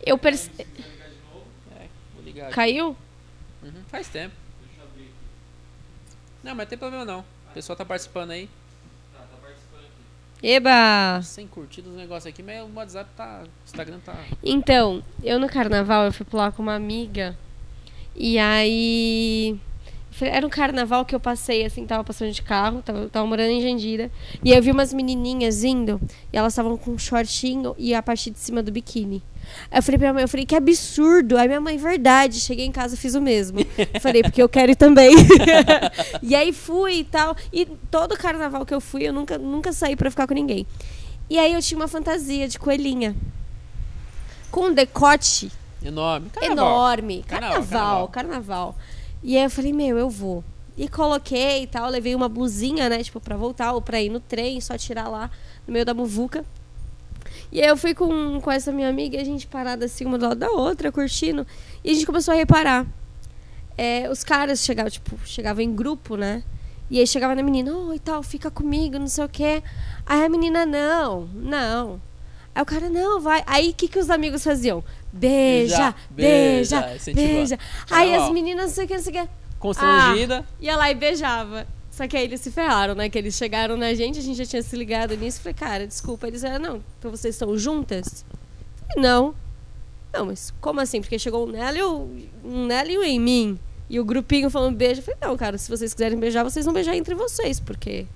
Eu 0.05 0.19
percebi. 0.19 0.63
Aqui. 0.63 2.53
Caiu? 2.53 2.97
Uhum, 3.63 3.73
faz 3.89 4.09
tempo. 4.09 4.35
Não, 6.43 6.55
mas 6.55 6.69
tem 6.69 6.77
problema 6.77 7.05
não. 7.05 7.21
O 7.21 7.55
pessoal 7.55 7.77
tá 7.77 7.85
participando 7.85 8.33
aí. 8.33 8.49
Eba! 10.43 11.21
Sem 11.23 11.47
curtidas 11.47 11.93
os 11.93 11.97
negócios 11.97 12.27
aqui, 12.27 12.43
mas 12.43 12.63
o 12.63 12.75
WhatsApp 12.75 13.11
tá. 13.17 13.45
O 13.45 13.65
Instagram 13.65 14.01
tá. 14.05 14.17
Então, 14.43 15.03
eu 15.23 15.39
no 15.39 15.49
carnaval 15.49 16.07
eu 16.07 16.13
fui 16.13 16.27
pular 16.27 16.51
com 16.51 16.63
uma 16.63 16.75
amiga. 16.75 17.39
E 18.17 18.39
aí. 18.39 19.59
Era 20.25 20.47
um 20.47 20.51
carnaval 20.51 21.05
que 21.05 21.15
eu 21.15 21.21
passei, 21.21 21.65
assim, 21.65 21.87
tava 21.87 22.05
passando 22.05 22.33
de 22.33 22.43
carro, 22.43 22.83
tava, 22.83 23.09
tava 23.09 23.27
morando 23.27 23.51
em 23.51 23.61
Jandira. 23.61 24.11
E 24.45 24.53
eu 24.53 24.63
vi 24.63 24.71
umas 24.71 24.93
menininhas 24.93 25.65
indo, 25.65 26.01
e 26.33 26.37
elas 26.37 26.53
estavam 26.53 26.77
com 26.77 26.93
um 26.93 26.99
shortinho 26.99 27.75
e 27.79 27.95
a 27.95 28.03
parte 28.03 28.31
de 28.31 28.39
cima 28.39 28.63
do 28.63 28.73
biquíni. 28.73 29.23
Aí 29.71 29.79
eu 29.79 29.83
falei 29.83 29.99
pra 29.99 30.07
minha 30.07 30.15
mãe, 30.15 30.23
eu 30.23 30.29
falei, 30.29 30.47
que 30.47 30.55
absurdo. 30.55 31.37
Aí 31.37 31.49
minha 31.49 31.61
mãe, 31.61 31.77
verdade. 31.77 32.41
Cheguei 32.41 32.65
em 32.65 32.73
casa, 32.73 32.97
fiz 32.97 33.15
o 33.15 33.21
mesmo. 33.21 33.59
falei, 34.01 34.23
porque 34.23 34.43
eu 34.43 34.49
quero 34.49 34.73
ir 34.73 34.77
também. 34.77 35.15
e 36.23 36.35
aí 36.35 36.53
fui 36.53 37.01
e 37.01 37.05
tal. 37.05 37.37
E 37.53 37.67
todo 37.91 38.17
carnaval 38.17 38.65
que 38.65 38.73
eu 38.73 38.81
fui, 38.81 39.03
eu 39.03 39.13
nunca, 39.13 39.37
nunca 39.39 39.73
saí 39.73 39.97
pra 39.97 40.11
ficar 40.11 40.27
com 40.27 40.35
ninguém. 40.35 40.67
E 41.29 41.39
aí 41.39 41.53
eu 41.53 41.61
tinha 41.61 41.79
uma 41.79 41.89
fantasia 41.89 42.47
de 42.47 42.59
coelhinha. 42.59 43.17
Com 44.51 44.67
um 44.67 44.75
decote 44.75 45.51
Enorme. 45.85 46.31
Carnaval. 46.31 46.67
enorme. 46.67 47.25
Carnaval, 47.27 47.59
Carnaval, 47.63 48.09
carnaval, 48.09 48.77
E 49.23 49.37
aí 49.37 49.45
eu 49.45 49.51
falei, 49.51 49.73
meu, 49.73 49.99
eu 49.99 50.11
vou. 50.11 50.43
E 50.77 50.89
coloquei 50.89 51.63
e 51.63 51.67
tal, 51.67 51.89
levei 51.91 52.15
uma 52.15 52.29
blusinha, 52.29 52.89
né, 52.89 53.03
tipo, 53.03 53.21
pra 53.21 53.37
voltar 53.37 53.73
ou 53.73 53.83
pra 53.83 54.01
ir 54.01 54.09
no 54.09 54.21
trem, 54.21 54.61
só 54.61 54.77
tirar 54.77 55.09
lá 55.09 55.31
no 55.67 55.73
meio 55.73 55.85
da 55.85 55.95
muvuca. 55.95 56.45
E 57.51 57.61
aí 57.61 57.69
eu 57.69 57.77
fui 57.77 57.95
com, 57.95 58.41
com 58.41 58.51
essa 58.51 58.73
minha 58.73 58.89
amiga, 58.89 59.17
e 59.17 59.21
a 59.21 59.25
gente 59.25 59.47
parada 59.47 59.85
assim, 59.85 60.07
uma 60.07 60.19
do 60.19 60.27
lado 60.27 60.39
da 60.39 60.51
outra, 60.51 60.91
curtindo. 60.91 61.47
E 61.85 61.91
a 61.91 61.95
gente 61.95 62.07
começou 62.07 62.33
a 62.33 62.37
reparar. 62.37 62.87
É, 63.77 64.09
os 64.11 64.25
caras 64.25 64.61
chegavam, 64.65 64.91
tipo, 64.91 65.19
chegavam 65.25 65.63
em 65.63 65.75
grupo, 65.75 66.17
né? 66.17 66.43
E 66.91 66.99
aí 66.99 67.07
chegava 67.07 67.35
na 67.35 67.43
menina, 67.43 67.75
oi, 67.75 67.99
tal, 67.99 68.23
fica 68.23 68.51
comigo, 68.51 68.99
não 68.99 69.07
sei 69.07 69.25
o 69.25 69.29
quê. 69.29 69.63
Aí 70.05 70.25
a 70.25 70.29
menina, 70.29 70.67
não, 70.67 71.27
não. 71.35 72.01
Aí 72.55 72.63
o 72.63 72.67
cara, 72.67 72.91
não, 72.91 73.21
vai. 73.21 73.43
Aí 73.47 73.71
o 73.71 73.75
que, 73.75 73.89
que 73.89 73.99
os 73.99 74.11
amigos 74.11 74.45
faziam? 74.45 74.85
Beija, 75.13 75.95
Beija, 76.11 76.81
beija, 76.81 76.81
beija, 76.81 77.13
beija. 77.15 77.59
Aí 77.91 78.15
as 78.15 78.31
meninas, 78.31 78.67
não 78.67 78.73
sei 78.73 78.85
o 78.85 78.89
que, 78.89 78.95
não 78.97 79.03
sei 79.03 79.13
o 79.13 79.23
que. 79.25 79.31
Constrangida. 79.59 80.45
Ia 80.61 80.77
lá 80.77 80.91
e 80.91 80.95
beijava. 80.95 81.67
Só 81.91 82.09
que 82.09 82.17
aí 82.17 82.25
eles 82.25 82.41
se 82.41 82.51
ferraram, 82.51 82.95
né? 82.95 83.09
Que 83.11 83.19
eles 83.19 83.35
chegaram 83.35 83.77
na 83.77 83.93
gente, 83.95 84.19
a 84.19 84.23
gente 84.23 84.37
já 84.39 84.47
tinha 84.47 84.63
se 84.63 84.75
ligado 84.77 85.15
nisso. 85.17 85.41
Falei, 85.41 85.55
cara, 85.55 85.87
desculpa. 85.87 86.27
Eles 86.27 86.43
eram, 86.43 86.59
não, 86.59 86.83
então 86.99 87.11
vocês 87.11 87.35
estão 87.35 87.57
juntas? 87.57 88.25
Falei, 88.89 89.03
não. 89.11 89.35
Não, 90.13 90.27
mas 90.27 90.53
como 90.61 90.81
assim? 90.81 91.01
Porque 91.01 91.19
chegou 91.19 91.47
um 91.47 91.51
nela 91.53 91.77
e 91.79 91.83
o- 91.83 92.09
um 92.45 92.67
nela 92.67 92.91
e 92.91 92.99
um 92.99 93.03
em 93.03 93.21
mim. 93.21 93.59
E 93.91 94.01
o 94.01 94.05
grupinho 94.05 94.49
falando 94.49 94.75
beijo. 94.77 95.01
Eu 95.01 95.05
falei, 95.05 95.21
não, 95.23 95.37
cara, 95.37 95.59
se 95.59 95.69
vocês 95.71 95.93
quiserem 95.93 96.19
beijar, 96.19 96.43
vocês 96.43 96.65
vão 96.65 96.73
beijar 96.73 96.97
entre 96.97 97.15
vocês, 97.15 97.61
porque 97.61 98.07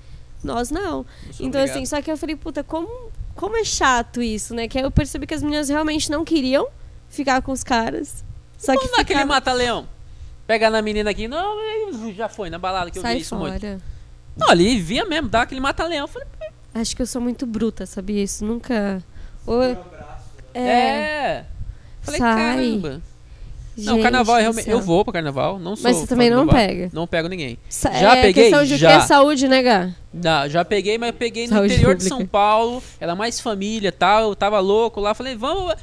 nós 0.42 0.70
não. 0.70 1.04
Então, 1.34 1.46
obrigado. 1.48 1.68
assim, 1.70 1.84
só 1.84 2.00
que 2.00 2.10
eu 2.10 2.16
falei, 2.16 2.34
puta, 2.36 2.64
como, 2.64 2.88
como 3.34 3.56
é 3.58 3.64
chato 3.64 4.22
isso, 4.22 4.54
né? 4.54 4.66
Que 4.68 4.78
aí 4.78 4.84
eu 4.84 4.90
percebi 4.90 5.26
que 5.26 5.34
as 5.34 5.42
meninas 5.42 5.68
realmente 5.68 6.10
não 6.10 6.24
queriam 6.24 6.66
ficar 7.16 7.42
com 7.42 7.50
os 7.52 7.64
caras. 7.64 8.24
Só 8.58 8.72
que 8.72 8.78
Vamos 8.78 8.92
naquele 8.98 9.20
ficava... 9.20 9.34
mata-leão. 9.34 9.88
Pega 10.46 10.70
na 10.70 10.80
menina 10.80 11.10
aqui. 11.10 11.26
Não, 11.26 12.12
já 12.14 12.28
foi 12.28 12.48
na 12.50 12.58
balada 12.58 12.90
que 12.90 12.98
eu 12.98 13.02
Sai 13.02 13.16
vi 13.16 13.20
isso 13.22 13.36
fora. 13.36 13.50
muito. 13.50 13.82
Não, 14.36 14.48
ali 14.50 14.78
via 14.80 15.04
mesmo, 15.04 15.28
dá 15.28 15.42
aquele 15.42 15.60
mata-leão. 15.60 16.06
Falei, 16.06 16.28
Acho 16.74 16.94
que 16.94 17.02
eu 17.02 17.06
sou 17.06 17.20
muito 17.22 17.46
bruta, 17.46 17.86
sabia? 17.86 18.22
Isso 18.22 18.44
nunca. 18.44 19.02
Ou- 19.46 19.62
é. 19.62 19.76
é. 20.54 21.44
Falei, 22.02 22.20
Sai. 22.20 22.36
caramba. 22.36 23.00
não, 23.76 23.94
Gente 23.94 24.02
carnaval 24.02 24.36
é 24.38 24.40
realmente. 24.42 24.70
Eu 24.70 24.80
vou 24.80 25.04
pra 25.04 25.14
carnaval, 25.14 25.58
não 25.58 25.74
sou. 25.74 25.82
Mas 25.84 25.96
você 25.96 26.06
também 26.06 26.30
não 26.30 26.46
pega. 26.46 26.90
Não 26.92 27.06
pego 27.06 27.28
ninguém. 27.28 27.58
Sa- 27.68 27.90
Já 27.92 28.16
é 28.16 28.22
peguei? 28.22 28.44
questão 28.44 28.64
de 28.64 28.76
Já. 28.76 29.00
quê? 29.00 29.06
Saúde, 29.06 29.48
né, 29.48 29.62
Gá? 29.62 29.90
Não, 30.12 30.48
já 30.48 30.64
peguei, 30.64 30.96
mas 30.98 31.08
eu 31.08 31.14
peguei 31.14 31.46
no 31.46 31.54
Saúde 31.54 31.74
interior 31.74 31.94
de 31.94 32.04
pública. 32.04 32.16
São 32.18 32.26
Paulo. 32.26 32.82
Era 33.00 33.14
mais 33.16 33.40
família 33.40 33.88
e 33.88 33.92
tal. 33.92 34.28
Eu 34.30 34.36
tava 34.36 34.60
louco 34.60 35.00
lá. 35.00 35.14
Falei, 35.14 35.34
vamos. 35.34 35.74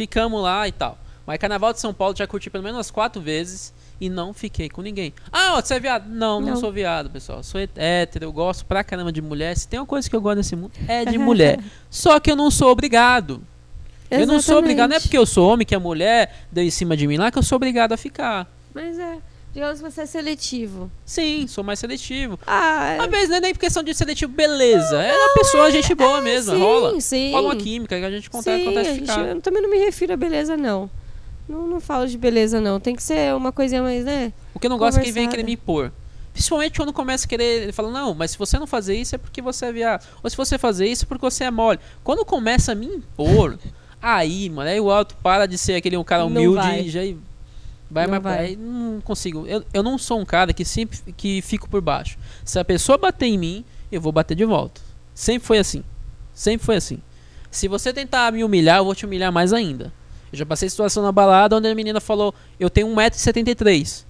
Ficamos 0.00 0.42
lá 0.42 0.66
e 0.66 0.72
tal. 0.72 0.96
Mas 1.26 1.38
carnaval 1.38 1.72
de 1.74 1.80
São 1.80 1.92
Paulo 1.92 2.14
já 2.16 2.26
curti 2.26 2.48
pelo 2.48 2.64
menos 2.64 2.78
umas 2.78 2.90
quatro 2.90 3.20
vezes. 3.20 3.72
E 4.00 4.08
não 4.08 4.32
fiquei 4.32 4.70
com 4.70 4.80
ninguém. 4.80 5.12
Ah, 5.30 5.56
ó, 5.56 5.60
você 5.60 5.74
é 5.74 5.78
viado? 5.80 6.08
Não, 6.08 6.40
não, 6.40 6.48
Não. 6.52 6.56
sou 6.56 6.72
viado, 6.72 7.10
pessoal. 7.10 7.42
Sou 7.42 7.60
hétero, 7.76 8.24
eu 8.24 8.32
gosto 8.32 8.64
pra 8.64 8.82
caramba 8.82 9.12
de 9.12 9.20
mulher. 9.20 9.54
Se 9.54 9.68
tem 9.68 9.78
uma 9.78 9.84
coisa 9.84 10.08
que 10.08 10.16
eu 10.16 10.22
gosto 10.22 10.38
nesse 10.38 10.56
mundo, 10.56 10.72
é 10.88 11.04
de 11.04 11.18
mulher. 11.18 11.60
Só 11.90 12.18
que 12.18 12.30
eu 12.30 12.36
não 12.36 12.50
sou 12.50 12.70
obrigado. 12.70 13.42
Eu 14.10 14.26
não 14.26 14.40
sou 14.40 14.56
obrigado, 14.56 14.88
não 14.88 14.94
é 14.94 14.96
Exatamente. 14.96 15.02
porque 15.02 15.18
eu 15.18 15.26
sou 15.26 15.52
homem 15.52 15.66
que 15.66 15.74
a 15.74 15.78
mulher 15.78 16.34
deu 16.50 16.64
em 16.64 16.70
cima 16.70 16.96
de 16.96 17.06
mim 17.06 17.18
lá 17.18 17.30
que 17.30 17.36
eu 17.38 17.42
sou 17.42 17.56
obrigado 17.56 17.92
a 17.92 17.96
ficar. 17.98 18.50
Mas 18.74 18.98
é. 18.98 19.18
Digamos 19.52 19.80
que 19.80 19.90
você 19.90 20.02
é 20.02 20.06
seletivo. 20.06 20.90
Sim, 21.04 21.46
sou 21.48 21.64
mais 21.64 21.78
seletivo. 21.80 22.38
Ah, 22.46 22.98
Às 23.00 23.10
vezes 23.10 23.28
não 23.30 23.36
é 23.36 23.40
nem 23.40 23.54
questão 23.54 23.82
de 23.82 23.92
seletivo, 23.94 24.30
beleza. 24.32 25.02
É 25.02 25.10
da 25.12 25.34
pessoa, 25.34 25.70
gente 25.72 25.92
boa 25.94 26.20
mesmo, 26.20 26.54
sim, 26.54 26.60
rola. 26.60 27.00
sim. 27.00 27.32
Rola 27.32 27.48
uma 27.48 27.56
química 27.56 27.98
que 27.98 28.04
a 28.04 28.10
gente 28.10 28.24
Sim, 28.24 28.28
acontece 28.28 28.78
a 28.78 28.84
gente- 28.84 29.00
ficar. 29.00 29.26
eu 29.26 29.40
também 29.40 29.60
não 29.60 29.68
me 29.70 29.78
refiro 29.78 30.12
a 30.12 30.16
beleza, 30.16 30.56
não. 30.56 30.88
Não, 31.48 31.66
não 31.66 31.80
falo 31.80 32.06
de 32.06 32.16
beleza, 32.16 32.60
não. 32.60 32.78
Tem 32.78 32.94
que 32.94 33.02
ser 33.02 33.34
uma 33.34 33.50
coisinha 33.50 33.82
mais, 33.82 34.04
né? 34.04 34.32
O 34.54 34.60
que 34.60 34.66
eu 34.66 34.70
não 34.70 34.78
gosto 34.78 34.98
é 34.98 35.02
quem 35.02 35.10
vem 35.10 35.28
querer 35.28 35.42
me 35.42 35.54
impor. 35.54 35.90
Principalmente 36.32 36.76
quando 36.78 36.92
começa 36.92 37.26
a 37.26 37.28
querer. 37.28 37.62
Ele 37.64 37.72
fala, 37.72 37.90
não, 37.90 38.14
mas 38.14 38.30
se 38.30 38.38
você 38.38 38.56
não 38.56 38.68
fazer 38.68 38.94
isso 38.94 39.16
é 39.16 39.18
porque 39.18 39.42
você 39.42 39.66
é 39.66 39.72
viado. 39.72 40.06
Ou 40.22 40.30
se 40.30 40.36
você 40.36 40.56
fazer 40.58 40.86
isso 40.86 41.04
é 41.04 41.06
porque 41.08 41.24
você 41.28 41.42
é 41.42 41.50
mole. 41.50 41.80
Quando 42.04 42.24
começa 42.24 42.70
a 42.70 42.74
me 42.76 42.86
impor, 42.86 43.58
aí, 44.00 44.48
mano, 44.48 44.70
aí 44.70 44.80
o 44.80 44.92
alto 44.92 45.16
para 45.24 45.44
de 45.46 45.58
ser 45.58 45.74
aquele 45.74 45.96
um 45.96 46.04
cara 46.04 46.22
Não 46.22 46.28
humilde 46.28 46.68
e 46.86 46.88
já 46.88 47.00
vai 47.90 48.04
Não 48.06 48.10
mais 48.12 48.22
vai. 48.22 48.56
Não 48.56 49.00
consigo. 49.00 49.46
Eu, 49.46 49.64
eu 49.72 49.82
não 49.82 49.98
sou 49.98 50.20
um 50.20 50.24
cara 50.24 50.52
que 50.52 50.64
sempre 50.64 50.98
que 51.16 51.42
fico 51.42 51.68
por 51.68 51.80
baixo. 51.80 52.16
Se 52.44 52.58
a 52.58 52.64
pessoa 52.64 52.96
bater 52.96 53.26
em 53.26 53.38
mim, 53.38 53.64
eu 53.90 54.00
vou 54.00 54.12
bater 54.12 54.34
de 54.34 54.44
volta. 54.44 54.80
Sempre 55.14 55.46
foi 55.46 55.58
assim. 55.58 55.82
Sempre 56.32 56.64
foi 56.64 56.76
assim. 56.76 56.98
Se 57.50 57.66
você 57.68 57.92
tentar 57.92 58.32
me 58.32 58.44
humilhar, 58.44 58.78
eu 58.78 58.84
vou 58.84 58.94
te 58.94 59.04
humilhar 59.04 59.32
mais 59.32 59.52
ainda. 59.52 59.92
Eu 60.32 60.38
já 60.38 60.46
passei 60.46 60.68
situação 60.70 61.02
na 61.02 61.10
balada 61.10 61.56
onde 61.56 61.66
a 61.68 61.74
menina 61.74 62.00
falou: 62.00 62.32
Eu 62.58 62.70
tenho 62.70 62.86
1,73m. 62.88 64.04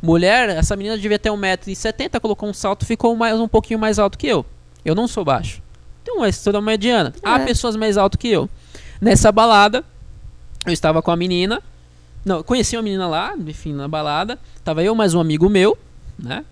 Mulher, 0.00 0.50
essa 0.50 0.76
menina 0.76 0.96
devia 0.96 1.18
ter 1.18 1.30
1,70m, 1.30 2.20
colocou 2.20 2.48
um 2.48 2.52
salto, 2.54 2.84
ficou 2.84 3.16
mais, 3.16 3.38
um 3.40 3.48
pouquinho 3.48 3.78
mais 3.78 3.98
alto 3.98 4.16
que 4.16 4.26
eu. 4.26 4.44
Eu 4.84 4.94
não 4.94 5.08
sou 5.08 5.24
baixo. 5.24 5.60
Tenho 6.04 6.18
uma 6.18 6.28
estrutura 6.28 6.60
mediana. 6.62 7.12
Há 7.24 7.40
É. 7.40 7.44
pessoas 7.44 7.74
mais 7.74 7.96
altas 7.96 8.18
que 8.18 8.28
eu. 8.28 8.48
Nessa 9.00 9.32
balada, 9.32 9.84
eu 10.64 10.72
estava 10.72 11.02
com 11.02 11.10
a 11.10 11.16
menina. 11.16 11.60
Não, 12.26 12.42
conheci 12.42 12.76
uma 12.76 12.82
menina 12.82 13.06
lá, 13.06 13.36
enfim, 13.38 13.72
na 13.72 13.86
balada. 13.86 14.36
Tava 14.64 14.82
eu 14.82 14.96
mais 14.96 15.14
um 15.14 15.20
amigo 15.20 15.48
meu, 15.48 15.78
né? 16.18 16.44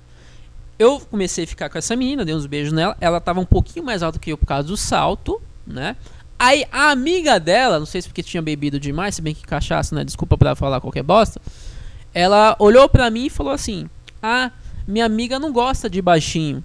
Eu 0.79 1.01
comecei 1.01 1.43
a 1.43 1.47
ficar 1.49 1.69
com 1.69 1.77
essa 1.77 1.97
menina, 1.97 2.25
dei 2.25 2.33
uns 2.33 2.47
beijos 2.47 2.73
nela. 2.73 2.97
Ela 3.01 3.21
tava 3.21 3.41
um 3.41 3.45
pouquinho 3.45 3.85
mais 3.85 4.01
alta 4.01 4.17
que 4.17 4.31
eu 4.31 4.39
por 4.39 4.47
causa 4.47 4.69
do 4.69 4.77
salto, 4.77 5.43
né? 5.67 5.97
Aí 6.39 6.65
a 6.71 6.93
amiga 6.93 7.41
dela, 7.41 7.81
não 7.81 7.87
sei 7.87 8.01
se 8.01 8.07
porque 8.07 8.23
tinha 8.23 8.41
bebido 8.41 8.79
demais, 8.79 9.17
se 9.17 9.23
bem 9.23 9.35
que 9.35 9.43
cachaça, 9.43 9.97
né? 9.97 10.05
Desculpa 10.05 10.39
pra 10.39 10.55
falar 10.55 10.81
qualquer 10.81 11.03
bosta. 11.03 11.41
Ela 12.15 12.55
olhou 12.61 12.89
pra 12.89 13.11
mim 13.11 13.27
e 13.27 13.31
falou 13.31 13.53
assim: 13.53 13.91
Ah, 14.23 14.53
minha 14.87 15.05
amiga 15.05 15.41
não 15.41 15.53
gosta 15.53 15.91
de 15.91 16.01
baixinho. 16.01 16.63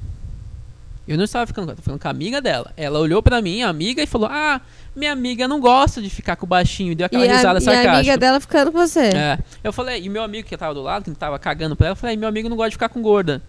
Eu 1.09 1.17
não 1.17 1.23
estava 1.23 1.47
ficando 1.47 1.65
com 1.65 1.71
ela, 1.71 1.75
tô 1.75 1.81
falando 1.81 1.99
com 1.99 2.07
a 2.07 2.11
amiga 2.11 2.39
dela. 2.39 2.71
Ela 2.77 2.99
olhou 2.99 3.23
pra 3.23 3.41
mim, 3.41 3.63
a 3.63 3.69
amiga, 3.69 3.99
e 4.03 4.05
falou: 4.05 4.29
Ah, 4.31 4.61
minha 4.95 5.11
amiga 5.11 5.47
não 5.47 5.59
gosta 5.59 5.99
de 6.03 6.09
ficar 6.09 6.35
com 6.35 6.45
o 6.45 6.47
baixinho. 6.47 6.95
Deu 6.95 7.07
aquela 7.07 7.25
E 7.25 7.29
a, 7.29 7.35
risada 7.35 7.57
e 7.57 7.57
a 7.57 7.61
sarcástica. 7.61 7.93
amiga 7.97 8.17
dela 8.17 8.39
ficando 8.39 8.71
com 8.71 8.77
você. 8.77 9.07
É. 9.07 9.39
Eu 9.63 9.73
falei, 9.73 10.03
e 10.03 10.07
meu 10.07 10.21
amigo 10.21 10.47
que 10.47 10.55
tava 10.55 10.73
do 10.75 10.83
lado, 10.83 11.05
que 11.05 11.11
tava 11.11 11.39
cagando 11.39 11.75
pra 11.75 11.87
ela, 11.87 11.91
eu 11.93 11.97
falei, 11.97 12.15
meu 12.15 12.29
amigo 12.29 12.47
não 12.47 12.55
gosta 12.55 12.69
de 12.69 12.75
ficar 12.75 12.89
com 12.89 13.01
gorda. 13.01 13.41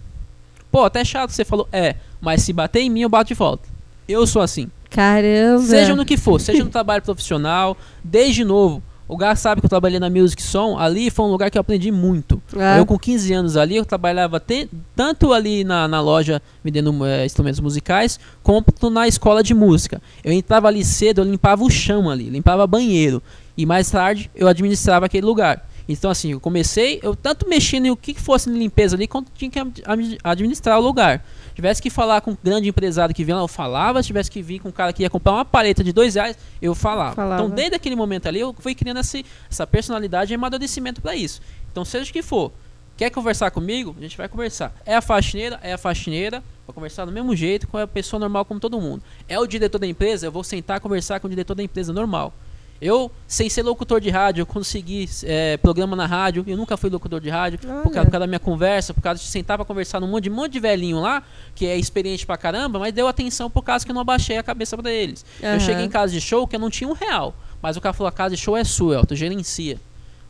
Pô, 0.73 0.85
até 0.85 1.05
chato, 1.05 1.31
você 1.33 1.45
falou, 1.45 1.69
é, 1.71 1.97
mas 2.19 2.43
se 2.43 2.53
bater 2.55 2.81
em 2.81 2.89
mim, 2.89 3.03
eu 3.03 3.11
bato 3.11 3.29
de 3.29 3.35
volta. 3.35 3.69
Eu 4.09 4.27
sou 4.27 4.41
assim. 4.41 4.71
Caramba. 4.89 5.61
Seja 5.63 5.95
no 5.95 6.07
que 6.07 6.17
for, 6.17 6.41
seja 6.41 6.65
no 6.65 6.71
trabalho 6.71 7.03
profissional, 7.03 7.77
desde 8.03 8.43
novo. 8.43 8.83
O 9.11 9.17
Gá 9.17 9.35
sabe 9.35 9.61
que 9.61 9.65
eu 9.67 9.69
trabalhei 9.71 9.99
na 9.99 10.09
Music 10.09 10.41
Som, 10.43 10.79
ali 10.79 11.11
foi 11.11 11.27
um 11.27 11.31
lugar 11.31 11.51
que 11.51 11.59
eu 11.59 11.61
aprendi 11.61 11.91
muito. 11.91 12.41
Ah. 12.57 12.79
Eu 12.79 12.87
com 12.87 12.97
15 12.99 13.33
anos 13.33 13.57
ali, 13.57 13.77
eu 13.77 13.85
trabalhava 13.85 14.39
te- 14.39 14.69
tanto 14.95 15.33
ali 15.33 15.65
na, 15.65 15.89
na 15.89 16.01
loja 16.01 16.41
vendendo 16.63 16.95
eh, 17.05 17.27
instrumentos 17.27 17.59
musicais, 17.61 18.21
quanto 18.43 18.89
na 18.89 19.09
escola 19.09 19.43
de 19.43 19.53
música. 19.53 20.01
Eu 20.23 20.33
entrava 20.33 20.69
ali 20.69 20.85
cedo, 20.85 21.21
eu 21.21 21.25
limpava 21.25 21.65
o 21.65 21.71
chão 21.71 22.09
ali, 22.09 22.31
limpava 22.31 22.67
banheiro. 22.67 23.21
E 23.57 23.67
mais 23.67 23.91
tarde 23.91 24.31
eu 24.35 24.47
administrava 24.47 25.07
aquele 25.07 25.27
lugar. 25.27 25.69
Então 25.89 26.11
assim, 26.11 26.33
eu 26.33 26.41
comecei, 26.41 27.01
eu 27.03 27.15
tanto 27.17 27.49
mexendo 27.49 27.87
em 27.87 27.91
o 27.91 27.97
que 27.97 28.15
fosse 28.15 28.49
limpeza 28.51 28.97
ali, 28.97 29.07
quanto 29.09 29.31
tinha 29.35 29.51
que 29.51 29.59
ad- 29.59 29.83
ad- 29.85 30.19
administrar 30.23 30.79
o 30.79 30.83
lugar. 30.83 31.25
Tivesse 31.55 31.83
que 31.83 31.91
falar 31.91 32.21
com 32.21 32.31
um 32.33 32.37
grande 32.43 32.69
empresário 32.69 33.15
que 33.15 33.25
vinha 33.25 33.37
lá, 33.37 33.43
eu 33.43 33.49
falava. 33.49 34.03
Se 34.03 34.07
tivesse 34.07 34.31
que 34.31 34.41
vir 34.41 34.61
com 34.61 34.69
um 34.69 34.73
cara 34.73 34.93
que 34.93 35.03
ia 35.03 35.11
comprar 35.11 35.33
uma 35.33 35.45
paleta 35.45 35.83
de 35.85 35.93
dois 35.93 36.15
reais, 36.15 36.39
eu 36.63 36.75
falava. 36.75 37.15
Falava. 37.15 37.43
Então, 37.43 37.55
desde 37.55 37.75
aquele 37.75 37.97
momento 37.97 38.27
ali, 38.27 38.41
eu 38.41 38.55
fui 38.59 38.75
criando 38.75 39.01
esse, 39.01 39.25
essa 39.51 39.67
personalidade 39.67 40.33
e 40.33 40.35
amadurecimento 40.35 41.03
para 41.03 41.15
isso. 41.15 41.41
Então, 41.71 41.85
seja 41.85 42.09
o 42.09 42.13
que 42.13 42.23
for, 42.23 42.51
quer 42.97 43.11
conversar 43.11 43.51
comigo? 43.51 43.95
A 43.99 44.03
gente 44.03 44.17
vai 44.17 44.29
conversar. 44.29 44.73
É 44.87 44.95
a 44.95 45.03
faxineira? 45.03 45.59
É 45.63 45.73
a 45.73 45.79
faxineira. 45.79 46.43
Vou 46.67 46.73
conversar 46.75 47.05
do 47.05 47.13
mesmo 47.13 47.35
jeito 47.35 47.67
com 47.67 47.77
a 47.77 47.87
pessoa 47.87 48.21
normal 48.21 48.45
como 48.45 48.61
todo 48.61 48.81
mundo. 48.81 49.03
É 49.29 49.39
o 49.39 49.47
diretor 49.47 49.79
da 49.79 49.87
empresa? 49.87 50.27
Eu 50.27 50.33
vou 50.33 50.45
sentar 50.45 50.77
e 50.79 50.81
conversar 50.81 51.19
com 51.21 51.27
o 51.27 51.31
diretor 51.31 51.55
da 51.55 51.63
empresa 51.63 51.93
normal. 51.93 52.33
Eu, 52.81 53.11
sem 53.29 53.51
ser 53.51 53.63
locutor 53.63 54.01
de 54.01 54.09
rádio, 54.09 54.41
eu 54.41 54.47
consegui 54.47 55.09
é, 55.25 55.59
programa 55.59 55.95
na 55.95 56.07
rádio. 56.07 56.43
Eu 56.47 56.57
nunca 56.57 56.77
fui 56.77 56.89
locutor 56.89 57.21
de 57.21 57.29
rádio. 57.29 57.59
Por 57.59 57.67
causa, 57.69 57.83
por 57.83 57.93
causa 57.93 58.19
da 58.21 58.27
minha 58.27 58.39
conversa, 58.39 58.95
por 58.95 59.03
causa 59.03 59.21
de 59.21 59.27
sentar 59.27 59.59
pra 59.59 59.67
conversar 59.67 60.01
num 60.01 60.07
monte 60.07 60.25
de, 60.25 60.31
monte 60.31 60.53
de 60.53 60.61
velhinho 60.61 60.99
lá, 60.99 61.23
que 61.55 61.67
é 61.67 61.77
experiente 61.77 62.25
pra 62.25 62.39
caramba, 62.39 62.79
mas 62.79 62.95
deu 62.95 63.07
atenção 63.07 63.51
por 63.51 63.63
causa 63.63 63.85
que 63.85 63.91
eu 63.91 63.95
não 63.95 64.01
abaixei 64.01 64.39
a 64.39 64.43
cabeça 64.43 64.79
pra 64.79 64.91
eles. 64.91 65.25
Aham. 65.43 65.55
Eu 65.55 65.61
cheguei 65.61 65.85
em 65.85 65.91
casa 65.91 66.13
de 66.13 66.21
show 66.21 66.47
que 66.47 66.57
eu 66.57 66.61
não 66.61 66.71
tinha 66.71 66.89
um 66.89 66.95
real. 66.95 67.35
Mas 67.61 67.77
o 67.77 67.81
cara 67.81 67.93
falou: 67.93 68.09
a 68.09 68.13
casa 68.13 68.35
de 68.35 68.41
show 68.41 68.57
é 68.57 68.65
sua, 68.65 68.95
Elton, 68.95 69.15
gerencia. 69.15 69.79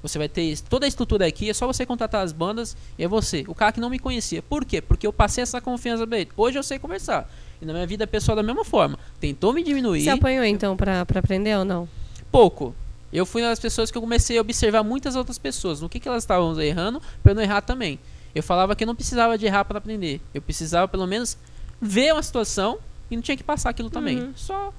Você 0.03 0.19
vai 0.19 0.29
ter 0.29 0.59
toda 0.63 0.87
a 0.87 0.89
estrutura 0.89 1.27
aqui, 1.27 1.51
é 1.51 1.55
só 1.55 1.67
você 1.67 1.85
contratar 1.85 2.25
as 2.25 2.33
bandas 2.33 2.77
e 2.99 3.05
é 3.05 3.09
você. 3.09 3.45
O 3.47 3.55
cara 3.55 3.71
que 3.71 3.81
não 3.81 3.91
me 3.91 3.99
conhecia. 3.99 4.43
Por 4.43 4.65
quê? 4.65 4.81
Porque 4.81 5.07
eu 5.07 5.13
passei 5.13 5.43
essa 5.43 5.61
confiança 5.61 6.07
pra 6.07 6.19
ele. 6.19 6.31
Hoje 6.37 6.59
eu 6.59 6.63
sei 6.63 6.79
conversar. 6.79 7.31
E 7.61 7.67
na 7.67 7.75
minha 7.75 7.87
vida 7.87 8.07
pessoal 8.07 8.35
da 8.35 8.43
mesma 8.43 8.65
forma. 8.65 8.99
Tentou 9.21 9.53
me 9.53 9.63
diminuir. 9.63 10.03
Você 10.03 10.11
apanhou 10.11 10.45
então 10.45 10.75
pra, 10.75 11.05
pra 11.05 11.21
aprender 11.21 11.57
ou 11.59 11.67
não? 11.67 11.87
Pouco. 12.31 12.75
Eu 13.13 13.27
fui 13.27 13.43
uma 13.43 13.49
das 13.49 13.59
pessoas 13.59 13.91
que 13.91 13.99
eu 13.99 14.03
comecei 14.03 14.39
a 14.39 14.41
observar 14.41 14.83
muitas 14.85 15.17
outras 15.17 15.37
pessoas. 15.39 15.81
No 15.81 15.89
que, 15.89 15.99
que 15.99 16.09
elas 16.09 16.23
estavam 16.23 16.59
errando, 16.61 17.03
eu 17.25 17.35
não 17.35 17.43
errar 17.43 17.61
também. 17.61 17.99
Eu 18.35 18.43
falava 18.43 18.77
que 18.77 18.85
eu 18.85 18.87
não 18.87 18.95
precisava 18.95 19.37
de 19.37 19.47
errar 19.47 19.65
para 19.65 19.79
aprender. 19.79 20.21
Eu 20.33 20.41
precisava 20.41 20.87
pelo 20.87 21.07
menos 21.07 21.37
ver 21.81 22.13
uma 22.13 22.23
situação 22.23 22.79
e 23.11 23.17
não 23.17 23.23
tinha 23.23 23.37
que 23.37 23.43
passar 23.43 23.71
aquilo 23.71 23.91
também. 23.91 24.21
Uhum. 24.21 24.33
Só. 24.37 24.73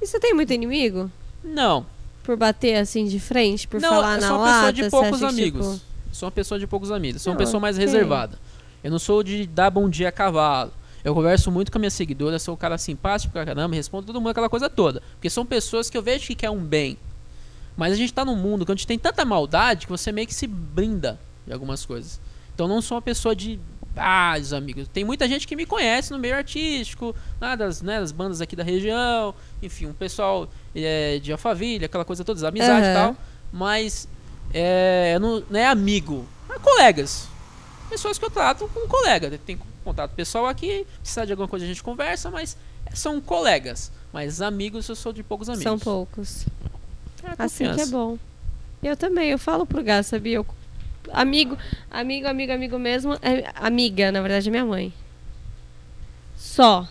E 0.00 0.06
você 0.06 0.20
tem 0.20 0.34
muito 0.34 0.52
inimigo? 0.52 1.10
Não. 1.42 1.86
Por 2.22 2.36
bater 2.36 2.76
assim 2.76 3.06
de 3.06 3.18
frente? 3.18 3.66
Por 3.66 3.80
não, 3.80 3.88
falar 3.88 4.16
eu 4.16 4.20
na 4.20 4.28
sou 4.28 4.36
uma 4.36 4.44
lata? 4.44 4.72
pessoa 4.72 4.72
de 4.72 4.90
poucos 4.90 5.22
amigos. 5.22 5.66
tipo, 5.76 5.90
Sou 6.12 6.26
uma 6.26 6.32
pessoa 6.32 6.58
de 6.60 6.66
poucos 6.66 6.90
amigos. 6.92 7.22
Sou 7.22 7.32
uma 7.32 7.38
Não, 7.38 7.44
pessoa 7.46 7.60
mais 7.60 7.76
ok. 7.76 7.86
reservada. 7.86 8.38
Eu 8.84 8.90
não 8.90 8.98
sou 8.98 9.22
de 9.22 9.46
dar 9.46 9.70
bom 9.70 9.88
dia 9.88 10.08
a 10.10 10.12
cavalo. 10.12 10.70
Eu 11.04 11.14
converso 11.14 11.50
muito 11.50 11.72
com 11.72 11.78
a 11.78 11.80
minha 11.80 11.90
seguidora, 11.90 12.38
sou 12.38 12.54
um 12.54 12.56
cara 12.56 12.76
simpático 12.76 13.32
pra 13.32 13.44
caramba, 13.44 13.74
respondo 13.74 14.06
todo 14.06 14.20
mundo 14.20 14.30
aquela 14.30 14.48
coisa 14.48 14.68
toda. 14.68 15.02
Porque 15.12 15.30
são 15.30 15.46
pessoas 15.46 15.88
que 15.88 15.96
eu 15.96 16.02
vejo 16.02 16.26
que 16.26 16.34
quer 16.34 16.50
um 16.50 16.58
bem. 16.62 16.98
Mas 17.76 17.92
a 17.92 17.96
gente 17.96 18.12
tá 18.12 18.24
num 18.24 18.36
mundo 18.36 18.66
que 18.66 18.72
a 18.72 18.74
gente 18.74 18.86
tem 18.86 18.98
tanta 18.98 19.24
maldade 19.24 19.86
que 19.86 19.92
você 19.92 20.12
meio 20.12 20.26
que 20.26 20.34
se 20.34 20.46
brinda 20.46 21.18
de 21.46 21.52
algumas 21.52 21.86
coisas. 21.86 22.20
Então 22.54 22.68
não 22.68 22.82
sou 22.82 22.96
uma 22.96 23.02
pessoa 23.02 23.34
de. 23.34 23.58
Ah, 23.96 24.36
os 24.38 24.52
amigos. 24.52 24.86
Tem 24.88 25.04
muita 25.04 25.26
gente 25.26 25.46
que 25.46 25.56
me 25.56 25.66
conhece 25.66 26.12
no 26.12 26.18
meio 26.18 26.36
artístico, 26.36 27.14
né, 27.40 27.56
das, 27.56 27.82
né, 27.82 27.98
das 27.98 28.12
bandas 28.12 28.40
aqui 28.40 28.54
da 28.54 28.62
região, 28.62 29.34
enfim, 29.62 29.86
um 29.86 29.92
pessoal 29.92 30.48
é, 30.74 31.18
de 31.18 31.32
Alphaville, 31.32 31.86
aquela 31.86 32.04
coisa 32.04 32.22
toda, 32.22 32.46
amizade 32.46 32.86
e 32.86 32.90
Aham. 32.90 32.94
tal. 32.94 33.16
Mas 33.52 34.06
é, 34.52 35.18
não, 35.18 35.42
não 35.50 35.58
é 35.58 35.66
amigo, 35.66 36.26
é 36.48 36.58
colegas. 36.58 37.28
Pessoas 37.88 38.18
que 38.18 38.24
eu 38.24 38.30
trato 38.30 38.70
como 38.72 38.86
colega. 38.86 39.38
Tem 39.44 39.58
contato 39.90 40.12
pessoal 40.12 40.46
aqui, 40.46 40.86
precisa 41.00 41.26
de 41.26 41.32
alguma 41.32 41.48
coisa 41.48 41.64
a 41.64 41.68
gente 41.68 41.82
conversa, 41.82 42.30
mas 42.30 42.56
são 42.94 43.20
colegas. 43.20 43.90
Mas 44.12 44.40
amigos 44.40 44.88
eu 44.88 44.94
sou 44.96 45.12
de 45.12 45.22
poucos 45.22 45.48
amigos. 45.48 45.62
São 45.64 45.78
poucos. 45.78 46.46
É, 47.22 47.34
Assim 47.38 47.72
que 47.74 47.80
é 47.80 47.86
bom. 47.86 48.18
Eu 48.82 48.96
também, 48.96 49.30
eu 49.30 49.38
falo 49.38 49.66
pro 49.66 49.82
Gás, 49.82 50.06
sabia? 50.06 50.36
Eu- 50.36 50.46
amigo, 51.12 51.56
amigo, 51.90 52.26
amigo, 52.26 52.52
amigo 52.52 52.78
mesmo. 52.78 53.14
É, 53.14 53.50
amiga, 53.54 54.10
na 54.10 54.20
verdade, 54.20 54.48
é 54.48 54.50
minha 54.50 54.64
mãe. 54.64 54.92
Só. 56.36 56.88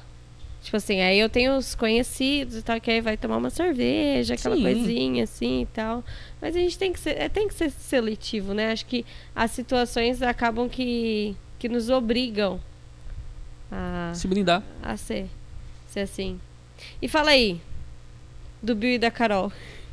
Tipo 0.61 0.77
assim, 0.77 1.01
aí 1.01 1.17
eu 1.17 1.29
tenho 1.29 1.55
os 1.57 1.73
conhecidos 1.73 2.57
e 2.57 2.61
tal, 2.61 2.79
que 2.79 2.91
aí 2.91 3.01
vai 3.01 3.15
tomar 3.17 3.37
uma 3.37 3.49
cerveja, 3.49 4.33
aquela 4.35 4.55
Sim. 4.55 4.61
coisinha 4.61 5.23
assim 5.23 5.61
e 5.61 5.65
tal. 5.67 6.03
Mas 6.41 6.55
a 6.55 6.59
gente 6.59 6.77
tem 6.77 6.91
que 6.93 6.99
ser, 6.99 7.11
é, 7.17 7.29
tem 7.29 7.47
que 7.47 7.53
ser 7.53 7.71
seletivo, 7.71 8.53
né? 8.53 8.71
Acho 8.71 8.85
que 8.85 9.05
as 9.35 9.51
situações 9.51 10.21
acabam 10.21 10.69
que, 10.69 11.35
que 11.57 11.67
nos 11.69 11.89
obrigam 11.89 12.59
a, 13.71 14.11
Se 14.13 14.27
blindar. 14.27 14.63
a 14.83 14.95
ser, 14.97 15.27
ser 15.87 16.01
assim. 16.01 16.39
E 17.01 17.07
fala 17.07 17.31
aí, 17.31 17.59
do 18.61 18.75
Bill 18.75 18.91
e 18.95 18.99
da 18.99 19.11
Carol. 19.11 19.51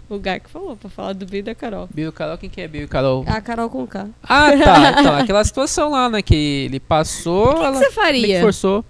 O 0.08 0.20
Gar 0.20 0.38
que 0.38 0.48
falou 0.48 0.76
pra 0.76 0.88
falar 0.88 1.14
do 1.14 1.26
Bill 1.26 1.40
e 1.40 1.42
da 1.42 1.54
Carol. 1.54 1.88
Bill 1.92 2.10
e 2.10 2.12
Carol, 2.12 2.38
quem 2.38 2.48
que 2.48 2.60
é 2.60 2.68
Bill 2.68 2.84
e 2.84 2.86
Carol? 2.88 3.24
A 3.26 3.40
Carol 3.40 3.68
com 3.68 3.84
K. 3.88 4.08
Ah, 4.22 4.50
tá. 4.56 5.00
Então, 5.00 5.16
aquela 5.16 5.42
situação 5.44 5.90
lá, 5.90 6.08
né? 6.08 6.22
Que 6.22 6.66
ele 6.66 6.78
passou. 6.78 7.46
O 7.46 7.54
que, 7.54 7.58
que 7.58 7.64
ela 7.64 7.78
você 7.78 7.90
faria 7.90 8.40
forçou. 8.40 8.84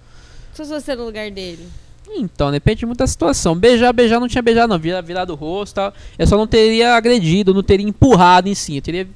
se 0.53 0.63
você 0.63 0.95
no 0.95 1.05
lugar 1.05 1.31
dele? 1.31 1.67
Então, 2.09 2.51
depende 2.51 2.85
muito 2.85 2.99
da 2.99 3.07
situação. 3.07 3.55
Beijar, 3.55 3.91
beijar 3.93 4.19
não 4.19 4.27
tinha 4.27 4.43
beijado, 4.43 4.67
não. 4.71 4.79
Vira, 4.79 5.01
virado 5.01 5.33
o 5.33 5.35
rosto 5.35 5.73
e 5.73 5.75
tal. 5.75 5.93
Eu 6.19 6.27
só 6.27 6.37
não 6.37 6.45
teria 6.45 6.93
agredido, 6.93 7.51
não 7.53 7.63
teria 7.63 7.85
empurrado 7.87 8.47
em 8.47 8.53
si. 8.53 8.75
Eu 8.75 8.81
teria 8.83 9.07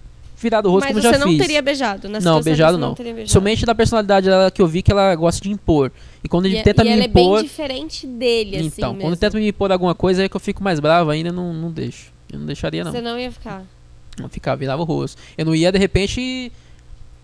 virado 0.42 0.68
o 0.68 0.72
rosto 0.72 0.86
Mas 0.86 0.92
como 0.94 1.02
você 1.02 1.12
já 1.12 1.18
não 1.26 1.32
fiz. 1.32 1.38
teria 1.42 1.62
beijado 1.62 2.08
na 2.08 2.14
Não, 2.14 2.20
situação 2.20 2.44
beijado 2.44 2.78
você 2.78 2.82
não. 2.82 2.94
teria 2.96 3.14
beijado. 3.14 3.32
Somente 3.32 3.66
da 3.66 3.76
personalidade 3.76 4.28
dela 4.28 4.52
que 4.52 4.62
eu 4.62 4.68
vi 4.68 4.82
que 4.82 4.92
ela 4.92 5.14
gosta 5.16 5.42
de 5.42 5.50
impor. 5.52 5.92
E 6.24 6.28
quando 6.30 6.46
ele 6.46 6.60
e, 6.60 6.64
tenta 6.64 6.82
e 6.84 6.86
me 6.86 6.92
ela 6.92 7.04
impor. 7.06 7.40
é 7.40 7.42
bem 7.42 7.50
diferente 7.50 8.08
dele, 8.08 8.58
assim 8.58 8.66
então, 8.78 8.94
mesmo. 8.94 9.04
quando 9.10 9.18
tenta 9.18 9.38
me 9.38 9.48
impor 9.48 9.72
alguma 9.72 9.96
coisa, 9.96 10.24
é 10.24 10.30
que 10.30 10.36
eu 10.36 10.40
fico 10.40 10.64
mais 10.64 10.80
bravo 10.80 11.10
ainda, 11.10 11.32
não, 11.32 11.54
não 11.54 11.72
deixo. 11.72 12.12
Eu 12.32 12.40
não 12.40 12.46
deixaria, 12.46 12.84
não. 12.84 12.92
Você 12.92 13.02
não 13.02 13.20
ia 13.20 13.32
ficar. 13.32 13.64
Não 14.20 14.30
ficar, 14.30 14.56
virava 14.56 14.82
o 14.82 14.86
rosto. 14.86 15.22
Eu 15.38 15.46
não 15.46 15.56
ia, 15.56 15.72
de 15.72 15.78
repente, 15.80 16.52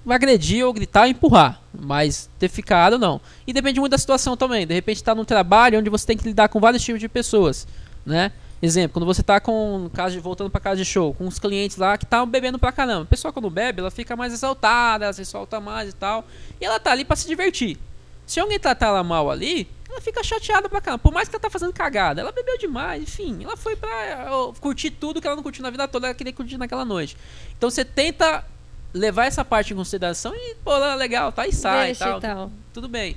agredir 0.08 0.66
ou 0.66 0.74
gritar 0.74 1.02
ou 1.04 1.08
empurrar. 1.08 1.62
Mas 1.78 2.30
ter 2.40 2.50
ficado, 2.50 2.98
não. 2.98 3.20
E 3.46 3.54
depende 3.54 3.80
muito 3.80 3.92
da 3.92 3.98
situação 3.98 4.36
também. 4.38 4.66
De 4.66 4.74
repente 4.74 5.04
tá 5.04 5.14
num 5.14 5.26
trabalho 5.26 5.80
onde 5.80 5.90
você 5.90 6.06
tem 6.08 6.18
que 6.18 6.26
lidar 6.26 6.48
com 6.50 6.60
vários 6.60 6.84
tipos 6.84 7.00
de 7.00 7.08
pessoas, 7.10 7.68
né? 8.06 8.32
Exemplo, 8.62 8.94
quando 8.94 9.06
você 9.06 9.22
tá 9.22 9.40
com 9.40 9.90
casa 9.94 10.16
de, 10.16 10.20
voltando 10.20 10.50
para 10.50 10.60
casa 10.60 10.78
de 10.78 10.86
show, 10.86 11.14
com 11.14 11.28
os 11.28 11.38
clientes 11.38 11.78
lá 11.78 11.98
que 11.98 12.06
estão 12.06 12.26
bebendo 12.26 12.58
pra 12.58 12.72
caramba. 12.72 13.04
A 13.04 13.06
pessoa 13.06 13.32
quando 13.32 13.50
bebe, 13.50 13.82
ela 13.82 13.92
fica 13.92 14.16
mais 14.16 14.34
exaltada, 14.34 15.06
ela 15.06 15.14
se 15.14 15.24
solta 15.26 15.60
mais 15.60 15.90
e 15.90 15.94
tal. 15.94 16.26
E 16.60 16.66
ela 16.66 16.80
tá 16.80 16.92
ali 16.92 17.06
pra 17.06 17.16
se 17.16 17.28
divertir. 17.28 17.78
Se 18.26 18.40
alguém 18.40 18.60
tratar 18.60 18.88
ela 18.88 19.04
mal 19.04 19.30
ali, 19.30 19.70
ela 19.88 20.02
fica 20.02 20.24
chateada 20.24 20.68
pra 20.68 20.82
caramba. 20.82 21.04
Por 21.04 21.14
mais 21.14 21.30
que 21.30 21.36
ela 21.36 21.42
tá 21.42 21.50
fazendo 21.52 21.72
cagada, 21.72 22.20
ela 22.20 22.32
bebeu 22.32 22.58
demais, 22.58 23.04
enfim. 23.04 23.44
Ela 23.44 23.56
foi 23.56 23.76
pra 23.76 24.28
ó, 24.32 24.52
curtir 24.54 24.90
tudo 24.90 25.22
que 25.22 25.28
ela 25.28 25.36
não 25.36 25.44
curtiu 25.44 25.62
na 25.62 25.70
vida 25.70 25.88
toda, 25.88 26.08
ela 26.08 26.16
queria 26.16 26.34
curtir 26.34 26.58
naquela 26.58 26.84
noite. 26.84 27.16
Então 27.56 27.70
você 27.70 27.86
tenta 27.86 28.44
levar 28.92 29.26
essa 29.26 29.46
parte 29.46 29.72
em 29.72 29.76
consideração 29.76 30.34
e, 30.36 30.56
pô, 30.64 30.74
ela 30.74 30.94
é 30.94 30.96
legal, 30.96 31.32
tá? 31.32 31.48
E 31.48 31.54
sai 31.54 31.84
e 31.84 31.86
Deixa 31.88 32.06
tal. 32.06 32.18
e 32.18 32.22
tal. 32.22 32.52
Tudo 32.74 32.88
bem. 32.90 33.16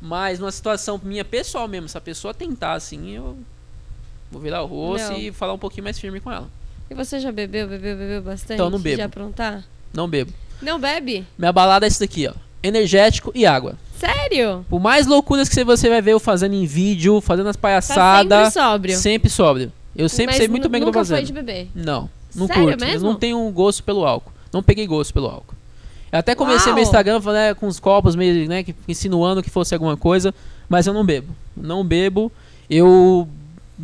Mas 0.00 0.38
numa 0.38 0.52
situação 0.52 1.00
minha 1.02 1.24
pessoal 1.24 1.66
mesmo, 1.66 1.88
se 1.88 1.96
a 1.96 2.00
pessoa 2.00 2.34
tentar 2.34 2.74
assim, 2.74 3.16
eu 3.16 3.38
vou 4.32 4.40
virar 4.42 4.62
o 4.62 4.66
rosto 4.66 5.12
Não. 5.12 5.18
e 5.18 5.30
falar 5.30 5.52
um 5.52 5.58
pouquinho 5.58 5.84
mais 5.84 5.98
firme 5.98 6.18
com 6.20 6.32
ela. 6.32 6.48
E 6.90 6.94
você 6.94 7.20
já 7.20 7.30
bebeu, 7.30 7.68
bebeu, 7.68 7.96
bebeu 7.96 8.22
bastante? 8.22 8.54
Então, 8.54 8.66
eu 8.66 8.70
não 8.70 8.78
bebo. 8.80 8.96
De 8.96 9.02
aprontar? 9.02 9.64
Não 9.94 10.08
bebo. 10.08 10.32
Não 10.60 10.78
bebe? 10.80 11.24
Minha 11.38 11.52
balada 11.52 11.86
é 11.86 11.88
isso 11.88 12.00
daqui, 12.00 12.26
ó. 12.26 12.32
Energético 12.62 13.30
e 13.34 13.44
água. 13.46 13.76
Sério? 13.98 14.64
Por 14.68 14.80
mais 14.80 15.06
loucuras 15.06 15.48
que 15.48 15.64
você 15.64 15.88
vai 15.88 16.00
ver 16.02 16.12
eu 16.12 16.20
fazendo 16.20 16.54
em 16.54 16.64
vídeo, 16.66 17.20
fazendo 17.20 17.48
as 17.48 17.56
Tá 17.56 17.60
palhaçadas. 17.62 18.38
sempre 18.52 18.52
sóbrio. 18.62 18.96
Sempre 18.96 19.30
sóbrio. 19.30 19.72
Eu 19.94 20.08
sempre 20.08 20.26
Mas 20.26 20.36
sei 20.36 20.48
muito 20.48 20.68
bem 20.68 20.80
o 20.80 20.84
que 20.84 20.88
eu 20.88 20.92
tô 20.92 20.98
nunca 20.98 21.06
foi 21.06 21.16
fazendo. 21.16 21.26
de 21.26 21.32
beber. 21.32 21.68
Não, 21.74 22.08
não 22.34 22.46
Sério 22.46 22.62
curto. 22.64 22.84
Eu 22.84 22.88
mesmo? 22.90 23.08
não 23.08 23.16
tenho 23.18 23.38
um 23.38 23.52
gosto 23.52 23.82
pelo 23.84 24.04
álcool. 24.06 24.32
Não 24.52 24.62
peguei 24.62 24.86
gosto 24.86 25.12
pelo 25.12 25.26
álcool. 25.26 25.54
Eu 26.10 26.18
até 26.18 26.34
comecei 26.34 26.66
Uau! 26.66 26.74
meu 26.74 26.82
Instagram 26.82 27.20
né, 27.20 27.54
com 27.54 27.66
os 27.66 27.80
copos 27.80 28.14
meio, 28.14 28.46
né, 28.48 28.62
que- 28.62 28.74
insinuando 28.86 29.42
que 29.42 29.50
fosse 29.50 29.74
alguma 29.74 29.96
coisa, 29.96 30.34
mas 30.68 30.86
eu 30.86 30.92
não 30.94 31.04
bebo. 31.04 31.34
Não 31.56 31.84
bebo. 31.84 32.30
Eu, 32.68 33.28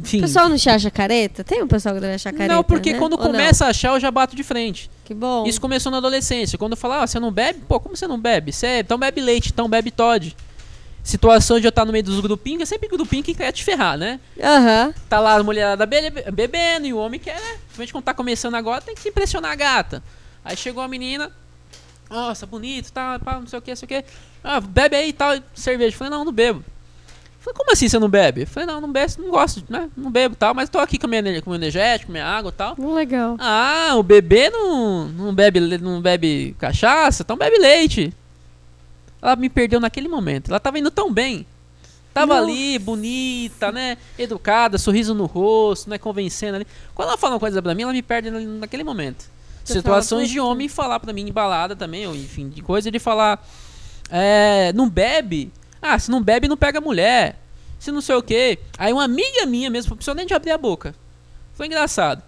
enfim. 0.00 0.18
O 0.18 0.20
pessoal 0.22 0.48
não 0.48 0.56
te 0.56 0.68
acha 0.68 0.90
careta? 0.90 1.42
Tem 1.44 1.62
um 1.62 1.68
pessoal 1.68 1.94
que 1.94 2.00
deve 2.00 2.14
achar 2.14 2.32
careta, 2.32 2.54
não, 2.54 2.62
porque 2.64 2.92
né? 2.92 2.98
quando 2.98 3.12
Ou 3.14 3.18
não? 3.18 3.26
começa 3.26 3.66
a 3.66 3.68
achar, 3.68 3.94
eu 3.94 4.00
já 4.00 4.10
bato 4.10 4.34
de 4.36 4.42
frente. 4.42 4.90
Que 5.04 5.14
bom. 5.14 5.46
Isso 5.46 5.60
começou 5.60 5.90
na 5.90 5.98
adolescência. 5.98 6.58
Quando 6.58 6.72
eu 6.72 6.76
falava, 6.76 7.04
ah, 7.04 7.06
você 7.06 7.18
não 7.18 7.32
bebe? 7.32 7.60
Pô, 7.66 7.80
como 7.80 7.96
você 7.96 8.06
não 8.06 8.18
bebe? 8.18 8.52
Você, 8.52 8.66
é- 8.66 8.78
então 8.80 8.98
bebe 8.98 9.20
leite, 9.20 9.50
então 9.52 9.68
bebe 9.68 9.90
Todd. 9.90 10.36
Situação 11.02 11.58
de 11.58 11.66
eu 11.66 11.70
estar 11.70 11.86
no 11.86 11.92
meio 11.92 12.04
dos 12.04 12.20
grupinhos, 12.20 12.62
é 12.62 12.66
sempre 12.66 12.86
grupinho 12.88 13.22
que 13.22 13.32
quer 13.34 13.50
te 13.50 13.64
ferrar, 13.64 13.96
né? 13.96 14.20
Aham. 14.42 14.92
Tá 15.08 15.18
lá 15.18 15.36
a 15.36 15.42
mulherada 15.42 15.86
be- 15.86 16.10
bebendo 16.32 16.86
e 16.86 16.92
o 16.92 16.98
homem 16.98 17.18
quer, 17.18 17.36
né? 17.40 17.56
Principalmente 17.64 17.92
quando 17.92 18.04
tá 18.04 18.12
começando 18.14 18.54
agora, 18.56 18.82
tem 18.82 18.94
que 18.94 19.08
impressionar 19.08 19.52
a 19.52 19.54
gata. 19.54 20.02
Aí 20.44 20.54
chegou 20.56 20.82
a 20.82 20.88
menina, 20.88 21.32
nossa, 22.10 22.44
bonito, 22.44 22.92
tá, 22.92 23.18
pá, 23.18 23.40
não 23.40 23.46
sei 23.46 23.58
o 23.58 23.62
que, 23.62 23.70
não 23.70 23.76
sei 23.76 23.86
o 23.86 23.88
que. 23.88 24.04
Ah, 24.44 24.60
bebe 24.60 24.96
aí 24.96 25.08
e 25.08 25.12
tal, 25.14 25.38
cerveja. 25.54 25.96
Falei, 25.96 26.10
não, 26.10 26.24
não 26.26 26.32
bebo. 26.32 26.62
Falei, 27.48 27.54
como 27.56 27.72
assim 27.72 27.88
você 27.88 27.98
não 27.98 28.08
bebe? 28.08 28.42
Eu 28.42 28.46
falei, 28.46 28.66
não, 28.66 28.80
não 28.80 28.92
bebo, 28.92 29.12
não 29.18 29.30
gosto, 29.30 29.64
né? 29.68 29.88
Não 29.96 30.10
bebo 30.10 30.36
tal, 30.36 30.54
mas 30.54 30.68
tô 30.68 30.78
aqui 30.78 30.98
com 30.98 31.06
minha, 31.06 31.22
com 31.42 31.50
meu 31.50 31.56
energético, 31.58 32.12
minha 32.12 32.26
água 32.26 32.50
e 32.50 32.52
tal. 32.52 32.74
Hum, 32.78 32.94
Legal. 32.94 33.36
Ah, 33.38 33.92
o 33.96 34.02
bebê 34.02 34.50
não, 34.50 35.06
não, 35.08 35.34
bebe, 35.34 35.60
não 35.78 36.00
bebe 36.00 36.54
cachaça, 36.58 37.22
então 37.22 37.36
bebe 37.36 37.58
leite. 37.58 38.12
Ela 39.22 39.34
me 39.36 39.48
perdeu 39.48 39.80
naquele 39.80 40.08
momento. 40.08 40.48
Ela 40.50 40.60
tava 40.60 40.78
indo 40.78 40.90
tão 40.90 41.12
bem. 41.12 41.46
Tava 42.12 42.34
Nossa. 42.40 42.50
ali, 42.50 42.78
bonita, 42.78 43.70
né? 43.72 43.96
Educada, 44.18 44.76
sorriso 44.78 45.14
no 45.14 45.26
rosto, 45.26 45.88
né? 45.90 45.98
Convencendo 45.98 46.56
ali. 46.56 46.66
Quando 46.94 47.08
ela 47.08 47.18
fala 47.18 47.34
uma 47.34 47.40
coisa 47.40 47.62
pra 47.62 47.74
mim, 47.74 47.82
ela 47.82 47.92
me 47.92 48.02
perde 48.02 48.30
na- 48.30 48.40
naquele 48.40 48.84
momento. 48.84 49.24
Você 49.64 49.74
Situações 49.74 50.28
de 50.30 50.40
homem 50.40 50.68
falar 50.68 50.98
pra 51.00 51.12
mim 51.12 51.28
em 51.28 51.32
balada 51.32 51.76
também, 51.76 52.06
ou 52.06 52.14
enfim, 52.14 52.48
de 52.48 52.62
coisa 52.62 52.90
de 52.90 52.98
falar. 52.98 53.46
É, 54.10 54.72
não 54.72 54.88
bebe. 54.88 55.52
Ah, 55.80 55.98
se 55.98 56.10
não 56.10 56.22
bebe, 56.22 56.48
não 56.48 56.56
pega 56.56 56.80
mulher. 56.80 57.38
Se 57.78 57.90
não 57.90 58.00
sei 58.00 58.16
o 58.16 58.22
quê. 58.22 58.58
Aí 58.76 58.92
uma 58.92 59.04
amiga 59.04 59.46
minha 59.46 59.70
mesmo, 59.70 59.90
não 59.90 59.96
precisou 59.96 60.14
nem 60.14 60.26
de 60.26 60.34
abrir 60.34 60.50
a 60.50 60.58
boca. 60.58 60.94
Foi 61.54 61.66
engraçado. 61.66 62.22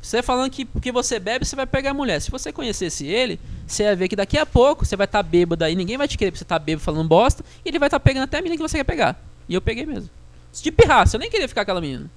Você 0.00 0.22
falando 0.22 0.50
que 0.50 0.64
porque 0.64 0.92
você 0.92 1.18
bebe, 1.18 1.46
você 1.46 1.56
vai 1.56 1.66
pegar 1.66 1.90
a 1.90 1.94
mulher. 1.94 2.20
Se 2.20 2.30
você 2.30 2.52
conhecesse 2.52 3.06
ele, 3.06 3.40
você 3.66 3.84
ia 3.84 3.96
ver 3.96 4.08
que 4.08 4.14
daqui 4.14 4.36
a 4.36 4.44
pouco 4.44 4.84
você 4.84 4.96
vai 4.96 5.06
estar 5.06 5.22
bêbado 5.22 5.64
aí, 5.64 5.74
ninguém 5.74 5.96
vai 5.96 6.06
te 6.06 6.18
querer 6.18 6.30
porque 6.30 6.40
você 6.40 6.44
tá 6.44 6.58
bêbado 6.58 6.84
falando 6.84 7.08
bosta, 7.08 7.42
e 7.64 7.68
ele 7.70 7.78
vai 7.78 7.86
estar 7.86 7.98
pegando 7.98 8.24
até 8.24 8.38
a 8.38 8.42
menina 8.42 8.56
que 8.56 8.62
você 8.68 8.76
quer 8.76 8.84
pegar. 8.84 9.18
E 9.48 9.54
eu 9.54 9.62
peguei 9.62 9.86
mesmo. 9.86 10.10
De 10.52 10.70
pirraça, 10.70 11.16
eu 11.16 11.20
nem 11.20 11.30
queria 11.30 11.48
ficar 11.48 11.62
com 11.62 11.70
aquela 11.70 11.80
menina. 11.80 12.10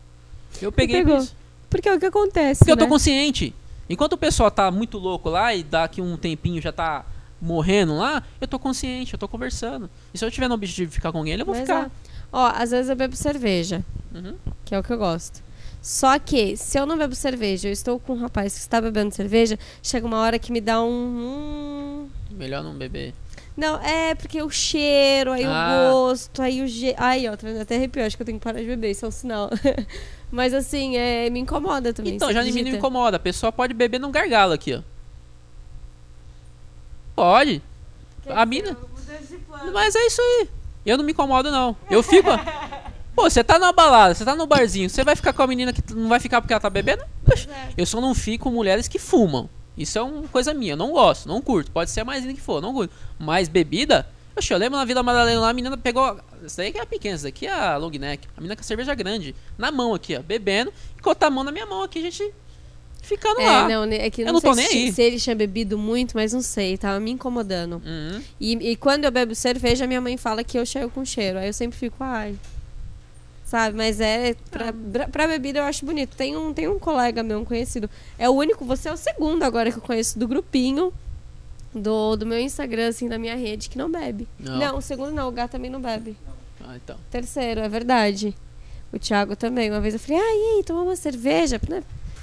Eu 0.62 0.72
peguei 0.72 1.02
por 1.02 1.08
pegou. 1.08 1.24
isso. 1.24 1.36
Porque 1.70 1.88
é 1.88 1.94
o 1.94 2.00
que 2.00 2.06
acontece, 2.06 2.60
Porque 2.60 2.72
eu 2.72 2.78
tô 2.78 2.84
né? 2.84 2.90
consciente. 2.90 3.54
Enquanto 3.90 4.14
o 4.14 4.18
pessoal 4.18 4.52
tá 4.52 4.70
muito 4.70 4.98
louco 4.98 5.30
lá 5.30 5.54
e 5.54 5.64
daqui 5.64 6.02
um 6.02 6.18
tempinho 6.18 6.62
já 6.62 6.72
tá 6.72 7.06
morrendo 7.42 7.96
lá, 7.98 8.24
eu 8.42 8.48
tô 8.48 8.58
consciente, 8.60 9.14
eu 9.14 9.20
tô 9.20 9.28
conversando. 9.28 9.90
E 10.14 10.18
se 10.18 10.26
eu 10.26 10.32
tiver 10.32 10.48
no 10.48 10.56
objetivo 10.56 10.90
de 10.90 10.96
ficar 10.96 11.12
com 11.12 11.20
alguém, 11.20 11.34
eu 11.38 11.46
vou 11.46 11.54
Mas 11.56 11.62
ficar. 11.68 11.86
é. 11.86 11.92
Ó, 12.32 12.52
às 12.56 12.72
vezes 12.72 12.90
eu 12.90 12.96
bebo 12.96 13.16
cerveja, 13.16 13.84
Uhum. 14.14 14.36
que 14.66 14.74
é 14.76 14.80
o 14.80 14.84
que 14.84 14.92
eu 14.92 14.98
gosto. 14.98 15.42
Só 15.82 16.18
que, 16.20 16.58
se 16.58 16.78
eu 16.78 16.86
não 16.86 16.98
bebo 16.98 17.16
cerveja, 17.16 17.70
eu 17.70 17.72
estou 17.72 18.00
com 18.00 18.14
um 18.14 18.18
rapaz 18.20 18.54
que 18.56 18.60
está 18.60 18.82
bebendo 18.82 19.14
cerveja, 19.16 19.58
chega 19.82 20.06
uma 20.06 20.20
hora 20.20 20.38
que 20.38 20.52
me 20.52 20.60
dá 20.60 20.82
um... 20.84 22.10
Melhor 22.32 22.64
não 22.64 22.74
beber. 22.74 23.14
Não, 23.56 23.80
é 23.82 24.14
porque 24.14 24.42
o 24.42 24.50
cheiro, 24.50 25.32
aí 25.32 25.44
Ah. 25.46 25.90
o 25.90 25.92
gosto, 25.92 26.42
aí 26.42 26.62
o 26.62 26.68
jeito. 26.68 26.96
Ai, 27.00 27.28
ó, 27.28 27.36
tá 27.36 27.48
até 27.62 27.76
arrepiou, 27.78 28.06
acho 28.06 28.16
que 28.16 28.22
eu 28.22 28.26
tenho 28.26 28.38
que 28.38 28.44
parar 28.44 28.60
de 28.60 28.66
beber, 28.68 28.92
isso 28.92 29.06
é 29.06 29.08
um 29.08 29.12
sinal. 29.12 29.50
Mas 30.32 30.54
assim, 30.54 30.96
é, 30.98 31.30
me 31.30 31.40
incomoda 31.40 31.94
também. 31.94 32.16
Então, 32.16 32.32
já 32.32 32.42
acredita? 32.42 32.70
incomoda. 32.70 33.18
A 33.18 33.20
pessoa 33.20 33.52
pode 33.52 33.74
beber 33.74 34.00
num 34.00 34.12
gargalo 34.12 34.54
aqui, 34.54 34.76
ó. 34.76 34.82
Pode. 37.18 37.64
A 38.30 38.46
mina. 38.46 38.78
Mas 39.74 39.96
é 39.96 40.06
isso 40.06 40.22
aí. 40.22 40.50
Eu 40.86 40.98
não 40.98 41.04
me 41.04 41.14
incomodo, 41.14 41.50
não. 41.50 41.76
Eu 41.90 42.04
fico. 42.04 42.30
Pô, 43.16 43.28
você 43.28 43.44
tá 43.44 43.58
numa 43.58 43.74
balada, 43.74 44.14
você 44.14 44.24
tá 44.24 44.36
no 44.36 44.46
barzinho, 44.46 44.88
você 44.88 45.04
vai 45.04 45.16
ficar 45.16 45.34
com 45.34 45.42
a 45.42 45.48
menina 45.48 45.74
que 45.74 45.82
não 45.96 46.08
vai 46.08 46.20
ficar 46.20 46.40
porque 46.40 46.54
ela 46.54 46.60
tá 46.60 46.70
bebendo? 46.70 47.04
Poxa, 47.26 47.50
eu 47.76 47.84
só 47.88 48.00
não 48.00 48.14
fico 48.14 48.44
com 48.44 48.52
mulheres 48.52 48.88
que 48.88 49.00
fumam. 49.00 49.50
Isso 49.76 49.98
é 49.98 50.02
uma 50.04 50.28
coisa 50.28 50.54
minha, 50.54 50.74
eu 50.74 50.78
não 50.78 50.92
gosto, 50.92 51.28
não 51.28 51.42
curto. 51.42 51.72
Pode 51.72 51.90
ser 51.90 52.04
mais 52.04 52.22
linda 52.22 52.36
que 52.36 52.42
for, 52.42 52.62
não 52.62 52.72
curto. 52.72 52.94
Mas 53.18 53.48
bebida, 53.48 54.08
Oxe, 54.38 54.54
eu 54.54 54.60
lembro 54.60 54.78
na 54.78 54.86
Vila 54.86 55.02
Madalena 55.02 55.42
lá, 55.42 55.50
a 55.50 55.54
menina 55.54 55.76
pegou. 55.76 56.20
Essa 56.46 56.62
daí 56.62 56.72
que 56.72 56.78
é 56.78 56.84
a 56.84 56.86
pequena, 56.86 57.16
essa 57.16 57.24
daqui 57.24 57.48
é 57.48 57.52
a 57.52 57.78
long 57.78 57.90
neck. 57.90 58.28
A 58.38 58.40
menina 58.40 58.56
com 58.56 58.62
a 58.62 58.64
cerveja 58.64 58.94
grande, 58.94 59.36
na 59.58 59.72
mão 59.72 59.96
aqui, 59.96 60.16
ó, 60.16 60.22
bebendo, 60.22 60.72
e 60.96 61.02
com 61.02 61.12
a 61.20 61.30
mão 61.32 61.44
na 61.44 61.52
minha 61.52 61.66
mão 61.66 61.82
aqui, 61.82 61.98
a 61.98 62.04
gente 62.04 62.32
ficando 63.08 63.40
É, 63.42 63.46
lá. 63.46 63.68
não, 63.70 63.86
né, 63.86 64.06
é 64.06 64.10
que 64.10 64.22
Eu 64.22 64.28
não, 64.28 64.34
não 64.34 64.40
sei 64.42 64.50
tô 64.50 64.56
nem 64.56 64.68
se, 64.68 64.78
aí. 64.78 64.92
se 64.92 65.02
ele 65.02 65.20
tinha 65.20 65.36
bebido 65.36 65.78
muito, 65.78 66.16
mas 66.16 66.34
não 66.34 66.42
sei, 66.42 66.78
tava 66.78 67.00
me 67.00 67.12
incomodando. 67.12 67.82
Uhum. 67.86 68.22
E, 68.40 68.72
e 68.72 68.76
quando 68.76 69.06
eu 69.06 69.12
bebo 69.12 69.34
cerveja, 69.34 69.88
minha 69.88 70.02
mãe 70.02 70.18
fala 70.18 70.44
que 70.44 70.58
eu 70.60 70.66
chego 70.66 70.90
com 70.90 71.04
cheiro. 71.06 71.40
Aí 71.40 71.48
eu 71.48 71.54
sempre 71.54 71.78
fico, 71.78 71.96
ai. 72.02 72.36
Sabe, 73.46 73.78
mas 73.78 74.02
é. 74.02 74.36
Pra, 74.52 74.74
pra, 74.74 75.08
pra 75.08 75.28
bebida 75.28 75.60
eu 75.60 75.64
acho 75.64 75.86
bonito. 75.86 76.18
Tem 76.18 76.36
um, 76.36 76.54
tem 76.54 76.68
um 76.68 76.78
colega 76.78 77.24
meu, 77.24 77.40
um 77.40 77.46
conhecido. 77.46 77.90
É 78.20 78.30
o 78.30 78.34
único, 78.34 78.66
você 78.66 78.90
é 78.90 78.94
o 78.94 78.98
segundo 78.98 79.44
agora 79.44 79.72
que 79.72 79.78
eu 79.78 79.82
conheço 79.82 80.20
do 80.20 80.28
grupinho 80.28 80.92
do, 81.74 82.18
do 82.18 82.26
meu 82.26 82.40
Instagram, 82.40 82.90
assim, 82.90 83.08
da 83.08 83.18
minha 83.18 83.36
rede, 83.36 83.70
que 83.70 83.78
não 83.78 83.90
bebe. 83.90 84.28
Não. 84.38 84.78
o 84.78 84.82
segundo 84.82 85.12
não, 85.12 85.30
o 85.30 85.32
gato 85.32 85.52
também 85.52 85.72
não 85.72 85.80
bebe. 85.80 86.18
Ah, 86.62 86.76
então. 86.76 86.98
Terceiro, 87.10 87.62
é 87.62 87.70
verdade. 87.70 88.36
O 88.92 89.00
Thiago 89.00 89.36
também. 89.36 89.70
Uma 89.72 89.80
vez 89.80 89.94
eu 89.94 90.00
falei, 90.00 90.18
ai, 90.22 90.36
e 90.36 90.58
aí, 90.58 90.64
tomar 90.66 90.82
uma 90.82 90.96
cerveja? 90.98 91.58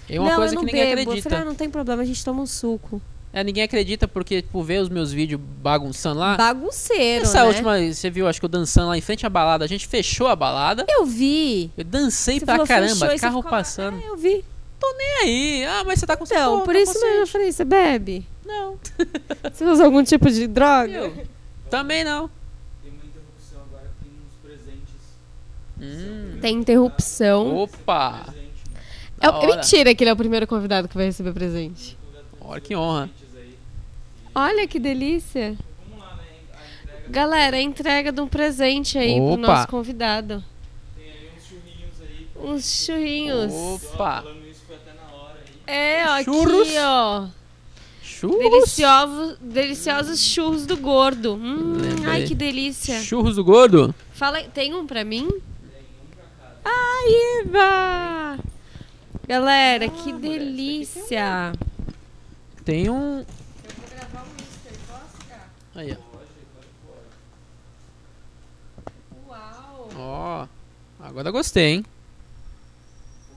É 0.09 0.21
uma 0.21 0.31
não, 0.31 0.37
coisa 0.37 0.53
eu 0.53 0.57
não 0.57 0.65
que 0.65 0.73
ninguém 0.73 0.85
bebo. 0.85 0.99
Eu 0.99 1.03
acredita. 1.03 1.31
falei, 1.31 1.43
ah, 1.43 1.45
não 1.47 1.55
tem 1.55 1.71
problema, 1.71 2.03
a 2.03 2.05
gente 2.05 2.25
toma 2.25 2.43
um 2.43 2.47
suco. 2.47 3.01
É, 3.33 3.43
ninguém 3.43 3.65
acredita 3.65 4.07
porque, 4.07 4.43
tipo, 4.43 4.63
vê 4.63 4.79
os 4.79 4.89
meus 4.89 5.13
vídeos 5.13 5.41
bagunçando 5.61 6.21
lá. 6.21 6.37
Bagunceiro, 6.37 7.25
Essa 7.25 7.39
né? 7.39 7.45
última, 7.45 7.79
você 7.93 8.09
viu, 8.09 8.29
acho 8.29 8.39
que 8.39 8.45
eu 8.45 8.49
dançando 8.49 8.89
lá 8.89 8.97
em 8.97 9.01
frente 9.01 9.27
à 9.27 9.29
balada. 9.29 9.65
A 9.65 9.69
gente 9.69 9.89
fechou 9.89 10.29
a 10.29 10.37
balada. 10.37 10.87
Eu 10.89 11.05
vi. 11.05 11.71
Eu 11.77 11.83
dancei 11.85 12.39
Você 12.39 12.45
pra 12.45 12.55
falou, 12.55 12.67
caramba, 12.69 13.07
fechou, 13.07 13.19
carro 13.19 13.43
lá. 13.43 13.51
passando. 13.51 13.99
É, 14.01 14.09
eu 14.09 14.17
vi. 14.17 14.45
E 14.97 15.25
aí? 15.25 15.65
Ah, 15.65 15.83
mas 15.85 15.99
você 15.99 16.07
tá 16.07 16.17
com 16.17 16.25
Então, 16.25 16.61
por 16.61 16.75
tá 16.75 16.81
isso 16.81 16.93
mesmo 17.01 17.21
eu 17.23 17.27
falei, 17.27 17.51
você 17.51 17.65
bebe? 17.65 18.27
Não. 18.45 18.79
Você 19.51 19.65
usa 19.65 19.85
algum 19.87 20.05
tipo 20.05 20.31
de 20.31 20.47
droga? 20.47 20.93
Eu 20.93 21.27
também 21.71 22.05
não. 22.05 22.29
Tem 22.83 22.93
uma 22.93 23.03
interrupção 23.05 23.63
agora 23.67 23.91
que 23.99 24.05
tem 24.05 24.13
uns 24.21 24.37
presentes. 24.43 24.95
Hum. 25.81 26.39
Tem 26.43 26.55
interrupção. 26.57 27.57
Opa! 27.57 28.35
É, 29.31 29.47
mentira 29.47 29.95
que 29.95 30.03
ele 30.05 30.11
é 30.11 30.13
o 30.13 30.17
primeiro 30.17 30.47
convidado 30.47 30.89
que 30.89 30.95
vai 30.97 31.07
receber 31.07 31.33
presente. 31.33 31.97
Olha 32.41 32.61
que 32.61 32.75
honra. 32.77 33.11
Olha 34.35 34.67
que 34.67 34.79
delícia. 34.79 35.57
Galera, 37.09 37.57
a 37.59 37.61
entrega 37.61 38.11
de 38.11 38.21
um 38.21 38.27
presente 38.27 38.97
aí 38.99 39.15
pro 39.17 39.33
Opa. 39.35 39.37
nosso 39.37 39.69
convidado. 39.69 40.43
tem 40.97 41.05
aí 41.07 41.29
uns 41.37 41.47
churrinhos 41.47 42.01
aí. 42.01 42.29
Uns 42.51 42.85
churrinhos. 42.85 43.53
Opa! 43.93 44.25
É, 45.67 46.05
ó, 46.07 46.23
Churros. 46.23 46.69
aqui, 46.69 46.79
ó. 46.79 47.27
Churros. 48.03 48.39
Deliciosos, 48.39 49.37
deliciosos 49.41 50.21
churros 50.21 50.67
do 50.67 50.77
gordo. 50.77 51.35
Hum, 51.35 51.75
ai, 52.07 52.25
que 52.25 52.35
delícia. 52.35 53.01
Churros 53.01 53.37
do 53.37 53.45
gordo? 53.45 53.95
Fala, 54.13 54.43
tem 54.43 54.75
um 54.75 54.87
pra 54.87 55.05
mim? 55.05 55.29
Ai, 56.65 57.43
Iva! 57.45 58.14
Galera, 59.27 59.89
que 59.89 60.13
delícia. 60.13 61.53
Tem 62.65 62.91
um. 62.91 63.21
Eu 63.21 63.25
vou 63.77 63.89
gravar 63.91 64.23
um 64.23 64.33
Mister, 64.35 64.73
posso, 64.87 65.27
cara? 65.29 65.47
Aí, 65.75 65.97
Uau, 69.27 69.89
ó. 69.97 69.99
Ó. 69.99 70.47
Agora 71.01 71.31
gostei, 71.31 71.73
hein? 71.75 71.87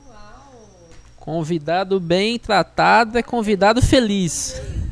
uau. 0.08 0.70
Convidado 1.18 2.00
bem 2.02 2.38
tratado 2.38 3.18
é 3.18 3.24
convidado 3.24 3.82
feliz. 3.82 4.62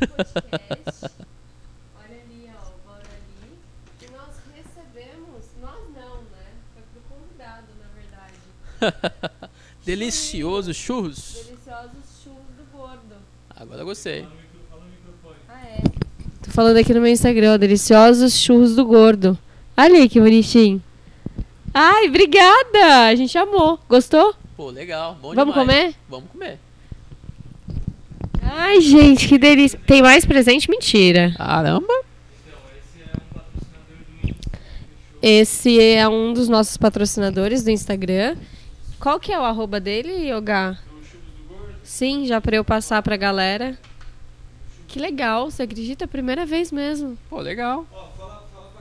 Olha 1.94 2.20
ali, 2.22 2.50
ó, 2.54 2.70
bora 2.86 3.02
ali. 3.02 3.58
E 4.02 4.06
nós 4.12 4.34
recebemos, 4.54 5.44
nós 5.60 5.80
não, 5.94 6.22
né? 6.22 6.52
Foi 6.74 6.82
pro 6.92 7.02
convidado, 7.16 7.66
na 7.80 7.88
verdade. 7.94 9.32
Delicioso 9.86 10.74
churros. 10.74 11.46
Deliciosos 11.46 12.24
churros 12.24 12.42
do 12.58 12.76
gordo. 12.76 13.14
Agora 13.54 13.84
gostei. 13.84 14.26
Ah, 15.48 15.60
é? 15.64 15.80
Tô 16.42 16.50
falando 16.50 16.76
aqui 16.76 16.92
no 16.92 17.00
meu 17.00 17.12
Instagram, 17.12 17.54
ó, 17.54 17.56
deliciosos 17.56 18.34
churros 18.36 18.74
do 18.74 18.84
gordo. 18.84 19.38
Olha 19.76 19.98
aí 19.98 20.08
que 20.08 20.20
bonitinho. 20.20 20.82
Ai, 21.72 22.08
obrigada! 22.08 23.06
A 23.06 23.14
gente 23.14 23.38
amou. 23.38 23.78
Gostou? 23.88 24.34
Pô, 24.56 24.70
legal. 24.70 25.16
Bom 25.22 25.32
Vamos 25.32 25.54
demais. 25.54 25.68
comer? 25.68 25.94
Vamos 26.08 26.30
comer. 26.32 26.58
Ai, 28.42 28.80
gente, 28.80 29.28
que 29.28 29.38
delícia. 29.38 29.78
Tem 29.86 30.02
mais 30.02 30.26
presente? 30.26 30.68
Mentira. 30.68 31.32
Caramba. 31.36 32.02
Esse 35.22 35.80
é 35.80 36.08
um 36.08 36.32
dos 36.32 36.48
nossos 36.48 36.76
patrocinadores 36.76 37.62
do 37.62 37.70
Instagram. 37.70 38.36
Qual 38.98 39.20
que 39.20 39.32
é 39.32 39.38
o 39.38 39.42
arroba 39.42 39.78
dele, 39.78 40.30
Yoga? 40.30 40.78
Sim, 41.82 42.26
já 42.26 42.40
pra 42.40 42.56
eu 42.56 42.64
passar 42.64 43.02
pra 43.02 43.16
galera. 43.16 43.78
Que 44.88 44.98
legal, 44.98 45.50
você 45.50 45.62
acredita? 45.62 46.08
Primeira 46.08 46.44
vez 46.46 46.72
mesmo. 46.72 47.16
Pô, 47.28 47.40
legal. 47.40 47.86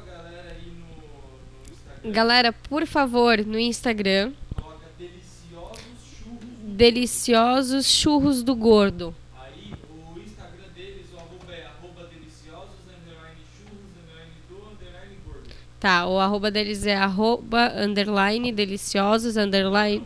Galera 0.05 0.55
aí 0.55 0.71
no, 0.71 0.85
no 0.85 1.71
Instagram. 1.73 2.11
Galera, 2.11 2.53
por 2.53 2.85
favor, 2.87 3.37
no 3.45 3.59
Instagram, 3.59 4.31
Coloca 4.55 4.85
deliciosos 4.97 5.83
churros. 6.23 6.39
deliciosos 6.63 7.85
churros 7.85 8.43
do 8.43 8.55
gordo. 8.55 9.13
Aí 9.37 9.73
o 10.15 10.19
Instagram 10.19 10.69
deles, 10.75 11.05
o 11.13 11.17
arroba 11.17 11.53
é 11.53 11.65
arroba 11.65 12.07
deliciosos, 12.07 12.79
underline 12.87 13.41
churros, 13.57 13.81
underline 13.91 14.31
do, 14.49 14.55
underline 14.71 15.17
gordo. 15.25 15.49
Tá, 15.85 16.07
o 16.07 16.17
arroba 16.19 16.49
deles 16.49 16.83
é 16.87 16.95
arroba 16.95 17.71
underline 17.77 18.51
deliciosos 18.51 19.37
underline. 19.37 20.03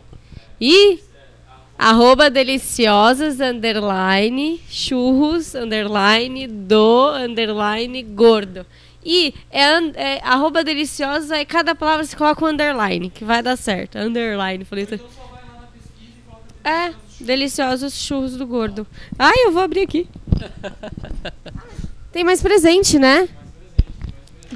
E 0.60 1.00
arroba 1.78 2.28
deliciosos 2.28 3.40
underline 3.40 4.60
churros 4.68 5.54
underline 5.54 6.46
do 6.46 7.08
underline 7.14 8.02
gordo. 8.02 8.66
E 9.02 9.32
é, 9.50 9.68
é 9.94 10.20
arroba 10.22 10.62
deliciosa 10.62 11.40
e 11.40 11.46
cada 11.46 11.74
palavra 11.74 12.04
você 12.04 12.14
coloca 12.14 12.44
um 12.44 12.48
underline, 12.48 13.08
que 13.08 13.24
vai 13.24 13.42
dar 13.42 13.56
certo. 13.56 13.96
Underline, 13.96 14.66
falei. 14.66 14.84
Então 14.84 14.98
É, 16.62 16.92
deliciosos 17.18 17.94
churros 17.94 18.36
do 18.36 18.46
gordo. 18.46 18.86
Ai, 19.18 19.46
eu 19.46 19.52
vou 19.52 19.62
abrir 19.62 19.80
aqui. 19.80 20.06
Tem 22.12 22.22
mais 22.22 22.42
presente, 22.42 22.98
né? 22.98 23.26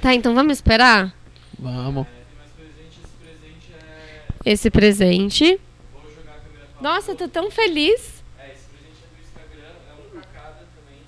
Tá, 0.00 0.14
então 0.14 0.34
vamos 0.34 0.54
esperar? 0.54 1.14
Vamos. 1.58 2.06
tem 2.06 2.36
mais 2.36 2.50
presente. 2.52 2.98
Esse 3.02 3.10
presente 3.18 3.72
é. 3.72 4.52
Esse 4.52 4.70
presente. 4.70 5.60
Vou 5.92 6.02
jogar 6.10 6.32
a 6.32 6.40
câmera 6.40 6.66
pra 6.78 6.82
Nossa, 6.82 7.12
eu 7.12 7.16
tô 7.16 7.28
tão 7.28 7.50
feliz. 7.50 8.22
É, 8.38 8.52
esse 8.52 8.64
presente 8.68 8.98
é 9.02 9.08
do 9.08 9.22
Instagram, 9.22 9.74
é 9.88 9.94
um 9.94 10.10
pra 10.10 10.22
cada 10.32 10.66
também. 10.74 11.00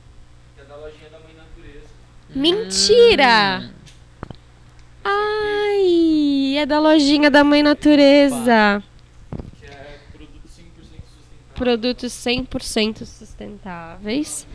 Que 0.54 0.60
é 0.60 0.64
da 0.64 0.76
lojinha 0.76 1.10
da 1.10 1.18
Mãe 1.18 1.34
Natureza. 1.36 1.88
Mentira! 2.34 3.70
Ai, 5.04 6.56
é 6.58 6.66
da 6.66 6.78
lojinha 6.80 7.30
da 7.30 7.44
Mãe 7.44 7.62
Natureza. 7.62 8.82
Que 9.60 9.66
é 9.66 9.98
produto 10.14 10.46
100% 10.46 10.54
sustentável. 10.54 11.54
Produtos 11.54 12.12
100% 12.12 13.04
sustentáveis. 13.04 14.46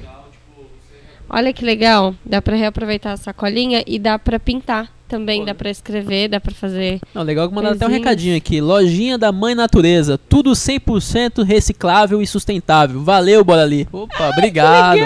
Olha 1.33 1.53
que 1.53 1.63
legal. 1.63 2.13
Dá 2.25 2.41
pra 2.41 2.57
reaproveitar 2.57 3.13
a 3.13 3.17
sacolinha 3.17 3.81
e 3.87 3.97
dá 3.97 4.19
pra 4.19 4.37
pintar 4.37 4.91
também. 5.07 5.39
Pô. 5.39 5.45
Dá 5.45 5.55
pra 5.55 5.69
escrever, 5.69 6.27
dá 6.27 6.41
pra 6.41 6.53
fazer. 6.53 6.99
Não, 7.13 7.23
legal 7.23 7.47
que 7.47 7.55
mandaram 7.55 7.77
até 7.77 7.87
um 7.87 7.89
recadinho 7.89 8.35
aqui. 8.35 8.59
Lojinha 8.59 9.17
da 9.17 9.31
Mãe 9.31 9.55
Natureza. 9.55 10.17
Tudo 10.17 10.51
100% 10.51 11.41
reciclável 11.43 12.21
e 12.21 12.27
sustentável. 12.27 13.01
Valeu, 13.01 13.45
bora 13.45 13.61
ali. 13.61 13.87
Opa, 13.93 14.29
obrigado. 14.29 14.99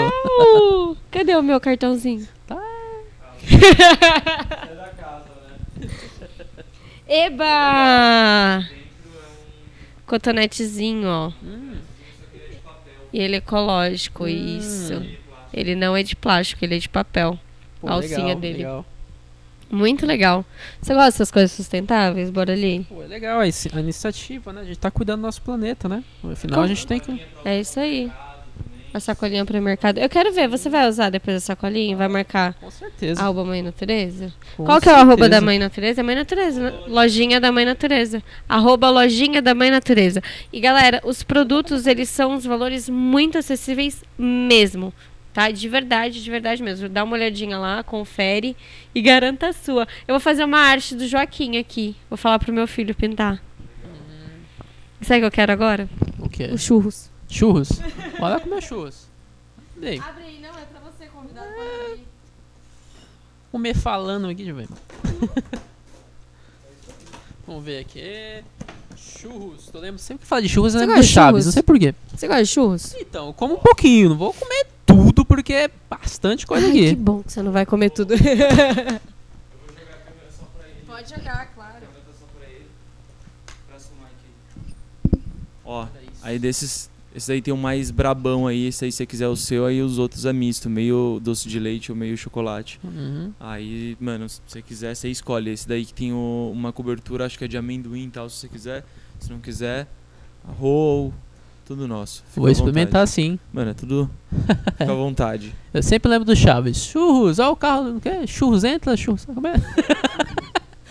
Cadê 1.12 1.36
o 1.36 1.42
meu 1.42 1.60
cartãozinho? 1.60 2.26
é 3.48 4.74
da 4.74 4.90
casa, 4.96 5.30
né? 5.78 6.64
Eba! 7.08 8.68
Cotonetezinho, 10.04 11.08
ó. 11.08 11.32
Hum. 11.42 11.76
E 13.12 13.20
ele 13.20 13.36
é 13.36 13.38
ecológico, 13.38 14.26
isso. 14.26 15.02
Ele 15.56 15.74
não 15.74 15.96
é 15.96 16.02
de 16.02 16.14
plástico, 16.14 16.62
ele 16.64 16.76
é 16.76 16.78
de 16.78 16.88
papel. 16.88 17.38
pô, 17.80 17.88
A 17.88 17.92
alcinha 17.94 18.18
legal, 18.18 18.36
dele. 18.40 18.58
Legal. 18.58 18.84
Muito 19.68 20.06
legal. 20.06 20.44
Você 20.80 20.94
gosta 20.94 21.10
dessas 21.10 21.30
coisas 21.30 21.50
sustentáveis, 21.50 22.30
bora 22.30 22.52
ali? 22.52 22.86
Pô, 22.88 23.02
é 23.02 23.06
legal 23.06 23.40
a 23.40 23.44
inici- 23.44 23.70
a 23.74 23.80
iniciativa, 23.80 24.52
né? 24.52 24.60
A 24.60 24.64
gente 24.64 24.78
tá 24.78 24.90
cuidando 24.92 25.20
do 25.20 25.22
nosso 25.22 25.42
planeta, 25.42 25.88
né? 25.88 26.04
Afinal, 26.30 26.60
a 26.62 26.66
gente 26.68 26.86
tem 26.86 27.00
que. 27.00 27.20
É 27.44 27.58
isso 27.58 27.80
aí. 27.80 28.12
A 28.94 29.00
sacolinha 29.00 29.44
para 29.44 29.60
mercado. 29.60 29.98
Eu 29.98 30.08
quero 30.08 30.32
ver, 30.32 30.48
você 30.48 30.70
vai 30.70 30.88
usar 30.88 31.10
depois 31.10 31.36
a 31.36 31.40
sacolinha? 31.40 31.94
Vai 31.96 32.08
marcar 32.08 32.54
Com 32.54 32.70
certeza. 32.70 33.20
arroba 33.20 33.44
Mãe 33.44 33.60
Natureza? 33.60 34.32
com 34.56 34.64
Qual 34.64 34.80
que 34.80 34.88
é 34.88 34.92
o 34.92 34.96
arroba 34.96 35.24
certeza. 35.24 35.28
da 35.30 35.40
Mãe 35.42 35.58
Natureza? 35.58 36.00
É 36.00 36.04
Mãe 36.04 36.14
Natureza, 36.14 36.62
né? 36.70 36.78
Lojinha 36.86 37.38
da 37.40 37.52
Mãe 37.52 37.64
Natureza. 37.66 38.22
Arroba 38.48 38.88
lojinha 38.88 39.42
da 39.42 39.54
Mãe 39.54 39.70
Natureza. 39.70 40.22
E 40.50 40.60
galera, 40.60 41.00
os 41.04 41.22
produtos, 41.22 41.86
eles 41.86 42.08
são 42.08 42.36
os 42.36 42.46
valores 42.46 42.88
muito 42.88 43.36
acessíveis 43.36 44.02
mesmo. 44.16 44.94
Tá? 45.36 45.50
De 45.50 45.68
verdade, 45.68 46.24
de 46.24 46.30
verdade 46.30 46.62
mesmo. 46.62 46.88
Dá 46.88 47.04
uma 47.04 47.12
olhadinha 47.12 47.58
lá, 47.58 47.82
confere 47.82 48.56
e 48.94 49.02
garanta 49.02 49.48
a 49.48 49.52
sua. 49.52 49.86
Eu 50.08 50.14
vou 50.14 50.20
fazer 50.20 50.42
uma 50.42 50.58
arte 50.58 50.94
do 50.94 51.06
Joaquim 51.06 51.58
aqui. 51.58 51.94
Vou 52.08 52.16
falar 52.16 52.38
pro 52.38 52.50
meu 52.54 52.66
filho 52.66 52.94
pintar. 52.94 53.42
Sabe 55.02 55.18
o 55.18 55.20
que 55.20 55.26
eu 55.26 55.30
quero 55.30 55.52
agora? 55.52 55.90
O 56.18 56.26
que? 56.26 56.44
Os 56.44 56.62
churros. 56.62 57.10
Churros? 57.28 57.68
Bora 58.18 58.40
comer 58.40 58.62
churros. 58.62 59.08
Dei. 59.76 59.98
Abre 59.98 60.24
aí, 60.24 60.40
não, 60.40 60.58
é 60.58 60.64
pra 60.64 60.80
você, 60.80 61.04
convidado 61.04 61.48
para 61.52 61.84
abrir. 61.84 62.06
Comer 63.52 63.76
falando 63.76 64.28
aqui, 64.28 64.48
eu 64.48 64.56
ver. 64.56 64.68
Vamos 67.46 67.62
ver 67.62 67.80
aqui. 67.80 68.42
Churros. 68.96 69.66
Tô 69.66 69.80
lembrando 69.80 69.98
sempre 69.98 70.22
que 70.22 70.28
fala 70.28 70.40
de 70.40 70.48
churros, 70.48 70.74
eu 70.74 70.80
lembro 70.80 70.96
do 70.96 71.02
Chaves. 71.02 71.12
churros? 71.28 71.44
Não 71.44 71.52
sei 71.52 71.62
porquê. 71.62 71.94
Você 72.14 72.26
gosta 72.26 72.42
de 72.42 72.48
churros? 72.48 72.94
Então, 72.94 73.26
eu 73.26 73.34
como 73.34 73.56
um 73.56 73.58
pouquinho. 73.58 74.08
Não 74.08 74.16
vou 74.16 74.32
comer 74.32 74.75
tudo, 74.86 75.24
porque 75.24 75.52
é 75.52 75.70
bastante 75.90 76.46
coisa 76.46 76.64
Ai, 76.66 76.70
aqui. 76.70 76.88
que 76.90 76.96
bom 76.96 77.22
que 77.22 77.32
você 77.32 77.42
não 77.42 77.52
vai 77.52 77.66
comer 77.66 77.90
tudo. 77.90 78.14
Eu 78.14 78.18
vou 78.18 78.26
jogar 78.28 78.46
a 78.46 79.98
câmera 79.98 80.30
só 80.30 80.44
pra 80.56 80.68
ele. 80.68 80.80
Pode 80.86 81.08
jogar, 81.10 81.46
claro. 81.54 81.76
A 81.76 81.80
câmera 81.80 82.00
tá 82.06 82.12
só 82.18 82.26
pra 82.38 82.48
ele. 82.48 82.66
Pra 83.68 83.78
sumar 83.78 84.06
aqui. 84.10 85.20
Ó, 85.64 85.86
aí 86.22 86.38
desses. 86.38 86.88
Esse 87.14 87.28
daí 87.28 87.40
tem 87.40 87.52
um 87.54 87.56
mais 87.56 87.90
brabão 87.90 88.46
aí. 88.46 88.66
Esse 88.66 88.84
aí, 88.84 88.92
se 88.92 88.98
você 88.98 89.06
quiser 89.06 89.26
o 89.28 89.36
seu, 89.36 89.64
aí 89.64 89.80
os 89.80 89.98
outros 89.98 90.26
é 90.26 90.32
misto. 90.34 90.68
Meio 90.68 91.18
doce 91.22 91.48
de 91.48 91.58
leite 91.58 91.90
ou 91.90 91.96
meio 91.96 92.14
chocolate. 92.16 92.78
Uhum. 92.84 93.32
Aí, 93.40 93.96
mano, 93.98 94.28
se 94.28 94.40
você 94.46 94.60
quiser, 94.60 94.94
você 94.94 95.08
escolhe. 95.08 95.50
Esse 95.50 95.66
daí 95.66 95.86
que 95.86 95.94
tem 95.94 96.12
o- 96.12 96.50
uma 96.52 96.74
cobertura, 96.74 97.24
acho 97.24 97.38
que 97.38 97.44
é 97.46 97.48
de 97.48 97.56
amendoim 97.56 98.04
e 98.04 98.10
tal, 98.10 98.28
se 98.28 98.36
você 98.36 98.48
quiser. 98.48 98.84
Se 99.18 99.30
não 99.32 99.40
quiser, 99.40 99.86
roll, 100.60 101.10
tudo 101.66 101.86
nosso. 101.88 102.22
Fica 102.28 102.40
Vou 102.40 102.48
experimentar 102.48 103.06
sim. 103.08 103.38
Mano, 103.52 103.72
é 103.72 103.74
tudo. 103.74 104.08
Fica 104.78 104.92
à 104.92 104.94
vontade. 104.94 105.52
Eu 105.74 105.82
sempre 105.82 106.08
lembro 106.08 106.24
do 106.24 106.36
Chaves. 106.36 106.78
Churros, 106.84 107.38
ó 107.38 107.50
o 107.50 107.56
carro. 107.56 107.84
Não 107.84 108.00
quer? 108.00 108.26
Churros 108.26 108.62
entra, 108.64 108.96
churros. 108.96 109.24
Como 109.24 109.46
é? 109.46 109.54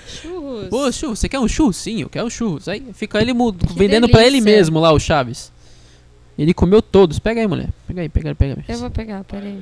Churros. 0.07 0.67
Ô, 0.71 0.91
churros, 0.91 1.19
você 1.19 1.29
quer 1.29 1.39
um 1.39 1.47
churros? 1.47 1.77
Sim, 1.77 2.01
eu 2.01 2.09
quero 2.09 2.29
churros. 2.29 2.67
Aí 2.67 2.83
fica 2.93 3.21
ele 3.21 3.33
mu- 3.33 3.55
vendendo 3.75 4.07
pra 4.09 4.21
ele 4.21 4.39
delícia. 4.41 4.57
mesmo 4.57 4.79
lá, 4.79 4.91
o 4.91 4.99
Chaves. 4.99 5.51
Ele 6.37 6.53
comeu 6.53 6.81
todos. 6.81 7.17
Pega 7.19 7.39
aí, 7.41 7.47
mulher. 7.47 7.69
Pega 7.87 8.01
aí, 8.01 8.09
pega 8.09 8.29
aí, 8.29 8.35
pega 8.35 8.53
aí. 8.59 8.65
Eu 8.67 8.77
vou 8.79 8.89
pegar, 8.89 9.23
peraí. 9.23 9.59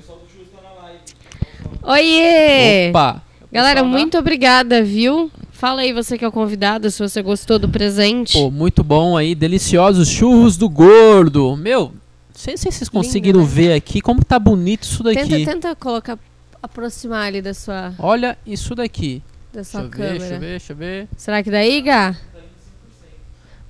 Oiê! 1.83 2.89
Opa! 2.89 3.21
Galera, 3.51 3.83
muito 3.83 4.17
obrigada, 4.17 4.83
viu? 4.83 5.31
Fala 5.63 5.79
aí 5.79 5.93
você 5.93 6.17
que 6.17 6.25
é 6.25 6.27
o 6.27 6.31
convidado, 6.33 6.91
se 6.91 6.99
você 6.99 7.21
gostou 7.21 7.57
do 7.57 7.69
presente. 7.69 8.33
Pô, 8.33 8.51
muito 8.51 8.83
bom 8.83 9.15
aí. 9.15 9.33
Deliciosos 9.33 10.09
churros 10.09 10.57
do 10.57 10.67
gordo. 10.67 11.55
Meu, 11.55 11.83
não 11.83 11.93
sei 12.33 12.57
se 12.57 12.69
vocês 12.69 12.89
conseguiram 12.89 13.39
né? 13.39 13.45
ver 13.47 13.73
aqui 13.73 14.01
como 14.01 14.25
tá 14.25 14.37
bonito 14.37 14.83
isso 14.83 15.01
daqui. 15.01 15.25
tenta, 15.25 15.51
tenta 15.53 15.73
colocar, 15.77 16.19
aproximar 16.61 17.27
ali 17.27 17.41
da 17.41 17.53
sua, 17.53 17.93
Olha 17.97 18.37
isso 18.45 18.75
daqui. 18.75 19.23
da 19.53 19.61
Deixa 19.61 19.71
sua 19.71 19.83
ver, 19.83 19.89
câmera. 19.89 20.17
deixa 20.19 20.33
eu 20.33 20.39
ver, 20.41 20.49
deixa 20.49 20.73
eu 20.73 20.75
ver. 20.75 21.07
Será 21.15 21.41
que 21.41 21.49
daí, 21.49 21.81
Gá? 21.81 22.11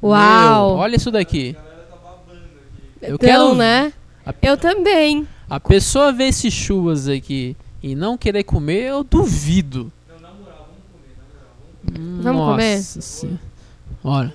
Meu, 0.01 0.09
Uau! 0.09 0.75
olha 0.77 0.95
isso 0.95 1.11
daqui. 1.11 1.55
Eu 3.03 3.13
então, 3.13 3.17
quero 3.19 3.53
né? 3.55 3.93
A- 4.25 4.33
Eu 4.41 4.57
também. 4.57 5.27
A 5.47 5.59
pessoa 5.59 6.11
ver 6.11 6.29
esses 6.29 6.51
churros 6.51 7.07
aqui 7.07 7.55
e 7.83 7.93
não 7.93 8.17
querer 8.17 8.43
comer, 8.45 8.85
eu 8.85 9.03
duvido. 9.03 9.91
Não, 10.09 10.19
na 10.19 10.29
moral, 10.33 10.69
vamos 10.69 10.81
comer, 10.91 11.15
na 11.17 11.82
vamos 11.99 12.23
Vamos 12.23 12.45
comer. 12.51 12.77
Nossa 12.77 13.01
senhora. 13.01 13.39
Olha, 14.03 14.33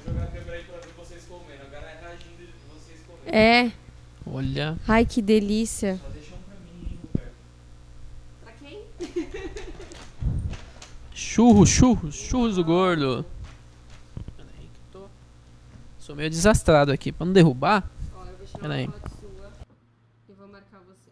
é 3.26 3.72
olha. 4.26 4.78
Ai, 4.86 5.04
que 5.04 5.20
delícia. 5.20 5.98
Só 6.02 6.08
deixa 6.10 6.34
um 6.34 6.38
pra 6.38 6.54
mim, 6.60 6.90
hein, 6.90 6.98
Roberto. 7.02 7.34
Pra 8.42 8.52
quem? 8.52 8.84
Churros, 11.14 11.68
churros, 11.68 12.14
churros 12.14 12.56
do 12.56 12.64
gordo. 12.64 13.24
Peraí 14.36 14.68
que 14.72 14.80
tô... 14.92 15.06
Sou 15.98 16.16
meio 16.16 16.30
desastrado 16.30 16.90
aqui. 16.92 17.12
Pra 17.12 17.26
não 17.26 17.32
derrubar, 17.32 17.88
eu 18.14 18.36
vou 18.36 18.46
tirar 18.46 18.60
Peraí. 18.60 18.86
uma 18.86 18.92
foto 18.92 19.10
sua 19.20 19.50
e 20.28 20.32
vou 20.32 20.48
marcar 20.48 20.80
você. 20.80 21.10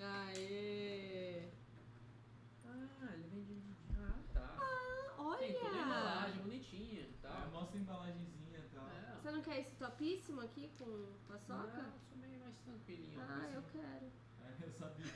Aê! 0.00 1.48
Ah, 2.66 3.12
ele 3.14 3.28
vem 3.32 3.42
de. 3.44 3.62
Ah, 3.98 4.14
tá. 4.32 4.56
Olha! 5.18 6.32
bonitinha 6.42 7.00
e 7.00 7.08
É, 7.24 7.50
mostra 7.52 7.78
a 7.78 7.80
embalagenzinha 7.80 8.58
e 8.58 8.68
tal. 8.74 8.84
Você 9.20 9.30
não 9.30 9.42
quer 9.42 9.60
esse 9.60 9.74
topíssimo 9.76 10.40
aqui 10.40 10.70
com 10.78 11.06
paçoca? 11.26 11.84
sou 12.08 12.18
meio 12.20 12.38
mais 12.40 12.54
tranquilinho. 12.64 13.20
Ah, 13.20 13.48
eu 13.52 13.62
quero. 13.72 14.06
É, 14.44 14.64
eu 14.64 14.72
sabia. 14.72 15.06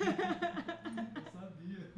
eu 1.16 1.32
sabia. 1.32 1.92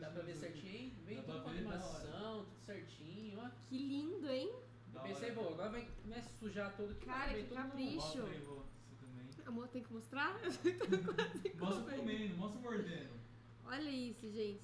Dá 0.00 0.10
pra 0.10 0.22
ver 0.22 0.36
certinho? 0.36 0.92
Vem 1.06 1.16
Dá 1.16 1.22
tudo 1.22 1.34
pra 1.34 1.42
com 1.42 1.50
ver, 1.50 1.64
da 1.64 1.70
animação, 1.74 2.44
tudo 2.44 2.60
certinho. 2.66 3.38
Ó. 3.40 3.48
Que 3.68 3.78
lindo, 3.78 4.28
hein? 4.28 4.52
Da 4.92 5.00
Pensei, 5.00 5.30
hora. 5.30 5.40
pô, 5.40 5.48
agora 5.54 5.70
vai 5.70 5.88
começa 6.02 6.28
a 6.28 6.31
sujar 6.42 6.74
tudo 6.76 6.90
aqui. 6.90 7.06
Cara, 7.06 7.32
vem 7.32 7.44
que 7.44 7.54
capricho. 7.54 8.24
Amor, 9.46 9.68
tem 9.68 9.82
que 9.82 9.92
mostrar? 9.92 10.34
Mostra 11.60 11.96
comendo, 11.96 12.36
mostra 12.36 12.60
mordendo. 12.60 13.12
Olha 13.64 13.90
isso, 13.90 14.28
gente. 14.34 14.60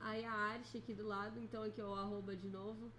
Aí 0.00 0.24
a 0.24 0.32
arte 0.32 0.78
aqui 0.78 0.94
do 0.94 1.06
lado, 1.06 1.38
então 1.42 1.62
aqui 1.62 1.80
ó, 1.82 1.90
o 1.90 1.94
arroba 1.94 2.34
de 2.34 2.48
novo. 2.48 2.90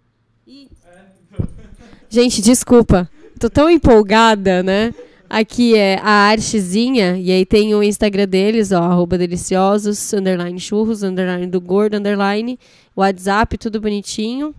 E. 0.46 0.68
É, 0.84 1.06
então. 1.20 1.48
Gente, 2.08 2.40
desculpa. 2.40 3.10
Tô 3.40 3.50
tão 3.50 3.68
empolgada, 3.68 4.62
né? 4.62 4.94
Aqui 5.28 5.74
é 5.76 5.98
a 6.00 6.28
artezinha, 6.28 7.16
e 7.16 7.32
aí 7.32 7.46
tem 7.46 7.74
o 7.74 7.82
Instagram 7.82 8.28
deles, 8.28 8.70
ó, 8.70 8.82
arroba 8.82 9.16
deliciosos, 9.16 10.12
underline 10.12 10.60
churros, 10.60 11.02
underline 11.02 11.46
do 11.46 11.60
gordo, 11.60 11.96
underline, 11.96 12.58
WhatsApp, 12.94 13.56
tudo 13.56 13.80
bonitinho. 13.80 14.54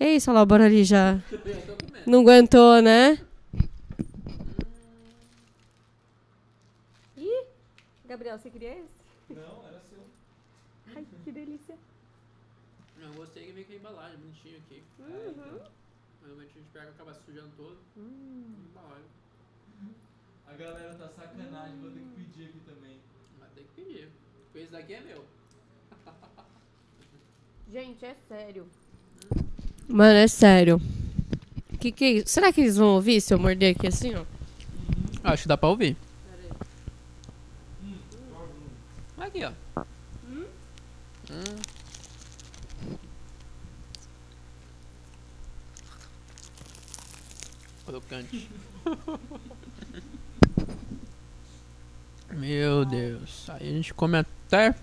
É 0.00 0.14
isso, 0.16 0.30
olha 0.30 0.40
lá, 0.40 0.44
bora 0.44 0.66
ali 0.66 0.84
já. 0.84 1.22
Não 2.06 2.20
aguentou, 2.20 2.82
né? 2.82 3.18
Gabriel, 8.12 8.38
você 8.38 8.50
queria 8.50 8.78
esse? 8.78 9.02
Não, 9.30 9.66
era 9.66 9.80
seu. 9.88 10.04
Ai, 10.94 11.06
que 11.24 11.32
delícia. 11.32 11.78
Eu 13.00 13.14
gostei 13.14 13.46
que 13.46 13.52
veio 13.52 13.66
com 13.66 13.72
a 13.72 13.76
embalagem 13.76 14.18
bonitinho 14.18 14.58
aqui. 14.58 14.82
Uhum. 14.98 15.60
Normalmente 16.20 16.50
a 16.50 16.60
gente 16.60 16.70
pega 16.74 16.86
e 16.86 16.88
acaba 16.90 17.14
sujando 17.14 17.50
todo. 17.56 17.78
Hum. 17.96 18.66
Embalagem. 18.70 19.08
A 20.46 20.52
galera 20.52 20.94
tá 20.94 21.08
sacanagem, 21.08 21.80
vou 21.80 21.90
ter 21.90 22.00
que 22.00 22.14
pedir 22.16 22.48
aqui 22.50 22.60
também. 22.66 23.00
Vai 23.40 23.48
ter 23.54 23.62
que 23.62 23.82
pedir. 23.82 24.10
Porque 24.44 24.58
esse 24.58 24.72
daqui 24.72 24.92
é 24.92 25.00
meu. 25.00 25.24
Gente, 27.70 28.04
é 28.04 28.14
sério. 28.28 28.68
Mano, 29.88 30.18
é 30.18 30.28
sério. 30.28 30.80
Que 31.78 31.90
que 31.90 32.04
é 32.04 32.10
isso? 32.12 32.28
Será 32.28 32.52
que 32.52 32.60
eles 32.60 32.76
vão 32.76 32.88
ouvir 32.94 33.20
se 33.20 33.34
eu 33.34 33.38
morder 33.38 33.74
aqui 33.74 33.86
assim, 33.86 34.14
ó? 34.14 34.24
Acho 35.24 35.42
que 35.42 35.48
dá 35.48 35.56
pra 35.56 35.68
ouvir. 35.68 35.96
Aqui, 39.18 39.44
ó. 39.44 39.52
Hum. 41.30 41.56
Crocante. 47.86 48.48
Meu 52.32 52.84
Deus. 52.84 53.48
Aí 53.50 53.68
a 53.68 53.72
gente 53.72 53.92
come 53.92 54.18
até. 54.18 54.74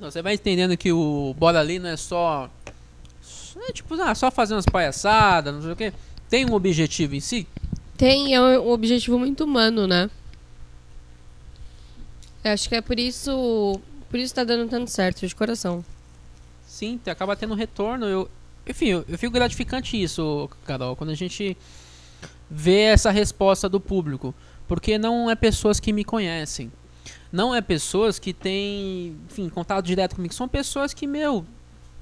Você 0.00 0.22
vai 0.22 0.34
entendendo 0.34 0.76
que 0.76 0.92
o 0.92 1.34
Bora 1.36 1.60
Ali 1.60 1.78
não 1.78 1.90
é 1.90 1.96
só. 1.96 2.48
É 3.68 3.72
tipo, 3.72 3.94
ah, 3.94 4.14
só 4.14 4.30
fazer 4.30 4.54
umas 4.54 4.66
palhaçadas, 4.66 5.52
não 5.52 5.62
sei 5.62 5.72
o 5.72 5.76
quê. 5.76 5.92
Tem 6.28 6.48
um 6.48 6.54
objetivo 6.54 7.14
em 7.14 7.20
si? 7.20 7.46
Tem, 7.96 8.34
é 8.34 8.40
um 8.40 8.70
objetivo 8.70 9.18
muito 9.18 9.44
humano, 9.44 9.86
né? 9.86 10.08
Eu 12.44 12.52
acho 12.52 12.68
que 12.68 12.76
é 12.76 12.80
por 12.80 12.98
isso. 12.98 13.80
Por 14.08 14.18
isso 14.18 14.34
tá 14.34 14.44
dando 14.44 14.68
tanto 14.70 14.90
certo, 14.90 15.26
de 15.26 15.34
coração. 15.34 15.84
Sim, 16.66 17.00
acaba 17.06 17.34
tendo 17.34 17.54
retorno. 17.54 18.06
Eu, 18.06 18.30
enfim, 18.66 18.86
eu, 18.86 19.04
eu 19.08 19.18
fico 19.18 19.32
gratificante 19.32 20.00
isso, 20.00 20.48
Carol, 20.64 20.94
quando 20.94 21.10
a 21.10 21.14
gente 21.14 21.56
vê 22.48 22.82
essa 22.82 23.10
resposta 23.10 23.68
do 23.68 23.80
público. 23.80 24.32
Porque 24.68 24.96
não 24.96 25.28
é 25.30 25.34
pessoas 25.34 25.80
que 25.80 25.92
me 25.92 26.04
conhecem. 26.04 26.70
Não 27.30 27.54
é 27.54 27.60
pessoas 27.60 28.18
que 28.18 28.32
têm, 28.32 29.16
enfim, 29.30 29.48
contato 29.48 29.84
direto 29.84 30.16
comigo. 30.16 30.32
São 30.32 30.48
pessoas 30.48 30.94
que, 30.94 31.06
meu, 31.06 31.44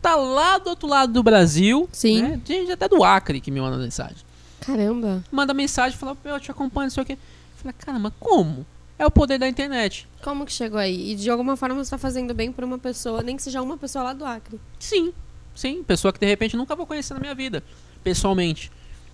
tá 0.01 0.15
lá 0.15 0.59
do 0.59 0.70
outro 0.70 0.89
lado 0.89 1.12
do 1.12 1.23
Brasil. 1.23 1.89
Sim. 1.93 2.23
Né? 2.23 2.40
Tem 2.44 2.61
gente 2.61 2.73
até 2.73 2.89
do 2.89 3.03
Acre 3.03 3.40
que 3.40 3.51
me 3.51 3.61
manda 3.61 3.77
mensagem. 3.77 4.19
Caramba. 4.61 5.24
Manda 5.31 5.53
mensagem 5.53 5.97
e 5.97 5.98
fala, 5.98 6.16
meu, 6.24 6.35
eu 6.35 6.40
te 6.40 6.51
acompanho, 6.51 6.86
não 6.86 6.90
sei 6.90 7.03
o 7.03 7.07
quê. 7.07 7.19
Falei, 7.57 7.74
caramba, 7.78 8.12
como? 8.20 8.65
É 8.98 9.05
o 9.05 9.11
poder 9.11 9.39
da 9.39 9.48
internet. 9.48 10.09
Como 10.23 10.47
que 10.47 10.53
chegou 10.53 10.78
aí? 10.78 11.12
E 11.12 11.15
de 11.16 11.28
alguma 11.28 11.57
forma 11.57 11.74
você 11.74 11.90
tá 11.90 11.98
fazendo 11.98 12.32
bem 12.32 12.51
pra 12.51 12.65
uma 12.65 12.78
pessoa, 12.78 13.23
nem 13.23 13.36
que 13.36 13.43
seja 13.43 13.61
uma 13.61 13.77
pessoa 13.77 14.05
lá 14.05 14.12
do 14.12 14.24
Acre. 14.24 14.59
Sim, 14.78 15.12
sim. 15.55 15.82
Pessoa 15.82 16.12
que 16.12 16.20
de 16.20 16.27
repente 16.27 16.57
nunca 16.57 16.74
vou 16.74 16.86
conhecer 16.86 17.12
na 17.12 17.20
minha 17.20 17.35
vida, 17.35 17.62
pessoalmente. 18.03 18.70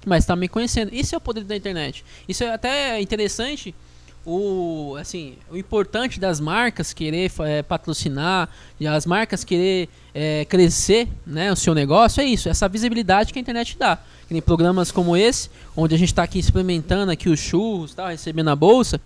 Mas 0.06 0.24
tá 0.24 0.36
me 0.36 0.48
conhecendo. 0.48 0.94
Isso 0.94 1.14
é 1.14 1.18
o 1.18 1.20
poder 1.20 1.44
da 1.44 1.56
internet. 1.56 2.04
Isso 2.28 2.44
é 2.44 2.52
até 2.52 3.00
interessante. 3.00 3.74
O, 4.24 4.96
assim, 5.00 5.34
o 5.50 5.56
importante 5.56 6.20
das 6.20 6.38
marcas 6.38 6.92
querer 6.92 7.32
eh, 7.40 7.62
patrocinar 7.62 8.48
e 8.78 8.86
as 8.86 9.04
marcas 9.04 9.42
querer 9.42 9.88
eh, 10.14 10.44
crescer 10.48 11.08
né, 11.26 11.50
o 11.50 11.56
seu 11.56 11.74
negócio 11.74 12.20
é 12.20 12.24
isso, 12.24 12.48
essa 12.48 12.68
visibilidade 12.68 13.32
que 13.32 13.38
a 13.38 13.42
internet 13.42 13.76
dá. 13.76 13.98
Que 14.28 14.32
nem 14.32 14.40
programas 14.40 14.92
como 14.92 15.16
esse, 15.16 15.50
onde 15.76 15.94
a 15.94 15.98
gente 15.98 16.10
está 16.10 16.22
aqui 16.22 16.38
experimentando 16.38 17.10
aqui 17.10 17.28
os 17.28 17.40
churros, 17.40 17.94
tal, 17.94 18.08
recebendo 18.08 18.50
a 18.50 18.56
bolsa. 18.56 19.00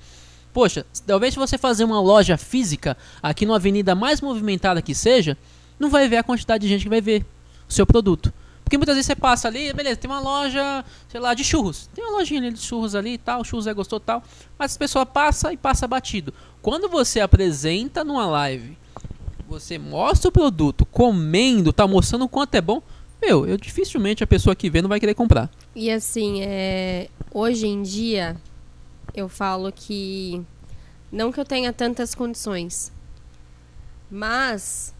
Poxa, 0.52 0.84
talvez 1.06 1.32
se 1.32 1.38
você 1.38 1.56
fazer 1.56 1.84
uma 1.84 2.00
loja 2.00 2.36
física 2.36 2.96
aqui 3.22 3.46
numa 3.46 3.56
avenida 3.56 3.94
mais 3.94 4.20
movimentada 4.20 4.82
que 4.82 4.94
seja, 4.94 5.36
não 5.78 5.88
vai 5.88 6.08
ver 6.08 6.18
a 6.18 6.22
quantidade 6.22 6.62
de 6.62 6.68
gente 6.68 6.82
que 6.82 6.90
vai 6.90 7.00
ver 7.00 7.24
o 7.68 7.72
seu 7.72 7.86
produto. 7.86 8.32
Porque 8.66 8.76
muitas 8.76 8.96
vezes 8.96 9.06
você 9.06 9.14
passa 9.14 9.46
ali, 9.46 9.72
beleza, 9.72 9.94
tem 9.94 10.10
uma 10.10 10.18
loja, 10.18 10.84
sei 11.08 11.20
lá, 11.20 11.34
de 11.34 11.44
churros. 11.44 11.88
Tem 11.94 12.04
uma 12.04 12.18
lojinha 12.18 12.40
ali 12.40 12.52
de 12.52 12.58
churros 12.58 12.96
ali 12.96 13.12
e 13.12 13.18
tal, 13.18 13.44
churros 13.44 13.68
é 13.68 13.72
gostoso 13.72 14.02
e 14.02 14.06
tal. 14.06 14.24
Mas 14.58 14.74
a 14.74 14.78
pessoa 14.80 15.06
passa 15.06 15.52
e 15.52 15.56
passa 15.56 15.86
batido. 15.86 16.34
Quando 16.60 16.88
você 16.88 17.20
apresenta 17.20 18.02
numa 18.02 18.26
live, 18.26 18.76
você 19.48 19.78
mostra 19.78 20.30
o 20.30 20.32
produto 20.32 20.84
comendo, 20.84 21.72
tá 21.72 21.86
mostrando 21.86 22.24
o 22.24 22.28
quanto 22.28 22.56
é 22.56 22.60
bom, 22.60 22.82
meu, 23.22 23.46
eu 23.46 23.56
dificilmente 23.56 24.24
a 24.24 24.26
pessoa 24.26 24.56
que 24.56 24.68
vê 24.68 24.82
não 24.82 24.88
vai 24.88 24.98
querer 24.98 25.14
comprar. 25.14 25.48
E 25.72 25.88
assim, 25.88 26.42
é... 26.42 27.08
hoje 27.32 27.68
em 27.68 27.84
dia, 27.84 28.36
eu 29.14 29.28
falo 29.28 29.70
que. 29.70 30.42
Não 31.12 31.30
que 31.30 31.38
eu 31.38 31.44
tenha 31.44 31.72
tantas 31.72 32.16
condições, 32.16 32.90
mas. 34.10 34.92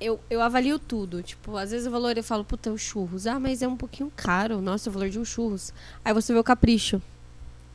Eu, 0.00 0.20
eu 0.28 0.40
avalio 0.42 0.78
tudo. 0.78 1.22
Tipo, 1.22 1.56
às 1.56 1.70
vezes 1.70 1.86
o 1.86 1.90
valor 1.90 2.16
eu 2.16 2.24
falo, 2.24 2.44
puta, 2.44 2.70
o 2.70 2.76
churros. 2.78 3.26
Ah, 3.26 3.38
mas 3.38 3.62
é 3.62 3.68
um 3.68 3.76
pouquinho 3.76 4.12
caro. 4.14 4.60
Nossa, 4.60 4.90
o 4.90 4.92
valor 4.92 5.08
de 5.08 5.18
um 5.18 5.24
churros. 5.24 5.72
Aí 6.04 6.12
você 6.12 6.32
vê 6.32 6.38
o 6.38 6.44
capricho. 6.44 7.00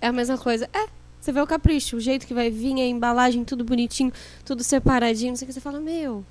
É 0.02 0.08
a 0.08 0.12
mesma 0.14 0.38
coisa. 0.38 0.70
É, 0.74 0.88
você 1.20 1.32
vê 1.32 1.42
o 1.42 1.48
capricho, 1.48 1.98
o 1.98 2.00
jeito 2.00 2.26
que 2.28 2.34
vai 2.34 2.50
vir, 2.50 2.74
a 2.76 2.86
embalagem, 2.86 3.44
tudo 3.44 3.64
bonitinho, 3.64 4.12
tudo 4.46 4.64
separadinho. 4.64 5.32
Não 5.32 5.36
sei 5.38 5.46
o 5.46 5.48
que 5.48 5.54
você 5.54 5.60
fala, 5.62 5.80
meu, 5.80 6.24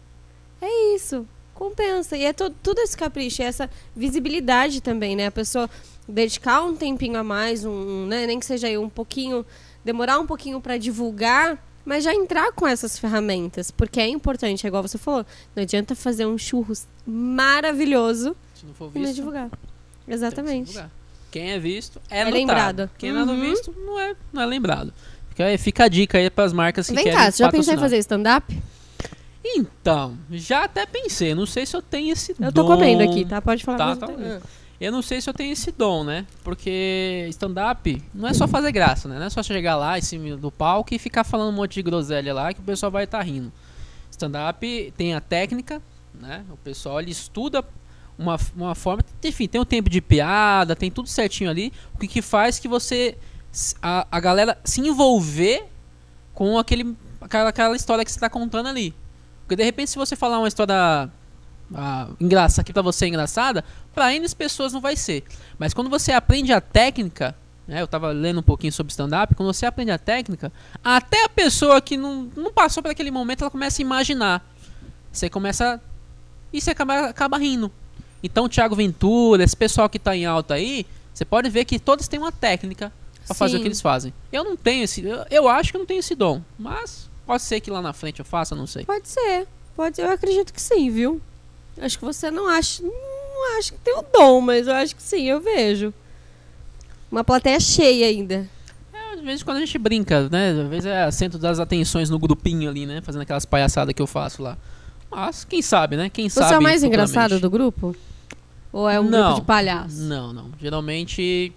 é 0.60 0.94
isso. 0.94 1.26
Compensa. 1.54 2.16
E 2.16 2.24
é 2.24 2.32
to- 2.32 2.54
tudo 2.62 2.78
esse 2.80 2.96
capricho, 2.96 3.42
e 3.42 3.44
essa 3.44 3.68
visibilidade 3.96 4.80
também, 4.80 5.16
né? 5.16 5.26
A 5.26 5.30
pessoa 5.32 5.68
dedicar 6.08 6.62
um 6.62 6.76
tempinho 6.76 7.18
a 7.18 7.24
mais, 7.24 7.64
um, 7.64 7.70
um, 7.70 8.06
né? 8.06 8.26
nem 8.26 8.38
que 8.38 8.46
seja 8.46 8.66
aí 8.68 8.78
um 8.78 8.88
pouquinho, 8.88 9.44
demorar 9.84 10.18
um 10.20 10.26
pouquinho 10.26 10.60
para 10.60 10.78
divulgar, 10.78 11.58
mas 11.88 12.04
já 12.04 12.14
entrar 12.14 12.52
com 12.52 12.66
essas 12.66 12.98
ferramentas, 12.98 13.70
porque 13.70 13.98
é 13.98 14.06
importante, 14.06 14.66
é 14.66 14.68
igual 14.68 14.82
você 14.82 14.98
falou, 14.98 15.24
não 15.56 15.62
adianta 15.62 15.94
fazer 15.94 16.26
um 16.26 16.36
churros 16.36 16.86
maravilhoso 17.06 18.36
Se 18.54 18.66
não 18.66 18.74
for 18.74 18.90
e 18.94 18.98
não 18.98 19.06
visto, 19.06 19.14
divulgar. 19.16 19.48
Exatamente. 20.06 20.66
divulgar. 20.66 20.90
Quem 21.30 21.52
é 21.52 21.58
visto 21.58 21.98
é, 22.10 22.20
É 22.20 22.24
notado. 22.24 22.34
lembrado. 22.38 22.90
Quem 22.98 23.10
não 23.10 23.20
é 23.20 23.24
Uhum. 23.24 23.40
visto 23.40 23.74
não 23.86 23.98
é, 23.98 24.14
não 24.30 24.42
é 24.42 24.46
lembrado. 24.46 24.92
Fica, 25.30 25.58
fica 25.58 25.84
a 25.84 25.88
dica 25.88 26.18
aí 26.18 26.28
pras 26.28 26.52
marcas 26.52 26.86
que 26.88 26.94
Vem 26.94 27.04
querem 27.04 27.18
cá, 27.18 27.30
você 27.30 27.42
já 27.42 27.50
pensou 27.50 27.72
em 27.72 27.78
fazer 27.78 27.96
stand-up? 27.98 28.62
Então, 29.42 30.18
já 30.30 30.64
até 30.64 30.84
pensei. 30.84 31.34
Não 31.34 31.46
sei 31.46 31.64
se 31.64 31.74
eu 31.74 31.80
tenho 31.80 32.12
esse 32.12 32.34
dom. 32.34 32.44
Eu 32.46 32.52
tô 32.52 32.66
comendo 32.66 33.02
aqui, 33.02 33.24
tá? 33.24 33.40
Pode 33.40 33.64
falar. 33.64 33.96
Tá, 33.96 34.06
tá. 34.06 34.12
Eu 34.80 34.92
não 34.92 35.02
sei 35.02 35.20
se 35.20 35.28
eu 35.28 35.34
tenho 35.34 35.52
esse 35.52 35.72
dom, 35.72 36.04
né? 36.04 36.24
Porque 36.44 37.26
stand-up 37.30 38.00
não 38.14 38.28
é 38.28 38.34
só 38.34 38.46
fazer 38.46 38.70
graça, 38.70 39.08
né? 39.08 39.18
Não 39.18 39.26
é 39.26 39.30
só 39.30 39.42
chegar 39.42 39.76
lá 39.76 39.98
em 39.98 40.02
cima 40.02 40.36
do 40.36 40.52
palco 40.52 40.94
e 40.94 40.98
ficar 40.98 41.24
falando 41.24 41.48
um 41.48 41.56
monte 41.56 41.74
de 41.74 41.82
groselha 41.82 42.32
lá 42.32 42.54
que 42.54 42.60
o 42.60 42.62
pessoal 42.62 42.92
vai 42.92 43.04
estar 43.04 43.20
rindo. 43.22 43.52
Stand-up 44.10 44.94
tem 44.96 45.14
a 45.14 45.20
técnica, 45.20 45.82
né? 46.14 46.44
O 46.50 46.56
pessoal 46.56 47.00
ele 47.00 47.10
estuda 47.10 47.64
uma, 48.16 48.38
uma 48.56 48.74
forma. 48.76 49.02
Enfim, 49.24 49.48
tem 49.48 49.60
o 49.60 49.64
tempo 49.64 49.90
de 49.90 50.00
piada, 50.00 50.76
tem 50.76 50.90
tudo 50.90 51.08
certinho 51.08 51.50
ali. 51.50 51.72
O 51.94 51.98
que, 51.98 52.06
que 52.06 52.22
faz 52.22 52.58
que 52.58 52.68
você. 52.68 53.16
A, 53.82 54.06
a 54.10 54.20
galera 54.20 54.58
se 54.62 54.80
envolver 54.80 55.66
com 56.34 56.56
aquele, 56.56 56.96
aquela, 57.20 57.48
aquela 57.48 57.74
história 57.74 58.04
que 58.04 58.12
você 58.12 58.18
está 58.18 58.30
contando 58.30 58.68
ali. 58.68 58.94
Porque 59.40 59.56
de 59.56 59.64
repente, 59.64 59.90
se 59.90 59.96
você 59.96 60.14
falar 60.14 60.38
uma 60.38 60.46
história 60.46 61.10
ah, 61.74 62.08
engraçada, 62.20 62.64
que 62.64 62.72
pra 62.72 62.82
você 62.82 63.04
é 63.04 63.08
engraçada, 63.08 63.64
pra 63.94 64.14
N 64.14 64.26
pessoas 64.34 64.72
não 64.72 64.80
vai 64.80 64.96
ser. 64.96 65.24
Mas 65.58 65.74
quando 65.74 65.90
você 65.90 66.12
aprende 66.12 66.52
a 66.52 66.60
técnica, 66.60 67.34
né, 67.66 67.82
eu 67.82 67.86
tava 67.86 68.10
lendo 68.10 68.40
um 68.40 68.42
pouquinho 68.42 68.72
sobre 68.72 68.90
stand-up, 68.90 69.34
quando 69.34 69.52
você 69.52 69.66
aprende 69.66 69.90
a 69.90 69.98
técnica, 69.98 70.52
até 70.82 71.24
a 71.24 71.28
pessoa 71.28 71.80
que 71.80 71.96
não, 71.96 72.28
não 72.36 72.52
passou 72.52 72.82
por 72.82 72.90
aquele 72.90 73.10
momento, 73.10 73.42
ela 73.42 73.50
começa 73.50 73.80
a 73.80 73.84
imaginar. 73.84 74.46
Você 75.12 75.28
começa. 75.28 75.80
E 76.52 76.60
você 76.60 76.70
acaba, 76.70 77.08
acaba 77.08 77.36
rindo. 77.36 77.70
Então, 78.22 78.46
o 78.46 78.48
Thiago 78.48 78.74
Ventura, 78.74 79.44
esse 79.44 79.56
pessoal 79.56 79.88
que 79.88 79.98
tá 79.98 80.16
em 80.16 80.24
alta 80.24 80.54
aí, 80.54 80.86
você 81.12 81.24
pode 81.24 81.50
ver 81.50 81.64
que 81.64 81.78
todos 81.78 82.08
têm 82.08 82.18
uma 82.18 82.32
técnica 82.32 82.92
pra 83.26 83.34
fazer 83.34 83.58
o 83.58 83.60
que 83.60 83.68
eles 83.68 83.80
fazem. 83.80 84.12
Eu 84.32 84.44
não 84.44 84.56
tenho 84.56 84.84
esse. 84.84 85.04
Eu, 85.04 85.26
eu 85.30 85.48
acho 85.48 85.70
que 85.70 85.76
eu 85.76 85.80
não 85.80 85.86
tenho 85.86 86.00
esse 86.00 86.14
dom. 86.14 86.42
Mas 86.58 87.08
pode 87.26 87.42
ser 87.42 87.60
que 87.60 87.70
lá 87.70 87.82
na 87.82 87.92
frente 87.92 88.20
eu 88.20 88.24
faça, 88.24 88.54
não 88.54 88.66
sei. 88.66 88.84
Pode 88.84 89.08
ser. 89.08 89.46
Pode 89.76 89.96
ser. 89.96 90.02
Eu 90.02 90.10
acredito 90.10 90.52
que 90.52 90.60
sim, 90.60 90.90
viu? 90.90 91.20
Acho 91.80 91.98
que 91.98 92.04
você 92.04 92.30
não 92.30 92.48
acha. 92.48 92.82
Não 92.82 93.58
acho 93.58 93.72
que 93.72 93.78
tem 93.78 93.96
o 93.96 94.02
dom, 94.12 94.40
mas 94.40 94.66
eu 94.66 94.74
acho 94.74 94.96
que 94.96 95.02
sim, 95.02 95.24
eu 95.28 95.40
vejo. 95.40 95.92
Uma 97.10 97.24
plateia 97.24 97.58
cheia 97.60 98.06
ainda. 98.06 98.48
É, 98.92 99.14
às 99.14 99.20
vezes 99.20 99.42
quando 99.42 99.58
a 99.58 99.60
gente 99.60 99.78
brinca, 99.78 100.28
né? 100.28 100.50
Às 100.50 100.68
vezes 100.68 100.86
é 100.86 101.10
centro 101.10 101.38
das 101.38 101.58
atenções 101.58 102.10
no 102.10 102.18
grupinho 102.18 102.68
ali, 102.68 102.84
né? 102.84 103.00
Fazendo 103.00 103.22
aquelas 103.22 103.44
palhaçadas 103.44 103.94
que 103.94 104.02
eu 104.02 104.06
faço 104.06 104.42
lá. 104.42 104.58
Mas 105.10 105.44
quem 105.44 105.62
sabe, 105.62 105.96
né? 105.96 106.10
Quem 106.10 106.28
Você 106.28 106.40
sabe. 106.40 106.54
é 106.54 106.58
o 106.58 106.62
mais 106.62 106.82
engraçado 106.82 107.40
do 107.40 107.48
grupo? 107.48 107.96
Ou 108.72 108.88
é 108.88 109.00
um 109.00 109.04
Não. 109.04 109.28
grupo 109.28 109.40
de 109.40 109.46
palhaço? 109.46 110.02
Não, 110.02 110.32
não. 110.34 110.50
Geralmente 110.60 111.52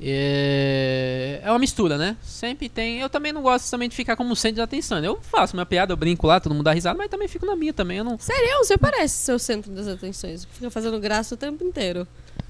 é... 0.00 1.40
é 1.42 1.50
uma 1.50 1.58
mistura, 1.58 1.98
né? 1.98 2.16
Sempre 2.22 2.68
tem. 2.68 3.00
Eu 3.00 3.08
também 3.08 3.32
não 3.32 3.42
gosto 3.42 3.68
também 3.70 3.88
de 3.88 3.96
ficar 3.96 4.16
como 4.16 4.34
centro 4.36 4.56
de 4.56 4.60
atenção. 4.60 4.98
Eu 5.02 5.18
faço 5.22 5.56
minha 5.56 5.66
piada, 5.66 5.92
eu 5.92 5.96
brinco 5.96 6.26
lá, 6.26 6.38
todo 6.38 6.52
mundo 6.52 6.64
dá 6.64 6.72
risada, 6.72 6.96
mas 6.96 7.10
também 7.10 7.26
fico 7.26 7.44
na 7.44 7.56
minha 7.56 7.72
também. 7.72 7.98
Eu 7.98 8.04
não. 8.04 8.18
Sério, 8.18 8.58
você 8.58 8.78
parece 8.78 9.16
ser 9.16 9.32
o 9.32 9.38
centro 9.38 9.72
das 9.72 9.88
atenções. 9.88 10.44
Fica 10.44 10.70
fazendo 10.70 10.98
graça 11.00 11.34
o 11.34 11.38
tempo 11.38 11.64
inteiro. 11.64 12.06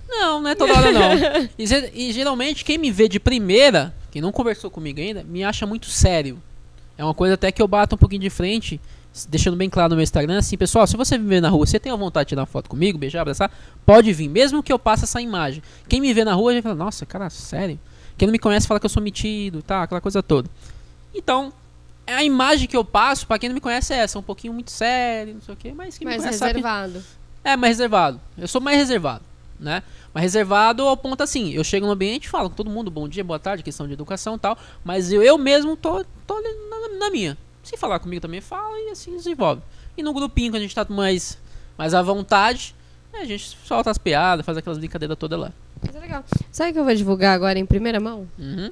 Não, 0.08 0.40
não 0.40 0.50
é 0.50 0.54
toda 0.54 0.72
hora 0.72 0.90
não. 0.90 1.48
E, 1.58 1.64
e 1.94 2.12
geralmente 2.12 2.64
quem 2.64 2.78
me 2.78 2.90
vê 2.90 3.08
de 3.08 3.20
primeira, 3.20 3.94
quem 4.10 4.22
não 4.22 4.32
conversou 4.32 4.70
comigo 4.70 5.00
ainda, 5.00 5.22
me 5.22 5.44
acha 5.44 5.66
muito 5.66 5.86
sério. 5.86 6.42
É 6.96 7.04
uma 7.04 7.14
coisa 7.14 7.34
até 7.34 7.52
que 7.52 7.62
eu 7.62 7.68
bato 7.68 7.94
um 7.94 7.98
pouquinho 7.98 8.22
de 8.22 8.30
frente, 8.30 8.80
deixando 9.28 9.56
bem 9.56 9.68
claro 9.68 9.90
no 9.90 9.96
meu 9.96 10.02
Instagram, 10.02 10.38
assim, 10.38 10.56
pessoal, 10.56 10.86
se 10.86 10.96
você 10.96 11.18
me 11.18 11.26
ver 11.28 11.40
na 11.40 11.48
rua, 11.48 11.66
você 11.66 11.78
tem 11.80 11.90
a 11.90 11.96
vontade 11.96 12.26
de 12.26 12.28
tirar 12.30 12.42
uma 12.42 12.46
foto 12.46 12.68
comigo, 12.70 12.98
beijar, 12.98 13.22
abraçar, 13.22 13.50
pode 13.84 14.12
vir, 14.12 14.28
mesmo 14.28 14.62
que 14.62 14.72
eu 14.72 14.78
passe 14.78 15.04
essa 15.04 15.20
imagem. 15.20 15.62
Quem 15.88 16.00
me 16.00 16.12
vê 16.14 16.24
na 16.24 16.34
rua 16.34 16.54
já 16.54 16.62
fala, 16.62 16.74
nossa, 16.74 17.04
cara, 17.04 17.28
sério? 17.30 17.78
Quem 18.16 18.26
não 18.26 18.32
me 18.32 18.38
conhece 18.38 18.66
fala 18.66 18.78
que 18.80 18.86
eu 18.86 18.90
sou 18.90 19.02
metido, 19.02 19.62
tá, 19.62 19.82
aquela 19.82 20.00
coisa 20.00 20.22
toda. 20.22 20.48
Então, 21.14 21.52
a 22.06 22.22
imagem 22.24 22.66
que 22.68 22.76
eu 22.76 22.84
passo, 22.84 23.26
pra 23.26 23.38
quem 23.38 23.48
não 23.48 23.54
me 23.54 23.60
conhece, 23.60 23.92
é 23.92 23.98
essa, 23.98 24.18
um 24.18 24.22
pouquinho 24.22 24.52
muito 24.52 24.70
sério, 24.70 25.34
não 25.34 25.40
sei 25.40 25.54
o 25.54 25.56
quê, 25.56 25.72
mas 25.74 25.98
quem 25.98 26.06
me 26.06 26.12
Mais 26.12 26.22
conhece 26.22 26.38
sabe 26.38 26.52
reservado. 26.54 27.02
é, 27.44 27.56
mais 27.56 27.76
reservado. 27.76 28.20
Eu 28.36 28.48
sou 28.48 28.60
mais 28.60 28.76
reservado, 28.76 29.24
né? 29.58 29.82
Mas 30.14 30.22
reservado 30.22 30.82
ao 30.84 30.96
ponto 30.96 31.22
assim, 31.22 31.52
eu 31.52 31.62
chego 31.62 31.86
no 31.86 31.92
ambiente 31.92 32.28
falo 32.28 32.48
com 32.50 32.56
todo 32.56 32.70
mundo, 32.70 32.90
bom 32.90 33.06
dia, 33.08 33.22
boa 33.22 33.38
tarde, 33.38 33.62
questão 33.62 33.86
de 33.86 33.92
educação 33.92 34.36
e 34.36 34.38
tal, 34.38 34.56
mas 34.84 35.12
eu, 35.12 35.22
eu 35.22 35.36
mesmo 35.36 35.76
tô, 35.76 36.04
tô 36.26 36.40
na, 36.40 36.98
na 36.98 37.10
minha. 37.10 37.36
Se 37.68 37.76
falar 37.76 37.98
comigo 37.98 38.22
também, 38.22 38.40
fala 38.40 38.78
e 38.80 38.90
assim 38.90 39.14
desenvolve. 39.14 39.60
E 39.96 40.02
no 40.02 40.14
grupinho, 40.14 40.50
quando 40.50 40.60
a 40.60 40.62
gente 40.62 40.74
tá 40.74 40.86
mais, 40.88 41.36
mais 41.76 41.92
à 41.92 42.00
vontade, 42.00 42.74
a 43.12 43.24
gente 43.24 43.58
solta 43.64 43.90
as 43.90 43.98
piadas, 43.98 44.46
faz 44.46 44.56
aquelas 44.56 44.78
brincadeiras 44.78 45.18
todas 45.18 45.38
lá. 45.38 45.52
Mas 45.84 45.94
é 45.94 46.00
legal. 46.00 46.24
Sabe 46.50 46.70
o 46.70 46.72
que 46.72 46.78
eu 46.78 46.84
vou 46.84 46.94
divulgar 46.94 47.34
agora 47.34 47.58
em 47.58 47.66
primeira 47.66 48.00
mão? 48.00 48.26
Uhum. 48.38 48.70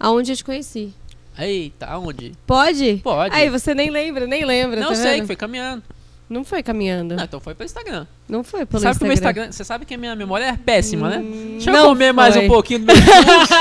Aonde 0.00 0.32
eu 0.32 0.36
te 0.36 0.42
conheci. 0.44 0.94
Eita, 1.38 1.86
aonde? 1.86 2.32
Pode? 2.46 3.00
Pode. 3.04 3.34
Aí, 3.34 3.50
você 3.50 3.74
nem 3.74 3.90
lembra, 3.90 4.26
nem 4.26 4.44
lembra, 4.46 4.80
Não 4.80 4.88
tá 4.88 4.94
sei, 4.94 5.10
vendo? 5.12 5.20
que 5.20 5.26
foi 5.26 5.36
caminhando. 5.36 5.82
Não 6.28 6.42
foi 6.44 6.62
caminhando. 6.62 7.16
Não, 7.16 7.24
então 7.24 7.40
foi 7.40 7.54
pelo 7.54 7.66
Instagram. 7.66 8.06
Não 8.28 8.42
foi 8.42 8.64
pelo 8.64 8.82
sabe 8.82 8.98
que 8.98 9.04
Instagram. 9.06 9.12
Instagram, 9.12 9.52
você 9.52 9.64
sabe 9.64 9.84
que 9.84 9.94
a 9.94 9.98
minha 9.98 10.16
memória 10.16 10.44
é 10.46 10.56
péssima, 10.56 11.10
né? 11.10 11.18
Hum, 11.18 11.48
Deixa 11.52 11.70
eu 11.70 11.74
não 11.74 11.88
comer 11.90 12.12
mais 12.12 12.34
foi. 12.34 12.44
um 12.44 12.48
pouquinho 12.48 12.80
do 12.80 12.86
meu 12.86 12.94
discurso. 12.96 13.54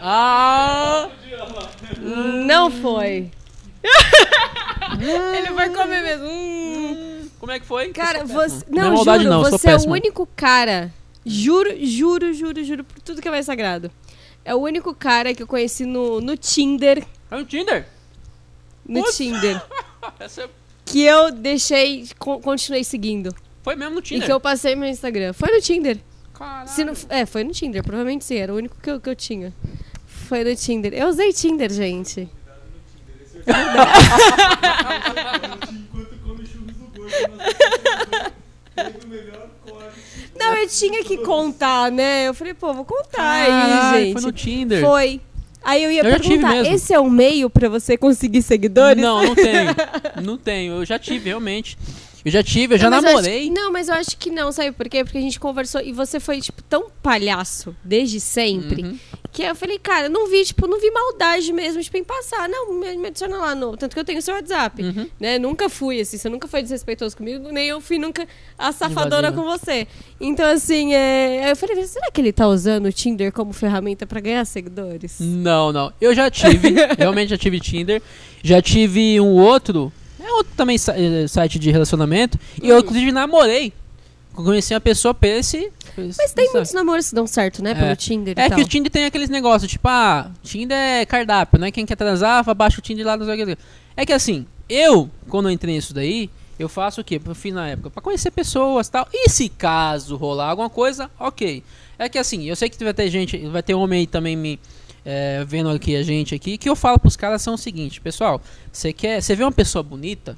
ah! 0.00 1.08
Não 2.46 2.70
foi. 2.70 3.30
Ele 5.36 5.50
vai 5.52 5.70
comer 5.70 6.02
mesmo. 6.02 6.26
Hum. 6.26 7.28
Como 7.38 7.52
é 7.52 7.58
que 7.60 7.66
foi? 7.66 7.88
Cara, 7.92 8.24
você. 8.24 8.56
péssimo. 8.56 8.64
Não, 8.76 8.86
é 8.86 8.90
maldade, 8.90 9.24
juro, 9.24 9.34
não, 9.34 9.42
você 9.50 9.70
é 9.70 9.76
o 9.76 9.88
único 9.90 10.28
cara. 10.36 10.92
Juro, 11.24 11.70
juro, 11.84 12.32
juro, 12.32 12.64
juro, 12.64 12.84
por 12.84 13.00
tudo 13.00 13.20
que 13.22 13.28
é 13.28 13.30
mais 13.30 13.46
sagrado. 13.46 13.90
É 14.44 14.54
o 14.54 14.58
único 14.58 14.94
cara 14.94 15.34
que 15.34 15.42
eu 15.42 15.46
conheci 15.46 15.84
no, 15.84 16.20
no 16.20 16.36
Tinder. 16.36 17.04
É 17.30 17.36
um 17.36 17.44
Tinder? 17.44 17.86
No 18.86 19.02
Putz. 19.02 19.16
Tinder. 19.16 19.62
Essa 20.18 20.42
é- 20.42 20.48
Que 20.84 21.02
eu 21.02 21.30
deixei, 21.30 22.06
con- 22.18 22.40
continuei 22.40 22.82
seguindo. 22.84 23.34
foi 23.62 23.76
mesmo 23.76 23.96
no 23.96 24.02
Tinder. 24.02 24.22
E 24.22 24.26
que 24.26 24.32
eu 24.32 24.40
passei 24.40 24.74
meu 24.74 24.88
Instagram. 24.88 25.32
Foi 25.32 25.50
no 25.54 25.60
Tinder. 25.60 25.98
Caralho. 26.34 26.68
Se 26.68 26.84
não, 26.84 26.94
é, 27.10 27.26
foi 27.26 27.44
no 27.44 27.52
Tinder, 27.52 27.82
provavelmente 27.82 28.24
sim. 28.24 28.36
Era 28.36 28.52
o 28.52 28.56
único 28.56 28.76
que 28.82 28.90
eu, 28.90 29.00
que 29.00 29.08
eu 29.10 29.14
tinha. 29.14 29.52
Foi 30.06 30.42
no 30.42 30.54
Tinder. 30.56 30.92
Eu 30.94 31.08
usei 31.08 31.32
Tinder, 31.32 31.70
gente. 31.70 32.28
Enquanto 35.72 36.16
come 36.24 36.46
churros 36.46 36.74
do 36.76 36.86
gordo, 36.94 37.12
nós 38.76 39.04
melhor 39.06 39.48
corte. 39.64 39.98
Não, 40.38 40.54
eu 40.54 40.68
tinha 40.68 41.04
que 41.04 41.18
contar, 41.18 41.90
né? 41.90 42.28
Eu 42.28 42.34
falei, 42.34 42.54
pô, 42.54 42.72
vou 42.72 42.84
contar 42.84 43.46
Caralho, 43.46 43.94
aí, 43.96 44.04
gente. 44.04 44.12
Foi 44.14 44.22
no 44.22 44.32
Tinder. 44.32 44.80
Foi. 44.84 45.20
Aí 45.62 45.84
eu 45.84 45.92
ia 45.92 46.02
Eu 46.02 46.18
perguntar, 46.18 46.64
esse 46.66 46.94
é 46.94 46.98
o 46.98 47.10
meio 47.10 47.50
pra 47.50 47.68
você 47.68 47.96
conseguir 47.96 48.40
seguidores? 48.42 49.02
Não, 49.02 49.22
não 49.22 49.34
tenho. 49.34 49.74
Não 50.22 50.38
tenho. 50.38 50.72
Eu 50.74 50.84
já 50.86 50.98
tive, 50.98 51.28
realmente. 51.28 51.76
Eu 52.24 52.30
já 52.30 52.42
tive, 52.42 52.74
eu 52.74 52.78
já 52.78 52.90
Não, 52.90 53.00
mas 53.00 53.04
eu 53.04 53.18
acho 53.18 53.28
namorei. 53.28 53.50
não, 53.50 53.72
mas 53.72 53.88
eu 53.88 53.94
acho 53.94 54.16
que 54.16 54.30
não, 54.30 54.52
sabe 54.52 54.72
por 54.72 54.88
quê? 54.88 55.04
Porque 55.04 55.18
a 55.18 55.20
gente 55.20 55.40
conversou 55.40 55.80
e 55.80 55.92
você 55.92 56.20
foi, 56.20 56.40
tipo, 56.40 56.62
tão 56.62 56.90
palhaço 57.02 57.74
desde 57.82 58.20
sempre. 58.20 58.82
Uhum. 58.82 58.98
Que 59.32 59.42
eu 59.42 59.54
falei, 59.54 59.78
cara, 59.78 60.08
não 60.08 60.28
vi, 60.28 60.44
tipo, 60.44 60.66
não 60.66 60.80
vi 60.80 60.90
maldade 60.90 61.52
mesmo, 61.52 61.82
tipo, 61.82 61.96
em 61.96 62.04
passar. 62.04 62.48
Não, 62.48 62.74
me, 62.74 62.96
me 62.96 63.08
adiciona 63.08 63.38
lá 63.38 63.54
no. 63.54 63.76
Tanto 63.76 63.94
que 63.94 64.00
eu 64.00 64.04
tenho 64.04 64.18
o 64.18 64.22
seu 64.22 64.34
WhatsApp. 64.34 64.82
Uhum. 64.82 65.08
Né? 65.18 65.38
Nunca 65.38 65.68
fui, 65.68 66.00
assim, 66.00 66.18
você 66.18 66.28
nunca 66.28 66.48
foi 66.48 66.62
desrespeitoso 66.62 67.16
comigo, 67.16 67.50
nem 67.50 67.68
eu 67.68 67.80
fui 67.80 67.98
nunca 67.98 68.26
a 68.58 68.72
safadora 68.72 69.32
com 69.32 69.44
você. 69.44 69.86
Então, 70.20 70.46
assim, 70.46 70.92
é... 70.92 71.50
eu 71.50 71.56
falei, 71.56 71.86
será 71.86 72.10
que 72.10 72.20
ele 72.20 72.32
tá 72.32 72.46
usando 72.48 72.86
o 72.86 72.92
Tinder 72.92 73.32
como 73.32 73.52
ferramenta 73.52 74.06
pra 74.06 74.20
ganhar 74.20 74.44
seguidores? 74.44 75.16
Não, 75.20 75.72
não. 75.72 75.92
Eu 76.00 76.14
já 76.14 76.30
tive, 76.30 76.74
realmente 76.98 77.30
já 77.30 77.38
tive 77.38 77.60
Tinder. 77.60 78.02
Já 78.42 78.60
tive 78.60 79.20
um 79.20 79.36
outro, 79.36 79.92
é 80.30 80.34
outro 80.34 80.52
também 80.56 80.76
eh, 80.76 81.26
site 81.28 81.58
de 81.58 81.70
relacionamento. 81.70 82.38
E 82.62 82.68
eu, 82.68 82.76
Hum. 82.76 82.80
inclusive, 82.80 83.12
namorei. 83.12 83.72
Conheci 84.32 84.72
uma 84.72 84.80
pessoa 84.80 85.12
por 85.12 85.26
esse. 85.26 85.70
Mas 85.96 86.32
tem 86.32 86.50
muitos 86.52 86.72
namoros 86.72 87.08
que 87.10 87.14
dão 87.14 87.26
certo, 87.26 87.62
né? 87.62 87.74
Pelo 87.74 87.86
É. 87.88 87.96
Tinder 87.96 88.34
e 88.38 88.40
É 88.40 88.48
tal. 88.48 88.56
que 88.58 88.64
o 88.64 88.68
Tinder 88.68 88.90
tem 88.90 89.04
aqueles 89.04 89.28
negócios, 89.28 89.70
tipo, 89.70 89.86
ah, 89.88 90.30
Tinder 90.42 90.76
é 90.78 91.04
cardápio, 91.04 91.58
né? 91.58 91.70
Quem 91.70 91.84
quer 91.84 91.96
transar, 91.96 92.42
baixa 92.54 92.78
o 92.78 92.82
Tinder 92.82 93.04
lá 93.04 93.16
no 93.16 93.26
É 93.96 94.06
que 94.06 94.12
assim, 94.12 94.46
eu, 94.68 95.10
quando 95.28 95.48
eu 95.48 95.52
entrei 95.52 95.74
nisso 95.74 95.92
daí, 95.92 96.30
eu 96.58 96.68
faço 96.68 97.00
o 97.00 97.04
quê? 97.04 97.18
Pro 97.18 97.34
fim 97.34 97.50
na 97.50 97.68
época? 97.68 97.90
Pra 97.90 98.00
conhecer 98.02 98.30
pessoas 98.30 98.86
e 98.86 98.90
tal. 98.92 99.08
E 99.12 99.28
se 99.28 99.48
caso 99.48 100.16
rolar 100.16 100.50
alguma 100.50 100.70
coisa, 100.70 101.10
ok. 101.18 101.62
É 101.98 102.08
que 102.08 102.16
assim, 102.18 102.44
eu 102.44 102.54
sei 102.56 102.70
que 102.70 102.82
vai 102.82 102.94
ter 102.94 103.10
gente, 103.10 103.36
vai 103.48 103.62
ter 103.62 103.74
homem 103.74 104.00
aí 104.00 104.06
também 104.06 104.36
me 104.36 104.58
é, 105.04 105.44
vendo 105.44 105.70
aqui 105.70 105.96
a 105.96 106.02
gente 106.02 106.34
aqui, 106.34 106.58
que 106.58 106.68
eu 106.68 106.76
falo 106.76 106.98
pros 106.98 107.16
caras 107.16 107.42
são 107.42 107.54
o 107.54 107.58
seguinte, 107.58 108.00
pessoal, 108.00 108.40
você 108.72 108.92
quer. 108.92 109.22
Você 109.22 109.34
vê 109.34 109.42
uma 109.42 109.52
pessoa 109.52 109.82
bonita, 109.82 110.36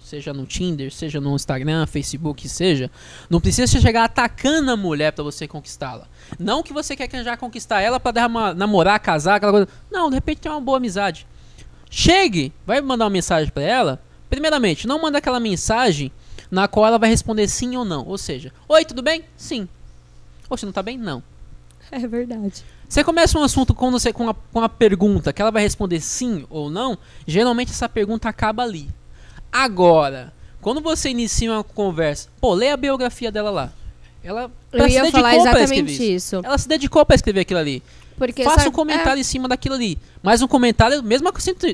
seja 0.00 0.32
no 0.32 0.46
Tinder, 0.46 0.92
seja 0.92 1.20
no 1.20 1.34
Instagram, 1.34 1.86
Facebook, 1.86 2.48
seja, 2.48 2.90
não 3.28 3.40
precisa 3.40 3.66
você 3.66 3.80
chegar 3.80 4.04
atacando 4.04 4.70
a 4.70 4.76
mulher 4.76 5.12
pra 5.12 5.24
você 5.24 5.46
conquistá-la. 5.46 6.06
Não 6.38 6.62
que 6.62 6.72
você 6.72 6.96
quer 6.96 7.08
já 7.22 7.36
conquistar 7.36 7.80
ela 7.80 8.00
uma, 8.26 8.54
namorar, 8.54 8.98
casar, 9.00 9.36
aquela 9.36 9.52
coisa. 9.52 9.68
Não, 9.90 10.08
de 10.08 10.14
repente 10.14 10.40
tem 10.40 10.50
uma 10.50 10.60
boa 10.60 10.78
amizade. 10.78 11.26
Chegue, 11.90 12.52
vai 12.66 12.80
mandar 12.80 13.04
uma 13.04 13.10
mensagem 13.10 13.50
pra 13.52 13.62
ela. 13.62 14.02
Primeiramente, 14.30 14.86
não 14.86 15.00
manda 15.00 15.18
aquela 15.18 15.40
mensagem 15.40 16.12
na 16.50 16.68
qual 16.68 16.86
ela 16.86 16.98
vai 16.98 17.08
responder 17.08 17.48
sim 17.48 17.76
ou 17.76 17.84
não. 17.84 18.06
Ou 18.06 18.18
seja, 18.18 18.52
oi, 18.68 18.84
tudo 18.84 19.02
bem? 19.02 19.24
Sim. 19.36 19.68
Ou 20.48 20.56
se 20.56 20.64
não 20.64 20.72
tá 20.72 20.82
bem? 20.82 20.96
Não. 20.96 21.22
É 22.02 22.06
verdade. 22.06 22.64
Você 22.88 23.04
começa 23.04 23.38
um 23.38 23.42
assunto 23.42 23.74
com, 23.74 23.90
você, 23.90 24.12
com, 24.12 24.24
uma, 24.24 24.34
com 24.34 24.68
pergunta 24.68 25.32
que 25.32 25.42
ela 25.42 25.50
vai 25.50 25.62
responder 25.62 26.00
sim 26.00 26.46
ou 26.48 26.70
não, 26.70 26.96
geralmente 27.26 27.70
essa 27.70 27.88
pergunta 27.88 28.28
acaba 28.28 28.62
ali. 28.62 28.88
Agora, 29.52 30.32
quando 30.60 30.80
você 30.80 31.10
inicia 31.10 31.52
uma 31.52 31.64
conversa, 31.64 32.28
pô, 32.40 32.54
lê 32.54 32.70
a 32.70 32.76
biografia 32.76 33.30
dela 33.30 33.50
lá. 33.50 33.72
Ela, 34.22 34.50
Eu 34.72 34.86
ia 34.86 35.02
dedicou 35.02 35.20
falar 35.22 35.36
exatamente 35.36 36.14
isso. 36.14 36.40
Ela 36.42 36.58
se 36.58 36.68
dedicou 36.68 37.04
pra 37.06 37.14
escrever 37.14 37.40
aquilo 37.40 37.60
ali. 37.60 37.82
Porque, 38.16 38.42
Faça 38.42 38.58
sabe- 38.58 38.68
um 38.70 38.72
comentário 38.72 39.20
em 39.20 39.24
cima 39.24 39.46
daquilo 39.48 39.76
ali. 39.76 39.96
Mas 40.22 40.42
um 40.42 40.48
comentário, 40.48 41.02
mesma, 41.02 41.32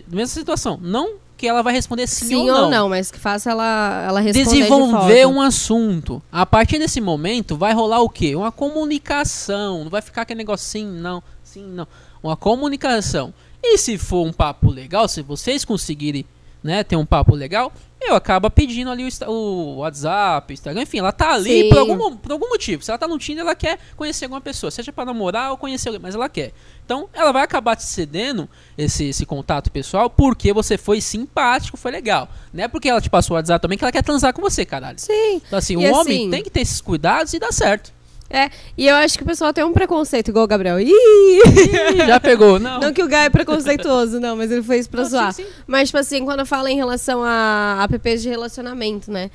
mesma 0.09 0.27
situação. 0.27 0.79
Não 0.81 1.15
que 1.37 1.47
ela 1.49 1.63
vai 1.63 1.73
responder 1.73 2.07
sim, 2.07 2.27
sim 2.27 2.51
ou 2.51 2.71
não. 2.71 2.89
mas 2.89 3.11
que 3.11 3.19
faça 3.19 3.51
ela, 3.51 4.05
ela 4.07 4.21
responder 4.21 4.45
de 4.45 4.57
Desenvolver 4.57 5.25
volta. 5.25 5.29
um 5.29 5.41
assunto. 5.43 6.23
A 6.31 6.47
partir 6.47 6.79
desse 6.79 7.01
momento, 7.01 7.57
vai 7.57 7.73
rolar 7.73 8.01
o 8.01 8.09
quê? 8.09 8.35
Uma 8.37 8.53
comunicação. 8.53 9.85
Não 9.85 9.91
vai 9.91 10.03
ficar 10.03 10.23
aquele 10.23 10.39
negócio 10.39 10.67
sim, 10.67 10.87
não, 10.87 11.23
sim, 11.43 11.65
não. 11.67 11.87
Uma 12.23 12.37
comunicação. 12.37 13.35
E 13.63 13.79
se 13.79 13.99
for 13.99 14.27
um 14.27 14.33
papo 14.33 14.71
legal, 14.71 15.09
se 15.09 15.23
vocês 15.23 15.65
conseguirem 15.65 16.25
né, 16.65 16.83
ter 16.83 16.97
um 16.97 17.05
papo 17.05 17.35
legal, 17.35 17.71
eu 18.01 18.15
acabo 18.15 18.51
pedindo 18.51 18.91
ali 18.91 19.07
o, 19.27 19.31
o 19.31 19.77
WhatsApp, 19.77 20.53
Instagram, 20.53 20.83
enfim, 20.83 20.99
ela 20.99 21.13
tá 21.13 21.35
ali 21.35 21.63
Sim. 21.63 21.69
por 21.69 21.79
algum, 21.79 22.17
por 22.17 22.33
algum 22.33 22.49
motivo. 22.49 22.83
Se 22.83 22.91
ela 22.91 22.99
tá 22.99 23.07
no 23.07 23.19
Tinder, 23.19 23.43
ela 23.45 23.55
quer 23.55 23.79
conhecer 23.97 24.25
alguma 24.25 24.41
pessoa, 24.41 24.71
seja 24.71 24.93
pra 24.93 25.05
namorar 25.05 25.51
ou 25.53 25.57
conhecer 25.57 25.89
alguém, 25.89 26.01
mas 26.03 26.15
ela 26.15 26.29
quer. 26.29 26.53
Então, 26.85 27.09
ela 27.15 27.33
vai 27.33 27.43
acabar 27.43 27.77
te 27.77 27.83
cedendo 27.85 28.49
esse, 28.77 29.05
esse 29.05 29.25
contato 29.25 29.71
pessoal 29.71 30.11
porque 30.11 30.53
você 30.53 30.77
foi 30.77 31.01
simpático, 31.01 31.77
foi 31.79 31.93
legal. 31.93 32.29
Não 32.53 32.65
é 32.65 32.69
porque 32.69 32.89
ela 32.89 33.01
te 33.01 33.09
passou 33.09 33.35
o 33.35 33.39
WhatsApp 33.39 33.63
também 33.63 33.79
que 33.79 33.85
ela 33.85 33.93
quer 33.93 34.03
transar 34.03 34.35
com 34.35 34.43
você, 34.43 34.67
caralho. 34.67 34.99
Sim. 34.99 35.37
Então, 35.47 35.59
assim, 35.59 35.75
E 35.75 35.77
o 35.89 35.95
homem 35.95 36.23
assim- 36.23 36.31
tem 36.31 36.43
que 36.43 36.51
ter 36.51 36.61
esses 36.61 36.81
cuidados 36.83 37.33
e 37.33 37.39
dá 37.39 37.53
certo. 37.53 37.94
É, 38.31 38.51
e 38.77 38.89
eu 38.89 38.97
acho 38.97 39.17
que 39.17 39.23
o 39.23 39.27
pessoal 39.27 39.53
tem 39.53 39.63
um 39.65 39.73
preconceito, 39.73 40.29
igual 40.29 40.45
o 40.45 40.49
Gabriel. 40.49 40.81
Ih! 40.81 41.41
Já 42.07 42.19
pegou? 42.19 42.59
Não. 42.59 42.81
Não 42.81 42.93
que 42.93 43.03
o 43.03 43.07
Guy 43.07 43.17
é 43.17 43.31
preconceituoso, 43.31 44.19
não, 44.19 44.35
mas 44.37 44.51
ele 44.51 44.63
fez 44.63 44.89
pra 44.89 45.03
Não, 45.03 45.09
zoar. 45.09 45.33
sim, 45.33 45.45
sim. 45.45 45.51
Mas, 45.67 45.89
tipo 45.89 45.99
assim, 45.99 46.25
quando 46.25 46.45
fala 46.45 46.71
em 46.71 46.77
relação 46.77 47.23
a 47.23 47.87
apps 47.89 48.23
de 48.23 48.29
relacionamento, 48.29 49.11
né? 49.11 49.31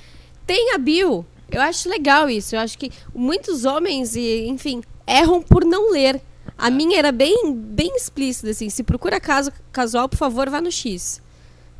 Tem 0.46 0.74
a 0.74 0.78
bio. 0.78 1.26
Eu 1.52 1.62
acho 1.62 1.88
legal 1.90 2.30
isso. 2.30 2.56
Eu 2.56 2.60
acho 2.60 2.78
que 2.78 2.92
muitos 3.14 3.64
homens, 3.64 4.16
e, 4.16 4.48
enfim, 4.48 4.82
erram 5.08 5.42
por 5.42 5.64
não 5.64 5.92
ler. 5.92 6.22
A 6.58 6.70
minha 6.70 7.00
era 7.00 7.12
bem, 7.12 7.54
bem 7.56 7.96
explícita, 7.96 8.50
assim. 8.50 8.70
Se 8.70 8.84
procura 8.84 9.20
caso 9.20 9.52
casual, 9.72 10.10
por 10.10 10.18
favor, 10.18 10.50
vá 10.50 10.60
no 10.60 10.72
X. 10.72 11.22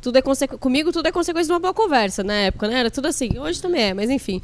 Tudo 0.00 0.16
é 0.16 0.22
consequ... 0.22 0.56
Comigo 0.56 0.90
tudo 0.90 1.06
é 1.06 1.12
consequência 1.12 1.48
de 1.48 1.52
uma 1.52 1.60
boa 1.60 1.74
conversa 1.74 2.24
na 2.24 2.32
época, 2.32 2.66
né? 2.66 2.80
Era 2.80 2.90
tudo 2.90 3.06
assim. 3.08 3.38
Hoje 3.38 3.60
também 3.60 3.82
é, 3.82 3.94
mas 3.94 4.08
enfim. 4.08 4.40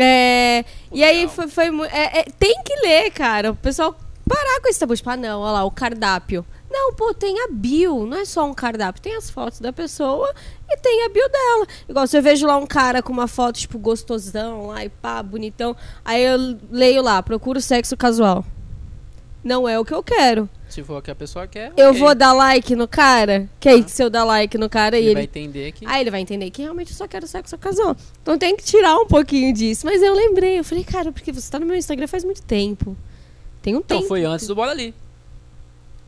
É, 0.00 0.64
E 0.92 1.02
aí 1.02 1.28
foi, 1.28 1.48
foi 1.48 1.66
é- 1.88 2.20
é- 2.20 2.26
tem 2.38 2.62
que 2.62 2.74
ler, 2.86 3.10
cara. 3.10 3.50
O 3.50 3.56
pessoal 3.56 3.96
parar 4.28 4.60
com 4.60 4.68
esse 4.68 4.78
tabu. 4.78 4.94
Tipo, 4.96 5.10
ah, 5.10 5.16
não, 5.16 5.40
olha 5.40 5.52
lá, 5.52 5.64
o 5.64 5.70
cardápio. 5.70 6.44
Não, 6.70 6.92
pô, 6.94 7.14
tem 7.14 7.40
a 7.40 7.48
bio, 7.50 8.04
não 8.06 8.18
é 8.18 8.24
só 8.26 8.44
um 8.44 8.52
cardápio. 8.54 9.00
Tem 9.02 9.16
as 9.16 9.30
fotos 9.30 9.58
da 9.58 9.72
pessoa 9.72 10.32
e 10.68 10.76
tem 10.76 11.04
a 11.04 11.08
bio 11.08 11.26
dela. 11.28 11.66
Igual 11.88 12.06
se 12.06 12.16
eu 12.18 12.22
vejo 12.22 12.46
lá 12.46 12.56
um 12.58 12.66
cara 12.66 13.02
com 13.02 13.10
uma 13.12 13.26
foto, 13.26 13.58
tipo, 13.58 13.78
gostosão, 13.78 14.66
lá 14.68 14.84
e 14.84 14.88
pá, 14.90 15.22
bonitão. 15.22 15.74
Aí 16.04 16.22
eu 16.22 16.58
leio 16.70 17.02
lá, 17.02 17.22
procuro 17.22 17.60
sexo 17.60 17.96
casual. 17.96 18.44
Não 19.42 19.66
é 19.68 19.78
o 19.78 19.84
que 19.84 19.94
eu 19.94 20.02
quero. 20.02 20.48
Se 20.78 20.84
for 20.84 20.98
o 20.98 21.02
que 21.02 21.10
a 21.10 21.14
pessoa 21.14 21.44
quer, 21.46 21.72
Eu 21.76 21.88
ok. 21.88 21.98
vou 22.00 22.14
dar 22.14 22.32
like 22.32 22.76
no 22.76 22.86
cara? 22.86 23.48
Que 23.58 23.68
aí, 23.68 23.84
se 23.88 24.00
eu 24.00 24.08
dar 24.08 24.22
like 24.22 24.56
no 24.56 24.68
cara 24.70 24.96
e 24.96 25.00
Ele 25.00 25.08
ele 25.08 25.14
vai 25.14 25.24
entender 25.24 25.72
que. 25.72 25.84
Aí 25.86 26.00
ele 26.02 26.10
vai 26.12 26.20
entender 26.20 26.48
que 26.50 26.62
realmente 26.62 26.92
eu 26.92 26.96
só 26.96 27.08
quero 27.08 27.26
sexo 27.26 27.58
casual. 27.58 27.96
Então 28.22 28.38
tem 28.38 28.56
que 28.56 28.62
tirar 28.62 28.96
um 28.96 29.06
pouquinho 29.06 29.52
disso. 29.52 29.84
Mas 29.84 30.00
eu 30.02 30.14
lembrei, 30.14 30.58
eu 30.60 30.62
falei, 30.64 30.84
cara, 30.84 31.10
porque 31.10 31.32
você 31.32 31.50
tá 31.50 31.58
no 31.58 31.66
meu 31.66 31.74
Instagram 31.74 32.06
faz 32.06 32.22
muito 32.22 32.42
tempo. 32.42 32.96
Tem 33.60 33.74
um 33.74 33.78
Então 33.80 33.96
tempo. 33.98 34.08
foi 34.08 34.24
antes 34.24 34.46
do 34.46 34.54
Bora 34.54 34.70
Ali. 34.70 34.94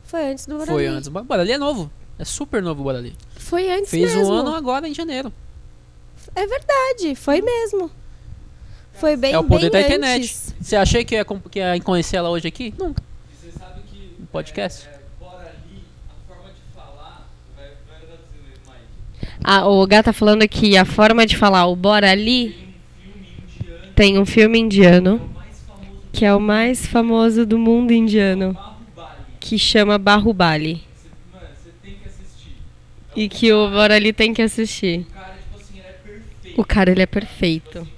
Foi 0.05 0.25
antes 0.31 0.47
do 0.47 0.55
Bora 0.57 0.67
Foi 0.71 0.87
Ali. 0.87 0.97
antes. 0.97 1.09
do 1.09 1.25
Bora 1.25 1.43
Ali 1.43 1.51
é 1.53 1.59
novo. 1.59 1.91
É 2.17 2.25
super 2.25 2.63
novo 2.63 2.81
o 2.83 2.85
Bora 2.85 2.99
Ali. 2.99 3.17
Foi 3.37 3.69
antes 3.73 3.91
Fez 3.91 4.15
mesmo. 4.15 4.33
um 4.33 4.37
ano 4.37 4.55
agora 4.55 4.87
em 4.89 4.95
janeiro. 4.95 5.33
É 6.35 6.47
verdade, 6.47 7.17
foi 7.17 7.41
mesmo. 7.43 7.91
Foi 8.93 9.17
bem 9.17 9.33
é 9.33 9.39
o 9.39 9.43
poder 9.43 9.71
bem 9.71 9.81
da 9.81 9.87
internet. 9.87 10.21
antes. 10.23 10.55
Você 10.61 10.77
achei 10.77 11.05
que 11.05 11.15
ia, 11.17 11.25
com- 11.25 11.41
que 11.41 11.59
ia 11.59 11.81
conhecer 11.81 12.17
ela 12.19 12.29
hoje 12.31 12.47
aqui? 12.47 12.73
Nunca. 12.79 13.03
E 13.03 13.51
você 13.51 13.59
sabe 13.59 13.81
que. 13.91 14.15
No 14.19 14.20
podcast. 14.31 14.87
É, 14.89 14.91
é. 14.95 15.01
Ah, 19.43 19.67
o 19.67 19.87
Gá 19.87 20.03
tá 20.03 20.13
falando 20.13 20.43
aqui, 20.43 20.77
a 20.77 20.85
forma 20.85 21.27
de 21.27 21.37
falar 21.37 21.67
o 21.67 21.75
Bora 21.75 22.11
Ali 22.11 22.55
Tem 23.95 24.19
um 24.19 24.27
filme 24.27 24.59
indiano, 24.59 25.15
um 25.15 25.19
famoso 25.19 26.01
que 26.13 26.25
é 26.25 26.35
o 26.35 26.41
mais 26.41 26.87
famoso 26.87 27.47
do 27.47 27.59
mundo 27.59 27.93
indiano, 27.93 28.53
Bahubali. 28.53 29.17
que 29.41 29.59
chama 29.59 29.99
Bahubali. 29.99 30.83
Assistir. 32.05 32.53
E 33.17 33.29
que 33.29 33.53
o 33.53 33.71
Bora 33.71 33.95
Ali 33.97 34.13
tem 34.13 34.33
que 34.35 34.43
assistir. 34.43 35.01
O 35.01 35.13
cara, 35.13 35.35
tipo 35.35 35.57
assim, 35.57 35.79
ele 35.79 35.87
é 35.87 35.93
perfeito. 35.93 36.61
O 36.61 36.65
cara, 36.65 36.91
ele 36.93 37.03
é 37.03 37.07
perfeito. 37.07 37.79
Mano, 37.79 37.89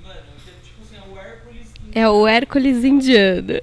é 0.94 1.08
o 1.08 1.18
Hércules. 1.18 1.66
É 1.94 2.08
o 2.08 2.26
Hércules 2.26 2.84
indiano. 2.84 3.54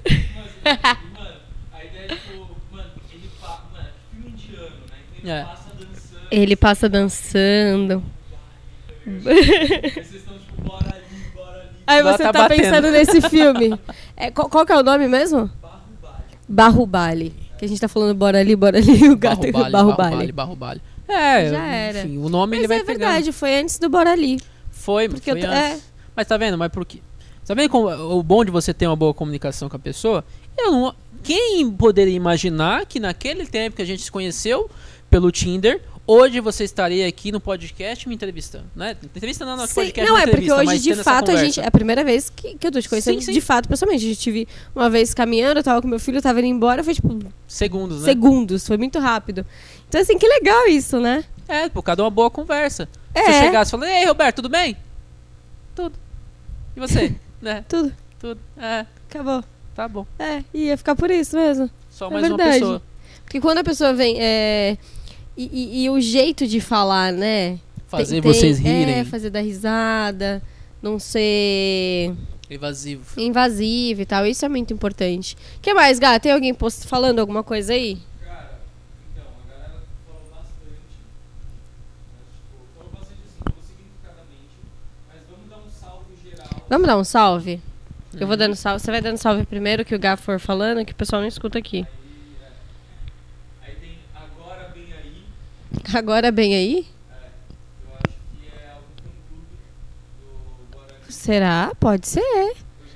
Mas, 0.62 0.78
mano, 0.82 1.36
a 1.72 1.84
ideia 1.84 2.04
é 2.04 2.14
tipo, 2.14 2.46
mano, 2.70 2.90
ele 3.12 3.28
passa. 3.40 3.62
Mano, 3.72 3.88
é 3.88 3.92
filme 4.14 4.30
indiano, 4.30 4.76
né? 4.90 4.96
Então 5.08 5.09
ele 5.09 5.09
É. 5.24 5.46
Ele 6.30 6.54
passa 6.56 6.88
dançando. 6.88 8.02
Aí 9.06 9.90
vocês 9.92 10.14
estão 10.14 10.38
tipo, 10.38 10.62
bora 10.62 10.86
ali, 10.94 11.32
bora 11.34 11.60
ali. 11.60 11.68
Aí 11.86 12.02
você 12.02 12.22
tá 12.24 12.32
tá, 12.32 12.48
pensando 12.48 12.90
nesse 12.90 13.20
filme. 13.28 13.78
É, 14.16 14.30
qual, 14.30 14.48
qual 14.48 14.64
que 14.66 14.72
é 14.72 14.76
o 14.78 14.82
nome 14.82 15.08
mesmo? 15.08 15.50
Bahubali. 15.60 16.24
Bahubali. 16.48 17.34
Que 17.58 17.64
a 17.64 17.68
gente 17.68 17.80
tá 17.80 17.88
falando 17.88 18.14
bora 18.14 18.38
ali, 18.38 18.54
bora 18.56 18.78
ali. 18.78 19.08
O 19.10 19.16
gato 19.16 19.44
é 19.44 19.52
Barrubali, 19.52 19.72
Bahubali. 19.72 20.32
Barrubali, 20.32 20.32
Barrubali. 20.32 20.82
É, 21.08 21.50
Já 21.50 21.66
era. 21.66 22.00
enfim, 22.02 22.18
o 22.18 22.28
nome 22.28 22.50
Mas 22.52 22.58
ele 22.60 22.68
vai 22.68 22.76
é 22.78 22.84
pegando. 22.84 23.00
verdade, 23.00 23.32
foi 23.32 23.58
antes 23.58 23.78
do 23.80 23.88
Bora 23.88 24.12
Ali. 24.12 24.40
Foi, 24.70 25.08
Porque 25.08 25.30
foi 25.32 25.40
eu, 25.40 25.44
t- 25.44 25.46
antes. 25.52 25.80
é, 25.80 25.84
Mas 26.14 26.26
tá 26.28 26.36
vendo? 26.36 26.56
Mas 26.56 26.70
por 26.70 26.84
quê? 26.86 27.00
Tá 27.44 27.52
vendo 27.52 27.68
como 27.68 27.88
o 28.16 28.22
bom 28.22 28.44
de 28.44 28.50
você 28.52 28.72
ter 28.72 28.86
uma 28.86 28.94
boa 28.94 29.12
comunicação 29.12 29.68
com 29.68 29.74
a 29.74 29.78
pessoa? 29.80 30.24
Eu 30.56 30.70
não, 30.70 30.94
quem 31.24 31.68
poderia 31.72 32.14
imaginar 32.14 32.86
que 32.86 33.00
naquele 33.00 33.44
tempo 33.44 33.74
que 33.74 33.82
a 33.82 33.84
gente 33.84 34.02
se 34.02 34.10
conheceu 34.12 34.70
pelo 35.10 35.32
Tinder, 35.32 35.82
hoje 36.06 36.38
você 36.40 36.62
estaria 36.62 37.06
aqui 37.06 37.32
no 37.32 37.40
podcast 37.40 38.08
me 38.08 38.14
entrevistando, 38.14 38.66
né? 38.76 38.96
Entrevista 39.02 39.44
não, 39.44 39.56
não, 39.56 39.66
Sim, 39.66 39.74
podcast 39.74 40.10
não, 40.10 40.16
é 40.16 40.26
porque 40.26 40.52
hoje, 40.52 40.78
de 40.78 40.94
fato, 40.94 41.32
a 41.32 41.36
gente. 41.36 41.60
É 41.60 41.66
a 41.66 41.70
primeira 41.70 42.04
vez 42.04 42.30
que, 42.30 42.56
que 42.56 42.66
eu 42.66 42.70
tô 42.70 42.80
te 42.80 42.88
conhecendo 42.88 43.18
Sim, 43.20 43.26
sim. 43.26 43.32
de 43.32 43.40
fato, 43.40 43.68
pessoalmente. 43.68 44.04
A 44.04 44.08
gente 44.08 44.20
tive 44.20 44.48
uma 44.74 44.88
vez 44.88 45.12
caminhando, 45.12 45.58
eu 45.58 45.64
tava 45.64 45.82
com 45.82 45.88
meu 45.88 45.98
filho, 45.98 46.18
eu 46.18 46.22
tava 46.22 46.38
indo 46.38 46.48
embora, 46.48 46.84
foi 46.84 46.94
tipo 46.94 47.18
Segundos, 47.48 48.00
né? 48.00 48.04
segundos, 48.04 48.66
foi 48.66 48.76
muito 48.76 48.98
rápido. 49.00 49.44
Então, 49.88 50.00
assim, 50.00 50.16
que 50.16 50.28
legal 50.28 50.68
isso, 50.68 51.00
né? 51.00 51.24
É, 51.48 51.68
por 51.68 51.82
causa 51.82 51.96
de 51.96 52.02
uma 52.02 52.10
boa 52.10 52.30
conversa. 52.30 52.88
É. 53.12 53.24
Se 53.24 53.30
eu 53.30 53.34
chegasse 53.44 53.68
e 53.68 53.72
falasse, 53.72 53.92
ei, 53.92 54.06
Roberto, 54.06 54.36
tudo 54.36 54.48
bem? 54.48 54.76
Tudo. 55.74 55.98
E 56.76 56.80
você? 56.80 57.12
né? 57.42 57.64
Tudo, 57.68 57.92
Tudo. 58.20 58.40
É, 58.56 58.86
acabou. 59.08 59.42
tá 59.74 59.88
bom. 59.88 60.06
É, 60.16 60.44
ia 60.54 60.76
ficar 60.76 60.94
por 60.94 61.10
isso 61.10 61.36
mesmo. 61.36 61.68
Só 61.90 62.06
É 62.06 62.10
mais 62.10 62.26
uma 62.28 62.36
verdade. 62.36 62.60
pessoa. 62.60 62.82
Porque 63.24 63.40
quando 63.40 63.58
a 63.58 63.64
pessoa 63.64 63.92
vem. 63.92 64.16
É, 64.20 64.76
e, 65.44 65.50
e- 65.52 65.84
e 65.84 65.90
o 65.90 66.00
jeito 66.00 66.46
de 66.46 66.60
falar, 66.60 67.12
né? 67.12 67.58
Fazer 67.88 68.20
Tem- 68.20 68.32
vocês 68.32 68.58
tem- 68.60 68.66
rirem. 68.66 68.94
É, 69.00 69.04
fazer 69.04 69.30
dar 69.30 69.40
risada, 69.40 70.42
não 70.82 70.98
ser 70.98 72.12
Evasivo. 72.48 73.20
invasivo 73.20 74.02
e 74.02 74.06
tal. 74.06 74.26
Isso 74.26 74.44
é 74.44 74.48
muito 74.48 74.72
importante. 74.72 75.36
O 75.56 75.60
que 75.60 75.74
mais, 75.74 75.98
Gá? 75.98 76.18
Tem 76.20 76.32
alguém 76.32 76.54
post- 76.54 76.86
falando 76.86 77.18
alguma 77.18 77.42
coisa 77.42 77.72
aí? 77.72 77.98
Vamos 85.28 85.48
dar 85.48 85.58
um 85.58 85.70
salve 85.70 86.14
geral. 86.22 86.48
Vamos 86.68 86.86
dar 86.86 86.96
um 86.98 87.04
salve? 87.04 87.60
Eu 88.14 88.20
Uhum. 88.22 88.26
vou 88.26 88.36
dando 88.36 88.54
salve. 88.56 88.80
Você 88.80 88.90
vai 88.90 89.00
dando 89.00 89.16
salve 89.18 89.44
primeiro 89.46 89.84
que 89.84 89.94
o 89.94 89.98
Gá 89.98 90.16
for 90.16 90.38
falando, 90.40 90.84
que 90.84 90.92
o 90.92 90.96
pessoal 90.96 91.22
não 91.22 91.28
escuta 91.28 91.58
aqui. 91.58 91.86
Aí 93.62 93.74
tem 93.76 93.98
Agora 94.14 94.68
Bem 94.74 94.92
Aí. 94.92 95.22
Agora 95.94 96.30
bem 96.30 96.54
aí? 96.54 96.86
É. 97.10 97.30
Será? 101.08 101.72
Pode 101.78 102.06
ser. 102.08 102.20
Tá, 102.20 102.26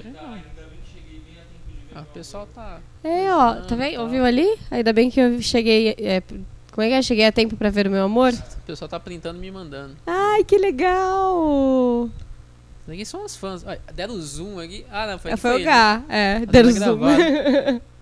ainda 0.03 0.13
bem 0.13 0.79
que 0.83 0.93
cheguei 0.93 1.21
bem 1.21 1.35
a 1.35 1.45
tempo 1.45 1.69
de 1.69 1.75
ver. 1.95 1.95
Ah, 1.95 2.01
o 2.03 2.05
pessoal 2.15 2.49
tá. 2.55 2.81
É, 3.03 3.33
ó, 3.33 3.55
tá 3.63 3.75
vendo? 3.75 4.01
Ouviu 4.01 4.25
ali? 4.25 4.59
Ainda 4.71 4.93
bem 4.93 5.11
que 5.11 5.21
eu 5.21 5.41
cheguei. 5.43 5.95
é, 5.99 6.23
como 6.73 6.83
é 6.83 6.89
que 6.89 6.95
é? 6.95 7.03
Cheguei 7.03 7.27
a 7.27 7.33
tempo 7.33 7.57
pra 7.57 7.71
ver 7.71 7.87
o 7.87 7.91
meu 7.91 8.05
amor? 8.05 8.33
O 8.33 8.61
pessoal 8.67 8.89
tá 8.89 8.99
printando 8.99 9.39
e 9.39 9.41
me 9.41 9.51
mandando. 9.51 9.97
Ai, 10.07 10.43
que 10.45 10.59
legal! 10.59 12.11
Isso 12.83 12.91
Aqui 12.93 13.05
são 13.07 13.25
os 13.25 13.37
fãs. 13.37 13.65
Olha, 13.65 13.81
deram 13.95 14.21
zoom 14.21 14.59
aqui. 14.59 14.85
Ah, 14.91 15.07
não, 15.07 15.19
foi, 15.19 15.31
É, 15.33 15.37
foi 15.37 15.51
o 15.53 15.55
ele. 15.57 15.65
Gá, 15.65 16.03
é, 16.09 16.39
Mas 16.41 16.49
deram 16.49 16.75
tá 16.75 16.79
zoom. 16.81 17.81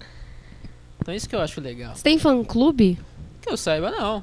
Então 1.02 1.12
isso 1.12 1.28
que 1.28 1.34
eu 1.34 1.40
acho 1.40 1.60
legal. 1.60 1.96
Você 1.96 2.02
tem 2.04 2.16
fã-clube? 2.16 2.96
Que 3.40 3.50
eu 3.50 3.56
saiba, 3.56 3.90
não. 3.90 4.22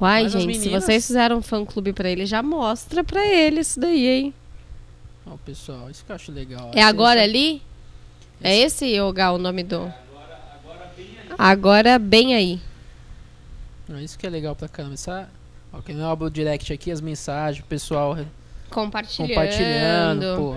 Uai, 0.00 0.22
Mas 0.24 0.34
as 0.34 0.42
gente, 0.42 0.54
se 0.54 0.60
meninas- 0.60 0.84
vocês 0.84 1.06
fizeram 1.06 1.36
um 1.38 1.42
fã-clube 1.42 1.92
pra 1.92 2.08
ele, 2.08 2.24
já 2.26 2.42
mostra 2.42 3.04
pra 3.04 3.24
ele 3.26 3.60
isso 3.60 3.78
daí, 3.78 4.06
hein? 4.06 4.34
Ó, 5.26 5.36
pessoal, 5.44 5.90
isso 5.90 6.04
que 6.04 6.10
eu 6.10 6.16
acho 6.16 6.32
legal. 6.32 6.70
É 6.74 6.82
agora 6.82 7.20
Esse- 7.20 7.28
ali? 7.28 7.62
É 8.42 8.56
esse, 8.56 8.94
Gá, 9.12 9.30
o 9.32 9.38
nome 9.38 9.62
do... 9.62 9.92
Agora 11.38 11.98
bem 11.98 12.34
aí. 12.34 12.60
Ah, 13.92 14.00
Isso 14.00 14.18
que 14.18 14.26
é 14.26 14.30
legal 14.30 14.54
pra 14.54 14.68
caramba. 14.68 14.94
Essa, 14.94 15.28
ó, 15.72 15.80
que 15.80 15.92
não 15.92 16.10
abre 16.10 16.26
o 16.26 16.30
direct 16.30 16.72
aqui, 16.72 16.90
as 16.90 17.00
mensagens, 17.00 17.64
o 17.64 17.66
pessoal 17.68 18.16
Compartilhando. 18.70 19.28
compartilhando. 19.28 20.36
Pô. 20.36 20.56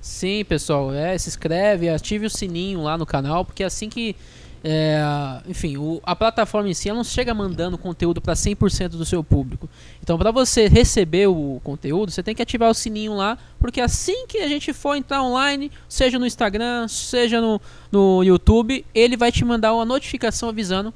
Se. 0.00 0.18
Sim, 0.38 0.44
pessoal, 0.44 0.92
é, 0.92 1.16
se 1.18 1.28
inscreve, 1.28 1.88
ative 1.88 2.26
o 2.26 2.30
sininho 2.30 2.82
lá 2.82 2.96
no 2.96 3.04
canal, 3.06 3.44
porque 3.44 3.62
assim 3.64 3.88
que. 3.88 4.14
É, 4.64 5.00
enfim, 5.48 5.76
o- 5.76 6.00
a 6.02 6.14
plataforma 6.16 6.68
em 6.68 6.74
si 6.74 6.88
ela 6.88 6.96
não 6.96 7.04
chega 7.04 7.32
mandando 7.32 7.78
conteúdo 7.78 8.20
para 8.20 8.34
100% 8.34 8.90
do 8.90 9.04
seu 9.04 9.22
público. 9.22 9.68
Então, 10.02 10.18
para 10.18 10.30
você 10.30 10.66
receber 10.68 11.26
o 11.28 11.60
conteúdo, 11.62 12.10
você 12.10 12.22
tem 12.22 12.34
que 12.34 12.42
ativar 12.42 12.70
o 12.70 12.74
sininho 12.74 13.14
lá, 13.14 13.38
porque 13.60 13.80
assim 13.80 14.26
que 14.26 14.38
a 14.38 14.48
gente 14.48 14.72
for 14.72 14.94
entrar 14.96 15.22
online, 15.22 15.70
seja 15.88 16.18
no 16.18 16.26
Instagram, 16.26 16.88
seja 16.88 17.40
no, 17.40 17.60
no 17.92 18.22
YouTube, 18.24 18.84
ele 18.94 19.16
vai 19.16 19.30
te 19.30 19.44
mandar 19.44 19.72
uma 19.74 19.84
notificação 19.84 20.48
avisando 20.48 20.92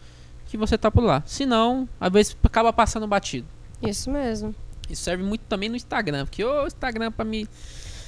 que 0.47 0.57
você 0.57 0.76
tá 0.76 0.91
por 0.91 1.02
lá. 1.05 1.23
Senão, 1.24 1.89
às 2.00 2.12
vezes 2.12 2.36
acaba 2.42 2.73
passando 2.73 3.07
batido. 3.07 3.47
Isso 3.82 4.10
mesmo. 4.10 4.55
Isso 4.91 5.02
serve 5.05 5.23
muito 5.23 5.42
também 5.49 5.68
no 5.68 5.76
Instagram, 5.76 6.26
porque 6.26 6.44
o 6.44 6.66
Instagram 6.66 7.10
para 7.10 7.24
mim 7.24 7.47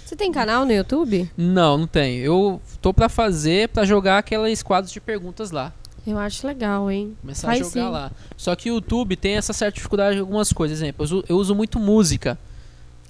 Você 0.04 0.14
tem 0.16 0.30
canal 0.30 0.64
no 0.64 0.72
YouTube? 0.72 1.30
não, 1.36 1.78
não 1.78 1.86
tem. 1.86 2.18
Eu 2.18 2.60
tô 2.82 2.92
pra 2.92 3.08
fazer, 3.08 3.68
pra 3.70 3.84
jogar 3.84 4.18
aqueles 4.18 4.62
quadros 4.62 4.92
de 4.92 5.00
perguntas 5.00 5.50
lá. 5.50 5.72
Eu 6.06 6.18
acho 6.18 6.46
legal, 6.46 6.90
hein? 6.90 7.16
Começar 7.22 7.48
Faz 7.48 7.60
a 7.60 7.64
jogar 7.64 7.86
sim. 7.86 7.90
lá. 7.92 8.12
Só 8.36 8.54
que 8.54 8.70
o 8.70 8.74
YouTube 8.74 9.16
tem 9.16 9.36
essa 9.36 9.54
certa 9.54 9.76
dificuldade 9.76 10.16
em 10.16 10.20
algumas 10.20 10.52
coisas. 10.52 10.78
Exemplo, 10.78 11.02
eu 11.02 11.04
uso, 11.04 11.24
eu 11.30 11.36
uso 11.38 11.54
muito 11.54 11.80
música 11.80 12.38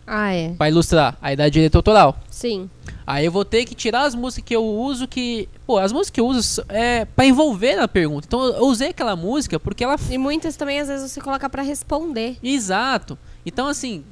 Ah, 0.07 0.33
é. 0.33 0.51
pra 0.57 0.69
ilustrar. 0.69 1.19
Aí 1.21 1.35
dá 1.35 1.49
direito 1.49 1.75
autoral. 1.75 2.17
Sim. 2.31 2.71
Aí 3.05 3.25
eu 3.27 3.33
vou 3.33 3.45
ter 3.45 3.65
que 3.65 3.75
tirar 3.75 4.03
as 4.03 4.15
músicas 4.15 4.45
que 4.47 4.55
eu 4.55 4.65
uso 4.65 5.09
que... 5.09 5.49
Pô, 5.67 5.79
as 5.79 5.91
músicas 5.93 6.11
que 6.11 6.21
eu 6.21 6.27
uso 6.29 6.65
é 6.69 7.05
pra 7.05 7.27
envolver 7.27 7.75
na 7.75 7.89
pergunta. 7.89 8.27
Então 8.29 8.45
eu 8.45 8.67
usei 8.67 8.91
aquela 8.91 9.17
música 9.17 9.59
porque 9.59 9.83
ela... 9.83 9.97
E 10.09 10.17
muitas 10.17 10.55
também, 10.55 10.79
às 10.79 10.87
vezes, 10.87 11.11
você 11.11 11.21
coloca 11.21 11.51
pra 11.51 11.63
responder. 11.63 12.39
Exato. 12.41 13.19
Então, 13.45 13.67
assim, 13.67 14.05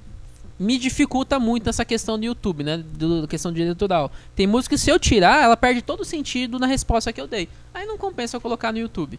me 0.63 0.79
dificulta 0.79 1.39
muito 1.39 1.69
essa 1.69 1.85
questão 1.85 2.19
do 2.19 2.25
YouTube, 2.25 2.63
né? 2.63 2.79
Do, 2.79 3.23
da 3.23 3.29
questão 3.29 3.53
de 3.53 3.63
editorial. 3.63 4.11
Tem 4.35 4.47
música 4.47 4.77
que 4.77 4.81
se 4.81 4.91
eu 4.91 4.99
tirar, 4.99 5.43
ela 5.43 5.57
perde 5.57 5.83
todo 5.83 6.01
o 6.01 6.05
sentido 6.05 6.59
na 6.59 6.67
resposta 6.67 7.13
que 7.13 7.21
eu 7.21 7.27
dei. 7.27 7.49
Aí 7.75 7.85
não 7.85 7.99
compensa 7.99 8.37
eu 8.37 8.41
colocar 8.41 8.73
no 8.73 8.79
YouTube. 8.79 9.19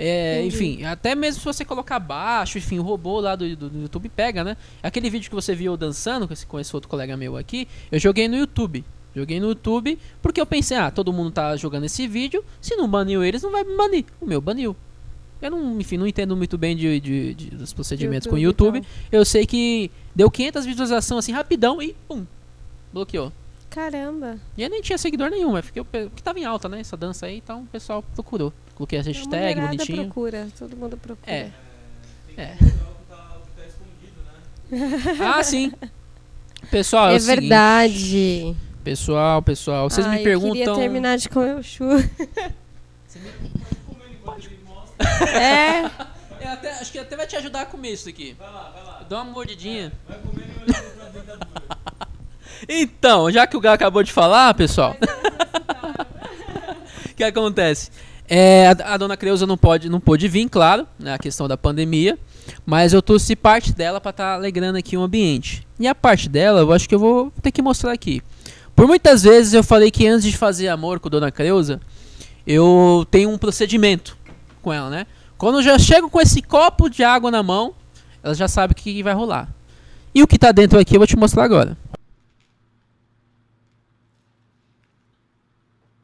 É, 0.00 0.44
enfim, 0.44 0.84
até 0.84 1.16
mesmo 1.16 1.40
se 1.40 1.44
você 1.44 1.64
colocar 1.64 1.98
baixo, 1.98 2.56
enfim, 2.56 2.78
o 2.78 2.82
robô 2.82 3.18
lá 3.18 3.34
do, 3.34 3.56
do, 3.56 3.68
do 3.68 3.80
YouTube 3.80 4.08
pega, 4.08 4.44
né? 4.44 4.56
Aquele 4.80 5.10
vídeo 5.10 5.28
que 5.28 5.34
você 5.34 5.56
viu 5.56 5.76
dançando 5.76 6.28
com 6.28 6.32
esse, 6.32 6.46
com 6.46 6.60
esse 6.60 6.74
outro 6.74 6.88
colega 6.88 7.16
meu 7.16 7.36
aqui, 7.36 7.66
eu 7.90 7.98
joguei 7.98 8.28
no 8.28 8.36
YouTube. 8.36 8.84
Joguei 9.16 9.40
no 9.40 9.48
YouTube 9.48 9.98
porque 10.22 10.40
eu 10.40 10.46
pensei, 10.46 10.76
ah, 10.76 10.92
todo 10.92 11.12
mundo 11.12 11.32
tá 11.32 11.56
jogando 11.56 11.84
esse 11.84 12.06
vídeo, 12.06 12.44
se 12.60 12.76
não 12.76 12.86
baniu 12.86 13.24
eles, 13.24 13.42
não 13.42 13.50
vai 13.50 13.64
me 13.64 13.76
banir. 13.76 14.04
O 14.20 14.26
meu 14.26 14.40
baniu. 14.40 14.76
Eu 15.40 15.50
não, 15.52 15.80
enfim, 15.80 15.96
não 15.96 16.06
entendo 16.06 16.36
muito 16.36 16.58
bem 16.58 16.76
de, 16.76 16.98
de- 17.00 17.34
de- 17.34 17.50
dos 17.50 17.72
procedimentos 17.72 18.26
com 18.26 18.34
o 18.34 18.38
YouTube, 18.38 18.78
YouTube. 18.78 18.88
Eu 19.12 19.24
sei 19.24 19.46
que 19.46 19.90
deu 20.14 20.30
500 20.30 20.66
visualizações 20.66 21.18
assim 21.24 21.32
rapidão 21.32 21.80
e 21.80 21.94
pum, 22.08 22.26
bloqueou. 22.92 23.32
Caramba. 23.70 24.36
E 24.56 24.62
eu 24.62 24.70
nem 24.70 24.80
tinha 24.82 24.96
seguidor 24.98 25.30
nenhum, 25.30 25.52
mas 25.52 25.64
porque, 25.66 25.78
eu, 25.78 25.84
porque 25.84 26.22
tava 26.22 26.40
em 26.40 26.44
alta, 26.44 26.68
né? 26.68 26.80
Essa 26.80 26.96
dança 26.96 27.26
aí, 27.26 27.36
então 27.36 27.60
o 27.62 27.66
pessoal 27.66 28.02
procurou. 28.14 28.52
Coloquei 28.74 28.98
a 28.98 29.02
hashtag 29.02 29.60
bonitinho. 29.60 30.04
procura, 30.04 30.48
todo 30.58 30.76
mundo 30.76 30.96
procura. 30.96 31.30
É. 31.30 31.50
Tem 32.34 32.44
É. 32.44 32.56
tá, 33.08 33.16
tá 33.56 33.62
escondido, 33.66 34.20
né? 34.70 35.14
Ah, 35.36 35.42
sim. 35.44 35.72
Pessoal, 36.70 37.10
é, 37.10 37.14
É 37.14 37.16
o 37.16 37.20
seguinte. 37.20 37.40
verdade. 37.40 38.56
Pessoal, 38.82 39.42
pessoal, 39.42 39.88
vocês 39.90 40.06
Ai, 40.06 40.18
me 40.18 40.24
perguntam. 40.24 40.56
Eu 40.56 40.64
queria 40.64 40.74
terminar 40.74 41.18
de 41.18 41.28
comer 41.28 41.56
o 41.56 41.62
chu. 41.62 41.84
Comendo 43.86 44.18
é. 45.34 45.90
Eu 46.40 46.52
até- 46.52 46.70
acho 46.78 46.92
que 46.92 46.98
até 47.00 47.16
vai 47.16 47.26
te 47.26 47.34
ajudar 47.36 47.62
a 47.62 47.66
comer 47.66 47.92
isso 47.92 48.08
aqui. 48.08 48.36
Vai 48.38 48.48
lá, 48.48 48.72
vai 48.72 48.84
lá. 48.84 49.06
Dá 49.08 49.16
uma 49.22 49.24
mordidinha. 49.32 49.92
Vai 50.08 50.16
comendo 50.18 50.48
e 50.56 50.62
olhando 50.70 50.96
pra 50.96 51.08
dentadura. 51.08 51.48
Então, 52.68 53.30
já 53.30 53.46
que 53.46 53.56
o 53.56 53.60
Gá 53.60 53.72
acabou 53.72 54.02
de 54.04 54.12
falar, 54.12 54.54
pessoal. 54.54 54.96
O 57.10 57.14
que 57.16 57.24
acontece? 57.24 57.90
É, 58.28 58.68
a, 58.68 58.94
a 58.94 58.96
dona 58.96 59.16
Creuza 59.16 59.46
não 59.46 59.56
pode, 59.56 59.88
não 59.88 59.98
pôde 60.00 60.28
vir, 60.28 60.48
claro, 60.48 60.86
né, 60.98 61.14
a 61.14 61.18
questão 61.18 61.48
da 61.48 61.56
pandemia. 61.56 62.18
Mas 62.64 62.92
eu 62.92 63.02
trouxe 63.02 63.34
parte 63.36 63.72
dela 63.72 64.00
para 64.00 64.10
estar 64.10 64.34
alegrando 64.34 64.78
aqui 64.78 64.96
o 64.96 65.02
ambiente. 65.02 65.66
E 65.78 65.86
a 65.88 65.94
parte 65.94 66.28
dela, 66.28 66.60
eu 66.60 66.72
acho 66.72 66.88
que 66.88 66.94
eu 66.94 66.98
vou 66.98 67.32
ter 67.42 67.50
que 67.52 67.62
mostrar 67.62 67.92
aqui. 67.92 68.22
Por 68.76 68.86
muitas 68.86 69.22
vezes 69.22 69.54
eu 69.54 69.64
falei 69.64 69.90
que 69.90 70.06
antes 70.06 70.24
de 70.30 70.36
fazer 70.36 70.68
amor 70.68 71.00
com 71.00 71.08
a 71.08 71.10
dona 71.10 71.32
Creuza, 71.32 71.80
eu 72.46 73.06
tenho 73.10 73.30
um 73.30 73.38
procedimento 73.38 74.16
com 74.68 74.72
ela, 74.72 74.90
né? 74.90 75.06
Quando 75.38 75.58
eu 75.60 75.62
já 75.62 75.78
chego 75.78 76.10
com 76.10 76.20
esse 76.20 76.42
copo 76.42 76.90
de 76.90 77.02
água 77.02 77.30
na 77.30 77.42
mão, 77.42 77.74
ela 78.22 78.34
já 78.34 78.46
sabe 78.46 78.72
o 78.72 78.76
que, 78.76 79.02
vai 79.02 79.14
rolar. 79.14 79.48
E 80.14 80.22
o 80.22 80.26
que 80.26 80.38
tá 80.38 80.52
dentro 80.52 80.78
aqui 80.78 80.94
eu 80.94 81.00
vou 81.00 81.06
te 81.06 81.16
mostrar 81.16 81.44
agora. 81.44 81.74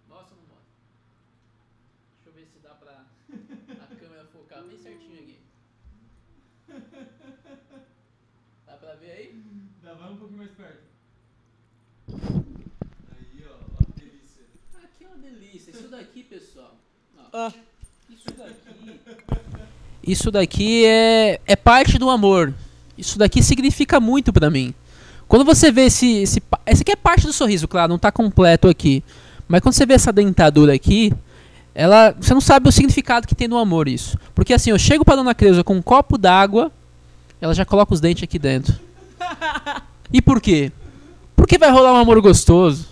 Nossa, 0.09 0.31
não 0.35 0.45
mostra. 0.49 0.73
Deixa 2.25 2.31
eu 2.31 2.33
ver 2.33 2.47
se 2.47 2.59
dá 2.63 2.71
pra 2.71 3.05
a 3.83 3.97
câmera 3.97 4.25
focar 4.33 4.63
bem 4.63 4.79
certinho 4.79 5.19
aqui. 5.19 5.39
Dá 8.67 8.73
pra 8.77 8.95
ver 8.95 9.11
aí? 9.11 9.43
Dá, 9.83 9.93
vai 9.93 10.11
um 10.11 10.17
pouquinho 10.17 10.39
mais 10.39 10.53
perto. 10.53 10.85
Aí, 12.09 13.45
ó. 13.47 13.59
Delícia. 13.95 14.45
Aqui 14.83 15.05
é 15.05 15.09
uma 15.09 15.19
delícia. 15.19 15.71
Isso 15.71 15.89
daqui, 15.89 16.23
pessoal. 16.23 16.77
ó, 17.31 17.49
Ó. 17.49 17.53
Isso 20.07 20.31
daqui. 20.31 20.85
É, 20.85 21.41
é 21.47 21.57
parte 21.57 21.99
do 21.99 22.11
amor. 22.11 22.53
Isso 22.97 23.19
daqui 23.19 23.43
significa 23.43 23.99
muito 23.99 24.33
pra 24.33 24.51
mim. 24.51 24.75
Quando 25.27 25.45
você 25.45 25.71
vê 25.71 25.87
esse, 25.87 26.23
esse. 26.23 26.43
Esse 26.67 26.83
aqui 26.83 26.93
é 26.93 26.97
parte 26.97 27.27
do 27.27 27.33
sorriso, 27.33 27.67
claro, 27.67 27.89
não 27.89 27.99
tá 27.99 28.13
completo 28.13 28.69
aqui. 28.69 29.03
Mas 29.49 29.61
quando 29.61 29.75
você 29.75 29.87
vê 29.87 29.95
essa 29.95 30.13
dentadura 30.13 30.75
aqui, 30.75 31.13
ela. 31.75 32.15
Você 32.19 32.35
não 32.35 32.41
sabe 32.41 32.69
o 32.69 32.73
significado 32.73 33.27
que 33.27 33.35
tem 33.35 33.49
no 33.49 33.59
amor 33.59 33.89
isso. 33.89 34.19
Porque 34.35 34.55
assim, 34.55 34.71
eu 34.71 34.79
chego 34.79 35.05
pra 35.05 35.17
dona 35.17 35.35
Creuza 35.35 35.65
com 35.65 35.75
um 35.75 35.83
copo 35.83 36.17
d'água, 36.17 36.71
ela 37.41 37.55
já 37.55 37.65
coloca 37.65 37.95
os 37.95 38.01
dentes 38.01 38.23
aqui 38.23 38.39
dentro. 38.39 38.75
E 40.13 40.23
por 40.23 40.41
quê? 40.41 40.71
Porque 41.35 41.59
vai 41.59 41.71
rolar 41.71 41.93
um 41.93 41.97
amor 41.97 42.21
gostoso. 42.21 42.87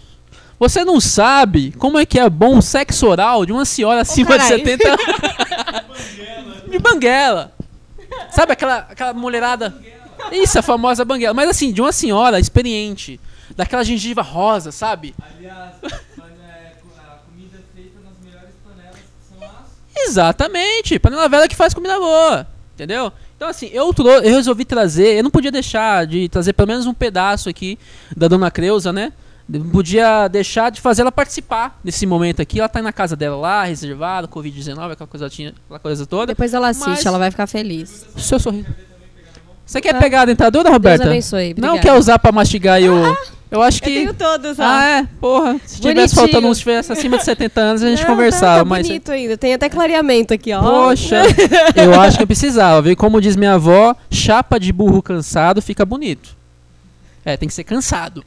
Você 0.58 0.84
não 0.84 1.00
sabe 1.00 1.73
como 1.73 1.99
é 1.99 2.07
que 2.07 2.18
é 2.18 2.28
bom 2.28 2.58
o 2.58 2.62
sexo 2.62 3.07
oral 3.07 3.44
de 3.44 3.52
uma 3.52 3.65
senhora 3.65 4.00
acima 4.00 4.39
de 4.39 4.44
caralho. 4.44 4.65
70 4.65 4.89
anos. 4.89 6.51
De 6.73 6.78
banguela. 6.78 7.52
Sabe 8.31 8.52
aquela, 8.52 8.78
aquela 8.78 9.12
mulherada? 9.12 9.75
Isso, 10.31 10.59
a 10.59 10.62
famosa 10.62 11.05
banguela. 11.05 11.34
Mas 11.34 11.51
assim, 11.51 11.73
de 11.73 11.81
uma 11.81 11.92
senhora 11.92 12.41
experiente. 12.41 13.20
Daquela 13.57 13.84
gengiva 13.84 14.23
rosa, 14.23 14.73
sabe? 14.73 15.15
Aliás, 15.20 15.75
é, 15.83 15.86
a 15.86 17.18
comida 17.26 17.59
é 17.59 17.76
feita 17.76 17.99
nas 18.01 18.18
melhores 18.25 18.55
panelas 18.65 18.97
que 18.97 19.39
são 19.39 19.47
as. 19.47 20.09
Exatamente. 20.09 20.99
Panela 20.99 21.28
velha 21.28 21.49
que 21.49 21.57
faz 21.57 21.75
comida 21.75 21.99
boa. 21.99 22.47
Entendeu? 22.75 23.12
Então 23.36 23.49
assim, 23.49 23.68
eu, 23.73 23.92
eu 24.23 24.34
resolvi 24.34 24.65
trazer. 24.65 25.18
Eu 25.18 25.25
não 25.25 25.31
podia 25.31 25.51
deixar 25.51 26.07
de 26.07 26.28
trazer 26.28 26.55
pelo 26.55 26.68
menos 26.68 26.86
um 26.86 26.94
pedaço 26.94 27.51
aqui 27.51 27.78
da 28.17 28.26
Dona 28.26 28.51
Creuza, 28.51 28.92
né? 28.92 29.12
Não 29.48 29.68
podia 29.70 30.28
deixar 30.28 30.70
de 30.70 30.80
fazer 30.80 31.02
ela 31.02 31.12
participar 31.12 31.78
desse 31.84 32.06
momento 32.06 32.40
aqui. 32.40 32.58
Ela 32.60 32.68
tá 32.68 32.80
na 32.80 32.92
casa 32.92 33.14
dela 33.16 33.36
lá, 33.36 33.64
reservada, 33.64 34.26
Covid-19, 34.28 34.92
aquela 34.92 35.06
coisa, 35.06 35.28
tinha, 35.28 35.52
aquela 35.66 35.78
coisa 35.80 36.06
toda. 36.06 36.26
Depois 36.28 36.54
ela 36.54 36.68
assiste, 36.68 36.88
Mas- 36.88 37.06
ela 37.06 37.18
vai 37.18 37.30
ficar 37.30 37.46
feliz. 37.46 38.06
Seu 38.16 38.38
sorriso. 38.38 38.66
Você 39.66 39.80
quer 39.80 39.92
Tá. 39.94 39.98
pegar 40.00 40.22
a 40.22 40.24
dentadura, 40.26 40.64
Deus 40.64 40.72
Roberta? 40.74 41.04
abençoe. 41.06 41.54
Não 41.58 41.78
quer 41.78 41.92
usar 41.94 42.18
pra 42.18 42.30
mastigar 42.32 42.80
e 42.82 42.88
o. 42.88 43.16
Eu 43.50 43.60
acho 43.60 43.78
Eu 43.78 43.82
que. 43.82 43.94
tenho 43.94 44.14
todos, 44.14 44.58
ó. 44.58 44.62
Ah, 44.62 44.84
é? 45.00 45.08
Porra. 45.20 45.56
Se 45.66 45.78
tivesse 45.80 46.14
Bonitinho. 46.14 46.20
faltando 46.32 46.48
uns, 46.48 46.58
tivesse 46.58 46.90
acima 46.92 47.18
de 47.18 47.24
70 47.24 47.60
anos, 47.60 47.82
a 47.82 47.88
gente 47.90 48.00
Não, 48.00 48.06
conversava. 48.06 48.52
Tá, 48.54 48.58
tá 48.60 48.64
mas. 48.64 48.86
bonito 48.86 49.12
ainda. 49.12 49.36
Tem 49.36 49.52
até 49.52 49.68
clareamento 49.68 50.32
aqui, 50.32 50.52
ó. 50.54 50.60
Poxa, 50.62 51.22
eu 51.76 51.98
acho 52.00 52.16
que 52.16 52.22
eu 52.22 52.26
precisava. 52.26 52.80
Viu? 52.80 52.96
Como 52.96 53.20
diz 53.20 53.36
minha 53.36 53.54
avó, 53.54 53.94
chapa 54.10 54.58
de 54.58 54.72
burro 54.72 55.02
cansado 55.02 55.60
fica 55.60 55.84
bonito. 55.84 56.30
É, 57.24 57.36
tem 57.36 57.46
que 57.46 57.54
ser 57.54 57.64
cansado. 57.64 58.24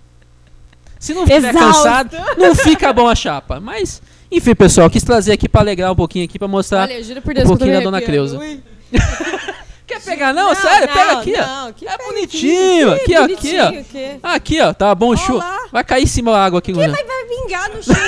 Se 1.06 1.14
não 1.14 1.28
ficar 1.28 1.54
cansado, 1.54 2.18
não 2.36 2.56
fica 2.56 2.92
bom 2.92 3.08
a 3.08 3.14
chapa. 3.14 3.60
Mas, 3.60 4.02
enfim, 4.32 4.56
pessoal, 4.56 4.90
quis 4.90 5.04
trazer 5.04 5.34
aqui 5.34 5.48
pra 5.48 5.62
alegrar 5.62 5.92
um 5.92 5.96
pouquinho 5.96 6.26
aqui, 6.26 6.40
pra 6.40 6.48
mostrar. 6.48 6.82
Olha, 6.82 6.94
eu 6.94 7.04
juro 7.04 7.22
por 7.22 7.32
Deus 7.32 7.48
um 7.48 7.52
eu 7.54 7.58
pouquinho 7.58 7.78
da 7.78 7.84
Dona. 7.84 8.02
Creuza. 8.02 8.40
Quer 9.86 10.02
pegar? 10.02 10.34
Não, 10.34 10.56
sério, 10.56 10.88
pega 10.88 11.12
aqui, 11.20 11.34
ó. 11.38 11.46
não, 11.46 11.74
que 11.74 11.88
É 11.88 11.92
pega 11.92 12.04
bonitinho, 12.10 12.92
aqui, 12.92 13.16
ó, 13.16 13.24
aqui, 13.24 13.36
bonitinho, 13.36 13.64
ó. 14.24 14.28
Aqui, 14.34 14.62
ó, 14.62 14.74
tá 14.74 14.96
bom, 14.96 15.16
chu. 15.16 15.36
lá. 15.38 15.68
Vai 15.72 15.84
cair 15.84 16.04
em 16.06 16.08
cima 16.08 16.36
a 16.36 16.44
água 16.44 16.58
aqui, 16.58 16.74
Quem 16.74 16.90
vai, 16.90 17.04
vai 17.04 17.26
vingar 17.28 17.70
no 17.70 17.84
churros? 17.84 18.00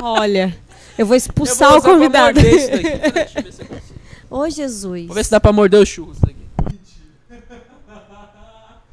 Não! 0.00 0.10
Olha, 0.10 0.58
eu 0.98 1.06
vou 1.06 1.14
Eu 1.14 1.18
expulsar 1.18 1.68
vou 1.68 1.78
o 1.78 1.82
pra 1.82 1.92
convidado. 1.92 2.40
isso 2.40 2.68
daqui. 2.68 2.82
Peraí, 2.82 3.10
deixa 3.14 3.38
eu 3.38 3.42
ver 3.44 3.52
se 3.52 3.62
eu 3.62 3.66
consigo. 3.66 4.00
Ô, 4.28 4.50
Jesus. 4.50 5.06
Vou 5.06 5.14
ver 5.14 5.24
se 5.24 5.30
dá 5.30 5.38
pra 5.38 5.52
morder 5.52 5.80
o 5.80 5.86
churros 5.86 6.18
daqui. 6.18 6.34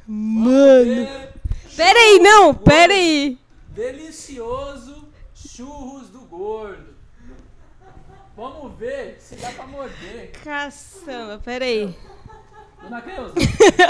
Mano. 0.06 1.08
Pera 1.78 1.96
aí, 1.96 2.18
não, 2.18 2.52
pera 2.52 2.92
aí. 2.92 3.38
Delicioso 3.68 5.08
churros 5.32 6.08
do 6.08 6.22
gordo. 6.22 6.92
Vamos 8.36 8.76
ver 8.76 9.16
se 9.20 9.36
dá 9.36 9.52
pra 9.52 9.64
morder. 9.64 10.32
Caçamba, 10.42 11.38
pera 11.38 11.64
aí. 11.64 11.96
Dona 12.82 13.00
Creuza, 13.00 13.34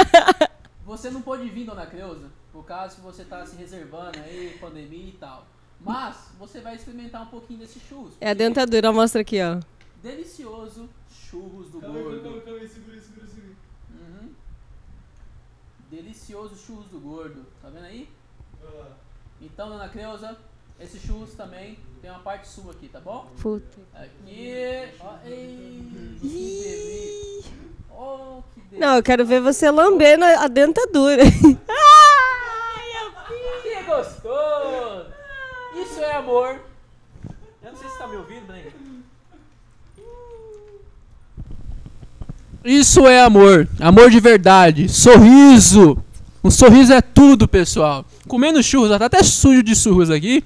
você 0.85 1.09
não 1.09 1.23
pode 1.23 1.49
vir, 1.49 1.65
Dona 1.65 1.87
Creuza, 1.87 2.31
por 2.53 2.63
causa 2.67 2.95
que 2.95 3.01
você 3.01 3.25
tá 3.25 3.47
se 3.47 3.57
reservando 3.57 4.19
aí, 4.19 4.59
pandemia 4.61 5.09
e 5.09 5.13
tal. 5.13 5.47
Mas 5.81 6.29
você 6.39 6.61
vai 6.61 6.75
experimentar 6.75 7.23
um 7.23 7.27
pouquinho 7.27 7.61
desse 7.61 7.81
churros. 7.81 8.13
É 8.21 8.29
a 8.29 8.35
dentadura, 8.35 8.93
mostra 8.93 9.23
aqui, 9.23 9.39
ó. 9.43 9.61
Delicioso 10.03 10.91
churros 11.11 11.71
do 11.71 11.81
Calma 11.81 11.97
aí, 11.97 12.05
calma 12.05 12.17
aí, 12.17 12.23
gordo. 12.23 12.41
calma 12.43 12.61
aí, 12.61 12.69
segura, 12.69 13.01
segura, 13.01 13.27
segura. 13.27 13.28
Delicioso 15.91 16.57
churros 16.57 16.87
do 16.87 17.01
gordo. 17.01 17.47
Tá 17.63 17.69
vendo 17.69 17.85
aí? 17.85 18.09
Então, 19.41 19.69
Dona 19.69 19.89
Creuza, 19.89 20.37
esse 20.79 20.99
churros 20.99 21.35
também 21.35 21.79
tem 22.03 22.11
uma 22.11 22.21
parte 22.21 22.47
sua 22.47 22.73
aqui, 22.73 22.89
tá 22.89 23.01
bom? 23.01 23.31
Puta. 23.41 23.79
Aqui. 23.95 24.53
Ó, 25.01 25.17
ei, 25.25 26.19
que 26.21 26.29
delícia. 26.29 27.53
Oh, 27.91 28.43
que 28.55 28.61
delícia. 28.61 28.87
Não, 28.87 28.97
eu 28.97 29.03
quero 29.03 29.25
ver 29.25 29.41
você 29.41 29.71
lambendo 29.71 30.25
a 30.25 30.47
dentadura. 30.47 31.23
Ai, 31.69 32.89
eu 33.03 33.63
Que 33.63 33.83
gostoso! 33.85 35.13
Isso 35.75 36.01
é 36.01 36.17
amor. 36.17 36.61
Eu 37.63 37.73
não 37.73 37.79
sei 37.79 37.89
se 37.89 37.95
você 37.95 37.99
tá 37.99 38.09
me 38.09 38.17
ouvindo, 38.17 38.47
Breno. 38.47 38.71
Isso 42.65 43.07
é 43.07 43.21
amor. 43.21 43.69
Amor 43.81 44.11
de 44.11 44.21
verdade. 44.21 44.89
Sorriso. 44.89 46.03
Um 46.43 46.51
sorriso 46.51 46.93
é 46.93 47.01
tudo, 47.01 47.49
pessoal. 47.49 48.05
Comendo 48.27 48.63
churros, 48.63 48.89
ela 48.91 48.99
tá 48.99 49.07
até 49.07 49.23
sujo 49.23 49.63
de 49.63 49.75
churros 49.75 50.11
aqui. 50.11 50.43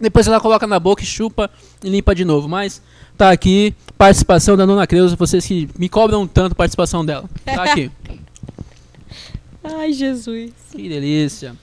Depois 0.00 0.26
ela 0.26 0.40
coloca 0.40 0.66
na 0.66 0.78
boca 0.78 1.02
e 1.02 1.06
chupa 1.06 1.50
e 1.82 1.88
limpa 1.88 2.14
de 2.14 2.24
novo. 2.24 2.48
Mas 2.48 2.82
tá 3.16 3.30
aqui, 3.30 3.74
participação 3.96 4.56
da 4.56 4.66
Dona 4.66 4.86
Creuza. 4.86 5.16
Vocês 5.16 5.44
que 5.46 5.68
me 5.78 5.88
cobram 5.88 6.26
tanto 6.26 6.54
participação 6.54 7.04
dela. 7.04 7.28
Tá 7.44 7.64
aqui. 7.64 7.90
Ai, 9.64 9.92
Jesus. 9.92 10.52
que 10.70 10.88
delícia. 10.88 11.56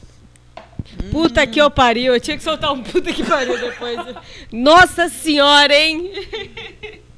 Puta 1.11 1.45
que 1.47 1.61
eu 1.61 1.71
pariu. 1.71 2.13
Eu 2.13 2.19
tinha 2.19 2.37
que 2.37 2.43
soltar 2.43 2.73
um 2.73 2.81
puta 2.81 3.13
que 3.13 3.23
pariu 3.23 3.57
depois. 3.59 3.97
Nossa 4.51 5.07
senhora, 5.09 5.73
hein? 5.73 6.11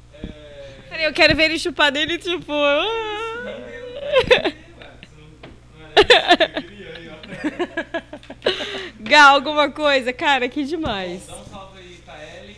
Peraí, 0.96 1.04
eu 1.04 1.12
quero 1.12 1.36
ver 1.36 1.44
ele 1.44 1.58
chupar 1.58 1.92
dele, 1.92 2.16
tipo. 2.16 2.50
ah. 2.54 3.36
ligar 8.98 9.24
alguma 9.30 9.70
coisa. 9.70 10.10
Cara, 10.12 10.48
que 10.48 10.64
demais. 10.64 11.26
Dá 11.26 11.36
um 11.36 11.44
salve 11.44 11.78
aí 11.80 12.00
pra 12.04 12.14
Ellen. 12.38 12.56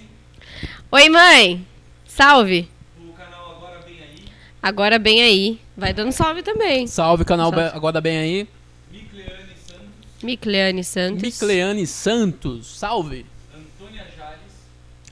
Oi, 0.92 1.08
mãe. 1.08 1.67
Salve. 2.07 2.68
O 2.97 3.12
canal 3.12 3.50
Agora 3.57 3.81
Vem 3.84 4.00
Aí. 4.00 4.25
Agora 4.62 4.99
bem 4.99 5.23
aí. 5.23 5.60
Vai 5.76 5.92
dando 5.92 6.12
salve 6.12 6.42
também. 6.42 6.86
Salve, 6.86 7.25
canal 7.25 7.50
Salve. 7.50 7.70
Be- 7.70 7.76
Agora 7.76 8.00
Bem 8.00 8.18
Aí. 8.18 8.49
Micleane 8.92 9.55
Santos. 9.67 10.23
Micleane 10.23 10.84
Santos. 10.84 11.23
Micleane 11.23 11.86
Santos, 11.86 12.78
salve. 12.78 13.26
Antônia 13.55 14.07
Jales. 14.17 14.39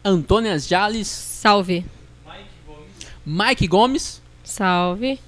Antônia 0.04 0.58
Jales, 0.58 1.08
Salve. 1.08 1.84
Mike 3.26 3.66
Gomes. 3.66 4.22
Salve. 4.44 5.18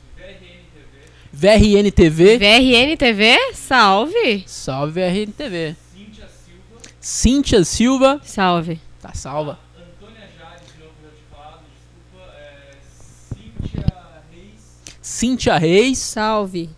VRN 1.32 1.90
TV. 1.90 2.38
VRN 2.38 2.96
TV. 2.96 3.36
Salve. 3.54 4.44
Salve 4.46 4.92
VRN 5.00 5.32
TV. 5.32 5.76
Cíntia 5.92 6.28
Silva. 6.28 6.80
Cíntia 7.00 7.64
Silva, 7.64 8.20
Salve. 8.24 8.80
tá 9.00 9.12
salva. 9.14 9.58
Antônia 9.76 10.28
Jales, 10.38 10.62
de 10.72 10.80
novo, 10.80 10.92
falado. 11.30 11.60
Desculpa. 11.68 12.32
É, 12.38 12.76
Cíntia 13.34 13.86
Reis. 14.30 14.60
Cíntia 15.02 15.58
Reis, 15.58 15.98
Salve. 15.98 16.70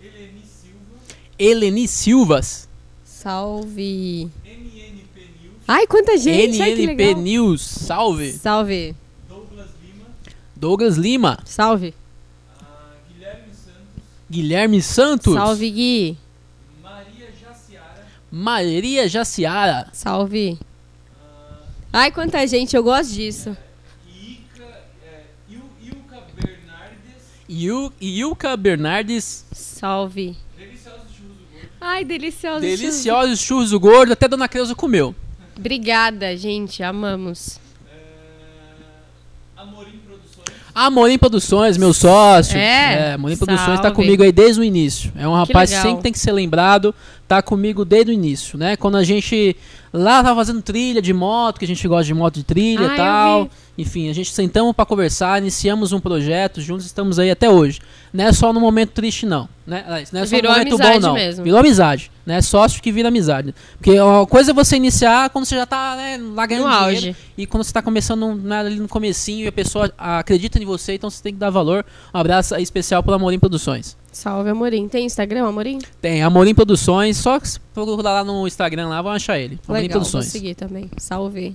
Eleni 0.00 0.42
Silva. 0.44 0.98
Eleni 1.38 1.88
Silvas, 1.88 2.68
Salve. 3.04 4.30
NNP 4.44 5.20
News. 5.42 5.62
Ai, 5.68 5.86
quanta 5.86 6.16
gente. 6.16 6.62
Ai, 6.62 6.72
NNP 6.72 6.86
legal. 7.04 7.22
News, 7.22 7.60
salve. 7.60 8.32
Salve. 8.32 8.94
Douglas 10.60 10.98
Lima. 10.98 11.38
Salve. 11.46 11.94
Guilherme 13.08 13.54
Santos. 13.54 14.02
Guilherme 14.30 14.82
Santos, 14.82 15.34
Salve, 15.34 15.70
Gui. 15.70 16.18
Maria 16.82 17.28
Jaciara. 17.40 18.06
Maria 18.30 19.08
Jaciara, 19.08 19.88
Salve. 19.94 20.58
Ai, 21.90 22.12
quanta 22.12 22.46
gente. 22.46 22.76
Eu 22.76 22.82
gosto 22.82 23.14
disso. 23.14 23.56
Ica, 24.06 24.62
é, 25.02 25.24
Il, 25.48 25.62
Ilka 25.82 26.22
Bernardes. 26.36 27.94
Ilka 27.98 28.56
Bernardes, 28.58 29.46
Salve. 29.52 30.36
Deliciosos 30.58 31.10
churros 31.16 31.38
do 31.38 31.46
gordo. 31.56 31.68
Ai, 31.80 32.04
delicioso. 32.04 32.60
deliciosos 32.60 33.40
churros 33.40 33.70
do 33.70 33.80
gordo, 33.80 34.12
até 34.12 34.28
Dona 34.28 34.46
Creuza 34.46 34.74
comeu. 34.74 35.14
Obrigada, 35.56 36.36
gente. 36.36 36.82
Amamos. 36.82 37.58
Produções. 40.72 40.86
Amorim 40.86 41.18
Produções, 41.18 41.76
meu 41.76 41.92
sócio. 41.92 42.56
É? 42.56 43.14
Amorim 43.14 43.36
Produções 43.36 43.78
tá 43.78 43.84
Salve. 43.84 43.96
comigo 43.96 44.22
aí 44.22 44.32
desde 44.32 44.60
o 44.60 44.64
início. 44.64 45.12
É 45.16 45.26
um 45.26 45.34
rapaz 45.34 45.70
que 45.70 45.80
sempre 45.80 46.02
tem 46.02 46.12
que 46.12 46.18
ser 46.18 46.32
lembrado, 46.32 46.94
tá 47.30 47.40
comigo 47.40 47.84
desde 47.84 48.10
o 48.10 48.12
início, 48.12 48.58
né? 48.58 48.76
Quando 48.76 48.96
a 48.96 49.04
gente 49.04 49.56
lá 49.92 50.20
tava 50.20 50.40
fazendo 50.40 50.60
trilha 50.60 51.00
de 51.00 51.12
moto, 51.12 51.60
que 51.60 51.64
a 51.64 51.68
gente 51.68 51.86
gosta 51.86 52.04
de 52.04 52.12
moto 52.12 52.34
de 52.34 52.42
trilha 52.42 52.80
Ah, 52.80 52.88
e 52.88 52.90
eu 52.90 52.96
tal. 52.96 53.50
Enfim, 53.78 54.10
a 54.10 54.12
gente 54.12 54.32
sentamos 54.32 54.74
pra 54.74 54.84
conversar, 54.84 55.40
iniciamos 55.40 55.92
um 55.92 56.00
projeto, 56.00 56.60
juntos 56.60 56.84
estamos 56.84 57.20
aí 57.20 57.30
até 57.30 57.48
hoje. 57.48 57.80
Não 58.12 58.24
é 58.24 58.32
só 58.32 58.52
no 58.52 58.58
momento 58.60 58.90
triste, 58.90 59.24
não. 59.26 59.48
Né? 59.64 59.84
Não 60.12 60.20
é 60.20 60.26
só 60.26 60.36
Virou 60.36 60.50
no 60.50 60.58
momento 60.58 60.70
bom, 60.76 60.82
amizade 60.84 61.00
não. 61.06 61.14
mesmo. 61.14 61.44
Virou 61.44 61.60
amizade. 61.60 62.10
Né? 62.26 62.42
Sócio 62.42 62.82
que 62.82 62.90
vira 62.90 63.08
amizade. 63.08 63.54
Porque 63.78 63.98
uma 64.00 64.26
coisa 64.26 64.50
é 64.50 64.54
você 64.54 64.74
iniciar 64.76 65.30
quando 65.30 65.44
você 65.44 65.54
já 65.54 65.64
tá 65.64 65.94
né, 65.96 66.18
lá 66.34 66.44
ganhando 66.46 66.68
No 66.68 66.74
dinheiro. 66.88 67.06
auge. 67.06 67.16
E 67.38 67.46
quando 67.46 67.62
você 67.62 67.72
tá 67.72 67.80
começando 67.80 68.34
né, 68.34 68.58
ali 68.58 68.76
no 68.80 68.88
comecinho 68.88 69.44
e 69.44 69.48
a 69.48 69.52
pessoa 69.52 69.90
acredita 69.96 70.60
em 70.60 70.66
você, 70.66 70.94
então 70.94 71.08
você 71.08 71.22
tem 71.22 71.32
que 71.32 71.38
dar 71.38 71.50
valor. 71.50 71.86
Um 72.12 72.18
abraço 72.18 72.56
especial 72.56 73.02
pro 73.04 73.14
Amorim 73.14 73.38
Produções. 73.38 73.96
Salve, 74.12 74.50
Amorim. 74.50 74.88
Tem 74.88 75.06
Instagram, 75.06 75.46
Amorim? 75.46 75.78
Tem 76.00 76.22
Amorim 76.22 76.54
Produções, 76.54 77.16
só 77.16 77.38
procurar 77.72 78.12
lá 78.12 78.24
no 78.24 78.46
Instagram 78.46 78.88
lá, 78.88 79.00
vão 79.00 79.12
achar 79.12 79.38
ele. 79.38 79.58
Amorim 79.68 79.82
Legal, 79.82 80.00
vou 80.00 80.10
Produções. 80.10 80.26
seguir 80.32 80.54
também. 80.54 80.90
Salve. 80.98 81.54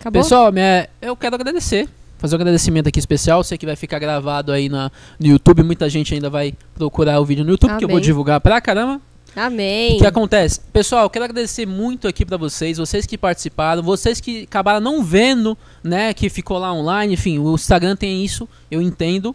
Acabou? 0.00 0.22
Pessoal, 0.22 0.52
minha- 0.52 0.88
eu 1.00 1.16
quero 1.16 1.34
agradecer. 1.34 1.88
Fazer 2.18 2.36
um 2.36 2.40
agradecimento 2.40 2.88
aqui 2.88 2.98
especial. 2.98 3.42
Sei 3.44 3.58
que 3.58 3.66
vai 3.66 3.76
ficar 3.76 3.98
gravado 3.98 4.50
aí 4.52 4.68
na, 4.68 4.90
no 5.20 5.26
YouTube. 5.26 5.62
Muita 5.62 5.88
gente 5.90 6.14
ainda 6.14 6.30
vai 6.30 6.54
procurar 6.74 7.20
o 7.20 7.24
vídeo 7.24 7.44
no 7.44 7.50
YouTube, 7.50 7.76
que 7.78 7.84
eu 7.84 7.88
vou 7.88 8.00
divulgar 8.00 8.40
pra 8.40 8.60
caramba. 8.60 9.00
Amém. 9.36 9.96
O 9.96 9.98
que 9.98 10.06
acontece? 10.06 10.60
Pessoal, 10.72 11.10
quero 11.10 11.24
agradecer 11.24 11.66
muito 11.66 12.06
aqui 12.06 12.24
pra 12.24 12.36
vocês, 12.36 12.78
vocês 12.78 13.04
que 13.06 13.18
participaram, 13.18 13.82
vocês 13.82 14.20
que 14.20 14.42
acabaram 14.44 14.80
não 14.80 15.02
vendo, 15.02 15.58
né, 15.82 16.14
que 16.14 16.28
ficou 16.28 16.58
lá 16.58 16.72
online, 16.72 17.14
enfim, 17.14 17.38
o 17.38 17.54
Instagram 17.54 17.96
tem 17.96 18.24
isso, 18.24 18.48
eu 18.70 18.80
entendo. 18.80 19.34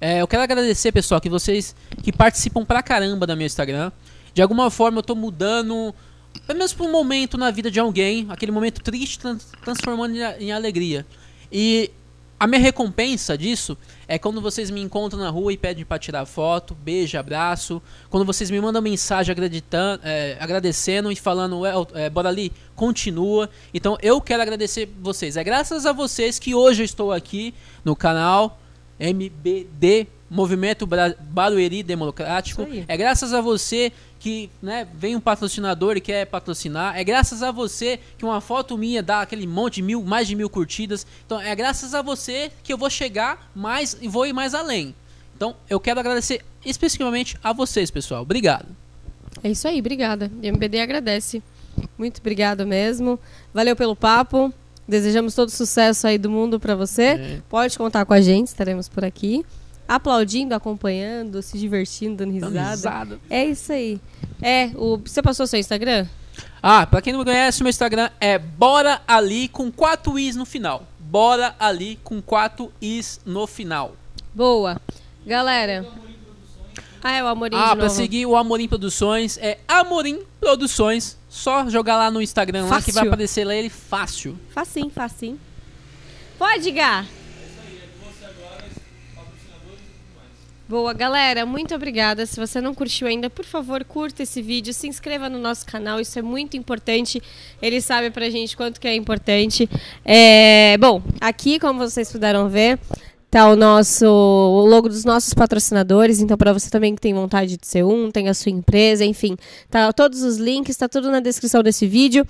É, 0.00 0.20
eu 0.20 0.28
quero 0.28 0.42
agradecer, 0.42 0.92
pessoal, 0.92 1.20
que 1.20 1.28
vocês 1.28 1.74
que 2.02 2.12
participam 2.12 2.64
pra 2.64 2.82
caramba 2.82 3.26
da 3.26 3.34
meu 3.36 3.46
Instagram. 3.46 3.90
De 4.32 4.40
alguma 4.42 4.70
forma 4.70 4.98
eu 4.98 5.02
tô 5.02 5.14
mudando, 5.14 5.94
pelo 6.46 6.58
menos 6.58 6.72
por 6.72 6.86
um 6.86 6.92
momento 6.92 7.36
na 7.36 7.50
vida 7.50 7.70
de 7.70 7.80
alguém, 7.80 8.26
aquele 8.28 8.52
momento 8.52 8.82
triste 8.82 9.18
tran- 9.18 9.38
transformando 9.62 10.16
em 10.38 10.52
alegria. 10.52 11.06
E 11.52 11.90
a 12.40 12.46
minha 12.46 12.58
recompensa 12.58 13.36
disso 13.36 13.76
é 14.08 14.18
quando 14.18 14.40
vocês 14.40 14.70
me 14.70 14.80
encontram 14.80 15.20
na 15.20 15.28
rua 15.28 15.52
e 15.52 15.58
pedem 15.58 15.84
pra 15.84 15.98
tirar 15.98 16.24
foto, 16.24 16.74
beijo, 16.74 17.18
abraço. 17.18 17.82
Quando 18.08 18.24
vocês 18.24 18.50
me 18.50 18.58
mandam 18.58 18.80
mensagem 18.80 19.36
é, 20.02 20.38
agradecendo 20.40 21.12
e 21.12 21.16
falando, 21.16 21.58
"Well, 21.58 21.86
é, 21.92 22.08
bora 22.08 22.30
ali, 22.30 22.50
continua. 22.74 23.50
Então 23.74 23.98
eu 24.00 24.22
quero 24.22 24.40
agradecer 24.40 24.88
vocês. 25.02 25.36
É 25.36 25.44
graças 25.44 25.84
a 25.84 25.92
vocês 25.92 26.38
que 26.38 26.54
hoje 26.54 26.80
eu 26.80 26.86
estou 26.86 27.12
aqui 27.12 27.52
no 27.84 27.94
canal 27.94 28.58
MBD, 28.98 30.06
Movimento 30.30 30.86
Barueri 30.86 31.82
Democrático. 31.82 32.66
É 32.88 32.96
graças 32.96 33.34
a 33.34 33.42
você 33.42 33.92
que 34.20 34.50
né, 34.62 34.86
vem 34.94 35.16
um 35.16 35.20
patrocinador 35.20 35.96
e 35.96 36.00
quer 36.00 36.26
patrocinar. 36.26 36.96
É 36.96 37.02
graças 37.02 37.42
a 37.42 37.50
você 37.50 37.98
que 38.18 38.24
uma 38.24 38.40
foto 38.40 38.76
minha 38.76 39.02
dá 39.02 39.22
aquele 39.22 39.46
monte 39.46 39.76
de 39.76 39.82
mil, 39.82 40.04
mais 40.04 40.28
de 40.28 40.36
mil 40.36 40.50
curtidas. 40.50 41.06
Então 41.24 41.40
é 41.40 41.52
graças 41.56 41.94
a 41.94 42.02
você 42.02 42.52
que 42.62 42.72
eu 42.72 42.76
vou 42.76 42.90
chegar 42.90 43.50
mais 43.54 43.96
e 44.00 44.06
vou 44.06 44.26
ir 44.26 44.34
mais 44.34 44.54
além. 44.54 44.94
Então 45.34 45.56
eu 45.68 45.80
quero 45.80 45.98
agradecer 45.98 46.44
especificamente 46.64 47.36
a 47.42 47.52
vocês, 47.54 47.90
pessoal. 47.90 48.20
Obrigado. 48.22 48.68
É 49.42 49.50
isso 49.50 49.66
aí, 49.66 49.80
obrigada. 49.80 50.30
E 50.42 50.48
MBD 50.48 50.80
agradece. 50.80 51.42
Muito 51.96 52.18
obrigada 52.18 52.66
mesmo. 52.66 53.18
Valeu 53.54 53.74
pelo 53.74 53.96
papo. 53.96 54.52
Desejamos 54.86 55.34
todo 55.34 55.50
sucesso 55.50 56.06
aí 56.06 56.18
do 56.18 56.28
mundo 56.28 56.60
pra 56.60 56.74
você. 56.74 57.02
É. 57.02 57.42
Pode 57.48 57.78
contar 57.78 58.04
com 58.04 58.12
a 58.12 58.20
gente, 58.20 58.48
estaremos 58.48 58.86
por 58.86 59.02
aqui. 59.02 59.46
Aplaudindo, 59.90 60.54
acompanhando, 60.54 61.42
se 61.42 61.58
divertindo, 61.58 62.18
dando 62.18 62.32
risada. 62.32 62.70
risada. 62.70 63.20
É 63.28 63.44
isso 63.44 63.72
aí. 63.72 64.00
É, 64.40 64.70
o... 64.76 64.98
você 64.98 65.20
passou 65.20 65.48
seu 65.48 65.58
Instagram? 65.58 66.06
Ah, 66.62 66.86
pra 66.86 67.02
quem 67.02 67.12
não 67.12 67.18
me 67.18 67.24
conhece, 67.24 67.60
meu 67.60 67.70
Instagram 67.70 68.08
é 68.20 68.38
Bora 68.38 69.02
Ali 69.08 69.48
com 69.48 69.68
4 69.72 70.16
Is 70.16 70.36
no 70.36 70.44
final. 70.46 70.86
Bora 71.00 71.56
Ali 71.58 71.98
com 72.04 72.22
4 72.22 72.70
Is 72.80 73.20
no 73.26 73.48
final. 73.48 73.96
Boa. 74.32 74.80
Galera. 75.26 75.84
Ah, 77.02 77.12
é 77.12 77.24
o 77.24 77.26
Amorim 77.26 77.56
Ah, 77.56 77.74
pra 77.74 77.86
novo. 77.86 77.96
seguir 77.96 78.26
o 78.26 78.36
Amorim 78.36 78.68
Produções 78.68 79.38
é 79.38 79.58
Amorim 79.66 80.20
Produções. 80.38 81.18
Só 81.28 81.68
jogar 81.68 81.96
lá 81.96 82.10
no 82.12 82.22
Instagram 82.22 82.66
lá 82.66 82.80
que 82.80 82.92
vai 82.92 83.02
Fácil. 83.02 83.08
aparecer 83.08 83.44
lá 83.44 83.54
ele 83.56 83.68
fácil. 83.70 84.38
Facinho, 84.54 84.90
facinho. 84.90 85.40
Pode, 86.38 86.70
Gá. 86.70 87.04
Boa, 90.70 90.92
galera, 90.92 91.44
muito 91.44 91.74
obrigada. 91.74 92.24
Se 92.24 92.38
você 92.38 92.60
não 92.60 92.72
curtiu 92.72 93.08
ainda, 93.08 93.28
por 93.28 93.44
favor, 93.44 93.82
curta 93.82 94.22
esse 94.22 94.40
vídeo, 94.40 94.72
se 94.72 94.86
inscreva 94.86 95.28
no 95.28 95.36
nosso 95.36 95.66
canal, 95.66 95.98
isso 95.98 96.16
é 96.16 96.22
muito 96.22 96.56
importante. 96.56 97.20
Ele 97.60 97.80
sabe 97.80 98.08
pra 98.08 98.30
gente 98.30 98.56
quanto 98.56 98.80
que 98.80 98.86
é 98.86 98.94
importante. 98.94 99.68
É, 100.04 100.78
bom, 100.78 101.02
aqui, 101.20 101.58
como 101.58 101.80
vocês 101.80 102.12
puderam 102.12 102.48
ver, 102.48 102.78
tá 103.28 103.50
o 103.50 103.56
nosso 103.56 104.06
o 104.06 104.64
logo 104.64 104.88
dos 104.88 105.04
nossos 105.04 105.34
patrocinadores. 105.34 106.20
Então, 106.20 106.36
para 106.38 106.52
você 106.52 106.70
também 106.70 106.94
que 106.94 107.00
tem 107.00 107.12
vontade 107.12 107.56
de 107.56 107.66
ser 107.66 107.84
um, 107.84 108.08
tem 108.08 108.28
a 108.28 108.34
sua 108.34 108.52
empresa, 108.52 109.04
enfim, 109.04 109.36
tá 109.68 109.92
todos 109.92 110.22
os 110.22 110.36
links, 110.36 110.76
tá 110.76 110.88
tudo 110.88 111.10
na 111.10 111.18
descrição 111.18 111.64
desse 111.64 111.84
vídeo. 111.84 112.24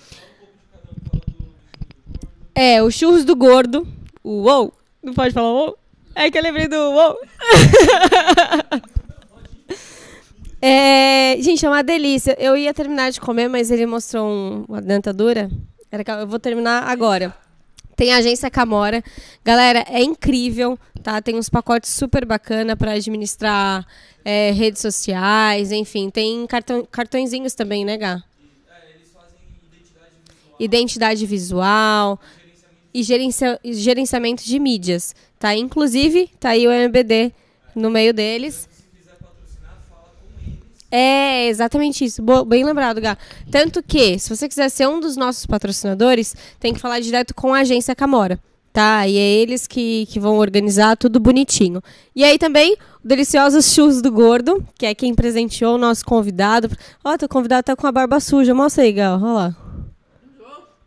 É, 2.54 2.82
o 2.82 2.90
churros 2.90 3.22
do 3.22 3.36
gordo. 3.36 3.86
Uou. 4.24 4.72
Não 5.02 5.12
pode 5.12 5.34
falar 5.34 5.52
uou? 5.52 5.79
É 6.22 6.30
que 6.30 6.36
eu 6.38 6.42
lembrei 6.42 6.68
do 6.68 6.76
é, 10.60 11.36
gente, 11.40 11.64
é 11.64 11.68
uma 11.68 11.82
delícia. 11.82 12.36
Eu 12.38 12.56
ia 12.56 12.74
terminar 12.74 13.10
de 13.10 13.20
comer, 13.20 13.48
mas 13.48 13.70
ele 13.70 13.86
mostrou 13.86 14.26
um- 14.28 14.64
uma 14.68 14.80
dentadura. 14.82 15.50
Era 15.90 16.04
que 16.04 16.10
Eu 16.10 16.26
vou 16.26 16.38
terminar 16.38 16.84
agora. 16.84 17.34
Tem 17.96 18.12
a 18.12 18.18
agência 18.18 18.50
Camora. 18.50 19.02
Galera, 19.44 19.84
é 19.88 20.02
incrível, 20.02 20.78
tá? 21.02 21.20
Tem 21.22 21.36
uns 21.36 21.48
pacotes 21.48 21.90
super 21.90 22.24
bacana 22.24 22.76
para 22.76 22.92
administrar 22.92 23.86
é, 24.24 24.50
redes 24.52 24.80
sociais, 24.82 25.72
enfim. 25.72 26.10
Tem 26.10 26.46
cartão, 26.46 26.86
cartõezinhos 26.90 27.54
também, 27.54 27.84
né, 27.84 27.96
Gá? 27.96 28.22
Identidade 30.58 31.24
visual 31.24 32.20
e 32.92 33.02
gerencia- 33.02 33.58
e 33.64 33.72
gerenciamento 33.72 34.44
de 34.44 34.58
mídias, 34.58 35.14
tá? 35.40 35.52
Inclusive, 35.56 36.30
tá 36.38 36.50
aí 36.50 36.68
o 36.68 36.70
MBD 36.70 37.32
no 37.74 37.90
meio 37.90 38.14
deles. 38.14 38.68
É, 40.92 41.46
exatamente 41.46 42.04
isso. 42.04 42.20
Bo- 42.22 42.44
bem 42.44 42.64
lembrado, 42.64 43.00
Gá. 43.00 43.16
Tanto 43.50 43.80
que, 43.82 44.18
se 44.18 44.28
você 44.28 44.48
quiser 44.48 44.68
ser 44.68 44.88
um 44.88 44.98
dos 45.00 45.16
nossos 45.16 45.46
patrocinadores, 45.46 46.34
tem 46.58 46.74
que 46.74 46.80
falar 46.80 46.98
direto 47.00 47.32
com 47.34 47.54
a 47.54 47.60
agência 47.60 47.94
Camora. 47.94 48.38
Tá? 48.72 49.06
E 49.06 49.16
é 49.16 49.20
eles 49.20 49.66
que, 49.66 50.06
que 50.06 50.18
vão 50.20 50.36
organizar 50.36 50.96
tudo 50.96 51.18
bonitinho. 51.20 51.82
E 52.14 52.22
aí 52.24 52.38
também, 52.38 52.76
o 53.04 53.08
Deliciosos 53.08 53.72
Churros 53.72 54.00
do 54.02 54.10
Gordo, 54.12 54.64
que 54.78 54.86
é 54.86 54.94
quem 54.94 55.14
presenteou 55.14 55.74
o 55.74 55.78
nosso 55.78 56.04
convidado. 56.04 56.70
Ó, 57.04 57.16
teu 57.16 57.28
convidado 57.28 57.64
tá 57.64 57.74
com 57.76 57.86
a 57.86 57.92
barba 57.92 58.18
suja. 58.20 58.54
Mostra 58.54 58.82
aí, 58.84 58.92
Gal. 58.92 59.20
Olha 59.20 59.32
lá. 59.32 59.56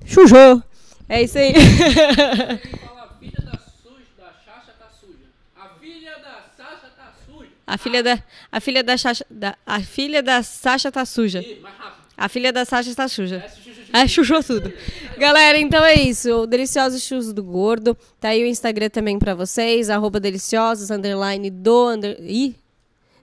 Chujou. 0.06 0.62
É 1.08 1.24
isso 1.24 1.38
aí. 1.38 1.52
Ele 1.56 2.78
fala, 2.78 3.04
a 3.04 3.20
filha 3.20 3.42
da 3.42 3.58
suja, 3.58 4.06
da 4.18 4.32
Xaxa 4.46 4.72
tá 4.80 4.88
suja. 5.00 5.28
A 5.56 5.68
filha 5.80 6.12
da 6.20 6.44
Sasha 6.58 6.88
tá 6.98 7.14
suja. 7.26 7.50
A 7.66 7.78
filha 7.78 8.04
da, 8.04 8.20
a 8.52 8.60
filha 8.60 8.84
da, 8.84 8.98
Sasha, 8.98 9.26
da, 9.30 9.56
a 9.66 9.80
filha 9.80 10.22
da 10.22 10.44
Sasha 10.44 10.92
tá 10.92 11.06
suja. 11.06 11.42
Ih, 11.42 11.60
mais 11.62 11.76
rápido. 11.76 12.04
A 12.16 12.30
filha 12.30 12.54
da 12.54 12.64
Sasha 12.64 12.90
está 12.90 13.08
suja. 13.08 13.44
É, 13.92 14.08
suja, 14.08 14.38
É, 14.38 14.44
tudo. 14.44 14.72
Galera, 15.18 15.58
então 15.58 15.84
é 15.84 15.96
isso. 15.96 16.30
O 16.42 16.48
Deliciosos 16.48 17.02
Churros 17.02 17.34
do 17.34 17.44
Gordo. 17.44 17.98
Tá 18.20 18.30
aí 18.30 18.44
o 18.44 18.48
Instagram 18.48 18.90
também 18.90 19.18
pra 19.18 19.34
vocês. 19.34 19.90
Arroba 19.90 20.20
deliciosos, 20.20 20.92
underline 20.92 21.50
do... 21.50 21.90
Under, 21.90 22.18
ih, 22.22 22.56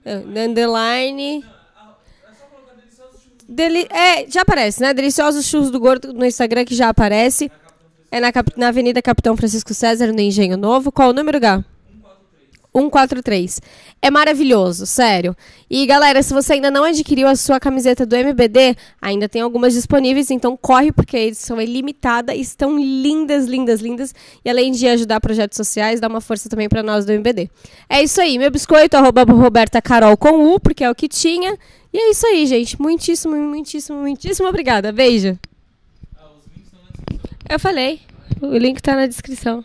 eh, 0.03 0.23
underline... 0.45 1.43
Deli, 3.47 3.85
é, 3.89 4.29
já 4.29 4.43
aparece, 4.43 4.81
né? 4.81 4.93
Deliciosos 4.93 5.45
Churros 5.45 5.71
do 5.71 5.79
Gordo 5.79 6.13
no 6.13 6.25
Instagram, 6.25 6.63
que 6.63 6.73
já 6.73 6.87
aparece. 6.87 7.51
É 8.09 8.19
na, 8.19 8.31
na 8.55 8.69
Avenida 8.69 9.01
Capitão 9.01 9.35
Francisco 9.35 9.73
César, 9.73 10.11
no 10.13 10.21
Engenho 10.21 10.57
Novo. 10.57 10.91
Qual 10.91 11.09
o 11.09 11.13
número, 11.13 11.39
Gá? 11.39 11.63
143. 12.73 13.61
É 14.01 14.09
maravilhoso, 14.09 14.85
sério. 14.85 15.35
E 15.69 15.85
galera, 15.85 16.23
se 16.23 16.33
você 16.33 16.53
ainda 16.53 16.71
não 16.71 16.83
adquiriu 16.83 17.27
a 17.27 17.35
sua 17.35 17.59
camiseta 17.59 18.05
do 18.05 18.15
MBD, 18.15 18.75
ainda 19.01 19.27
tem 19.27 19.41
algumas 19.41 19.73
disponíveis, 19.73 20.31
então 20.31 20.55
corre 20.55 20.91
porque 20.91 21.17
a 21.17 21.21
edição 21.21 21.59
é 21.59 21.65
limitada, 21.65 22.33
estão 22.33 22.79
lindas, 22.79 23.45
lindas, 23.45 23.81
lindas. 23.81 24.15
E 24.43 24.49
além 24.49 24.71
de 24.71 24.87
ajudar 24.87 25.19
projetos 25.19 25.57
sociais, 25.57 25.99
dá 25.99 26.07
uma 26.07 26.21
força 26.21 26.49
também 26.49 26.69
pra 26.69 26.81
nós 26.81 27.05
do 27.05 27.11
MBD. 27.11 27.49
É 27.89 28.01
isso 28.01 28.21
aí, 28.21 28.37
meu 28.37 28.49
biscoito 28.49 28.95
arroba 28.95 29.23
Roberta 29.23 29.81
Carol 29.81 30.15
com 30.15 30.53
U, 30.53 30.59
porque 30.59 30.83
é 30.83 30.89
o 30.89 30.95
que 30.95 31.07
tinha. 31.07 31.57
E 31.93 31.97
é 31.97 32.11
isso 32.11 32.25
aí, 32.25 32.45
gente. 32.47 32.81
Muitíssimo, 32.81 33.35
muitíssimo, 33.35 33.99
muitíssimo 33.99 34.47
obrigada. 34.47 34.91
Beijo. 34.93 35.37
Eu 37.49 37.59
falei. 37.59 37.99
O 38.41 38.57
link 38.57 38.81
tá 38.81 38.95
na 38.95 39.07
descrição. 39.07 39.63